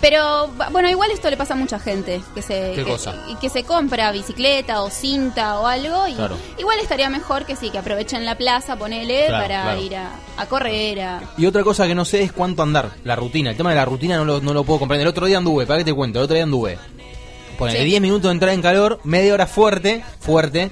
Pero 0.00 0.46
bueno, 0.70 0.88
igual 0.88 1.10
esto 1.10 1.28
le 1.28 1.36
pasa 1.36 1.54
a 1.54 1.56
mucha 1.56 1.80
gente 1.80 2.20
que 2.32 2.40
se 2.40 2.70
¿Qué 2.76 2.84
que, 2.84 2.90
cosa? 2.90 3.16
y 3.28 3.34
que 3.34 3.48
se 3.48 3.64
compra 3.64 4.12
bicicleta 4.12 4.82
o 4.82 4.90
cinta 4.90 5.58
o 5.58 5.66
algo 5.66 6.06
y 6.06 6.14
Claro. 6.14 6.36
igual 6.56 6.78
estaría 6.78 7.10
mejor 7.10 7.44
que 7.44 7.56
sí 7.56 7.70
que 7.70 7.78
aprovechen 7.78 8.24
la 8.24 8.36
plaza, 8.36 8.76
ponele 8.76 9.26
Claro, 9.26 9.42
para 9.42 9.62
claro. 9.62 9.80
ir 9.82 9.96
a, 9.96 10.10
a 10.36 10.46
correr, 10.46 11.00
a 11.00 11.20
Y 11.36 11.46
otra 11.46 11.64
cosa 11.64 11.88
que 11.88 11.96
no 11.96 12.04
sé 12.04 12.22
es 12.22 12.30
cuánto 12.30 12.62
andar, 12.62 12.92
la 13.02 13.16
rutina. 13.16 13.50
El 13.50 13.56
tema 13.56 13.70
de 13.70 13.76
la 13.76 13.84
rutina 13.86 14.16
no 14.18 14.24
lo, 14.24 14.40
no 14.40 14.54
lo 14.54 14.62
puedo 14.62 14.78
comprender. 14.78 15.04
El 15.04 15.10
otro 15.10 15.26
día 15.26 15.38
anduve, 15.38 15.66
¿para 15.66 15.80
qué 15.80 15.86
te 15.86 15.92
cuento? 15.94 16.20
El 16.20 16.24
otro 16.26 16.34
día 16.34 16.44
anduve. 16.44 16.78
Ponele 17.58 17.80
Sí. 17.80 17.84
10 17.86 18.00
minutos 18.00 18.22
de 18.30 18.32
entrar 18.32 18.54
en 18.54 18.62
calor, 18.62 19.00
media 19.04 19.34
hora 19.34 19.46
fuerte, 19.46 20.04
fuerte, 20.20 20.70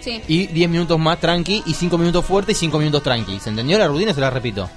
sí. 0.00 0.22
y 0.26 0.46
10 0.46 0.70
minutos 0.70 0.98
más 0.98 1.20
tranqui, 1.20 1.62
y 1.66 1.74
5 1.74 1.98
minutos 1.98 2.24
fuerte 2.24 2.52
y 2.52 2.54
5 2.54 2.78
minutos 2.78 3.02
tranqui. 3.02 3.38
¿Se 3.40 3.50
entendió 3.50 3.78
la 3.78 3.86
rutina? 3.86 4.14
Se 4.14 4.20
la 4.20 4.30
repito. 4.30 4.68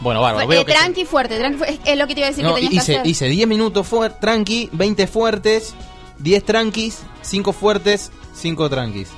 Bueno, 0.00 0.20
bárbaro. 0.22 0.46
Veo 0.48 0.62
eh, 0.62 0.64
que 0.64 0.72
se- 0.72 0.78
tranqui 0.78 1.04
fuerte, 1.04 1.38
tranqui 1.38 1.58
fu- 1.58 1.64
es, 1.84 1.96
lo 1.98 2.06
que 2.06 2.14
te 2.14 2.20
iba 2.20 2.26
a 2.26 2.30
decir 2.30 2.44
No, 2.44 2.54
que 2.54 2.62
tenías 2.62 2.82
hice, 2.84 2.92
que 2.94 2.98
hacer. 2.98 3.10
hice 3.10 3.28
10 3.28 3.46
minutos 3.48 3.86
fuer- 3.90 4.18
tranqui, 4.20 4.68
20 4.72 5.06
fuertes, 5.06 5.74
10 6.18 6.44
tranquis, 6.44 6.98
5 7.22 7.52
fuertes, 7.52 8.10
5 8.34 8.68
tranquis. 8.70 9.08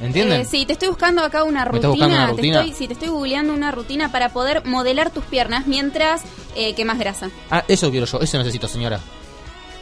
¿Entienden? 0.00 0.42
Eh, 0.42 0.44
sí, 0.44 0.66
te 0.66 0.74
estoy 0.74 0.88
buscando 0.88 1.22
acá 1.22 1.42
una 1.44 1.64
¿Me 1.64 1.78
rutina. 1.80 2.06
una 2.06 2.26
Te 2.26 2.32
rutina? 2.32 2.60
estoy, 2.60 2.74
sí, 2.74 2.86
te 2.86 2.92
estoy 2.92 3.08
googleando 3.08 3.54
una 3.54 3.70
rutina 3.72 4.12
para 4.12 4.28
poder 4.28 4.62
modelar 4.66 5.08
tus 5.10 5.24
piernas 5.24 5.66
mientras 5.66 6.20
eh, 6.54 6.74
quemas 6.74 6.98
grasa. 6.98 7.30
Ah, 7.50 7.64
eso 7.66 7.90
quiero 7.90 8.04
yo, 8.04 8.20
eso 8.20 8.36
necesito, 8.36 8.68
señora. 8.68 9.00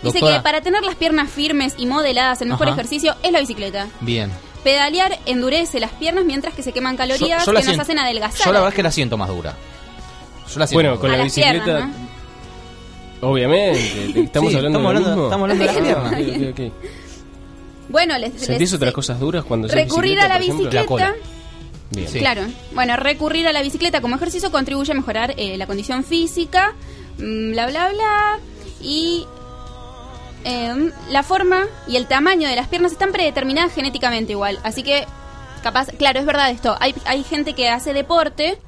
Dice 0.05 0.19
Doctora. 0.21 0.37
que 0.39 0.43
para 0.43 0.61
tener 0.61 0.83
las 0.85 0.95
piernas 0.97 1.31
firmes 1.31 1.75
y 1.79 1.87
modeladas, 1.87 2.41
el 2.43 2.49
mejor 2.49 2.69
Ajá. 2.69 2.75
ejercicio 2.77 3.15
es 3.23 3.33
la 3.33 3.41
bicicleta. 3.41 3.89
Bien. 4.01 4.31
Pedalear 4.63 5.19
endurece 5.27 5.79
las 5.81 5.91
piernas 5.93 6.25
mientras 6.25 6.55
que 6.55 6.63
se 6.63 6.73
queman 6.73 6.97
calorías 6.97 7.41
Yo- 7.41 7.47
yo 7.47 7.53
la 7.53 7.61
que 7.61 7.65
nos 7.67 7.73
siento- 7.73 7.83
hacen 7.83 7.99
adelgazar. 7.99 8.47
Yo 8.47 8.53
la 8.53 8.61
verdad 8.61 8.69
es 8.71 8.75
que 8.77 8.83
la 8.83 8.91
siento 8.91 9.17
más 9.17 9.29
dura. 9.29 9.55
Yo 10.53 10.59
la 10.61 10.67
siento 10.67 10.75
Bueno, 10.77 10.91
más 10.91 10.99
con 11.01 11.09
dura. 11.09 11.17
la 11.19 11.25
las 11.25 11.35
bicicleta. 11.35 11.65
piernas, 11.65 11.91
Obviamente, 13.21 14.21
estamos 14.25 14.51
Sí, 14.51 14.57
hablando 14.57 14.79
estamos 14.79 14.95
de 14.95 15.01
lo 15.01 15.07
hablando- 15.07 15.11
mismo. 15.11 15.25
estamos 15.25 15.43
hablando 15.51 15.65
de 15.65 15.67
las 15.67 15.77
Ah, 15.77 16.17
piernas. 16.17 16.53
ok, 16.53 16.53
ok, 16.53 16.67
ok. 16.67 16.91
Bueno, 17.89 18.19
les, 18.19 18.41
¿Sentís 18.41 18.73
otras 18.73 18.93
cosas 18.93 19.21
duras 19.21 19.45
cuando 19.45 19.67
haces 19.67 19.79
recurrir 19.79 20.19
a 20.21 20.29
la 20.29 20.35
por 20.35 20.43
ejemplo? 20.43 20.71
bicicleta. 20.71 21.15
Bien. 21.91 22.07
Claro. 22.13 22.43
Bueno, 22.75 22.97
recurrir 22.97 23.47
a 23.47 23.53
la 23.53 23.63
bicicleta 23.63 24.01
como 24.01 24.17
ejercicio 24.17 24.51
contribuye 24.51 24.91
a 24.93 24.95
mejorar 24.95 25.35
eh, 25.37 25.57
la 25.57 25.67
condición 25.67 26.03
física, 26.03 26.75
mm, 27.19 27.53
bla, 27.53 27.67
bla, 27.69 27.91
bla. 27.91 28.39
Y 28.83 29.27
em, 30.45 30.91
la 31.11 31.23
forma 31.23 31.65
y 31.89 31.97
el 31.97 32.07
tamaño 32.07 32.49
de 32.49 32.57
las 32.57 32.69
piernas 32.69 32.93
están 32.93 33.13
predeterminadas 33.13 33.73
genéticamente 33.73 34.33
igual. 34.33 34.59
Así 34.63 34.83
que, 34.83 35.05
capaz, 35.63 35.89
claro, 35.99 36.21
es 36.21 36.27
verdad 36.27 36.51
esto. 36.51 36.77
Hay, 36.81 36.95
hay 37.07 37.25
gente 37.25 37.55
que 37.55 37.69
hace 37.69 37.93
deporte 37.93 38.59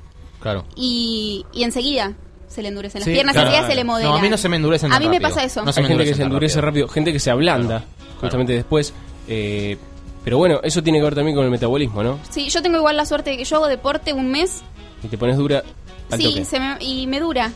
Claro. 0.40 0.64
y, 0.74 1.44
y 1.52 1.64
enseguida 1.64 2.12
se 2.48 2.62
le 2.62 2.68
endurecen 2.68 3.00
las 3.00 3.06
Sí, 3.06 3.12
piernas, 3.12 3.34
claro. 3.34 3.48
enseguida 3.48 3.68
se 3.68 3.74
le 3.74 3.84
modelan. 3.84 4.12
No, 4.12 4.18
a 4.18 4.22
mí 4.22 4.28
no 4.28 4.36
se 4.36 4.48
me 4.48 4.56
endurecen 4.56 4.92
A 4.92 4.98
mí 5.00 5.08
me 5.08 5.20
pasa 5.20 5.42
eso. 5.44 5.64
No 5.64 5.72
se 5.72 5.80
Hay 5.80 5.84
me 5.84 5.88
gente 5.88 6.04
que 6.04 6.14
se 6.14 6.22
endurece 6.22 6.60
rápido, 6.60 6.88
gente 6.88 7.12
que 7.12 7.18
se 7.20 7.30
ablanda 7.30 7.84
justamente 8.20 8.52
después. 8.52 8.92
eh, 9.28 9.76
pero 10.24 10.38
bueno, 10.38 10.58
eso 10.64 10.82
tiene 10.82 10.98
que 10.98 11.04
ver 11.04 11.14
también 11.14 11.36
con 11.36 11.44
el 11.44 11.52
metabolismo, 11.52 12.02
¿no? 12.02 12.18
Sí, 12.30 12.48
yo 12.48 12.60
tengo 12.60 12.78
igual 12.78 12.96
la 12.96 13.06
suerte 13.06 13.30
de 13.30 13.36
que 13.36 13.44
yo 13.44 13.56
hago 13.56 13.68
deporte 13.68 14.12
un 14.12 14.28
mes 14.28 14.62
Y 15.04 15.06
te 15.06 15.16
pones 15.16 15.36
dura 15.36 15.62
al 16.10 16.18
sí, 16.20 16.24
toque. 16.30 16.44
se 16.44 16.58
me- 16.58 16.76
y 16.80 17.06
me 17.06 17.20
dura. 17.20 17.52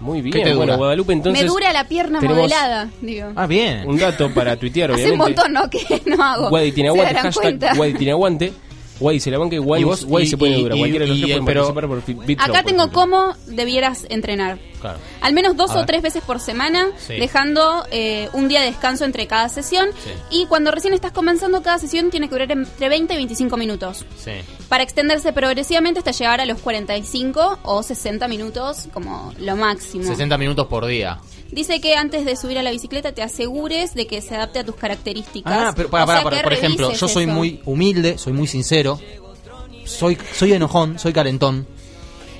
Muy 0.00 0.18
¿Qué 0.22 0.30
bien, 0.30 0.44
te 0.44 0.54
bueno, 0.54 0.72
dura? 0.72 0.76
Guadalupe 0.76 1.12
entonces... 1.14 1.42
me 1.42 1.48
dura 1.48 1.72
la 1.72 1.84
pierna 1.84 2.20
tenemos 2.20 2.42
modelada, 2.42 2.90
digo. 3.00 3.32
Ah, 3.34 3.46
bien. 3.46 3.88
Un 3.88 3.96
dato 3.98 4.30
para 4.32 4.56
tuitear, 4.56 4.90
Hace 4.92 5.10
un 5.12 5.20
obviamente. 5.20 5.40
montón, 5.42 5.52
¿no? 5.52 5.70
Que 5.70 6.02
no 6.04 6.22
hago. 6.22 6.50
Guadi 6.50 6.72
tiene 6.72 6.90
¿Se 6.92 7.00
aguante, 7.00 7.20
hashtag? 7.20 7.76
Guadi 7.76 7.94
tiene 7.94 8.12
aguante. 8.12 8.52
Guadi 8.98 9.20
se 9.20 9.30
la 9.30 9.38
banca 9.38 9.54
y 9.56 9.58
Guadi, 9.58 9.82
Y 9.82 9.84
vos- 9.84 10.04
Guadi 10.04 10.24
y- 10.24 10.28
se 10.28 10.36
pone 10.38 10.56
dura. 10.58 10.76
Cualquiera 10.76 11.04
de 11.04 11.08
los 11.10 11.18
tres 11.18 11.30
pueden 11.38 11.44
pero- 11.44 11.74
por 11.74 12.02
Acá 12.38 12.62
tengo 12.62 12.90
cómo 12.92 13.34
debieras 13.46 14.06
entrenar. 14.08 14.58
Claro. 14.80 14.98
Al 15.20 15.32
menos 15.32 15.56
dos 15.56 15.70
A 15.70 15.74
o 15.74 15.76
ver. 15.78 15.86
tres 15.86 16.02
veces 16.02 16.22
por 16.22 16.38
semana, 16.40 16.88
Sí. 16.98 17.14
dejando 17.14 17.84
eh, 17.90 18.28
un 18.32 18.48
día 18.48 18.60
de 18.60 18.66
descanso 18.66 19.04
entre 19.04 19.26
cada 19.26 19.48
sesión. 19.48 19.88
Sí. 20.04 20.10
Y 20.30 20.46
cuando 20.46 20.70
recién 20.70 20.94
estás 20.94 21.12
comenzando, 21.12 21.62
cada 21.62 21.78
sesión 21.78 22.10
tiene 22.10 22.28
que 22.28 22.34
durar 22.34 22.52
entre 22.52 22.88
20 22.88 23.14
y 23.14 23.16
25 23.16 23.56
minutos. 23.56 24.04
Sí. 24.16 24.32
Para 24.68 24.82
extenderse 24.82 25.32
progresivamente 25.32 25.98
hasta 25.98 26.10
llegar 26.12 26.40
a 26.40 26.46
los 26.46 26.58
45 26.60 27.58
o 27.62 27.82
60 27.82 28.28
minutos 28.28 28.88
como 28.92 29.32
lo 29.38 29.56
máximo. 29.56 30.04
60 30.04 30.38
minutos 30.38 30.66
por 30.66 30.86
día. 30.86 31.18
Dice 31.50 31.80
que 31.80 31.94
antes 31.94 32.24
de 32.24 32.36
subir 32.36 32.58
a 32.58 32.62
la 32.62 32.70
bicicleta 32.70 33.12
te 33.12 33.22
asegures 33.22 33.94
de 33.94 34.06
que 34.06 34.20
se 34.20 34.34
adapte 34.34 34.58
a 34.58 34.64
tus 34.64 34.76
características. 34.76 35.52
Ah, 35.52 35.72
pero 35.74 35.90
para, 35.90 36.04
O 36.04 36.06
para, 36.06 36.18
sea 36.20 36.24
para, 36.30 36.42
por 36.42 36.52
ejemplo, 36.52 36.92
yo 36.92 37.08
soy 37.08 37.24
eso. 37.24 37.32
muy 37.32 37.60
humilde, 37.64 38.18
soy 38.18 38.32
muy 38.32 38.46
sincero. 38.46 38.98
Soy, 39.84 40.18
soy 40.34 40.52
enojón, 40.52 40.98
soy 40.98 41.12
calentón. 41.12 41.66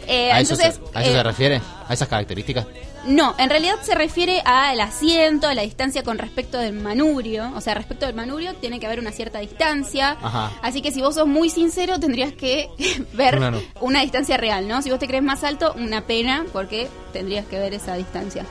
Eh, 0.08 0.30
¿A, 0.32 0.40
eso 0.40 0.54
entonces, 0.54 0.80
se, 0.92 0.98
¿A 0.98 1.02
eso 1.02 1.10
eh, 1.10 1.14
se 1.14 1.22
refiere? 1.22 1.62
¿A 1.88 1.94
esas 1.94 2.08
características? 2.08 2.66
No, 3.06 3.36
en 3.38 3.50
realidad 3.50 3.76
se 3.82 3.94
refiere 3.94 4.42
al 4.44 4.80
asiento, 4.80 5.46
a 5.46 5.54
la 5.54 5.62
distancia 5.62 6.02
con 6.02 6.18
respecto 6.18 6.58
del 6.58 6.72
manubrio. 6.72 7.52
O 7.54 7.60
sea, 7.60 7.74
respecto 7.74 8.04
del 8.06 8.16
manubrio 8.16 8.54
tiene 8.54 8.80
que 8.80 8.86
haber 8.86 8.98
una 8.98 9.12
cierta 9.12 9.38
distancia. 9.38 10.16
Ajá. 10.20 10.52
Así 10.60 10.82
que 10.82 10.90
si 10.90 11.00
vos 11.00 11.14
sos 11.14 11.26
muy 11.28 11.48
sincero, 11.48 12.00
tendrías 12.00 12.32
que 12.32 12.68
ver 13.12 13.38
una 13.80 14.00
distancia 14.02 14.36
real, 14.36 14.66
¿no? 14.66 14.82
Si 14.82 14.90
vos 14.90 14.98
te 14.98 15.06
crees 15.06 15.22
más 15.22 15.44
alto, 15.44 15.72
una 15.78 16.02
pena, 16.06 16.44
porque 16.52 16.88
tendrías 17.12 17.46
que 17.46 17.58
ver 17.60 17.74
esa 17.74 17.94
distancia. 17.94 18.44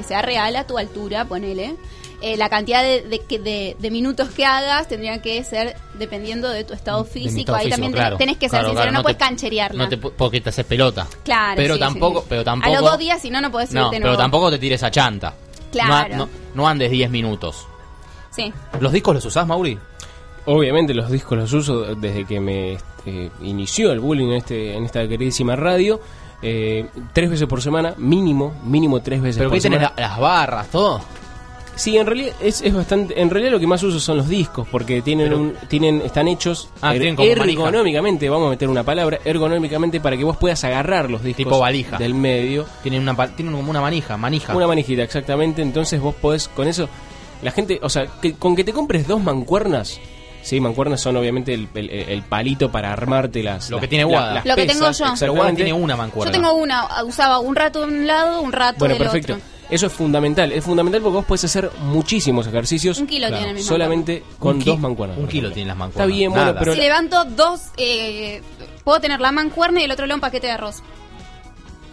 Que 0.00 0.08
sea 0.08 0.22
real 0.22 0.56
a 0.56 0.66
tu 0.66 0.78
altura, 0.78 1.26
ponele. 1.26 1.76
Eh, 2.22 2.36
la 2.36 2.48
cantidad 2.50 2.82
de, 2.82 3.02
de, 3.02 3.18
que- 3.20 3.38
de- 3.38 3.76
de 3.78 3.90
minutos 3.90 4.28
que 4.30 4.44
hagas 4.44 4.88
tendría 4.88 5.20
que 5.22 5.42
ser 5.44 5.76
dependiendo 5.98 6.48
de 6.50 6.64
tu 6.64 6.72
estado 6.74 7.04
físico. 7.04 7.40
estado 7.40 7.58
Ahí 7.58 7.64
físico, 7.66 7.74
también 7.76 7.92
claro. 7.92 8.16
tenés 8.18 8.36
que 8.36 8.46
ser 8.48 8.50
Claro, 8.60 8.64
sincero, 8.68 8.82
claro, 8.82 8.92
no, 8.92 8.98
no 8.98 9.02
puedes 9.02 9.18
te- 9.18 9.24
cancherearla. 9.24 9.82
No 9.84 9.88
te, 9.88 9.96
porque 9.98 10.40
te 10.40 10.48
haces 10.50 10.64
pelota. 10.66 11.06
Claro, 11.24 11.54
Pero 11.56 11.74
sí, 11.74 11.80
tampoco, 11.80 12.20
sí. 12.20 12.26
pero 12.28 12.44
tampoco. 12.44 12.76
A 12.76 12.80
los 12.80 12.90
dos 12.90 12.98
días, 12.98 13.20
si 13.22 13.30
no, 13.30 13.40
no 13.40 13.50
podés 13.50 13.72
No, 13.72 13.80
subirte 13.84 13.96
pero 13.96 14.06
nuevo. 14.08 14.22
tampoco 14.22 14.50
te 14.50 14.58
tires 14.58 14.82
a 14.82 14.90
chanta. 14.90 15.34
Claro. 15.72 16.16
No, 16.16 16.24
no- 16.26 16.30
no 16.54 16.68
andes 16.68 16.90
10 16.90 17.10
minutos. 17.10 17.66
Sí. 18.30 18.52
¿Los 18.80 18.92
discos 18.92 19.14
los 19.14 19.24
usás, 19.24 19.46
Mauri? 19.46 19.78
Obviamente 20.46 20.94
los 20.94 21.10
discos 21.10 21.38
los 21.38 21.52
uso 21.52 21.94
desde 21.94 22.24
que 22.24 22.40
me 22.40 22.78
eh, 23.06 23.30
inició 23.42 23.92
el 23.92 24.00
bullying 24.00 24.28
en, 24.28 24.32
este, 24.36 24.74
en 24.76 24.84
esta 24.84 25.06
queridísima 25.08 25.56
radio. 25.56 26.00
Eh, 26.42 26.86
tres 27.12 27.30
veces 27.30 27.46
por 27.46 27.60
semana, 27.62 27.94
mínimo, 27.98 28.52
mínimo 28.64 29.00
tres 29.00 29.20
veces 29.20 29.38
¿Pero 29.38 29.50
por 29.50 29.58
qué 29.58 29.62
tenés 29.62 29.78
semana. 29.80 29.94
la- 29.96 30.08
las 30.08 30.18
barras, 30.18 30.68
todo? 30.68 31.00
Sí, 31.76 31.96
en 31.96 32.06
realidad 32.06 32.34
es, 32.42 32.60
es 32.60 32.74
bastante. 32.74 33.18
En 33.18 33.30
realidad 33.30 33.52
lo 33.52 33.60
que 33.60 33.66
más 33.66 33.82
uso 33.82 33.98
son 34.00 34.18
los 34.18 34.28
discos 34.28 34.68
porque 34.70 35.00
tienen 35.00 35.28
Pero- 35.28 35.40
un, 35.40 35.54
tienen 35.68 36.02
están 36.02 36.28
hechos 36.28 36.68
Ah, 36.82 36.94
er- 36.94 37.14
manija. 37.16 37.22
ergonómicamente. 37.54 38.28
Vamos 38.28 38.48
a 38.48 38.50
meter 38.50 38.68
una 38.68 38.82
palabra 38.82 39.18
ergonómicamente 39.24 39.98
para 39.98 40.14
que 40.16 40.24
vos 40.24 40.36
puedas 40.36 40.62
agarrar 40.64 41.10
los 41.10 41.22
discos 41.22 41.38
Tipo 41.44 41.58
valija. 41.58 41.96
del 41.96 42.12
medio. 42.14 42.66
Tienen, 42.82 43.00
una, 43.08 43.16
tienen 43.28 43.54
como 43.54 43.70
una 43.70 43.80
manija, 43.80 44.18
manija. 44.18 44.54
Una 44.54 44.66
manijita, 44.66 45.02
exactamente. 45.02 45.62
Entonces 45.62 45.98
vos 46.02 46.14
podés 46.14 46.48
con 46.48 46.68
eso. 46.68 46.86
La 47.40 47.50
gente, 47.50 47.78
o 47.82 47.88
sea, 47.88 48.06
que, 48.20 48.34
con 48.34 48.54
que 48.56 48.64
te 48.64 48.74
compres 48.74 49.08
dos 49.08 49.22
mancuernas. 49.22 49.98
Sí, 50.42 50.58
mancuernas 50.60 51.00
son 51.00 51.16
obviamente 51.16 51.52
el, 51.54 51.68
el- 51.74 51.90
el 51.90 52.22
palito 52.22 52.70
para 52.72 52.92
armarte 52.92 53.42
las. 53.42 53.70
Lo 53.70 53.78
que 53.80 53.88
tiene 53.88 54.04
la- 54.04 54.10
Guada. 54.10 54.34
las 54.34 54.46
Lo 54.46 54.56
que 54.56 54.66
tengo 54.66 54.90
yo. 54.90 54.98
Pero 54.98 55.12
exactamente. 55.12 55.64
tiene 55.64 55.72
una 55.72 55.94
Yo 55.94 55.98
mancuerna. 55.98 56.32
tengo 56.32 56.52
una, 56.54 57.04
usaba 57.04 57.38
un 57.40 57.54
rato 57.56 57.80
de 57.80 57.86
un 57.86 58.06
lado, 58.06 58.40
un 58.40 58.52
rato 58.52 58.78
Bueno, 58.78 58.94
del 58.94 59.02
perfecto. 59.02 59.34
otro. 59.34 59.44
Eso 59.70 59.86
es 59.86 59.92
fundamental. 59.92 60.50
Es 60.50 60.64
fundamental 60.64 61.00
porque 61.00 61.14
vos 61.16 61.24
podés 61.26 61.44
hacer 61.44 61.70
muchísimos 61.82 62.44
ejercicios. 62.46 62.98
Un 62.98 63.06
kilo 63.06 63.28
tiene 63.28 63.52
mi 63.54 63.62
Solamente 63.62 64.24
con 64.38 64.58
dos 64.64 64.80
mancuernas. 64.80 65.18
un 65.18 65.28
kilo 65.28 65.50
tienen 65.52 65.68
las 65.68 65.76
mancuernas. 65.76 66.08
Está 66.08 66.16
bien, 66.16 66.30
bueno, 66.32 66.46
Nada. 66.46 66.58
pero 66.58 66.74
Si 66.74 66.80
levanto 66.80 67.24
dos, 67.26 67.60
eh, 67.76 68.42
puedo 68.82 68.98
tener 69.00 69.20
la 69.20 69.30
mancuerna 69.30 69.80
y 69.80 69.84
el 69.84 69.90
otro 69.92 70.06
lado 70.06 70.16
un 70.16 70.20
paquete 70.22 70.48
de 70.48 70.54
arroz. 70.54 70.82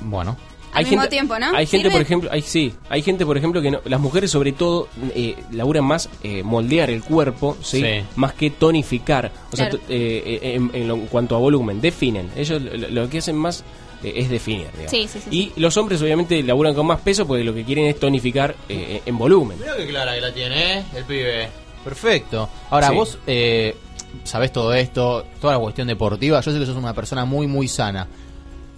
Bueno. 0.01 0.37
Al 0.77 0.85
mismo 0.85 1.07
tiempo, 1.09 1.37
¿no? 1.39 1.47
Hay 1.55 1.65
gente, 1.65 1.77
¿Sirve? 1.87 1.91
por 1.91 2.01
ejemplo, 2.01 2.29
hay, 2.31 2.41
sí, 2.41 2.73
hay 2.89 3.01
gente, 3.01 3.25
por 3.25 3.37
ejemplo, 3.37 3.61
que 3.61 3.71
no, 3.71 3.79
las 3.85 3.99
mujeres 3.99 4.31
sobre 4.31 4.51
todo 4.51 4.87
eh, 5.15 5.35
laburan 5.51 5.83
más 5.85 6.09
eh, 6.23 6.43
moldear 6.43 6.89
el 6.89 7.03
cuerpo, 7.03 7.57
¿sí? 7.61 7.81
Sí. 7.81 8.03
Más 8.15 8.33
que 8.33 8.49
tonificar. 8.51 9.31
O 9.51 9.55
sea, 9.55 9.69
Claro. 9.69 9.83
eh, 9.89 10.39
en, 10.55 10.69
en 10.73 10.87
lo- 10.87 10.95
en 10.95 11.07
cuanto 11.07 11.35
a 11.35 11.39
volumen, 11.39 11.81
definen. 11.81 12.29
Ellos 12.35 12.61
lo, 12.61 12.89
lo 12.89 13.09
que 13.09 13.17
hacen 13.19 13.35
más 13.35 13.63
eh, 14.03 14.13
es 14.15 14.29
definir, 14.29 14.67
digamos. 14.73 14.91
Sí, 14.91 15.07
sí, 15.07 15.19
sí, 15.27 15.29
Y 15.55 15.59
los 15.59 15.75
hombres 15.77 16.01
obviamente 16.01 16.41
laburan 16.43 16.73
con 16.75 16.85
más 16.85 17.01
peso 17.01 17.25
porque 17.25 17.43
lo 17.43 17.53
que 17.53 17.63
quieren 17.63 17.85
es 17.87 17.99
tonificar 17.99 18.55
eh, 18.69 19.01
en 19.05 19.17
volumen. 19.17 19.57
Mirá 19.59 19.75
qué 19.75 19.87
clara 19.87 20.13
que 20.15 20.21
la 20.21 20.33
tiene, 20.33 20.79
¿eh? 20.79 20.83
El 20.95 21.03
pibe. 21.05 21.49
Perfecto. 21.83 22.49
Ahora, 22.69 22.89
Sí. 22.89 22.95
vos 22.95 23.17
eh, 23.27 23.75
sabés 24.23 24.51
todo 24.51 24.73
esto, 24.73 25.25
toda 25.41 25.53
la 25.53 25.59
cuestión 25.59 25.87
deportiva. 25.87 26.41
Yo 26.41 26.51
sé 26.51 26.59
que 26.59 26.65
sos 26.65 26.75
una 26.75 26.93
persona 26.93 27.25
muy, 27.25 27.47
muy 27.47 27.67
sana. 27.67 28.07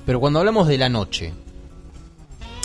Pero 0.05 0.19
cuando 0.19 0.39
hablamos 0.39 0.67
de 0.67 0.77
la 0.77 0.89
noche, 0.89 1.33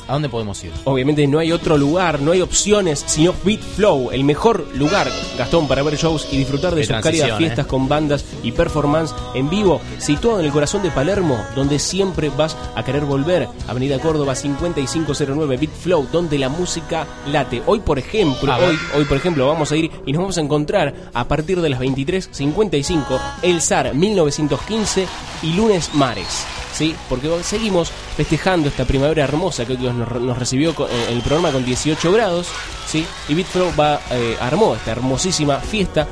¿a 0.09 0.13
dónde 0.13 0.29
podemos 0.29 0.63
ir? 0.65 0.73
Obviamente 0.85 1.27
no 1.27 1.39
hay 1.39 1.53
otro 1.53 1.77
lugar, 1.79 2.21
no 2.21 2.33
hay 2.33 2.41
opciones, 2.41 3.05
sino 3.07 3.35
Beat 3.45 3.61
Flow, 3.61 4.11
el 4.13 4.25
mejor 4.25 4.67
lugar, 4.75 5.11
Gastón, 5.37 5.69
para 5.69 5.83
ver 5.83 5.97
shows 5.97 6.29
y 6.31 6.37
disfrutar 6.39 6.75
de 6.75 6.83
Qué 6.83 6.87
sus 6.89 6.97
cálidas 7.03 7.39
fiestas 7.39 7.67
eh. 7.67 7.69
con 7.69 7.89
bandas 7.89 8.25
y 8.43 8.53
performance 8.53 9.15
en 9.35 9.49
vivo, 9.51 9.81
situado 9.99 10.41
en 10.41 10.47
el 10.47 10.53
corazón 10.53 10.83
de 10.83 10.91
Palermo, 10.91 11.39
donde 11.55 11.79
siempre 11.79 12.31
vas 12.31 12.57
a 12.75 12.85
querer 12.85 13.05
volver. 13.05 13.49
Avenida 13.69 13.99
Córdoba 13.99 14.35
5509 14.35 15.57
Beat 15.57 15.73
Flow, 15.73 16.07
donde 16.13 16.39
la 16.39 16.49
música 16.49 17.07
late. 17.31 17.63
Hoy, 17.67 17.81
por 17.81 17.99
ejemplo, 17.99 18.53
A 18.53 18.59
ver. 18.59 18.71
hoy, 18.71 18.79
hoy 18.97 19.05
por 19.05 19.17
ejemplo, 19.17 19.47
vamos 19.47 19.73
a 19.73 19.77
ir 19.77 19.91
y 20.07 20.13
nos 20.13 20.21
vamos 20.21 20.39
a 20.39 20.41
encontrar 20.41 20.95
a 21.13 21.29
partir 21.29 21.61
de 21.61 21.69
las 21.69 21.81
23.55 21.81 23.21
El 23.43 23.61
SAR 23.61 23.95
1915 23.95 25.07
y 25.43 25.53
Lunes 25.55 25.91
Mares. 25.95 26.64
¿Sí? 26.75 26.95
Porque 27.09 27.31
seguimos 27.45 27.91
festejando 28.17 28.69
esta 28.69 28.85
primavera 28.85 29.23
hermosa 29.23 29.65
que 29.65 29.75
hoy 29.75 29.79
nos, 29.79 30.21
nos 30.21 30.37
recibió 30.37 30.75
con- 30.75 30.91
en 30.91 31.15
el 31.17 31.23
programa 31.23 31.53
con 31.53 31.65
18 31.65 32.11
grados, 32.11 32.49
¿sí? 32.89 33.07
Y 33.29 33.35
Bitflow 33.35 33.73
va, 33.79 34.01
eh, 34.11 34.37
armó 34.41 34.75
esta 34.75 34.91
hermosísima 34.91 35.61
fiesta 35.61 36.09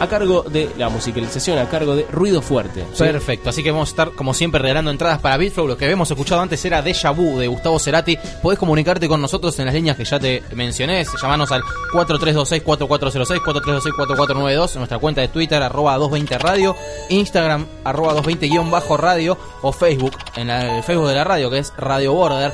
a 0.00 0.06
cargo 0.08 0.42
de 0.42 0.70
la 0.78 0.88
musicalización, 0.88 1.58
a 1.58 1.68
cargo 1.68 1.96
de 1.96 2.06
Ruido 2.10 2.40
Fuerte. 2.42 2.84
Perfecto, 3.12 3.50
así 3.50 3.62
que 3.62 3.70
vamos 3.70 3.88
a 3.88 3.92
estar 3.92 4.10
como 4.12 4.32
siempre 4.34 4.60
regalando 4.60 4.90
entradas 4.90 5.18
para 5.20 5.36
Beatflow. 5.36 5.66
Lo 5.66 5.76
que 5.76 5.84
habíamos 5.84 6.10
escuchado 6.10 6.40
antes 6.40 6.64
era 6.64 6.82
Deja 6.82 7.10
Vu 7.10 7.38
de 7.38 7.46
Gustavo 7.48 7.78
Cerati. 7.78 8.18
Podés 8.42 8.58
comunicarte 8.58 9.08
con 9.08 9.20
nosotros 9.20 9.58
en 9.58 9.66
las 9.66 9.74
líneas 9.74 9.96
que 9.96 10.04
ya 10.04 10.18
te 10.20 10.42
mencioné. 10.54 11.04
Llamanos 11.20 11.50
al 11.52 11.62
4326-4406, 11.92 13.40
4326-4492, 13.40 14.72
en 14.74 14.78
nuestra 14.80 14.98
cuenta 14.98 15.20
de 15.20 15.28
Twitter, 15.28 15.62
arroba 15.62 15.96
220 15.96 16.38
radio, 16.38 16.76
Instagram, 17.08 17.66
arroba 17.84 18.14
220-radio 18.22 19.36
o 19.62 19.72
Facebook, 19.72 20.12
en 20.36 20.48
la- 20.48 20.76
el 20.78 20.82
Facebook 20.82 21.08
de 21.08 21.14
la 21.14 21.24
radio, 21.24 21.50
que 21.50 21.58
es 21.58 21.72
Radio 21.76 22.12
Border. 22.14 22.52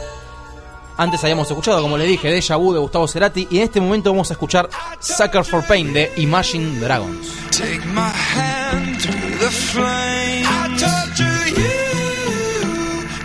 Antes 0.96 1.22
habíamos 1.24 1.48
escuchado, 1.48 1.82
como 1.82 1.98
le 1.98 2.06
dije, 2.06 2.30
Deja 2.30 2.54
Vu 2.56 2.72
de 2.72 2.78
Gustavo 2.78 3.08
Cerati. 3.08 3.48
Y 3.50 3.58
en 3.58 3.64
este 3.64 3.80
momento 3.80 4.10
vamos 4.10 4.30
a 4.30 4.34
escuchar 4.34 4.68
Sucker 5.00 5.44
for 5.44 5.66
Pain 5.66 5.92
de 5.92 6.12
Imagine 6.16 6.78
Dragons. 6.78 7.26
Take 7.50 7.84
my 7.86 8.10
hand 8.10 9.00
through 9.00 9.38
the 9.40 9.50
flame. 9.50 10.46
I 10.46 10.68
torture 10.78 11.48
you. 11.50 11.64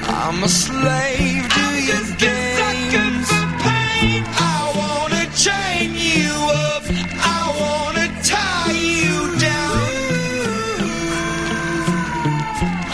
I'm 0.08 0.44
a 0.44 0.50
slave 0.50 1.48
to 1.50 1.62
your 1.90 2.04
games. 2.18 3.30
I 3.32 4.72
wanna 4.76 5.26
chain 5.36 5.94
you 5.96 6.34
up. 6.74 6.84
I 7.22 7.52
wanna 7.62 8.08
tie 8.24 8.74
you 8.74 9.40
down. 9.40 9.90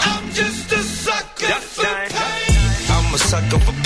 I'm 0.04 0.30
just 0.32 0.72
a 0.72 0.82
sucker 0.82 1.60
for 1.60 1.84
pain. 1.84 2.90
I'm 2.90 3.14
a 3.14 3.18
sucker 3.18 3.58
for 3.60 3.72
pain. 3.72 3.85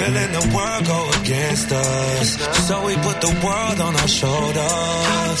Feeling 0.00 0.32
the 0.32 0.56
world 0.56 0.86
go 0.86 1.10
against 1.20 1.70
us. 1.72 2.28
So 2.66 2.86
we 2.86 2.94
put 2.96 3.20
the 3.20 3.38
world 3.44 3.80
on 3.82 3.94
our 3.96 4.08
shoulders. 4.08 5.40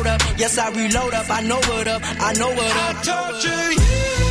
up. 0.07 0.21
Yes, 0.37 0.57
I 0.57 0.69
reload 0.69 1.13
up, 1.13 1.29
I 1.29 1.41
know 1.41 1.59
what 1.69 1.87
up, 1.87 2.01
I 2.03 2.33
know 2.33 2.49
what 2.49 2.59
up. 2.59 2.95
I 2.95 3.01
torture 3.03 3.71
you. 3.73 4.30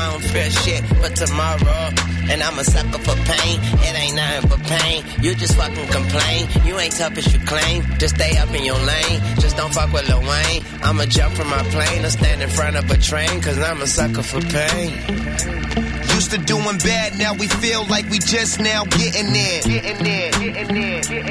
I 0.01 0.17
don't 0.17 0.51
shit 0.65 0.83
but 0.99 1.15
tomorrow. 1.15 1.93
And 2.31 2.41
I'm 2.41 2.57
a 2.57 2.63
sucker 2.63 2.97
for 2.97 3.15
pain. 3.29 3.59
It 3.85 3.93
ain't 4.01 4.15
nothing 4.15 4.49
but 4.49 4.61
pain. 4.63 5.03
You 5.21 5.35
just 5.35 5.55
fucking 5.55 5.87
complain. 5.89 6.47
You 6.65 6.79
ain't 6.79 6.93
tough 6.93 7.17
as 7.17 7.31
you 7.31 7.39
claim. 7.41 7.83
Just 7.99 8.15
stay 8.15 8.35
up 8.37 8.49
in 8.53 8.63
your 8.63 8.79
lane. 8.79 9.19
Just 9.39 9.57
don't 9.57 9.71
fuck 9.71 9.93
with 9.93 10.07
Lil 10.09 10.21
Wayne. 10.21 10.63
I'ma 10.81 11.05
jump 11.05 11.35
from 11.35 11.49
my 11.49 11.61
plane 11.69 12.03
or 12.03 12.09
stand 12.09 12.41
in 12.41 12.49
front 12.49 12.77
of 12.77 12.89
a 12.89 12.97
train. 12.97 13.41
Cause 13.41 13.59
I'm 13.59 13.81
a 13.81 13.87
sucker 13.87 14.23
for 14.23 14.41
pain. 14.41 14.91
Used 16.15 16.31
to 16.31 16.39
doing 16.39 16.77
bad, 16.79 17.17
now 17.17 17.33
we 17.33 17.47
feel 17.47 17.85
like 17.85 18.09
we 18.09 18.19
just 18.19 18.59
now 18.59 18.85
getting 18.85 19.31
there. 19.33 19.61
Getting 19.61 20.03
there, 20.03 20.31
getting 20.31 20.81
there, 20.81 21.01
getting 21.01 21.25
there. 21.25 21.30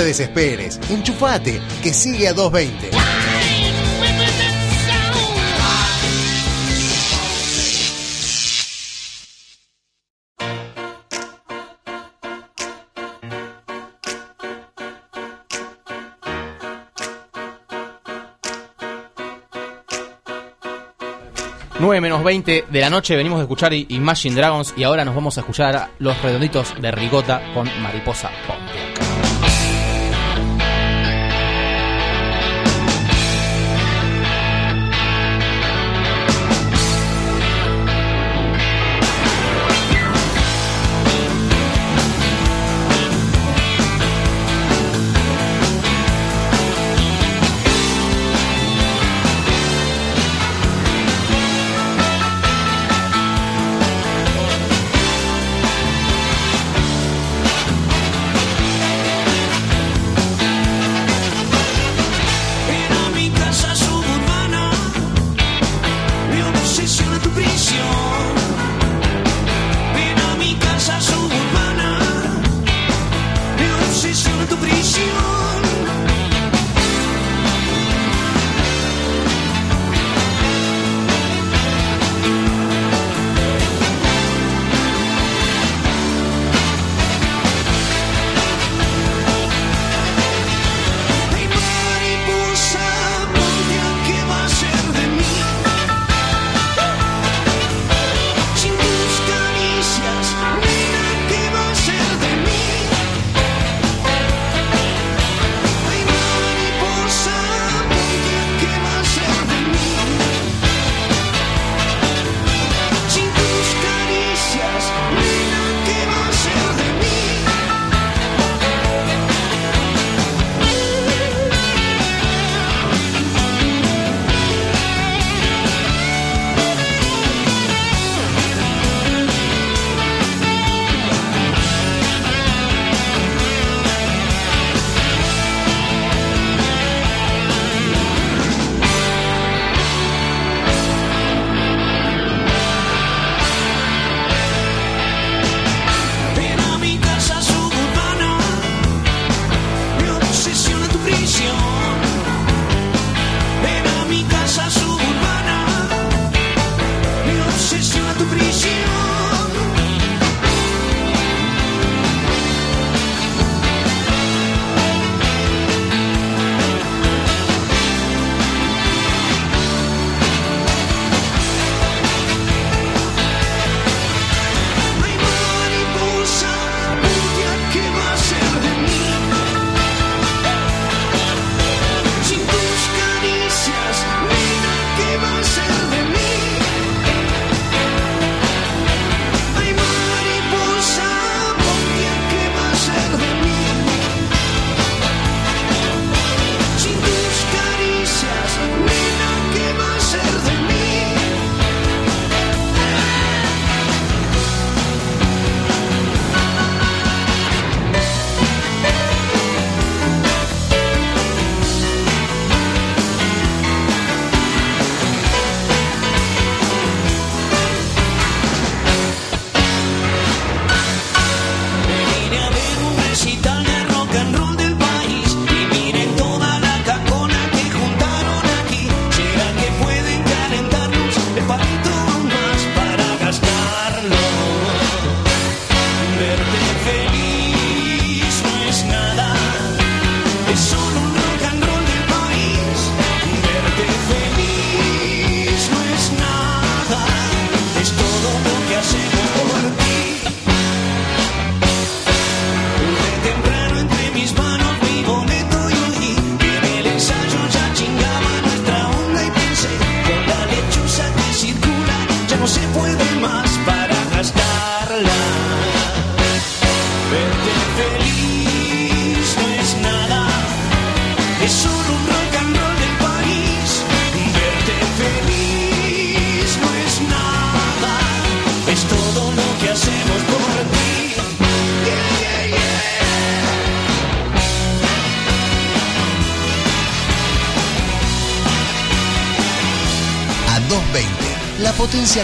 te 0.00 0.06
desesperes. 0.06 0.80
Enchufate, 0.88 1.60
que 1.82 1.92
sigue 1.92 2.26
a 2.28 2.32
220. 2.32 2.90
menos 22.00 22.24
20 22.24 22.64
de 22.70 22.80
la 22.80 22.88
noche 22.88 23.14
venimos 23.16 23.38
de 23.38 23.42
escuchar 23.42 23.74
Imagine 23.74 24.34
Dragons 24.34 24.72
y 24.76 24.84
ahora 24.84 25.04
nos 25.04 25.14
vamos 25.14 25.36
a 25.36 25.40
escuchar 25.40 25.90
Los 25.98 26.22
Redonditos 26.22 26.80
de 26.80 26.90
Rigota 26.90 27.42
con 27.52 27.68
Mariposa 27.82 28.30
Pop. 28.46 28.69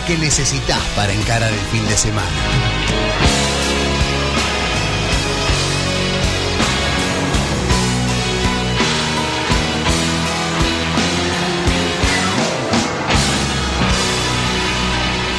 que 0.05 0.18
necesitas 0.18 0.83
para 0.94 1.12
encarar 1.12 1.50
el 1.50 1.58
fin 1.58 1.86
de 1.89 1.97
semana. 1.97 2.28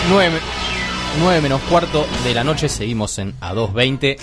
Nueve, 0.10 0.40
9 1.20 1.42
menos 1.42 1.62
cuarto 1.64 2.08
de 2.24 2.34
la 2.34 2.44
noche, 2.44 2.70
seguimos 2.70 3.20
en 3.20 3.38
A220. 3.40 4.18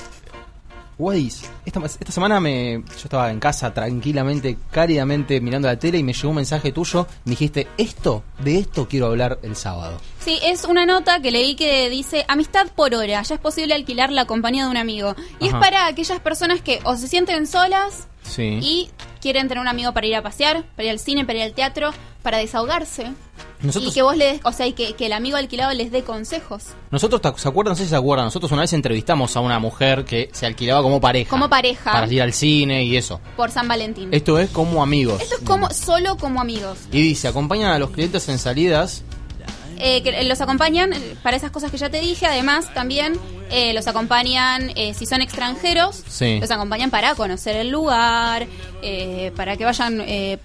Wadis, 0.97 1.51
esta, 1.67 1.85
esta, 1.85 2.13
semana 2.13 2.41
yo 2.41 2.83
estaba 3.05 3.31
en 3.31 3.41
casa 3.41 3.75
tranquilamente, 3.75 4.57
cáridamente 4.71 5.41
mirando 5.41 5.69
la 5.69 5.79
tele 5.79 5.99
y 5.99 6.03
me 6.03 6.13
llegó 6.13 6.31
un 6.31 6.37
mensaje 6.37 6.73
tuyo. 6.73 7.07
Me 7.25 7.31
dijiste, 7.31 7.69
esto, 7.77 8.25
de 8.43 8.59
esto 8.59 8.89
quiero 8.89 9.07
hablar 9.07 9.39
el 9.43 9.57
sábado. 9.57 9.99
Sí, 10.25 10.39
es 10.43 10.65
una 10.65 10.87
nota 10.87 11.21
que 11.21 11.31
leí 11.31 11.55
que 11.55 11.91
dice 11.91 12.25
amistad 12.29 12.67
por 12.75 12.95
hora. 12.95 13.23
Ya 13.23 13.35
es 13.35 13.41
posible 13.41 13.75
alquilar 13.75 14.11
la 14.11 14.25
compañía 14.25 14.65
de 14.65 14.71
un 14.71 14.77
amigo. 14.79 15.15
Y 15.39 15.49
Ajá. 15.49 15.59
es 15.59 15.63
para 15.65 15.87
aquellas 15.87 16.19
personas 16.21 16.63
que 16.63 16.81
o 16.85 16.97
se 16.97 17.09
sienten 17.09 17.47
solas 17.47 18.09
Sí. 18.23 18.59
y 18.63 18.91
quieren 19.21 19.49
tener 19.49 19.61
un 19.61 19.69
amigo 19.69 19.93
para 19.93 20.07
ir 20.07 20.17
a 20.17 20.23
pasear, 20.23 20.65
para 20.77 20.85
ir 20.85 20.91
al 20.93 20.99
cine, 20.99 21.27
para 21.27 21.39
ir 21.41 21.45
al 21.45 21.53
teatro, 21.53 21.93
para 22.23 22.39
desahogarse. 22.39 23.13
Nosotros- 23.61 23.93
y 23.93 23.95
que 23.95 24.03
vos 24.03 24.17
le 24.17 24.25
des, 24.27 24.41
o 24.45 24.53
sea, 24.53 24.67
y 24.67 24.73
que, 24.73 24.95
que 24.95 25.07
el 25.07 25.13
amigo 25.15 25.37
alquilado 25.39 25.73
les 25.73 25.91
dé 25.91 26.03
consejos. 26.05 26.65
Nosotros, 26.91 27.21
¿te- 27.23 27.39
¿se 27.39 27.49
acuerdan? 27.49 27.73
No 27.73 27.77
sé 27.77 27.85
si 27.85 27.91
se 27.91 27.97
acuerdan. 27.97 28.27
Nosotros 28.27 28.51
una 28.53 28.61
vez 28.63 28.73
entrevistamos 28.75 29.37
a 29.37 29.41
una 29.41 29.59
mujer 29.59 30.05
que 30.05 30.29
se 30.33 30.45
alquilaba 30.47 30.83
como 30.83 31.01
pareja. 31.01 31.31
Como 31.31 31.49
pareja. 31.49 31.93
Para 31.93 32.13
ir 32.13 32.21
al 32.23 32.33
cine 32.35 32.85
y 32.85 32.97
eso. 32.97 33.21
Por 33.37 33.51
San 33.51 33.67
Valentín. 33.69 34.09
Esto 34.13 34.39
es 34.39 34.51
como 34.51 34.83
amigos. 34.83 35.21
Esto 35.23 35.37
es 35.37 35.43
como 35.43 35.71
solo 35.71 36.17
como 36.17 36.41
amigos. 36.41 36.79
Y 36.93 37.01
dice, 37.03 37.29
acompañan 37.29 37.73
a 37.73 37.79
los 37.79 37.91
clientes 37.91 38.29
en 38.29 38.39
salidas. 38.39 39.03
Eh, 39.87 40.03
que 40.03 40.25
los 40.25 40.41
acompañan 40.41 40.95
eh, 40.95 41.15
para 41.23 41.37
esas 41.37 41.51
cosas 41.51 41.71
que 41.71 41.77
ya 41.77 41.91
te 41.91 42.01
dije. 42.01 42.25
Además, 42.25 42.73
también 42.73 43.19
eh, 43.51 43.75
los 43.75 43.87
acompañan, 43.87 44.71
eh, 44.77 44.95
si 44.95 45.05
son 45.05 45.21
extranjeros, 45.21 46.03
Sí. 46.09 46.39
los 46.41 46.51
acompañan 46.51 46.91
para 46.91 47.15
conocer 47.15 47.55
el 47.57 47.69
lugar, 47.69 48.47
eh, 48.83 49.31
para 49.37 49.59
que 49.59 49.67
vayan 49.67 50.01
eh, 50.01 50.39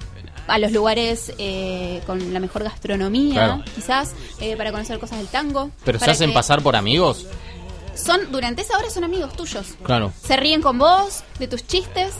a 0.47 0.57
los 0.59 0.73
lugares 0.73 1.31
eh, 1.37 2.01
con 2.05 2.33
la 2.33 2.41
mejor 2.41 2.63
gastronomía, 2.65 3.33
Claro. 3.33 3.63
quizás, 3.75 4.11
eh, 4.41 4.57
para 4.57 4.71
conocer 4.73 4.99
cosas 4.99 5.19
del 5.19 5.27
tango. 5.27 5.71
Pero 5.85 5.99
se 5.99 6.11
hacen 6.11 6.33
pasar 6.33 6.61
por 6.61 6.75
amigos. 6.75 7.25
Son, 7.95 8.31
durante 8.33 8.61
esa 8.63 8.77
hora 8.77 8.89
son 8.89 9.05
amigos 9.05 9.31
tuyos. 9.37 9.67
Claro. 9.83 10.11
Se 10.25 10.35
ríen 10.35 10.61
con 10.61 10.77
vos, 10.77 11.23
de 11.39 11.47
tus 11.47 11.65
chistes. 11.65 12.11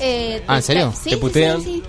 Eh, 0.00 0.42
Ah, 0.48 0.56
¿en 0.56 0.62
serio? 0.62 0.92
Sí, 1.02 1.10
¿Te 1.10 1.16
putean? 1.18 1.62
sí, 1.62 1.74
sí. 1.76 1.82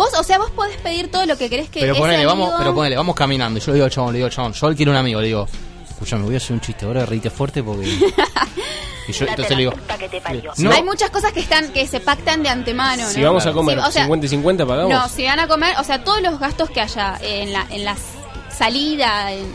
Vos, 0.00 0.14
o 0.18 0.22
sea, 0.24 0.38
vos 0.38 0.50
podés 0.52 0.76
pedir 0.78 1.10
todo 1.10 1.26
lo 1.26 1.36
que 1.36 1.50
querés 1.50 1.68
que 1.68 1.80
Pero 1.80 1.92
ese 1.92 2.00
ponele, 2.00 2.24
vamos, 2.24 2.46
amigo- 2.48 2.58
pero 2.58 2.74
ponele, 2.74 2.96
vamos 2.96 3.14
caminando. 3.14 3.58
Y 3.58 3.60
yo 3.62 3.66
le 3.68 3.74
digo 3.74 3.84
al 3.84 3.90
chabón, 3.90 4.12
le 4.12 4.16
digo 4.18 4.26
al 4.26 4.32
chabón, 4.32 4.52
yo 4.54 4.66
alquilo 4.66 4.92
un 4.92 4.96
amigo, 4.96 5.20
le 5.20 5.26
digo, 5.26 5.46
escúchame, 5.90 6.22
voy 6.24 6.34
a 6.34 6.36
hacer 6.38 6.52
un 6.52 6.60
chiste 6.62 6.86
ahora, 6.86 7.04
reíte 7.04 7.28
fuerte 7.28 7.62
porque. 7.62 7.86
y 9.08 9.12
yo 9.12 9.26
entonces 9.26 9.50
le 9.50 9.56
digo, 9.56 9.72
no, 10.56 10.70
Hay 10.72 10.82
muchas 10.82 11.10
cosas 11.10 11.32
que 11.32 11.40
están 11.40 11.70
que 11.72 11.86
se 11.86 12.00
pactan 12.00 12.42
de 12.42 12.48
antemano. 12.48 13.06
Si 13.10 13.20
¿no? 13.20 13.26
vamos 13.26 13.44
a 13.44 13.52
comer 13.52 13.78
Sí, 13.78 13.84
o 13.88 13.90
sea, 13.90 14.02
50 14.04 14.24
y 14.26 14.28
50, 14.30 14.66
pagamos. 14.66 14.90
No, 14.92 15.08
si 15.08 15.24
van 15.24 15.38
a 15.38 15.46
comer, 15.46 15.74
o 15.78 15.84
sea, 15.84 16.02
todos 16.02 16.22
los 16.22 16.38
gastos 16.40 16.70
que 16.70 16.80
haya 16.80 17.18
en 17.20 17.52
la, 17.52 17.66
en 17.70 17.84
la 17.84 17.94
salida, 18.56 19.32
en- 19.32 19.54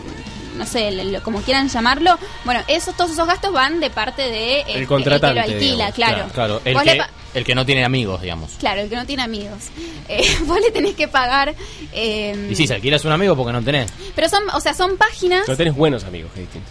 no 0.58 0.64
sé, 0.64 0.88
el- 0.88 1.00
el- 1.14 1.22
como 1.22 1.40
quieran 1.42 1.68
llamarlo, 1.68 2.18
bueno, 2.44 2.60
esos, 2.66 2.96
todos 2.96 3.10
esos 3.10 3.26
gastos 3.26 3.52
van 3.52 3.78
de 3.80 3.90
parte 3.90 4.22
de 4.22 4.60
eh, 4.60 4.64
el 4.68 4.86
contratante. 4.86 5.40
que 5.42 5.48
lo 5.48 5.54
alquila, 5.54 5.90
digamos. 5.90 5.94
claro. 5.94 6.28
Claro, 6.32 6.60
el 6.64 6.74
Vos 6.74 6.84
le 6.84 6.92
que, 6.92 6.98
pa- 6.98 7.10
el 7.36 7.44
que 7.44 7.54
no 7.54 7.64
tiene 7.66 7.84
amigos, 7.84 8.20
digamos. 8.22 8.52
Claro, 8.58 8.80
el 8.80 8.88
que 8.88 8.96
no 8.96 9.06
tiene 9.06 9.22
amigos. 9.22 9.58
Eh, 10.08 10.22
vos 10.46 10.60
le 10.60 10.70
tenés 10.70 10.94
que 10.94 11.08
pagar. 11.08 11.52
eh, 11.92 12.48
Y 12.48 12.54
si 12.54 12.66
se 12.68 12.74
alquilas 12.74 13.04
un 13.04 13.10
amigo 13.10 13.34
porque 13.36 13.52
no 13.52 13.60
tenés. 13.60 13.90
Pero 14.14 14.28
son, 14.28 14.44
o 14.54 14.60
sea, 14.60 14.72
son 14.72 14.96
páginas. 14.96 15.48
No 15.48 15.56
tenés 15.56 15.74
buenos 15.74 16.04
amigos, 16.04 16.30
que 16.32 16.42
es 16.42 16.46
distinto. 16.46 16.70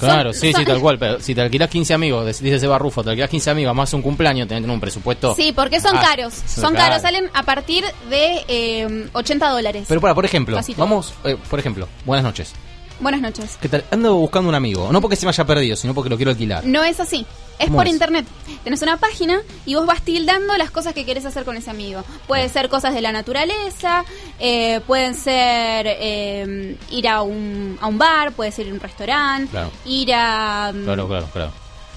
Claro, 0.00 0.32
Son- 0.32 0.40
sí, 0.40 0.50
son- 0.52 0.60
sí, 0.62 0.66
tal 0.66 0.80
cual. 0.80 0.98
Pero 0.98 1.20
si 1.20 1.32
te 1.34 1.40
alquilas 1.42 1.70
15 1.70 1.94
amigos, 1.94 2.26
dice 2.40 2.58
Seba 2.58 2.76
Rufo, 2.76 3.04
te 3.04 3.10
alquilas 3.10 3.30
15 3.30 3.50
amigos 3.50 3.72
más 3.74 3.92
un 3.94 4.02
cumpleaños, 4.02 4.48
tenés 4.48 4.60
que 4.60 4.64
tener 4.64 4.74
un 4.74 4.80
presupuesto. 4.80 5.34
Sí, 5.36 5.52
porque 5.54 5.80
son 5.80 5.96
Ah, 5.96 6.00
caros. 6.02 6.34
Son 6.34 6.72
claro. 6.74 6.88
caros, 6.88 7.02
salen 7.02 7.30
a 7.32 7.44
partir 7.44 7.84
de 8.10 8.44
eh, 8.48 9.06
80 9.12 9.48
dólares. 9.50 9.84
Pero 9.88 10.00
para, 10.00 10.14
por 10.16 10.24
ejemplo, 10.24 10.58
vamos, 10.76 11.14
eh, 11.24 11.36
por 11.48 11.60
ejemplo, 11.60 11.86
buenas 12.04 12.24
noches. 12.24 12.52
Buenas 13.00 13.20
noches. 13.20 13.58
¿Qué 13.60 13.68
tal? 13.68 13.84
Ando 13.90 14.14
buscando 14.14 14.48
un 14.48 14.54
amigo, 14.54 14.90
no 14.92 15.00
porque 15.00 15.16
se 15.16 15.26
me 15.26 15.30
haya 15.30 15.44
perdido, 15.44 15.76
sino 15.76 15.94
porque 15.94 16.08
lo 16.10 16.16
quiero 16.16 16.30
alquilar. 16.30 16.64
No 16.64 16.84
es 16.84 17.00
así. 17.00 17.26
Es 17.58 17.66
¿Cómo 17.66 17.78
por 17.78 17.86
es? 17.86 17.92
internet. 17.92 18.26
Tenés 18.64 18.82
una 18.82 18.96
página 18.96 19.40
y 19.66 19.74
vos 19.74 19.84
vas 19.86 20.02
tildando 20.02 20.56
las 20.56 20.70
cosas 20.70 20.92
que 20.94 21.04
querés 21.04 21.24
hacer 21.24 21.44
con 21.44 21.56
ese 21.56 21.70
amigo. 21.70 22.02
Puede 22.26 22.48
ser 22.48 22.68
cosas 22.68 22.94
de 22.94 23.00
la 23.00 23.12
naturaleza, 23.12 24.04
eh, 24.40 24.80
pueden 24.86 25.14
ser 25.14 25.86
eh, 25.88 26.76
ir 26.90 27.08
a 27.08 27.22
un, 27.22 27.78
a 27.80 27.86
un 27.88 27.98
bar, 27.98 28.32
puede 28.32 28.50
ser 28.52 28.66
ir 28.66 28.72
a 28.72 28.74
un 28.74 28.80
restaurante, 28.80 29.50
Claro. 29.50 29.70
ir 29.86 30.12
a... 30.14 30.72
mm, 30.74 30.84
Claro, 30.84 31.06
claro, 31.08 31.28
claro. 31.32 31.52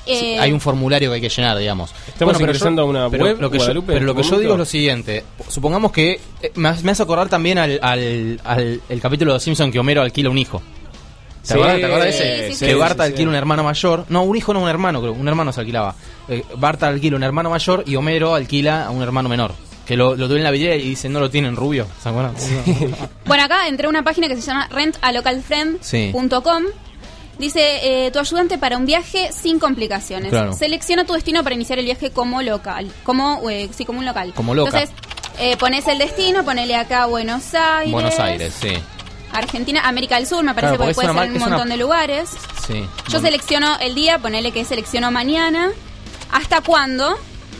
eh, 0.05 0.19
Sí, 0.19 0.25
hay 0.37 0.51
un 0.51 0.61
formulario 0.61 1.09
que 1.09 1.15
hay 1.15 1.21
que 1.21 1.29
llenar, 1.29 1.57
digamos. 1.57 1.91
Estamos 2.07 2.39
ingresando 2.39 2.81
a 2.83 2.85
una 2.85 3.09
pero 3.09 3.23
web, 3.25 3.37
Lo 3.39 3.49
que 3.49 3.57
yo, 3.57 3.63
Guadalupe, 3.65 3.93
pero 3.93 4.05
lo 4.05 4.15
que 4.15 4.23
yo 4.23 4.37
digo 4.39 4.53
es 4.53 4.59
lo 4.59 4.65
siguiente. 4.65 5.23
Supongamos 5.47 5.91
que... 5.91 6.19
eh, 6.41 6.51
me, 6.55 6.69
hace- 6.69 7.01
acordar 7.03 7.29
también 7.29 7.57
al, 7.57 7.79
al, 7.81 8.39
al- 8.43 8.81
el 8.89 9.01
capítulo 9.01 9.31
de 9.31 9.35
Los 9.37 9.43
Simpson 9.43 9.71
que 9.71 9.79
Homero 9.79 10.01
alquila 10.03 10.29
un 10.29 10.37
hijo. 10.37 10.61
¿Te 11.47 11.53
Sí, 11.53 11.59
acuerdas, 11.59 11.77
¿te 11.79 11.85
acuerdas 11.85 12.05
de 12.07 12.13
sí, 12.13 12.23
ese? 12.23 12.53
sí, 12.53 12.65
que 12.65 12.71
sí, 12.73 12.77
Barta 12.77 13.03
sí, 13.03 13.09
alquila 13.11 13.23
sí. 13.25 13.29
un 13.29 13.35
hermano 13.35 13.63
mayor. 13.63 14.05
No, 14.09 14.23
un 14.23 14.35
hijo 14.35 14.53
no, 14.53 14.61
un 14.61 14.69
hermano, 14.69 14.99
creo. 15.01 15.13
Un 15.13 15.27
hermano 15.27 15.53
se 15.53 15.61
alquilaba. 15.61 15.95
Eh, 16.27 16.43
Barta 16.57 16.87
alquila 16.87 17.15
un 17.15 17.23
hermano 17.23 17.49
mayor 17.49 17.83
y 17.87 17.95
Homero 17.95 18.35
alquila 18.35 18.85
a 18.85 18.89
un 18.91 19.01
hermano 19.01 19.29
menor. 19.29 19.53
Que 19.85 19.95
lo, 19.95 20.15
lo 20.17 20.27
tuve 20.27 20.37
en 20.39 20.43
la 20.43 20.51
vidriera 20.51 20.75
y 20.75 20.81
dice, 20.81 21.07
no 21.07 21.21
lo 21.21 21.29
tienen 21.29 21.55
rubio. 21.55 21.87
¿Se 22.03 22.09
acuerdan? 22.09 22.33
Bueno, 23.25 23.43
acá 23.45 23.67
entré 23.69 23.85
a 23.87 23.89
una 23.89 24.03
página 24.03 24.27
que 24.27 24.35
se 24.35 24.41
llama 24.41 24.67
rentalocalfriend.com. 24.69 26.63
Dice, 27.39 28.05
eh, 28.07 28.11
tu 28.11 28.17
ayudante 28.19 28.57
para 28.57 28.77
un 28.77 28.85
viaje 28.85 29.29
sin 29.31 29.59
complicaciones. 29.59 30.29
Claro. 30.31 30.53
Selecciona 30.53 31.05
tu 31.05 31.13
destino 31.13 31.43
para 31.43 31.53
iniciar 31.55 31.77
el 31.77 31.85
viaje 31.85 32.09
como 32.09 32.41
local. 32.41 32.91
Como, 33.03 33.47
eh, 33.49 33.69
sí, 33.75 33.85
como 33.85 33.99
un 33.99 34.05
local. 34.05 34.33
Como 34.35 34.55
loca. 34.55 34.71
Entonces, 34.79 34.95
eh, 35.39 35.55
pones 35.57 35.87
el 35.87 35.99
destino, 35.99 36.43
ponele 36.43 36.75
acá 36.75 37.05
Buenos 37.05 37.53
Aires. 37.53 37.93
Buenos 37.93 38.19
Aires, 38.19 38.53
sí. 38.59 38.69
Argentina, 39.33 39.81
América 39.87 40.15
del 40.15 40.25
Sur, 40.27 40.43
me 40.43 40.53
parece 40.53 40.75
Claro, 40.75 40.77
porque 40.77 40.93
porque 40.95 41.07
puede 41.07 41.11
una 41.11 41.21
ser 41.21 41.29
en 41.29 41.35
un 41.35 41.41
una- 41.43 41.49
montón 41.57 41.69
de 41.69 41.77
lugares. 41.77 42.29
sí. 42.67 42.85
Yo 43.09 43.19
selecciono 43.19 43.77
el 43.79 43.95
día, 43.95 44.19
ponele 44.19 44.51
que 44.51 44.63
selecciono 44.65 45.11
mañana. 45.11 45.69
¿Hasta 46.31 46.61
cuándo? 46.61 47.17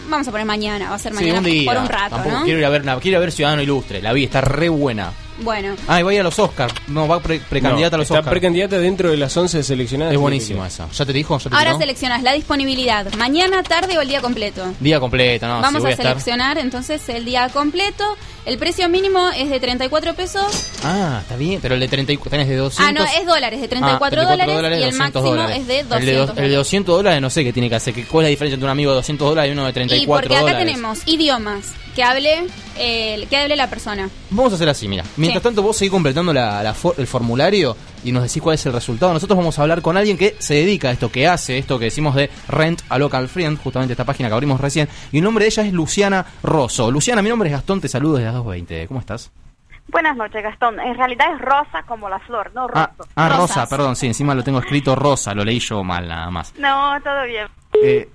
Vamos 0.09 0.27
a 0.27 0.31
poner 0.31 0.45
mañana, 0.45 0.89
va 0.89 0.95
a 0.95 0.99
ser 0.99 1.11
Sí, 1.13 1.19
mañana 1.19 1.39
un 1.39 1.45
día. 1.45 1.71
por 1.71 1.81
un 1.81 1.89
rato, 1.89 2.15
Tampoco 2.15 2.37
¿no? 2.39 2.43
quiero 2.45 2.59
ir 2.59 2.65
a 2.65 2.69
ver 2.69 2.85
nada. 2.85 2.99
Quiero 2.99 3.13
ir 3.13 3.17
a 3.17 3.19
ver 3.21 3.31
Ciudadano 3.31 3.61
Ilustre. 3.61 4.01
La 4.01 4.13
vi, 4.13 4.23
está 4.25 4.41
re 4.41 4.69
buena. 4.69 5.11
Bueno, 5.39 5.75
Ah, 5.87 5.99
y 5.99 6.03
va 6.03 6.11
a 6.11 6.13
ir 6.15 6.19
a 6.21 6.23
los 6.23 6.37
Oscars. 6.39 6.73
No, 6.87 7.07
va 7.07 7.19
pre- 7.19 7.39
precandidata 7.39 7.95
a 7.95 7.99
los 7.99 8.05
está 8.05 8.15
Oscars. 8.19 8.31
precandidata 8.31 8.77
dentro 8.79 9.11
de 9.11 9.17
las 9.17 9.35
11 9.37 9.61
seleccionadas. 9.63 10.13
Es 10.13 10.19
buenísima 10.19 10.67
esa. 10.67 10.89
¿Ya 10.91 11.05
te 11.05 11.13
dijo? 11.13 11.37
¿Ya 11.37 11.49
te 11.49 11.55
ahora 11.55 11.69
tiró? 11.71 11.79
seleccionas 11.79 12.23
la 12.23 12.33
disponibilidad, 12.33 13.13
mañana, 13.15 13.61
tarde 13.63 13.97
o 13.97 14.01
el 14.01 14.07
día 14.07 14.21
completo. 14.21 14.63
Día 14.79 14.99
completo, 14.99 15.47
no, 15.47 15.61
Vamos 15.61 15.73
si 15.73 15.77
voy 15.79 15.85
a 15.85 15.89
a 15.89 15.91
estar... 15.91 16.05
seleccionar 16.07 16.57
entonces 16.57 17.07
el 17.09 17.25
día 17.25 17.49
completo. 17.49 18.03
El 18.45 18.57
precio 18.57 18.87
mínimo 18.87 19.27
es 19.35 19.49
de 19.49 19.59
34 19.59 20.13
pesos. 20.15 20.45
Ah, 20.83 21.19
está 21.21 21.35
bien, 21.35 21.59
pero 21.61 21.73
el 21.75 21.81
de 21.81 21.87
30 21.89 22.13
y- 22.13 22.17
tenés 22.17 22.47
de 22.47 22.55
200... 22.55 22.87
Ah, 22.87 22.93
no, 22.93 23.03
es 23.03 23.25
dólares, 23.27 23.59
de 23.59 23.67
34 23.67 24.21
Ah, 24.21 24.23
dólares, 24.25 24.79
y 24.79 24.83
el 24.83 24.91
200 24.91 24.97
máximo 24.99 25.23
dólares. 25.35 25.57
es 25.59 25.67
de 25.67 25.79
El 25.81 25.87
de, 25.89 25.95
200 26.13 26.27
dos- 26.27 26.37
el 26.45 26.49
de 26.51 26.55
200 26.55 26.95
dólares 26.97 27.21
no 27.21 27.29
sé 27.29 27.43
qué 27.43 27.51
tiene 27.53 27.67
que 27.69 27.75
hacer. 27.75 27.93
¿Cuál 28.07 28.23
es 28.23 28.27
la 28.27 28.29
diferencia 28.29 28.53
entre 28.55 28.65
un 28.65 28.71
amigo 28.71 28.91
de 28.91 28.95
200 28.95 29.29
dólares 29.29 29.49
y 29.49 29.53
uno 29.53 29.65
de 29.65 29.69
Y 29.69 29.73
34 29.73 30.07
porque 30.29 30.35
acá 30.35 30.41
dólares? 30.43 30.65
tenemos 30.65 30.99
idiomas 31.05 31.65
que 31.93 32.03
hable, 32.03 32.45
eh, 32.77 33.25
que 33.29 33.37
hable 33.37 33.55
la 33.57 33.69
persona. 33.69 34.09
Vamos 34.29 34.53
a 34.53 34.55
hacer 34.55 34.69
así, 34.69 34.87
mira. 34.87 35.03
Mientras 35.27 35.43
tanto, 35.43 35.61
vos 35.61 35.77
seguís 35.77 35.91
completando 35.91 36.33
la- 36.33 36.61
la 36.63 36.73
for- 36.73 36.95
el 36.97 37.07
formulario 37.07 37.75
y 38.03 38.11
nos 38.11 38.23
decís 38.23 38.41
cuál 38.41 38.55
es 38.55 38.65
el 38.65 38.73
resultado. 38.73 39.13
Nosotros 39.13 39.37
vamos 39.37 39.57
a 39.57 39.61
hablar 39.61 39.81
con 39.81 39.97
alguien 39.97 40.17
que 40.17 40.35
se 40.39 40.55
dedica 40.55 40.89
a 40.89 40.91
esto, 40.91 41.11
que 41.11 41.27
hace 41.27 41.57
esto 41.57 41.77
que 41.79 41.85
decimos 41.85 42.15
de 42.15 42.29
Rent 42.47 42.81
a 42.89 42.97
Local 42.97 43.27
Friend, 43.27 43.57
justamente 43.61 43.93
esta 43.93 44.05
página 44.05 44.29
que 44.29 44.33
abrimos 44.33 44.59
recién. 44.61 44.87
Y 45.11 45.17
el 45.17 45.23
nombre 45.23 45.43
de 45.45 45.49
ella 45.49 45.63
es 45.63 45.73
Luciana 45.73 46.25
Rosso. 46.43 46.89
Luciana, 46.91 47.21
mi 47.21 47.29
nombre 47.29 47.49
es 47.49 47.53
Gastón, 47.53 47.81
te 47.81 47.87
saludo 47.87 48.15
desde 48.17 48.31
las 48.31 48.35
2.20. 48.35 48.87
¿Cómo 48.87 48.99
estás? 48.99 49.31
Buenas 49.89 50.17
noches, 50.17 50.43
Gastón. 50.43 50.79
En 50.81 50.95
realidad 50.97 51.27
es 51.33 51.39
rosa 51.39 51.81
como 51.87 52.09
la 52.09 52.19
flor, 52.19 52.51
no 52.53 52.67
Ah, 52.73 52.91
rosa. 52.97 53.09
ah, 53.15 53.29
Rosa, 53.29 53.67
perdón, 53.69 53.95
sí, 53.95 54.07
encima 54.07 54.35
lo 54.35 54.43
tengo 54.43 54.59
escrito 54.59 54.93
Rosa, 54.95 55.33
lo 55.33 55.45
leí 55.45 55.59
yo 55.59 55.81
mal 55.81 56.05
nada 56.07 56.29
más. 56.29 56.53
No, 56.59 56.99
todo 57.01 57.23
bien. 57.25 57.47
Eh, 57.83 58.09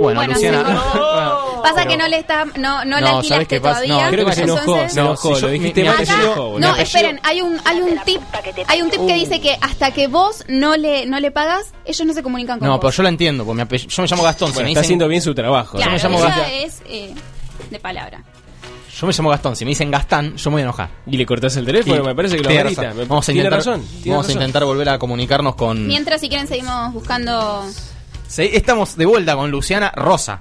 bueno, 0.00 0.20
Bueno, 0.20 0.34
Luciana. 0.34 0.62
Bueno, 0.94 1.62
Pasa 1.62 1.74
pero- 1.76 1.90
que 1.90 1.96
no 1.96 2.08
le 2.08 2.18
está, 2.18 2.44
no, 2.44 2.52
no, 2.56 2.84
No, 2.84 3.00
la 3.00 3.06
¿sabes 3.06 3.16
alquilaste 3.18 3.46
qué 3.46 3.60
pasa? 3.60 3.82
todavía. 3.82 4.04
No, 4.04 4.10
creo 4.10 4.26
que 4.26 4.32
se 4.32 4.42
enojó, 4.42 4.60
entonces- 4.62 4.92
se 4.92 5.00
enojó, 5.00 5.40
lo 5.40 5.48
dijiste 5.48 5.84
mal. 5.84 5.94
No, 5.96 6.02
apellido- 6.02 6.76
esperen, 6.76 7.20
hay 7.22 7.40
un, 7.40 7.60
hay 7.64 7.80
un 7.80 7.98
tip, 8.04 8.20
hay 8.66 8.82
un 8.82 8.90
tip 8.90 9.06
que 9.06 9.14
dice 9.14 9.40
que 9.40 9.56
hasta 9.60 9.92
que 9.92 10.08
vos 10.08 10.44
no 10.48 10.76
le, 10.76 11.06
no 11.06 11.20
le 11.20 11.30
pagas, 11.30 11.72
ellos 11.84 12.04
no 12.06 12.14
se 12.14 12.22
comunican 12.22 12.58
con 12.58 12.66
No, 12.66 12.72
vos. 12.74 12.80
pero 12.80 12.90
yo 12.92 13.02
la 13.04 13.08
entiendo, 13.10 13.44
porque 13.44 13.62
apellido- 13.62 13.88
yo 13.90 14.02
me 14.02 14.08
llamo 14.08 14.22
Gastón. 14.24 14.48
si 14.48 14.54
Bueno, 14.54 14.66
me 14.66 14.70
está 14.72 14.80
dicen- 14.80 14.86
haciendo 14.88 15.08
bien 15.08 15.22
su 15.22 15.34
trabajo. 15.34 15.76
Claro, 15.76 15.96
yo 15.96 16.08
me 16.10 16.16
llamo 16.16 16.20
Gastón. 16.26 16.44
es 16.52 16.82
eh, 16.88 17.14
de 17.70 17.78
palabra. 17.78 18.22
Yo 19.00 19.06
me 19.06 19.12
llamo 19.12 19.30
Gastón, 19.30 19.56
si 19.56 19.64
me 19.64 19.68
dicen 19.70 19.90
Gastán, 19.90 20.36
yo 20.36 20.50
me 20.50 20.54
voy 20.54 20.60
a 20.62 20.64
enojar. 20.64 20.90
Y 21.06 21.16
le 21.16 21.24
cortás 21.26 21.56
el 21.56 21.64
teléfono, 21.64 22.02
Y- 22.02 22.06
me 22.06 22.14
parece 22.14 22.36
que 22.36 22.42
lo 22.42 22.48
tiene 22.48 22.60
amerita. 22.62 22.82
razón. 22.82 22.96
Me- 22.98 23.04
Vamos 23.04 23.24
a 23.24 23.32
tiene 23.32 23.40
intentar, 23.46 23.58
razón, 23.74 23.86
tiene 24.02 24.10
vamos 24.16 24.28
a 24.28 24.32
intentar 24.32 24.64
volver 24.64 24.88
a 24.88 24.98
comunicarnos 24.98 25.54
con... 25.54 25.86
Mientras, 25.86 26.20
si 26.20 26.28
quieren, 26.28 26.46
seguimos 26.48 26.92
buscando 26.92 27.64
Sí, 28.32 28.48
estamos 28.54 28.96
de 28.96 29.04
vuelta 29.04 29.36
con 29.36 29.50
Luciana 29.50 29.92
Rosa. 29.94 30.40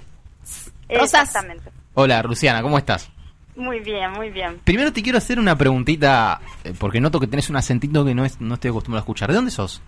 Rosas. 0.90 1.14
Exactamente. 1.24 1.70
Hola, 1.94 2.24
Luciana, 2.24 2.62
¿cómo 2.62 2.78
estás? 2.78 3.10
Muy 3.58 3.82
bien, 3.82 4.12
muy 4.14 4.30
bien. 4.30 4.60
Primero 4.64 4.94
te 4.94 5.04
quiero 5.04 5.18
hacer 5.18 5.38
una 5.38 5.58
preguntita, 5.58 6.40
eh, 6.64 6.74
porque 6.80 7.02
noto 7.02 7.20
que 7.20 7.28
tenés 7.28 7.50
un 7.50 7.58
acentito 7.58 8.06
que 8.06 8.16
no, 8.16 8.24
es, 8.24 8.40
no 8.40 8.54
estoy 8.54 8.70
acostumbrado 8.70 9.02
a 9.02 9.04
escuchar. 9.04 9.28
¿De 9.28 9.36
dónde 9.36 9.52
sos? 9.52 9.82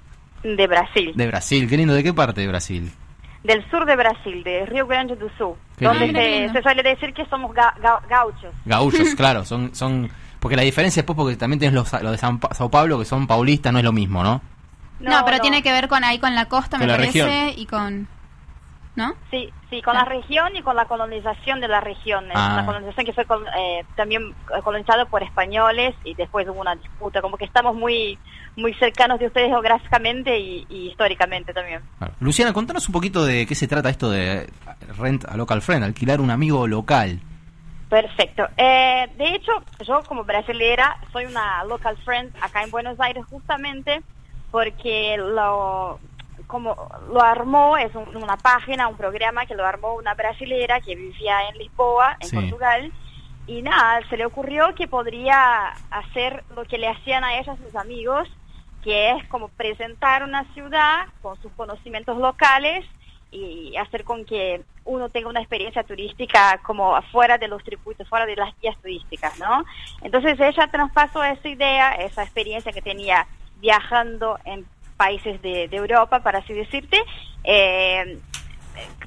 De 0.43 0.67
Brasil. 0.67 1.13
De 1.15 1.27
Brasil, 1.27 1.69
qué 1.69 1.77
lindo. 1.77 1.93
¿De 1.93 2.03
qué 2.03 2.13
parte 2.13 2.41
de 2.41 2.47
Brasil? 2.49 2.91
Del 3.41 3.63
sur 3.71 3.85
de 3.85 3.95
Brasil, 3.95 4.43
de 4.43 4.65
Río 4.65 4.85
Grande 4.85 5.15
do 5.15 5.29
Sul. 5.37 5.55
Qué 5.77 5.85
donde 5.85 6.11
se, 6.11 6.51
se 6.53 6.61
suele 6.61 6.83
decir 6.83 7.13
que 7.13 7.25
somos 7.27 7.51
ga- 7.55 7.73
ga- 7.81 8.05
gauchos. 8.09 8.53
Gauchos, 8.65 9.15
claro, 9.17 9.45
son... 9.45 9.73
son 9.73 10.09
Porque 10.41 10.57
la 10.57 10.63
diferencia 10.63 10.99
es 10.99 11.05
pues, 11.05 11.15
porque 11.15 11.37
también 11.37 11.59
tienes 11.59 11.73
los, 11.73 11.89
los 12.03 12.11
de 12.11 12.17
San 12.17 12.37
Pa- 12.41 12.53
Sao 12.53 12.69
Paulo 12.69 12.99
que 12.99 13.05
son 13.05 13.27
paulistas, 13.27 13.71
no 13.71 13.79
es 13.79 13.85
lo 13.85 13.93
mismo, 13.93 14.21
¿no? 14.23 14.41
No, 15.11 15.25
pero 15.25 15.39
tiene 15.39 15.61
que 15.61 15.71
ver 15.71 15.87
con 15.87 16.03
ahí 16.03 16.19
con 16.19 16.33
la 16.35 16.45
costa, 16.45 16.77
me 16.77 16.83
Con 16.83 16.87
la 16.89 16.97
parece, 16.97 17.23
región. 17.23 17.53
y 17.57 17.65
con... 17.65 18.07
¿No? 18.95 19.15
Sí, 19.31 19.49
sí, 19.71 19.81
con 19.81 19.95
la 19.95 20.05
región 20.05 20.55
y 20.55 20.61
con 20.61 20.75
la 20.75 20.85
colonización 20.85 21.59
de 21.59 21.67
la 21.67 21.81
región. 21.81 22.25
Es 22.25 22.31
Ah. 22.35 22.61
colonización 22.63 23.07
que 23.07 23.11
fue 23.13 23.25
col- 23.25 23.47
eh, 23.57 23.83
también 23.95 24.21
eh, 24.55 24.61
colonizada 24.63 25.05
por 25.05 25.23
españoles 25.23 25.95
y 26.03 26.13
después 26.13 26.47
hubo 26.47 26.61
una 26.61 26.75
disputa. 26.75 27.19
Como 27.19 27.35
que 27.37 27.45
estamos 27.45 27.75
muy 27.75 28.19
muy 28.55 28.71
cercanos 28.75 29.17
de 29.19 29.25
ustedes 29.25 29.47
geográficamente 29.47 30.37
y, 30.37 30.67
y 30.69 30.89
históricamente 30.89 31.53
también. 31.55 31.81
Luciana, 32.19 32.53
contanos 32.53 32.87
un 32.87 32.93
poquito 32.93 33.25
de 33.25 33.47
qué 33.47 33.55
se 33.55 33.67
trata 33.67 33.89
esto 33.89 34.11
de 34.11 34.47
rent 34.99 35.25
a 35.25 35.35
local 35.37 35.63
friend, 35.63 35.83
alquilar 35.83 36.21
un 36.21 36.29
amigo 36.29 36.67
local. 36.67 37.19
Perfecto. 37.89 38.47
Eh, 38.57 39.07
de 39.17 39.35
hecho, 39.35 39.53
yo 39.83 40.03
como 40.03 40.23
brasilera 40.23 40.97
soy 41.11 41.25
una 41.25 41.63
local 41.63 41.97
friend 42.05 42.31
acá 42.41 42.61
en 42.61 42.69
Buenos 42.69 42.99
Aires 42.99 43.25
justamente 43.27 44.03
porque 44.53 45.17
lo 45.17 45.99
como 46.45 46.75
lo 47.11 47.19
armó 47.23 47.75
es 47.77 47.95
un- 47.95 48.15
una 48.15 48.37
página, 48.37 48.87
un 48.87 48.95
programa 48.95 49.47
que 49.47 49.55
lo 49.55 49.65
armó 49.65 49.95
una 49.95 50.13
brasilera 50.13 50.79
que 50.81 50.95
vivía 50.95 51.47
en 51.49 51.57
Lisboa, 51.57 52.15
en 52.19 52.27
Sí. 52.27 52.35
Portugal. 52.35 52.91
Y 53.47 53.63
nada, 53.63 54.01
se 54.09 54.17
le 54.17 54.25
ocurrió 54.27 54.75
que 54.75 54.87
podría 54.87 55.69
hacer 55.89 56.43
lo 56.55 56.63
que 56.65 56.77
le 56.77 56.87
hacían 56.87 57.23
a 57.23 57.39
ella 57.39 57.55
sus 57.55 57.75
amigos, 57.75 58.29
que 58.83 59.11
es 59.13 59.27
como 59.29 59.47
presentar 59.47 60.21
una 60.23 60.43
ciudad 60.53 61.07
con 61.23 61.41
sus 61.41 61.51
conocimientos 61.53 62.17
locales 62.19 62.85
y 63.31 63.75
hacer 63.77 64.03
con 64.03 64.23
que 64.23 64.61
uno 64.85 65.09
tenga 65.09 65.29
una 65.29 65.39
experiencia 65.39 65.83
turística 65.83 66.59
como 66.61 66.95
afuera 66.95 67.39
de 67.39 67.47
los 67.47 67.63
circuitos, 67.63 68.07
fuera 68.07 68.27
de 68.27 68.35
las 68.35 68.53
guías 68.61 68.77
turísticas, 68.77 69.39
¿no? 69.39 69.65
Entonces 70.03 70.39
ella 70.39 70.67
traspasó 70.67 71.23
esa 71.23 71.47
idea, 71.47 71.93
esa 71.93 72.21
experiencia 72.21 72.71
que 72.71 72.81
tenía 72.83 73.25
viajando 73.63 74.37
en 74.45 74.65
países 74.97 75.41
de, 75.41 75.67
de 75.69 75.77
Europa, 75.77 76.19
para 76.19 76.39
así 76.39 76.53
decirte, 76.53 76.97
eh, 77.43 78.19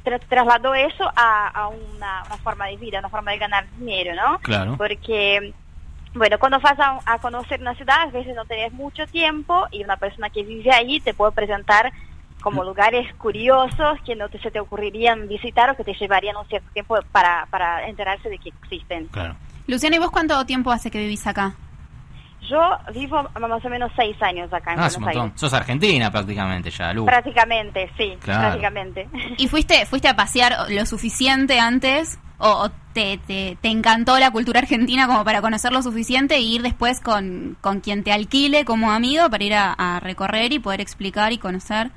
tra- 0.04 0.20
trasladó 0.28 0.74
eso 0.74 1.04
a, 1.14 1.48
a 1.48 1.68
una, 1.68 2.22
una 2.26 2.36
forma 2.38 2.66
de 2.66 2.76
vida, 2.76 2.98
una 2.98 3.08
forma 3.08 3.30
de 3.32 3.38
ganar 3.38 3.64
dinero, 3.78 4.14
¿no? 4.14 4.38
Claro. 4.40 4.76
Porque, 4.76 5.52
bueno, 6.14 6.38
cuando 6.38 6.58
vas 6.58 6.78
a, 6.80 6.98
a 7.04 7.18
conocer 7.18 7.60
una 7.60 7.74
ciudad, 7.74 8.00
a 8.00 8.06
veces 8.06 8.34
no 8.34 8.44
tenés 8.46 8.72
mucho 8.72 9.06
tiempo 9.06 9.66
y 9.70 9.84
una 9.84 9.96
persona 9.96 10.30
que 10.30 10.42
vive 10.42 10.72
ahí 10.72 10.98
te 11.00 11.14
puede 11.14 11.32
presentar 11.32 11.92
como 12.40 12.62
lugares 12.64 13.12
curiosos 13.14 13.98
que 14.04 14.14
no 14.14 14.28
te, 14.28 14.38
se 14.38 14.50
te 14.50 14.60
ocurrirían 14.60 15.26
visitar 15.28 15.68
o 15.70 15.76
que 15.76 15.84
te 15.84 15.94
llevarían 15.94 16.36
un 16.36 16.46
cierto 16.46 16.70
tiempo 16.72 16.96
para, 17.12 17.46
para 17.50 17.86
enterarse 17.88 18.28
de 18.28 18.38
que 18.38 18.50
existen. 18.50 19.06
Claro. 19.08 19.34
Luciana, 19.66 19.96
¿y 19.96 19.98
vos 19.98 20.10
cuánto 20.10 20.44
tiempo 20.46 20.70
hace 20.70 20.90
que 20.90 20.98
vivís 20.98 21.26
acá? 21.26 21.54
Yo 22.48 22.60
vivo 22.94 23.22
más 23.40 23.64
o 23.64 23.68
menos 23.68 23.90
seis 23.96 24.16
años 24.22 24.52
acá 24.52 24.72
en 24.74 24.80
Ah, 24.80 24.86
es 24.86 24.96
un 24.96 25.02
Buenos 25.04 25.14
montón. 25.16 25.22
Aires. 25.30 25.40
Sos 25.40 25.52
argentina 25.52 26.10
prácticamente 26.10 26.70
ya, 26.70 26.92
Lu. 26.92 27.04
Prácticamente, 27.04 27.90
sí, 27.96 28.16
Claro. 28.20 28.40
prácticamente. 28.42 29.08
¿Y 29.38 29.48
fuiste 29.48 29.84
fuiste 29.86 30.08
a 30.08 30.14
pasear 30.16 30.54
lo 30.70 30.86
suficiente 30.86 31.58
antes 31.58 32.18
o, 32.38 32.48
o 32.48 32.70
te, 32.92 33.18
te, 33.26 33.56
te 33.60 33.68
encantó 33.68 34.18
la 34.18 34.30
cultura 34.30 34.60
argentina 34.60 35.06
como 35.06 35.24
para 35.24 35.40
conocer 35.40 35.72
lo 35.72 35.82
suficiente 35.82 36.34
e 36.36 36.40
ir 36.40 36.62
después 36.62 37.00
con, 37.00 37.56
con 37.60 37.80
quien 37.80 38.04
te 38.04 38.12
alquile 38.12 38.64
como 38.64 38.92
amigo 38.92 39.28
para 39.30 39.44
ir 39.44 39.54
a, 39.54 39.72
a 39.72 40.00
recorrer 40.00 40.52
y 40.52 40.58
poder 40.58 40.80
explicar 40.80 41.32
y 41.32 41.38
conocer? 41.38 41.90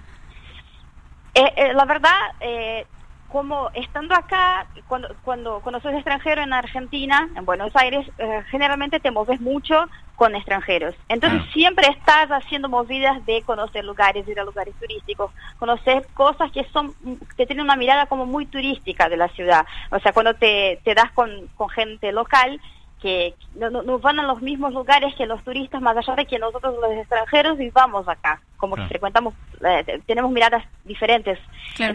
Eh, 1.36 1.44
eh, 1.56 1.74
la 1.74 1.86
verdad, 1.86 2.12
eh, 2.40 2.86
como 3.28 3.70
estando 3.76 4.16
acá, 4.16 4.66
cuando, 4.88 5.10
cuando, 5.24 5.60
cuando 5.62 5.80
sos 5.82 5.94
extranjero 5.94 6.42
en 6.42 6.52
Argentina, 6.54 7.30
en 7.36 7.46
Buenos 7.46 7.76
Aires, 7.76 8.08
eh, 8.18 8.44
generalmente 8.50 9.00
te 9.00 9.12
moves 9.12 9.40
mucho 9.40 9.86
con 10.20 10.36
extranjeros. 10.36 10.94
Entonces 11.08 11.42
siempre 11.54 11.88
estás 11.88 12.28
haciendo 12.30 12.68
movidas 12.68 13.26
de 13.26 13.42
conocer 13.44 13.86
lugares, 13.86 14.28
ir 14.28 14.38
a 14.38 14.44
lugares 14.44 14.76
turísticos, 14.78 15.32
conocer 15.58 16.06
cosas 16.14 16.52
que 16.52 16.66
son, 16.74 16.94
que 17.38 17.46
tienen 17.46 17.64
una 17.64 17.78
mirada 17.78 18.06
como 18.08 18.26
muy 18.26 18.46
turística 18.46 19.08
de 19.08 19.16
la 19.16 19.30
ciudad. 19.30 19.66
O 19.92 20.00
sea, 20.00 20.12
cuando 20.12 20.34
te, 20.34 20.82
te 20.84 20.94
das 20.94 21.10
con, 21.14 21.48
con 21.56 21.70
gente 21.70 22.12
local, 22.12 22.60
que 23.02 23.34
no, 23.56 23.70
no- 23.70 23.82
no 23.82 23.98
van 24.00 24.20
a 24.20 24.24
los 24.24 24.42
mismos 24.42 24.74
lugares 24.74 25.16
que 25.16 25.26
los 25.26 25.42
turistas, 25.46 25.82
más 25.82 25.96
allá 25.96 26.16
de 26.18 26.26
que 26.26 26.38
nosotros 26.38 26.76
los 26.82 26.92
extranjeros 26.92 27.58
vivamos 27.58 28.06
acá, 28.10 28.42
como 28.58 28.76
que 28.76 28.82
frecuentamos, 28.90 29.34
eh, 29.66 30.02
tenemos 30.06 30.30
miradas 30.32 30.66
diferentes. 30.84 31.40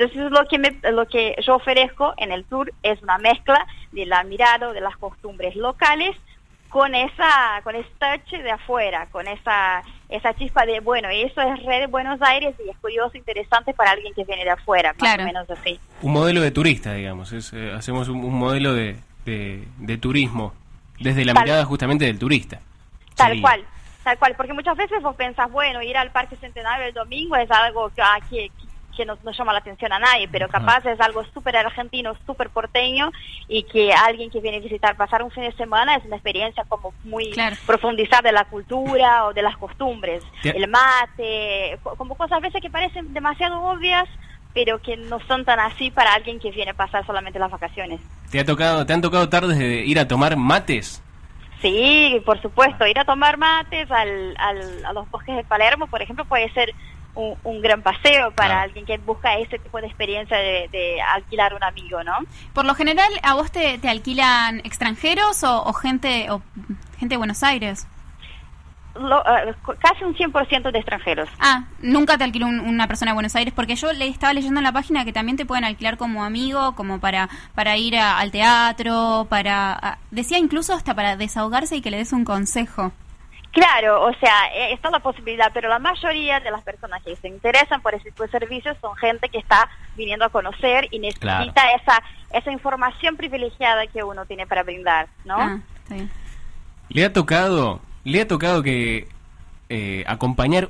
Entonces 0.01 0.31
lo 0.31 0.47
que, 0.49 0.59
me- 0.59 0.81
lo 0.93 1.07
que 1.07 1.37
yo 1.47 1.57
ofrezco 1.57 2.15
en 2.17 2.33
el 2.33 2.47
tour 2.47 2.73
es 2.83 3.03
una 3.03 3.19
mezcla 3.19 3.67
de 3.93 4.07
la 4.07 4.25
mirada, 4.25 4.73
de 4.73 4.81
las 4.81 4.97
costumbres 4.97 5.55
locales, 5.57 6.17
con 6.75 6.93
esa, 6.93 7.61
con 7.63 7.77
ese 7.77 7.89
touch 8.01 8.33
de 8.43 8.51
afuera, 8.51 9.07
con 9.13 9.29
esa, 9.29 9.81
esa 10.09 10.35
chispa 10.35 10.67
de, 10.67 10.81
bueno, 10.81 11.09
eso 11.09 11.41
es 11.41 11.63
red 11.63 11.83
de 11.83 11.87
Buenos 11.87 12.21
Aires 12.21 12.53
y 12.67 12.69
es 12.69 12.77
curioso, 12.79 13.17
interesante 13.17 13.73
para 13.73 13.93
alguien 13.93 14.13
que 14.13 14.25
viene 14.25 14.43
de 14.43 14.51
afuera, 14.51 14.93
más 14.99 15.19
o 15.21 15.23
menos 15.23 15.49
así. 15.49 15.79
Un 16.03 16.13
modelo 16.15 16.41
de 16.41 16.51
turista, 16.51 16.93
digamos. 16.95 17.31
Es, 17.31 17.53
eh, 17.53 17.71
hacemos 17.73 18.09
un, 18.09 18.25
un 18.25 18.35
modelo 18.37 18.75
de, 18.75 18.97
de, 19.25 19.63
de 19.79 19.99
turismo 19.99 20.53
desde 20.99 21.25
la 21.25 21.33
Tal- 21.35 21.45
mirada 21.45 21.65
justamente 21.65 22.07
del 22.07 22.19
turista. 22.19 22.59
Tal 23.15 23.29
Sería. 23.29 23.43
cual, 23.43 23.65
tal 24.03 24.19
cual, 24.19 24.35
porque 24.37 24.53
muchas 24.53 24.77
veces 24.77 25.01
vos 25.01 25.15
pensás, 25.15 25.49
bueno, 25.53 25.81
ir 25.81 25.97
al 25.97 26.11
Parque 26.11 26.35
Centenario 26.35 26.87
el 26.87 26.93
domingo 26.93 27.37
es 27.37 27.49
algo 27.53 27.89
que, 27.91 28.03
ah, 28.03 28.19
que, 28.29 28.51
que 28.95 29.05
no, 29.05 29.19
no 29.23 29.33
llama 29.33 29.53
la 29.53 29.59
atención 29.59 29.93
a 29.93 29.99
nadie, 29.99 30.29
pero 30.29 30.49
capaz 30.49 30.85
es 30.87 31.01
algo 31.01 31.25
súper 31.35 31.57
argentino, 31.57 32.15
súper 32.27 32.51
porteño 32.51 33.11
y 33.49 33.65
que 33.65 33.93
alguien 33.93 34.31
que 34.31 34.41
viene 34.41 34.59
a 34.59 34.61
visitar, 34.61 34.97
pasar 34.97 35.23
un 35.23 35.31
fin 35.31 35.45
de 35.45 35.53
semana 35.53 35.97
es 35.97 36.05
una 36.05 36.17
experiencia 36.17 36.65
como 36.69 36.93
muy 37.05 37.33
profundizar 37.67 38.23
de 38.23 38.33
la 38.33 38.45
cultura 38.45 39.27
o 39.27 39.33
de 39.33 39.43
las 39.43 39.57
costumbres, 39.57 40.23
el 40.43 40.69
mate, 40.69 41.79
co- 41.83 41.97
como 41.97 42.15
cosas 42.15 42.39
a 42.39 42.41
veces 42.41 42.61
que 42.61 42.71
parecen 42.71 43.13
demasiado 43.13 43.63
obvias, 43.63 44.09
pero 44.53 44.81
que 44.81 44.97
no 44.97 45.19
son 45.27 45.45
tan 45.45 45.59
así 45.61 45.91
para 45.91 46.15
alguien 46.15 46.39
que 46.39 46.51
viene 46.51 46.71
a 46.71 46.75
pasar 46.75 47.05
solamente 47.07 47.39
las 47.39 47.51
vacaciones. 47.51 48.01
¿Te, 48.31 48.41
ha 48.41 48.45
tocado, 48.45 48.87
¿Te 48.87 48.93
han 48.93 49.01
tocado 49.03 49.29
tardes 49.29 49.59
de 49.59 49.85
ir 49.85 49.99
a 49.99 50.07
tomar 50.07 50.37
mates? 50.37 51.03
Sí, 51.61 52.21
por 52.27 52.41
supuesto, 52.43 52.87
ir 52.87 52.99
a 52.99 53.05
tomar 53.05 53.39
mates 53.39 53.91
al, 53.91 54.35
al- 54.39 54.85
a 54.85 54.93
los 54.93 55.11
bosques 55.11 55.35
de 55.35 55.45
Palermo, 55.45 55.87
por 55.87 56.03
ejemplo, 56.03 56.25
puede 56.27 56.51
ser 56.53 56.75
un, 57.15 57.37
un 57.45 57.61
gran 57.63 57.83
paseo 57.83 58.31
para 58.33 58.63
alguien 58.63 58.85
que 58.87 58.99
busca 58.99 59.37
ese 59.39 59.59
tipo 59.59 59.81
de 59.81 59.87
experiencia 59.87 60.37
de, 60.37 60.69
de 60.73 61.01
alquilar 61.15 61.55
un 61.55 61.63
amigo, 61.63 62.03
¿no? 62.03 62.15
Por 62.53 62.65
lo 62.65 62.75
general, 62.75 63.09
¿a 63.23 63.35
vos 63.35 63.51
te, 63.53 63.79
te 63.79 63.89
alquilan 63.89 64.61
extranjeros 64.65 65.43
o, 65.45 65.65
o 65.65 65.73
gente 65.73 66.31
o 66.31 66.43
gente 66.99 67.15
de 67.15 67.17
Buenos 67.19 67.43
Aires? 67.43 67.87
Lo- 68.97 69.25
cu- 69.65 69.75
casi 69.81 70.05
un 70.05 70.15
100% 70.15 70.71
de 70.71 70.79
extranjeros. 70.79 71.29
Ah, 71.41 71.65
nunca 71.81 72.17
te 72.17 72.23
alquiló 72.23 72.47
un- 72.47 72.61
una 72.61 72.87
persona 72.87 73.11
de 73.11 73.15
Buenos 73.15 73.35
Aires, 73.35 73.53
porque 73.53 73.75
yo 73.75 73.93
le 73.93 74.07
estaba 74.07 74.33
leyendo 74.33 74.61
en 74.61 74.65
la 74.65 74.71
página 74.73 75.05
que 75.05 75.13
también 75.13 75.37
te 75.37 75.45
pueden 75.45 75.65
alquilar 75.65 75.97
como 75.97 76.23
amigo, 76.25 76.77
como 76.77 77.01
para 77.01 77.29
para 77.57 77.77
ir 77.77 77.97
a- 77.97 78.19
al 78.19 78.31
teatro, 78.31 79.27
para 79.29 79.73
a- 79.73 79.99
decía 80.13 80.39
incluso 80.39 80.75
hasta 80.75 80.95
para 80.95 81.17
desahogarse 81.17 81.75
y 81.77 81.81
que 81.81 81.91
le 81.91 81.97
des 81.99 82.13
un 82.13 82.25
consejo. 82.25 82.93
Claro, 83.55 84.03
o 84.05 84.13
sea, 84.15 84.49
eh, 84.53 84.73
está 84.73 84.91
la 84.91 84.99
posibilidad, 84.99 85.51
pero 85.55 85.69
la 85.69 85.79
mayoría 85.79 86.41
de 86.41 86.51
las 86.51 86.63
personas 86.63 87.01
que 87.05 87.15
se 87.17 87.29
interesan 87.29 87.81
por 87.83 87.95
ese 87.95 88.11
tipo 88.11 88.25
de 88.25 88.29
servicios 88.31 88.77
son 88.81 88.97
gente 88.97 89.29
que 89.29 89.39
está 89.39 89.69
viniendo 89.97 90.25
a 90.25 90.29
conocer 90.29 90.89
y 90.91 90.99
necesita 90.99 91.21
Claro. 91.63 91.81
esa 91.81 92.03
esa 92.33 92.51
información 92.51 93.17
privilegiada 93.17 93.87
que 93.87 94.03
uno 94.03 94.27
tiene 94.27 94.45
para 94.49 94.65
brindar, 94.65 95.07
¿no? 95.25 95.37
Ah, 95.39 95.59
bien. 95.89 96.11
¿Le 96.89 97.05
ha 97.05 97.13
tocado, 97.13 97.81
le 98.03 98.21
ha 98.23 98.27
tocado 98.27 98.61
que 98.65 99.07
eh, 99.69 100.03
acompañar 100.09 100.69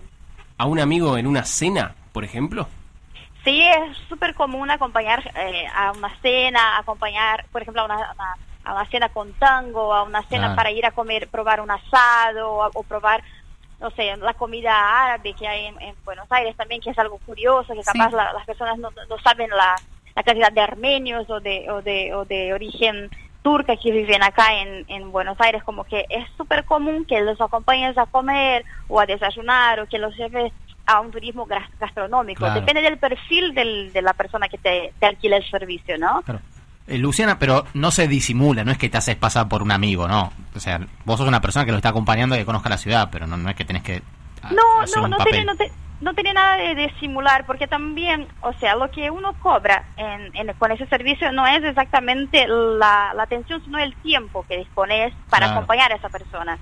a 0.59 0.67
un 0.67 0.79
amigo 0.79 1.17
en 1.17 1.27
una 1.27 1.45
cena, 1.45 1.95
por 2.13 2.23
ejemplo? 2.23 2.69
Sí, 3.45 3.63
es 3.63 3.97
súper 4.09 4.35
común 4.35 4.71
acompañar 4.71 5.23
eh, 5.37 5.67
a 5.75 5.93
una 5.93 6.15
cena, 6.21 6.77
acompañar, 6.79 7.47
por 7.51 7.63
ejemplo, 7.63 7.81
a 7.83 7.85
una, 7.87 7.97
una- 7.97 8.37
a 8.65 8.73
una 8.73 8.87
cena 8.87 9.09
con 9.11 9.33
tango, 9.35 9.93
a 9.95 10.03
una 10.03 10.23
cena 10.25 10.53
Ah. 10.53 10.57
para 10.57 10.71
ir 10.71 10.85
a 10.87 10.91
comer, 10.93 11.29
probar 11.29 11.61
un 11.61 11.71
asado 11.71 12.53
o, 12.53 12.71
o 12.75 12.83
probar, 12.83 13.23
no 13.81 13.91
sé, 13.91 14.17
la 14.17 14.35
comida 14.35 14.73
árabe 15.05 15.35
que 15.35 15.47
hay 15.47 15.67
en, 15.67 15.81
en 15.83 15.95
Buenos 16.05 16.27
Aires 16.31 16.57
también, 16.57 16.81
que 16.81 16.91
es 16.91 16.99
algo 16.99 17.19
curioso, 17.19 17.75
que 17.75 17.83
capaz 17.83 18.11
la- 18.13 18.33
las 18.33 18.47
personas 18.47 18.79
no, 18.79 18.91
no 18.91 19.19
saben 19.23 19.51
la, 19.51 19.75
la 20.15 20.23
cantidad 20.23 20.53
de 20.53 20.61
armenios 20.61 21.29
o 21.29 21.41
de, 21.41 21.71
o 21.71 21.83
de, 21.83 22.15
o 22.15 22.25
de 22.25 22.55
origen 22.55 23.11
turca 23.43 23.77
que 23.77 23.91
viven 23.93 24.23
acá 24.23 24.55
en, 24.55 24.87
en 24.89 25.13
Buenos 25.13 25.39
Aires, 25.39 25.63
como 25.65 25.85
que 25.85 26.07
es 26.09 26.27
súper 26.39 26.65
común 26.65 27.05
que 27.05 27.21
los 27.21 27.39
acompañes 27.41 27.99
a 27.99 28.07
comer 28.07 28.65
o 28.89 28.99
a 29.01 29.05
desayunar 29.07 29.81
o 29.81 29.87
que 29.87 29.99
los 29.99 30.17
lleves 30.17 30.51
a 30.87 31.01
un 31.01 31.11
turismo 31.11 31.45
gas- 31.45 31.69
gastronómico. 31.79 32.39
Claro. 32.41 32.61
Depende 32.61 32.81
del 32.81 32.97
perfil 32.99 33.53
del, 33.55 33.93
de 33.93 34.01
la 34.01 34.15
persona 34.15 34.49
que 34.49 34.57
te, 34.57 34.95
te 34.99 35.07
alquila 35.07 35.37
el 35.37 35.51
servicio, 35.51 35.99
¿no? 35.99 36.23
Eh, 36.87 36.99
Luciana, 36.99 37.39
pero 37.39 37.65
no 37.75 37.91
se 37.91 38.09
disimula, 38.09 38.63
no 38.65 38.71
es 38.71 38.79
que 38.79 38.91
te 38.91 38.99
haces 38.99 39.17
pasar 39.17 39.49
por 39.49 39.63
un 39.63 39.73
amigo, 39.73 40.07
¿no? 40.07 40.33
O 40.55 40.61
sea, 40.61 40.81
vos 41.05 41.19
sos 41.19 41.27
una 41.29 41.41
persona 41.41 41.65
que 41.65 41.71
lo 41.73 41.79
está 41.79 41.89
acompañando 41.91 42.35
y 42.35 42.39
que 42.41 42.45
conozca 42.45 42.69
la 42.69 42.77
ciudad, 42.77 43.09
pero 43.11 43.27
no, 43.27 43.37
no 43.39 43.49
es 43.49 43.57
que 43.57 43.65
tenés 43.65 43.83
que 43.83 44.03
No, 44.51 44.63
hacer 44.83 44.99
no, 44.99 45.05
un 45.05 45.11
no 45.11 45.17
papel. 45.17 45.33
tiene, 45.33 45.47
no, 45.47 45.57
te- 45.57 45.73
no 46.03 46.13
tiene 46.13 46.35
nada 46.35 46.57
de, 46.57 46.75
de 46.75 46.93
simular, 47.01 47.47
porque 47.47 47.67
también, 47.67 48.29
o 48.43 48.53
sea, 48.55 48.77
lo 48.77 48.91
que 48.91 49.11
uno 49.11 49.33
cobra 49.41 49.85
en, 49.97 50.31
en- 50.37 50.53
con 50.59 50.73
ese 50.73 50.85
servicio 50.87 51.33
no 51.33 51.47
es 51.47 51.65
exactamente 51.65 52.47
la, 52.47 53.15
la 53.15 53.23
atención, 53.23 53.63
sino 53.65 53.79
el 53.79 53.95
tiempo 54.03 54.45
que 54.47 54.59
dispones 54.59 55.15
para 55.31 55.47
Claro. 55.47 55.61
acompañar 55.61 55.91
a 55.93 55.97
esa 55.97 56.11
persona. 56.11 56.59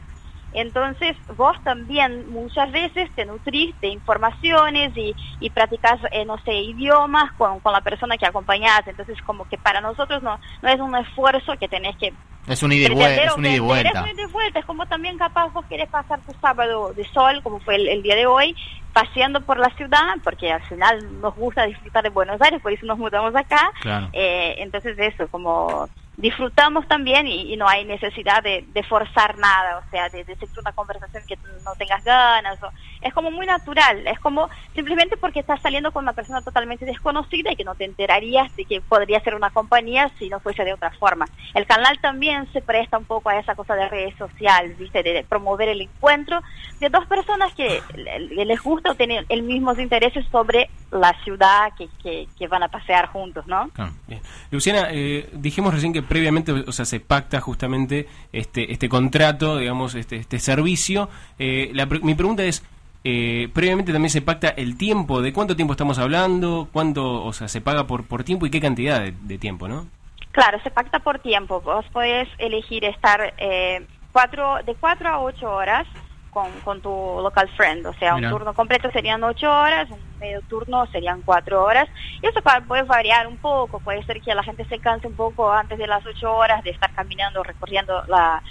Entonces, 0.52 1.16
vos 1.36 1.56
también 1.64 2.28
muchas 2.28 2.70
veces 2.72 3.10
te 3.14 3.24
nutrís 3.24 3.78
de 3.80 3.88
informaciones 3.88 4.92
y, 4.96 5.14
y 5.40 5.50
practicas, 5.50 5.98
eh, 6.10 6.24
no 6.24 6.38
sé, 6.44 6.52
idiomas 6.54 7.32
con, 7.32 7.60
con 7.60 7.72
la 7.72 7.80
persona 7.80 8.18
que 8.18 8.26
acompañás. 8.26 8.82
Entonces, 8.86 9.16
como 9.22 9.46
que 9.46 9.58
para 9.58 9.80
nosotros 9.80 10.22
no, 10.22 10.38
no 10.60 10.68
es 10.68 10.80
un 10.80 10.94
esfuerzo 10.96 11.54
que 11.58 11.68
tenés 11.68 11.96
que 11.96 12.12
Es 12.46 12.62
un 12.62 12.72
ida 12.72 12.90
y 12.90 12.94
vuelta. 12.94 13.24
Es 13.24 13.36
un 13.36 13.46
ida 13.46 13.56
y 13.56 13.58
vuelta. 13.60 13.88
Es 13.88 14.00
un 14.00 14.08
ida 14.08 14.28
y 14.28 14.32
vuelta. 14.32 14.58
Es 14.58 14.64
como 14.66 14.86
también 14.86 15.16
capaz 15.16 15.48
vos 15.52 15.64
querés 15.66 15.88
pasar 15.88 16.20
tu 16.20 16.32
sábado 16.40 16.92
de 16.92 17.04
sol, 17.12 17.42
como 17.42 17.60
fue 17.60 17.76
el, 17.76 17.88
el 17.88 18.02
día 18.02 18.16
de 18.16 18.26
hoy, 18.26 18.54
paseando 18.92 19.40
por 19.46 19.58
la 19.58 19.70
ciudad, 19.70 20.16
porque 20.22 20.52
al 20.52 20.62
final 20.64 21.20
nos 21.20 21.34
gusta 21.34 21.64
disfrutar 21.64 22.02
de 22.02 22.10
Buenos 22.10 22.40
Aires, 22.42 22.60
por 22.60 22.72
eso 22.72 22.84
nos 22.84 22.98
mudamos 22.98 23.34
acá. 23.34 23.70
Claro. 23.80 24.10
Eh, 24.12 24.56
entonces 24.58 24.98
eso, 24.98 25.28
como 25.28 25.88
disfrutamos 26.16 26.86
también 26.88 27.26
y, 27.26 27.56
no 27.56 27.68
hay 27.68 27.84
necesidad 27.84 28.42
de, 28.42 28.64
de 28.68 28.82
forzar 28.82 29.38
nada, 29.38 29.78
o 29.78 29.84
sea, 29.90 30.08
de, 30.10 30.24
de 30.24 30.36
seguir 30.36 30.58
una 30.58 30.72
conversación 30.72 31.24
que 31.26 31.38
no 31.64 31.74
tengas 31.76 32.02
ganas. 32.04 32.62
O, 32.62 32.72
es 33.02 33.12
como 33.14 33.30
muy 33.30 33.46
natural, 33.46 34.06
es 34.06 34.18
como 34.20 34.48
simplemente 34.74 35.16
porque 35.16 35.40
estás 35.40 35.60
saliendo 35.60 35.92
con 35.92 36.04
una 36.04 36.12
persona 36.12 36.40
totalmente 36.42 36.84
desconocida 36.84 37.52
y 37.52 37.56
que 37.56 37.64
no 37.64 37.74
te 37.74 37.84
enterarías 37.84 38.54
de 38.56 38.64
que 38.64 38.80
podría 38.80 39.20
ser 39.20 39.34
una 39.34 39.50
compañía 39.50 40.10
si 40.18 40.28
no 40.28 40.40
fuese 40.40 40.64
de 40.64 40.72
otra 40.74 40.90
forma. 40.92 41.26
El 41.54 41.66
canal 41.66 41.98
también 42.00 42.46
se 42.52 42.60
presta 42.62 42.98
un 42.98 43.04
poco 43.04 43.28
a 43.30 43.38
esa 43.38 43.54
cosa 43.54 43.74
de 43.74 43.88
redes 43.88 44.14
sociales, 44.16 44.78
¿viste? 44.78 45.02
De, 45.02 45.12
de 45.12 45.24
promover 45.24 45.68
el 45.68 45.80
encuentro 45.80 46.40
de 46.80 46.88
dos 46.88 47.06
personas 47.06 47.52
que 47.54 47.80
le- 47.96 48.18
le- 48.20 48.44
les 48.44 48.60
gusta 48.62 48.90
o 48.92 48.94
tienen 48.94 49.24
el 49.28 49.42
mismos 49.42 49.78
intereses 49.78 50.24
sobre 50.30 50.70
la 50.90 51.12
ciudad 51.24 51.72
que, 51.78 51.88
que, 52.02 52.26
que 52.38 52.48
van 52.48 52.62
a 52.62 52.68
pasear 52.68 53.06
juntos, 53.08 53.46
¿no? 53.46 53.70
Luciana, 54.50 54.88
eh, 54.90 55.28
dijimos 55.32 55.72
recién 55.74 55.92
que 55.92 56.02
previamente, 56.02 56.52
o 56.52 56.72
sea, 56.72 56.84
se 56.84 57.00
pacta 57.00 57.40
justamente 57.40 58.06
este 58.32 58.72
este 58.72 58.88
contrato, 58.88 59.56
digamos, 59.58 59.94
este 59.94 60.16
este 60.16 60.38
servicio. 60.38 61.08
Eh, 61.38 61.70
la 61.74 61.86
mi 61.86 62.14
pregunta 62.14 62.42
es, 62.44 62.62
eh, 63.04 63.48
previamente 63.52 63.92
también 63.92 64.10
se 64.10 64.22
pacta 64.22 64.48
el 64.48 64.76
tiempo, 64.76 65.22
¿de 65.22 65.32
cuánto 65.32 65.56
tiempo 65.56 65.72
estamos 65.72 65.98
hablando? 65.98 66.68
¿Cuánto, 66.72 67.24
o 67.24 67.32
sea, 67.32 67.48
se 67.48 67.60
paga 67.60 67.86
por 67.86 68.06
por 68.06 68.24
tiempo 68.24 68.46
y 68.46 68.50
qué 68.50 68.60
cantidad 68.60 69.00
de, 69.00 69.12
de 69.22 69.38
tiempo, 69.38 69.68
no? 69.68 69.86
Claro, 70.32 70.58
se 70.62 70.70
pacta 70.70 70.98
por 70.98 71.18
tiempo. 71.18 71.60
Vos 71.60 71.84
podés 71.92 72.28
elegir 72.38 72.84
estar 72.84 73.34
eh, 73.36 73.86
cuatro, 74.12 74.58
de 74.64 74.74
cuatro 74.74 75.08
a 75.10 75.20
ocho 75.20 75.50
horas 75.50 75.86
con, 76.30 76.50
con 76.64 76.80
tu 76.80 76.88
local 76.88 77.48
friend. 77.56 77.86
O 77.86 77.92
sea, 77.94 78.14
Mira. 78.14 78.28
un 78.28 78.34
turno 78.38 78.54
completo 78.54 78.90
serían 78.90 79.22
ocho 79.22 79.50
horas, 79.52 79.90
un 79.90 80.00
medio 80.18 80.40
turno 80.48 80.86
serían 80.86 81.20
cuatro 81.20 81.62
horas. 81.62 81.86
Y 82.22 82.26
eso 82.26 82.40
puede 82.66 82.82
variar 82.84 83.26
un 83.26 83.36
poco. 83.36 83.78
Puede 83.80 84.02
ser 84.04 84.22
que 84.22 84.34
la 84.34 84.42
gente 84.42 84.64
se 84.64 84.78
canse 84.78 85.06
un 85.06 85.14
poco 85.16 85.52
antes 85.52 85.78
de 85.78 85.86
las 85.86 86.04
ocho 86.06 86.34
horas 86.34 86.64
de 86.64 86.70
estar 86.70 86.90
caminando, 86.94 87.42
recorriendo 87.42 88.02
la, 88.08 88.42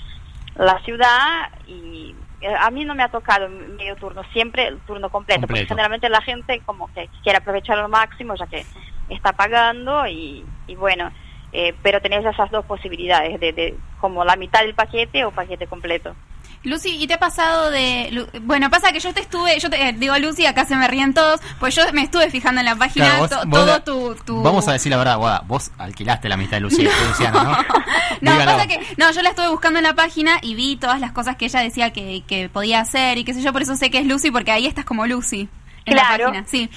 la 0.56 0.80
ciudad. 0.82 1.50
Y 1.66 2.16
a 2.48 2.70
mí 2.72 2.86
no 2.86 2.96
me 2.96 3.04
ha 3.04 3.10
tocado 3.10 3.48
medio 3.50 3.96
turno, 3.96 4.24
siempre 4.34 4.68
el 4.68 4.80
turno 4.80 5.10
completo. 5.10 5.42
Porque 5.42 5.66
generalmente 5.66 6.10
la 6.10 6.22
gente 6.22 6.62
como 6.66 6.92
que 6.94 7.10
quiere 7.24 7.38
aprovechar 7.38 7.78
al 7.78 7.90
máximo 7.90 8.36
ya 8.36 8.48
que 8.48 8.66
está 9.10 9.34
pagando 9.34 10.08
y, 10.08 10.46
y 10.68 10.76
bueno. 10.76 11.12
Eh, 11.54 11.76
pero 11.82 12.00
tenés 12.00 12.26
esas 12.26 12.50
dos 12.50 12.64
posibilidades, 12.64 13.38
de, 13.38 13.52
de 13.52 13.76
como 14.00 14.24
la 14.24 14.38
mitad 14.38 14.62
del 14.62 14.74
paquete 14.74 15.26
o 15.26 15.32
paquete 15.32 15.68
completo. 15.68 16.16
Lucy, 16.64 16.90
¿y 17.02 17.08
te 17.08 17.16
ha 17.16 17.20
pasado 17.20 17.72
de...? 17.72 18.10
Lu- 18.12 18.28
Bueno, 18.42 18.70
pasa 18.70 18.92
que 18.92 19.00
yo 19.00 19.12
te 19.14 19.22
estuve... 19.22 19.60
Yo 19.60 19.70
te 19.70 19.90
eh, 19.90 19.94
digo 19.94 20.16
Lucy, 20.20 20.46
acá 20.46 20.64
se 20.66 20.76
me 20.76 20.88
ríen 20.88 21.14
todos, 21.14 21.40
pues 21.60 21.76
yo 21.76 21.82
me 21.94 22.04
estuve 22.04 22.30
fijando 22.30 22.60
en 22.62 22.66
la 22.66 22.76
página 22.76 23.06
Claro, 23.06 23.20
vos- 23.22 23.30
to- 23.30 23.36
vos 23.48 23.60
todo 23.60 23.66
la- 23.66 23.84
tu, 23.84 24.16
tu- 24.26 24.42
Vamos 24.44 24.68
a 24.68 24.74
decir 24.74 24.92
la 24.92 24.98
verdad, 24.98 25.18
Guada, 25.18 25.44
vos 25.48 25.72
alquilaste 25.80 26.30
la 26.30 26.38
mitad 26.38 26.58
de 26.58 26.62
Lucy- 26.62 26.84
Luciana, 27.08 27.44
¿no? 27.44 27.52
No, 28.22 28.34
Dígalo. 28.34 28.52
pasa 28.52 28.68
que... 28.68 28.80
No, 28.98 29.12
yo 29.12 29.22
la 29.24 29.30
estuve 29.30 29.48
buscando 29.50 29.80
en 29.80 29.84
la 29.84 29.96
página 29.96 30.38
y 30.44 30.54
vi 30.54 30.76
todas 30.76 31.00
las 31.00 31.12
cosas 31.12 31.36
que 31.38 31.46
ella 31.46 31.62
decía 31.62 31.92
que, 31.92 32.24
que 32.28 32.48
podía 32.50 32.80
hacer 32.80 33.18
y 33.18 33.24
qué 33.24 33.34
sé 33.34 33.42
yo, 33.42 33.52
por 33.52 33.64
eso 33.64 33.76
sé 33.76 33.90
que 33.90 33.98
es 33.98 34.06
Lucy, 34.06 34.30
porque 34.30 34.52
ahí 34.52 34.68
estás 34.68 34.86
como 34.86 35.08
Lucy. 35.08 35.50
En 35.86 35.94
Claro, 35.96 36.26
la 36.32 36.44
página. 36.44 36.48
sí. 36.48 36.70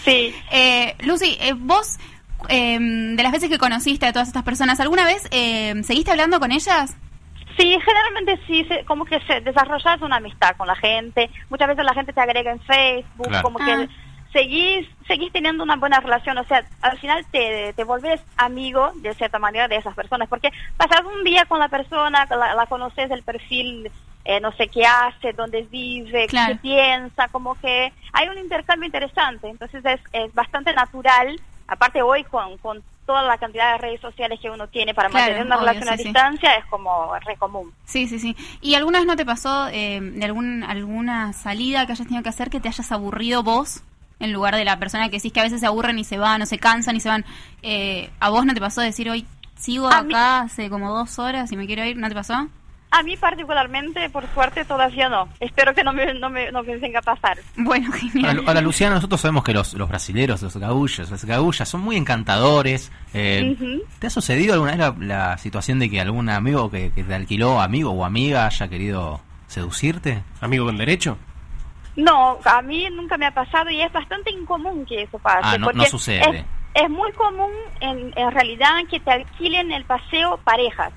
Eh, 0.50 0.96
Lucy, 1.00 1.36
eh, 1.38 1.52
vos, 1.54 1.98
eh, 2.48 2.78
de 2.80 3.22
las 3.22 3.32
veces 3.32 3.50
que 3.50 3.58
conociste 3.58 4.06
a 4.06 4.12
todas 4.14 4.28
estas 4.28 4.44
personas, 4.44 4.80
¿alguna 4.80 5.04
vez 5.04 5.28
eh, 5.30 5.74
seguiste 5.86 6.10
hablando 6.10 6.40
con 6.40 6.52
ellas? 6.52 6.94
Sí, 7.56 7.78
generalmente 7.84 8.38
sí, 8.46 8.64
se- 8.64 8.84
como 8.84 9.04
que 9.04 9.20
se 9.20 9.40
desarrollas 9.40 10.00
una 10.02 10.16
amistad 10.16 10.56
con 10.56 10.66
la 10.66 10.74
gente. 10.76 11.30
Muchas 11.50 11.68
veces 11.68 11.84
la 11.84 11.94
gente 11.94 12.12
te 12.12 12.20
agrega 12.20 12.50
en 12.50 12.60
Facebook, 12.60 13.28
Claro. 13.28 13.42
como 13.42 13.58
que 13.58 13.72
Ah. 13.72 13.86
seguís, 14.32 14.88
seguís 15.06 15.32
teniendo 15.32 15.62
una 15.62 15.76
buena 15.76 16.00
relación. 16.00 16.36
O 16.38 16.44
sea, 16.44 16.64
al 16.82 16.98
final 16.98 17.24
te, 17.30 17.72
te 17.74 17.84
volvés 17.84 18.20
amigo 18.36 18.90
de 18.96 19.14
cierta 19.14 19.38
manera 19.38 19.68
de 19.68 19.76
esas 19.76 19.94
personas, 19.94 20.28
porque 20.28 20.50
pasas 20.76 21.02
un 21.04 21.22
día 21.22 21.44
con 21.44 21.60
la 21.60 21.68
persona, 21.68 22.26
la, 22.28 22.54
la 22.54 22.66
conoces 22.66 23.10
el 23.12 23.22
perfil, 23.22 23.90
eh, 24.24 24.40
no 24.40 24.50
sé 24.52 24.66
qué 24.68 24.84
hace, 24.86 25.32
dónde 25.34 25.62
vive, 25.70 26.26
Claro. 26.26 26.54
qué 26.54 26.58
piensa, 26.60 27.28
como 27.28 27.54
que 27.60 27.92
hay 28.12 28.28
un 28.28 28.38
intercambio 28.38 28.86
interesante. 28.86 29.48
Entonces 29.48 29.84
es, 29.84 30.00
es 30.12 30.34
bastante 30.34 30.72
natural, 30.72 31.38
aparte 31.68 32.02
hoy 32.02 32.24
con, 32.24 32.58
con 32.58 32.82
toda 33.06 33.22
la 33.22 33.38
cantidad 33.38 33.72
de 33.72 33.78
redes 33.78 34.00
sociales 34.00 34.38
que 34.40 34.50
uno 34.50 34.66
tiene 34.68 34.94
para 34.94 35.08
Claro, 35.08 35.24
mantener 35.26 35.46
una 35.46 35.56
obvio, 35.56 35.66
relación 35.68 35.88
a 35.92 35.96
sí. 35.96 36.04
distancia, 36.04 36.54
es 36.54 36.64
como 36.66 37.14
re 37.24 37.36
común. 37.36 37.72
Sí, 37.84 38.06
sí, 38.08 38.18
sí. 38.18 38.36
¿Y 38.60 38.74
alguna 38.74 38.98
vez 38.98 39.06
no 39.06 39.16
te 39.16 39.26
pasó 39.26 39.68
eh, 39.68 40.00
de 40.00 40.24
algún, 40.24 40.62
alguna 40.62 41.32
salida 41.32 41.86
que 41.86 41.92
hayas 41.92 42.06
tenido 42.06 42.22
que 42.22 42.28
hacer 42.30 42.50
que 42.50 42.60
te 42.60 42.68
hayas 42.68 42.90
aburrido 42.92 43.42
vos? 43.42 43.82
En 44.20 44.32
lugar 44.32 44.54
de 44.56 44.64
la 44.64 44.78
persona 44.78 45.08
que 45.10 45.16
decís 45.16 45.32
que 45.32 45.40
a 45.40 45.42
veces 45.42 45.60
se 45.60 45.66
aburren 45.66 45.98
y 45.98 46.04
se 46.04 46.18
van, 46.18 46.40
o 46.40 46.46
se 46.46 46.58
cansan 46.58 46.96
y 46.96 47.00
se 47.00 47.08
van. 47.08 47.24
Eh, 47.62 48.10
¿A 48.20 48.30
vos 48.30 48.46
no 48.46 48.54
te 48.54 48.60
pasó 48.60 48.80
decir 48.80 49.10
hoy 49.10 49.26
sigo 49.58 49.88
A 49.88 49.98
acá 49.98 50.40
hace 50.42 50.70
como 50.70 50.90
dos 50.96 51.18
horas 51.18 51.50
y 51.52 51.56
me 51.56 51.66
quiero 51.66 51.84
ir? 51.84 51.96
¿No 51.96 52.08
te 52.08 52.14
pasó? 52.14 52.48
A 52.96 53.02
mí 53.02 53.16
particularmente, 53.16 54.08
por 54.10 54.24
suerte, 54.34 54.64
todavía 54.64 55.08
no. 55.08 55.28
Espero 55.40 55.74
que 55.74 55.82
no 55.82 55.92
me, 55.92 56.14
no 56.14 56.30
me, 56.30 56.52
no 56.52 56.62
me 56.62 56.76
venga 56.76 57.00
a 57.00 57.02
pasar. 57.02 57.38
Bueno, 57.56 57.90
Ahora, 58.24 58.40
ahora, 58.46 58.60
Luciana, 58.60 58.94
nosotros 58.94 59.20
sabemos 59.20 59.42
que 59.42 59.52
los, 59.52 59.74
los 59.74 59.88
brasileros, 59.88 60.40
los 60.42 60.56
gaullos, 60.56 61.10
las 61.10 61.24
gaullas 61.24 61.68
son 61.68 61.80
muy 61.80 61.96
encantadores. 61.96 62.92
Eh. 63.12 63.56
¿Te 63.98 64.06
ha 64.06 64.10
sucedido 64.10 64.54
alguna 64.54 64.76
vez 64.76 64.78
la, 64.80 64.94
la 65.30 65.38
situación 65.38 65.80
de 65.80 65.90
que 65.90 66.00
algún 66.00 66.28
amigo 66.28 66.70
que, 66.70 66.92
que 66.92 67.02
te 67.02 67.14
alquiló, 67.14 67.60
amigo 67.60 67.90
o 67.90 68.04
amiga, 68.04 68.46
haya 68.46 68.68
querido 68.68 69.20
seducirte? 69.48 70.22
¿Amigo 70.40 70.64
con 70.66 70.76
derecho? 70.76 71.18
No, 71.96 72.38
a 72.44 72.62
mí 72.62 72.86
nunca 72.92 73.16
me 73.18 73.26
ha 73.26 73.34
pasado 73.34 73.70
y 73.70 73.80
es 73.80 73.92
bastante 73.92 74.30
incomún 74.30 74.84
que 74.86 75.02
eso 75.02 75.18
pase. 75.18 75.40
Ah, 75.42 75.58
no- 75.58 75.66
porque 75.66 75.78
no 75.78 75.84
sucede. 75.86 76.38
Es, 76.74 76.84
es 76.84 76.90
muy 76.90 77.10
común 77.12 77.50
en, 77.80 78.12
en 78.16 78.30
realidad 78.30 78.70
que 78.90 79.00
te 79.00 79.10
alquilen 79.10 79.72
el 79.72 79.84
paseo 79.84 80.38
parejas. 80.44 80.92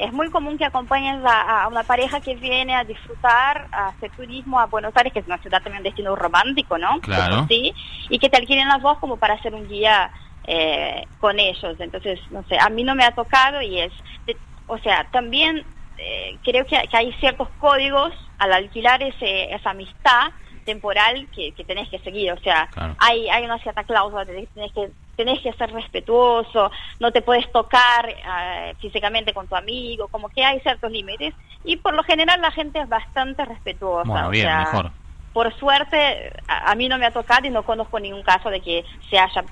Es 0.00 0.12
muy 0.12 0.30
común 0.30 0.56
que 0.58 0.64
acompañes 0.64 1.22
a, 1.24 1.62
a 1.64 1.68
una 1.68 1.82
pareja 1.84 2.20
que 2.20 2.34
viene 2.36 2.74
a 2.74 2.84
disfrutar, 2.84 3.68
a 3.72 3.88
hacer 3.88 4.10
turismo 4.12 4.58
a 4.58 4.66
Buenos 4.66 4.92
Aires, 4.96 5.12
que 5.12 5.18
es 5.20 5.26
una 5.26 5.38
ciudad 5.38 5.62
también 5.62 5.80
un 5.80 5.84
destino 5.84 6.16
romántico, 6.16 6.78
¿no? 6.78 7.00
Claro. 7.00 7.46
Sí, 7.48 7.72
y 8.08 8.18
que 8.18 8.28
te 8.28 8.38
alquilen 8.38 8.68
las 8.68 8.82
dos 8.82 8.98
como 8.98 9.18
para 9.18 9.34
hacer 9.34 9.54
un 9.54 9.66
guía 9.68 10.10
eh, 10.44 11.06
con 11.18 11.38
ellos. 11.38 11.76
Entonces, 11.78 12.18
no 12.30 12.42
sé, 12.44 12.56
a 12.58 12.70
mí 12.70 12.82
no 12.82 12.94
me 12.94 13.04
ha 13.04 13.10
tocado 13.12 13.60
y 13.62 13.78
es, 13.78 13.92
de- 14.26 14.38
o 14.66 14.78
sea, 14.78 15.06
también 15.12 15.66
eh, 15.98 16.38
creo 16.42 16.64
que, 16.66 16.80
que 16.90 16.96
hay 16.96 17.12
ciertos 17.20 17.48
códigos 17.58 18.12
al 18.38 18.52
alquilar 18.54 19.02
ese, 19.02 19.52
esa 19.54 19.70
amistad 19.70 20.28
temporal 20.64 21.28
que, 21.34 21.52
que 21.52 21.64
tenés 21.64 21.88
que 21.90 21.98
seguir. 21.98 22.32
O 22.32 22.38
sea, 22.40 22.68
Claro. 22.72 22.96
hay, 22.98 23.28
hay 23.28 23.44
una 23.44 23.58
cierta 23.58 23.84
cláusula 23.84 24.24
de 24.24 24.34
que 24.34 24.46
tenés 24.54 24.72
que 24.72 24.90
tenés 25.20 25.40
que 25.42 25.52
ser 25.52 25.70
respetuoso, 25.70 26.70
no 26.98 27.12
te 27.12 27.20
puedes 27.20 27.50
tocar 27.52 28.08
eh, 28.08 28.74
físicamente 28.80 29.34
con 29.34 29.46
tu 29.46 29.54
amigo, 29.54 30.08
como 30.08 30.30
que 30.30 30.42
hay 30.42 30.58
ciertos 30.60 30.90
límites 30.90 31.34
y 31.62 31.76
por 31.76 31.92
lo 31.92 32.02
general 32.04 32.40
la 32.40 32.50
gente 32.50 32.80
es 32.80 32.88
bastante 32.88 33.44
respetuosa. 33.44 34.08
Bueno, 34.08 34.28
o 34.28 34.30
bien, 34.30 34.46
sea, 34.46 34.58
mejor. 34.60 34.90
Por 35.34 35.54
suerte, 35.58 36.32
a, 36.48 36.70
a 36.70 36.74
mí 36.74 36.88
no 36.88 36.96
me 36.96 37.04
ha 37.04 37.10
tocado 37.10 37.46
y 37.46 37.50
no 37.50 37.62
conozco 37.64 38.00
ningún 38.00 38.22
caso 38.22 38.48
de 38.48 38.62
que 38.62 38.82
se 39.10 39.18
haya 39.18 39.44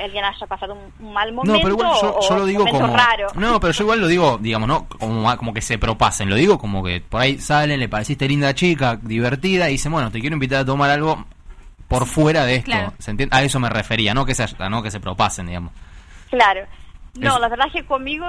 alguien 0.00 0.24
haya 0.24 0.46
pasado 0.46 0.74
un, 0.74 1.06
un 1.06 1.12
mal 1.12 1.32
momento 1.32 1.58
No, 1.58 1.62
pero 1.62 1.74
igual 1.74 2.00
yo, 2.00 2.16
o 2.16 2.28
yo 2.28 2.36
lo 2.36 2.46
digo 2.46 2.64
como. 2.64 2.86
raro. 2.96 3.26
No, 3.34 3.58
pero 3.58 3.72
yo 3.72 3.82
igual 3.82 4.00
lo 4.00 4.06
digo, 4.06 4.38
digamos, 4.40 4.68
¿no? 4.68 4.86
Como, 4.88 5.36
como 5.36 5.52
que 5.52 5.60
se 5.60 5.76
propasen. 5.76 6.30
Lo 6.30 6.36
digo 6.36 6.56
como 6.56 6.84
que 6.84 7.00
por 7.00 7.20
ahí 7.20 7.38
salen, 7.38 7.80
le 7.80 7.88
pareciste 7.88 8.28
linda 8.28 8.54
chica, 8.54 8.96
divertida, 9.02 9.68
y 9.68 9.72
dicen, 9.72 9.90
bueno, 9.90 10.12
te 10.12 10.20
quiero 10.20 10.34
invitar 10.34 10.60
a 10.60 10.64
tomar 10.64 10.88
algo 10.90 11.26
por 11.88 12.06
fuera 12.06 12.44
de 12.44 12.56
esto. 12.56 12.66
Claro. 12.66 12.92
¿Se 12.98 13.10
entiende? 13.10 13.34
A 13.36 13.42
eso 13.42 13.58
me 13.60 13.68
refería, 13.68 14.14
no 14.14 14.24
que 14.26 14.34
se, 14.34 14.44
no 14.70 14.82
que 14.82 14.90
se 14.90 15.00
propasen, 15.00 15.46
digamos. 15.46 15.72
Claro. 16.30 16.62
No, 17.18 17.34
Es- 17.36 17.40
la 17.40 17.48
verdad 17.48 17.66
es 17.68 17.72
que 17.72 17.84
conmigo 17.86 18.26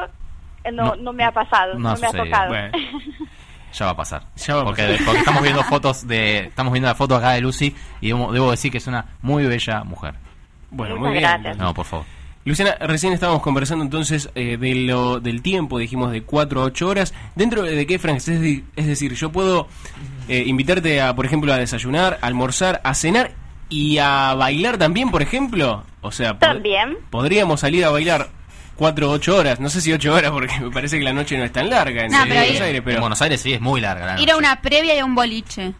eh, 0.63 0.71
no, 0.71 0.85
No, 0.87 0.95
no, 0.97 1.13
me 1.13 1.23
ha 1.23 1.31
pasado, 1.31 1.73
no 1.73 1.79
no, 1.79 1.89
ha 1.89 1.95
me 1.95 2.07
ha 2.07 2.11
sucedido. 2.11 2.25
tocado. 2.25 2.49
Bueno. 2.49 2.71
Ya 3.73 3.85
va 3.85 3.91
a 3.91 3.97
pasar. 3.97 4.23
porque, 4.63 4.97
porque 5.05 5.19
estamos 5.19 5.43
viendo 5.43 5.61
fotos 5.63 6.07
de. 6.07 6.45
Estamos 6.45 6.71
viendo 6.71 6.87
la 6.87 6.95
foto 6.95 7.15
acá 7.17 7.31
de 7.31 7.41
Lucy 7.41 7.75
y 7.99 8.07
debo, 8.07 8.31
debo 8.31 8.49
decir 8.49 8.71
que 8.71 8.77
es 8.77 8.87
una 8.87 9.05
muy 9.21 9.45
bella 9.45 9.83
mujer. 9.83 10.15
Bueno, 10.71 10.95
Muchas 10.95 11.01
muy 11.11 11.19
bien. 11.19 11.29
gracias. 11.29 11.57
No, 11.57 11.73
por 11.73 11.85
favor. 11.85 12.05
Luciana, 12.45 12.75
recién 12.79 13.11
estábamos 13.11 13.41
conversando 13.43 13.83
entonces 13.83 14.29
eh, 14.35 14.55
de 14.57 14.73
lo, 14.73 15.19
del 15.19 15.41
tiempo, 15.41 15.77
dijimos 15.79 16.11
de 16.13 16.23
4 16.23 16.61
a 16.61 16.63
8 16.63 16.87
horas. 16.87 17.13
¿Dentro 17.35 17.61
de 17.61 17.85
qué 17.85 17.99
de- 18.39 18.63
es 18.77 18.87
decir, 18.87 19.13
yo 19.15 19.33
puedo 19.33 19.67
eh, 20.29 20.43
invitarte 20.47 21.01
a, 21.01 21.13
por 21.13 21.25
ejemplo, 21.25 21.51
a 21.53 21.57
desayunar, 21.57 22.19
a 22.21 22.25
almorzar, 22.25 22.79
a 22.85 22.93
cenar 22.93 23.31
¿Y 23.69 23.97
a 23.97 24.33
bailar 24.35 24.77
también, 24.77 25.11
por 25.11 25.21
ejemplo? 25.21 25.83
O 26.01 26.11
sea, 26.11 26.33
pod- 26.35 26.39
También. 26.39 26.97
podríamos 27.09 27.59
salir 27.59 27.83
a 27.85 27.89
bailar 27.89 28.29
cuatro 28.75 29.09
o 29.09 29.13
ocho 29.13 29.35
horas. 29.35 29.59
No 29.59 29.69
sé 29.69 29.81
si 29.81 29.91
ocho 29.91 30.13
horas, 30.13 30.31
porque 30.31 30.57
me 30.59 30.71
parece 30.71 30.97
que 30.97 31.03
la 31.03 31.13
noche 31.13 31.37
no 31.37 31.43
es 31.43 31.51
tan 31.51 31.69
larga 31.69 32.03
en, 32.05 32.11
No, 32.11 32.23
en 32.23 32.29
pero 32.29 32.39
Buenos 32.41 32.61
Aires. 32.61 32.81
Pero 32.85 32.95
En 32.95 33.01
Buenos 33.01 33.21
Aires 33.21 33.41
sí 33.41 33.53
es 33.53 33.61
muy 33.61 33.81
larga 33.81 34.05
la 34.15 34.21
Ir 34.21 34.31
a 34.31 34.37
una 34.37 34.61
previa 34.61 34.95
y 34.95 34.99
a 34.99 35.05
un 35.05 35.15
boliche. 35.15 35.73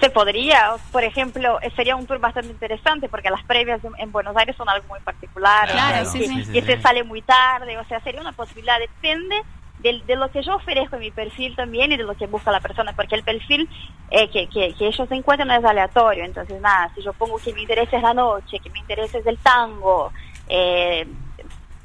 Se 0.00 0.08
podría, 0.08 0.70
por 0.92 1.04
ejemplo, 1.04 1.60
eh, 1.60 1.70
sería 1.76 1.94
un 1.94 2.06
tour 2.06 2.18
bastante 2.18 2.48
interesante 2.50 3.06
porque 3.10 3.28
las 3.28 3.42
previas 3.44 3.84
en, 3.84 3.92
en 3.98 4.10
Buenos 4.10 4.34
Aires 4.34 4.56
son 4.56 4.66
algo 4.70 4.86
muy 4.88 5.00
particular, 5.00 5.68
Claro, 5.70 6.10
sí, 6.10 6.20
que, 6.20 6.26
sí. 6.26 6.44
Sí, 6.46 6.62
se 6.62 6.80
sale 6.80 7.04
muy 7.04 7.20
tarde, 7.20 7.76
o 7.76 7.84
sea, 7.84 8.00
sería 8.00 8.22
una 8.22 8.32
posibilidad, 8.32 8.78
depende 8.78 9.36
del- 9.82 10.04
de, 10.06 10.16
lo 10.16 10.30
que 10.30 10.42
yo 10.42 10.54
ofrezco 10.56 10.96
en 10.96 11.00
mi 11.02 11.10
perfil 11.10 11.54
también 11.56 11.92
y 11.92 11.96
de 11.96 12.04
lo 12.04 12.14
que 12.14 12.26
busca 12.26 12.50
la 12.52 12.60
persona, 12.60 12.92
porque 12.94 13.14
el 13.16 13.22
perfil 13.22 13.68
eh, 14.10 14.28
que, 14.30 14.46
que, 14.48 14.74
que 14.74 14.86
ellos 14.88 15.10
encuentran 15.10 15.48
no 15.48 15.54
es 15.54 15.64
aleatorio, 15.64 16.24
entonces 16.24 16.60
nada, 16.60 16.90
si 16.94 17.02
yo 17.02 17.12
pongo 17.12 17.36
que 17.38 17.52
mi 17.52 17.62
interés 17.62 17.88
es 17.92 18.02
la 18.02 18.14
noche, 18.14 18.58
que 18.58 18.70
mi 18.70 18.80
interés 18.80 19.14
es 19.14 19.26
el 19.26 19.38
tango, 19.38 20.12
eh, 20.48 21.06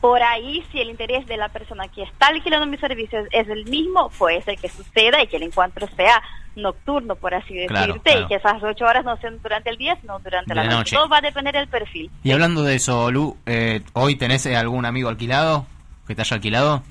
por 0.01 0.21
ahí 0.21 0.63
si 0.71 0.79
el 0.79 0.89
interés 0.89 1.25
de 1.25 1.37
la 1.37 1.49
persona 1.49 1.87
que 1.87 2.03
está 2.03 2.27
alquilando 2.27 2.67
mis 2.67 2.79
servicios 2.79 3.25
es 3.31 3.47
el 3.49 3.65
mismo, 3.65 4.09
puede 4.17 4.41
ser 4.43 4.57
que 4.57 4.69
suceda 4.69 5.21
y 5.23 5.27
que 5.27 5.37
el 5.37 5.43
encuentro 5.43 5.87
sea 5.95 6.21
nocturno, 6.55 7.15
por 7.15 7.33
así 7.33 7.53
decirte, 7.55 7.73
Claro, 7.73 8.01
claro. 8.01 8.21
y 8.21 8.27
que 8.27 8.35
esas 8.35 8.61
ocho 8.63 8.85
horas 8.85 9.03
no 9.03 9.17
sean 9.17 9.39
durante 9.41 9.69
el 9.71 9.77
día, 9.77 9.97
sino 9.99 10.19
durante 10.19 10.49
De 10.53 10.55
la 10.55 10.63
noche. 10.65 10.75
noche. 10.77 10.95
Todo 10.95 11.09
va 11.09 11.17
a 11.17 11.21
depender 11.21 11.53
del 11.55 11.67
perfil. 11.67 12.09
Y 12.23 12.31
hablando 12.31 12.61
de 12.63 12.75
eso, 12.75 13.11
Lu, 13.11 13.35
eh, 13.45 13.81
¿hoy 13.93 14.15
tenés 14.15 14.45
algún 14.47 14.85
amigo 14.85 15.09
alquilado? 15.09 15.65
¿Que 16.07 16.13
te 16.15 16.21
haya 16.21 16.35
alquilado? 16.35 16.83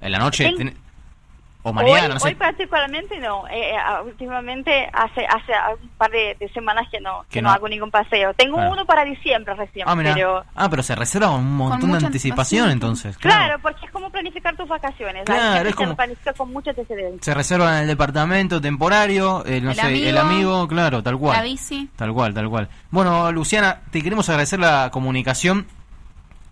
¿En 0.00 0.12
la 0.12 0.18
noche? 0.18 0.44
Ten- 0.44 0.56
Ten- 0.56 0.86
¿O 1.68 1.72
mañana? 1.72 2.02
hoy, 2.04 2.08
no 2.14 2.20
sé. 2.20 2.28
hoy 2.28 2.34
particularmente 2.36 3.18
no, 3.18 3.44
eh, 3.48 3.70
eh, 3.72 3.76
ah, 3.76 4.00
últimamente 4.04 4.88
hace 4.92 5.26
hace 5.26 5.52
un 5.82 5.88
par 5.98 6.12
de, 6.12 6.36
de 6.38 6.48
semanas 6.50 6.86
que 6.92 7.00
no, 7.00 7.22
que 7.22 7.28
Que 7.30 7.42
no 7.42 7.48
no. 7.48 7.54
hago 7.56 7.68
ningún 7.68 7.90
paseo. 7.90 8.32
Tengo 8.34 8.54
Claro. 8.54 8.70
uno 8.70 8.84
para 8.86 9.04
diciembre 9.04 9.52
recién, 9.54 9.84
Ah, 9.88 9.96
pero... 9.96 10.44
Ah, 10.54 10.70
pero 10.70 10.84
se 10.84 10.94
reserva 10.94 11.30
un 11.30 11.56
montón 11.56 11.90
de 11.90 12.06
anticipación 12.06 12.70
entonces. 12.70 13.18
Claro. 13.18 13.58
porque 13.60 13.84
es 13.86 13.90
como 13.90 14.10
planificar 14.10 14.54
tus 14.54 14.68
vacaciones. 14.68 15.24
Claro, 15.24 15.68
es 15.68 15.74
como- 15.74 15.88
lo 15.88 15.96
planifica 15.96 16.32
con 16.34 16.52
mucha 16.52 16.70
antecedencia. 16.70 17.18
Se 17.20 17.34
reserva 17.34 17.74
en 17.78 17.82
el 17.82 17.88
departamento 17.88 18.60
temporario, 18.60 19.44
el, 19.44 19.64
no 19.64 19.70
El 19.72 19.76
sé, 19.76 20.08
el 20.08 20.18
amigo, 20.18 20.52
amigo, 20.54 20.68
claro, 20.68 21.02
tal 21.02 21.18
cual. 21.18 21.36
La 21.36 21.42
bici. 21.42 21.90
Tal 21.96 22.12
cual, 22.12 22.32
tal 22.32 22.48
cual. 22.48 22.68
Bueno, 22.92 23.32
Luciana, 23.32 23.80
te 23.90 24.02
queremos 24.02 24.28
agradecer 24.28 24.60
la 24.60 24.90
comunicación. 24.92 25.66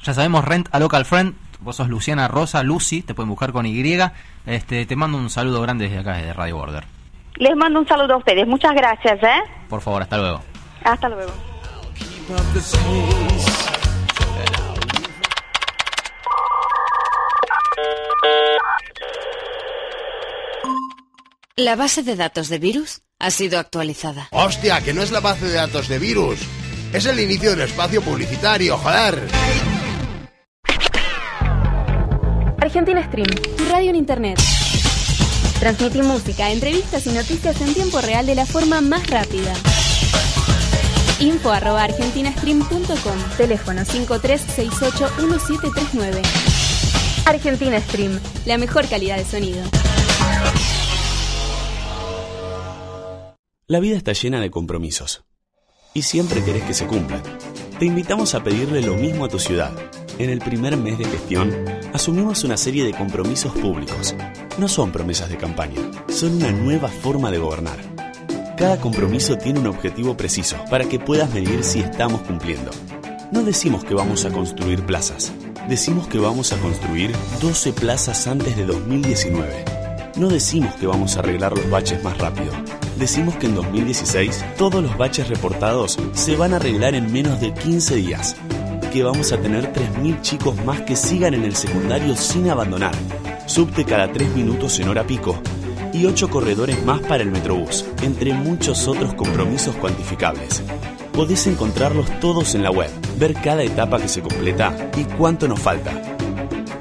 Ya 0.03 0.13
sabemos, 0.13 0.45
Rent 0.45 0.69
a 0.73 0.81
Local 0.81 1.05
Friend. 1.05 1.35
Vos 1.65 1.77
sos 1.77 1.89
Luciana 1.89 2.29
Rosa, 2.29 2.63
Lucy, 2.63 3.01
te 3.01 3.15
pueden 3.15 3.31
buscar 3.31 3.51
con 3.51 3.65
Y. 3.65 3.99
Este, 4.45 4.85
te 4.85 4.97
mando 4.97 5.17
un 5.17 5.31
saludo 5.31 5.63
grande 5.63 5.85
desde 5.85 6.01
acá, 6.01 6.19
desde 6.19 6.35
Radio 6.35 6.59
Border. 6.59 6.85
Les 7.37 7.57
mando 7.57 7.81
un 7.81 7.89
saludo 7.89 8.15
a 8.15 8.17
ustedes. 8.19 8.47
Muchas 8.47 8.73
gracias, 8.75 9.23
¿eh? 9.23 9.43
Por 9.71 9.81
favor, 9.81 10.03
hasta 10.03 10.19
luego. 10.19 10.43
Hasta 10.85 11.09
luego. 11.09 11.33
La 21.57 21.77
base 21.77 22.03
de 22.03 22.17
datos 22.17 22.51
de 22.51 22.59
virus 22.59 23.01
ha 23.19 23.31
sido 23.31 23.59
actualizada. 23.59 24.29
Hostia, 24.33 24.83
que 24.83 24.93
no 24.93 25.03
es 25.03 25.11
la 25.11 25.21
base 25.21 25.47
de 25.47 25.55
datos 25.55 25.89
de 25.89 25.99
virus. 25.99 26.41
Es 26.93 27.07
el 27.07 27.19
inicio 27.19 27.51
del 27.51 27.63
espacio 27.63 28.03
publicitario, 28.03 28.77
joder. 28.77 29.29
Argentina 32.75 33.07
Stream, 33.07 33.31
tu 33.57 33.65
radio 33.67 33.91
en 33.91 33.95
internet. 33.95 34.37
Transmití 35.61 36.03
música, 36.03 36.51
entrevistas 36.51 37.07
y 37.07 37.11
noticias 37.11 37.61
en 37.61 37.73
tiempo 37.73 38.01
real 38.01 38.27
de 38.27 38.35
la 38.35 38.47
forma 38.47 38.81
más 38.81 39.07
rápida. 39.07 39.55
Info 41.21 41.53
arroba 41.53 41.85
argentinastream.com, 41.85 43.19
teléfono 43.37 43.83
53681739. 43.83 46.21
Argentina 47.27 47.81
Stream, 47.81 48.19
la 48.45 48.59
mejor 48.59 48.89
calidad 48.89 49.19
de 49.19 49.25
sonido. 49.25 49.63
La 53.69 53.79
vida 53.79 53.97
está 53.97 54.15
llena 54.15 54.41
de 54.41 54.51
compromisos 54.51 55.23
y 55.95 56.03
siempre 56.03 56.43
querés 56.43 56.65
que 56.65 56.75
se 56.75 56.89
cumplan. 56.89 57.23
Te 57.85 57.89
invitamos 57.89 58.35
a 58.35 58.43
pedirle 58.43 58.81
lo 58.81 58.95
mismo 58.95 59.27
a 59.27 59.29
tu 59.29 59.39
ciudad. 59.39 59.71
En 60.19 60.31
el 60.31 60.39
primer 60.39 60.75
mes 60.79 60.97
de 60.97 61.05
gestión, 61.05 61.53
asumimos 61.93 62.43
una 62.43 62.57
serie 62.57 62.83
de 62.83 62.95
compromisos 62.95 63.53
públicos. 63.53 64.15
No 64.57 64.69
son 64.69 64.91
promesas 64.91 65.29
de 65.29 65.37
campaña, 65.37 65.83
son 66.09 66.37
una 66.37 66.51
nueva 66.51 66.89
forma 66.89 67.31
de 67.31 67.37
gobernar. 67.37 67.77
Cada 68.57 68.81
compromiso 68.81 69.37
tiene 69.37 69.61
un 69.61 69.67
objetivo 69.67 70.17
preciso 70.17 70.57
para 70.71 70.87
que 70.87 70.99
puedas 70.99 71.29
medir 71.35 71.63
si 71.63 71.81
estamos 71.81 72.23
cumpliendo. 72.23 72.71
No 73.31 73.43
decimos 73.43 73.85
que 73.85 73.93
vamos 73.93 74.25
a 74.25 74.31
construir 74.31 74.87
plazas, 74.87 75.35
decimos 75.69 76.09
que 76.09 76.19
vamos 76.19 76.55
a 76.55 76.57
construir 76.57 77.13
12 77.43 77.75
plazas 77.75 78.27
antes 78.27 78.57
de 78.57 78.65
2019. 78.65 79.63
No 80.17 80.31
decimos 80.31 80.75
que 80.77 80.87
vamos 80.87 81.17
a 81.17 81.21
arreglar 81.21 81.53
los 81.55 81.69
baches 81.69 82.03
más 82.03 82.17
rápido. 82.17 82.51
Decimos 82.97 83.35
que 83.37 83.47
en 83.47 83.57
2016 83.57 84.45
todos 84.57 84.83
los 84.83 84.97
baches 84.97 85.29
reportados 85.29 85.99
se 86.13 86.37
van 86.37 86.53
a 86.53 86.57
arreglar 86.57 86.95
en 86.95 87.13
menos 87.13 87.41
de 87.41 87.53
15 87.53 87.97
días. 87.97 88.37
Que 88.93 89.03
vamos 89.03 89.33
a 89.33 89.39
tener 89.39 89.73
3.000 89.73 90.21
chicos 90.21 90.65
más 90.65 90.83
que 90.83 90.95
sigan 90.95 91.35
en 91.35 91.45
el 91.45 91.57
secundario 91.57 92.15
sin 92.15 92.49
abandonar. 92.51 92.95
Subte 93.47 93.85
cada 93.85 94.13
3 94.13 94.37
minutos 94.37 94.79
en 94.79 94.89
hora 94.89 95.05
pico. 95.05 95.41
Y 95.93 96.07
8 96.07 96.31
corredores 96.31 96.85
más 96.85 97.01
para 97.01 97.23
el 97.23 97.31
Metrobús, 97.31 97.85
entre 98.03 98.33
muchos 98.33 98.87
otros 98.87 99.15
compromisos 99.15 99.75
cuantificables. 99.77 100.63
Podés 101.13 101.47
encontrarlos 101.47 102.09
todos 102.21 102.55
en 102.55 102.63
la 102.63 102.71
web, 102.71 102.91
ver 103.19 103.35
cada 103.35 103.63
etapa 103.63 104.01
que 104.01 104.09
se 104.09 104.23
completa 104.23 104.91
y 104.97 105.05
cuánto 105.05 105.47
nos 105.49 105.61
falta. 105.61 106.14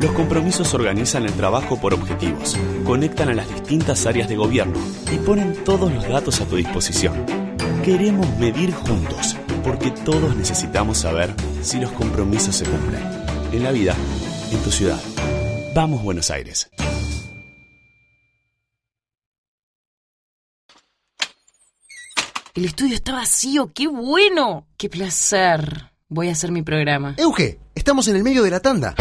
Los 0.03 0.11
compromisos 0.11 0.73
organizan 0.73 1.23
el 1.23 1.31
trabajo 1.31 1.79
por 1.79 1.93
objetivos, 1.93 2.57
conectan 2.83 3.29
a 3.29 3.33
las 3.33 3.47
distintas 3.47 4.05
áreas 4.05 4.27
de 4.27 4.35
gobierno 4.35 4.77
y 5.09 5.15
ponen 5.15 5.55
todos 5.63 5.93
los 5.93 6.05
datos 6.05 6.41
a 6.41 6.45
tu 6.45 6.57
disposición. 6.57 7.25
Queremos 7.85 8.27
medir 8.37 8.73
juntos, 8.73 9.37
porque 9.63 9.91
todos 9.91 10.35
necesitamos 10.35 10.97
saber 10.97 11.33
si 11.61 11.79
los 11.79 11.89
compromisos 11.93 12.53
se 12.53 12.65
cumplen. 12.65 13.01
En 13.53 13.63
la 13.63 13.71
vida, 13.71 13.95
en 14.51 14.59
tu 14.61 14.71
ciudad. 14.71 14.99
Vamos 15.73 16.03
Buenos 16.03 16.29
Aires. 16.31 16.69
El 22.55 22.65
estudio 22.65 22.95
está 22.95 23.13
vacío, 23.13 23.71
qué 23.73 23.87
bueno. 23.87 24.67
Qué 24.75 24.89
placer. 24.89 25.91
Voy 26.09 26.27
a 26.27 26.33
hacer 26.33 26.51
mi 26.51 26.61
programa. 26.61 27.15
Euge, 27.17 27.57
estamos 27.73 28.09
en 28.09 28.17
el 28.17 28.23
medio 28.23 28.43
de 28.43 28.51
la 28.51 28.59
tanda. 28.59 28.95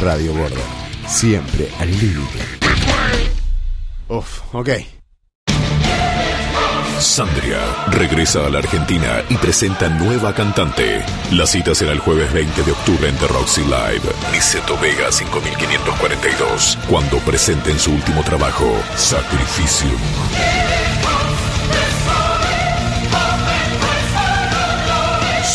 Radio 0.00 0.32
Border, 0.32 0.58
siempre 1.06 1.68
al 1.80 1.90
límite. 1.90 2.38
Uf, 4.08 4.42
ok. 4.52 4.68
Sandria 7.00 7.58
regresa 7.88 8.46
a 8.46 8.50
la 8.50 8.58
Argentina 8.58 9.22
y 9.28 9.36
presenta 9.36 9.88
nueva 9.88 10.34
cantante. 10.34 11.02
La 11.32 11.46
cita 11.46 11.74
será 11.74 11.92
el 11.92 12.00
jueves 12.00 12.32
20 12.32 12.62
de 12.62 12.72
octubre 12.72 13.08
en 13.08 13.16
The 13.16 13.26
Roxy 13.28 13.62
Live, 13.62 14.02
Niceto 14.32 14.78
Vega 14.78 15.10
5542, 15.10 16.78
cuando 16.88 17.18
presenten 17.18 17.78
su 17.78 17.92
último 17.92 18.22
trabajo, 18.22 18.72
Sacrificium. 18.96 20.87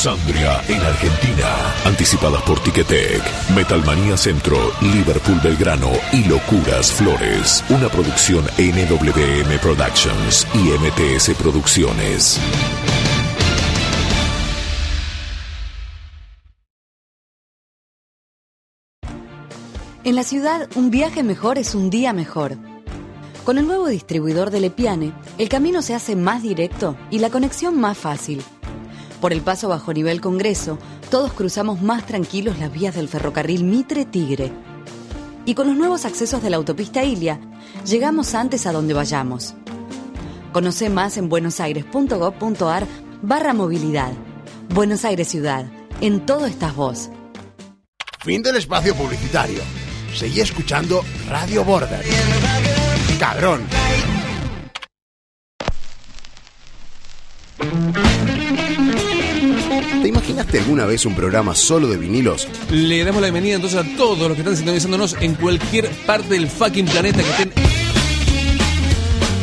Sandria 0.04 0.62
en 0.68 0.82
Argentina. 0.82 1.48
Anticipadas 1.86 2.42
por 2.42 2.60
Ticketek, 2.60 3.22
Metalmanía 3.56 4.18
Centro, 4.18 4.58
Liverpool 4.82 5.40
Belgrano 5.42 5.92
y 6.12 6.26
Locuras 6.26 6.92
Flores. 6.92 7.64
Una 7.70 7.88
producción 7.88 8.44
NWM 8.58 9.60
Productions 9.62 10.46
y 10.56 10.72
MTS 10.78 11.30
Producciones. 11.42 12.38
En 20.04 20.16
la 20.16 20.24
ciudad, 20.24 20.68
un 20.76 20.92
viaje 20.92 21.24
mejor 21.24 21.58
es 21.58 21.76
un 21.76 21.90
día 21.90 22.12
mejor. 22.12 22.58
Con 23.46 23.58
el 23.58 23.66
nuevo 23.66 23.88
distribuidor 23.88 24.52
de 24.52 24.60
Lepiane, 24.60 25.14
el 25.38 25.48
camino 25.48 25.82
se 25.82 25.96
hace 25.96 26.18
más 26.18 26.44
directo 26.44 26.98
y 27.10 27.20
la 27.20 27.30
conexión 27.30 27.80
más 27.80 27.98
fácil. 27.98 28.44
Por 29.24 29.32
el 29.32 29.40
paso 29.40 29.70
bajo 29.70 29.94
nivel 29.94 30.20
Congreso, 30.20 30.78
todos 31.10 31.32
cruzamos 31.32 31.82
más 31.82 32.06
tranquilos 32.06 32.60
las 32.60 32.74
vías 32.74 32.94
del 32.94 33.08
ferrocarril 33.08 33.64
Mitre 33.64 34.04
Tigre. 34.04 34.52
Y 35.46 35.54
con 35.54 35.68
los 35.68 35.78
nuevos 35.78 36.04
accesos 36.04 36.44
de 36.44 36.50
la 36.50 36.58
autopista 36.58 37.06
Ilia, 37.06 37.40
llegamos 37.86 38.36
antes 38.36 38.68
a 38.68 38.74
donde 38.74 38.94
vayamos. 38.94 39.54
Conoce 40.52 40.90
más 40.90 41.16
en 41.16 41.30
buenosaires.gov.ar 41.30 42.86
barra 43.22 43.54
movilidad. 43.54 44.12
Buenos 44.68 45.06
Aires 45.06 45.30
Ciudad. 45.30 45.68
En 46.02 46.26
todo 46.26 46.46
estás 46.46 46.76
vos. 46.76 47.10
Fin 48.26 48.44
del 48.44 48.58
espacio 48.58 48.94
publicitario. 48.94 49.62
Seguí 50.14 50.42
escuchando 50.42 51.02
Radio 51.30 51.64
Border. 51.64 52.04
Cabrón. 53.18 53.62
¿Te 60.02 60.08
imaginaste 60.08 60.60
alguna 60.60 60.86
vez 60.86 61.06
un 61.06 61.16
programa 61.16 61.56
solo 61.56 61.88
de 61.88 61.98
vinilos? 61.98 62.48
Le 62.70 63.04
damos 63.04 63.22
la 63.22 63.28
bienvenida 63.28 63.56
entonces 63.56 63.80
a 63.80 63.98
todos 63.98 64.20
los 64.20 64.34
que 64.34 64.42
están 64.42 64.56
sintonizándonos 64.56 65.16
en 65.20 65.36
cualquier 65.36 65.90
parte 66.06 66.30
del 66.30 66.48
fucking 66.48 66.86
planeta 66.86 67.22
que 67.24 67.30
estén. 67.30 67.52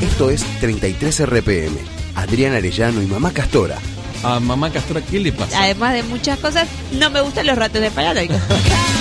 Esto 0.03 0.31
es 0.31 0.45
33 0.61 1.27
RPM. 1.27 1.77
Adrián 2.15 2.55
Arellano 2.55 3.03
y 3.03 3.07
Mamá 3.07 3.33
Castora. 3.33 3.79
A 4.23 4.39
Mamá 4.41 4.71
Castora, 4.71 5.01
¿qué 5.01 5.21
le 5.21 5.33
pasa? 5.33 5.63
Además 5.63 5.95
de 5.95 6.03
muchas 6.03 6.39
cosas, 6.39 6.69
no 6.93 7.11
me 7.11 7.21
gustan 7.23 7.47
los 7.47 7.57
ratos 7.57 7.81
de 7.81 7.91
paranoico. 7.91 8.35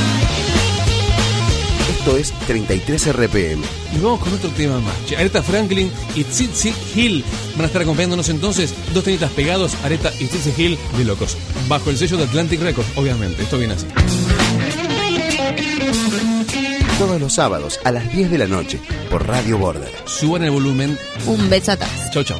Esto 1.99 2.15
es 2.15 2.31
33 2.47 3.13
RPM. 3.13 3.61
Y 3.93 3.99
vamos 3.99 4.21
con 4.21 4.33
otro 4.33 4.49
tema 4.51 4.79
más. 4.79 4.95
Aretha 5.17 5.43
Franklin 5.43 5.91
y 6.15 6.23
Tsitsi 6.23 6.73
Hill 6.95 7.25
van 7.55 7.63
a 7.63 7.65
estar 7.65 7.81
acompañándonos 7.81 8.29
entonces. 8.29 8.73
Dos 8.93 9.03
temitas 9.03 9.29
pegados, 9.31 9.75
Aretha 9.83 10.09
y 10.17 10.27
Tsitsi 10.27 10.53
Hill 10.55 10.79
de 10.97 11.03
locos. 11.03 11.35
Bajo 11.67 11.89
el 11.89 11.97
sello 11.97 12.15
de 12.15 12.23
Atlantic 12.23 12.61
Records, 12.61 12.87
obviamente. 12.95 13.43
Esto 13.43 13.57
viene 13.57 13.73
así. 13.73 13.85
Todos 16.97 17.19
los 17.19 17.33
sábados 17.33 17.81
a 17.83 17.91
las 17.91 18.09
10 18.13 18.31
de 18.31 18.37
la 18.37 18.47
noche 18.47 18.79
por 19.09 19.27
Radio 19.27 19.57
Border. 19.57 19.91
Suban 20.05 20.43
el 20.43 20.51
volumen. 20.51 20.97
Un 21.25 21.49
beso 21.49 21.73
atrás. 21.73 22.09
Chau, 22.13 22.23
chau. 22.23 22.39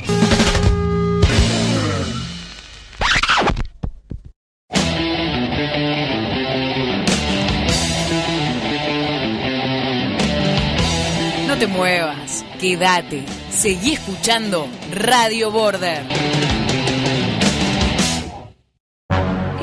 Te 11.59 11.67
muevas, 11.67 12.45
quédate. 12.57 13.25
Seguí 13.51 13.91
escuchando 13.91 14.65
Radio 14.93 15.51
Border. 15.51 16.05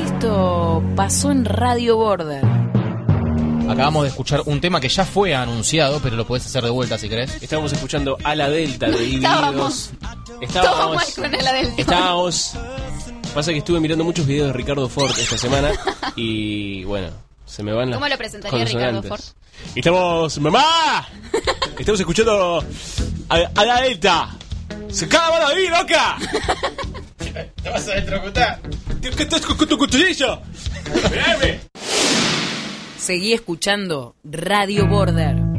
Esto 0.04 0.82
pasó 0.94 1.30
en 1.30 1.46
Radio 1.46 1.96
Border. 1.96 2.44
Acabamos 3.70 4.02
de 4.02 4.08
escuchar 4.10 4.42
un 4.44 4.60
tema 4.60 4.78
que 4.78 4.90
ya 4.90 5.06
fue 5.06 5.34
anunciado, 5.34 6.00
pero 6.02 6.16
lo 6.16 6.26
podés 6.26 6.44
hacer 6.44 6.64
de 6.64 6.70
vuelta 6.70 6.98
si 6.98 7.08
querés. 7.08 7.42
Estábamos 7.42 7.72
escuchando 7.72 8.18
a 8.22 8.34
la 8.34 8.50
Delta 8.50 8.90
de 8.90 9.14
Estábamos. 9.14 9.90
Divididos. 10.38 10.62
Todo 10.62 10.94
mal 10.94 11.06
con 11.14 11.34
el 11.34 11.46
Adelto. 11.46 11.74
Estábamos. 11.78 12.52
Pasa 13.34 13.52
que 13.52 13.58
estuve 13.58 13.80
mirando 13.80 14.04
muchos 14.04 14.26
videos 14.26 14.48
de 14.48 14.52
Ricardo 14.52 14.86
Ford 14.90 15.18
esta 15.18 15.38
semana 15.38 15.70
y 16.16 16.84
bueno, 16.84 17.08
se 17.46 17.62
me 17.62 17.72
van 17.72 17.88
las 17.88 17.98
¿Cómo 17.98 18.08
lo 18.08 18.18
presentaría 18.18 18.64
Ricardo 18.66 19.00
consonantes. 19.00 19.34
Estamos, 19.74 20.38
mamá. 20.40 21.08
Estamos 21.78 22.00
escuchando 22.00 22.64
a, 23.28 23.36
a 23.54 23.64
la 23.64 23.82
Delta. 23.82 24.36
Se 24.88 25.04
acaba 25.04 25.38
la 25.38 25.54
vida, 25.54 25.80
loca. 25.82 26.16
Te 27.62 27.68
vas 27.68 27.88
a 27.88 27.92
electrocutar. 27.92 28.60
¿Qué 29.00 29.22
estás 29.22 29.42
con 29.42 29.68
tu 29.68 29.76
cuchillo? 29.76 30.40
Mirame. 31.10 31.60
Seguí 32.98 33.34
escuchando 33.34 34.16
Radio 34.24 34.86
Border. 34.86 35.55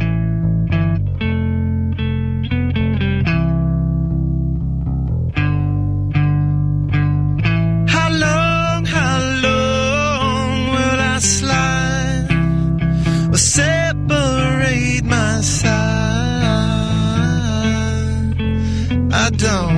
I 19.40 19.76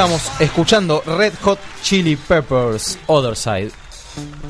Estábamos 0.00 0.32
escuchando 0.40 1.02
Red 1.04 1.34
Hot 1.42 1.58
Chili 1.82 2.16
Peppers, 2.16 2.98
Other 3.06 3.36
Side. 3.36 3.70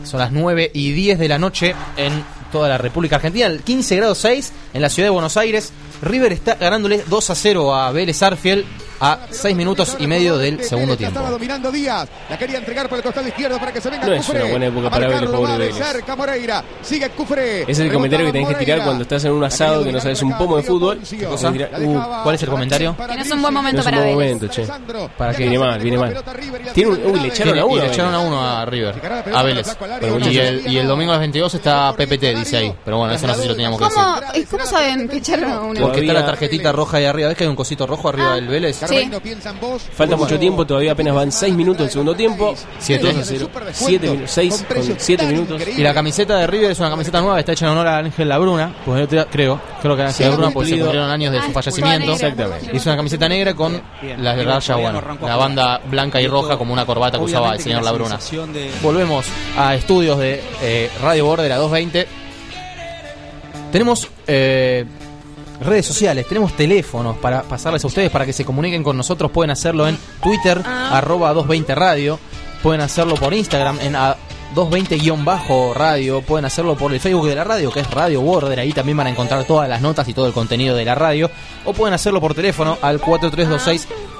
Son 0.04 0.20
las 0.20 0.30
9 0.30 0.70
y 0.72 0.92
10 0.92 1.18
de 1.18 1.26
la 1.26 1.40
noche 1.40 1.74
en 1.96 2.24
toda 2.52 2.68
la 2.68 2.78
República 2.78 3.16
Argentina. 3.16 3.46
El 3.46 3.60
15 3.64 3.96
grados 3.96 4.18
6 4.18 4.52
en 4.74 4.80
la 4.80 4.88
ciudad 4.88 5.08
de 5.08 5.10
Buenos 5.10 5.36
Aires. 5.36 5.72
River 6.02 6.34
está 6.34 6.54
ganándole 6.54 7.02
2 7.04 7.30
a 7.30 7.34
0 7.34 7.74
a 7.74 7.90
Vélez 7.90 8.22
Arfiel 8.22 8.64
a 9.00 9.18
6 9.30 9.56
minutos 9.56 9.96
y 9.98 10.06
medio 10.06 10.36
del 10.38 10.62
segundo 10.62 10.96
tiempo. 10.96 11.20
Dominando 11.20 11.70
Díaz. 11.72 12.08
La 12.28 12.38
quería 12.38 12.58
entregar 12.58 12.88
por 12.88 12.98
el 12.98 13.04
costado 13.04 13.26
izquierdo 13.26 13.58
para 13.58 13.72
que 13.72 13.80
se 13.80 13.88
venga 13.90 14.06
No 14.06 14.12
es 14.12 14.28
una 14.28 14.44
buena 14.44 14.66
época 14.66 14.86
A 14.88 14.90
para 14.90 15.08
marcarlo, 15.08 15.30
Vélez, 15.42 15.48
pobre 15.50 15.58
Vélez. 15.68 15.76
cerca 15.76 16.16
Moreira. 16.16 16.64
Sigue 16.82 17.08
Cufré. 17.10 17.64
Es 17.70 17.78
el 17.78 17.92
comentario 17.92 18.26
que 18.26 18.32
tenés 18.32 18.48
que 18.48 18.54
tirar 18.56 18.84
cuando 18.84 19.02
estás 19.02 19.24
en 19.24 19.32
un 19.32 19.44
asado 19.44 19.84
que 19.84 19.92
no 19.92 20.00
sabes 20.00 20.22
un 20.22 20.36
pomo 20.36 20.56
de 20.56 20.62
fútbol. 20.62 21.00
Uh, 21.00 22.22
¿Cuál 22.22 22.34
es 22.34 22.42
el 22.42 22.48
comentario? 22.48 22.96
Que 22.96 23.16
no 23.16 23.22
es 23.22 23.30
un 23.30 23.42
buen 23.42 23.54
momento 23.54 23.78
No 23.78 23.84
para 23.84 23.96
buen 24.02 24.18
Vélez. 24.18 24.34
momento, 24.34 24.48
che. 24.48 24.66
¿Para 25.16 25.32
qué? 25.34 25.42
Viene 25.44 25.58
mal, 25.58 25.80
viene 25.80 25.98
mal. 25.98 26.24
Tiene 26.74 26.90
un, 26.90 27.06
uy, 27.06 27.20
le 27.20 27.28
echaron 27.28 27.58
a 27.58 27.64
uno. 27.64 27.82
le 27.82 27.86
echaron 27.88 28.14
a 28.14 28.18
Vélez. 28.18 28.28
uno 28.30 28.42
a 28.42 28.64
River, 28.66 28.94
a 29.34 29.42
Vélez. 29.42 29.76
Y 30.30 30.38
el, 30.38 30.72
y 30.72 30.78
el 30.78 30.86
domingo 30.86 31.12
a 31.12 31.14
las 31.14 31.20
22 31.20 31.54
está 31.54 31.92
PPT, 31.94 32.22
dice 32.36 32.56
ahí. 32.58 32.74
Pero 32.84 32.98
bueno, 32.98 33.14
eso 33.14 33.26
no 33.26 33.34
sé 33.34 33.42
si 33.42 33.48
lo 33.48 33.54
teníamos 33.54 33.78
que 33.78 33.84
decir. 33.84 34.02
¿Cómo, 34.02 34.20
eh, 34.34 34.46
¿Cómo 34.50 34.66
saben 34.66 35.08
que 35.08 35.16
echaron 35.18 35.50
a 35.50 35.60
uno? 35.60 35.80
Porque 35.80 36.00
está 36.00 36.12
la 36.12 36.26
tarjetita 36.26 36.72
roja 36.72 36.98
ahí 36.98 37.04
arriba. 37.06 37.28
¿Ves 37.28 37.36
que 37.38 37.44
hay 37.44 37.50
un 37.50 37.56
cosito 37.56 37.86
rojo 37.86 38.08
arriba 38.08 38.34
del 38.34 38.48
Vélez? 38.48 38.82
Sí. 38.90 39.10
Falta 39.94 40.16
mucho 40.16 40.38
tiempo, 40.38 40.66
todavía 40.66 40.92
apenas 40.92 41.14
van 41.14 41.32
6 41.32 41.54
minutos 41.54 41.82
del 41.82 41.90
segundo 41.90 42.14
tiempo. 42.14 42.54
Siete. 42.78 43.12
2 43.12 43.16
a 43.16 43.24
0. 43.24 43.50
7 43.72 44.06
minutos, 44.10 44.30
6 44.30 44.66
con 44.74 44.94
7 44.98 45.26
minutos. 45.26 45.62
Y 45.76 45.82
la 45.82 45.94
camiseta 45.94 46.36
de 46.36 46.46
River 46.46 46.70
es 46.72 46.78
una 46.80 46.90
camiseta 46.90 47.20
nueva, 47.20 47.38
está 47.38 47.52
hecha 47.52 47.66
en 47.66 47.72
honor 47.72 47.86
a 47.88 47.98
Ángel 47.98 48.28
Labruna, 48.28 48.74
pues 48.84 49.08
creo, 49.30 49.60
creo 49.80 49.96
que 49.96 50.02
Ángel 50.02 50.30
Labruna 50.30 50.50
porque 50.50 50.70
se 50.70 50.78
cumplieron 50.78 51.10
años 51.10 51.32
de 51.32 51.40
su 51.42 51.46
Ah, 51.50 51.52
fallecimiento. 51.52 52.12
Exactamente. 52.12 52.70
Y 52.72 52.76
es 52.76 52.86
una 52.86 52.96
camiseta 52.96 53.28
negra 53.28 53.54
con 53.54 53.80
las 54.18 54.44
rayas, 54.44 54.76
bueno, 54.78 55.02
la 55.22 55.36
banda 55.36 55.80
blanca 55.84 56.20
y 56.20 56.26
roja 56.26 56.56
como 56.56 56.72
una 56.72 56.84
corbata 56.86 57.18
que 57.18 57.24
usaba 57.24 57.54
el 57.54 57.60
señor 57.60 57.82
Labruna. 57.82 58.18
Volvemos 58.82 59.26
a 59.56 59.74
estudios 59.74 60.18
de 60.18 60.42
eh, 60.62 60.90
Radio 61.02 61.24
Border 61.26 61.52
a 61.52 61.56
220. 61.56 62.06
Tenemos 63.72 64.08
eh, 64.26 64.84
redes 65.60 65.86
sociales, 65.86 66.26
tenemos 66.26 66.54
teléfonos 66.56 67.16
para 67.18 67.42
pasarles 67.42 67.84
a 67.84 67.86
ustedes 67.86 68.10
para 68.10 68.24
que 68.26 68.32
se 68.32 68.44
comuniquen 68.44 68.82
con 68.82 68.96
nosotros. 68.96 69.30
Pueden 69.30 69.50
hacerlo 69.50 69.86
en 69.88 69.98
Twitter, 70.22 70.60
arroba 70.66 71.28
220 71.34 71.74
Radio. 71.74 72.18
Pueden 72.62 72.80
hacerlo 72.82 73.14
por 73.14 73.32
Instagram 73.32 73.78
en 73.80 73.96
a 73.96 74.16
220-radio. 74.54 76.22
Pueden 76.22 76.44
hacerlo 76.44 76.74
por 76.76 76.92
el 76.92 77.00
Facebook 77.00 77.28
de 77.28 77.34
la 77.36 77.44
radio, 77.44 77.70
que 77.70 77.80
es 77.80 77.90
Radio 77.90 78.20
Border. 78.20 78.58
Ahí 78.60 78.72
también 78.72 78.96
van 78.98 79.06
a 79.06 79.10
encontrar 79.10 79.44
todas 79.44 79.68
las 79.68 79.80
notas 79.80 80.08
y 80.08 80.14
todo 80.14 80.26
el 80.26 80.32
contenido 80.32 80.76
de 80.76 80.84
la 80.84 80.94
radio. 80.94 81.30
O 81.64 81.72
pueden 81.72 81.94
hacerlo 81.94 82.20
por 82.20 82.34
teléfono 82.34 82.76
al 82.82 83.00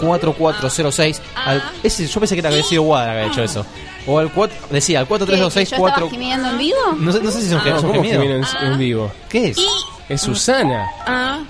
4326-4406. 0.01 1.21
Al, 1.35 1.63
ese, 1.83 2.07
yo 2.07 2.21
pensé 2.21 2.35
que 2.35 2.41
era 2.41 2.49
que 2.51 2.55
había 2.57 2.67
sido 2.69 2.83
Guadra 2.83 3.13
que 3.13 3.19
había 3.21 3.33
hecho 3.33 3.43
eso. 3.43 3.67
O 4.07 4.19
al 4.19 4.31
4, 4.33 4.57
decía, 4.71 5.01
al 5.01 5.07
¿Que, 5.07 5.15
que 5.19 5.21
yo 5.37 5.51
4326 5.51 5.73
estaba 5.73 6.11
gimiendo 6.11 6.49
en 6.49 6.59
vivo? 6.59 6.79
no 6.99 7.13
sé, 7.13 7.21
no 7.23 7.31
sé 7.31 7.41
si 7.41 7.47
es 7.47 7.53
un, 7.53 7.59
No, 7.59 7.77
¿cómo 7.83 7.93
gemido. 7.95 8.21
que 8.21 8.27
viene 8.27 8.45
en, 8.63 8.73
en 8.73 8.79
vivo? 8.79 9.13
¿Qué 9.29 9.49
es? 9.49 9.59
Es 10.11 10.23
Susana. 10.23 10.91
Ah. 11.07 11.41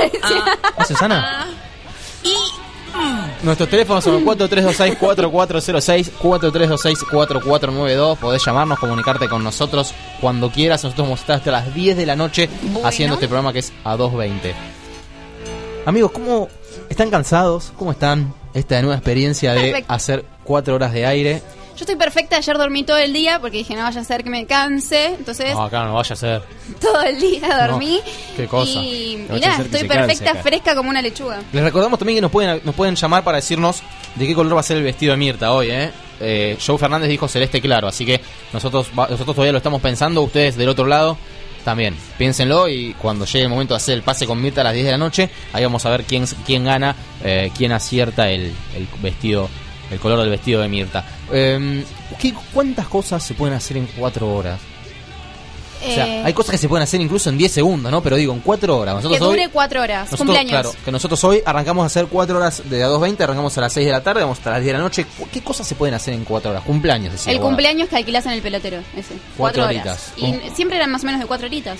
¿Es 0.80 0.88
Susana? 0.88 1.46
Nuestros 3.44 3.68
teléfonos 3.68 4.02
son 4.02 4.16
el 4.16 4.24
4326-4406, 4.24 6.10
4326-4492. 6.20 8.16
Podés 8.16 8.44
llamarnos, 8.44 8.80
comunicarte 8.80 9.28
con 9.28 9.44
nosotros 9.44 9.94
cuando 10.20 10.50
quieras. 10.50 10.82
Nosotros 10.82 11.06
vamos 11.06 11.20
a 11.20 11.22
estar 11.22 11.36
hasta 11.36 11.52
las 11.52 11.72
10 11.72 11.96
de 11.96 12.06
la 12.06 12.16
noche 12.16 12.50
haciendo 12.82 13.14
este 13.14 13.28
programa 13.28 13.52
que 13.52 13.60
es 13.60 13.72
a 13.84 13.96
2.20. 13.96 14.52
Amigos, 15.86 16.10
¿cómo 16.10 16.48
están 16.88 17.08
cansados? 17.08 17.72
¿Cómo 17.78 17.92
están? 17.92 18.34
Esta 18.52 18.82
nueva 18.82 18.96
experiencia 18.96 19.52
de 19.52 19.60
Perfecto. 19.60 19.92
hacer 19.94 20.24
4 20.42 20.74
horas 20.74 20.92
de 20.92 21.06
aire. 21.06 21.40
Yo 21.82 21.84
estoy 21.84 21.96
perfecta, 21.96 22.36
ayer 22.36 22.56
dormí 22.58 22.84
todo 22.84 22.96
el 22.98 23.12
día 23.12 23.40
porque 23.40 23.56
dije 23.58 23.74
no 23.74 23.82
vaya 23.82 24.00
a 24.00 24.04
ser 24.04 24.22
que 24.22 24.30
me 24.30 24.46
canse, 24.46 25.06
entonces 25.06 25.52
No, 25.52 25.64
acá 25.64 25.82
no 25.84 25.94
vaya 25.94 26.12
a 26.12 26.16
ser. 26.16 26.42
todo 26.80 27.02
el 27.02 27.18
día 27.20 27.66
dormí 27.66 27.96
No, 27.96 28.36
qué 28.36 28.46
cosa. 28.46 28.70
y, 28.70 29.26
No 29.28 29.34
estoy 29.34 29.88
perfecta, 29.88 30.36
fresca 30.36 30.76
como 30.76 30.90
una 30.90 31.02
lechuga. 31.02 31.40
Les 31.52 31.60
recordamos 31.64 31.98
también 31.98 32.18
que 32.18 32.22
nos 32.22 32.30
pueden, 32.30 32.60
nos 32.62 32.72
pueden 32.76 32.94
llamar 32.94 33.24
para 33.24 33.38
decirnos 33.38 33.82
de 34.14 34.26
qué 34.28 34.32
color 34.32 34.54
va 34.54 34.60
a 34.60 34.62
ser 34.62 34.76
el 34.76 34.84
vestido 34.84 35.10
de 35.10 35.16
Mirta 35.16 35.52
hoy, 35.52 35.70
¿eh? 35.72 35.90
Eh, 36.20 36.56
Joe 36.64 36.78
Fernández 36.78 37.08
dijo 37.08 37.26
celeste 37.26 37.60
claro, 37.60 37.88
así 37.88 38.06
que 38.06 38.20
nosotros, 38.52 38.86
va- 38.96 39.08
nosotros 39.08 39.34
todavía 39.34 39.50
lo 39.50 39.58
estamos 39.58 39.82
pensando, 39.82 40.22
ustedes 40.22 40.56
del 40.56 40.68
otro 40.68 40.86
lado 40.86 41.18
también. 41.64 41.96
Piénsenlo 42.16 42.68
y 42.68 42.94
cuando 42.94 43.24
llegue 43.24 43.42
el 43.42 43.48
momento 43.50 43.74
de 43.74 43.78
hacer 43.78 43.94
el 43.94 44.02
pase 44.02 44.24
con 44.24 44.40
Mirta 44.40 44.60
a 44.60 44.64
las 44.64 44.74
10 44.74 44.84
de 44.86 44.92
la 44.92 44.98
noche, 44.98 45.28
ahí 45.52 45.64
vamos 45.64 45.84
a 45.84 45.90
ver 45.90 46.04
quién, 46.04 46.26
quién 46.46 46.64
gana, 46.64 46.94
eh, 47.24 47.50
quién 47.56 47.72
acierta 47.72 48.30
el, 48.30 48.52
el 48.76 48.86
vestido, 49.02 49.48
el 49.92 50.00
color 50.00 50.18
del 50.20 50.30
vestido 50.30 50.60
de 50.62 50.68
Mirta. 50.68 51.04
Eh, 51.30 51.84
¿qué- 52.18 52.34
¿Cuántas 52.52 52.88
cosas 52.88 53.22
se 53.22 53.34
pueden 53.34 53.54
hacer 53.54 53.76
en 53.76 53.86
4 53.96 54.32
horas? 54.34 54.58
O 55.80 55.84
sea, 55.84 56.06
Eh, 56.06 56.22
hay 56.24 56.32
cosas 56.32 56.52
que 56.52 56.58
se 56.58 56.68
pueden 56.68 56.84
hacer 56.84 57.00
incluso 57.00 57.28
en 57.28 57.36
10 57.36 57.50
segundos, 57.50 57.90
¿no? 57.90 58.00
Pero 58.04 58.14
digo, 58.14 58.32
en 58.32 58.38
4 58.38 58.78
horas. 58.78 58.94
Nosotros 58.94 59.18
que 59.18 59.24
dure 59.24 59.48
cuatro 59.48 59.82
horas, 59.82 60.02
nosotros, 60.12 60.18
cumpleaños. 60.18 60.50
Claro, 60.52 60.72
que 60.84 60.92
nosotros 60.92 61.24
hoy 61.24 61.42
arrancamos 61.44 61.82
a 61.82 61.86
hacer 61.86 62.06
4 62.06 62.36
horas 62.36 62.62
de 62.70 62.84
a 62.84 62.88
2.20, 62.88 63.24
arrancamos 63.24 63.58
a 63.58 63.62
las 63.62 63.72
6 63.72 63.86
de 63.86 63.90
la 63.92 64.00
tarde, 64.00 64.20
vamos 64.20 64.38
hasta 64.38 64.50
las 64.52 64.60
10 64.60 64.68
de 64.74 64.78
la 64.78 64.84
noche. 64.84 65.04
¿Cu- 65.18 65.26
¿Qué 65.32 65.40
cosas 65.42 65.66
se 65.66 65.74
pueden 65.74 65.94
hacer 65.96 66.14
en 66.14 66.22
4 66.24 66.52
horas? 66.52 66.62
Cumpleaños, 66.62 67.10
decía. 67.12 67.32
el 67.32 67.40
cumpleaños 67.40 67.88
que 67.88 67.96
alquilás 67.96 68.24
en 68.26 68.32
el 68.32 68.42
pelotero, 68.42 68.76
ese. 68.96 69.14
Cuatro 69.36 69.64
Cuatro, 69.64 69.64
horitas. 69.64 70.12
horas. 70.22 70.46
Y 70.52 70.54
siempre 70.54 70.76
eran 70.76 70.92
más 70.92 71.02
o 71.02 71.06
menos 71.06 71.20
de 71.20 71.26
cuatro 71.26 71.48
horitas. 71.48 71.78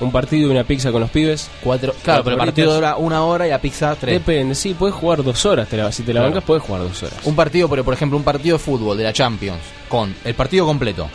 Un 0.00 0.10
partido 0.10 0.48
y 0.48 0.50
una 0.50 0.64
pizza 0.64 0.90
con 0.90 1.00
los 1.00 1.10
pibes. 1.10 1.48
Cuatro, 1.62 1.94
claro, 2.02 2.24
pero 2.24 2.34
el 2.34 2.38
partido 2.44 2.74
dura 2.74 2.96
una 2.96 3.22
hora 3.24 3.46
y 3.46 3.50
la 3.50 3.60
pizza 3.60 3.94
tres. 3.94 4.14
Depende, 4.14 4.54
sí, 4.54 4.74
puedes 4.74 4.96
jugar 4.96 5.22
dos 5.22 5.46
horas. 5.46 5.68
Te 5.68 5.76
la, 5.76 5.92
si 5.92 6.02
te 6.02 6.12
la 6.12 6.20
Claro. 6.20 6.30
bancas, 6.32 6.44
puedes 6.44 6.62
jugar 6.64 6.82
dos 6.82 7.02
horas. 7.04 7.18
Un 7.24 7.36
partido, 7.36 7.68
pero 7.68 7.84
por 7.84 7.94
ejemplo, 7.94 8.16
un 8.18 8.24
partido 8.24 8.56
de 8.56 8.62
fútbol 8.64 8.96
de 8.98 9.04
la 9.04 9.12
Champions 9.12 9.60
con 9.88 10.12
el 10.24 10.34
partido 10.34 10.66
completo, 10.66 11.08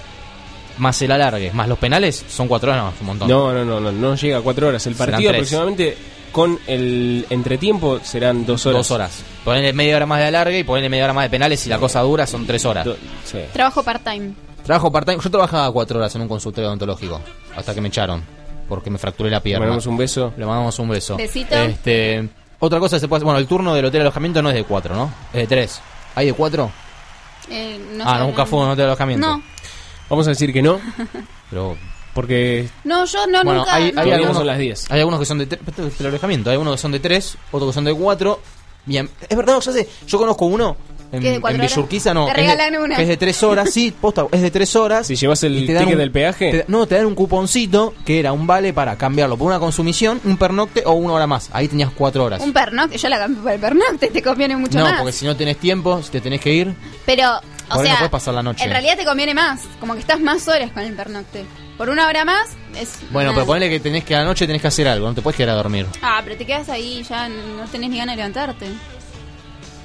más 0.78 1.02
el 1.02 1.12
alargue, 1.12 1.52
más 1.52 1.68
los 1.68 1.78
penales, 1.80 2.24
son 2.30 2.48
4 2.48 2.72
horas, 2.72 2.94
un 3.02 3.08
montón. 3.08 3.28
No, 3.28 3.52
no, 3.52 3.66
no, 3.66 3.80
no, 3.82 3.92
no 3.92 4.16
llega 4.16 4.38
a 4.38 4.42
cuatro 4.42 4.68
horas. 4.70 4.86
El 4.88 4.96
partido 4.96 5.18
tres. 5.32 5.32
aproximadamente 5.34 5.98
con 6.32 6.58
el 6.68 7.26
entretiempo 7.30 8.00
serán 8.04 8.46
dos 8.46 8.66
horas. 8.68 8.78
Dos 8.78 8.92
horas. 8.92 9.24
Ponele 9.44 9.74
media 9.74 9.96
hora 9.98 10.06
más 10.06 10.20
de 10.20 10.26
alargue 10.28 10.60
y 10.60 10.64
ponele 10.64 10.88
media 10.88 11.06
hora 11.06 11.14
más 11.14 11.24
de 11.26 11.30
penales. 11.30 11.60
Si 11.60 11.68
la 11.70 11.80
cosa 11.80 12.00
dura, 12.02 12.26
son 12.28 12.46
3 12.46 12.64
horas. 12.66 12.88
Sí. 13.26 13.40
Trabajo 13.52 13.84
part-time. 13.84 14.34
Trabajo 14.64 14.92
part-time. 14.92 15.18
Yo 15.22 15.30
trabajaba 15.32 15.72
4 15.74 15.98
horas 16.00 16.16
en 16.16 16.22
un 16.22 16.28
consultorio 16.28 16.68
odontológico. 16.70 17.20
Hasta 17.56 17.74
que 17.74 17.82
me 17.82 17.88
echaron. 17.88 18.37
Porque 18.68 18.90
me 18.90 18.98
fracturé 18.98 19.30
la 19.30 19.42
pierna. 19.42 19.66
Le 19.66 19.70
mandamos 19.70 19.88
un 19.88 19.98
beso. 19.98 20.34
Le 20.38 20.46
mandamos 20.46 20.78
un 20.80 20.90
beso. 20.90 21.18
Besito. 21.18 21.56
Este, 21.56 22.28
otra 22.60 22.80
cosa 22.80 23.00
se 23.00 23.08
puede 23.08 23.20
hacer. 23.20 23.26
Bueno, 23.26 23.40
el 23.40 23.48
turno 23.48 23.74
del 23.74 23.86
hotel 23.86 24.00
de 24.00 24.02
alojamiento 24.02 24.42
no 24.42 24.50
es 24.50 24.56
de 24.56 24.64
4, 24.64 24.96
¿no? 24.96 25.12
Es 25.32 25.42
de 25.42 25.48
3. 25.48 25.82
¿Hay 26.16 26.26
de 26.28 26.34
4? 26.34 26.72
Eh, 27.50 27.80
no 27.96 28.04
ah, 28.06 28.14
sé, 28.14 28.20
no, 28.20 28.28
nunca 28.28 28.46
fue 28.46 28.60
un 28.60 28.66
hotel 28.66 28.78
de 28.78 28.84
alojamiento. 28.84 29.28
No, 29.28 29.44
Vamos 30.10 30.28
a 30.28 30.32
decir 30.32 30.54
que 30.54 30.62
no, 30.62 30.80
Pero. 31.50 31.78
porque 32.14 32.70
no, 32.86 33.06
yo 33.06 33.28
no, 33.28 33.44
bueno, 33.44 33.60
nunca. 33.60 33.76
hay, 33.76 33.92
no. 33.92 34.02
hay 34.02 34.12
algunos, 34.12 34.38
son 34.38 34.48
las 34.48 34.58
10. 34.58 34.92
hay 34.92 35.00
algunos 35.00 35.20
que 35.20 35.26
son 35.26 35.38
de 35.38 35.46
3. 35.48 36.00
El 36.00 36.06
alojamiento. 36.08 36.50
Hay 36.50 36.54
algunos 36.54 36.76
que 36.76 36.82
son 36.82 36.92
de 36.92 37.00
3, 37.00 37.38
otros 37.52 37.70
que 37.72 37.74
son 37.74 37.84
de 37.84 37.94
4. 37.94 38.40
Bien. 38.86 39.10
Es 39.28 39.38
verdad, 39.38 39.60
ya 39.60 39.72
sé. 39.72 39.88
Yo 40.08 40.18
conozco 40.18 40.46
uno. 40.46 40.78
En, 41.12 41.22
¿Qué, 41.22 41.32
de 41.32 41.40
cuatro 41.42 41.56
en 41.56 41.62
horas? 41.62 41.72
Villurquiza 41.76 42.14
no. 42.14 42.26
Te 42.28 42.34
que 42.34 42.42
es 42.42 42.48
de- 42.48 42.54
regalan 42.54 42.82
una. 42.84 42.96
que 42.98 43.02
es 43.04 43.08
de 43.08 43.16
3 43.18 43.44
horas, 43.44 43.70
sí, 43.72 43.94
posta, 44.00 44.26
es 44.32 44.42
de 44.42 44.52
3 44.52 44.76
horas. 44.76 45.08
si 45.08 45.16
llevas 45.16 45.42
el 45.44 45.56
Y 45.58 45.66
te 45.66 45.74
dan 45.74 45.84
ticket 45.84 45.96
un- 45.96 46.00
del 46.00 46.12
peaje, 46.12 46.52
Te- 46.52 46.66
no, 46.68 46.86
te 46.86 46.96
dan 46.96 47.06
un 47.06 47.16
cuponcito 47.16 47.94
que 48.06 48.20
era 48.20 48.34
un 48.34 48.46
vale 48.46 48.74
para 48.74 48.98
cambiarlo 48.98 49.38
por 49.38 49.48
una 49.48 49.58
consumición, 49.60 50.20
un 50.26 50.36
pernocte 50.38 50.84
o 50.86 50.92
una 50.94 51.14
hora 51.14 51.26
más. 51.28 51.50
Ahí 51.54 51.68
tenías 51.70 51.92
4 51.96 52.26
horas. 52.26 52.42
Un 52.42 52.52
pernocte, 52.52 52.98
yo 52.98 53.08
la 53.10 53.20
cambio 53.20 53.42
por 53.42 53.52
el 53.54 53.60
pernocte, 53.60 54.08
te 54.08 54.22
conviene 54.22 54.58
mucho 54.58 54.78
no, 54.80 54.84
más. 54.86 54.98
porque 55.00 55.14
si 55.14 55.26
no 55.26 55.36
tenés 55.38 55.58
tiempo, 55.58 56.02
si 56.04 56.12
te 56.12 56.20
tenés 56.20 56.42
que 56.42 56.52
ir, 56.54 56.74
Pero, 57.06 57.40
por 57.70 57.78
o 57.78 57.80
ahí 57.80 57.86
sea, 57.86 57.94
no 57.94 57.98
puedes 58.00 58.12
pasar 58.12 58.34
la 58.34 58.44
noche. 58.44 58.64
en 58.66 58.70
realidad 58.70 58.98
te 58.98 59.06
conviene 59.06 59.34
más, 59.34 59.62
como 59.80 59.94
que 59.94 60.00
estás 60.02 60.20
más 60.20 60.46
horas 60.50 60.72
con 60.72 60.84
el 60.84 60.94
pernocte. 60.94 61.46
Por 61.78 61.90
una 61.90 62.08
hora 62.08 62.26
más 62.26 62.50
es... 62.76 62.98
Bueno, 63.12 63.30
nada. 63.30 63.36
pero 63.36 63.46
ponele 63.46 63.70
que 63.70 63.80
tenés 63.80 64.04
que 64.04 64.16
a 64.16 64.20
la 64.20 64.26
noche 64.26 64.46
tenés 64.48 64.62
que 64.62 64.68
hacer 64.68 64.88
algo, 64.88 65.08
no 65.08 65.14
te 65.14 65.22
puedes 65.22 65.38
quedar 65.38 65.52
a 65.52 65.54
dormir. 65.54 65.86
Ah, 66.02 66.22
pero 66.24 66.36
te 66.36 66.46
quedas 66.46 66.68
ahí 66.70 67.00
y 67.00 67.04
ya 67.04 67.30
no 67.30 67.66
tenés 67.72 67.92
ni 67.92 67.98
ganas 68.00 68.16
de 68.16 68.18
levantarte. 68.18 68.66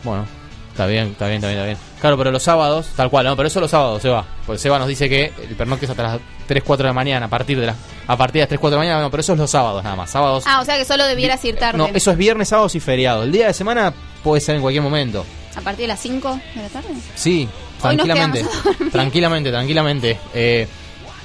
Bueno, 0.02 0.24
está 0.72 0.86
bien, 0.86 1.08
está 1.08 1.26
bien, 1.26 1.36
está 1.36 1.48
bien, 1.48 1.58
está 1.58 1.66
bien. 1.66 1.78
Claro, 2.00 2.18
pero 2.18 2.30
los 2.32 2.42
sábados, 2.42 2.88
tal 2.96 3.08
cual, 3.10 3.26
¿no? 3.26 3.36
Pero 3.36 3.46
eso 3.46 3.60
los 3.60 3.70
sábados, 3.70 4.02
Seba. 4.02 4.24
Pues 4.44 4.60
Seba 4.60 4.78
nos 4.78 4.88
dice 4.88 5.08
que 5.08 5.32
el 5.48 5.54
pernocte 5.54 5.84
es 5.86 5.90
hasta 5.90 6.02
las 6.02 6.20
3, 6.46 6.62
4 6.64 6.82
de 6.84 6.88
la 6.88 6.92
mañana, 6.94 7.26
a 7.26 7.28
partir 7.28 7.60
de 7.60 7.66
las 7.66 7.76
a 8.06 8.16
partir 8.16 8.34
de 8.34 8.40
las 8.40 8.48
3, 8.48 8.60
4 8.60 8.70
de 8.70 8.76
la 8.76 8.88
mañana, 8.88 9.02
no, 9.02 9.10
pero 9.10 9.20
eso 9.20 9.32
es 9.34 9.38
los 9.38 9.50
sábados 9.50 9.84
nada 9.84 9.94
más. 9.96 10.10
Sábados. 10.10 10.44
Ah, 10.46 10.60
o 10.60 10.64
sea 10.64 10.76
que 10.76 10.84
solo 10.84 11.04
debieras 11.06 11.44
ir 11.44 11.56
tarde. 11.56 11.78
no, 11.78 11.86
eso 11.86 12.10
es 12.10 12.16
viernes, 12.16 12.48
sábados 12.48 12.74
y 12.74 12.80
feriado. 12.80 13.22
El 13.22 13.30
día 13.32 13.46
de 13.46 13.54
semana 13.54 13.92
puede 14.24 14.40
ser 14.40 14.56
en 14.56 14.62
cualquier 14.62 14.82
momento. 14.82 15.24
A 15.54 15.60
partir 15.60 15.82
de 15.82 15.88
las 15.88 16.00
5 16.00 16.40
de 16.54 16.62
la 16.62 16.68
tarde. 16.68 16.88
Sí, 17.14 17.48
Hoy 17.82 17.96
nos 17.96 18.06
tranquilamente. 18.06 18.44
Tranquilamente, 18.90 19.50
tranquilamente. 19.50 20.18
Eh, 20.34 20.66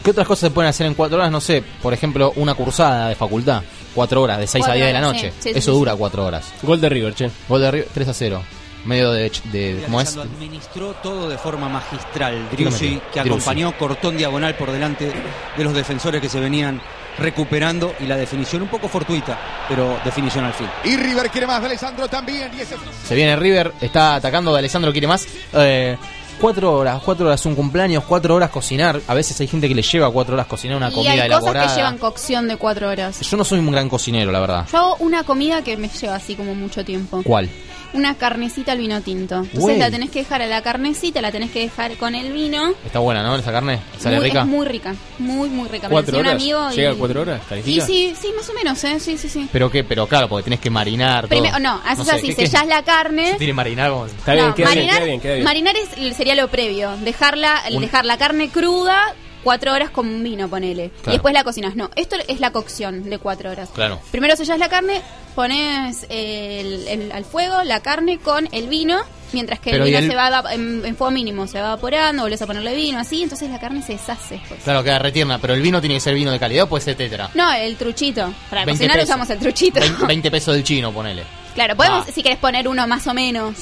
¿Qué 0.03 0.11
otras 0.11 0.27
cosas 0.27 0.41
se 0.41 0.51
pueden 0.51 0.69
hacer 0.69 0.85
en 0.87 0.93
cuatro 0.93 1.17
horas? 1.17 1.31
No 1.31 1.41
sé, 1.41 1.63
por 1.81 1.93
ejemplo, 1.93 2.31
una 2.37 2.53
cursada 2.53 3.09
de 3.09 3.15
facultad. 3.15 3.61
Cuatro 3.93 4.21
horas, 4.21 4.37
de 4.39 4.47
6 4.47 4.63
a 4.63 4.67
Cuatro 4.67 4.75
10 4.75 4.87
de 4.87 4.93
la 4.93 5.01
noche. 5.01 5.33
sí, 5.39 5.49
sí, 5.51 5.57
Eso 5.57 5.71
sí, 5.71 5.77
dura 5.77 5.95
cuatro 5.95 6.25
horas. 6.25 6.53
gol 6.61 6.79
de 6.79 6.87
River, 6.87 7.15
che. 7.15 7.29
Gol 7.49 7.61
de 7.61 7.71
River, 7.71 7.87
3 7.93 8.07
a 8.07 8.13
0. 8.13 8.41
Medio 8.87 9.11
de... 9.11 9.29
de 9.51 9.81
¿Cómo 9.85 9.99
es? 10.01 10.15
Lo 10.15 10.21
administró 10.21 10.93
todo 11.03 11.29
de 11.29 11.37
forma 11.37 11.67
magistral. 11.67 12.49
Driussi, 12.51 13.01
que 13.13 13.19
acompañó 13.19 13.77
cortón 13.77 14.17
diagonal 14.17 14.55
por 14.55 14.71
delante 14.71 15.11
de 15.57 15.63
los 15.63 15.73
defensores 15.73 16.21
que 16.21 16.29
se 16.29 16.39
venían 16.39 16.81
recuperando 17.17 17.93
y 17.99 18.05
la 18.05 18.15
definición 18.15 18.61
un 18.61 18.69
poco 18.69 18.87
fortuita, 18.87 19.37
pero 19.67 19.99
definición 20.05 20.45
al 20.45 20.53
fin. 20.53 20.67
Y 20.85 20.95
River 20.95 21.29
quiere 21.29 21.47
más 21.47 21.59
de 21.59 21.67
Alessandro 21.67 22.07
también. 22.07 22.49
Y 22.57 22.61
ese... 22.61 22.75
Se 23.05 23.15
viene 23.15 23.35
River, 23.35 23.73
está 23.81 24.15
atacando 24.15 24.53
de 24.53 24.59
Alessandro, 24.59 24.91
quiere 24.91 25.07
más. 25.07 25.27
Eh, 25.53 25.97
cuatro 26.39 26.73
horas, 26.73 27.01
cuatro 27.03 27.25
horas 27.25 27.45
un 27.45 27.55
cumpleaños, 27.55 28.03
cuatro 28.05 28.35
horas 28.35 28.49
cocinar. 28.51 29.01
A 29.07 29.13
veces 29.13 29.39
hay 29.41 29.47
gente 29.47 29.67
que 29.67 29.75
le 29.75 29.81
lleva 29.81 30.11
cuatro 30.11 30.35
horas 30.35 30.47
cocinar 30.47 30.77
una 30.77 30.89
y 30.89 30.93
comida 30.93 31.11
hay 31.11 31.19
elaborada. 31.19 31.59
cosas 31.61 31.73
que 31.73 31.79
llevan 31.81 31.97
cocción 31.97 32.47
de 32.47 32.57
cuatro 32.57 32.89
horas. 32.89 33.19
Yo 33.19 33.35
no 33.37 33.43
soy 33.43 33.59
un 33.59 33.71
gran 33.71 33.89
cocinero, 33.89 34.31
la 34.31 34.39
verdad. 34.39 34.65
Yo 34.71 34.77
hago 34.77 34.95
una 34.99 35.23
comida 35.23 35.61
que 35.61 35.75
me 35.75 35.89
lleva 35.89 36.15
así 36.15 36.35
como 36.35 36.55
mucho 36.55 36.85
tiempo. 36.85 37.21
¿Cuál? 37.23 37.49
Una 37.93 38.15
carnecita 38.15 38.73
al 38.73 38.77
vino 38.79 39.01
tinto. 39.01 39.37
Entonces 39.43 39.77
la 39.79 39.89
tenés 39.89 40.09
que 40.09 40.19
dejar 40.19 40.41
a 40.41 40.45
la 40.45 40.61
carnecita, 40.61 41.21
la 41.21 41.31
tenés 41.31 41.51
que 41.51 41.61
dejar 41.61 41.95
con 41.97 42.15
el 42.15 42.31
vino. 42.33 42.73
Está 42.85 42.99
buena, 42.99 43.23
¿no? 43.23 43.35
Esa 43.35 43.51
carne. 43.51 43.79
¿Sale 43.97 44.17
Muy- 44.17 44.25
rica? 44.25 44.41
Es 44.41 44.45
muy 44.47 44.65
rica, 44.67 44.95
muy, 45.19 45.49
muy 45.49 45.67
rica. 45.69 45.87
¿Cuatro 45.89 46.19
horas? 46.19 46.33
un 46.33 46.41
amigo 46.41 46.71
y- 46.71 46.75
¿Llega 46.75 46.91
a 46.91 46.95
cuatro 46.95 47.21
horas? 47.21 47.41
Y 47.45 47.49
¿Califica? 47.49 47.85
sí, 47.85 48.13
sí, 48.19 48.27
más 48.35 48.49
o 48.49 48.53
menos, 48.53 48.83
¿eh? 48.83 48.99
Sí, 48.99 49.17
sí, 49.17 49.29
sí. 49.29 49.47
¿Pero 49.51 49.71
qué? 49.71 49.83
Pero 49.83 50.05
claro, 50.07 50.27
porque 50.27 50.43
tenés 50.43 50.59
que 50.59 50.69
marinar 50.69 51.21
todo. 51.27 51.29
Primero, 51.29 51.59
no, 51.59 51.81
haces 51.85 52.05
sé, 52.05 52.11
así, 52.15 52.27
¿qué- 52.27 52.35
qué? 52.35 52.47
sellás 52.47 52.67
la 52.67 52.83
carne. 52.83 53.35
Tiene 53.37 53.53
marinar. 53.53 53.91
Está 54.17 54.35
No, 54.35 54.41
bien, 54.41 54.53
queda 54.53 54.65
bien, 54.71 54.77
marinar, 54.85 54.95
queda 54.97 55.05
bien, 55.05 55.19
queda 55.21 55.33
bien. 55.33 55.43
marinar 55.45 55.75
es- 55.77 56.15
sería 56.17 56.35
lo 56.35 56.47
previo. 56.49 56.95
Dejarla, 56.97 57.61
el 57.67 57.75
Un- 57.77 57.81
dejar 57.81 58.05
la 58.05 58.17
carne 58.17 58.49
cruda 58.49 59.15
cuatro 59.43 59.73
horas 59.73 59.89
con 59.89 60.23
vino, 60.23 60.47
ponele. 60.49 60.89
Claro. 60.89 61.11
Y 61.11 61.11
después 61.13 61.33
la 61.33 61.43
cocinas. 61.43 61.75
No, 61.75 61.89
esto 61.95 62.15
es 62.27 62.39
la 62.39 62.51
cocción 62.51 63.09
de 63.09 63.17
cuatro 63.19 63.51
horas. 63.51 63.69
Claro. 63.73 63.99
Primero 64.11 64.35
sellas 64.35 64.59
la 64.59 64.69
carne, 64.69 65.01
pones 65.35 66.05
el- 66.09 66.87
el- 66.87 67.11
al 67.11 67.23
fuego 67.25 67.63
la 67.63 67.79
carne 67.81 68.17
con 68.17 68.49
el 68.51 68.67
vino, 68.67 68.99
mientras 69.33 69.59
que 69.59 69.71
Pero 69.71 69.83
el 69.83 69.89
¿y 69.89 69.91
vino 69.93 70.03
el- 70.03 70.09
se 70.09 70.15
va 70.15 70.53
en, 70.53 70.85
en 70.85 70.95
fuego 70.95 71.11
mínimo, 71.11 71.47
se 71.47 71.59
va 71.61 71.67
evaporando, 71.67 72.23
volvés 72.23 72.41
a 72.41 72.47
ponerle 72.47 72.75
vino, 72.75 72.99
así, 72.99 73.23
entonces 73.23 73.49
la 73.49 73.59
carne 73.59 73.81
se 73.81 73.93
deshace. 73.93 74.41
pues. 74.47 74.63
Claro, 74.63 74.83
queda 74.83 74.99
retierna, 74.99 75.39
pero 75.39 75.53
el 75.53 75.61
vino 75.61 75.79
tiene 75.79 75.95
que 75.95 76.01
ser 76.01 76.15
vino 76.15 76.31
de 76.31 76.39
calidad 76.39 76.65
o 76.65 76.69
puede 76.69 76.83
ser 76.83 76.95
tetra. 76.95 77.29
No, 77.33 77.51
el 77.53 77.75
truchito. 77.77 78.33
Para 78.49 78.65
20 78.65 78.71
cocinar 78.83 78.95
pesos. 78.97 79.09
usamos 79.09 79.29
el 79.29 79.39
truchito. 79.39 79.79
20, 79.79 80.05
20 80.05 80.31
pesos 80.31 80.53
del 80.55 80.63
chino, 80.63 80.91
ponele. 80.91 81.23
Claro, 81.53 81.75
podemos, 81.75 82.05
Ah. 82.07 82.11
si 82.13 82.21
querés 82.23 82.37
poner 82.39 82.67
uno 82.67 82.87
más 82.87 83.05
o 83.07 83.13
menos, 83.13 83.55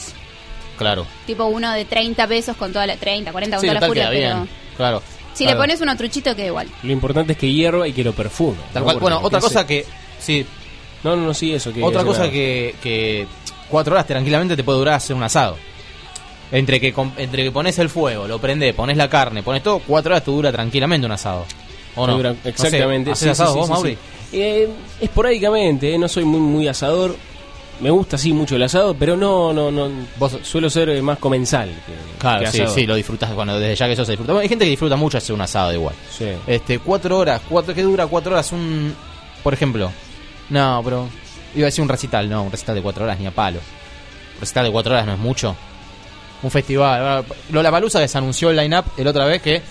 Claro. 0.78 1.06
tipo 1.26 1.46
uno 1.46 1.72
de 1.72 1.86
30 1.86 2.28
pesos 2.28 2.56
con 2.58 2.74
toda 2.74 2.86
la 2.88 2.96
30, 2.98 3.32
40 3.32 3.58
con 3.58 3.62
Sí, 3.62 3.68
toda 3.68 3.80
la 3.80 3.88
furia, 3.88 4.10
pero 4.10 4.20
bien. 4.36 4.50
Claro. 4.76 5.02
Si 5.36 5.44
Claro. 5.44 5.60
le 5.60 5.64
pones 5.64 5.82
uno 5.82 5.96
truchito 5.96 6.36
queda 6.36 6.48
igual. 6.48 6.68
Lo 6.82 6.92
importante 6.92 7.34
es 7.34 7.38
que 7.38 7.52
hierva 7.54 7.88
y 7.88 7.94
que 7.94 8.04
lo 8.04 8.14
perfume. 8.14 8.58
Tal 8.74 8.82
¿no? 8.82 8.86
cual. 8.86 9.00
Bueno, 9.00 9.20
otra 9.22 9.40
cosa 9.40 9.68
que... 9.68 9.86
Sí, 10.20 10.44
No, 11.04 11.16
no, 11.16 11.28
no, 11.28 11.34
sí, 11.36 11.54
eso. 11.54 11.72
Que 11.72 11.84
otra 11.84 12.00
eso 12.02 12.08
cosa 12.08 12.20
nada. 12.22 12.32
que, 12.32 12.74
que 12.82 13.28
cuatro 13.70 13.94
horas 13.94 14.08
tranquilamente 14.08 14.56
te 14.56 14.64
puede 14.64 14.80
durar 14.80 14.96
hacer 14.96 15.16
un 15.16 15.22
asado. 15.22 15.56
Entre 16.52 16.80
que 16.80 16.94
entre 17.18 17.44
que 17.44 17.52
pones 17.52 17.78
el 17.80 17.90
fuego, 17.90 18.28
lo 18.28 18.40
prendés, 18.40 18.74
pones 18.74 18.98
la 18.98 19.10
carne, 19.10 19.44
pones 19.44 19.62
todo, 19.62 19.80
cuatro 19.80 20.14
horas 20.14 20.24
te 20.24 20.32
dura 20.32 20.52
tranquilamente 20.52 21.06
un 21.06 21.12
asado. 21.12 21.46
¿O 21.96 22.06
no? 22.08 22.16
Dura- 22.18 22.32
No 22.32 22.38
sé, 22.44 22.50
exactamente. 22.50 23.12
¿Haces 23.12 23.24
sí, 23.24 23.30
asado 23.30 23.54
sí, 23.54 23.60
vos, 23.60 23.68
sí, 23.68 23.74
Mauri? 23.74 23.92
sí. 23.94 23.98
Eh, 24.40 24.70
esporádicamente, 25.02 25.94
eh, 25.94 25.98
no 25.98 26.08
soy 26.08 26.24
muy, 26.26 26.40
muy 26.40 26.68
asador. 26.68 27.16
Me 27.82 27.90
gusta 27.90 28.18
sí 28.18 28.32
mucho 28.32 28.56
el 28.56 28.64
asado, 28.64 28.94
pero 28.98 29.18
no, 29.18 29.52
no, 29.52 29.70
no. 29.70 29.90
Vos- 30.18 30.40
suelo 30.44 30.70
ser 30.70 30.90
eh, 30.90 31.02
más 31.02 31.18
comensal. 31.20 31.68
Que, 31.70 31.94
Claro, 32.20 32.40
que 32.46 32.52
sí, 32.52 32.64
sí, 32.74 32.86
lo 32.86 32.96
disfrutas 32.96 33.32
cuando 33.34 33.60
desde 33.60 33.76
ya 33.76 33.86
que 33.88 33.94
eso 33.94 34.06
se 34.06 34.14
disfruta. 34.14 34.32
Bueno, 34.32 34.44
hay 34.44 34.50
gente 34.50 34.64
que 34.64 34.70
disfruta 34.72 34.96
mucho 34.96 35.18
hacer 35.18 35.36
un 35.36 35.42
asado 35.42 35.74
igual. 35.74 35.94
Sí. 36.10 36.30
Este, 36.48 36.80
cuatro 36.80 37.18
horas, 37.18 37.42
cuatro, 37.50 37.74
¿qué 37.76 37.84
dura 37.84 38.08
cuatro 38.08 38.32
horas? 38.32 38.50
Un, 38.54 38.96
por 39.44 39.54
ejemplo, 39.54 39.92
no, 40.50 40.82
pero 40.86 41.10
iba 41.54 41.66
a 41.66 41.68
decir 41.68 41.82
un 41.82 41.90
recital, 41.90 42.30
no, 42.30 42.44
un 42.44 42.52
recital 42.52 42.76
de 42.76 42.82
cuatro 42.82 43.04
horas 43.04 43.20
ni 43.20 43.28
a 43.28 43.32
palo. 43.32 43.60
Un 44.36 44.40
recital 44.40 44.66
de 44.66 44.72
cuatro 44.72 44.94
horas 44.94 45.06
no 45.06 45.14
es 45.14 45.20
mucho. 45.20 45.54
Un 46.44 46.52
festival, 46.52 47.26
Lola 47.52 47.72
Palusa 47.72 48.00
que 48.00 48.08
se 48.08 48.18
anunció 48.18 48.52
el 48.52 48.56
line-up 48.58 48.86
el 48.98 49.08
otra 49.08 49.26
vez 49.26 49.42
que 49.42 49.62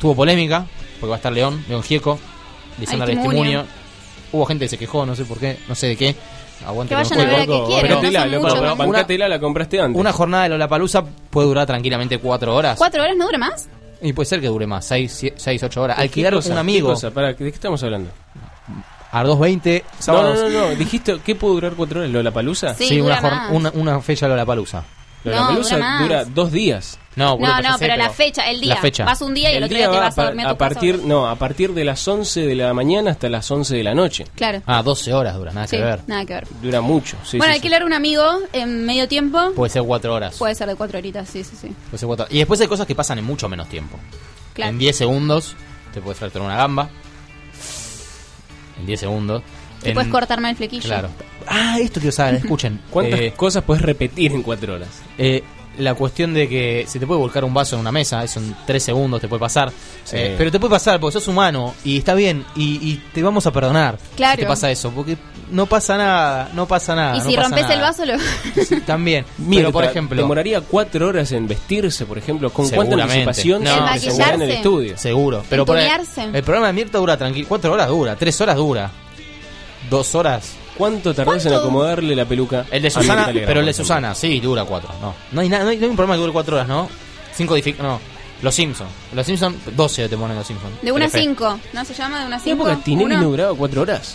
tuvo 0.00 0.14
polémica, 0.16 0.66
porque 0.98 1.10
va 1.10 1.16
a 1.16 1.18
estar 1.18 1.32
León, 1.32 1.64
León 1.68 1.82
Gieco, 1.84 2.18
diciendo 2.78 3.04
Ay, 3.04 3.12
el 3.12 3.16
testimonio. 3.18 3.42
testimonio. 3.60 3.78
Hubo 4.32 4.44
gente 4.44 4.64
que 4.64 4.68
se 4.70 4.78
quejó, 4.78 5.06
no 5.06 5.14
sé 5.16 5.24
por 5.24 5.38
qué, 5.38 5.58
no 5.68 5.74
sé 5.74 5.86
de 5.88 5.96
qué. 5.96 6.16
Aguante 6.66 6.88
Que 6.90 6.94
vayan 6.96 7.20
a 7.20 7.24
ver 7.24 7.34
a 7.34 7.44
juegos. 7.44 7.68
qué 7.68 7.74
quieren, 7.74 7.90
no 9.18 9.28
la 9.28 9.38
compraste 9.40 9.80
antes. 9.80 10.00
Una 10.00 10.12
jornada 10.12 10.42
de 10.44 10.48
Lola 10.50 10.68
Palusa 10.68 11.04
puede 11.30 11.46
durar 11.48 11.66
tranquilamente 11.66 12.18
cuatro 12.18 12.54
horas. 12.54 12.76
¿Cuatro 12.78 13.02
horas 13.02 13.16
no 13.16 13.26
dura 13.26 13.38
más? 13.38 13.68
Y 14.02 14.12
puede 14.12 14.26
ser 14.26 14.40
que 14.40 14.46
dure 14.48 14.66
más, 14.66 14.84
seis, 14.84 15.24
seis 15.36 15.62
ocho 15.62 15.82
horas. 15.82 15.96
¿Qué 15.96 16.02
Alquilar 16.02 16.32
cosa? 16.34 16.52
un 16.52 16.58
amigo 16.58 16.88
¿Qué 16.88 16.94
cosa? 16.94 17.10
Pará, 17.10 17.28
¿De 17.28 17.36
qué 17.36 17.48
estamos 17.48 17.82
hablando? 17.82 18.10
a 19.10 19.24
2.20 19.24 19.82
No, 19.82 20.02
sábados. 20.02 20.38
no, 20.42 20.48
no, 20.50 20.68
no. 20.68 20.74
¿Dijiste 20.74 21.18
qué 21.24 21.34
puede 21.34 21.54
durar 21.54 21.72
cuatro 21.74 22.00
horas? 22.00 22.12
¿Lola 22.12 22.30
Palusa? 22.30 22.74
Sí, 22.74 23.00
una, 23.00 23.16
dura 23.16 23.20
jor- 23.22 23.30
más. 23.30 23.50
una, 23.52 23.70
una 23.74 24.00
fecha 24.02 24.28
Lola 24.28 24.44
Palusa. 24.44 24.78
Lola 24.78 24.97
No, 25.36 25.52
dura 25.60 25.76
más. 25.78 26.02
dura 26.02 26.24
dos 26.24 26.52
días. 26.52 26.98
No, 27.16 27.36
bueno, 27.36 27.56
No, 27.56 27.70
no, 27.70 27.78
sé, 27.78 27.84
pero 27.84 27.96
la 27.96 28.10
fecha, 28.10 28.48
el 28.48 28.60
día. 28.60 28.74
La 28.76 28.80
fecha. 28.80 29.04
Vas 29.04 29.20
un 29.22 29.34
día 29.34 29.50
y 29.50 29.56
el, 29.56 29.58
El 29.58 29.64
otro 29.64 29.76
día 29.76 29.86
día 29.88 29.92
te 29.92 29.98
va 29.98 30.04
vas 30.04 30.18
a 30.18 30.22
a, 30.22 30.24
dormir 30.26 30.46
a 30.46 30.56
partir, 30.56 30.98
no, 31.04 31.28
a 31.28 31.34
partir 31.34 31.74
de 31.74 31.84
las 31.84 32.06
11 32.06 32.42
de 32.46 32.54
la 32.54 32.72
mañana 32.72 33.10
hasta 33.10 33.28
las 33.28 33.50
11 33.50 33.74
de 33.76 33.82
la 33.82 33.92
noche. 33.94 34.24
Claro. 34.36 34.62
Ah, 34.66 34.82
12 34.84 35.12
horas 35.12 35.34
dura, 35.34 35.52
nada 35.52 35.66
Sí, 35.66 35.76
que 35.78 35.82
ver. 35.82 36.00
nada 36.06 36.24
que 36.24 36.34
ver. 36.34 36.46
Dura 36.62 36.80
mucho. 36.80 37.16
Sí, 37.24 37.38
bueno, 37.38 37.52
sí, 37.52 37.56
alquilar 37.56 37.82
un 37.82 37.92
amigo 37.92 38.22
en 38.52 38.86
medio 38.86 39.08
tiempo 39.08 39.52
Puede 39.56 39.70
ser 39.72 39.82
4 39.82 40.14
horas. 40.14 40.36
puede 40.36 40.54
ser 40.54 40.68
de 40.68 40.76
cuatro 40.76 40.98
horitas, 40.98 41.28
sí, 41.28 41.42
sí, 41.42 41.56
sí. 41.60 41.74
Puede 41.90 41.98
ser 41.98 42.06
cuatro- 42.06 42.26
Y 42.30 42.38
después 42.38 42.60
hay 42.60 42.68
cosas 42.68 42.86
que 42.86 42.94
pasan 42.94 43.18
en 43.18 43.24
mucho 43.24 43.48
menos 43.48 43.68
tiempo. 43.68 43.98
Claro. 44.54 44.70
En 44.70 44.78
10 44.78 44.96
segundos 44.96 45.56
te 45.92 46.00
puedes 46.00 46.18
fracturar 46.20 46.46
una 46.46 46.56
gamba. 46.56 46.88
En 48.78 48.86
10 48.86 49.00
segundos. 49.00 49.42
Te 49.82 49.88
En- 49.90 49.94
puedes 49.94 50.10
cortarme 50.10 50.50
el 50.50 50.56
flequillo. 50.56 50.84
Claro. 50.84 51.08
Ah, 51.46 51.78
esto 51.80 52.00
quiero 52.00 52.12
saber, 52.12 52.34
escuchen. 52.36 52.80
¿Cuántas 52.90 53.20
Eh, 53.20 53.32
cosas 53.36 53.62
puedes 53.64 53.82
repetir 53.82 54.32
en 54.32 54.42
cuatro 54.42 54.74
horas? 54.74 54.88
eh, 55.16 55.42
la 55.78 55.94
cuestión 55.94 56.34
de 56.34 56.48
que 56.48 56.86
se 56.88 56.98
te 56.98 57.06
puede 57.06 57.20
volcar 57.20 57.44
un 57.44 57.54
vaso 57.54 57.76
en 57.76 57.80
una 57.82 57.92
mesa, 57.92 58.24
eso 58.24 58.40
en 58.40 58.52
3 58.66 58.82
segundos 58.82 59.20
te 59.20 59.28
puede 59.28 59.38
pasar. 59.38 59.70
Sí. 60.02 60.16
Eh, 60.16 60.34
pero 60.36 60.50
te 60.50 60.58
puede 60.58 60.72
pasar 60.72 60.98
porque 60.98 61.12
sos 61.12 61.28
humano 61.28 61.72
y 61.84 61.98
está 61.98 62.14
bien 62.14 62.44
y, 62.56 62.80
y 62.82 62.96
te 63.14 63.22
vamos 63.22 63.46
a 63.46 63.52
perdonar. 63.52 63.96
Claro. 64.16 64.34
Si 64.34 64.42
te 64.42 64.46
pasa 64.48 64.72
eso, 64.72 64.90
porque 64.90 65.16
no 65.52 65.66
pasa 65.66 65.96
nada, 65.96 66.50
no 66.52 66.66
pasa 66.66 66.96
nada. 66.96 67.14
y 67.14 67.18
no 67.20 67.24
si 67.26 67.36
pasa 67.36 67.48
rompes 67.48 67.70
el 67.70 67.80
vaso, 67.80 68.04
lo... 68.06 68.14
Sí, 68.64 68.80
también. 68.80 69.24
Mirta, 69.38 69.56
pero 69.66 69.72
por 69.72 69.84
ejemplo, 69.84 70.20
¿Demoraría 70.20 70.60
cuatro 70.62 71.06
horas 71.06 71.30
en 71.30 71.46
vestirse, 71.46 72.06
por 72.06 72.18
ejemplo? 72.18 72.50
¿Con 72.50 72.68
cuánta 72.70 72.96
anticipación 72.96 73.62
No, 73.62 73.70
se 74.00 74.10
¿En 74.34 74.42
el 74.42 74.50
estudio? 74.50 74.98
seguro. 74.98 75.44
Pero 75.48 75.64
por 75.64 75.78
el, 75.78 75.88
el 76.34 76.42
programa 76.42 76.66
de 76.66 76.72
Mirta 76.72 76.98
dura 76.98 77.16
tranquilo. 77.16 77.46
Cuatro 77.48 77.72
horas 77.72 77.86
dura, 77.86 78.16
tres 78.16 78.40
horas 78.40 78.56
dura. 78.56 78.90
Dos 79.90 80.14
horas. 80.14 80.54
¿Cuánto 80.76 81.12
tardás 81.14 81.44
en 81.46 81.54
acomodarle 81.54 82.14
la 82.14 82.24
peluca? 82.24 82.66
El 82.70 82.82
de 82.82 82.90
Susana, 82.90 83.30
pero 83.32 83.60
el 83.60 83.66
de? 83.66 83.72
Susana, 83.72 84.14
sí, 84.14 84.38
dura 84.40 84.64
cuatro. 84.64 84.90
No, 85.00 85.14
no 85.32 85.40
hay, 85.40 85.48
nada, 85.48 85.64
no 85.64 85.70
hay, 85.70 85.76
no 85.78 85.84
hay 85.84 85.90
un 85.90 85.96
programa 85.96 86.14
que 86.14 86.20
dure 86.20 86.32
cuatro 86.32 86.56
horas, 86.56 86.68
¿no? 86.68 86.88
Cinco 87.34 87.56
dific- 87.56 87.78
no. 87.78 87.98
Los 88.42 88.54
Simpsons. 88.54 88.90
Los 89.14 89.26
Simpsons, 89.26 89.56
12 89.74 90.08
te 90.08 90.16
ponen 90.16 90.36
los 90.36 90.46
Simpsons. 90.46 90.80
De 90.80 90.92
una 90.92 91.06
a 91.06 91.08
Telefe. 91.08 91.28
cinco. 91.28 91.58
¿No 91.72 91.84
se 91.84 91.92
llama 91.94 92.20
de 92.20 92.26
una 92.26 92.36
a 92.36 92.38
¿Qué 92.38 92.50
cinco? 92.50 92.68
época 92.68 92.84
Tinelli 92.84 93.16
no 93.16 93.24
duraba 93.30 93.54
cuatro 93.54 93.82
horas? 93.82 94.14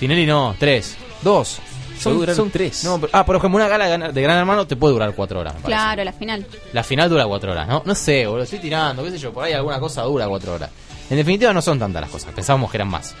Tinelli 0.00 0.26
no, 0.26 0.56
tres. 0.58 0.96
Dos. 1.22 1.58
Durar 2.02 2.34
tres. 2.52 2.82
No, 2.82 2.98
pero- 3.00 3.10
ah, 3.12 3.24
por 3.24 3.36
ejemplo, 3.36 3.56
una 3.58 3.68
gala 3.68 3.86
de 4.10 4.22
Gran- 4.22 4.38
Hermano 4.38 4.66
te 4.66 4.74
puede 4.74 4.94
durar 4.94 5.14
cuatro 5.14 5.38
horas, 5.38 5.54
me. 5.54 5.60
Claro, 5.62 6.02
la 6.02 6.12
final. 6.12 6.44
La 6.72 6.82
final 6.82 7.08
dura 7.08 7.24
cuatro 7.26 7.52
horas, 7.52 7.68
¿no? 7.68 7.82
No 7.86 7.94
sé, 7.94 8.26
boludo, 8.26 8.42
estoy 8.42 8.58
tirando, 8.58 9.04
qué 9.04 9.12
sé 9.12 9.18
yo, 9.18 9.32
por 9.32 9.44
ahí 9.44 9.52
alguna 9.52 9.78
cosa 9.78 10.02
dura 10.02 10.26
cuatro 10.26 10.54
horas. 10.54 10.70
En 11.08 11.16
definitiva 11.16 11.52
no 11.52 11.62
son 11.62 11.78
tantas 11.78 12.00
las 12.02 12.10
cosas, 12.10 12.32
pensábamos 12.34 12.72
que 12.72 12.78
eran 12.78 12.88
más. 12.88 13.14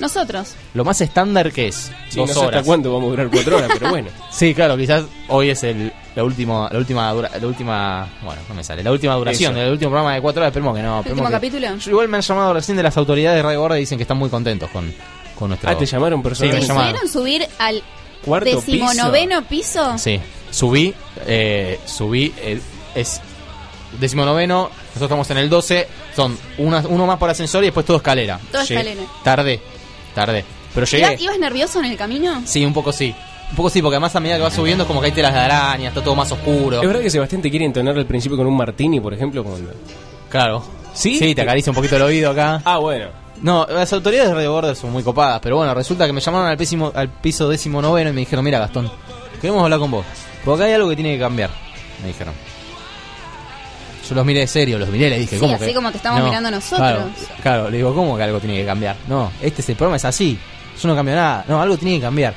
Nosotros. 0.00 0.54
Lo 0.74 0.84
más 0.84 1.00
estándar 1.00 1.52
que 1.52 1.68
es 1.68 1.90
Sí, 2.08 2.16
dos 2.16 2.16
no 2.16 2.26
sé 2.26 2.32
hasta 2.32 2.46
horas. 2.46 2.62
cuánto 2.64 2.92
vamos 2.92 3.08
a 3.08 3.10
durar 3.10 3.28
cuatro 3.30 3.56
horas, 3.58 3.70
pero 3.74 3.90
bueno. 3.90 4.08
Sí, 4.30 4.54
claro, 4.54 4.76
quizás 4.76 5.04
hoy 5.28 5.50
es 5.50 5.62
el, 5.62 5.92
la 6.16 6.24
última, 6.24 6.68
la 6.72 6.78
última 6.78 7.12
dura, 7.12 7.30
la 7.40 7.46
última, 7.46 8.08
bueno, 8.22 8.40
no 8.48 8.54
me 8.54 8.64
sale, 8.64 8.82
la 8.82 8.90
última 8.92 9.14
duración 9.14 9.52
Eso. 9.52 9.60
del 9.62 9.72
último 9.72 9.90
programa 9.90 10.14
de 10.14 10.20
cuatro 10.22 10.40
horas, 10.42 10.50
esperemos 10.50 10.74
que 10.76 10.82
no. 10.82 10.94
¿El 10.94 10.98
esperemos 11.00 11.20
último 11.22 11.28
que- 11.28 11.32
capítulo? 11.60 11.76
Yo- 11.78 11.90
igual 11.90 12.08
me 12.08 12.16
han 12.16 12.22
llamado 12.22 12.54
recién 12.54 12.76
de 12.76 12.82
las 12.82 12.96
autoridades 12.96 13.36
de 13.36 13.42
Radio 13.42 13.60
Borda 13.60 13.76
y 13.76 13.80
dicen 13.80 13.98
que 13.98 14.02
están 14.02 14.16
muy 14.16 14.30
contentos 14.30 14.70
con, 14.70 14.92
con 15.38 15.48
nuestro. 15.48 15.68
Ah, 15.70 15.76
¿te 15.76 15.86
llamaron 15.86 16.20
Sí, 16.20 16.24
personalmente? 16.24 16.66
me 16.68 16.74
¿Me 16.74 16.80
llamaron. 16.86 17.08
subir 17.08 17.46
al 17.58 17.82
Cuarto 18.24 18.50
decimonoveno 18.50 19.42
piso? 19.44 19.96
Sí, 19.98 20.20
subí, 20.50 20.94
eh, 21.26 21.78
subí, 21.86 22.32
eh, 22.38 22.60
es 22.94 23.20
decimonoveno, 23.98 24.70
nosotros 24.70 25.02
estamos 25.02 25.30
en 25.30 25.38
el 25.38 25.48
12, 25.50 25.88
son 26.14 26.38
una- 26.58 26.84
uno 26.88 27.06
más 27.06 27.18
por 27.18 27.28
ascensor 27.30 27.62
y 27.62 27.66
después 27.66 27.84
todo 27.86 27.96
escalera. 27.98 28.38
Todo 28.52 28.62
escalera. 28.62 29.00
Tardé, 29.24 29.60
tardé, 30.14 30.44
pero 30.74 30.86
llegué. 30.86 31.06
¿Ibas, 31.06 31.20
ibas 31.20 31.38
nervioso 31.38 31.78
en 31.80 31.86
el 31.86 31.96
camino? 31.96 32.42
Sí, 32.44 32.64
un 32.64 32.72
poco 32.72 32.92
sí. 32.92 33.14
Un 33.50 33.56
poco 33.56 33.70
sí, 33.70 33.82
porque 33.82 33.96
además 33.96 34.14
a 34.14 34.20
medida 34.20 34.36
que 34.36 34.42
vas 34.42 34.54
subiendo 34.54 34.86
como 34.86 35.00
que 35.00 35.06
hay 35.06 35.12
telas 35.12 35.34
de 35.34 35.40
araña, 35.40 35.88
está 35.88 36.02
todo 36.02 36.14
más 36.14 36.30
oscuro. 36.30 36.80
¿Es 36.80 36.86
verdad 36.86 37.02
que 37.02 37.10
Sebastián 37.10 37.42
te 37.42 37.50
quiere 37.50 37.64
entonar 37.64 37.96
al 37.96 38.06
principio 38.06 38.36
con 38.36 38.46
un 38.46 38.56
martini, 38.56 39.00
por 39.00 39.12
ejemplo? 39.12 39.42
Cuando... 39.42 39.72
Claro. 40.28 40.62
¿Sí? 40.94 41.18
Sí, 41.18 41.34
te 41.34 41.42
acaricia 41.42 41.70
un 41.70 41.76
poquito 41.76 41.96
el 41.96 42.02
oído 42.02 42.30
acá. 42.30 42.62
Ah, 42.64 42.78
bueno. 42.78 43.06
No, 43.42 43.66
las 43.66 43.92
autoridades 43.92 44.28
de 44.28 44.34
Radio 44.34 44.52
Border 44.52 44.76
son 44.76 44.92
muy 44.92 45.02
copadas, 45.02 45.40
pero 45.42 45.56
bueno, 45.56 45.74
resulta 45.74 46.06
que 46.06 46.12
me 46.12 46.20
llamaron 46.20 46.48
al, 46.48 46.58
pésimo, 46.58 46.92
al 46.94 47.08
piso 47.08 47.48
décimo 47.48 47.80
noveno 47.80 48.10
y 48.10 48.12
me 48.12 48.20
dijeron, 48.20 48.44
mira 48.44 48.58
Gastón, 48.58 48.90
queremos 49.40 49.64
hablar 49.64 49.78
con 49.78 49.90
vos, 49.90 50.04
porque 50.44 50.62
acá 50.62 50.68
hay 50.68 50.74
algo 50.74 50.90
que 50.90 50.96
tiene 50.96 51.14
que 51.14 51.20
cambiar, 51.20 51.48
me 52.02 52.08
dijeron. 52.08 52.34
Yo 54.10 54.14
los 54.16 54.26
miré 54.26 54.40
de 54.40 54.46
serio, 54.46 54.78
los 54.78 54.88
miré 54.90 55.06
y 55.06 55.10
les 55.10 55.18
dije, 55.20 55.36
Sí, 55.36 55.40
¿cómo 55.40 55.54
así 55.54 55.64
que? 55.66 55.74
como 55.74 55.90
te 55.90 55.96
estamos 55.96 56.22
mirando 56.24 56.50
nosotros. 56.50 56.78
Claro, 56.78 57.10
claro, 57.42 57.70
le 57.70 57.76
digo, 57.78 57.94
¿cómo 57.94 58.16
que 58.16 58.22
algo 58.24 58.38
tiene 58.40 58.56
que 58.56 58.66
cambiar? 58.66 58.96
No, 59.08 59.30
este 59.40 59.62
es 59.62 59.68
el 59.70 59.76
programa, 59.76 59.96
es 59.96 60.04
así, 60.04 60.38
yo 60.82 60.88
no 60.88 60.94
cambio 60.96 61.14
nada, 61.14 61.44
no, 61.48 61.62
algo 61.62 61.76
tiene 61.78 61.96
que 61.96 62.02
cambiar. 62.02 62.34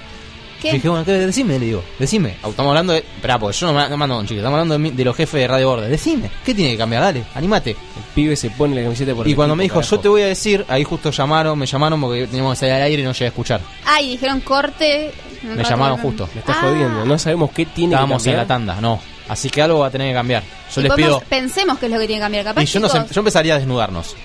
¿Qué? 0.61 0.69
Yo 0.69 0.74
dije, 0.76 0.88
bueno, 0.90 1.03
¿qué? 1.03 1.11
decime, 1.11 1.60
le 1.60 1.66
digo, 1.66 1.84
decime. 2.00 2.35
Ah, 2.42 2.48
Estamos 2.48 2.69
hablando 2.69 2.93
de. 2.93 3.00
Esperá, 3.00 3.38
porque 3.38 3.58
yo 3.58 3.69
no, 3.74 3.90
no 3.90 3.98
mando 3.98 4.18
un 4.18 4.26
chico, 4.26 4.38
estamos 4.40 4.56
hablando 4.56 4.76
de, 4.76 4.80
mi- 4.80 4.92
de 4.92 5.03
los 5.03 5.14
jefes 5.14 5.42
de 5.42 5.48
Radio 5.50 5.68
Borde. 5.68 5.90
Decime, 5.90 6.30
¿qué 6.45 6.56
tiene 6.56 6.72
que 6.72 6.77
cambiar? 6.77 7.02
Dale, 7.02 7.24
animate. 7.35 7.72
El 7.72 7.76
pibe 8.16 8.35
se 8.38 8.50
pone 8.50 8.74
la 8.74 8.84
camiseta 8.84 9.14
por 9.14 9.27
Y 9.27 9.32
el 9.32 9.35
cuando 9.35 9.56
equipo, 9.56 9.58
me 9.58 9.64
dijo, 9.64 9.76
carajo. 9.82 9.95
yo 9.98 10.00
te 10.02 10.08
voy 10.08 10.22
a 10.22 10.27
decir, 10.27 10.64
ahí 10.69 10.85
justo 10.85 11.11
llamaron, 11.11 11.60
me 11.60 11.66
llamaron 11.66 12.00
porque 12.00 12.27
teníamos 12.27 12.53
que 12.53 12.60
salir 12.61 12.76
al 12.76 12.82
aire 12.84 13.02
y 13.02 13.06
no 13.06 13.11
llegué 13.11 13.26
a 13.26 13.27
escuchar. 13.27 13.60
Ah, 13.85 14.00
y 14.02 14.11
dijeron 14.11 14.40
corte. 14.40 15.11
Me 15.43 15.64
llamaron 15.66 15.98
justo. 15.98 16.30
Me 16.34 16.40
estás 16.40 16.56
Ah. 16.58 16.61
jodiendo, 16.69 17.03
no 17.06 17.19
sabemos 17.19 17.52
qué 17.52 17.66
tiene 17.66 17.95
Estábamos 17.95 18.24
que 18.24 18.30
en 18.30 18.38
la 18.38 18.48
cambiar. 18.48 18.76
tanda, 18.76 18.82
no. 18.82 19.02
Así 19.30 19.50
que 19.50 19.61
algo 19.61 19.80
va 19.80 19.88
a 19.88 19.92
tener 19.92 20.10
que 20.10 20.14
cambiar. 20.14 20.43
Yo 20.74 20.82
Y 20.82 20.84
les 20.84 20.92
podemos- 20.92 21.19
pido. 21.19 21.30
Pensemos 21.30 21.80
qué 21.80 21.85
es 21.85 21.92
lo 21.92 22.00
que 22.00 22.08
tiene 22.08 22.19
que 22.19 22.24
cambiar. 22.26 22.43
Capaz, 22.43 22.61
Y 22.64 22.66
yo 22.66 22.80
no 22.80 22.90
sé, 22.90 23.00
yo 23.11 23.19
empezaría 23.22 23.56
a 23.56 23.58
desnudarnos. 23.58 24.16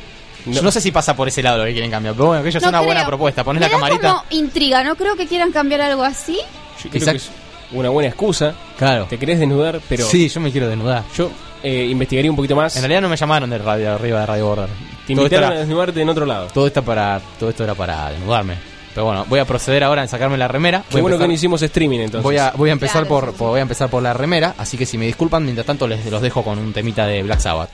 Yo 0.47 0.63
no 0.63 0.71
sé 0.71 0.81
si 0.81 0.91
pasa 0.93 1.15
por 1.15 1.29
ese 1.29 1.43
lado 1.43 1.59
lo 1.59 1.65
que 1.65 1.73
quieren 1.73 1.91
cambiar, 1.91 2.15
pero 2.15 2.27
bueno, 2.29 2.43
que 2.43 2.49
ellos 2.49 2.63
es 2.63 2.63
No 2.63 2.69
una 2.71 2.81
buena 2.81 3.07
propuesta. 3.07 3.45
Pones 3.45 3.61
la 3.61 3.69
camarita. 3.69 4.09
como 4.09 4.25
intriga, 4.31 4.83
no 4.83 4.97
creo 4.97 5.15
que 5.17 5.27
quieran 5.27 5.53
cambiar 5.53 5.81
algo 5.83 6.03
así. 6.05 6.39
Yo 6.83 6.91
creo 6.91 7.05
que 7.05 7.17
es 7.17 7.31
una 7.73 7.91
buena 7.91 8.09
excusa. 8.09 8.55
Claro. 8.79 9.07
Te 9.11 9.19
querés 9.19 9.39
desnudar, 9.41 9.81
pero. 9.89 10.07
Sí, 10.07 10.29
yo 10.29 10.41
me 10.41 10.51
quiero 10.51 10.69
desnudar. 10.69 11.05
Yo 11.17 11.31
eh, 11.63 11.87
investigaría 11.91 12.31
un 12.31 12.37
poquito 12.37 12.57
más. 12.57 12.75
En 12.77 12.83
realidad 12.83 13.03
no 13.03 13.09
me 13.09 13.17
llamaron 13.17 13.51
de 13.51 13.59
radio 13.59 13.93
arriba 13.95 14.21
de 14.21 14.27
Radio 14.27 14.47
Border. 14.47 14.69
Te 14.69 14.75
Todo 14.75 14.87
esto, 15.07 15.23
invitaron 15.37 15.53
a 15.53 15.57
desnudarte 15.61 16.01
en 16.01 16.09
otro 16.09 16.25
lado. 16.27 16.47
todo 16.55 16.67
esto 16.67 16.83
para 16.83 17.21
todo 17.39 17.51
esto 17.51 17.65
era 17.65 17.75
para 17.75 18.11
desnudarme. 18.11 18.55
Pero 18.99 19.07
bueno, 19.07 19.25
voy 19.29 19.39
a 19.39 19.45
proceder 19.45 19.85
ahora 19.85 20.03
en 20.03 20.09
sacarme 20.09 20.37
la 20.37 20.49
remera. 20.49 20.81
Qué 20.81 20.95
Voy 20.95 20.99
a 20.99 21.03
bueno 21.03 21.19
que 21.19 21.23
empezar- 21.23 21.29
no 21.29 21.35
hicimos 21.35 21.63
streaming 21.63 21.99
entonces. 22.01 22.25
Voy 22.25 22.37
a, 22.37 22.51
voy 22.57 22.71
a 22.71 22.73
empezar 22.73 23.03
Claro, 23.07 23.09
por, 23.09 23.31
sí. 23.31 23.39
por- 23.39 23.49
voy 23.51 23.59
a 23.61 23.63
empezar 23.63 23.89
por 23.89 24.03
la 24.03 24.13
remera, 24.13 24.57
así 24.59 24.77
que 24.77 24.87
si 24.87 24.99
me 24.99 25.07
disculpan, 25.07 25.45
mientras 25.45 25.65
tanto 25.69 25.87
les 25.87 26.05
los 26.07 26.21
dejo 26.21 26.43
con 26.43 26.59
un 26.59 26.73
temita 26.73 27.07
de 27.07 27.23
Black 27.23 27.39
Sabbath. 27.39 27.71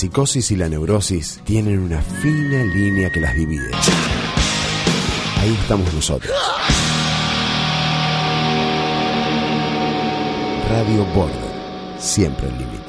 Psicosis 0.00 0.50
y 0.50 0.56
la 0.56 0.66
neurosis 0.66 1.42
tienen 1.44 1.78
una 1.78 2.00
fina 2.00 2.64
línea 2.64 3.10
que 3.10 3.20
las 3.20 3.34
divide. 3.34 3.70
Ahí 5.36 5.54
estamos 5.60 5.92
nosotros. 5.92 6.32
Radio 10.70 11.04
Border, 11.14 11.52
siempre 11.98 12.46
el 12.48 12.56
límite. 12.56 12.80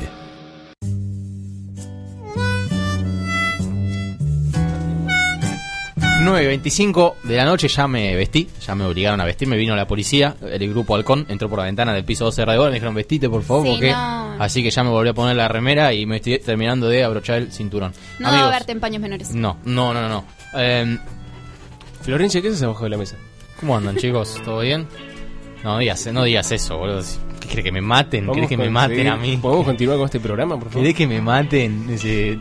9.25 6.23 7.15
de 7.23 7.35
la 7.35 7.45
noche 7.45 7.67
ya 7.67 7.87
me 7.87 8.15
vestí, 8.15 8.47
ya 8.65 8.75
me 8.75 8.85
obligaron 8.85 9.19
a 9.19 9.25
vestir, 9.25 9.47
me 9.47 9.57
vino 9.57 9.75
la 9.75 9.87
policía, 9.87 10.35
el 10.41 10.69
grupo 10.69 10.95
Halcón 10.95 11.25
entró 11.27 11.49
por 11.49 11.59
la 11.59 11.65
ventana 11.65 11.93
del 11.93 12.05
piso 12.05 12.25
12 12.25 12.41
de 12.41 12.45
Radio 12.45 12.59
Border, 12.59 12.71
me 12.71 12.75
dijeron 12.75 12.93
vestite 12.93 13.27
por 13.27 13.43
favor, 13.43 13.65
Sí, 13.65 13.71
porque 13.71 13.91
no. 13.91 14.10
Así 14.43 14.63
que 14.63 14.71
ya 14.71 14.83
me 14.83 14.89
volví 14.89 15.09
a 15.09 15.13
poner 15.13 15.35
la 15.35 15.47
remera 15.47 15.93
y 15.93 16.05
me 16.05 16.17
estoy 16.17 16.39
terminando 16.39 16.87
de 16.89 17.03
abrochar 17.03 17.37
el 17.37 17.51
cinturón. 17.51 17.93
No 18.19 18.25
va 18.25 18.29
a 18.29 18.33
Amigos, 18.33 18.51
verte 18.51 18.71
en 18.71 18.79
paños 18.79 19.01
menores. 19.01 19.31
no, 19.33 19.57
no, 19.65 19.93
no, 19.93 20.09
no. 20.09 20.25
Eh, 20.55 20.97
Florencia, 22.01 22.41
¿qué 22.41 22.47
haces 22.49 22.63
abajo 22.63 22.83
de 22.83 22.89
la 22.89 22.97
mesa? 22.97 23.15
¿Cómo 23.59 23.77
andan 23.77 23.95
chicos? 23.97 24.41
¿Todo 24.43 24.61
bien? 24.61 24.87
No 25.63 25.77
digas, 25.77 26.07
no 26.11 26.23
digas 26.23 26.51
eso, 26.51 26.77
boludo. 26.77 27.03
¿Qué 27.39 27.47
querés 27.47 27.65
que 27.65 27.71
me 27.71 27.81
maten? 27.81 28.31
¿Querés 28.31 28.49
que 28.49 28.57
me 28.57 28.69
maten 28.69 29.07
a 29.07 29.15
mí? 29.17 29.37
¿Podemos 29.37 29.65
continuar 29.65 29.97
con 29.97 30.05
este 30.05 30.19
programa, 30.19 30.55
por 30.55 30.69
favor? 30.69 30.81
¿Querés 30.81 30.95
que 30.95 31.05
me 31.07 31.21
maten? 31.21 31.87
Dice, 31.87 32.39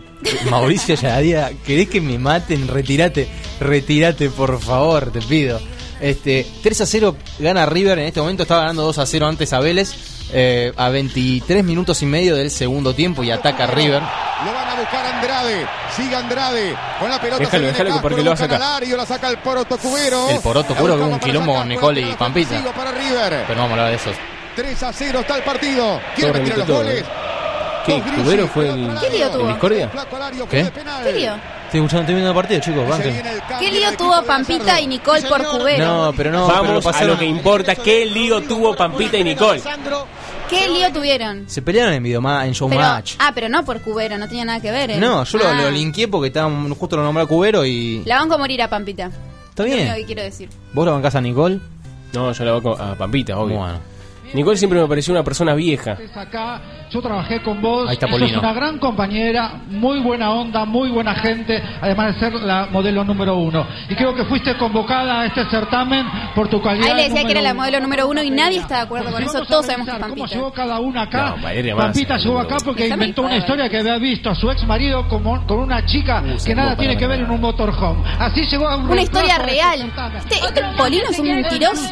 Mauricio 0.51 0.95
Yadía, 0.95 1.51
¿querés 1.67 1.89
que 1.89 2.01
me 2.01 2.19
maten? 2.19 2.67
Retírate, 2.69 3.29
retírate, 3.61 4.31
por 4.31 4.59
favor, 4.61 5.11
te 5.13 5.21
pido. 5.21 5.61
Este, 6.01 6.47
3 6.63 6.81
a 6.81 6.87
0 6.87 7.17
gana 7.41 7.67
River, 7.67 7.99
en 7.99 8.07
este 8.07 8.21
momento 8.21 8.45
estaba 8.45 8.63
ganando 8.63 8.85
2 8.85 8.99
a 8.99 9.05
0 9.07 9.27
antes 9.27 9.53
a 9.53 9.61
Vélez, 9.61 9.93
eh, 10.33 10.73
a 10.77 10.89
23 10.89 11.65
minutos 11.65 12.03
y 12.03 12.07
medio 12.07 12.37
del 12.37 12.51
segundo 12.51 12.95
tiempo 12.95 13.23
y 13.23 13.31
ataca 13.31 13.67
River. 13.67 14.01
Lo 14.45 14.53
van 14.53 14.69
a 14.69 14.75
buscar 14.81 15.07
Andrade. 15.07 15.67
Sigue 15.97 16.15
Andrade. 16.17 16.75
Con 16.99 17.11
la 17.11 17.21
pelota. 17.21 17.39
Déjalo, 17.45 17.67
déjalo 17.67 17.85
que 17.85 17.91
Castro, 17.93 18.03
porque 18.03 18.23
lo 18.23 18.31
va 18.31 18.35
a 18.35 18.37
sacar. 18.39 18.63
al 18.63 18.75
área, 18.77 18.97
la 18.97 19.07
saca 19.07 19.29
el 19.29 19.39
Poroto 19.39 19.77
Cubero. 19.79 20.31
El 20.31 20.41
Poroto 20.41 20.75
Cubero 20.75 20.97
que 20.97 21.03
un 21.03 21.19
quilombo 21.19 21.55
con 21.55 21.69
Nicole 21.69 22.01
y 22.01 22.15
Pampita. 22.15 22.51
ofensivo 22.51 22.73
para 22.73 22.93
River. 22.93 23.45
Pero 23.47 23.55
no 23.57 23.63
vamos 23.63 23.71
a 23.71 23.73
hablar 23.83 23.89
de 23.91 23.97
esos. 23.97 24.17
3 24.57 24.83
a 24.83 24.93
0 24.93 25.21
está 25.21 25.37
el 25.37 25.43
partido. 25.43 26.01
¿Quiere 26.15 26.33
Todo 26.33 26.43
meter 26.43 26.59
los 26.59 26.67
todo, 26.67 26.77
goles? 26.79 27.01
¿eh? 27.03 27.05
¿Qué? 27.87 28.03
¿Cubero 28.23 28.49
fue 28.49 28.69
el, 28.69 28.91
¿Qué 29.01 29.11
lío 29.11 29.31
tuvo? 29.31 29.43
el 29.43 29.49
Discordia? 29.49 29.91
¿Qué? 30.51 30.71
¿Qué 31.05 31.13
lío? 31.13 31.35
Estoy 31.71 31.79
escuchando, 31.83 32.01
estoy 32.01 32.15
viendo 32.17 32.31
el 32.31 32.35
partido, 32.35 32.61
chicos. 32.61 33.59
¿Qué 33.61 33.71
lío 33.71 33.97
tuvo 33.97 34.23
Pampita 34.25 34.81
y 34.81 34.89
Nicole 34.89 35.23
por 35.29 35.45
cubero? 35.47 35.85
No, 35.87 36.13
pero 36.17 36.33
no, 36.33 36.47
pero 36.49 36.59
lo 36.59 36.63
Vamos 36.69 36.87
a 36.87 36.91
pasaron- 36.91 37.09
lo 37.11 37.19
que 37.19 37.27
importa. 37.27 37.77
¿Qué 37.77 38.07
lío 38.07 38.41
tuvo 38.43 38.75
Pampita 38.75 39.17
y 39.17 39.23
Nicole? 39.25 39.63
¿Qué 40.49 40.69
lío 40.69 40.93
tuvieron? 40.93 41.49
Se 41.49 41.63
pelearon 41.63 41.95
en 41.95 42.03
Videomatch, 42.03 42.47
en 42.47 42.53
Pero, 42.55 42.55
Showmatch. 42.83 43.15
ah, 43.21 43.31
pero 43.33 43.49
no 43.49 43.65
por 43.65 43.81
cubero, 43.83 44.19
no 44.19 44.27
tenía 44.27 44.45
nada 44.45 44.59
que 44.61 44.73
ver. 44.73 44.91
¿eh? 44.91 44.97
No, 44.99 45.23
yo 45.23 45.39
lo, 45.39 45.47
Ah, 45.47 45.53
lo 45.63 45.71
linkeé 45.71 46.09
porque 46.09 46.27
estaba, 46.27 46.51
justo 46.77 46.97
lo 46.97 47.05
nombré 47.05 47.23
a 47.23 47.27
Cubero 47.27 47.65
y... 47.65 48.03
La 48.05 48.19
banco 48.19 48.35
a 48.35 48.39
morir 48.39 48.61
a 48.63 48.69
Pampita. 48.69 49.11
Está 49.51 49.63
Es 49.65 49.71
lo 49.71 49.77
bien. 49.77 49.95
que 49.95 50.05
quiero 50.07 50.23
decir. 50.23 50.49
¿Vos 50.73 50.85
lo 50.85 50.91
bancás 50.93 51.15
a 51.15 51.21
Nicole? 51.21 51.61
No, 52.13 52.33
yo 52.33 52.45
la 52.45 52.51
banco 52.53 52.77
a 52.77 52.97
Pampita, 52.97 53.39
obvio. 53.39 53.59
Bueno. 53.59 53.79
Nicole 54.35 54.57
siempre 54.57 54.81
me 54.81 54.87
pareció 54.87 55.13
una 55.13 55.23
persona 55.25 55.55
vieja. 55.55 55.97
acá, 56.15 56.61
yo 56.91 57.01
trabajé 57.03 57.43
con 57.43 57.61
vos, 57.61 57.89
Ahí 57.89 57.95
está 57.95 58.07
sos 58.07 58.19
Polino. 58.19 58.39
una 58.41 58.53
gran 58.53 58.79
compañera, 58.79 59.53
muy 59.69 60.01
buena 60.01 60.31
onda, 60.33 60.65
muy 60.65 60.91
buena 60.91 61.15
gente, 61.15 61.63
además 61.81 62.15
de 62.15 62.21
ser 62.21 62.33
la 62.35 62.67
modelo 62.71 63.05
número 63.05 63.37
uno. 63.37 63.67
Y 63.89 63.95
creo 63.95 64.15
que 64.15 64.25
fuiste 64.25 64.57
convocada 64.57 65.21
a 65.21 65.27
este 65.27 65.45
certamen 65.51 66.07
por 66.35 66.49
tu 66.49 66.61
calidad. 66.63 66.91
Ahí 66.91 66.97
le 66.97 67.09
decía 67.09 67.25
que 67.25 67.33
era 67.33 67.43
la 67.43 67.55
modelo 67.55 67.81
número 67.81 68.09
uno 68.09 68.23
y 68.23 68.31
nadie 68.31 68.59
está 68.59 68.77
de 68.77 68.83
acuerdo 68.83 69.11
con 69.11 69.23
eso. 69.23 69.45
Todos 69.47 69.67
sabemos 69.67 69.87
que 69.89 69.93
es 69.95 69.99
¿Cómo 70.01 70.15
Pampita. 70.17 70.35
llegó 70.37 70.53
cada 70.53 70.81
una 70.81 71.03
acá? 71.03 71.35
No, 71.37 71.77
Pampita 71.77 72.17
llegó 72.19 72.39
acá 72.39 72.57
porque 72.65 72.89
inventó 72.89 73.23
una 73.23 73.37
historia 73.37 73.69
que 73.69 73.79
había 73.79 73.99
visto 73.99 74.31
a 74.31 74.35
su 74.35 74.51
ex 74.51 74.65
marido 74.67 75.07
como, 75.09 75.45
con 75.47 75.59
una 75.61 75.85
chica 75.87 76.23
que 76.45 76.55
nada 76.55 76.77
tiene 76.77 76.97
que 76.97 77.07
ver 77.07 77.21
en 77.21 77.31
un 77.31 77.41
motorhome. 77.41 78.03
Así 78.19 78.43
llegó 78.47 78.69
a 78.69 78.77
un 78.77 78.91
Una 78.91 79.03
historia 79.03 79.39
real. 79.39 79.81
este. 80.19 80.35
Este, 80.35 80.47
este 80.47 80.63
Polino 80.77 81.05
es 81.11 81.19
un 81.19 81.27
mentiroso. 81.29 81.89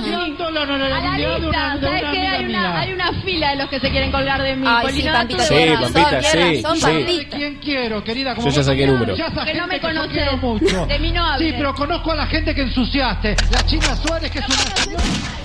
Hay 2.31 2.45
una, 2.45 2.59
mía. 2.61 2.79
hay 2.81 2.93
una 2.93 3.23
fila 3.23 3.51
de 3.51 3.57
los 3.57 3.69
que 3.71 3.81
se 3.81 3.91
quieren 3.91 4.11
colgar 4.13 4.43
de 4.43 4.57
mí. 4.57 4.67
Ay, 4.69 4.87
Polino, 4.87 5.03
sí, 5.11 5.17
Pampita, 5.17 5.43
tú 5.43 5.49
Sí, 5.49 5.55
de 5.55 5.75
Pampita, 5.79 6.23
sí, 6.23 6.39
razón, 6.63 6.77
sí. 6.77 6.83
Pampita. 6.83 7.37
¿Quién 7.37 7.55
quiero, 7.57 8.05
querida? 8.05 8.35
Como 8.35 8.49
Yo 8.49 8.55
ya 8.57 8.63
saqué 8.63 8.87
número. 8.87 9.17
ya 9.17 9.27
esa 9.27 9.45
Que 9.45 9.55
no 9.55 9.67
me 9.67 9.81
que 9.81 9.87
yo 9.87 9.89
conoces. 9.89 10.13
quiero 10.13 10.37
mucho. 10.39 10.87
De 10.87 10.99
mí 10.99 11.13
no 11.13 11.39
Sí, 11.39 11.53
pero 11.57 11.75
conozco 11.75 12.13
a 12.13 12.17
la 12.17 12.27
gente 12.27 12.55
que 12.55 12.63
ensuciaste. 12.63 13.37
La 13.53 13.67
China 13.67 13.97
Suárez, 13.97 14.31
que 14.31 14.39
es 14.41 14.47
una... 14.49 14.57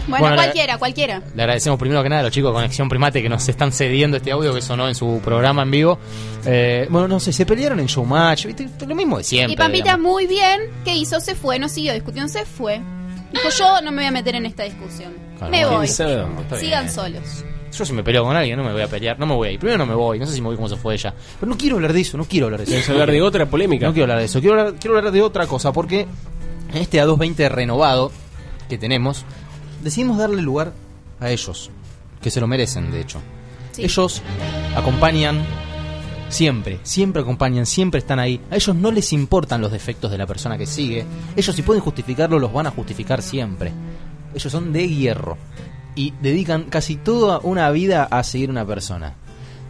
Bueno, 0.05 0.19
Bueno, 0.25 0.35
cualquiera, 0.35 0.77
cualquiera. 0.77 1.21
Le 1.33 1.43
agradecemos 1.43 1.79
primero 1.79 2.03
que 2.03 2.09
nada 2.09 2.19
a 2.19 2.23
los 2.23 2.31
chicos 2.33 2.51
de 2.51 2.55
Conexión 2.55 2.89
Primate 2.89 3.21
que 3.21 3.29
nos 3.29 3.47
están 3.47 3.71
cediendo 3.71 4.17
este 4.17 4.31
audio 4.31 4.53
que 4.53 4.61
sonó 4.61 4.89
en 4.89 4.95
su 4.95 5.21
programa 5.23 5.61
en 5.63 5.71
vivo. 5.71 5.97
Eh, 6.45 6.87
bueno, 6.89 7.07
no 7.07 7.19
sé, 7.21 7.31
se 7.31 7.45
pelearon 7.45 7.79
en 7.79 7.85
Showmatch, 7.85 8.45
¿viste? 8.47 8.67
lo 8.85 8.95
mismo 8.95 9.17
de 9.17 9.23
siempre. 9.23 9.53
Y 9.53 9.55
Pampita 9.55 9.83
digamos. 9.91 10.11
muy 10.11 10.27
bien, 10.27 10.59
¿qué 10.83 10.93
hizo? 10.93 11.21
Se 11.21 11.35
fue, 11.35 11.57
no 11.57 11.69
siguió 11.69 11.93
discutiendo, 11.93 12.27
se 12.27 12.45
fue. 12.45 12.81
Dijo, 13.31 13.47
yo 13.57 13.81
no 13.81 13.91
me 13.91 13.97
voy 14.01 14.07
a 14.07 14.11
meter 14.11 14.35
en 14.35 14.45
esta 14.45 14.63
discusión. 14.63 15.13
Me 15.49 15.65
voy. 15.65 15.87
Sigan 15.87 16.45
bien. 16.59 16.89
solos. 16.89 17.45
Yo 17.71 17.85
si 17.85 17.93
me 17.93 18.03
peleo 18.03 18.23
con 18.23 18.35
alguien 18.35 18.55
no 18.57 18.63
me 18.63 18.71
voy 18.71 18.83
a 18.83 18.87
pelear, 18.87 19.17
no 19.17 19.25
me 19.25 19.33
voy 19.33 19.47
a 19.47 19.51
ir. 19.51 19.59
Primero 19.59 19.79
no 19.79 19.85
me 19.87 19.95
voy, 19.95 20.19
no 20.19 20.27
sé 20.27 20.33
si 20.33 20.41
me 20.41 20.47
voy 20.47 20.55
como 20.55 20.69
se 20.69 20.75
fue 20.75 20.93
ella. 20.93 21.13
Pero 21.39 21.49
no 21.49 21.57
quiero 21.57 21.77
hablar 21.77 21.91
de 21.91 22.01
eso, 22.01 22.17
no 22.17 22.25
quiero 22.25 22.45
hablar 22.45 22.59
de 22.59 22.65
eso. 22.65 22.71
¿Quieres 22.71 22.89
hablar 22.89 23.11
de 23.11 23.21
otra 23.21 23.45
polémica? 23.47 23.87
No 23.87 23.93
quiero 23.93 24.03
hablar 24.03 24.19
de 24.19 24.25
eso, 24.25 24.39
quiero 24.39 24.59
hablar, 24.59 24.75
quiero 24.79 24.97
hablar 24.97 25.11
de 25.11 25.21
otra 25.23 25.47
cosa, 25.47 25.73
porque 25.73 26.05
en 26.71 26.77
este 26.77 27.01
A220 27.01 27.49
renovado 27.49 28.11
que 28.69 28.77
tenemos, 28.77 29.25
decidimos 29.81 30.17
darle 30.17 30.41
lugar 30.41 30.73
a 31.19 31.31
ellos, 31.31 31.71
que 32.21 32.29
se 32.29 32.39
lo 32.39 32.47
merecen, 32.47 32.91
de 32.91 33.01
hecho. 33.01 33.21
Ellos 33.77 34.21
acompañan 34.75 35.43
siempre, 36.29 36.79
siempre 36.83 37.21
acompañan, 37.21 37.65
siempre 37.65 37.99
están 37.99 38.19
ahí. 38.19 38.41
A 38.51 38.55
ellos 38.55 38.75
no 38.75 38.91
les 38.91 39.13
importan 39.13 39.61
los 39.61 39.71
defectos 39.71 40.11
de 40.11 40.17
la 40.17 40.27
persona 40.27 40.57
que 40.57 40.65
sigue. 40.65 41.05
Ellos 41.35 41.55
si 41.55 41.61
pueden 41.61 41.81
justificarlo, 41.81 42.39
los 42.39 42.51
van 42.53 42.67
a 42.67 42.71
justificar 42.71 43.21
siempre. 43.21 43.71
Ellos 44.33 44.51
son 44.51 44.73
de 44.73 44.87
hierro 44.87 45.37
y 45.95 46.13
dedican 46.21 46.63
casi 46.63 46.95
toda 46.95 47.39
una 47.39 47.69
vida 47.71 48.07
a 48.09 48.23
seguir 48.23 48.49
una 48.49 48.65
persona. 48.65 49.15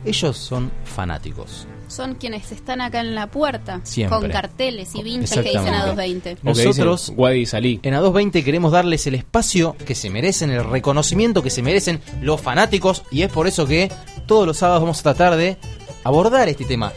Ellos 0.05 0.37
son 0.37 0.71
fanáticos. 0.83 1.67
Son 1.87 2.15
quienes 2.15 2.51
están 2.51 2.81
acá 2.81 3.01
en 3.01 3.13
la 3.13 3.27
puerta 3.27 3.81
Siempre. 3.83 4.17
con 4.17 4.29
carteles 4.29 4.95
y 4.95 5.03
vinches 5.03 5.31
que 5.31 5.43
dicen 5.43 5.73
a 5.73 5.85
220. 5.85 6.37
Nosotros 6.41 7.13
Wadi 7.15 7.45
salí. 7.45 7.79
en 7.83 7.93
A220 7.93 8.43
queremos 8.43 8.71
darles 8.71 9.05
el 9.05 9.15
espacio 9.15 9.75
que 9.85 9.93
se 9.93 10.09
merecen, 10.09 10.49
el 10.49 10.63
reconocimiento 10.63 11.43
que 11.43 11.51
se 11.51 11.61
merecen 11.61 12.01
los 12.21 12.41
fanáticos 12.41 13.03
y 13.11 13.21
es 13.21 13.31
por 13.31 13.47
eso 13.47 13.67
que 13.67 13.91
todos 14.25 14.47
los 14.47 14.57
sábados 14.57 14.81
vamos 14.81 14.99
a 15.01 15.03
tratar 15.03 15.35
de 15.35 15.57
abordar 16.03 16.49
este 16.49 16.65
tema, 16.65 16.91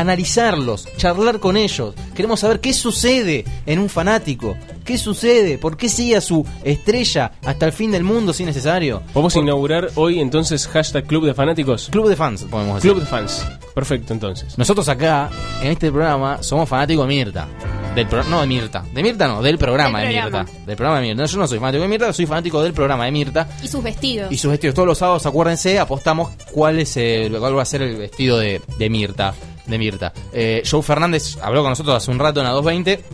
analizarlos, 0.00 0.88
charlar 0.96 1.40
con 1.40 1.56
ellos. 1.56 1.94
Queremos 2.14 2.40
saber 2.40 2.60
qué 2.60 2.72
sucede 2.72 3.44
en 3.66 3.78
un 3.78 3.88
fanático, 3.88 4.56
qué 4.84 4.98
sucede, 4.98 5.58
por 5.58 5.76
qué 5.76 5.88
sigue 5.88 6.16
a 6.16 6.20
su 6.20 6.46
estrella 6.64 7.32
hasta 7.44 7.66
el 7.66 7.72
fin 7.72 7.90
del 7.90 8.04
mundo 8.04 8.32
si 8.32 8.42
es 8.42 8.48
necesario. 8.48 9.02
¿Podemos 9.12 9.36
inaugurar 9.36 9.90
hoy 9.94 10.20
entonces 10.20 10.66
hashtag 10.68 11.06
Club 11.06 11.26
de 11.26 11.34
Fanáticos? 11.34 11.88
Club 11.90 12.08
de 12.08 12.16
fans, 12.16 12.44
podemos 12.44 12.76
decir. 12.76 12.92
Club 12.92 13.02
de 13.02 13.08
Fans. 13.08 13.46
Perfecto, 13.76 14.14
entonces. 14.14 14.56
Nosotros 14.56 14.88
acá, 14.88 15.28
en 15.60 15.72
este 15.72 15.92
programa, 15.92 16.42
somos 16.42 16.66
fanáticos 16.66 17.06
de 17.06 17.14
Mirta. 17.14 17.46
Del 17.94 18.06
pro- 18.06 18.24
no 18.24 18.40
de 18.40 18.46
Mirta. 18.46 18.82
De 18.94 19.02
Mirta 19.02 19.28
no, 19.28 19.42
del 19.42 19.58
programa 19.58 20.00
Del 20.00 20.14
de. 20.14 20.22
Mirta. 20.22 20.46
Del 20.64 20.76
programa 20.76 21.00
de 21.00 21.08
Mirta. 21.08 21.22
No, 21.22 21.28
yo 21.28 21.38
no 21.38 21.46
soy 21.46 21.58
fanático 21.58 21.82
de 21.82 21.88
Mirta, 21.88 22.10
soy 22.14 22.24
fanático 22.24 22.62
del 22.62 22.72
programa 22.72 23.04
de 23.04 23.10
Mirta. 23.12 23.46
Y 23.62 23.68
sus 23.68 23.82
vestidos. 23.82 24.32
Y 24.32 24.38
sus 24.38 24.50
vestidos. 24.50 24.74
Todos 24.74 24.88
los 24.88 24.96
sábados, 24.96 25.26
acuérdense, 25.26 25.78
apostamos 25.78 26.30
cuál 26.52 26.78
es 26.78 26.96
el, 26.96 27.38
cuál 27.38 27.54
va 27.58 27.60
a 27.60 27.66
ser 27.66 27.82
el 27.82 27.96
vestido 27.96 28.38
de, 28.38 28.62
de 28.78 28.88
Mirta. 28.88 29.34
De 29.66 29.76
Mirta. 29.76 30.10
Eh, 30.32 30.62
Joe 30.70 30.82
Fernández 30.82 31.36
habló 31.42 31.60
con 31.60 31.68
nosotros 31.70 31.94
hace 31.96 32.10
un 32.10 32.18
rato 32.18 32.40
en 32.40 32.46
la 32.46 32.52
220 32.52 33.04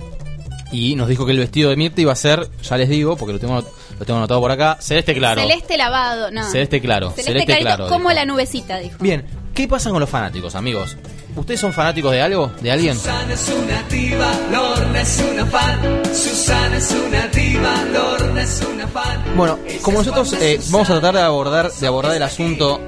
y 0.70 0.94
nos 0.94 1.08
dijo 1.08 1.26
que 1.26 1.32
el 1.32 1.38
vestido 1.38 1.70
de 1.70 1.76
Mirta 1.76 2.00
iba 2.00 2.12
a 2.12 2.16
ser, 2.16 2.48
ya 2.62 2.76
les 2.76 2.88
digo, 2.88 3.16
porque 3.16 3.32
lo 3.32 3.40
tengo, 3.40 3.56
lo 3.98 4.04
tengo 4.06 4.18
anotado 4.18 4.40
por 4.40 4.52
acá, 4.52 4.78
celeste 4.80 5.12
claro. 5.14 5.40
Celeste 5.40 5.76
lavado, 5.76 6.30
no. 6.30 6.44
Celeste 6.50 6.80
claro. 6.80 7.10
Celeste, 7.10 7.32
Celeste 7.32 7.46
clarito, 7.58 7.66
claro. 7.76 7.88
como 7.88 8.10
dijo. 8.10 8.20
la 8.20 8.24
nubecita, 8.26 8.78
dijo. 8.78 8.96
Bien, 9.00 9.24
¿qué 9.54 9.68
pasa 9.68 9.90
con 9.90 10.00
los 10.00 10.10
fanáticos, 10.10 10.54
amigos? 10.54 10.96
¿Ustedes 11.34 11.60
son 11.60 11.72
fanáticos 11.72 12.12
de 12.12 12.20
algo? 12.20 12.52
¿De 12.60 12.70
alguien? 12.70 12.94
Susana 12.94 13.32
es 13.32 13.48
una 13.48 13.82
diva, 13.84 14.32
Lorna 14.50 15.00
es 15.00 15.24
una 15.32 15.46
fan. 15.46 16.02
Susana 16.14 16.76
es 16.76 16.90
una 16.92 17.26
diva, 17.28 17.84
Lorna 17.92 18.42
es 18.42 18.62
una 18.70 18.86
fan. 18.86 19.24
Bueno, 19.34 19.58
como 19.80 19.98
nosotros 19.98 20.34
eh, 20.34 20.60
vamos 20.70 20.90
a 20.90 20.94
tratar 20.94 21.14
de 21.14 21.22
abordar, 21.22 21.72
de 21.72 21.86
abordar 21.86 22.16
el 22.16 22.22
asunto, 22.22 22.80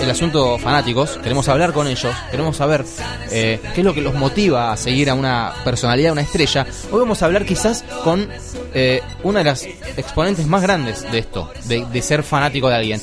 el 0.00 0.10
asunto 0.10 0.58
fanáticos, 0.58 1.18
queremos 1.22 1.48
hablar 1.48 1.72
con 1.72 1.86
ellos, 1.86 2.14
queremos 2.30 2.56
saber 2.56 2.84
eh, 3.30 3.60
qué 3.74 3.80
es 3.80 3.84
lo 3.84 3.94
que 3.94 4.00
los 4.00 4.14
motiva 4.14 4.72
a 4.72 4.76
seguir 4.76 5.08
a 5.08 5.14
una 5.14 5.52
personalidad, 5.64 6.10
a 6.10 6.12
una 6.12 6.22
estrella. 6.22 6.66
Hoy 6.90 7.00
vamos 7.00 7.22
a 7.22 7.26
hablar 7.26 7.44
quizás 7.44 7.84
con 8.02 8.28
eh, 8.74 9.00
una 9.22 9.38
de 9.38 9.44
las 9.44 9.64
exponentes 9.96 10.46
más 10.46 10.60
grandes 10.60 11.10
de 11.10 11.18
esto, 11.18 11.52
de, 11.66 11.86
de 11.86 12.02
ser 12.02 12.24
fanático 12.24 12.68
de 12.68 12.74
alguien. 12.74 13.00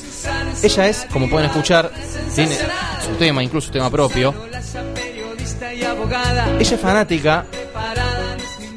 Ella 0.62 0.88
es, 0.88 1.06
como 1.10 1.30
pueden 1.30 1.48
escuchar, 1.48 1.90
tiene 2.34 2.56
su 3.06 3.14
tema, 3.18 3.42
incluso 3.42 3.68
su 3.68 3.72
tema 3.72 3.90
propio. 3.90 4.34
Ella 6.12 6.74
es 6.74 6.78
fanática 6.78 7.46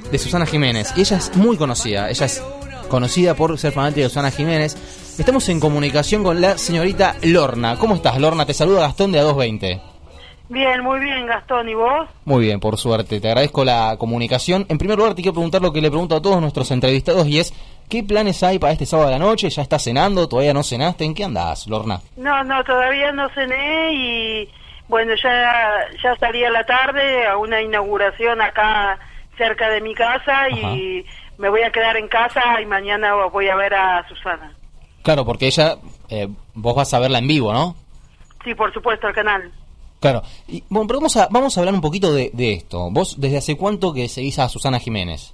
de 0.10 0.18
Susana 0.18 0.46
Jiménez 0.46 0.94
y 0.96 1.02
ella 1.02 1.18
es 1.18 1.36
muy 1.36 1.58
conocida. 1.58 2.10
Ella 2.10 2.28
es 2.28 2.42
conocida 2.88 3.34
por 3.34 3.58
ser 3.58 3.74
fanática 3.74 4.04
de 4.04 4.10
Susana 4.10 4.32
Jiménez. 4.32 5.18
Estamos 5.20 5.50
en 5.50 5.60
comunicación 5.60 6.24
con 6.24 6.40
la 6.40 6.58
señorita 6.58 7.16
Lorna. 7.24 7.76
¿Cómo 7.78 7.96
estás, 7.96 8.18
Lorna? 8.22 8.46
Te 8.46 8.54
saluda 8.54 8.82
Gastón 8.82 9.12
de 9.12 9.22
A220. 9.22 9.82
Bien, 10.48 10.82
muy 10.82 11.02
bien, 11.02 11.28
Gastón. 11.28 11.68
¿Y 11.68 11.74
vos? 11.74 12.08
Muy 12.24 12.46
bien, 12.46 12.62
por 12.62 12.78
suerte. 12.78 13.20
Te 13.20 13.28
agradezco 13.28 13.66
la 13.66 13.98
comunicación. 14.00 14.66
En 14.70 14.78
primer 14.78 14.98
lugar, 14.98 15.14
te 15.14 15.22
quiero 15.22 15.34
preguntar 15.34 15.62
lo 15.62 15.74
que 15.74 15.82
le 15.82 15.90
pregunto 15.90 16.16
a 16.16 16.22
todos 16.22 16.40
nuestros 16.40 16.72
entrevistados 16.72 17.28
y 17.28 17.40
es, 17.40 17.54
¿qué 17.90 18.02
planes 18.02 18.44
hay 18.44 18.60
para 18.60 18.72
este 18.72 18.86
sábado 18.86 19.10
de 19.10 19.20
la 19.20 19.26
noche? 19.26 19.50
¿Ya 19.50 19.62
estás 19.62 19.84
cenando? 19.84 20.30
¿Todavía 20.30 20.54
no 20.54 20.64
cenaste? 20.64 21.04
¿En 21.04 21.14
qué 21.14 21.26
andás, 21.26 21.68
Lorna? 21.68 22.00
No, 22.16 22.46
no, 22.46 22.64
todavía 22.64 23.12
no 23.12 23.28
cené 23.32 23.94
y 23.94 24.50
bueno, 24.88 25.14
ya 25.22 25.86
ya 26.02 26.16
salí 26.18 26.44
a 26.44 26.50
la 26.52 26.64
tarde 26.64 27.26
a 27.28 27.38
una 27.38 27.62
inauguración 27.62 28.42
acá 28.42 29.00
cerca 29.38 29.70
de 29.70 29.82
mi 29.82 29.94
casa 29.94 30.50
y 30.50 31.06
me 31.38 31.50
voy 31.50 31.62
a 31.64 31.72
quedar 31.72 31.98
en 31.98 32.08
casa 32.08 32.62
y 32.62 32.66
mañana 32.66 33.14
voy 33.32 33.50
a 33.50 33.56
ver 33.56 33.74
a 33.74 34.08
Susana. 34.08 34.54
Claro, 35.04 35.26
porque 35.26 35.48
ella, 35.48 35.76
eh, 36.10 36.28
vos 36.54 36.76
vas 36.76 36.94
a 36.94 37.00
verla 37.00 37.20
en 37.20 37.28
vivo, 37.28 37.54
¿no? 37.54 37.76
Sí, 38.44 38.56
por 38.56 38.74
supuesto, 38.74 39.08
al 39.08 39.14
canal. 39.14 39.52
Claro. 40.00 40.22
Y, 40.48 40.64
bueno, 40.70 40.88
pero 40.88 41.00
vamos 41.00 41.18
a, 41.18 41.28
vamos 41.30 41.58
a 41.58 41.62
hablar 41.62 41.74
un 41.74 41.82
poquito 41.82 42.14
de, 42.14 42.30
de 42.34 42.54
esto. 42.54 42.90
¿Vos 42.92 43.20
desde 43.20 43.38
hace 43.38 43.58
cuánto 43.58 43.94
que 43.94 44.08
seguís 44.08 44.40
a 44.40 44.50
Susana 44.50 44.80
Jiménez? 44.80 45.34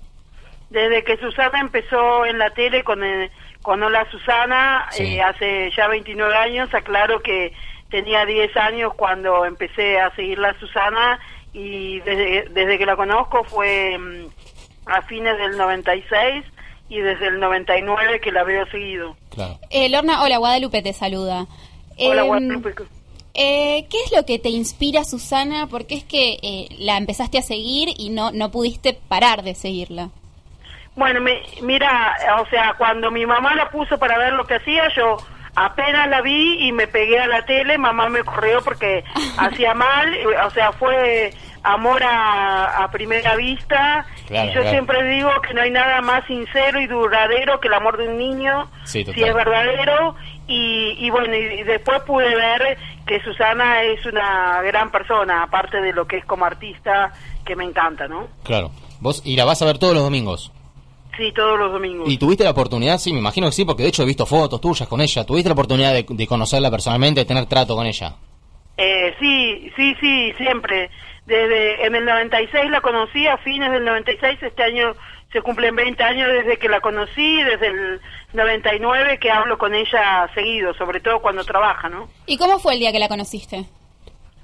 Desde 0.69 1.03
que 1.03 1.17
Susana 1.17 1.59
empezó 1.59 2.25
en 2.25 2.37
la 2.37 2.49
tele 2.51 2.83
con, 2.83 3.03
eh, 3.03 3.29
con 3.61 3.83
Hola 3.83 4.07
Susana, 4.09 4.87
Sí. 4.91 5.03
eh, 5.03 5.21
hace 5.21 5.69
ya 5.75 5.87
29 5.89 6.33
años, 6.35 6.73
aclaro 6.73 7.21
que 7.21 7.53
tenía 7.91 8.25
10 8.25 8.55
años 8.57 8.93
cuando 8.95 9.45
empecé 9.45 9.99
a 9.99 10.13
seguirla 10.15 10.49
a 10.49 10.59
Susana 10.59 11.19
y 11.53 11.99
desde, 11.99 12.49
desde 12.49 12.77
que 12.77 12.85
la 12.85 12.95
conozco 12.95 13.43
fue 13.43 13.97
mm, 13.97 14.25
a 14.87 15.01
fines 15.03 15.37
del 15.37 15.57
96 15.57 16.43
y 16.89 16.99
desde 16.99 17.27
el 17.27 17.39
99 17.39 18.19
que 18.19 18.31
la 18.31 18.43
veo 18.43 18.65
seguido. 18.67 19.15
Eh, 19.69 19.89
Lorna, 19.89 20.23
hola, 20.23 20.37
Guadalupe 20.39 20.81
te 20.81 20.93
saluda. 20.93 21.45
Hola, 21.97 22.21
Em, 22.21 22.27
Guadalupe. 22.27 22.73
eh, 23.33 23.85
¿Qué 23.89 23.97
es 24.05 24.11
lo 24.15 24.25
que 24.25 24.39
te 24.39 24.49
inspira, 24.49 25.03
Susana? 25.03 25.67
Porque 25.67 25.95
es 25.95 26.03
que 26.03 26.37
eh, 26.41 26.67
la 26.79 26.97
empezaste 26.97 27.37
a 27.37 27.41
seguir 27.43 27.89
y 27.97 28.09
no, 28.09 28.31
no 28.31 28.49
pudiste 28.51 28.97
parar 29.07 29.43
de 29.43 29.55
seguirla. 29.55 30.09
Bueno, 30.95 31.21
me- 31.21 31.41
mira, 31.61 32.15
o 32.41 32.45
sea, 32.47 32.73
cuando 32.77 33.11
mi 33.11 33.25
mamá 33.25 33.55
la 33.55 33.69
puso 33.69 33.97
para 33.97 34.17
ver 34.17 34.33
lo 34.33 34.45
que 34.45 34.55
hacía, 34.55 34.89
yo 34.93 35.15
apenas 35.55 36.07
la 36.09 36.21
vi 36.21 36.67
y 36.67 36.71
me 36.71 36.87
pegué 36.87 37.19
a 37.19 37.27
la 37.27 37.45
tele, 37.45 37.77
mamá 37.77 38.09
me 38.09 38.23
corrió 38.23 38.61
porque 38.63 39.03
hacía 39.37 39.73
mal, 39.73 40.13
eh, 40.13 40.25
o 40.45 40.49
sea, 40.51 40.71
fue 40.71 41.31
amor 41.63 42.03
a, 42.03 42.83
a 42.83 42.91
primera 42.91 43.35
vista. 43.35 44.05
Claro, 44.27 44.49
y 44.49 44.53
yo 44.53 44.61
claro. 44.61 44.69
siempre 44.69 45.03
digo 45.15 45.29
que 45.47 45.53
no 45.53 45.61
hay 45.61 45.71
nada 45.71 46.01
más 46.01 46.25
sincero 46.25 46.81
y 46.81 46.87
duradero 46.87 47.59
que 47.59 47.67
el 47.67 47.73
amor 47.73 47.97
de 47.97 48.07
un 48.07 48.17
niño, 48.17 48.69
Sí, 48.83 49.03
si 49.03 49.23
es 49.23 49.33
verdadero. 49.33 50.15
Y, 50.47 50.95
y 50.99 51.09
bueno, 51.11 51.33
y 51.33 51.63
después 51.63 52.01
pude 52.01 52.35
ver 52.35 52.77
que 53.05 53.21
Susana 53.21 53.83
es 53.83 54.05
una 54.05 54.61
gran 54.63 54.91
persona, 54.91 55.43
aparte 55.43 55.79
de 55.79 55.93
lo 55.93 56.05
que 56.05 56.17
es 56.17 56.25
como 56.25 56.45
artista, 56.45 57.13
que 57.45 57.55
me 57.55 57.63
encanta, 57.63 58.07
¿no? 58.07 58.27
Claro. 58.43 58.71
Vos 58.99 59.21
y 59.23 59.35
la 59.35 59.45
vas 59.45 59.61
a 59.61 59.65
ver 59.65 59.77
todos 59.77 59.93
los 59.93 60.03
domingos. 60.03 60.51
Sí, 61.17 61.31
todos 61.33 61.59
los 61.59 61.71
domingos. 61.71 62.09
¿Y 62.09 62.17
tuviste 62.17 62.43
la 62.43 62.51
oportunidad? 62.51 62.97
Sí, 62.97 63.11
me 63.11 63.19
imagino 63.19 63.47
que 63.47 63.53
sí, 63.53 63.65
porque 63.65 63.83
de 63.83 63.89
hecho 63.89 64.03
he 64.03 64.05
visto 64.05 64.25
fotos 64.25 64.61
tuyas 64.61 64.87
con 64.87 65.01
ella. 65.01 65.25
¿Tuviste 65.25 65.49
la 65.49 65.53
oportunidad 65.53 65.93
de, 65.93 66.05
de 66.07 66.27
conocerla 66.27 66.71
personalmente, 66.71 67.21
de 67.21 67.25
tener 67.25 67.45
trato 67.47 67.75
con 67.75 67.85
ella? 67.85 68.15
Eh, 68.77 69.13
sí, 69.19 69.71
sí, 69.75 69.95
sí, 69.99 70.33
siempre. 70.37 70.89
Desde 71.25 71.85
en 71.85 71.95
el 71.95 72.05
96 72.05 72.71
la 72.71 72.81
conocí, 72.81 73.27
a 73.27 73.37
fines 73.37 73.71
del 73.71 73.85
96, 73.85 74.41
este 74.41 74.63
año 74.63 74.93
se 75.31 75.41
cumplen 75.41 75.75
20 75.75 76.03
años 76.03 76.27
desde 76.31 76.57
que 76.57 76.67
la 76.67 76.81
conocí, 76.81 77.41
desde 77.43 77.67
el 77.67 78.01
99 78.33 79.17
que 79.19 79.31
hablo 79.31 79.57
con 79.57 79.73
ella 79.73 80.29
seguido, 80.33 80.73
sobre 80.73 80.99
todo 80.99 81.21
cuando 81.21 81.43
trabaja, 81.43 81.89
¿no? 81.89 82.09
¿Y 82.25 82.37
cómo 82.37 82.59
fue 82.59 82.73
el 82.73 82.79
día 82.79 82.91
que 82.91 82.99
la 82.99 83.07
conociste? 83.07 83.65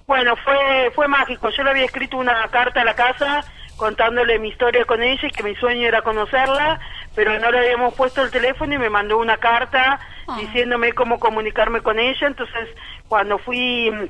Bueno, 0.05 0.35
fue 0.37 0.91
fue 0.95 1.07
mágico. 1.07 1.49
Yo 1.49 1.63
le 1.63 1.71
había 1.71 1.85
escrito 1.85 2.17
una 2.17 2.47
carta 2.47 2.81
a 2.81 2.85
la 2.85 2.95
casa 2.95 3.43
contándole 3.77 4.39
mi 4.39 4.49
historia 4.49 4.83
con 4.85 5.01
ella 5.01 5.27
y 5.27 5.31
que 5.31 5.43
mi 5.43 5.55
sueño 5.55 5.87
era 5.87 6.01
conocerla, 6.01 6.79
pero 7.15 7.39
no 7.39 7.51
le 7.51 7.59
habíamos 7.59 7.93
puesto 7.93 8.21
el 8.23 8.31
teléfono 8.31 8.73
y 8.73 8.77
me 8.77 8.89
mandó 8.89 9.17
una 9.17 9.37
carta 9.37 9.99
diciéndome 10.39 10.91
cómo 10.93 11.19
comunicarme 11.19 11.81
con 11.81 11.97
ella. 11.99 12.27
Entonces, 12.27 12.67
cuando 13.07 13.37
fui 13.37 13.89
mm, 13.91 14.05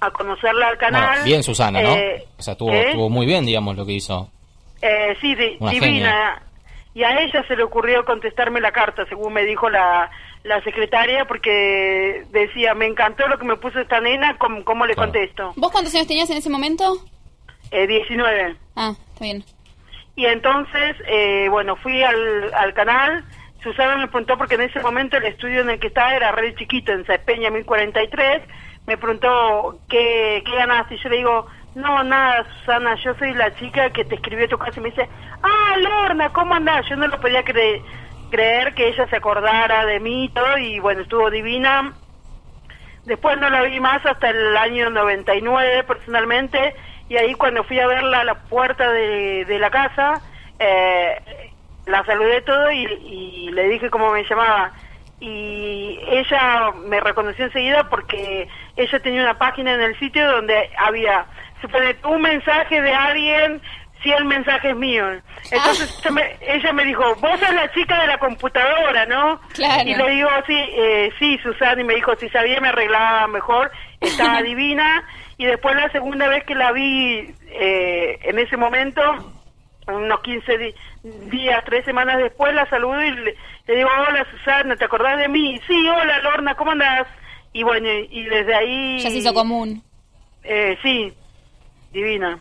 a 0.00 0.10
conocerla 0.10 0.68
al 0.68 0.78
canal... 0.78 1.08
Bueno, 1.08 1.24
bien 1.24 1.42
Susana, 1.42 1.82
¿no? 1.82 1.94
eh, 1.94 2.24
o 2.38 2.42
sea, 2.42 2.52
estuvo, 2.52 2.72
¿eh? 2.72 2.86
estuvo 2.88 3.10
muy 3.10 3.26
bien, 3.26 3.44
digamos, 3.44 3.76
lo 3.76 3.84
que 3.84 3.92
hizo. 3.92 4.30
Eh, 4.80 5.16
sí, 5.20 5.34
di- 5.34 5.56
Una 5.60 5.70
divina. 5.72 6.42
Y 6.94 7.04
a 7.04 7.20
ella 7.20 7.44
se 7.46 7.54
le 7.54 7.62
ocurrió 7.62 8.04
contestarme 8.04 8.60
la 8.60 8.72
carta, 8.72 9.04
según 9.08 9.32
me 9.32 9.44
dijo 9.44 9.68
la, 9.70 10.10
la 10.42 10.60
secretaria, 10.62 11.26
porque 11.26 12.24
decía, 12.30 12.74
me 12.74 12.86
encantó 12.86 13.28
lo 13.28 13.38
que 13.38 13.44
me 13.44 13.56
puso 13.56 13.78
esta 13.78 14.00
nena, 14.00 14.36
¿cómo, 14.38 14.64
cómo 14.64 14.84
le 14.86 14.96
contesto? 14.96 15.52
¿Vos 15.56 15.70
cuántos 15.70 15.94
años 15.94 16.06
tenías 16.08 16.30
en 16.30 16.38
ese 16.38 16.50
momento? 16.50 16.96
Eh, 17.70 17.86
19. 17.86 18.56
Ah, 18.76 18.92
está 19.12 19.24
bien. 19.24 19.44
Y 20.16 20.26
entonces, 20.26 20.96
eh, 21.06 21.48
bueno, 21.50 21.76
fui 21.76 22.02
al, 22.02 22.52
al 22.54 22.74
canal. 22.74 23.24
Susana 23.62 23.96
me 23.96 24.06
preguntó, 24.08 24.36
porque 24.38 24.54
en 24.56 24.62
ese 24.62 24.80
momento 24.80 25.16
el 25.16 25.26
estudio 25.26 25.60
en 25.62 25.70
el 25.70 25.78
que 25.80 25.88
estaba 25.88 26.14
era 26.14 26.32
re 26.32 26.54
chiquito, 26.54 26.92
en 26.92 27.04
Peña 27.24 27.50
1043. 27.50 28.42
Me 28.86 28.96
preguntó, 28.96 29.78
¿qué, 29.88 30.42
¿qué 30.44 30.52
ganaste? 30.56 30.94
Y 30.94 30.98
yo 30.98 31.08
le 31.10 31.16
digo, 31.18 31.46
no, 31.74 32.02
nada, 32.04 32.46
Susana, 32.60 32.94
yo 33.04 33.14
soy 33.14 33.34
la 33.34 33.54
chica 33.56 33.90
que 33.90 34.04
te 34.04 34.14
escribió 34.14 34.48
tu 34.48 34.58
casa. 34.58 34.78
Y 34.78 34.82
me 34.82 34.90
dice, 34.90 35.08
ah, 35.42 35.76
Lorna, 35.78 36.30
¿cómo 36.32 36.54
andás? 36.54 36.88
Yo 36.88 36.96
no 36.96 37.06
lo 37.06 37.20
podía 37.20 37.44
cre- 37.44 37.82
creer 38.30 38.74
que 38.74 38.88
ella 38.88 39.06
se 39.08 39.16
acordara 39.16 39.84
de 39.86 40.00
mí 40.00 40.24
y 40.24 40.28
todo. 40.30 40.56
Y 40.58 40.78
bueno, 40.80 41.02
estuvo 41.02 41.30
divina. 41.30 41.92
Después 43.04 43.38
no 43.38 43.48
la 43.50 43.62
vi 43.62 43.80
más 43.80 44.04
hasta 44.04 44.30
el 44.30 44.56
año 44.56 44.90
99 44.90 45.84
personalmente 45.84 46.74
y 47.08 47.16
ahí 47.16 47.34
cuando 47.34 47.64
fui 47.64 47.78
a 47.80 47.86
verla 47.86 48.20
a 48.20 48.24
la 48.24 48.34
puerta 48.34 48.90
de, 48.90 49.44
de 49.44 49.58
la 49.58 49.70
casa, 49.70 50.20
eh, 50.58 51.50
la 51.86 52.04
saludé 52.04 52.42
todo 52.42 52.70
y, 52.70 52.84
y 52.84 53.50
le 53.52 53.68
dije 53.68 53.90
cómo 53.90 54.12
me 54.12 54.24
llamaba. 54.24 54.72
Y 55.20 55.98
ella 56.06 56.70
me 56.86 57.00
reconoció 57.00 57.46
enseguida 57.46 57.88
porque 57.88 58.48
ella 58.76 59.00
tenía 59.00 59.22
una 59.22 59.38
página 59.38 59.74
en 59.74 59.80
el 59.80 59.98
sitio 59.98 60.30
donde 60.30 60.70
había, 60.76 61.26
supone, 61.60 61.96
un 62.04 62.22
mensaje 62.22 62.80
de 62.80 62.94
alguien, 62.94 63.60
100 64.02 64.26
mensajes 64.26 64.76
míos. 64.76 65.18
Entonces 65.50 65.98
ella, 66.00 66.10
me, 66.12 66.36
ella 66.40 66.72
me 66.72 66.84
dijo, 66.84 67.02
vos 67.16 67.40
sos 67.40 67.54
la 67.54 67.70
chica 67.72 68.00
de 68.00 68.06
la 68.06 68.18
computadora, 68.18 69.06
¿no? 69.06 69.40
Claro. 69.54 69.88
Y 69.88 69.94
le 69.94 70.10
digo, 70.10 70.28
sí, 70.46 70.56
eh, 70.56 71.10
sí, 71.18 71.38
Susana, 71.42 71.80
y 71.80 71.84
me 71.84 71.94
dijo, 71.94 72.14
si 72.16 72.28
sabía 72.28 72.60
me 72.60 72.68
arreglaba 72.68 73.26
mejor, 73.26 73.72
estaba 74.00 74.42
divina. 74.42 75.04
Y 75.38 75.46
después 75.46 75.74
la 75.76 75.90
segunda 75.92 76.28
vez 76.28 76.44
que 76.44 76.54
la 76.54 76.72
vi 76.72 77.32
eh, 77.46 78.18
en 78.22 78.38
ese 78.38 78.56
momento, 78.56 79.00
unos 79.86 80.20
15 80.20 80.58
di- 80.58 80.74
días, 81.30 81.62
tres 81.64 81.84
semanas 81.84 82.18
después, 82.18 82.52
la 82.54 82.68
saludo 82.68 83.02
y 83.02 83.10
le, 83.12 83.34
le 83.68 83.76
digo, 83.76 83.88
hola 84.08 84.26
Susana, 84.30 84.76
¿te 84.76 84.84
acordás 84.84 85.18
de 85.18 85.28
mí? 85.28 85.58
Sí, 85.66 85.88
hola 85.88 86.18
Lorna, 86.22 86.54
¿cómo 86.56 86.72
andás? 86.72 87.06
Y 87.52 87.62
bueno, 87.62 87.88
y 88.10 88.24
desde 88.24 88.54
ahí... 88.54 88.98
Ya 88.98 89.10
se 89.10 89.18
hizo 89.18 89.32
común. 89.32 89.82
Eh, 90.42 90.76
sí, 90.82 91.12
divina. 91.92 92.40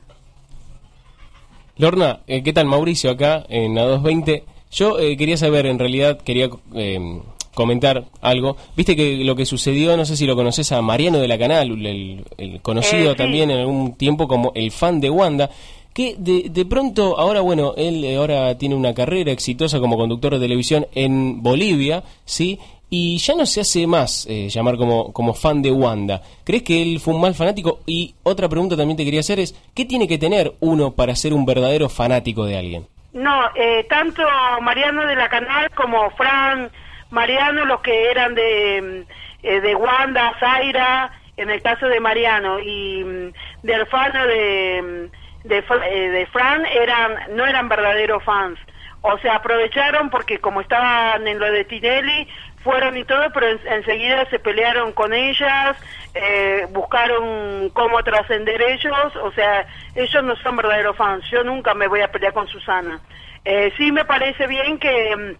Lorna, 1.77 2.19
eh, 2.27 2.43
¿qué 2.43 2.53
tal? 2.53 2.65
Mauricio 2.65 3.11
acá 3.11 3.43
en 3.49 3.75
A220. 3.75 4.43
Yo 4.71 4.99
eh, 4.99 5.15
quería 5.17 5.37
saber, 5.37 5.65
en 5.67 5.77
realidad, 5.79 6.19
quería 6.23 6.49
eh, 6.75 7.21
comentar 7.57 8.05
algo. 8.21 8.55
Viste 8.75 8.95
que 8.95 9.17
lo 9.25 9.35
que 9.35 9.45
sucedió, 9.47 9.97
no 9.97 10.05
sé 10.05 10.15
si 10.15 10.27
lo 10.27 10.35
conoces 10.35 10.71
a 10.71 10.81
Mariano 10.83 11.17
de 11.17 11.27
la 11.27 11.39
Canal, 11.39 11.71
el, 11.85 12.23
el 12.37 12.61
conocido 12.61 13.09
Eh, 13.09 13.13
sí. 13.13 13.17
también 13.17 13.49
en 13.49 13.59
algún 13.61 13.95
tiempo 13.97 14.27
como 14.27 14.51
el 14.53 14.71
fan 14.71 15.01
de 15.01 15.09
Wanda, 15.09 15.49
que 15.93 16.15
de, 16.19 16.49
de 16.49 16.65
pronto, 16.65 17.17
ahora 17.19 17.41
bueno, 17.41 17.73
él 17.75 18.05
ahora 18.15 18.55
tiene 18.59 18.75
una 18.75 18.93
carrera 18.93 19.31
exitosa 19.31 19.79
como 19.79 19.97
conductor 19.97 20.33
de 20.35 20.39
televisión 20.39 20.85
en 20.93 21.41
Bolivia, 21.41 22.03
¿sí? 22.23 22.59
Y 22.89 23.17
ya 23.17 23.33
no 23.35 23.45
se 23.45 23.61
hace 23.61 23.85
más 23.87 24.27
eh, 24.29 24.47
llamar 24.49 24.77
como, 24.77 25.11
como 25.11 25.33
fan 25.33 25.61
de 25.63 25.71
Wanda. 25.71 26.21
¿Crees 26.45 26.63
que 26.63 26.81
él 26.81 26.99
fue 27.01 27.15
un 27.15 27.21
mal 27.21 27.33
fanático? 27.33 27.79
Y 27.87 28.13
otra 28.23 28.47
pregunta 28.47 28.77
también 28.77 28.95
te 28.95 29.03
quería 29.03 29.19
hacer 29.21 29.39
es, 29.39 29.55
¿qué 29.73 29.83
tiene 29.85 30.07
que 30.07 30.17
tener 30.19 30.53
uno 30.61 30.91
para 30.91 31.15
ser 31.15 31.33
un 31.33 31.45
verdadero 31.45 31.89
fanático 31.89 32.45
de 32.45 32.57
alguien? 32.57 32.85
No, 33.13 33.35
eh, 33.55 33.83
tanto 33.89 34.21
Mariano 34.61 35.05
de 35.07 35.15
la 35.15 35.27
Canal 35.27 35.69
como 35.75 36.09
Fran 36.11 36.69
Mariano, 37.09 37.65
los 37.65 37.81
que 37.81 38.09
eran 38.11 38.35
de, 38.35 39.05
eh, 39.43 39.61
de 39.61 39.75
Wanda, 39.75 40.33
Zaira, 40.39 41.11
en 41.37 41.49
el 41.49 41.61
caso 41.61 41.87
de 41.87 41.99
Mariano, 41.99 42.59
y 42.59 43.03
mm, 43.03 43.31
de 43.63 43.75
Alfano 43.75 44.27
de, 44.27 45.09
mm, 45.43 45.47
de, 45.47 45.57
eh, 45.85 46.09
de 46.09 46.25
Fran, 46.27 46.65
eran, 46.65 47.15
no 47.35 47.45
eran 47.45 47.69
verdaderos 47.69 48.23
fans. 48.23 48.59
O 49.01 49.17
sea, 49.19 49.35
aprovecharon 49.35 50.09
porque 50.09 50.39
como 50.39 50.59
estaban 50.59 51.25
en 51.27 51.39
lo 51.39 51.49
de 51.51 51.63
Tinelli, 51.65 52.27
fueron 52.63 52.97
y 52.97 53.05
todo, 53.05 53.31
pero 53.31 53.47
en- 53.47 53.61
enseguida 53.67 54.25
se 54.29 54.39
pelearon 54.39 54.91
con 54.91 55.13
ellas, 55.13 55.77
eh, 56.13 56.65
buscaron 56.71 57.69
cómo 57.69 58.03
trascender 58.03 58.61
ellos, 58.61 59.15
o 59.21 59.31
sea, 59.31 59.65
ellos 59.95 60.23
no 60.23 60.35
son 60.37 60.57
verdaderos 60.57 60.97
fans, 60.97 61.23
yo 61.31 61.43
nunca 61.43 61.73
me 61.73 61.87
voy 61.87 62.01
a 62.01 62.11
pelear 62.11 62.33
con 62.33 62.47
Susana. 62.47 62.99
Eh, 63.45 63.71
sí 63.77 63.91
me 63.91 64.03
parece 64.03 64.47
bien 64.47 64.77
que, 64.79 65.15
mm, 65.15 65.35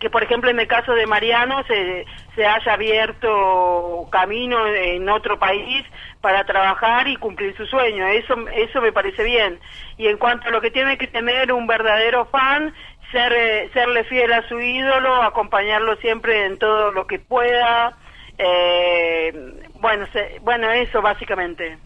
que 0.00 0.10
por 0.10 0.22
ejemplo 0.22 0.50
en 0.50 0.58
el 0.58 0.66
caso 0.66 0.94
de 0.94 1.06
Mariano 1.06 1.62
se, 1.68 2.06
se 2.34 2.46
haya 2.46 2.72
abierto 2.72 4.08
camino 4.10 4.66
en 4.66 5.08
otro 5.08 5.38
país 5.38 5.84
para 6.20 6.44
trabajar 6.44 7.06
y 7.06 7.16
cumplir 7.16 7.56
su 7.56 7.66
sueño. 7.66 8.06
Eso, 8.08 8.34
eso 8.54 8.80
me 8.80 8.92
parece 8.92 9.22
bien. 9.22 9.60
Y 9.98 10.08
en 10.08 10.16
cuanto 10.16 10.48
a 10.48 10.50
lo 10.50 10.60
que 10.60 10.70
tiene 10.70 10.96
que 10.98 11.06
tener 11.06 11.52
un 11.52 11.66
verdadero 11.66 12.24
fan, 12.26 12.74
ser, 13.12 13.70
serle 13.72 14.04
fiel 14.04 14.32
a 14.32 14.46
su 14.48 14.58
ídolo, 14.58 15.22
acompañarlo 15.22 15.94
siempre 15.96 16.46
en 16.46 16.58
todo 16.58 16.90
lo 16.92 17.06
que 17.06 17.18
pueda. 17.18 17.92
Eh, 18.38 19.32
bueno, 19.74 20.06
se- 20.12 20.38
bueno, 20.40 20.70
eso 20.72 21.02
básicamente. 21.02 21.76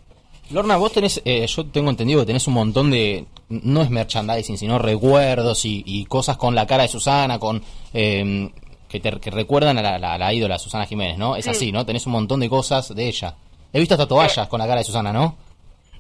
Lorna, 0.51 0.77
vos 0.77 0.93
tenés, 0.93 1.21
eh, 1.25 1.47
yo 1.47 1.67
tengo 1.67 1.91
entendido 1.91 2.21
que 2.21 2.27
tenés 2.27 2.47
un 2.47 2.55
montón 2.55 2.91
de, 2.91 3.25
no 3.49 3.83
es 3.83 3.91
merchandising, 3.91 4.59
sino 4.59 4.79
recuerdos 4.79 5.65
y, 5.65 5.83
y 5.87 6.05
cosas 6.05 6.37
con 6.37 6.55
la 6.55 6.67
cara 6.67 6.83
de 6.83 6.89
Susana, 6.89 7.39
con 7.39 7.63
eh, 7.93 8.51
que, 8.89 9.01
te, 9.01 9.11
que 9.21 9.31
recuerdan 9.31 9.79
a 9.79 9.83
la, 9.83 9.99
la- 9.99 10.19
la 10.19 10.33
ídola 10.33 10.59
Susana 10.59 10.87
Jiménez, 10.87 11.19
¿no? 11.19 11.35
Es 11.37 11.45
Sí. 11.47 11.51
así, 11.51 11.73
¿no? 11.73 11.85
Tenés 11.87 12.07
un 12.07 12.13
montón 12.13 12.41
de 12.41 12.49
cosas 12.49 12.95
de 12.95 13.09
ella. 13.09 13.35
He 13.73 13.81
visto 13.81 13.95
hasta 13.95 14.07
toallas 14.07 14.47
con 14.49 14.61
la 14.61 14.67
cara 14.67 14.79
de 14.79 14.85
Susana, 14.85 15.13
¿no? 15.13 15.37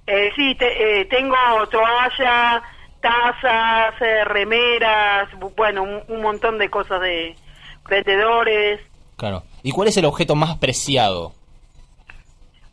Eh, 0.07 0.31
sí, 0.37 0.55
te- 0.57 1.01
eh, 1.01 1.05
tengo 1.07 1.35
toalla, 1.71 2.63
tazas, 3.01 3.95
eh, 4.01 4.25
remeras, 4.25 5.29
bu- 5.41 5.53
bueno, 5.57 5.83
un, 5.83 6.03
un 6.09 6.23
montón 6.23 6.59
de 6.59 6.69
cosas 6.71 7.01
de 7.01 7.35
vendedores. 7.89 8.81
Claro. 9.17 9.43
¿Y 9.63 9.73
cuál 9.73 9.89
es 9.89 9.97
el 9.97 10.05
objeto 10.05 10.35
más 10.35 10.59
preciado? 10.59 11.33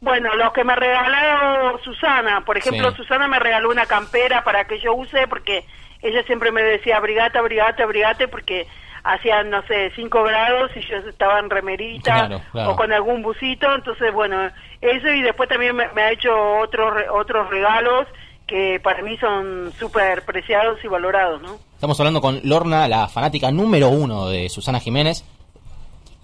Bueno, 0.02 0.34
los 0.36 0.52
que 0.52 0.64
me 0.64 0.76
regaló 0.76 1.78
Susana, 1.84 2.42
por 2.44 2.58
ejemplo, 2.58 2.90
Sí. 2.90 2.98
Susana 2.98 3.28
me 3.28 3.38
regaló 3.38 3.70
una 3.70 3.86
campera 3.86 4.44
para 4.44 4.66
que 4.66 4.80
yo 4.80 4.96
use 4.96 5.28
porque 5.28 5.64
ella 6.02 6.24
siempre 6.24 6.52
me 6.52 6.64
decía 6.64 6.98
abrigate, 6.98 7.38
abrigate, 7.38 7.84
abrigate 7.84 8.28
porque 8.28 8.66
hacían, 9.04 9.52
no 9.52 9.62
sé, 9.68 9.92
5 9.96 10.24
grados 10.24 10.72
y 10.76 10.82
yo 10.82 10.98
estaba 11.08 11.38
en 11.40 11.52
remerita 11.52 12.14
Claro, 12.28 12.42
claro. 12.52 12.72
o 12.72 12.76
con 12.76 12.92
algún 12.92 13.22
busito, 13.22 13.74
entonces 13.76 14.12
bueno, 14.12 14.50
eso 14.82 15.08
y 15.08 15.22
después 15.22 15.48
también 15.48 15.76
me, 15.76 15.88
me 15.90 16.02
ha 16.02 16.12
hecho 16.12 16.32
otros 16.58 16.96
otros 17.14 17.48
regalos 17.52 18.08
que 18.48 18.80
para 18.84 19.04
mí 19.04 19.18
son 19.18 19.72
súper 19.78 20.26
preciados 20.26 20.84
y 20.84 20.88
valorados, 20.88 21.44
¿no? 21.44 21.58
Estamos 21.76 22.00
hablando 22.00 22.22
con 22.22 22.42
Lorna, 22.44 22.88
la 22.88 23.08
fanática 23.08 23.52
número 23.52 23.90
uno 23.90 24.30
de 24.30 24.50
Susana 24.50 24.80
Jiménez. 24.80 25.24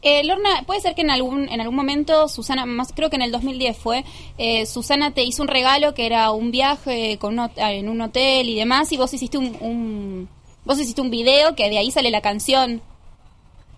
Eh, 0.04 0.24
Lorna, 0.24 0.50
puede 0.68 0.80
ser 0.80 0.94
que 0.94 1.02
en 1.02 1.10
algún 1.10 1.50
en 1.50 1.60
algún 1.60 1.76
momento 1.76 2.28
Susana, 2.28 2.66
más 2.66 2.94
creo 2.94 3.10
que 3.10 3.16
en 3.16 3.24
el 3.24 3.32
2010 3.32 3.78
fue, 3.78 4.04
eh, 4.38 4.66
Susana 4.68 5.12
te 5.14 5.24
hizo 5.24 5.42
un 5.42 5.48
regalo 5.50 5.94
que 5.96 6.06
era 6.06 6.32
un 6.32 6.52
viaje 6.52 7.18
con 7.20 7.40
un 7.40 7.50
en 7.58 7.90
un 7.90 8.02
hotel 8.02 8.48
y 8.48 8.56
demás, 8.58 8.92
y 8.92 8.98
vos 8.98 9.12
hiciste 9.14 9.38
un, 9.40 9.58
un- 9.60 10.30
vos 10.66 10.80
hiciste 10.80 11.02
un 11.02 11.10
video 11.10 11.56
que 11.56 11.70
de 11.70 11.80
ahí 11.80 11.90
sale 11.92 12.12
la 12.12 12.22
canción. 12.22 12.82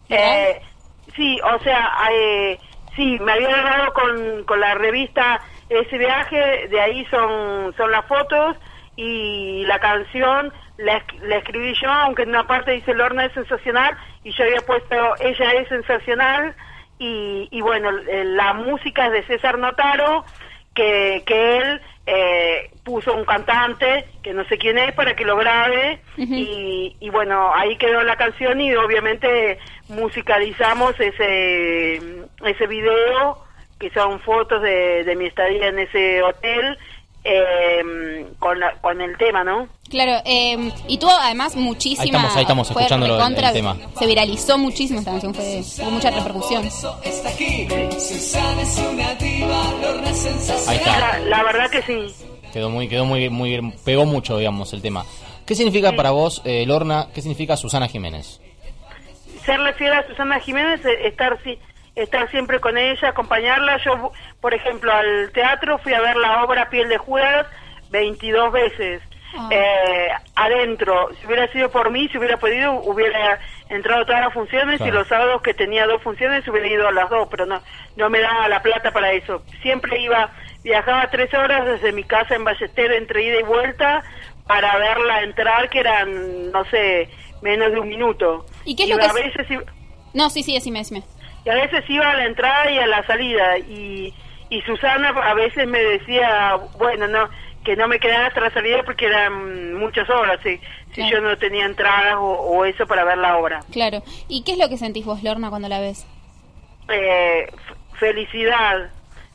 Eh, 0.09 0.59
sí, 1.15 1.37
o 1.41 1.63
sea, 1.63 1.89
eh, 2.11 2.59
sí, 2.95 3.17
me 3.21 3.31
había 3.33 3.47
agarrado 3.49 3.93
con, 3.93 4.43
con 4.45 4.59
la 4.59 4.73
revista 4.75 5.39
ese 5.69 5.97
viaje, 5.97 6.67
de 6.69 6.81
ahí 6.81 7.05
son, 7.05 7.73
son 7.77 7.91
las 7.91 8.05
fotos 8.07 8.57
y 8.95 9.63
la 9.67 9.79
canción 9.79 10.51
la, 10.77 11.01
la 11.21 11.37
escribí 11.37 11.73
yo, 11.81 11.89
aunque 11.91 12.23
en 12.23 12.29
una 12.29 12.47
parte 12.47 12.71
dice 12.71 12.93
Lorna 12.93 13.25
es 13.25 13.33
sensacional 13.33 13.95
y 14.23 14.31
yo 14.31 14.43
había 14.43 14.61
puesto 14.61 14.95
ella 15.19 15.53
es 15.53 15.67
sensacional 15.69 16.53
y, 16.99 17.47
y 17.51 17.61
bueno, 17.61 17.89
eh, 18.07 18.23
la 18.25 18.53
música 18.53 19.05
es 19.07 19.11
de 19.13 19.23
César 19.23 19.57
Notaro, 19.57 20.25
que, 20.73 21.23
que 21.25 21.57
él 21.57 21.81
eh, 22.05 22.69
puso 22.83 23.13
un 23.13 23.23
cantante, 23.25 24.05
que 24.23 24.33
no 24.33 24.43
sé 24.45 24.57
quién 24.57 24.77
es, 24.77 24.91
para 24.93 25.15
que 25.15 25.23
lo 25.25 25.35
grabe 25.37 25.99
y, 26.37 26.95
y 26.99 27.09
bueno, 27.09 27.51
ahí 27.55 27.75
quedó 27.77 28.03
la 28.03 28.15
canción 28.17 28.59
y 28.59 28.73
obviamente 28.75 29.57
musicalizamos 29.87 30.99
ese, 30.99 32.01
ese 32.43 32.67
video, 32.67 33.43
que 33.79 33.89
son 33.91 34.19
fotos 34.19 34.61
de, 34.61 35.03
de 35.05 35.15
mi 35.15 35.27
estadía 35.27 35.67
en 35.67 35.79
ese 35.79 36.21
hotel, 36.23 36.77
eh, 37.23 38.25
con, 38.39 38.59
la- 38.59 38.73
con 38.81 38.99
el 39.01 39.17
tema, 39.17 39.43
¿no? 39.43 39.67
Claro, 39.89 40.21
eh, 40.25 40.71
y 40.87 40.97
tuvo 40.99 41.11
además 41.11 41.55
muchísima... 41.55 42.03
Ahí 42.03 42.09
estamos, 42.09 42.35
ahí 42.35 42.41
estamos 42.43 42.69
escuchando 42.69 43.07
lo- 43.07 43.25
el- 43.25 43.53
tema. 43.53 43.75
Se 43.97 44.05
viralizó 44.05 44.57
muchísimo 44.57 44.99
esta 44.99 45.11
canción, 45.11 45.33
fue, 45.33 45.63
tuvo 45.77 45.91
mucha 45.91 46.11
repercusión. 46.11 46.63
Ahí 50.67 50.77
está. 50.77 50.99
La, 50.99 51.19
la 51.19 51.43
verdad 51.43 51.69
que 51.69 51.81
sí. 51.83 52.13
Quedó 52.53 52.69
muy, 52.69 52.87
quedó 52.87 53.05
muy, 53.05 53.29
muy 53.29 53.49
bien, 53.49 53.73
pegó 53.85 54.05
mucho, 54.05 54.37
digamos, 54.37 54.73
el 54.73 54.81
tema. 54.81 55.05
¿Qué 55.45 55.55
significa 55.55 55.93
para 55.93 56.11
vos, 56.11 56.41
eh, 56.45 56.65
Lorna, 56.65 57.07
qué 57.13 57.21
significa 57.21 57.57
Susana 57.57 57.87
Jiménez? 57.87 58.39
serle 59.45 59.73
fiel 59.73 59.93
a 59.93 60.05
Susana 60.05 60.39
Jiménez, 60.39 60.85
eh, 60.85 61.07
estar 61.07 61.41
si- 61.43 61.57
estar 61.95 62.29
siempre 62.29 62.59
con 62.59 62.77
ella, 62.77 63.09
acompañarla. 63.09 63.77
Yo, 63.83 64.11
por 64.41 64.53
ejemplo, 64.53 64.91
al 64.93 65.31
teatro 65.33 65.79
fui 65.79 65.93
a 65.93 66.01
ver 66.01 66.15
la 66.17 66.43
obra 66.43 66.69
Piel 66.69 66.87
de 66.87 66.97
Judas 66.99 67.47
22 67.89 68.51
veces. 68.51 69.01
Eh, 69.51 70.07
adentro, 70.35 71.09
si 71.19 71.27
hubiera 71.27 71.47
sido 71.51 71.69
por 71.69 71.91
mí, 71.91 72.07
si 72.09 72.17
hubiera 72.17 72.37
podido, 72.37 72.73
hubiera 72.81 73.39
entrado 73.69 74.01
a 74.01 74.05
todas 74.05 74.21
las 74.21 74.33
funciones 74.33 74.81
y 74.81 74.89
los 74.91 75.07
sábados 75.07 75.41
que 75.41 75.53
tenía 75.53 75.85
dos 75.85 76.01
funciones 76.01 76.47
hubiera 76.47 76.67
ido 76.67 76.87
a 76.87 76.91
las 76.91 77.09
dos, 77.09 77.27
pero 77.29 77.45
no, 77.45 77.61
no 77.95 78.09
me 78.09 78.19
daba 78.19 78.47
la 78.47 78.61
plata 78.61 78.91
para 78.91 79.11
eso. 79.11 79.43
Siempre 79.61 79.99
iba, 80.01 80.31
viajaba 80.63 81.09
tres 81.09 81.33
horas 81.33 81.65
desde 81.65 81.91
mi 81.91 82.03
casa 82.03 82.35
en 82.35 82.43
Ballester 82.43 82.91
entre 82.93 83.23
ida 83.23 83.39
y 83.39 83.43
vuelta 83.43 84.03
para 84.47 84.77
verla 84.77 85.21
entrar, 85.21 85.69
que 85.69 85.79
eran, 85.79 86.51
no 86.51 86.65
sé, 86.65 87.09
menos 87.41 87.71
de 87.71 87.79
un 87.79 87.87
minuto. 87.87 88.45
¿Y 88.65 88.75
qué 88.75 88.83
es 88.83 88.89
Y 88.89 88.93
lo 88.93 88.97
a 89.03 89.07
que- 89.13 89.21
veces 89.23 89.51
iba- 89.51 89.63
No, 90.15 90.29
sí, 90.31 90.41
sí, 90.41 90.53
decime, 90.55 90.79
decime. 90.79 91.03
y 91.45 91.49
a 91.49 91.53
veces 91.55 91.83
iba 91.87 92.09
a 92.09 92.15
la 92.15 92.25
entrada 92.25 92.69
y 92.71 92.79
a 92.79 92.87
la 92.87 93.05
salida 93.05 93.57
y, 93.59 94.11
y 94.49 94.61
Susana 94.63 95.09
a 95.09 95.33
veces 95.35 95.67
me 95.67 95.79
decía 95.83 96.55
bueno 96.79 97.07
no 97.07 97.29
que 97.63 97.75
no 97.75 97.87
me 97.87 97.99
quedara 97.99 98.27
hasta 98.27 98.39
la 98.41 98.51
salida 98.51 98.83
porque 98.85 99.05
eran 99.05 99.73
muchas 99.75 100.09
horas 100.09 100.39
si, 100.43 100.57
si 100.57 100.95
Claro. 100.95 101.11
yo 101.11 101.21
no 101.21 101.37
tenía 101.37 101.65
entradas 101.65 102.15
o, 102.15 102.21
o 102.25 102.65
eso 102.65 102.87
para 102.87 103.03
ver 103.03 103.17
la 103.17 103.37
obra 103.37 103.59
Claro. 103.71 104.01
¿Y 104.27 104.43
qué 104.43 104.53
es 104.53 104.57
lo 104.57 104.69
que 104.69 104.77
sentís 104.77 105.05
vos, 105.05 105.21
Lorna, 105.23 105.49
cuando 105.49 105.67
la 105.69 105.79
ves? 105.79 106.05
eh, 106.89 107.47
felicidad 107.99 108.89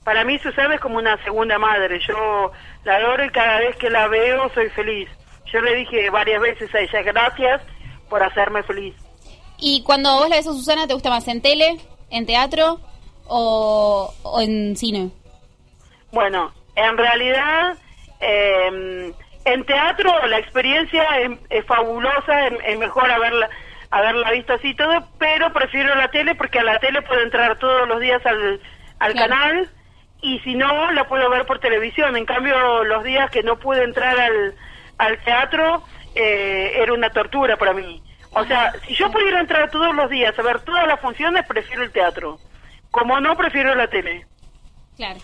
para 0.05 0.25
mí 0.25 0.39
Susana 0.39 0.75
es 0.75 0.81
como 0.81 0.99
una 0.99 1.23
segunda 1.25 1.59
madre 1.59 2.01
yo 2.07 2.51
la 2.85 2.97
adoro 2.97 3.25
y 3.25 3.31
cada 3.31 3.59
vez 3.61 3.77
que 3.77 3.91
la 3.91 4.09
veo 4.09 4.51
soy 4.55 4.69
feliz 4.71 5.09
yo 5.53 5.61
le 5.61 5.75
dije 5.77 6.11
varias 6.11 6.41
veces 6.41 6.75
a 6.75 6.81
ella 6.81 7.03
gracias 7.03 7.63
por 8.09 8.23
hacerme 8.23 8.63
feliz 8.65 8.95
Y 9.59 9.83
cuando 9.85 10.15
vos 10.17 10.29
la 10.29 10.37
ves 10.37 10.47
a 10.49 10.53
Susana, 10.53 10.87
¿te 10.87 10.95
gusta 10.95 11.11
más 11.11 11.27
en 11.29 11.41
tele, 11.41 11.79
en 12.11 12.27
teatro 12.27 12.81
o, 13.27 14.13
o 14.25 14.41
en 14.41 14.77
cine? 14.77 15.11
Bueno, 16.13 16.53
en 16.77 16.97
realidad, 16.99 17.77
eh, 18.25 19.13
en 19.45 19.65
teatro 19.65 20.27
la 20.27 20.39
experiencia 20.39 21.05
es, 21.21 21.31
es 21.51 21.65
fabulosa, 21.67 22.47
es, 22.47 22.55
es 22.67 22.79
mejor 22.79 23.11
haberla, 23.11 23.49
haberla 23.91 24.31
visto 24.33 24.55
así 24.55 24.69
y 24.69 24.75
todo, 24.75 25.07
pero 25.19 25.53
prefiero 25.53 25.95
la 25.95 26.09
tele 26.09 26.35
porque 26.35 26.61
a 26.61 26.65
la 26.65 26.79
tele 26.79 27.03
puedo 27.03 27.21
entrar 27.21 27.59
todos 27.59 27.87
los 27.89 28.01
días 28.01 28.25
al, 28.27 28.61
al 28.99 29.13
Claro. 29.13 29.29
canal 29.31 29.71
y 30.23 30.39
si 30.41 30.55
no, 30.55 30.91
la 30.93 31.07
puedo 31.07 31.29
ver 31.29 31.45
por 31.45 31.59
televisión. 31.61 32.17
En 32.17 32.25
cambio, 32.25 32.83
los 32.85 33.05
días 33.05 33.31
que 33.31 33.43
no 33.43 33.59
pude 33.59 33.85
entrar 33.85 34.19
al, 34.19 34.55
al 34.97 35.19
teatro, 35.25 35.83
eh, 36.15 36.73
era 36.77 36.95
una 36.95 37.11
tortura 37.11 37.57
para 37.59 37.75
mí. 37.75 38.03
O 38.33 38.45
sea, 38.47 38.73
si 38.87 38.95
yo 38.95 39.11
pudiera 39.13 39.39
entrar 39.41 39.71
todos 39.71 39.95
los 39.95 40.09
días 40.09 40.37
a 40.39 40.43
ver 40.43 40.61
todas 40.61 40.87
las 40.89 40.99
funciones, 41.01 41.45
prefiero 41.47 41.83
el 41.83 41.93
teatro. 41.93 42.39
Como 42.91 43.21
no, 43.21 43.37
prefiero 43.37 43.75
la 43.75 43.87
tele. 43.89 44.27
Claro. 44.97 45.21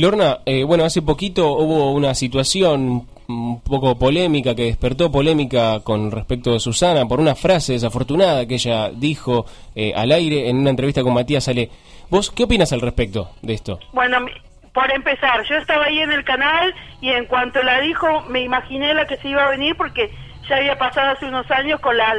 Lorna, 0.00 0.38
eh, 0.46 0.64
bueno, 0.64 0.84
hace 0.84 1.02
poquito 1.02 1.52
hubo 1.52 1.92
una 1.92 2.14
situación 2.14 3.06
un 3.28 3.60
poco 3.60 3.98
polémica 3.98 4.54
que 4.54 4.64
despertó 4.64 5.12
polémica 5.12 5.80
con 5.84 6.10
respecto 6.10 6.54
de 6.54 6.58
Susana 6.58 7.04
por 7.06 7.20
una 7.20 7.34
frase 7.34 7.74
desafortunada 7.74 8.46
que 8.46 8.54
ella 8.54 8.90
dijo 8.90 9.44
eh, 9.74 9.92
al 9.94 10.10
aire 10.10 10.48
en 10.48 10.56
una 10.56 10.70
entrevista 10.70 11.02
con 11.02 11.12
Matías 11.12 11.46
Ale. 11.48 11.68
¿Vos 12.08 12.30
qué 12.30 12.44
opinas 12.44 12.72
al 12.72 12.80
respecto 12.80 13.30
de 13.42 13.52
esto? 13.52 13.78
Bueno, 13.92 14.24
por 14.72 14.90
empezar, 14.90 15.44
yo 15.46 15.56
estaba 15.56 15.84
ahí 15.84 16.00
en 16.00 16.12
el 16.12 16.24
canal 16.24 16.74
y 17.02 17.10
en 17.10 17.26
cuanto 17.26 17.62
la 17.62 17.82
dijo, 17.82 18.22
me 18.30 18.40
imaginé 18.40 18.94
la 18.94 19.06
que 19.06 19.18
se 19.18 19.28
iba 19.28 19.44
a 19.44 19.50
venir 19.50 19.76
porque 19.76 20.10
ya 20.48 20.56
había 20.56 20.78
pasado 20.78 21.10
hace 21.10 21.26
unos 21.26 21.48
años 21.50 21.78
con 21.80 21.98
las 21.98 22.16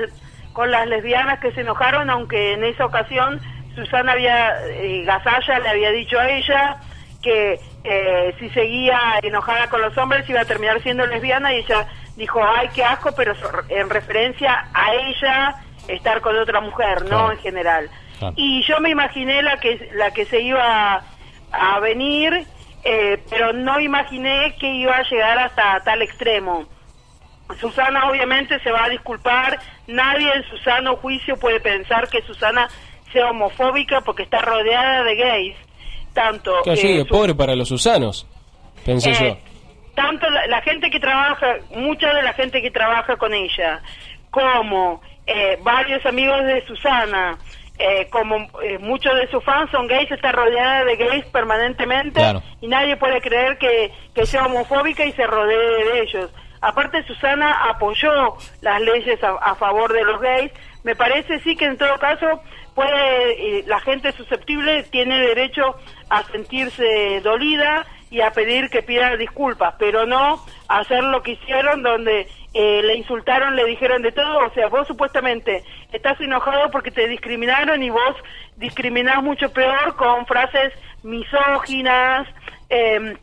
con 0.53 0.69
las 0.69 0.87
lesbianas 0.87 1.39
que 1.39 1.51
se 1.53 1.61
enojaron, 1.61 2.11
aunque 2.11 2.53
en 2.53 2.63
esa 2.63 2.85
ocasión 2.85 3.39
Susana 3.73 4.11
había, 4.11 4.51
eh, 4.67 5.03
Gasalla 5.03 5.59
le 5.59 5.69
había 5.69 5.91
dicho 5.91 6.19
a 6.19 6.29
ella 6.29 6.77
que 7.21 7.59
eh, 7.83 8.35
si 8.39 8.49
seguía 8.49 8.99
enojada 9.21 9.67
con 9.67 9.81
los 9.81 9.97
hombres 9.97 10.29
iba 10.29 10.41
a 10.41 10.45
terminar 10.45 10.81
siendo 10.83 11.05
lesbiana 11.07 11.53
y 11.53 11.57
ella 11.57 11.87
dijo, 12.15 12.41
ay, 12.43 12.69
qué 12.73 12.83
asco, 12.83 13.11
pero 13.15 13.33
en 13.69 13.89
referencia 13.89 14.67
a 14.73 14.93
ella 14.93 15.55
estar 15.87 16.21
con 16.21 16.37
otra 16.37 16.61
mujer, 16.61 17.05
no 17.09 17.31
en 17.31 17.39
general. 17.39 17.89
Claro. 18.19 18.33
Y 18.37 18.63
yo 18.63 18.79
me 18.79 18.91
imaginé 18.91 19.41
la 19.41 19.57
que 19.57 19.89
la 19.93 20.11
que 20.11 20.25
se 20.25 20.41
iba 20.41 21.03
a 21.51 21.79
venir, 21.79 22.45
eh, 22.83 23.23
pero 23.29 23.53
no 23.53 23.79
imaginé 23.79 24.55
que 24.59 24.67
iba 24.67 24.95
a 24.95 25.03
llegar 25.03 25.39
hasta 25.39 25.79
tal 25.83 26.01
extremo. 26.01 26.67
Susana 27.59 28.09
obviamente 28.09 28.59
se 28.59 28.71
va 28.71 28.85
a 28.85 28.89
disculpar, 28.89 29.59
nadie 29.87 30.31
en 30.33 30.43
su 30.43 30.57
sano 30.59 30.95
juicio 30.97 31.37
puede 31.37 31.59
pensar 31.59 32.07
que 32.09 32.21
Susana 32.21 32.69
sea 33.11 33.29
homofóbica 33.29 34.01
porque 34.01 34.23
está 34.23 34.39
rodeada 34.39 35.03
de 35.03 35.15
gays, 35.15 35.57
tanto 36.13 36.53
Claro, 36.63 36.79
yo 36.81 36.87
eh, 36.89 37.05
pobre 37.05 37.33
para 37.35 37.55
los 37.55 37.67
Susanos, 37.67 38.25
pensé 38.85 39.11
Eh, 39.11 39.15
yo. 39.19 39.37
tanto 39.95 40.29
la, 40.29 40.47
la 40.47 40.61
gente 40.61 40.89
que 40.89 40.99
trabaja, 40.99 41.55
mucha 41.75 42.13
de 42.13 42.23
la 42.23 42.33
gente 42.33 42.61
que 42.61 42.71
trabaja 42.71 43.15
con 43.17 43.33
ella, 43.33 43.81
como 44.29 45.01
eh, 45.27 45.57
varios 45.63 46.05
amigos 46.05 46.43
de 46.45 46.65
Susana, 46.65 47.37
eh, 47.77 48.07
como 48.11 48.35
eh, 48.63 48.77
muchos 48.79 49.15
de 49.15 49.27
sus 49.29 49.43
fans 49.43 49.69
son 49.71 49.87
gays, 49.87 50.09
está 50.11 50.31
rodeada 50.31 50.83
de 50.85 50.95
gays 50.97 51.25
permanentemente 51.27 52.19
Claro. 52.19 52.43
y 52.61 52.67
nadie 52.67 52.95
puede 52.97 53.19
creer 53.21 53.57
que, 53.57 53.91
que 54.13 54.25
sea 54.25 54.45
homofóbica 54.45 55.03
y 55.05 55.11
se 55.13 55.25
rodee 55.25 55.85
de 55.85 56.01
ellos. 56.01 56.29
Aparte, 56.61 57.03
Susana 57.07 57.69
apoyó 57.71 58.35
las 58.61 58.79
leyes 58.81 59.21
a, 59.23 59.29
a 59.41 59.55
favor 59.55 59.91
de 59.91 60.03
los 60.03 60.21
gays. 60.21 60.51
Me 60.83 60.95
parece 60.95 61.39
sí 61.41 61.55
que 61.55 61.65
en 61.65 61.77
todo 61.77 61.97
caso 61.97 62.41
puede 62.73 63.59
eh, 63.59 63.63
la 63.67 63.79
gente 63.81 64.11
susceptible 64.13 64.83
tiene 64.83 65.19
derecho 65.19 65.75
a 66.09 66.23
sentirse 66.23 67.21
dolida 67.21 67.85
y 68.09 68.21
a 68.21 68.31
pedir 68.31 68.69
que 68.69 68.83
pida 68.83 69.15
disculpas, 69.15 69.75
pero 69.79 70.05
no 70.05 70.43
hacer 70.67 71.03
lo 71.03 71.23
que 71.23 71.31
hicieron 71.31 71.81
donde 71.81 72.27
eh, 72.53 72.81
le 72.83 72.95
insultaron, 72.95 73.55
le 73.55 73.65
dijeron 73.65 74.01
de 74.01 74.11
todo, 74.11 74.47
o 74.47 74.53
sea, 74.53 74.67
vos 74.67 74.85
supuestamente 74.85 75.63
estás 75.93 76.19
enojado 76.19 76.69
porque 76.71 76.91
te 76.91 77.07
discriminaron 77.07 77.81
y 77.81 77.89
vos 77.89 78.15
discriminás 78.57 79.23
mucho 79.23 79.51
peor 79.53 79.95
con 79.95 80.25
frases 80.25 80.73
misóginas, 81.03 82.27
eh, 82.69 83.15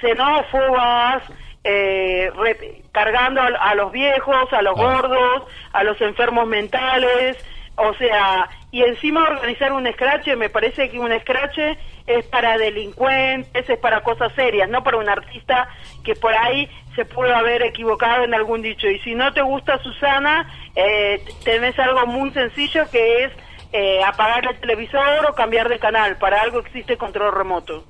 xenófobas, 0.00 1.22
eh, 1.64 2.30
re- 2.36 2.82
cargando 2.92 3.40
a, 3.40 3.46
a 3.46 3.74
los 3.74 3.92
viejos, 3.92 4.52
a 4.52 4.62
los 4.62 4.74
gordos, 4.74 5.42
a 5.72 5.84
los 5.84 6.00
enfermos 6.00 6.46
mentales, 6.46 7.36
o 7.76 7.94
sea, 7.94 8.48
y 8.72 8.82
encima 8.82 9.22
organizar 9.22 9.72
un 9.72 9.86
escrache, 9.86 10.34
me 10.34 10.48
parece 10.50 10.90
que 10.90 10.98
un 10.98 11.12
escrache 11.12 11.78
es 12.06 12.24
para 12.26 12.58
delincuentes, 12.58 13.68
es 13.68 13.78
para 13.78 14.02
cosas 14.02 14.32
serias, 14.34 14.68
no 14.68 14.82
para 14.82 14.96
un 14.96 15.08
artista 15.08 15.68
que 16.02 16.14
por 16.16 16.34
ahí 16.34 16.68
se 16.96 17.04
pudo 17.04 17.34
haber 17.34 17.62
equivocado 17.62 18.24
en 18.24 18.34
algún 18.34 18.62
dicho. 18.62 18.88
Y 18.88 18.98
si 19.00 19.14
no 19.14 19.32
te 19.32 19.42
gusta 19.42 19.80
Susana, 19.82 20.50
eh, 20.74 21.22
tenés 21.44 21.78
algo 21.78 22.04
muy 22.06 22.30
sencillo 22.32 22.90
que 22.90 23.24
es 23.24 23.32
eh, 23.72 24.00
apagar 24.04 24.46
el 24.48 24.58
televisor 24.58 25.26
o 25.30 25.34
cambiar 25.34 25.68
de 25.68 25.78
canal. 25.78 26.16
Para 26.16 26.40
algo 26.40 26.58
existe 26.60 26.96
control 26.96 27.32
remoto. 27.34 27.84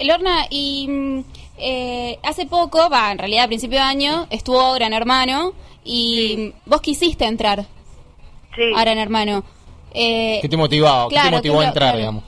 Lorna, 0.00 0.46
y 0.50 0.86
mm, 0.88 1.24
eh, 1.58 2.18
hace 2.22 2.46
poco, 2.46 2.88
va, 2.90 3.10
en 3.12 3.18
realidad 3.18 3.44
a 3.44 3.48
principio 3.48 3.78
de 3.78 3.84
año, 3.84 4.26
estuvo 4.30 4.72
Gran 4.74 4.92
Hermano 4.92 5.52
y 5.84 6.52
vos 6.66 6.80
quisiste 6.80 7.24
entrar 7.24 7.60
a 7.60 8.80
Gran 8.82 8.98
Hermano. 8.98 9.44
Eh, 9.94 10.38
¿Qué 10.42 10.48
te 10.48 10.56
motivaba? 10.56 11.08
¿Qué 11.08 11.14
claro, 11.14 11.28
te 11.28 11.36
motivó 11.36 11.58
¿qué 11.60 11.64
a 11.64 11.68
entrar, 11.68 11.88
claro. 11.90 11.98
digamos? 11.98 12.24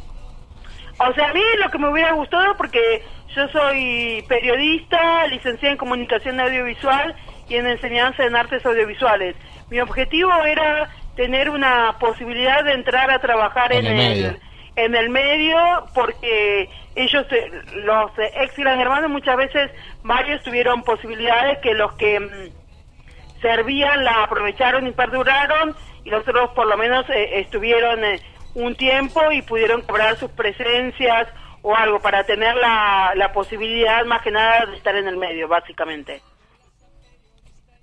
O 0.99 1.15
sea, 1.15 1.31
a 1.31 1.35
mí 1.35 1.41
lo 1.63 1.71
que 1.71 1.79
me 1.79 1.91
hubiera 1.91 2.13
gustado, 2.13 2.57
porque 2.57 3.03
yo 3.35 3.49
soy 3.49 4.25
periodista, 4.29 5.27
licenciada 5.29 5.73
en 5.73 5.79
comunicación 5.79 6.41
audiovisual 6.41 7.15
y 7.49 7.55
en 7.57 7.67
enseñanza 7.67 8.25
en 8.25 8.37
artes 8.37 8.65
audiovisuales. 8.67 9.37
Mi 9.71 9.81
objetivo 9.81 10.31
era 10.45 10.91
tener 11.17 11.51
una 11.51 11.97
posibilidad 11.99 12.65
de 12.65 12.73
entrar 12.73 13.11
a 13.11 13.21
trabajar 13.21 13.73
en, 13.73 13.87
En 13.87 13.93
el 13.93 13.97
medio. 13.97 14.50
En 14.85 14.95
el 14.95 15.11
medio, 15.11 15.57
porque 15.95 16.69
ellos, 16.95 17.27
eh, 17.31 17.51
los 17.77 18.11
eh, 18.19 18.31
ex 18.43 18.59
y 18.59 18.63
las 18.63 18.79
hermanas, 18.79 19.11
muchas 19.11 19.37
veces 19.37 19.71
varios 20.03 20.43
tuvieron 20.43 20.83
posibilidades 20.83 21.59
que 21.59 21.75
los 21.75 21.93
que 21.95 22.21
mm, 22.21 23.41
servían 23.41 24.05
la 24.05 24.25
aprovecharon 24.25 24.87
y 24.87 24.93
perduraron 24.93 25.75
y 26.05 26.11
los 26.11 26.27
otros 26.27 26.51
por 26.51 26.67
lo 26.67 26.77
menos 26.77 27.09
eh, 27.11 27.41
estuvieron 27.41 28.01
un 28.55 28.75
tiempo 28.75 29.21
y 29.33 29.43
pudieron 29.43 29.83
cobrar 29.83 30.17
sus 30.19 30.31
presencias 30.31 31.29
o 31.63 31.75
algo 31.75 32.01
para 32.01 32.25
tener 32.25 32.57
la, 32.57 33.13
la 33.17 33.33
posibilidad 33.33 34.05
más 34.07 34.23
que 34.23 34.31
nada 34.31 34.67
de 34.67 34.77
estar 34.77 34.97
en 34.97 35.07
el 35.07 35.17
medio, 35.17 35.47
básicamente. 35.47 36.23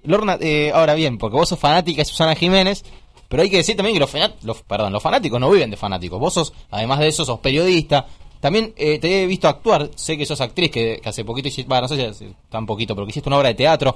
Lorna, 0.03 0.38
eh, 0.40 0.72
ahora 0.74 0.93
bien, 0.93 1.17
porque 1.17 1.35
vos 1.35 1.50
sos 1.50 1.59
fanática 1.59 2.01
de 2.01 2.06
Susana 2.06 2.35
Jiménez, 2.35 2.84
pero 3.27 3.43
hay 3.43 3.49
que 3.49 3.57
decir 3.57 3.75
también 3.75 3.93
que 3.95 3.99
los, 3.99 4.14
los- 4.43 4.61
perdón, 4.64 4.93
los 4.93 5.03
fanáticos 5.03 5.39
no 5.39 5.49
viven 5.49 5.69
de 5.69 5.77
fanáticos. 5.77 6.19
Vos 6.19 6.33
sos, 6.33 6.53
además 6.72 6.99
de 6.99 7.07
eso, 7.07 7.25
sos 7.25 7.39
periodista. 7.39 8.06
También 8.39 8.73
eh, 8.77 8.99
te 8.99 9.23
he 9.23 9.25
visto 9.25 9.47
actuar, 9.47 9.89
sé 9.95 10.17
que 10.17 10.25
sos 10.25 10.39
actriz, 10.41 10.69
que, 10.72 11.01
hace 11.03 11.25
poquito 11.25 11.47
hiciste, 11.47 11.67
bueno, 11.67 11.83
no 11.83 11.88
sé 11.88 11.95
si 11.95 12.03
hace 12.03 12.27
poquito, 12.67 12.93
pero 12.95 13.06
que 13.06 13.09
hiciste 13.11 13.30
una 13.30 13.38
obra 13.38 13.49
de 13.49 13.56
teatro. 13.56 13.95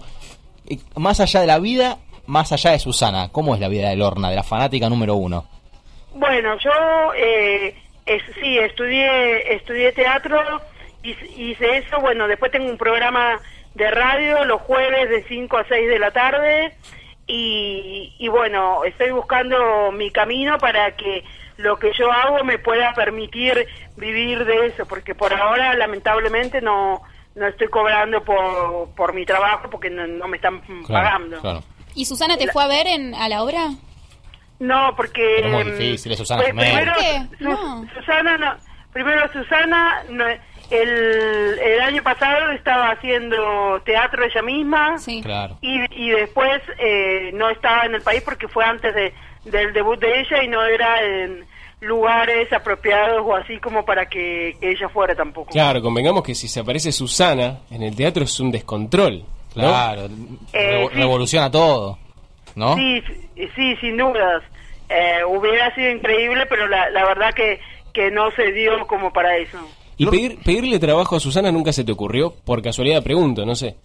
Eh, 0.68 0.77
más 0.95 1.19
allá 1.19 1.42
de 1.42 1.48
la 1.48 1.60
vida, 1.60 2.00
más 2.26 2.51
allá 2.51 2.72
de 2.72 2.80
Susana, 2.80 3.30
¿cómo 3.32 3.53
es 3.53 3.61
la 3.61 3.68
vida 3.68 3.90
de 3.90 3.95
Lorna, 3.95 4.30
de 4.30 4.35
la 4.35 4.43
fanática 4.43 4.90
número 4.90 5.16
uno? 5.16 5.45
Bueno, 6.16 6.58
yo 6.60 6.72
eh, 7.16 7.76
sí, 8.42 8.58
estudié, 8.58 9.53
estudié 9.56 9.92
teatro, 9.92 10.40
hice 11.03 11.77
eso, 11.77 12.00
bueno, 12.01 12.27
después 12.27 12.51
tengo 12.51 12.69
un 12.69 12.77
programa 12.77 13.40
de 13.76 13.90
radio 13.92 14.43
los 14.45 14.61
jueves 14.61 15.10
de 15.10 15.24
5 15.27 15.58
a 15.58 15.66
6 15.68 15.88
de 15.88 16.00
la 16.00 16.11
tarde 16.11 16.74
y, 17.34 18.14
y 18.19 18.27
bueno, 18.27 18.84
estoy 18.84 19.11
buscando 19.11 19.92
mi 19.92 20.11
camino 20.11 20.58
para 20.58 20.95
que 20.95 21.24
lo 21.58 21.77
que 21.77 21.92
yo 21.98 22.11
hago 22.11 22.43
me 22.43 22.58
pueda 22.60 22.93
permitir 22.93 23.68
vivir 23.95 24.43
de 24.45 24.68
eso, 24.68 24.85
porque 24.85 25.16
por 25.16 25.34
ahora 25.34 25.74
lamentablemente 25.76 26.61
no, 26.61 27.01
no 27.35 27.48
estoy 27.48 27.68
cobrando 27.69 28.24
por, 28.24 28.90
por 28.95 29.14
mi 29.14 29.26
trabajo 29.26 29.69
porque 29.69 29.90
no, 29.90 30.06
no 30.08 30.27
me 30.27 30.38
están 30.38 30.61
pagando. 30.88 31.64
¿Y 31.95 32.06
Susana 32.06 32.38
te 32.38 32.48
fue 32.51 32.64
a 32.64 32.68
ver 32.68 32.88
en, 32.88 33.16
a 33.16 33.30
la 33.30 33.43
obra? 33.43 33.69
No, 34.60 34.93
porque... 34.95 35.35
Pero 35.38 35.48
es 35.48 35.53
muy 35.53 35.64
mm, 35.74 35.77
difícil, 35.77 36.16
Susana 36.18 36.42
pues, 36.43 36.53
primero, 36.53 36.93
¿Por 36.93 37.01
qué? 37.01 37.22
Su- 37.38 37.43
No. 37.45 37.85
Susana, 37.95 38.38
no. 38.38 38.56
Primero 38.93 39.32
Susana, 39.32 40.03
no, 40.10 40.26
el, 40.72 41.59
el 41.59 41.82
año 41.82 42.01
pasado 42.01 42.51
estaba 42.51 42.91
haciendo 42.91 43.82
teatro 43.85 44.24
ella 44.24 44.41
misma. 44.41 44.95
Claro. 45.24 45.58
Y, 45.61 45.82
y 45.91 46.09
después 46.11 46.61
eh, 46.80 47.32
no 47.33 47.50
estaba 47.50 47.85
en 47.85 47.95
el 47.95 48.01
país 48.01 48.22
porque 48.24 48.48
fue 48.48 48.64
antes 48.66 48.93
de, 48.95 49.14
del 49.45 49.74
debut 49.74 50.00
de 50.00 50.22
ella 50.22 50.43
y 50.43 50.48
no 50.48 50.64
era 50.66 51.01
en 51.03 51.45
lugares 51.82 52.51
apropiados 52.53 53.22
o 53.25 53.35
así 53.35 53.58
como 53.58 53.83
para 53.83 54.06
que, 54.08 54.56
que 54.61 54.72
ella 54.72 54.88
fuera 54.90 55.16
tampoco. 55.16 55.51
Claro, 55.51 55.82
convengamos 55.82 56.24
que 56.24 56.35
si 56.35 56.48
se 56.48 56.59
aparece 56.59 56.91
Susana 56.91 57.59
en 57.72 57.83
el 57.83 57.95
teatro 57.95 58.24
es 58.24 58.40
un 58.40 58.51
descontrol. 58.51 59.24
¿no? 59.56 59.64
Claro, 59.64 60.06
Eh, 60.53 60.77
revo- 60.85 60.90
sí. 60.91 60.95
revoluciona 60.98 61.51
todo, 61.51 61.98
¿no? 62.56 62.75
Sí, 62.75 63.01
sí, 63.35 63.50
sí, 63.56 63.75
sin 63.82 63.98
dudas. 63.98 64.43
Eh, 64.88 65.24
hubiera 65.27 65.74
sido 65.75 65.90
increíble, 65.90 66.45
pero 66.45 66.67
la, 66.67 66.90
la 66.91 67.03
verdad 67.06 67.33
que, 67.33 67.59
que 67.93 68.11
no 68.11 68.32
se 68.32 68.51
dio 68.53 68.85
como 68.88 69.11
para 69.11 69.35
eso. 69.38 69.58
¿Y 70.02 70.08
pedir, 70.08 70.40
pedirle 70.44 70.80
trabajo 70.80 71.16
a 71.16 71.20
Susana 71.20 71.52
nunca 71.52 71.72
se 71.72 71.84
te 71.84 71.92
ocurrió? 71.92 72.34
Por 72.44 72.64
casualidad 72.64 73.04
pregunto, 73.04 73.46
no 73.46 73.54
sé. 73.54 73.76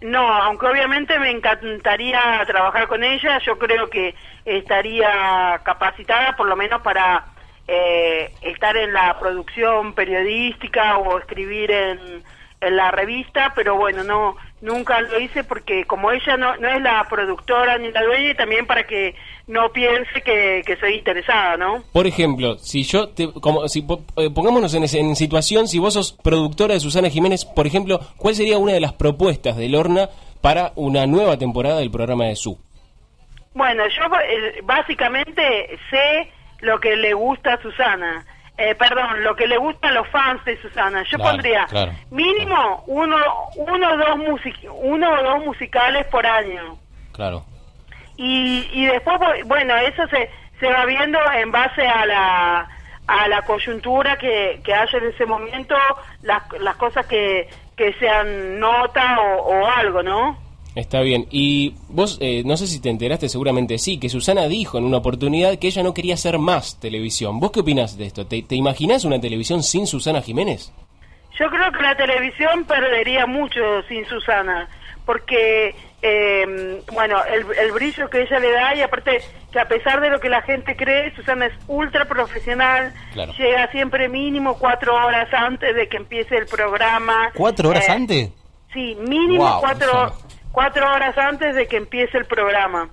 No, 0.00 0.26
aunque 0.26 0.66
obviamente 0.66 1.18
me 1.18 1.30
encantaría 1.30 2.42
trabajar 2.46 2.88
con 2.88 3.04
ella, 3.04 3.38
yo 3.44 3.58
creo 3.58 3.90
que 3.90 4.14
estaría 4.46 5.60
capacitada 5.62 6.34
por 6.34 6.48
lo 6.48 6.56
menos 6.56 6.80
para 6.80 7.26
eh, 7.68 8.32
estar 8.40 8.74
en 8.78 8.94
la 8.94 9.18
producción 9.20 9.92
periodística 9.92 10.96
o 10.96 11.18
escribir 11.18 11.70
en, 11.70 12.22
en 12.62 12.76
la 12.76 12.90
revista, 12.90 13.52
pero 13.54 13.76
bueno, 13.76 14.02
no 14.02 14.36
nunca 14.60 15.00
lo 15.00 15.18
hice 15.20 15.44
porque 15.44 15.84
como 15.84 16.10
ella 16.10 16.36
no, 16.36 16.56
no 16.56 16.68
es 16.68 16.82
la 16.82 17.06
productora 17.08 17.78
ni 17.78 17.90
la 17.90 18.02
dueña 18.02 18.30
y 18.30 18.34
también 18.34 18.66
para 18.66 18.86
que 18.86 19.14
no 19.46 19.70
piense 19.72 20.22
que, 20.22 20.62
que 20.64 20.76
soy 20.76 20.94
interesada, 20.94 21.56
¿no? 21.56 21.82
Por 21.92 22.06
ejemplo, 22.06 22.56
si 22.58 22.84
yo 22.84 23.08
te, 23.08 23.32
como 23.32 23.68
si 23.68 23.84
eh, 24.16 24.30
pongámonos 24.30 24.74
en, 24.74 24.84
en 24.84 25.16
situación, 25.16 25.66
si 25.66 25.78
vos 25.78 25.94
sos 25.94 26.12
productora 26.12 26.74
de 26.74 26.80
Susana 26.80 27.10
Jiménez, 27.10 27.44
por 27.44 27.66
ejemplo, 27.66 28.00
¿cuál 28.16 28.34
sería 28.34 28.58
una 28.58 28.72
de 28.72 28.80
las 28.80 28.92
propuestas 28.92 29.56
de 29.56 29.68
Lorna 29.68 30.08
para 30.40 30.72
una 30.76 31.06
nueva 31.06 31.36
temporada 31.38 31.78
del 31.78 31.90
programa 31.90 32.26
de 32.26 32.36
Su? 32.36 32.58
Bueno, 33.54 33.82
yo 33.88 34.04
eh, 34.16 34.60
básicamente 34.62 35.78
sé 35.90 36.30
lo 36.60 36.78
que 36.78 36.96
le 36.96 37.14
gusta 37.14 37.54
a 37.54 37.62
Susana. 37.62 38.24
Eh, 38.62 38.74
perdón, 38.74 39.24
lo 39.24 39.34
que 39.34 39.46
le 39.46 39.56
gusta 39.56 39.88
a 39.88 39.92
los 39.92 40.06
fans 40.08 40.44
de 40.44 40.60
Susana. 40.60 41.02
Yo 41.04 41.16
Claro, 41.16 41.30
pondría 41.32 41.64
claro. 41.64 41.92
mínimo 42.10 42.84
uno, 42.88 43.16
uno, 43.56 43.88
o 43.90 43.96
dos 43.96 44.18
music- 44.18 44.68
uno 44.70 45.10
o 45.10 45.22
dos 45.22 45.44
musicales 45.46 46.04
por 46.08 46.26
año. 46.26 46.76
Claro. 47.12 47.42
Y, 48.18 48.68
y 48.70 48.84
después, 48.84 49.16
bu- 49.18 49.44
bueno, 49.46 49.74
eso 49.78 50.06
se, 50.08 50.30
se 50.60 50.70
va 50.70 50.84
viendo 50.84 51.18
en 51.32 51.50
base 51.50 51.86
a 51.88 52.04
la, 52.04 52.68
a 53.06 53.28
la 53.28 53.40
coyuntura 53.42 54.18
que, 54.18 54.60
que 54.62 54.74
haya 54.74 54.98
en 54.98 55.06
ese 55.06 55.24
momento, 55.24 55.74
las, 56.20 56.42
las 56.60 56.76
cosas 56.76 57.06
que, 57.06 57.48
que 57.74 57.94
sean 57.94 58.60
nota 58.60 59.20
o, 59.20 59.36
o 59.62 59.66
algo, 59.68 60.02
¿no? 60.02 60.36
Está 60.80 61.00
bien. 61.02 61.26
Y 61.30 61.74
vos, 61.88 62.16
eh, 62.20 62.42
no 62.44 62.56
sé 62.56 62.66
si 62.66 62.80
te 62.80 62.88
enteraste, 62.88 63.28
seguramente 63.28 63.76
sí, 63.78 63.98
que 63.98 64.08
Susana 64.08 64.48
dijo 64.48 64.78
en 64.78 64.84
una 64.84 64.96
oportunidad 64.96 65.58
que 65.58 65.66
ella 65.66 65.82
no 65.82 65.92
quería 65.94 66.14
hacer 66.14 66.38
más 66.38 66.80
televisión. 66.80 67.38
¿Vos 67.38 67.50
qué 67.52 67.60
opinás 67.60 67.98
de 67.98 68.06
esto? 68.06 68.26
¿Te, 68.26 68.42
te 68.42 68.54
imaginás 68.54 69.04
una 69.04 69.20
televisión 69.20 69.62
sin 69.62 69.86
Susana 69.86 70.22
Jiménez? 70.22 70.72
Yo 71.38 71.48
creo 71.50 71.70
que 71.72 71.82
la 71.82 71.96
televisión 71.96 72.64
perdería 72.64 73.26
mucho 73.26 73.60
sin 73.88 74.04
Susana, 74.06 74.68
porque, 75.06 75.74
eh, 76.02 76.82
bueno, 76.92 77.18
el, 77.24 77.44
el 77.58 77.72
brillo 77.72 78.08
que 78.08 78.22
ella 78.22 78.38
le 78.38 78.50
da 78.52 78.74
y 78.74 78.80
aparte 78.82 79.20
que 79.52 79.58
a 79.60 79.66
pesar 79.68 80.00
de 80.00 80.10
lo 80.10 80.18
que 80.20 80.28
la 80.28 80.42
gente 80.42 80.76
cree, 80.76 81.14
Susana 81.16 81.46
es 81.46 81.52
ultra 81.68 82.04
profesional, 82.06 82.92
Claro. 83.12 83.32
llega 83.38 83.70
siempre 83.70 84.08
mínimo 84.08 84.56
cuatro 84.58 84.94
horas 84.94 85.28
antes 85.32 85.74
de 85.74 85.88
que 85.88 85.96
empiece 85.98 86.36
el 86.36 86.46
programa. 86.46 87.30
¿Cuatro 87.34 87.68
horas 87.70 87.88
Eh, 87.88 87.92
antes? 87.92 88.30
Sí, 88.72 88.96
mínimo 89.06 89.44
Wow, 89.44 89.60
cuatro, 89.60 90.06
eso. 90.06 90.28
Cuatro 90.52 90.90
horas 90.92 91.16
antes 91.18 91.54
de 91.54 91.66
que 91.66 91.76
empiece 91.76 92.18
el 92.18 92.26
programa. 92.26 92.90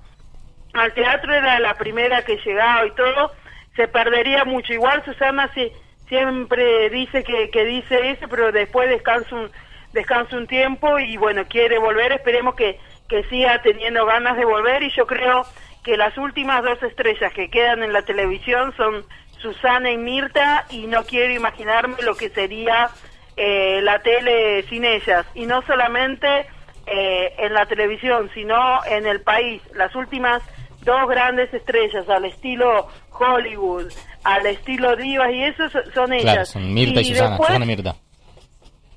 Al 0.74 0.94
teatro 0.94 1.34
era 1.34 1.60
la 1.60 1.74
primera 1.76 2.24
que 2.24 2.38
llegaba 2.38 2.86
y 2.86 2.92
todo, 2.92 3.32
se 3.76 3.88
perdería 3.88 4.46
mucho. 4.46 4.74
Igual 4.74 5.04
Susana 5.06 5.50
sí, 5.54 5.72
siempre 6.08 6.90
dice 6.90 7.24
que, 7.24 7.50
que 7.50 7.66
dice 7.66 8.12
eso, 8.12 8.28
pero 8.30 8.52
después 8.52 8.90
descansa 8.90 9.36
un, 9.36 9.50
descansa 9.94 10.38
un 10.38 10.48
tiempo 10.48 11.00
y 11.00 11.18
bueno, 11.18 11.46
quiere 11.48 11.78
volver. 11.80 12.12
Esperemos 12.12 12.56
que, 12.56 12.80
que 13.08 13.24
siga 13.26 13.62
teniendo 13.62 14.06
ganas 14.06 14.38
de 14.38 14.46
volver 14.46 14.84
y 14.84 14.92
yo 14.92 15.08
creo 15.08 15.46
que 15.84 15.98
las 15.98 16.18
últimas 16.18 16.64
dos 16.64 16.82
estrellas 16.84 17.34
que 17.34 17.50
quedan 17.50 17.82
en 17.82 17.94
la 17.94 18.02
televisión 18.02 18.76
son 18.76 19.06
Susana 19.40 19.92
y 19.92 19.98
Mirta 19.98 20.66
y 20.70 20.88
no 20.88 21.04
quiero 21.06 21.34
imaginarme 21.34 21.96
lo 22.02 22.16
que 22.16 22.30
sería 22.30 22.90
eh, 23.38 23.80
la 23.84 24.00
tele 24.00 24.64
sin 24.64 24.84
ellas. 24.84 25.26
Y 25.34 25.46
no 25.46 25.62
solamente 25.62 26.46
eh, 26.88 27.34
en 27.38 27.54
la 27.54 27.66
televisión, 27.66 28.30
sino 28.34 28.84
en 28.86 29.06
el 29.06 29.22
país. 29.22 29.62
Las 29.76 29.94
últimas 29.96 30.42
dos 30.82 31.08
grandes 31.10 31.54
estrellas 31.54 32.08
al 32.10 32.26
estilo 32.26 32.88
Hollywood, 33.12 33.92
al 34.24 34.46
estilo 34.46 34.96
Divas 34.96 35.32
y 35.32 35.44
eso 35.44 35.70
so- 35.70 35.92
son 35.94 36.14
ellas. 36.14 36.24
Claro, 36.34 36.46
son 36.46 36.74
Mirta 36.74 37.02
y, 37.02 37.06
Susana. 37.06 37.30
después, 37.30 37.48
Susana 37.48 37.66
y 37.66 37.68
Mirta. 37.68 37.96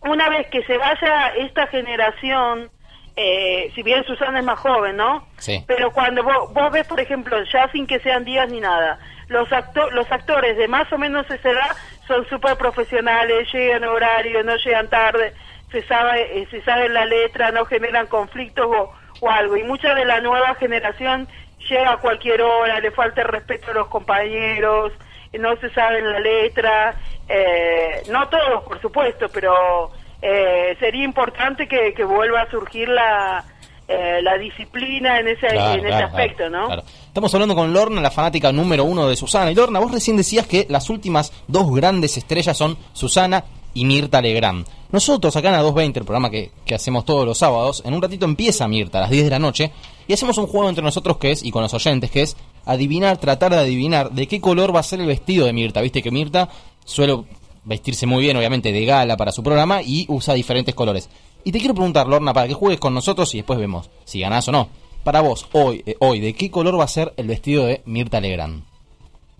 una 0.02 0.28
vez 0.28 0.46
que 0.48 0.62
se 0.64 0.76
vaya 0.78 1.28
esta 1.38 1.66
generación, 1.66 2.70
eh, 3.16 3.70
si 3.74 3.82
bien 3.82 4.04
Susana 4.04 4.38
es 4.38 4.44
más 4.44 4.58
joven, 4.58 4.96
¿no? 4.96 5.26
Sí. 5.38 5.62
Pero 5.66 5.90
cuando 5.90 6.22
vos, 6.22 6.52
vos 6.54 6.70
ves, 6.72 6.86
por 6.86 7.00
ejemplo, 7.00 7.36
ya 7.52 7.68
sin 7.72 7.86
que 7.86 7.98
sean 8.00 8.24
días 8.24 8.48
ni 8.50 8.60
nada, 8.60 8.98
los, 9.28 9.52
acto 9.52 9.90
los 9.90 10.10
actores 10.10 10.56
de 10.56 10.68
más 10.68 10.90
o 10.92 10.98
menos 10.98 11.28
esa 11.30 11.50
edad 11.50 11.76
son 12.06 12.26
súper 12.28 12.56
profesionales, 12.56 13.48
llegan 13.52 13.84
a 13.84 13.90
horario, 13.92 14.42
no 14.42 14.56
llegan 14.56 14.88
tarde, 14.88 15.32
se 15.70 15.82
sabe, 15.86 16.40
eh, 16.40 16.46
se 16.50 16.62
sabe 16.62 16.88
la 16.88 17.04
letra, 17.04 17.50
no 17.50 17.64
generan 17.64 18.06
conflictos 18.06 18.66
o, 18.66 18.92
o 19.20 19.30
algo. 19.30 19.56
Y 19.56 19.62
mucha 19.62 19.94
de 19.94 20.04
la 20.04 20.20
nueva 20.20 20.54
generación 20.56 21.28
llega 21.68 21.92
a 21.92 21.96
cualquier 21.98 22.42
hora, 22.42 22.80
le 22.80 22.90
falta 22.90 23.22
el 23.22 23.28
respeto 23.28 23.70
a 23.70 23.74
los 23.74 23.88
compañeros, 23.88 24.92
no 25.38 25.56
se 25.56 25.70
sabe 25.70 26.00
la 26.02 26.18
letra, 26.18 26.96
eh, 27.28 28.02
no 28.10 28.28
todos, 28.28 28.64
por 28.64 28.80
supuesto, 28.80 29.28
pero 29.32 29.90
eh, 30.20 30.76
sería 30.80 31.04
importante 31.04 31.68
que, 31.68 31.94
que 31.94 32.04
vuelva 32.04 32.42
a 32.42 32.50
surgir 32.50 32.88
la, 32.88 33.44
eh, 33.86 34.20
la 34.22 34.36
disciplina 34.38 35.20
en 35.20 35.28
ese, 35.28 35.46
Claro, 35.46 35.72
en 35.72 35.80
ese 35.80 35.88
claro, 35.88 36.06
aspecto, 36.06 36.36
claro, 36.38 36.50
¿no? 36.50 36.66
claro. 36.66 36.82
Estamos 37.06 37.34
hablando 37.34 37.54
con 37.54 37.72
Lorna, 37.72 38.00
la 38.00 38.10
fanática 38.10 38.50
número 38.52 38.84
uno 38.84 39.08
de 39.08 39.16
Susana. 39.16 39.50
Y 39.50 39.54
Lorna, 39.54 39.78
vos 39.78 39.92
recién 39.92 40.16
decías 40.16 40.46
que 40.46 40.66
las 40.68 40.90
últimas 40.90 41.32
dos 41.46 41.72
grandes 41.74 42.16
estrellas 42.16 42.56
son 42.56 42.76
Susana 42.92 43.44
y 43.74 43.84
Mirta 43.84 44.20
Legrand. 44.20 44.66
Nosotros 44.92 45.34
acá 45.36 45.48
en 45.48 45.54
la 45.54 45.62
220, 45.62 46.00
el 46.00 46.04
programa 46.04 46.30
que, 46.30 46.50
que 46.64 46.74
hacemos 46.74 47.04
todos 47.04 47.24
los 47.24 47.38
sábados, 47.38 47.82
en 47.84 47.94
un 47.94 48.02
ratito 48.02 48.24
empieza 48.24 48.66
Mirta 48.66 48.98
a 48.98 49.02
las 49.02 49.10
10 49.10 49.24
de 49.24 49.30
la 49.30 49.38
noche 49.38 49.72
y 50.08 50.12
hacemos 50.12 50.38
un 50.38 50.46
juego 50.46 50.68
entre 50.68 50.82
nosotros 50.82 51.18
que 51.18 51.30
es, 51.30 51.44
y 51.44 51.50
con 51.50 51.62
los 51.62 51.72
oyentes, 51.74 52.10
que 52.10 52.22
es 52.22 52.36
adivinar, 52.64 53.18
tratar 53.18 53.52
de 53.52 53.58
adivinar 53.58 54.10
de 54.10 54.26
qué 54.26 54.40
color 54.40 54.74
va 54.74 54.80
a 54.80 54.84
ser 54.84 55.00
el 55.00 55.06
vestido 55.06 55.46
de 55.46 55.52
Mirta. 55.52 55.80
Viste 55.80 56.02
que 56.02 56.10
Mirta 56.10 56.48
suele 56.84 57.24
vestirse 57.64 58.06
muy 58.06 58.22
bien, 58.22 58.36
obviamente, 58.36 58.72
de 58.72 58.84
gala 58.84 59.16
para 59.16 59.32
su 59.32 59.42
programa 59.42 59.82
y 59.82 60.06
usa 60.08 60.34
diferentes 60.34 60.74
colores. 60.74 61.08
Y 61.44 61.52
te 61.52 61.58
quiero 61.58 61.74
preguntar, 61.74 62.06
Lorna, 62.06 62.32
para 62.32 62.48
que 62.48 62.54
juegues 62.54 62.80
con 62.80 62.94
nosotros 62.94 63.32
y 63.34 63.38
después 63.38 63.58
vemos 63.58 63.90
si 64.04 64.20
ganás 64.20 64.48
o 64.48 64.52
no. 64.52 64.68
Para 65.04 65.22
vos, 65.22 65.46
hoy, 65.52 65.82
eh, 65.86 65.96
hoy, 66.00 66.20
¿de 66.20 66.34
qué 66.34 66.50
color 66.50 66.78
va 66.78 66.84
a 66.84 66.88
ser 66.88 67.14
el 67.16 67.26
vestido 67.26 67.64
de 67.64 67.80
Mirta 67.86 68.20
Legrand? 68.20 68.62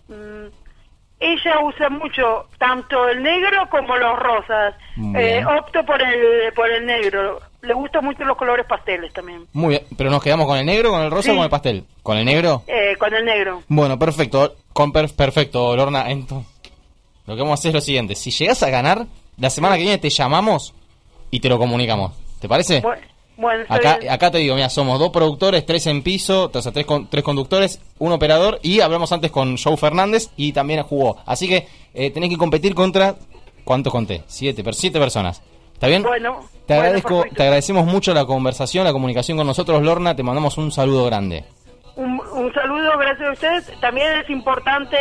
Mm, 0.07 0.47
ella 1.21 1.59
usa 1.63 1.89
mucho 1.89 2.47
tanto 2.57 3.07
el 3.07 3.21
negro 3.23 3.69
como 3.69 3.95
los 3.95 4.17
rosas. 4.19 4.73
Eh, 5.15 5.43
opto 5.45 5.85
por 5.85 6.01
el, 6.01 6.51
por 6.53 6.69
el 6.69 6.85
negro. 6.85 7.39
Le 7.61 7.73
gustan 7.73 8.03
mucho 8.03 8.23
los 8.23 8.35
colores 8.35 8.65
pasteles 8.65 9.13
también. 9.13 9.45
Muy 9.53 9.69
bien, 9.75 9.83
pero 9.95 10.09
nos 10.09 10.21
quedamos 10.23 10.47
con 10.47 10.57
el 10.57 10.65
negro, 10.65 10.89
con 10.89 11.01
el 11.03 11.11
rosa 11.11 11.25
Sí. 11.25 11.29
o 11.31 11.35
con 11.35 11.43
el 11.43 11.49
pastel. 11.49 11.85
¿Con 12.01 12.17
el 12.17 12.25
negro? 12.25 12.63
Eh, 12.67 12.95
con 12.97 13.13
el 13.13 13.23
negro. 13.23 13.61
Bueno, 13.67 13.97
perfecto. 13.99 14.55
Con 14.73 14.91
per- 14.91 15.13
perfecto, 15.15 15.75
Lorna. 15.75 16.09
Entonces, 16.09 16.51
lo 17.27 17.35
que 17.35 17.41
vamos 17.41 17.59
a 17.59 17.61
hacer 17.61 17.69
es 17.69 17.75
lo 17.75 17.81
siguiente. 17.81 18.15
Si 18.15 18.31
llegas 18.31 18.63
a 18.63 18.69
ganar, 18.71 19.05
la 19.37 19.49
semana 19.51 19.75
que 19.77 19.83
viene 19.83 19.97
te 19.99 20.09
llamamos 20.09 20.73
y 21.29 21.39
te 21.39 21.49
lo 21.49 21.59
comunicamos. 21.59 22.13
¿Te 22.39 22.49
parece? 22.49 22.81
Bu- 22.81 22.97
Bueno, 23.41 23.65
Acá, 23.67 23.97
acá 24.09 24.29
te 24.31 24.37
digo, 24.37 24.53
mira, 24.55 24.69
somos 24.69 24.99
dos 24.99 25.09
productores, 25.09 25.65
tres 25.65 25.87
en 25.87 26.03
piso, 26.03 26.51
o 26.53 26.61
sea, 26.61 26.71
tres, 26.71 26.85
con- 26.85 27.07
tres 27.09 27.23
conductores, 27.23 27.81
un 27.99 28.11
operador 28.11 28.59
y 28.61 28.81
hablamos 28.81 29.11
antes 29.11 29.31
con 29.31 29.57
Joe 29.57 29.75
Fernández 29.77 30.29
y 30.37 30.53
también 30.53 30.83
jugó. 30.83 31.17
Así 31.25 31.47
que 31.47 31.67
eh, 31.93 32.11
tenés 32.11 32.29
que 32.29 32.37
competir 32.37 32.75
contra, 32.75 33.15
¿cuánto 33.63 33.89
conté? 33.89 34.21
Siete, 34.27 34.63
per- 34.63 34.75
siete 34.75 34.99
personas. 34.99 35.41
¿Está 35.73 35.87
bien? 35.87 36.03
Bueno, 36.03 36.39
te, 36.67 36.75
agradezco, 36.75 37.23
te 37.35 37.41
agradecemos 37.41 37.85
mucho 37.87 38.13
la 38.13 38.25
conversación, 38.25 38.83
la 38.85 38.93
comunicación 38.93 39.35
con 39.37 39.47
nosotros, 39.47 39.81
Lorna. 39.81 40.15
Te 40.15 40.21
mandamos 40.21 40.57
un 40.59 40.71
saludo 40.71 41.05
grande. 41.05 41.43
Un, 41.95 42.21
un 42.33 42.53
saludo, 42.53 42.91
gracias 42.99 43.27
a 43.27 43.31
ustedes. 43.33 43.79
También 43.81 44.07
es 44.19 44.29
importante 44.29 44.95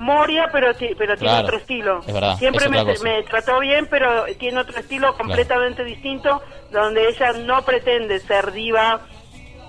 Moria, 0.00 0.48
pero, 0.50 0.74
ti- 0.74 0.94
pero 0.98 1.14
tiene 1.14 1.30
Claro, 1.32 1.44
otro 1.46 1.58
estilo. 1.58 2.00
es 2.06 2.12
verdad, 2.12 2.38
Siempre 2.38 2.64
es 2.64 3.02
me, 3.02 3.22
trató 3.22 3.60
bien, 3.60 3.86
pero 3.90 4.24
tiene 4.38 4.58
otro 4.60 4.78
estilo 4.78 5.14
completamente 5.16 5.84
distinto, 5.84 6.40
donde 6.72 7.06
ella 7.08 7.32
no 7.44 7.62
pretende 7.62 8.18
ser 8.20 8.50
diva 8.50 9.00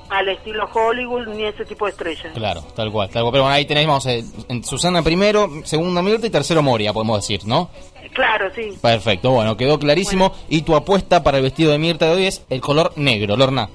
al 0.10 0.28
estilo 0.30 0.70
Hollywood 0.74 1.28
ni 1.28 1.44
ese 1.44 1.66
tipo 1.66 1.86
de 1.86 1.92
estrella. 1.92 2.32
Claro, 2.34 2.62
tal 2.76 2.92
cual, 2.92 3.10
tal 3.10 3.24
cual. 3.24 3.32
Pero 3.34 3.44
bueno, 3.44 3.56
ahí 3.56 3.66
tenemos 3.66 4.06
eh, 4.08 4.24
en 4.50 4.64
Susana 4.64 5.02
primero, 5.02 5.50
segunda 5.64 6.02
Mirta 6.02 6.28
y 6.28 6.30
tercero 6.30 6.62
Moria, 6.62 6.92
podemos 6.94 7.20
decir, 7.22 7.46
¿no? 7.46 7.70
Claro, 8.14 8.50
sí. 8.54 8.78
Perfecto, 8.82 9.32
bueno, 9.32 9.56
quedó 9.56 9.80
clarísimo. 9.80 10.34
Y 10.50 10.64
tu 10.64 10.76
apuesta 10.76 11.24
para 11.24 11.38
el 11.38 11.44
vestido 11.44 11.72
de 11.72 11.78
Mirta 11.78 12.08
de 12.08 12.12
hoy 12.16 12.26
es 12.26 12.46
el 12.50 12.60
color 12.62 12.92
negro, 12.98 13.38
Lorna. 13.38 13.70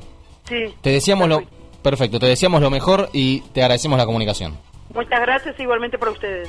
Sí. 0.49 0.75
Te 0.81 0.91
decíamos 0.91 1.28
lo... 1.28 1.43
Perfecto, 1.83 2.18
te 2.18 2.26
decíamos 2.26 2.60
lo 2.60 2.68
mejor 2.70 3.09
y 3.12 3.41
te 3.52 3.62
agradecemos 3.62 3.97
la 3.99 4.05
comunicación. 4.07 4.59
Muchas 4.95 5.21
gracias 5.21 5.59
igualmente 5.61 5.99
para 5.99 6.13
ustedes. 6.13 6.49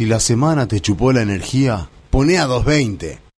Si 0.00 0.06
la 0.06 0.18
semana 0.18 0.66
te 0.66 0.80
chupó 0.80 1.12
la 1.12 1.20
energía, 1.20 1.90
pone 2.08 2.38
a 2.38 2.46
220. 2.46 3.29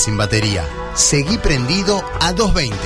sin 0.00 0.16
batería. 0.16 0.64
Seguí 0.94 1.36
prendido 1.36 2.02
a 2.20 2.32
220. 2.32 2.76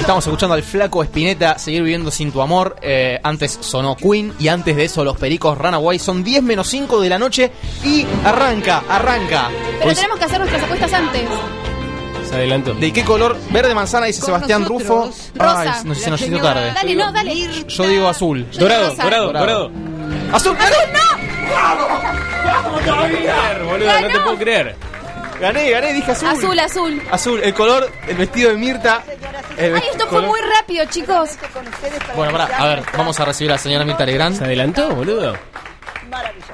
Estamos 0.00 0.26
escuchando 0.26 0.54
al 0.54 0.64
flaco 0.64 1.02
Espineta 1.04 1.58
Seguir 1.60 1.82
viviendo 1.82 2.10
sin 2.10 2.32
tu 2.32 2.42
amor. 2.42 2.76
Eh, 2.82 3.20
antes 3.22 3.56
sonó 3.60 3.96
Queen 3.96 4.34
y 4.40 4.48
antes 4.48 4.74
de 4.74 4.84
eso 4.84 5.04
los 5.04 5.16
pericos 5.16 5.56
Runaway. 5.56 6.00
Son 6.00 6.24
10 6.24 6.42
menos 6.42 6.66
5 6.68 7.00
de 7.00 7.08
la 7.08 7.20
noche 7.20 7.52
y 7.84 8.04
arranca, 8.24 8.82
arranca. 8.88 9.48
Pero 9.78 9.94
tenemos 9.94 10.18
que 10.18 10.24
hacer 10.24 10.38
nuestras 10.40 10.64
apuestas 10.64 10.92
antes 10.92 11.22
se 12.32 12.36
adelantó. 12.38 12.74
¿De 12.74 12.92
qué 12.92 13.04
color? 13.04 13.36
Verde 13.50 13.74
manzana, 13.74 14.06
dice 14.06 14.22
Sebastián 14.22 14.64
Rufo. 14.64 15.06
nosotros. 15.06 15.30
Ay, 15.38 15.68
Rosa, 15.68 15.82
no- 15.84 15.94
se 15.94 16.10
nos 16.10 16.20
hizo 16.22 16.38
tarde. 16.38 16.72
Dale, 16.72 16.94
no, 16.94 17.12
dale. 17.12 17.64
Yo 17.68 17.84
digo 17.86 18.08
azul. 18.08 18.46
Yo 18.52 18.60
Dorado, 18.60 18.94
dorado, 18.94 19.32
dorado. 19.32 19.70
¡Azul! 20.32 20.56
¡Azul, 20.58 20.92
no! 20.92 21.00
Creer, 23.06 23.62
boludo, 23.64 24.00
no 24.00 24.08
te 24.08 24.20
puedo 24.20 24.38
creer. 24.38 24.76
Gané, 25.40 25.70
gané, 25.70 25.92
dije 25.92 26.10
azul. 26.12 26.28
Azul, 26.28 26.58
azul. 26.58 27.02
Azul, 27.10 27.40
el 27.42 27.52
color, 27.54 27.90
el 28.06 28.16
vestido 28.16 28.50
de 28.50 28.56
Mirta. 28.56 29.02
Ay, 29.58 29.72
esto 29.90 30.06
fue 30.08 30.22
muy 30.22 30.40
rápido, 30.40 30.84
chicos. 30.86 31.30
Para 31.52 32.14
Bueno, 32.14 32.32
pará, 32.32 32.56
a 32.56 32.66
ver, 32.66 32.82
vamos 32.96 33.18
a 33.20 33.24
recibir 33.24 33.50
a 33.50 33.54
la 33.54 33.58
señora 33.58 33.84
Mirta 33.84 34.06
Legrand. 34.06 34.38
¿Se 34.38 34.44
adelantó, 34.44 34.88
boludo? 34.90 35.34
Maravilloso. 36.08 36.52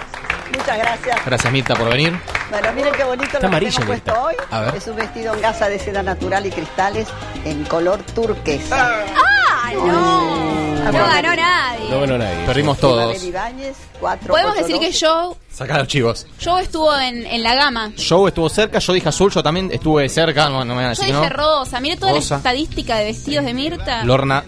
Muchas 0.57 0.79
gracias. 0.79 1.25
Gracias 1.27 1.53
Mirta 1.53 1.75
por 1.75 1.89
venir. 1.91 2.19
Bueno, 2.51 2.73
miren 2.75 2.93
qué 2.95 3.05
bonito 3.05 3.25
Está 3.35 3.49
lo 3.49 3.59
que 3.59 3.67
hemos 3.69 3.85
puesto 3.85 4.23
hoy. 4.23 4.35
A 4.51 4.61
ver. 4.61 4.77
Es 4.77 4.87
un 4.87 4.97
vestido 4.97 5.35
en 5.35 5.41
gasa 5.43 5.69
de 5.69 5.79
seda 5.79 6.03
natural 6.03 6.47
y 6.47 6.51
cristales 6.51 7.09
en 7.45 7.65
color 7.65 8.01
turquesa. 8.15 9.05
¡Ah, 9.15 9.71
no! 9.75 10.59
No 10.85 10.93
ganó 10.93 11.37
nadie. 11.37 11.91
No 11.91 12.01
ganó 12.01 12.19
nadie. 12.19 12.47
Perdimos 12.47 12.79
todos. 12.79 13.23
Ibáñez, 13.23 13.77
4 14.01 14.29
Podemos 14.29 14.57
decir 14.57 14.79
que 14.79 14.91
Joe, 14.99 15.37
Sacá 15.53 15.79
los 15.79 15.89
chivos. 15.89 16.27
Joe 16.43 16.63
estuvo 16.63 16.97
en, 16.99 17.27
en 17.27 17.43
la 17.43 17.55
gama. 17.55 17.93
Joe 17.99 18.29
estuvo 18.29 18.49
cerca, 18.49 18.79
yo 18.79 18.93
dije 18.95 19.09
azul, 19.09 19.31
yo 19.31 19.43
también 19.43 19.71
estuve 19.73 20.09
cerca, 20.09 20.49
no, 20.49 20.65
no 20.65 20.75
me 20.75 20.83
van 20.83 20.93
a 20.93 20.95
Yo 20.95 21.03
decir 21.03 21.07
que 21.15 21.21
dije 21.21 21.31
no. 21.31 21.37
rosa. 21.37 21.81
Mire 21.81 21.97
toda 21.97 22.13
Rosa. 22.13 22.35
la 22.35 22.39
estadística 22.39 22.97
de 22.97 23.05
vestidos 23.05 23.45
de 23.45 23.53
Mirta. 23.55 24.05
Lorna 24.05 24.45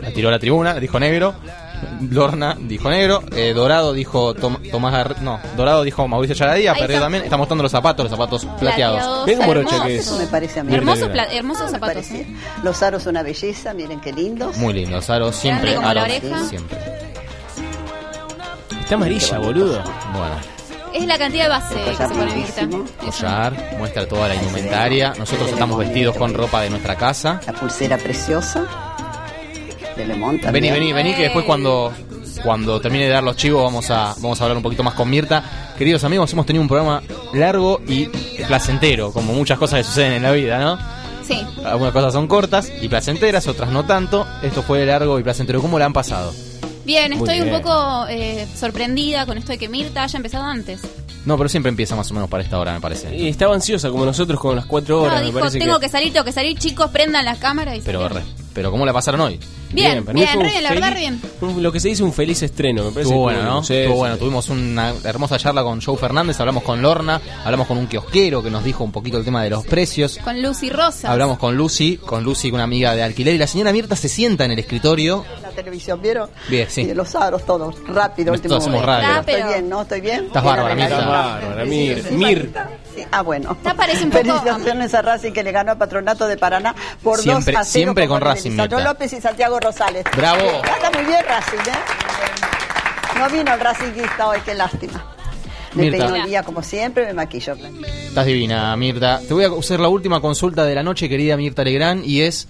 la 0.00 0.12
tiró 0.12 0.28
a 0.28 0.32
la 0.32 0.38
tribuna, 0.38 0.74
dijo 0.74 1.00
negro. 1.00 1.34
Lorna 2.10 2.56
dijo 2.58 2.90
negro. 2.90 3.22
eh, 3.34 3.52
Dorado 3.54 3.92
dijo 3.92 4.34
Tom- 4.34 4.58
Tomás 4.70 4.92
Gar- 4.94 5.18
No, 5.20 5.40
Dorado 5.56 5.82
dijo 5.82 6.06
Mauricio 6.08 6.34
Charadía, 6.36 6.74
perdió 6.74 7.00
también. 7.00 7.24
Está 7.24 7.36
mostrando 7.36 7.62
los 7.62 7.72
zapatos, 7.72 8.04
los 8.04 8.10
zapatos 8.10 8.44
plateados. 8.58 8.96
Plateados, 8.98 9.26
Ven 9.26 9.38
morocha 9.46 9.82
que 9.84 9.96
es. 9.96 10.06
Eso 10.06 10.18
me 10.18 10.26
parece 10.26 10.60
a 10.60 10.64
mí. 10.64 10.74
Hermosos, 10.74 11.08
pla- 11.08 11.32
hermosos 11.32 11.70
zapatos. 11.70 12.10
¿eh? 12.10 12.26
Los 12.62 12.82
aros 12.82 13.06
una 13.06 13.22
belleza, 13.22 13.72
miren 13.74 14.00
qué 14.00 14.12
lindos. 14.12 14.56
Muy 14.58 14.74
lindos, 14.74 15.08
aros, 15.10 15.34
siempre 15.36 15.74
como 15.74 15.92
la 15.92 16.02
aros, 16.02 16.04
oreja. 16.04 16.44
siempre. 16.48 16.78
Está 18.80 18.94
amarilla, 18.94 19.38
boludo. 19.38 19.82
Bueno, 20.12 20.36
Es 20.94 21.06
la 21.06 21.18
cantidad 21.18 21.44
de 21.44 21.48
base 21.50 21.74
que 21.74 21.94
se 21.96 22.08
pone 22.08 22.34
Mirta. 22.36 22.68
collar, 23.04 23.74
muestra 23.78 24.06
toda 24.08 24.28
la 24.28 24.34
indumentaria. 24.36 25.12
Nosotros 25.18 25.50
estamos 25.50 25.76
vestidos 25.78 26.16
con 26.16 26.32
ropa 26.32 26.62
de 26.62 26.70
nuestra 26.70 26.94
casa. 26.96 27.40
La 27.46 27.52
pulsera 27.52 27.98
preciosa. 27.98 28.64
Vení, 29.96 30.40
también. 30.40 30.74
vení, 30.74 30.92
vení, 30.92 31.14
que 31.14 31.22
después 31.22 31.44
cuando, 31.44 31.92
cuando 32.42 32.80
termine 32.80 33.04
de 33.04 33.10
dar 33.10 33.22
los 33.24 33.36
chivos 33.36 33.62
vamos 33.64 33.90
a, 33.90 34.14
vamos 34.20 34.40
a 34.40 34.44
hablar 34.44 34.56
un 34.58 34.62
poquito 34.62 34.82
más 34.82 34.94
con 34.94 35.08
Mirta. 35.08 35.72
Queridos 35.78 36.04
amigos, 36.04 36.32
hemos 36.32 36.46
tenido 36.46 36.62
un 36.62 36.68
programa 36.68 37.02
largo 37.34 37.80
y 37.86 38.06
placentero, 38.46 39.12
como 39.12 39.32
muchas 39.32 39.58
cosas 39.58 39.78
que 39.80 39.84
suceden 39.84 40.12
en 40.14 40.22
la 40.22 40.32
vida, 40.32 40.58
¿no? 40.58 40.78
Sí. 41.26 41.44
Algunas 41.64 41.92
cosas 41.92 42.12
son 42.12 42.28
cortas 42.28 42.70
y 42.80 42.88
placenteras, 42.88 43.46
otras 43.48 43.70
no 43.70 43.84
tanto. 43.84 44.26
Esto 44.42 44.62
fue 44.62 44.86
largo 44.86 45.18
y 45.18 45.22
placentero. 45.24 45.60
¿Cómo 45.60 45.78
le 45.78 45.84
han 45.84 45.92
pasado? 45.92 46.32
Bien, 46.84 47.10
Muy 47.18 47.28
estoy 47.28 47.40
un 47.50 47.60
poco 47.60 48.06
eh, 48.08 48.46
sorprendida 48.56 49.26
con 49.26 49.36
esto 49.36 49.50
de 49.50 49.58
que 49.58 49.68
Mirta 49.68 50.04
haya 50.04 50.16
empezado 50.16 50.44
antes. 50.44 50.80
No, 51.24 51.36
pero 51.36 51.48
siempre 51.48 51.70
empieza 51.70 51.96
más 51.96 52.08
o 52.12 52.14
menos 52.14 52.30
para 52.30 52.44
esta 52.44 52.56
hora, 52.60 52.72
me 52.72 52.80
parece. 52.80 53.12
Y 53.16 53.26
estaba 53.26 53.52
ansiosa 53.56 53.90
como 53.90 54.04
nosotros 54.04 54.38
con 54.38 54.54
las 54.54 54.66
cuatro 54.66 55.02
horas. 55.02 55.14
No, 55.14 55.20
me 55.20 55.26
dijo, 55.26 55.38
parece 55.40 55.58
tengo 55.58 55.80
que... 55.80 55.88
salir, 55.88 56.12
tengo 56.12 56.24
que 56.24 56.30
salir, 56.30 56.56
chicos, 56.56 56.90
prendan 56.92 57.24
las 57.24 57.38
cámaras 57.38 57.76
y 57.78 57.80
Pero, 57.80 58.08
re- 58.08 58.22
pero 58.54 58.70
¿cómo 58.70 58.86
la 58.86 58.92
pasaron 58.92 59.20
hoy? 59.22 59.40
Bien, 59.72 60.04
bien, 60.12 60.38
un 60.38 60.44
re, 60.44 60.60
la 60.62 60.70
verdad, 60.70 60.94
bien. 60.96 61.20
un- 61.40 61.62
Lo 61.62 61.72
que 61.72 61.80
se 61.80 61.88
dice 61.88 62.02
un 62.02 62.12
feliz 62.12 62.42
estreno, 62.42 62.84
me 62.84 62.90
parece. 62.90 63.10
Estuvo 63.10 63.28
que 63.28 63.34
bueno, 63.34 63.50
¿no? 63.50 63.62
Sí, 63.64 63.74
Estuvo 63.74 63.94
sí. 63.94 63.98
bueno. 63.98 64.16
Tuvimos 64.16 64.48
una 64.48 64.94
hermosa 65.04 65.38
charla 65.38 65.62
con 65.62 65.80
Joe 65.82 65.96
Fernández, 65.96 66.38
hablamos 66.40 66.62
con 66.62 66.80
Lorna, 66.80 67.20
hablamos 67.44 67.66
con 67.66 67.76
un 67.78 67.86
kiosquero 67.86 68.42
que 68.42 68.50
nos 68.50 68.62
dijo 68.64 68.84
un 68.84 68.92
poquito 68.92 69.18
el 69.18 69.24
tema 69.24 69.42
de 69.42 69.50
los 69.50 69.66
precios. 69.66 70.18
Con 70.22 70.40
Lucy 70.42 70.70
Rosa. 70.70 71.10
Hablamos 71.10 71.38
con 71.38 71.56
Lucy, 71.56 71.96
con 71.98 72.22
Lucy, 72.24 72.50
una 72.50 72.62
amiga 72.64 72.94
de 72.94 73.02
alquiler, 73.02 73.34
y 73.34 73.38
la 73.38 73.46
señora 73.46 73.72
Mirta 73.72 73.96
se 73.96 74.08
sienta 74.08 74.44
en 74.44 74.52
el 74.52 74.58
escritorio. 74.58 75.24
La 75.42 75.50
televisión, 75.50 76.00
¿vieron? 76.00 76.30
Bien, 76.48 76.68
sí. 76.70 76.82
Y 76.82 76.94
los 76.94 77.14
aros 77.14 77.44
todos, 77.44 77.74
rápido. 77.88 78.32
Nosotros 78.32 78.36
último 78.36 78.54
hacemos 78.56 78.80
momento. 78.82 78.86
radio. 78.86 79.20
Estoy 79.20 79.34
Rápido. 79.34 79.48
bien, 79.48 79.68
¿no? 79.68 79.82
Estoy 79.82 80.00
bien. 80.00 80.24
Estás 80.26 80.42
Bien 80.42 80.54
bárbara. 80.56 80.74
Mirta. 80.74 81.06
Bárbara, 81.06 81.64
Mir. 81.64 82.12
Mir. 82.12 82.52
Sí, 82.94 83.02
Ah, 83.10 83.22
bueno. 83.22 83.52
Está 83.52 83.74
parece 83.74 84.04
un 84.04 84.10
poco- 84.10 84.24
Felicitaciones 84.24 84.94
a 84.94 85.02
Racing 85.02 85.32
que 85.32 85.42
le 85.42 85.52
ganó 85.52 85.72
a 85.72 85.74
Patronato 85.76 86.26
de 86.26 86.36
Paraná 86.38 86.74
por 87.02 87.18
Siempre- 87.20 87.52
2 87.52 87.60
a 87.60 87.64
0 87.64 87.72
siempre 87.84 88.08
con 88.08 88.20
Racing, 88.22 88.52
Mirta. 88.52 88.80
López 88.80 89.12
y 89.12 89.20
Santiago 89.20 89.55
Rosales. 89.60 90.04
Bravo. 90.16 90.62
Anda 90.74 90.90
muy 90.90 91.04
bien 91.04 91.24
Racing, 91.26 91.58
¿eh? 91.58 93.18
No 93.18 93.30
vino 93.30 93.54
el 93.54 93.60
Racingista 93.60 94.28
hoy, 94.28 94.38
qué 94.44 94.54
lástima. 94.54 95.04
Me 95.74 95.84
Mirta. 95.84 95.98
peino 95.98 96.16
el 96.16 96.26
día 96.28 96.42
como 96.42 96.62
siempre, 96.62 97.06
me 97.06 97.12
maquillo. 97.14 97.54
Estás 97.54 98.26
divina, 98.26 98.74
Mirta. 98.76 99.20
Te 99.26 99.34
voy 99.34 99.44
a 99.44 99.48
hacer 99.48 99.80
la 99.80 99.88
última 99.88 100.20
consulta 100.20 100.64
de 100.64 100.74
la 100.74 100.82
noche, 100.82 101.08
querida 101.08 101.36
Mirta 101.36 101.64
Legrand, 101.64 102.04
y 102.04 102.22
es... 102.22 102.48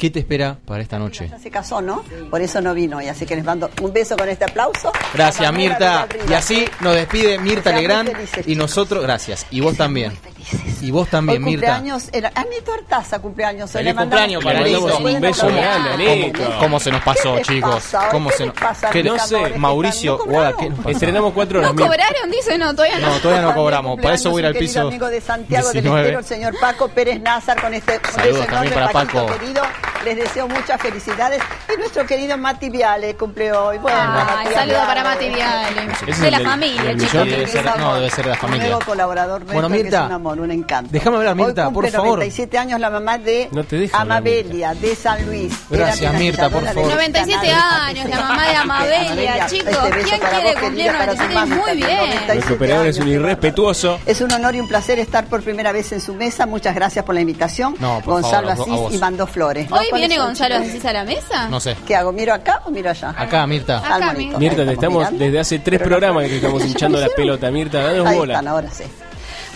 ¿Qué 0.00 0.08
te 0.10 0.20
espera 0.20 0.56
para 0.64 0.82
esta 0.82 0.98
noche? 0.98 1.28
Ya 1.30 1.38
se 1.38 1.50
casó, 1.50 1.82
¿no? 1.82 2.02
Por 2.30 2.40
eso 2.40 2.60
no 2.62 2.72
vino 2.72 2.96
hoy, 2.96 3.08
así 3.08 3.26
que 3.26 3.36
les 3.36 3.44
mando 3.44 3.70
un 3.82 3.92
beso 3.92 4.16
con 4.16 4.28
este 4.30 4.46
aplauso. 4.46 4.90
Gracias, 5.12 5.52
Mirta. 5.52 6.06
Y 6.28 6.32
así 6.32 6.64
nos 6.80 6.94
despide 6.94 7.38
Mirta 7.38 7.70
Legrand 7.72 8.10
felices, 8.10 8.48
y 8.48 8.54
nosotros... 8.56 9.02
Gracias. 9.02 9.46
Y 9.50 9.60
vos 9.60 9.76
también. 9.76 10.12
Y 10.80 10.90
vos 10.90 11.06
también, 11.08 11.44
Hoy 11.44 11.50
Mirta. 11.50 11.74
cumpleaños, 11.74 12.08
era 12.12 12.32
Anito 12.34 12.72
Artaza 12.72 13.18
cumpleaños. 13.18 13.74
hoy. 13.74 13.82
Feliz 13.82 13.94
cumpleaños 13.94 14.42
para 14.42 14.58
un 14.60 14.64
beso. 14.64 14.96
Un 14.98 15.20
beso 15.20 15.46
¿Pueden 15.48 15.60
grande. 15.62 16.32
¿Cómo- 16.34 16.58
cómo 16.58 16.80
se 16.80 16.90
nos 16.92 17.02
pasó, 17.02 17.32
¿Qué 17.32 17.36
les 17.38 17.46
chicos? 17.48 17.84
¿Cómo 18.10 18.30
¿Qué 18.30 18.36
se 18.36 18.46
nos- 18.46 18.54
pasa, 18.54 18.90
que 18.90 19.02
no 19.02 19.18
sé, 19.18 19.58
Mauricio, 19.58 20.18
¿no 20.26 20.88
Estrenamos 20.88 21.34
cuatro 21.34 21.60
¿No 21.60 21.66
horas. 21.68 21.76
Mir. 21.76 21.86
cobraron? 21.86 22.30
Dice, 22.30 22.56
no, 22.56 22.74
todavía 22.74 22.98
no. 23.00 23.10
No, 23.10 23.18
todavía 23.20 23.42
no 23.42 23.54
cobramos. 23.54 24.00
Para 24.00 24.14
eso 24.14 24.30
voy 24.30 24.38
a 24.38 24.40
ir 24.40 24.46
al 24.46 24.52
Cumpleaños, 24.54 24.72
piso 24.74 24.88
amigo 24.88 25.06
de 25.08 25.20
Santiago 25.20 25.66
del 25.66 25.72
19. 25.74 26.00
Estero, 26.00 26.18
el 26.20 26.24
señor 26.24 26.54
Paco 26.58 26.88
Pérez 26.88 27.20
Nazar, 27.20 27.60
con 27.60 27.74
este 27.74 27.98
beso 27.98 28.42
enorme, 28.44 28.70
para 28.70 28.88
Paquito 28.90 29.26
Paco. 29.26 29.38
querido. 29.38 29.62
Les 30.04 30.16
deseo 30.16 30.48
muchas 30.48 30.80
felicidades. 30.80 31.42
Y 31.72 31.78
nuestro 31.78 32.06
querido 32.06 32.38
Mati 32.38 32.70
Viale 32.70 33.14
cumple 33.16 33.52
hoy. 33.52 33.76
Bueno, 33.78 33.98
Ay, 34.00 34.08
Mati 34.46 34.54
saludo 34.54 34.64
Viale. 34.76 34.86
para 34.86 35.04
Mati 35.04 35.28
Viale. 35.28 35.92
Ese 36.06 36.20
De 36.22 36.28
es 36.28 36.32
la 36.40 36.50
familia, 36.50 36.82
chicos. 36.96 36.96
millón. 37.14 37.28
Debe 37.28 37.46
ser- 37.46 37.78
no, 37.78 37.94
debe 37.96 38.10
ser 38.10 38.24
de 38.24 38.30
la 38.30 38.34
Un 38.36 38.40
familia. 38.40 38.64
nuevo 38.68 38.80
colaborador 38.86 39.44
Bueno, 39.44 39.68
que 39.68 39.74
Mirta, 39.82 40.00
es 40.00 40.06
un 40.06 40.12
amor, 40.12 40.40
un 40.40 40.50
encanto. 40.50 40.90
déjame 40.90 41.16
hablar, 41.18 41.34
Mirta, 41.36 41.68
Hoy 41.68 41.74
por 41.74 41.84
cumple 41.84 41.90
favor. 41.90 42.08
97 42.18 42.58
años 42.58 42.80
la 42.80 42.90
mamá 42.90 43.18
de 43.18 43.48
No 43.52 43.62
Amabelia, 43.92 44.74
de 44.74 44.96
San 44.96 45.26
Luis. 45.26 45.52
Gracias, 45.68 46.12
mi 46.14 46.18
Mirta, 46.20 46.48
por 46.48 46.64
favor. 46.64 46.82
del 46.86 46.94
97 46.94 47.46
canal. 47.48 47.82
años, 47.84 48.08
la 48.08 48.20
mamá 48.20 48.46
de 48.48 48.56
Amabelia, 48.56 49.46
chicos. 49.46 49.68
este 49.74 49.90
beso 49.96 50.08
¿Quién 50.08 50.20
quiere 50.20 50.54
cumplir 50.60 50.86
querida, 50.86 50.98
para 50.98 51.12
tu 51.12 51.18
97? 51.18 51.34
mami 51.34 51.54
Muy 51.56 51.76
bien. 51.76 51.98
97 51.98 52.34
Nuestro 52.34 52.54
operador 52.56 52.86
es 52.86 52.96
un 52.96 53.02
años, 53.02 53.14
irrespetuoso. 53.14 54.00
es 54.06 54.20
un 54.22 54.32
honor 54.32 54.54
y 54.54 54.60
un 54.60 54.68
placer 54.68 54.98
estar 54.98 55.26
por 55.26 55.42
primera 55.42 55.72
vez 55.72 55.92
en 55.92 56.00
su 56.00 56.14
mesa. 56.14 56.46
Muchas 56.46 56.74
gracias 56.74 57.04
por 57.04 57.14
la 57.14 57.20
invitación. 57.20 57.74
No, 57.78 58.00
por 58.00 58.14
Gonzalo 58.22 58.48
favor, 58.56 58.86
Asís 58.86 58.96
y 58.96 58.98
mandó 58.98 59.26
flores. 59.26 59.68
¿no? 59.70 59.76
Hoy 59.76 59.86
¿Cuáles 59.89 59.89
viene 59.92 60.18
Gonzalo? 60.18 60.56
Asís 60.56 60.84
a 60.84 60.92
la 60.92 61.04
mesa. 61.04 61.48
No 61.48 61.60
sé. 61.60 61.76
¿Qué 61.86 61.94
hago? 61.96 62.12
¿Miro 62.12 62.32
acá 62.34 62.62
o 62.64 62.70
miro 62.70 62.90
allá? 62.90 63.14
Acá, 63.16 63.46
Mirta. 63.46 63.78
Acá. 63.78 64.12
Mirta, 64.12 64.62
Ahí 64.62 64.66
te 64.68 64.72
estamos 64.74 64.98
mirando. 65.04 65.24
desde 65.24 65.38
hace 65.40 65.58
tres 65.60 65.80
programas 65.80 66.24
que 66.24 66.30
te 66.30 66.36
estamos 66.36 66.64
hinchando 66.66 66.98
la 67.00 67.08
pelota. 67.08 67.50
Mirta, 67.50 67.80
danos 67.82 68.14
bola. 68.14 68.34
están, 68.34 68.48
ahora 68.48 68.70
sí. 68.70 68.84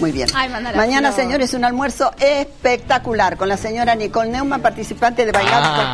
Muy 0.01 0.11
bien. 0.13 0.29
Ay, 0.35 0.49
Mañana, 0.49 1.13
flor. 1.13 1.25
señores, 1.25 1.55
un 1.55 1.65
almuerzo 1.65 2.13
espectacular 2.19 3.37
con 3.37 3.49
la 3.49 3.57
señora 3.57 3.95
Nicole 3.95 4.31
Neumann, 4.31 4.61
participante 4.61 5.25
de 5.25 5.33
Bailar 5.33 5.63
Ah, 5.65 5.93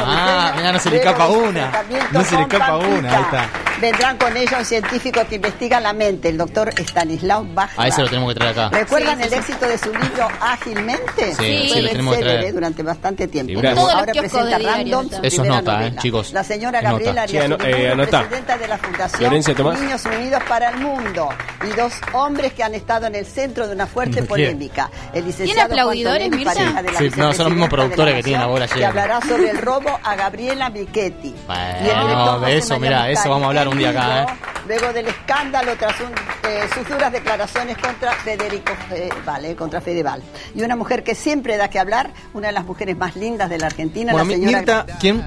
con 0.55 0.65
ah, 0.67 0.73
no 0.73 0.79
se 0.79 0.91
le 0.91 0.97
escapa 0.99 1.29
una. 1.29 1.71
No 2.13 2.25
se 2.25 2.37
le 2.37 2.43
escapa 2.43 2.77
una, 2.77 3.17
ahí 3.17 3.23
está. 3.23 3.49
Vendrán 3.81 4.19
con 4.19 4.37
ella 4.37 4.59
un 4.59 4.65
científico 4.67 5.21
que 5.29 5.37
investiga 5.37 5.81
la 5.81 5.93
mente, 5.95 6.29
el 6.29 6.37
doctor 6.37 6.71
Stanislav 6.79 7.47
Bach. 7.55 7.71
A 7.79 7.89
ese 7.89 8.03
lo 8.03 8.09
tenemos 8.09 8.35
que 8.35 8.39
traer 8.41 8.59
acá. 8.59 8.77
¿Recuerdan 8.77 9.17
Sí, 9.19 9.23
el 9.25 9.31
sí. 9.31 9.35
éxito 9.37 9.67
de 9.67 9.79
su 9.79 9.91
libro 9.93 10.29
Ágilmente? 10.41 11.35
Sí, 11.35 11.71
sí, 11.73 11.81
lo 11.81 11.89
tenemos 11.89 12.17
que 12.17 12.23
traer. 12.23 12.53
durante 12.55 12.83
bastante 12.83 13.29
tiempo. 13.29 13.53
Ahora 13.91 14.13
presenta 14.13 14.59
Random, 14.59 15.09
Eso 15.23 15.43
es 15.43 15.49
nota, 15.49 15.87
eh, 15.87 15.95
chicos. 15.99 16.33
La 16.33 16.45
señora. 16.45 16.81
Gabriela 16.81 17.23
Arias 17.23 17.47
eh, 17.65 17.95
presidenta 17.97 18.59
de 18.59 18.69
la 18.69 18.79
Fundación. 18.79 19.33
Niños 19.33 20.05
Unidos 20.05 20.43
para 20.49 20.71
el 20.71 20.77
Mundo 20.79 21.29
y 21.67 21.75
dos 21.77 21.93
hombres 22.13 22.53
que 22.53 22.63
han 22.63 22.75
estado 22.75 23.07
en 23.07 23.15
el 23.15 23.25
centro 23.27 23.67
de 23.67 23.75
una 23.75 23.87
fuerte 23.93 24.23
polémica. 24.23 24.91
El 25.13 25.25
licenciado 25.27 25.47
¿Tiene 25.47 25.61
aplaudidores, 25.63 26.29
pareja 26.45 26.83
de 26.83 26.93
la 26.93 26.99
Sí, 26.99 27.11
no, 27.17 27.33
son 27.33 27.45
los 27.45 27.53
mismos 27.53 27.69
productores 27.69 28.15
que 28.15 28.23
tienen 28.23 28.43
ahora 28.43 28.67
Que 28.67 28.75
llegan. 28.77 28.91
hablará 28.91 29.21
sobre 29.23 29.51
el 29.51 29.59
robo 29.59 29.99
a 30.03 30.15
Gabriela 30.17 30.71
Michetti. 30.71 31.35
Bueno, 31.47 32.41
Y 32.43 32.47
de 32.47 32.57
eso, 32.59 32.79
mirá, 32.79 33.11
eso 33.11 33.29
vamos 33.29 33.45
a 33.45 33.49
hablar 33.49 33.69
un 33.69 33.79
día 33.79 33.91
acá, 33.91 34.23
¿eh? 34.23 34.27
Luego 34.67 34.93
del 34.93 35.09
escándalo 35.09 35.73
tras 35.77 35.99
un, 36.01 36.11
eh, 36.49 36.61
sus 36.75 36.89
duras 36.89 37.11
declaraciones 37.11 37.77
contra 37.79 38.13
Federico 38.13 38.73
eh, 38.93 39.09
Vale, 39.27 39.57
contra 39.57 39.81
Fedeval. 39.81 40.23
Y 40.55 40.63
una 40.63 40.77
mujer 40.77 41.03
que 41.03 41.15
siempre 41.15 41.57
da 41.57 41.69
que 41.69 41.79
hablar, 41.79 42.11
una 42.35 42.49
de 42.49 42.53
las 42.53 42.65
mujeres 42.65 42.97
más 42.97 43.17
lindas 43.17 43.51
de 43.51 43.59
la 43.59 43.67
Argentina, 43.67 44.13
Bueno, 44.13 44.29
la 44.29 44.35
señora 44.35 44.57
Mirta, 44.59 44.87
¿quién? 45.01 45.25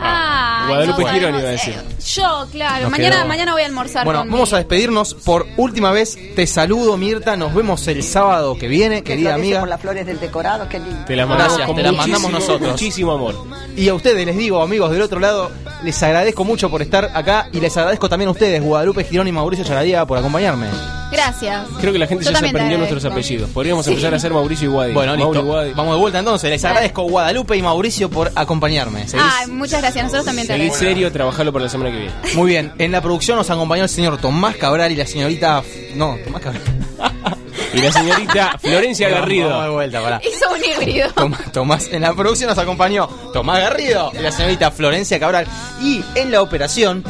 Ah, 0.00 0.64
Guadalupe 0.68 1.02
no, 1.02 1.08
Girón 1.08 1.34
iba 1.34 1.42
a 1.44 1.48
eh, 1.48 1.52
decir. 1.52 1.74
Yo, 2.14 2.46
claro. 2.52 2.82
Nos 2.84 2.90
Mañana, 2.92 3.16
quedó. 3.16 3.26
mañana 3.28 3.52
voy 3.52 3.62
a 3.62 3.66
almorzar 3.66 4.04
Bueno, 4.04 4.20
con 4.20 4.30
vamos 4.30 4.50
mi- 4.50 4.54
a 4.54 4.58
despedirnos 4.58 5.14
por 5.14 5.46
última 5.56 5.90
vez. 5.90 6.16
Te 6.36 6.46
saludo, 6.46 6.96
Mirta. 6.96 7.36
Nos 7.36 7.52
vemos 7.54 7.86
el 7.88 8.02
sábado 8.02 8.56
que 8.56 8.68
viene, 8.68 8.96
que 9.02 9.12
querida 9.14 9.34
amiga. 9.34 9.60
por 9.60 9.68
las 9.68 9.80
flores 9.80 10.06
del 10.06 10.20
decorado, 10.20 10.68
qué 10.68 10.78
lindo. 10.78 11.04
Te 11.06 11.16
la 11.16 11.26
mandamos 11.26 11.56
Gracias, 11.58 11.76
te 11.76 11.82
la 11.82 11.92
muchísimo, 11.92 12.18
mandamos 12.18 12.30
nosotros. 12.46 12.70
Muchísimo 12.72 13.12
amor. 13.12 13.34
Y 13.76 13.88
a 13.88 13.94
ustedes 13.94 14.24
les 14.26 14.36
digo, 14.36 14.62
amigos 14.62 14.90
del 14.90 15.02
otro 15.02 15.20
lado, 15.20 15.50
les 15.82 16.02
agradezco 16.02 16.44
mucho 16.44 16.70
por 16.70 16.82
estar 16.82 17.10
acá 17.14 17.48
y 17.52 17.60
les 17.60 17.76
agradezco 17.76 18.08
también 18.08 18.28
a 18.28 18.32
ustedes, 18.32 18.62
Guadalupe 18.62 19.04
Girón 19.04 19.28
y 19.28 19.32
Mauricio 19.32 19.64
Charadía, 19.64 20.04
por 20.06 20.18
acompañarme. 20.18 20.66
Gracias. 21.10 21.66
Creo 21.80 21.92
que 21.92 21.98
la 21.98 22.06
gente 22.06 22.22
Yo 22.24 22.32
ya 22.32 22.38
se 22.38 22.46
aprendió 22.48 22.76
nuestros 22.76 23.02
apellidos. 23.06 23.48
Podríamos 23.50 23.84
Sí. 23.86 23.92
empezar 23.92 24.12
a 24.12 24.16
hacer 24.18 24.30
Mauricio 24.32 24.68
y 24.68 24.72
Guadi. 24.72 24.92
Bueno, 24.92 25.16
Mauri 25.16 25.38
listo. 25.38 25.44
Guadi. 25.46 25.72
Vamos 25.72 25.94
de 25.94 26.00
vuelta 26.00 26.18
entonces. 26.18 26.50
Les 26.50 26.62
agradezco 26.66 27.02
Guadalupe 27.04 27.56
y 27.56 27.62
Mauricio 27.62 28.10
por 28.10 28.30
acompañarme. 28.34 29.06
Ah, 29.18 29.44
muchas 29.48 29.80
gracias. 29.80 29.87
Nosotros 29.94 30.24
también 30.24 30.46
te 30.46 30.70
serio, 30.70 31.10
trabajarlo 31.12 31.52
para 31.52 31.64
la 31.64 31.70
semana 31.70 31.90
que 31.90 31.96
viene. 31.98 32.12
Muy 32.34 32.50
bien, 32.50 32.72
en 32.78 32.92
la 32.92 33.00
producción 33.00 33.36
nos 33.36 33.50
acompañó 33.50 33.82
el 33.84 33.88
señor 33.88 34.18
Tomás 34.18 34.56
Cabral 34.56 34.92
y 34.92 34.96
la 34.96 35.06
señorita... 35.06 35.62
No, 35.94 36.16
Tomás 36.24 36.42
Cabral. 36.42 36.62
Y 37.74 37.82
la 37.82 37.92
señorita 37.92 38.56
Florencia 38.58 39.08
No, 39.10 39.16
Garrido. 39.16 39.48
Vamos 39.50 39.64
de 39.64 39.70
vuelta, 39.70 40.00
pará. 40.00 40.20
Hizo 40.24 40.50
un 40.50 40.64
híbrido. 40.64 41.10
Tomás, 41.12 41.52
Tomás, 41.52 41.88
en 41.92 42.00
la 42.00 42.14
producción 42.14 42.48
nos 42.48 42.58
acompañó 42.58 43.06
Tomás 43.32 43.60
Garrido 43.60 44.10
y 44.18 44.22
la 44.22 44.32
señorita 44.32 44.70
Florencia 44.70 45.20
Cabral. 45.20 45.46
Y 45.82 46.02
en 46.14 46.30
la 46.30 46.40
operación, 46.40 47.04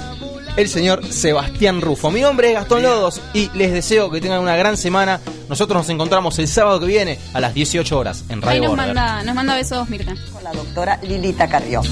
el 0.56 0.68
señor 0.68 1.04
Sebastián 1.12 1.80
Rufo. 1.80 2.10
Mi 2.10 2.22
nombre 2.22 2.48
es 2.48 2.54
Gastón 2.54 2.82
Lodos 2.82 3.20
y 3.34 3.50
les 3.54 3.72
deseo 3.72 4.10
que 4.10 4.20
tengan 4.20 4.40
una 4.40 4.56
gran 4.56 4.76
semana. 4.76 5.20
Nosotros 5.48 5.78
nos 5.78 5.90
encontramos 5.90 6.36
el 6.40 6.48
sábado 6.48 6.80
que 6.80 6.86
viene 6.86 7.18
a 7.34 7.40
las 7.40 7.54
18 7.54 7.96
horas 7.96 8.24
en 8.28 8.38
Ahí 8.38 8.58
Radio 8.58 8.62
nos 8.62 8.70
Border. 8.70 8.86
manda, 8.94 9.22
nos 9.22 9.34
manda 9.36 9.54
besos 9.54 9.88
Mirta. 9.88 10.14
Doctora 10.54 10.98
Lilita 11.02 11.48
Carrió. 11.48 11.82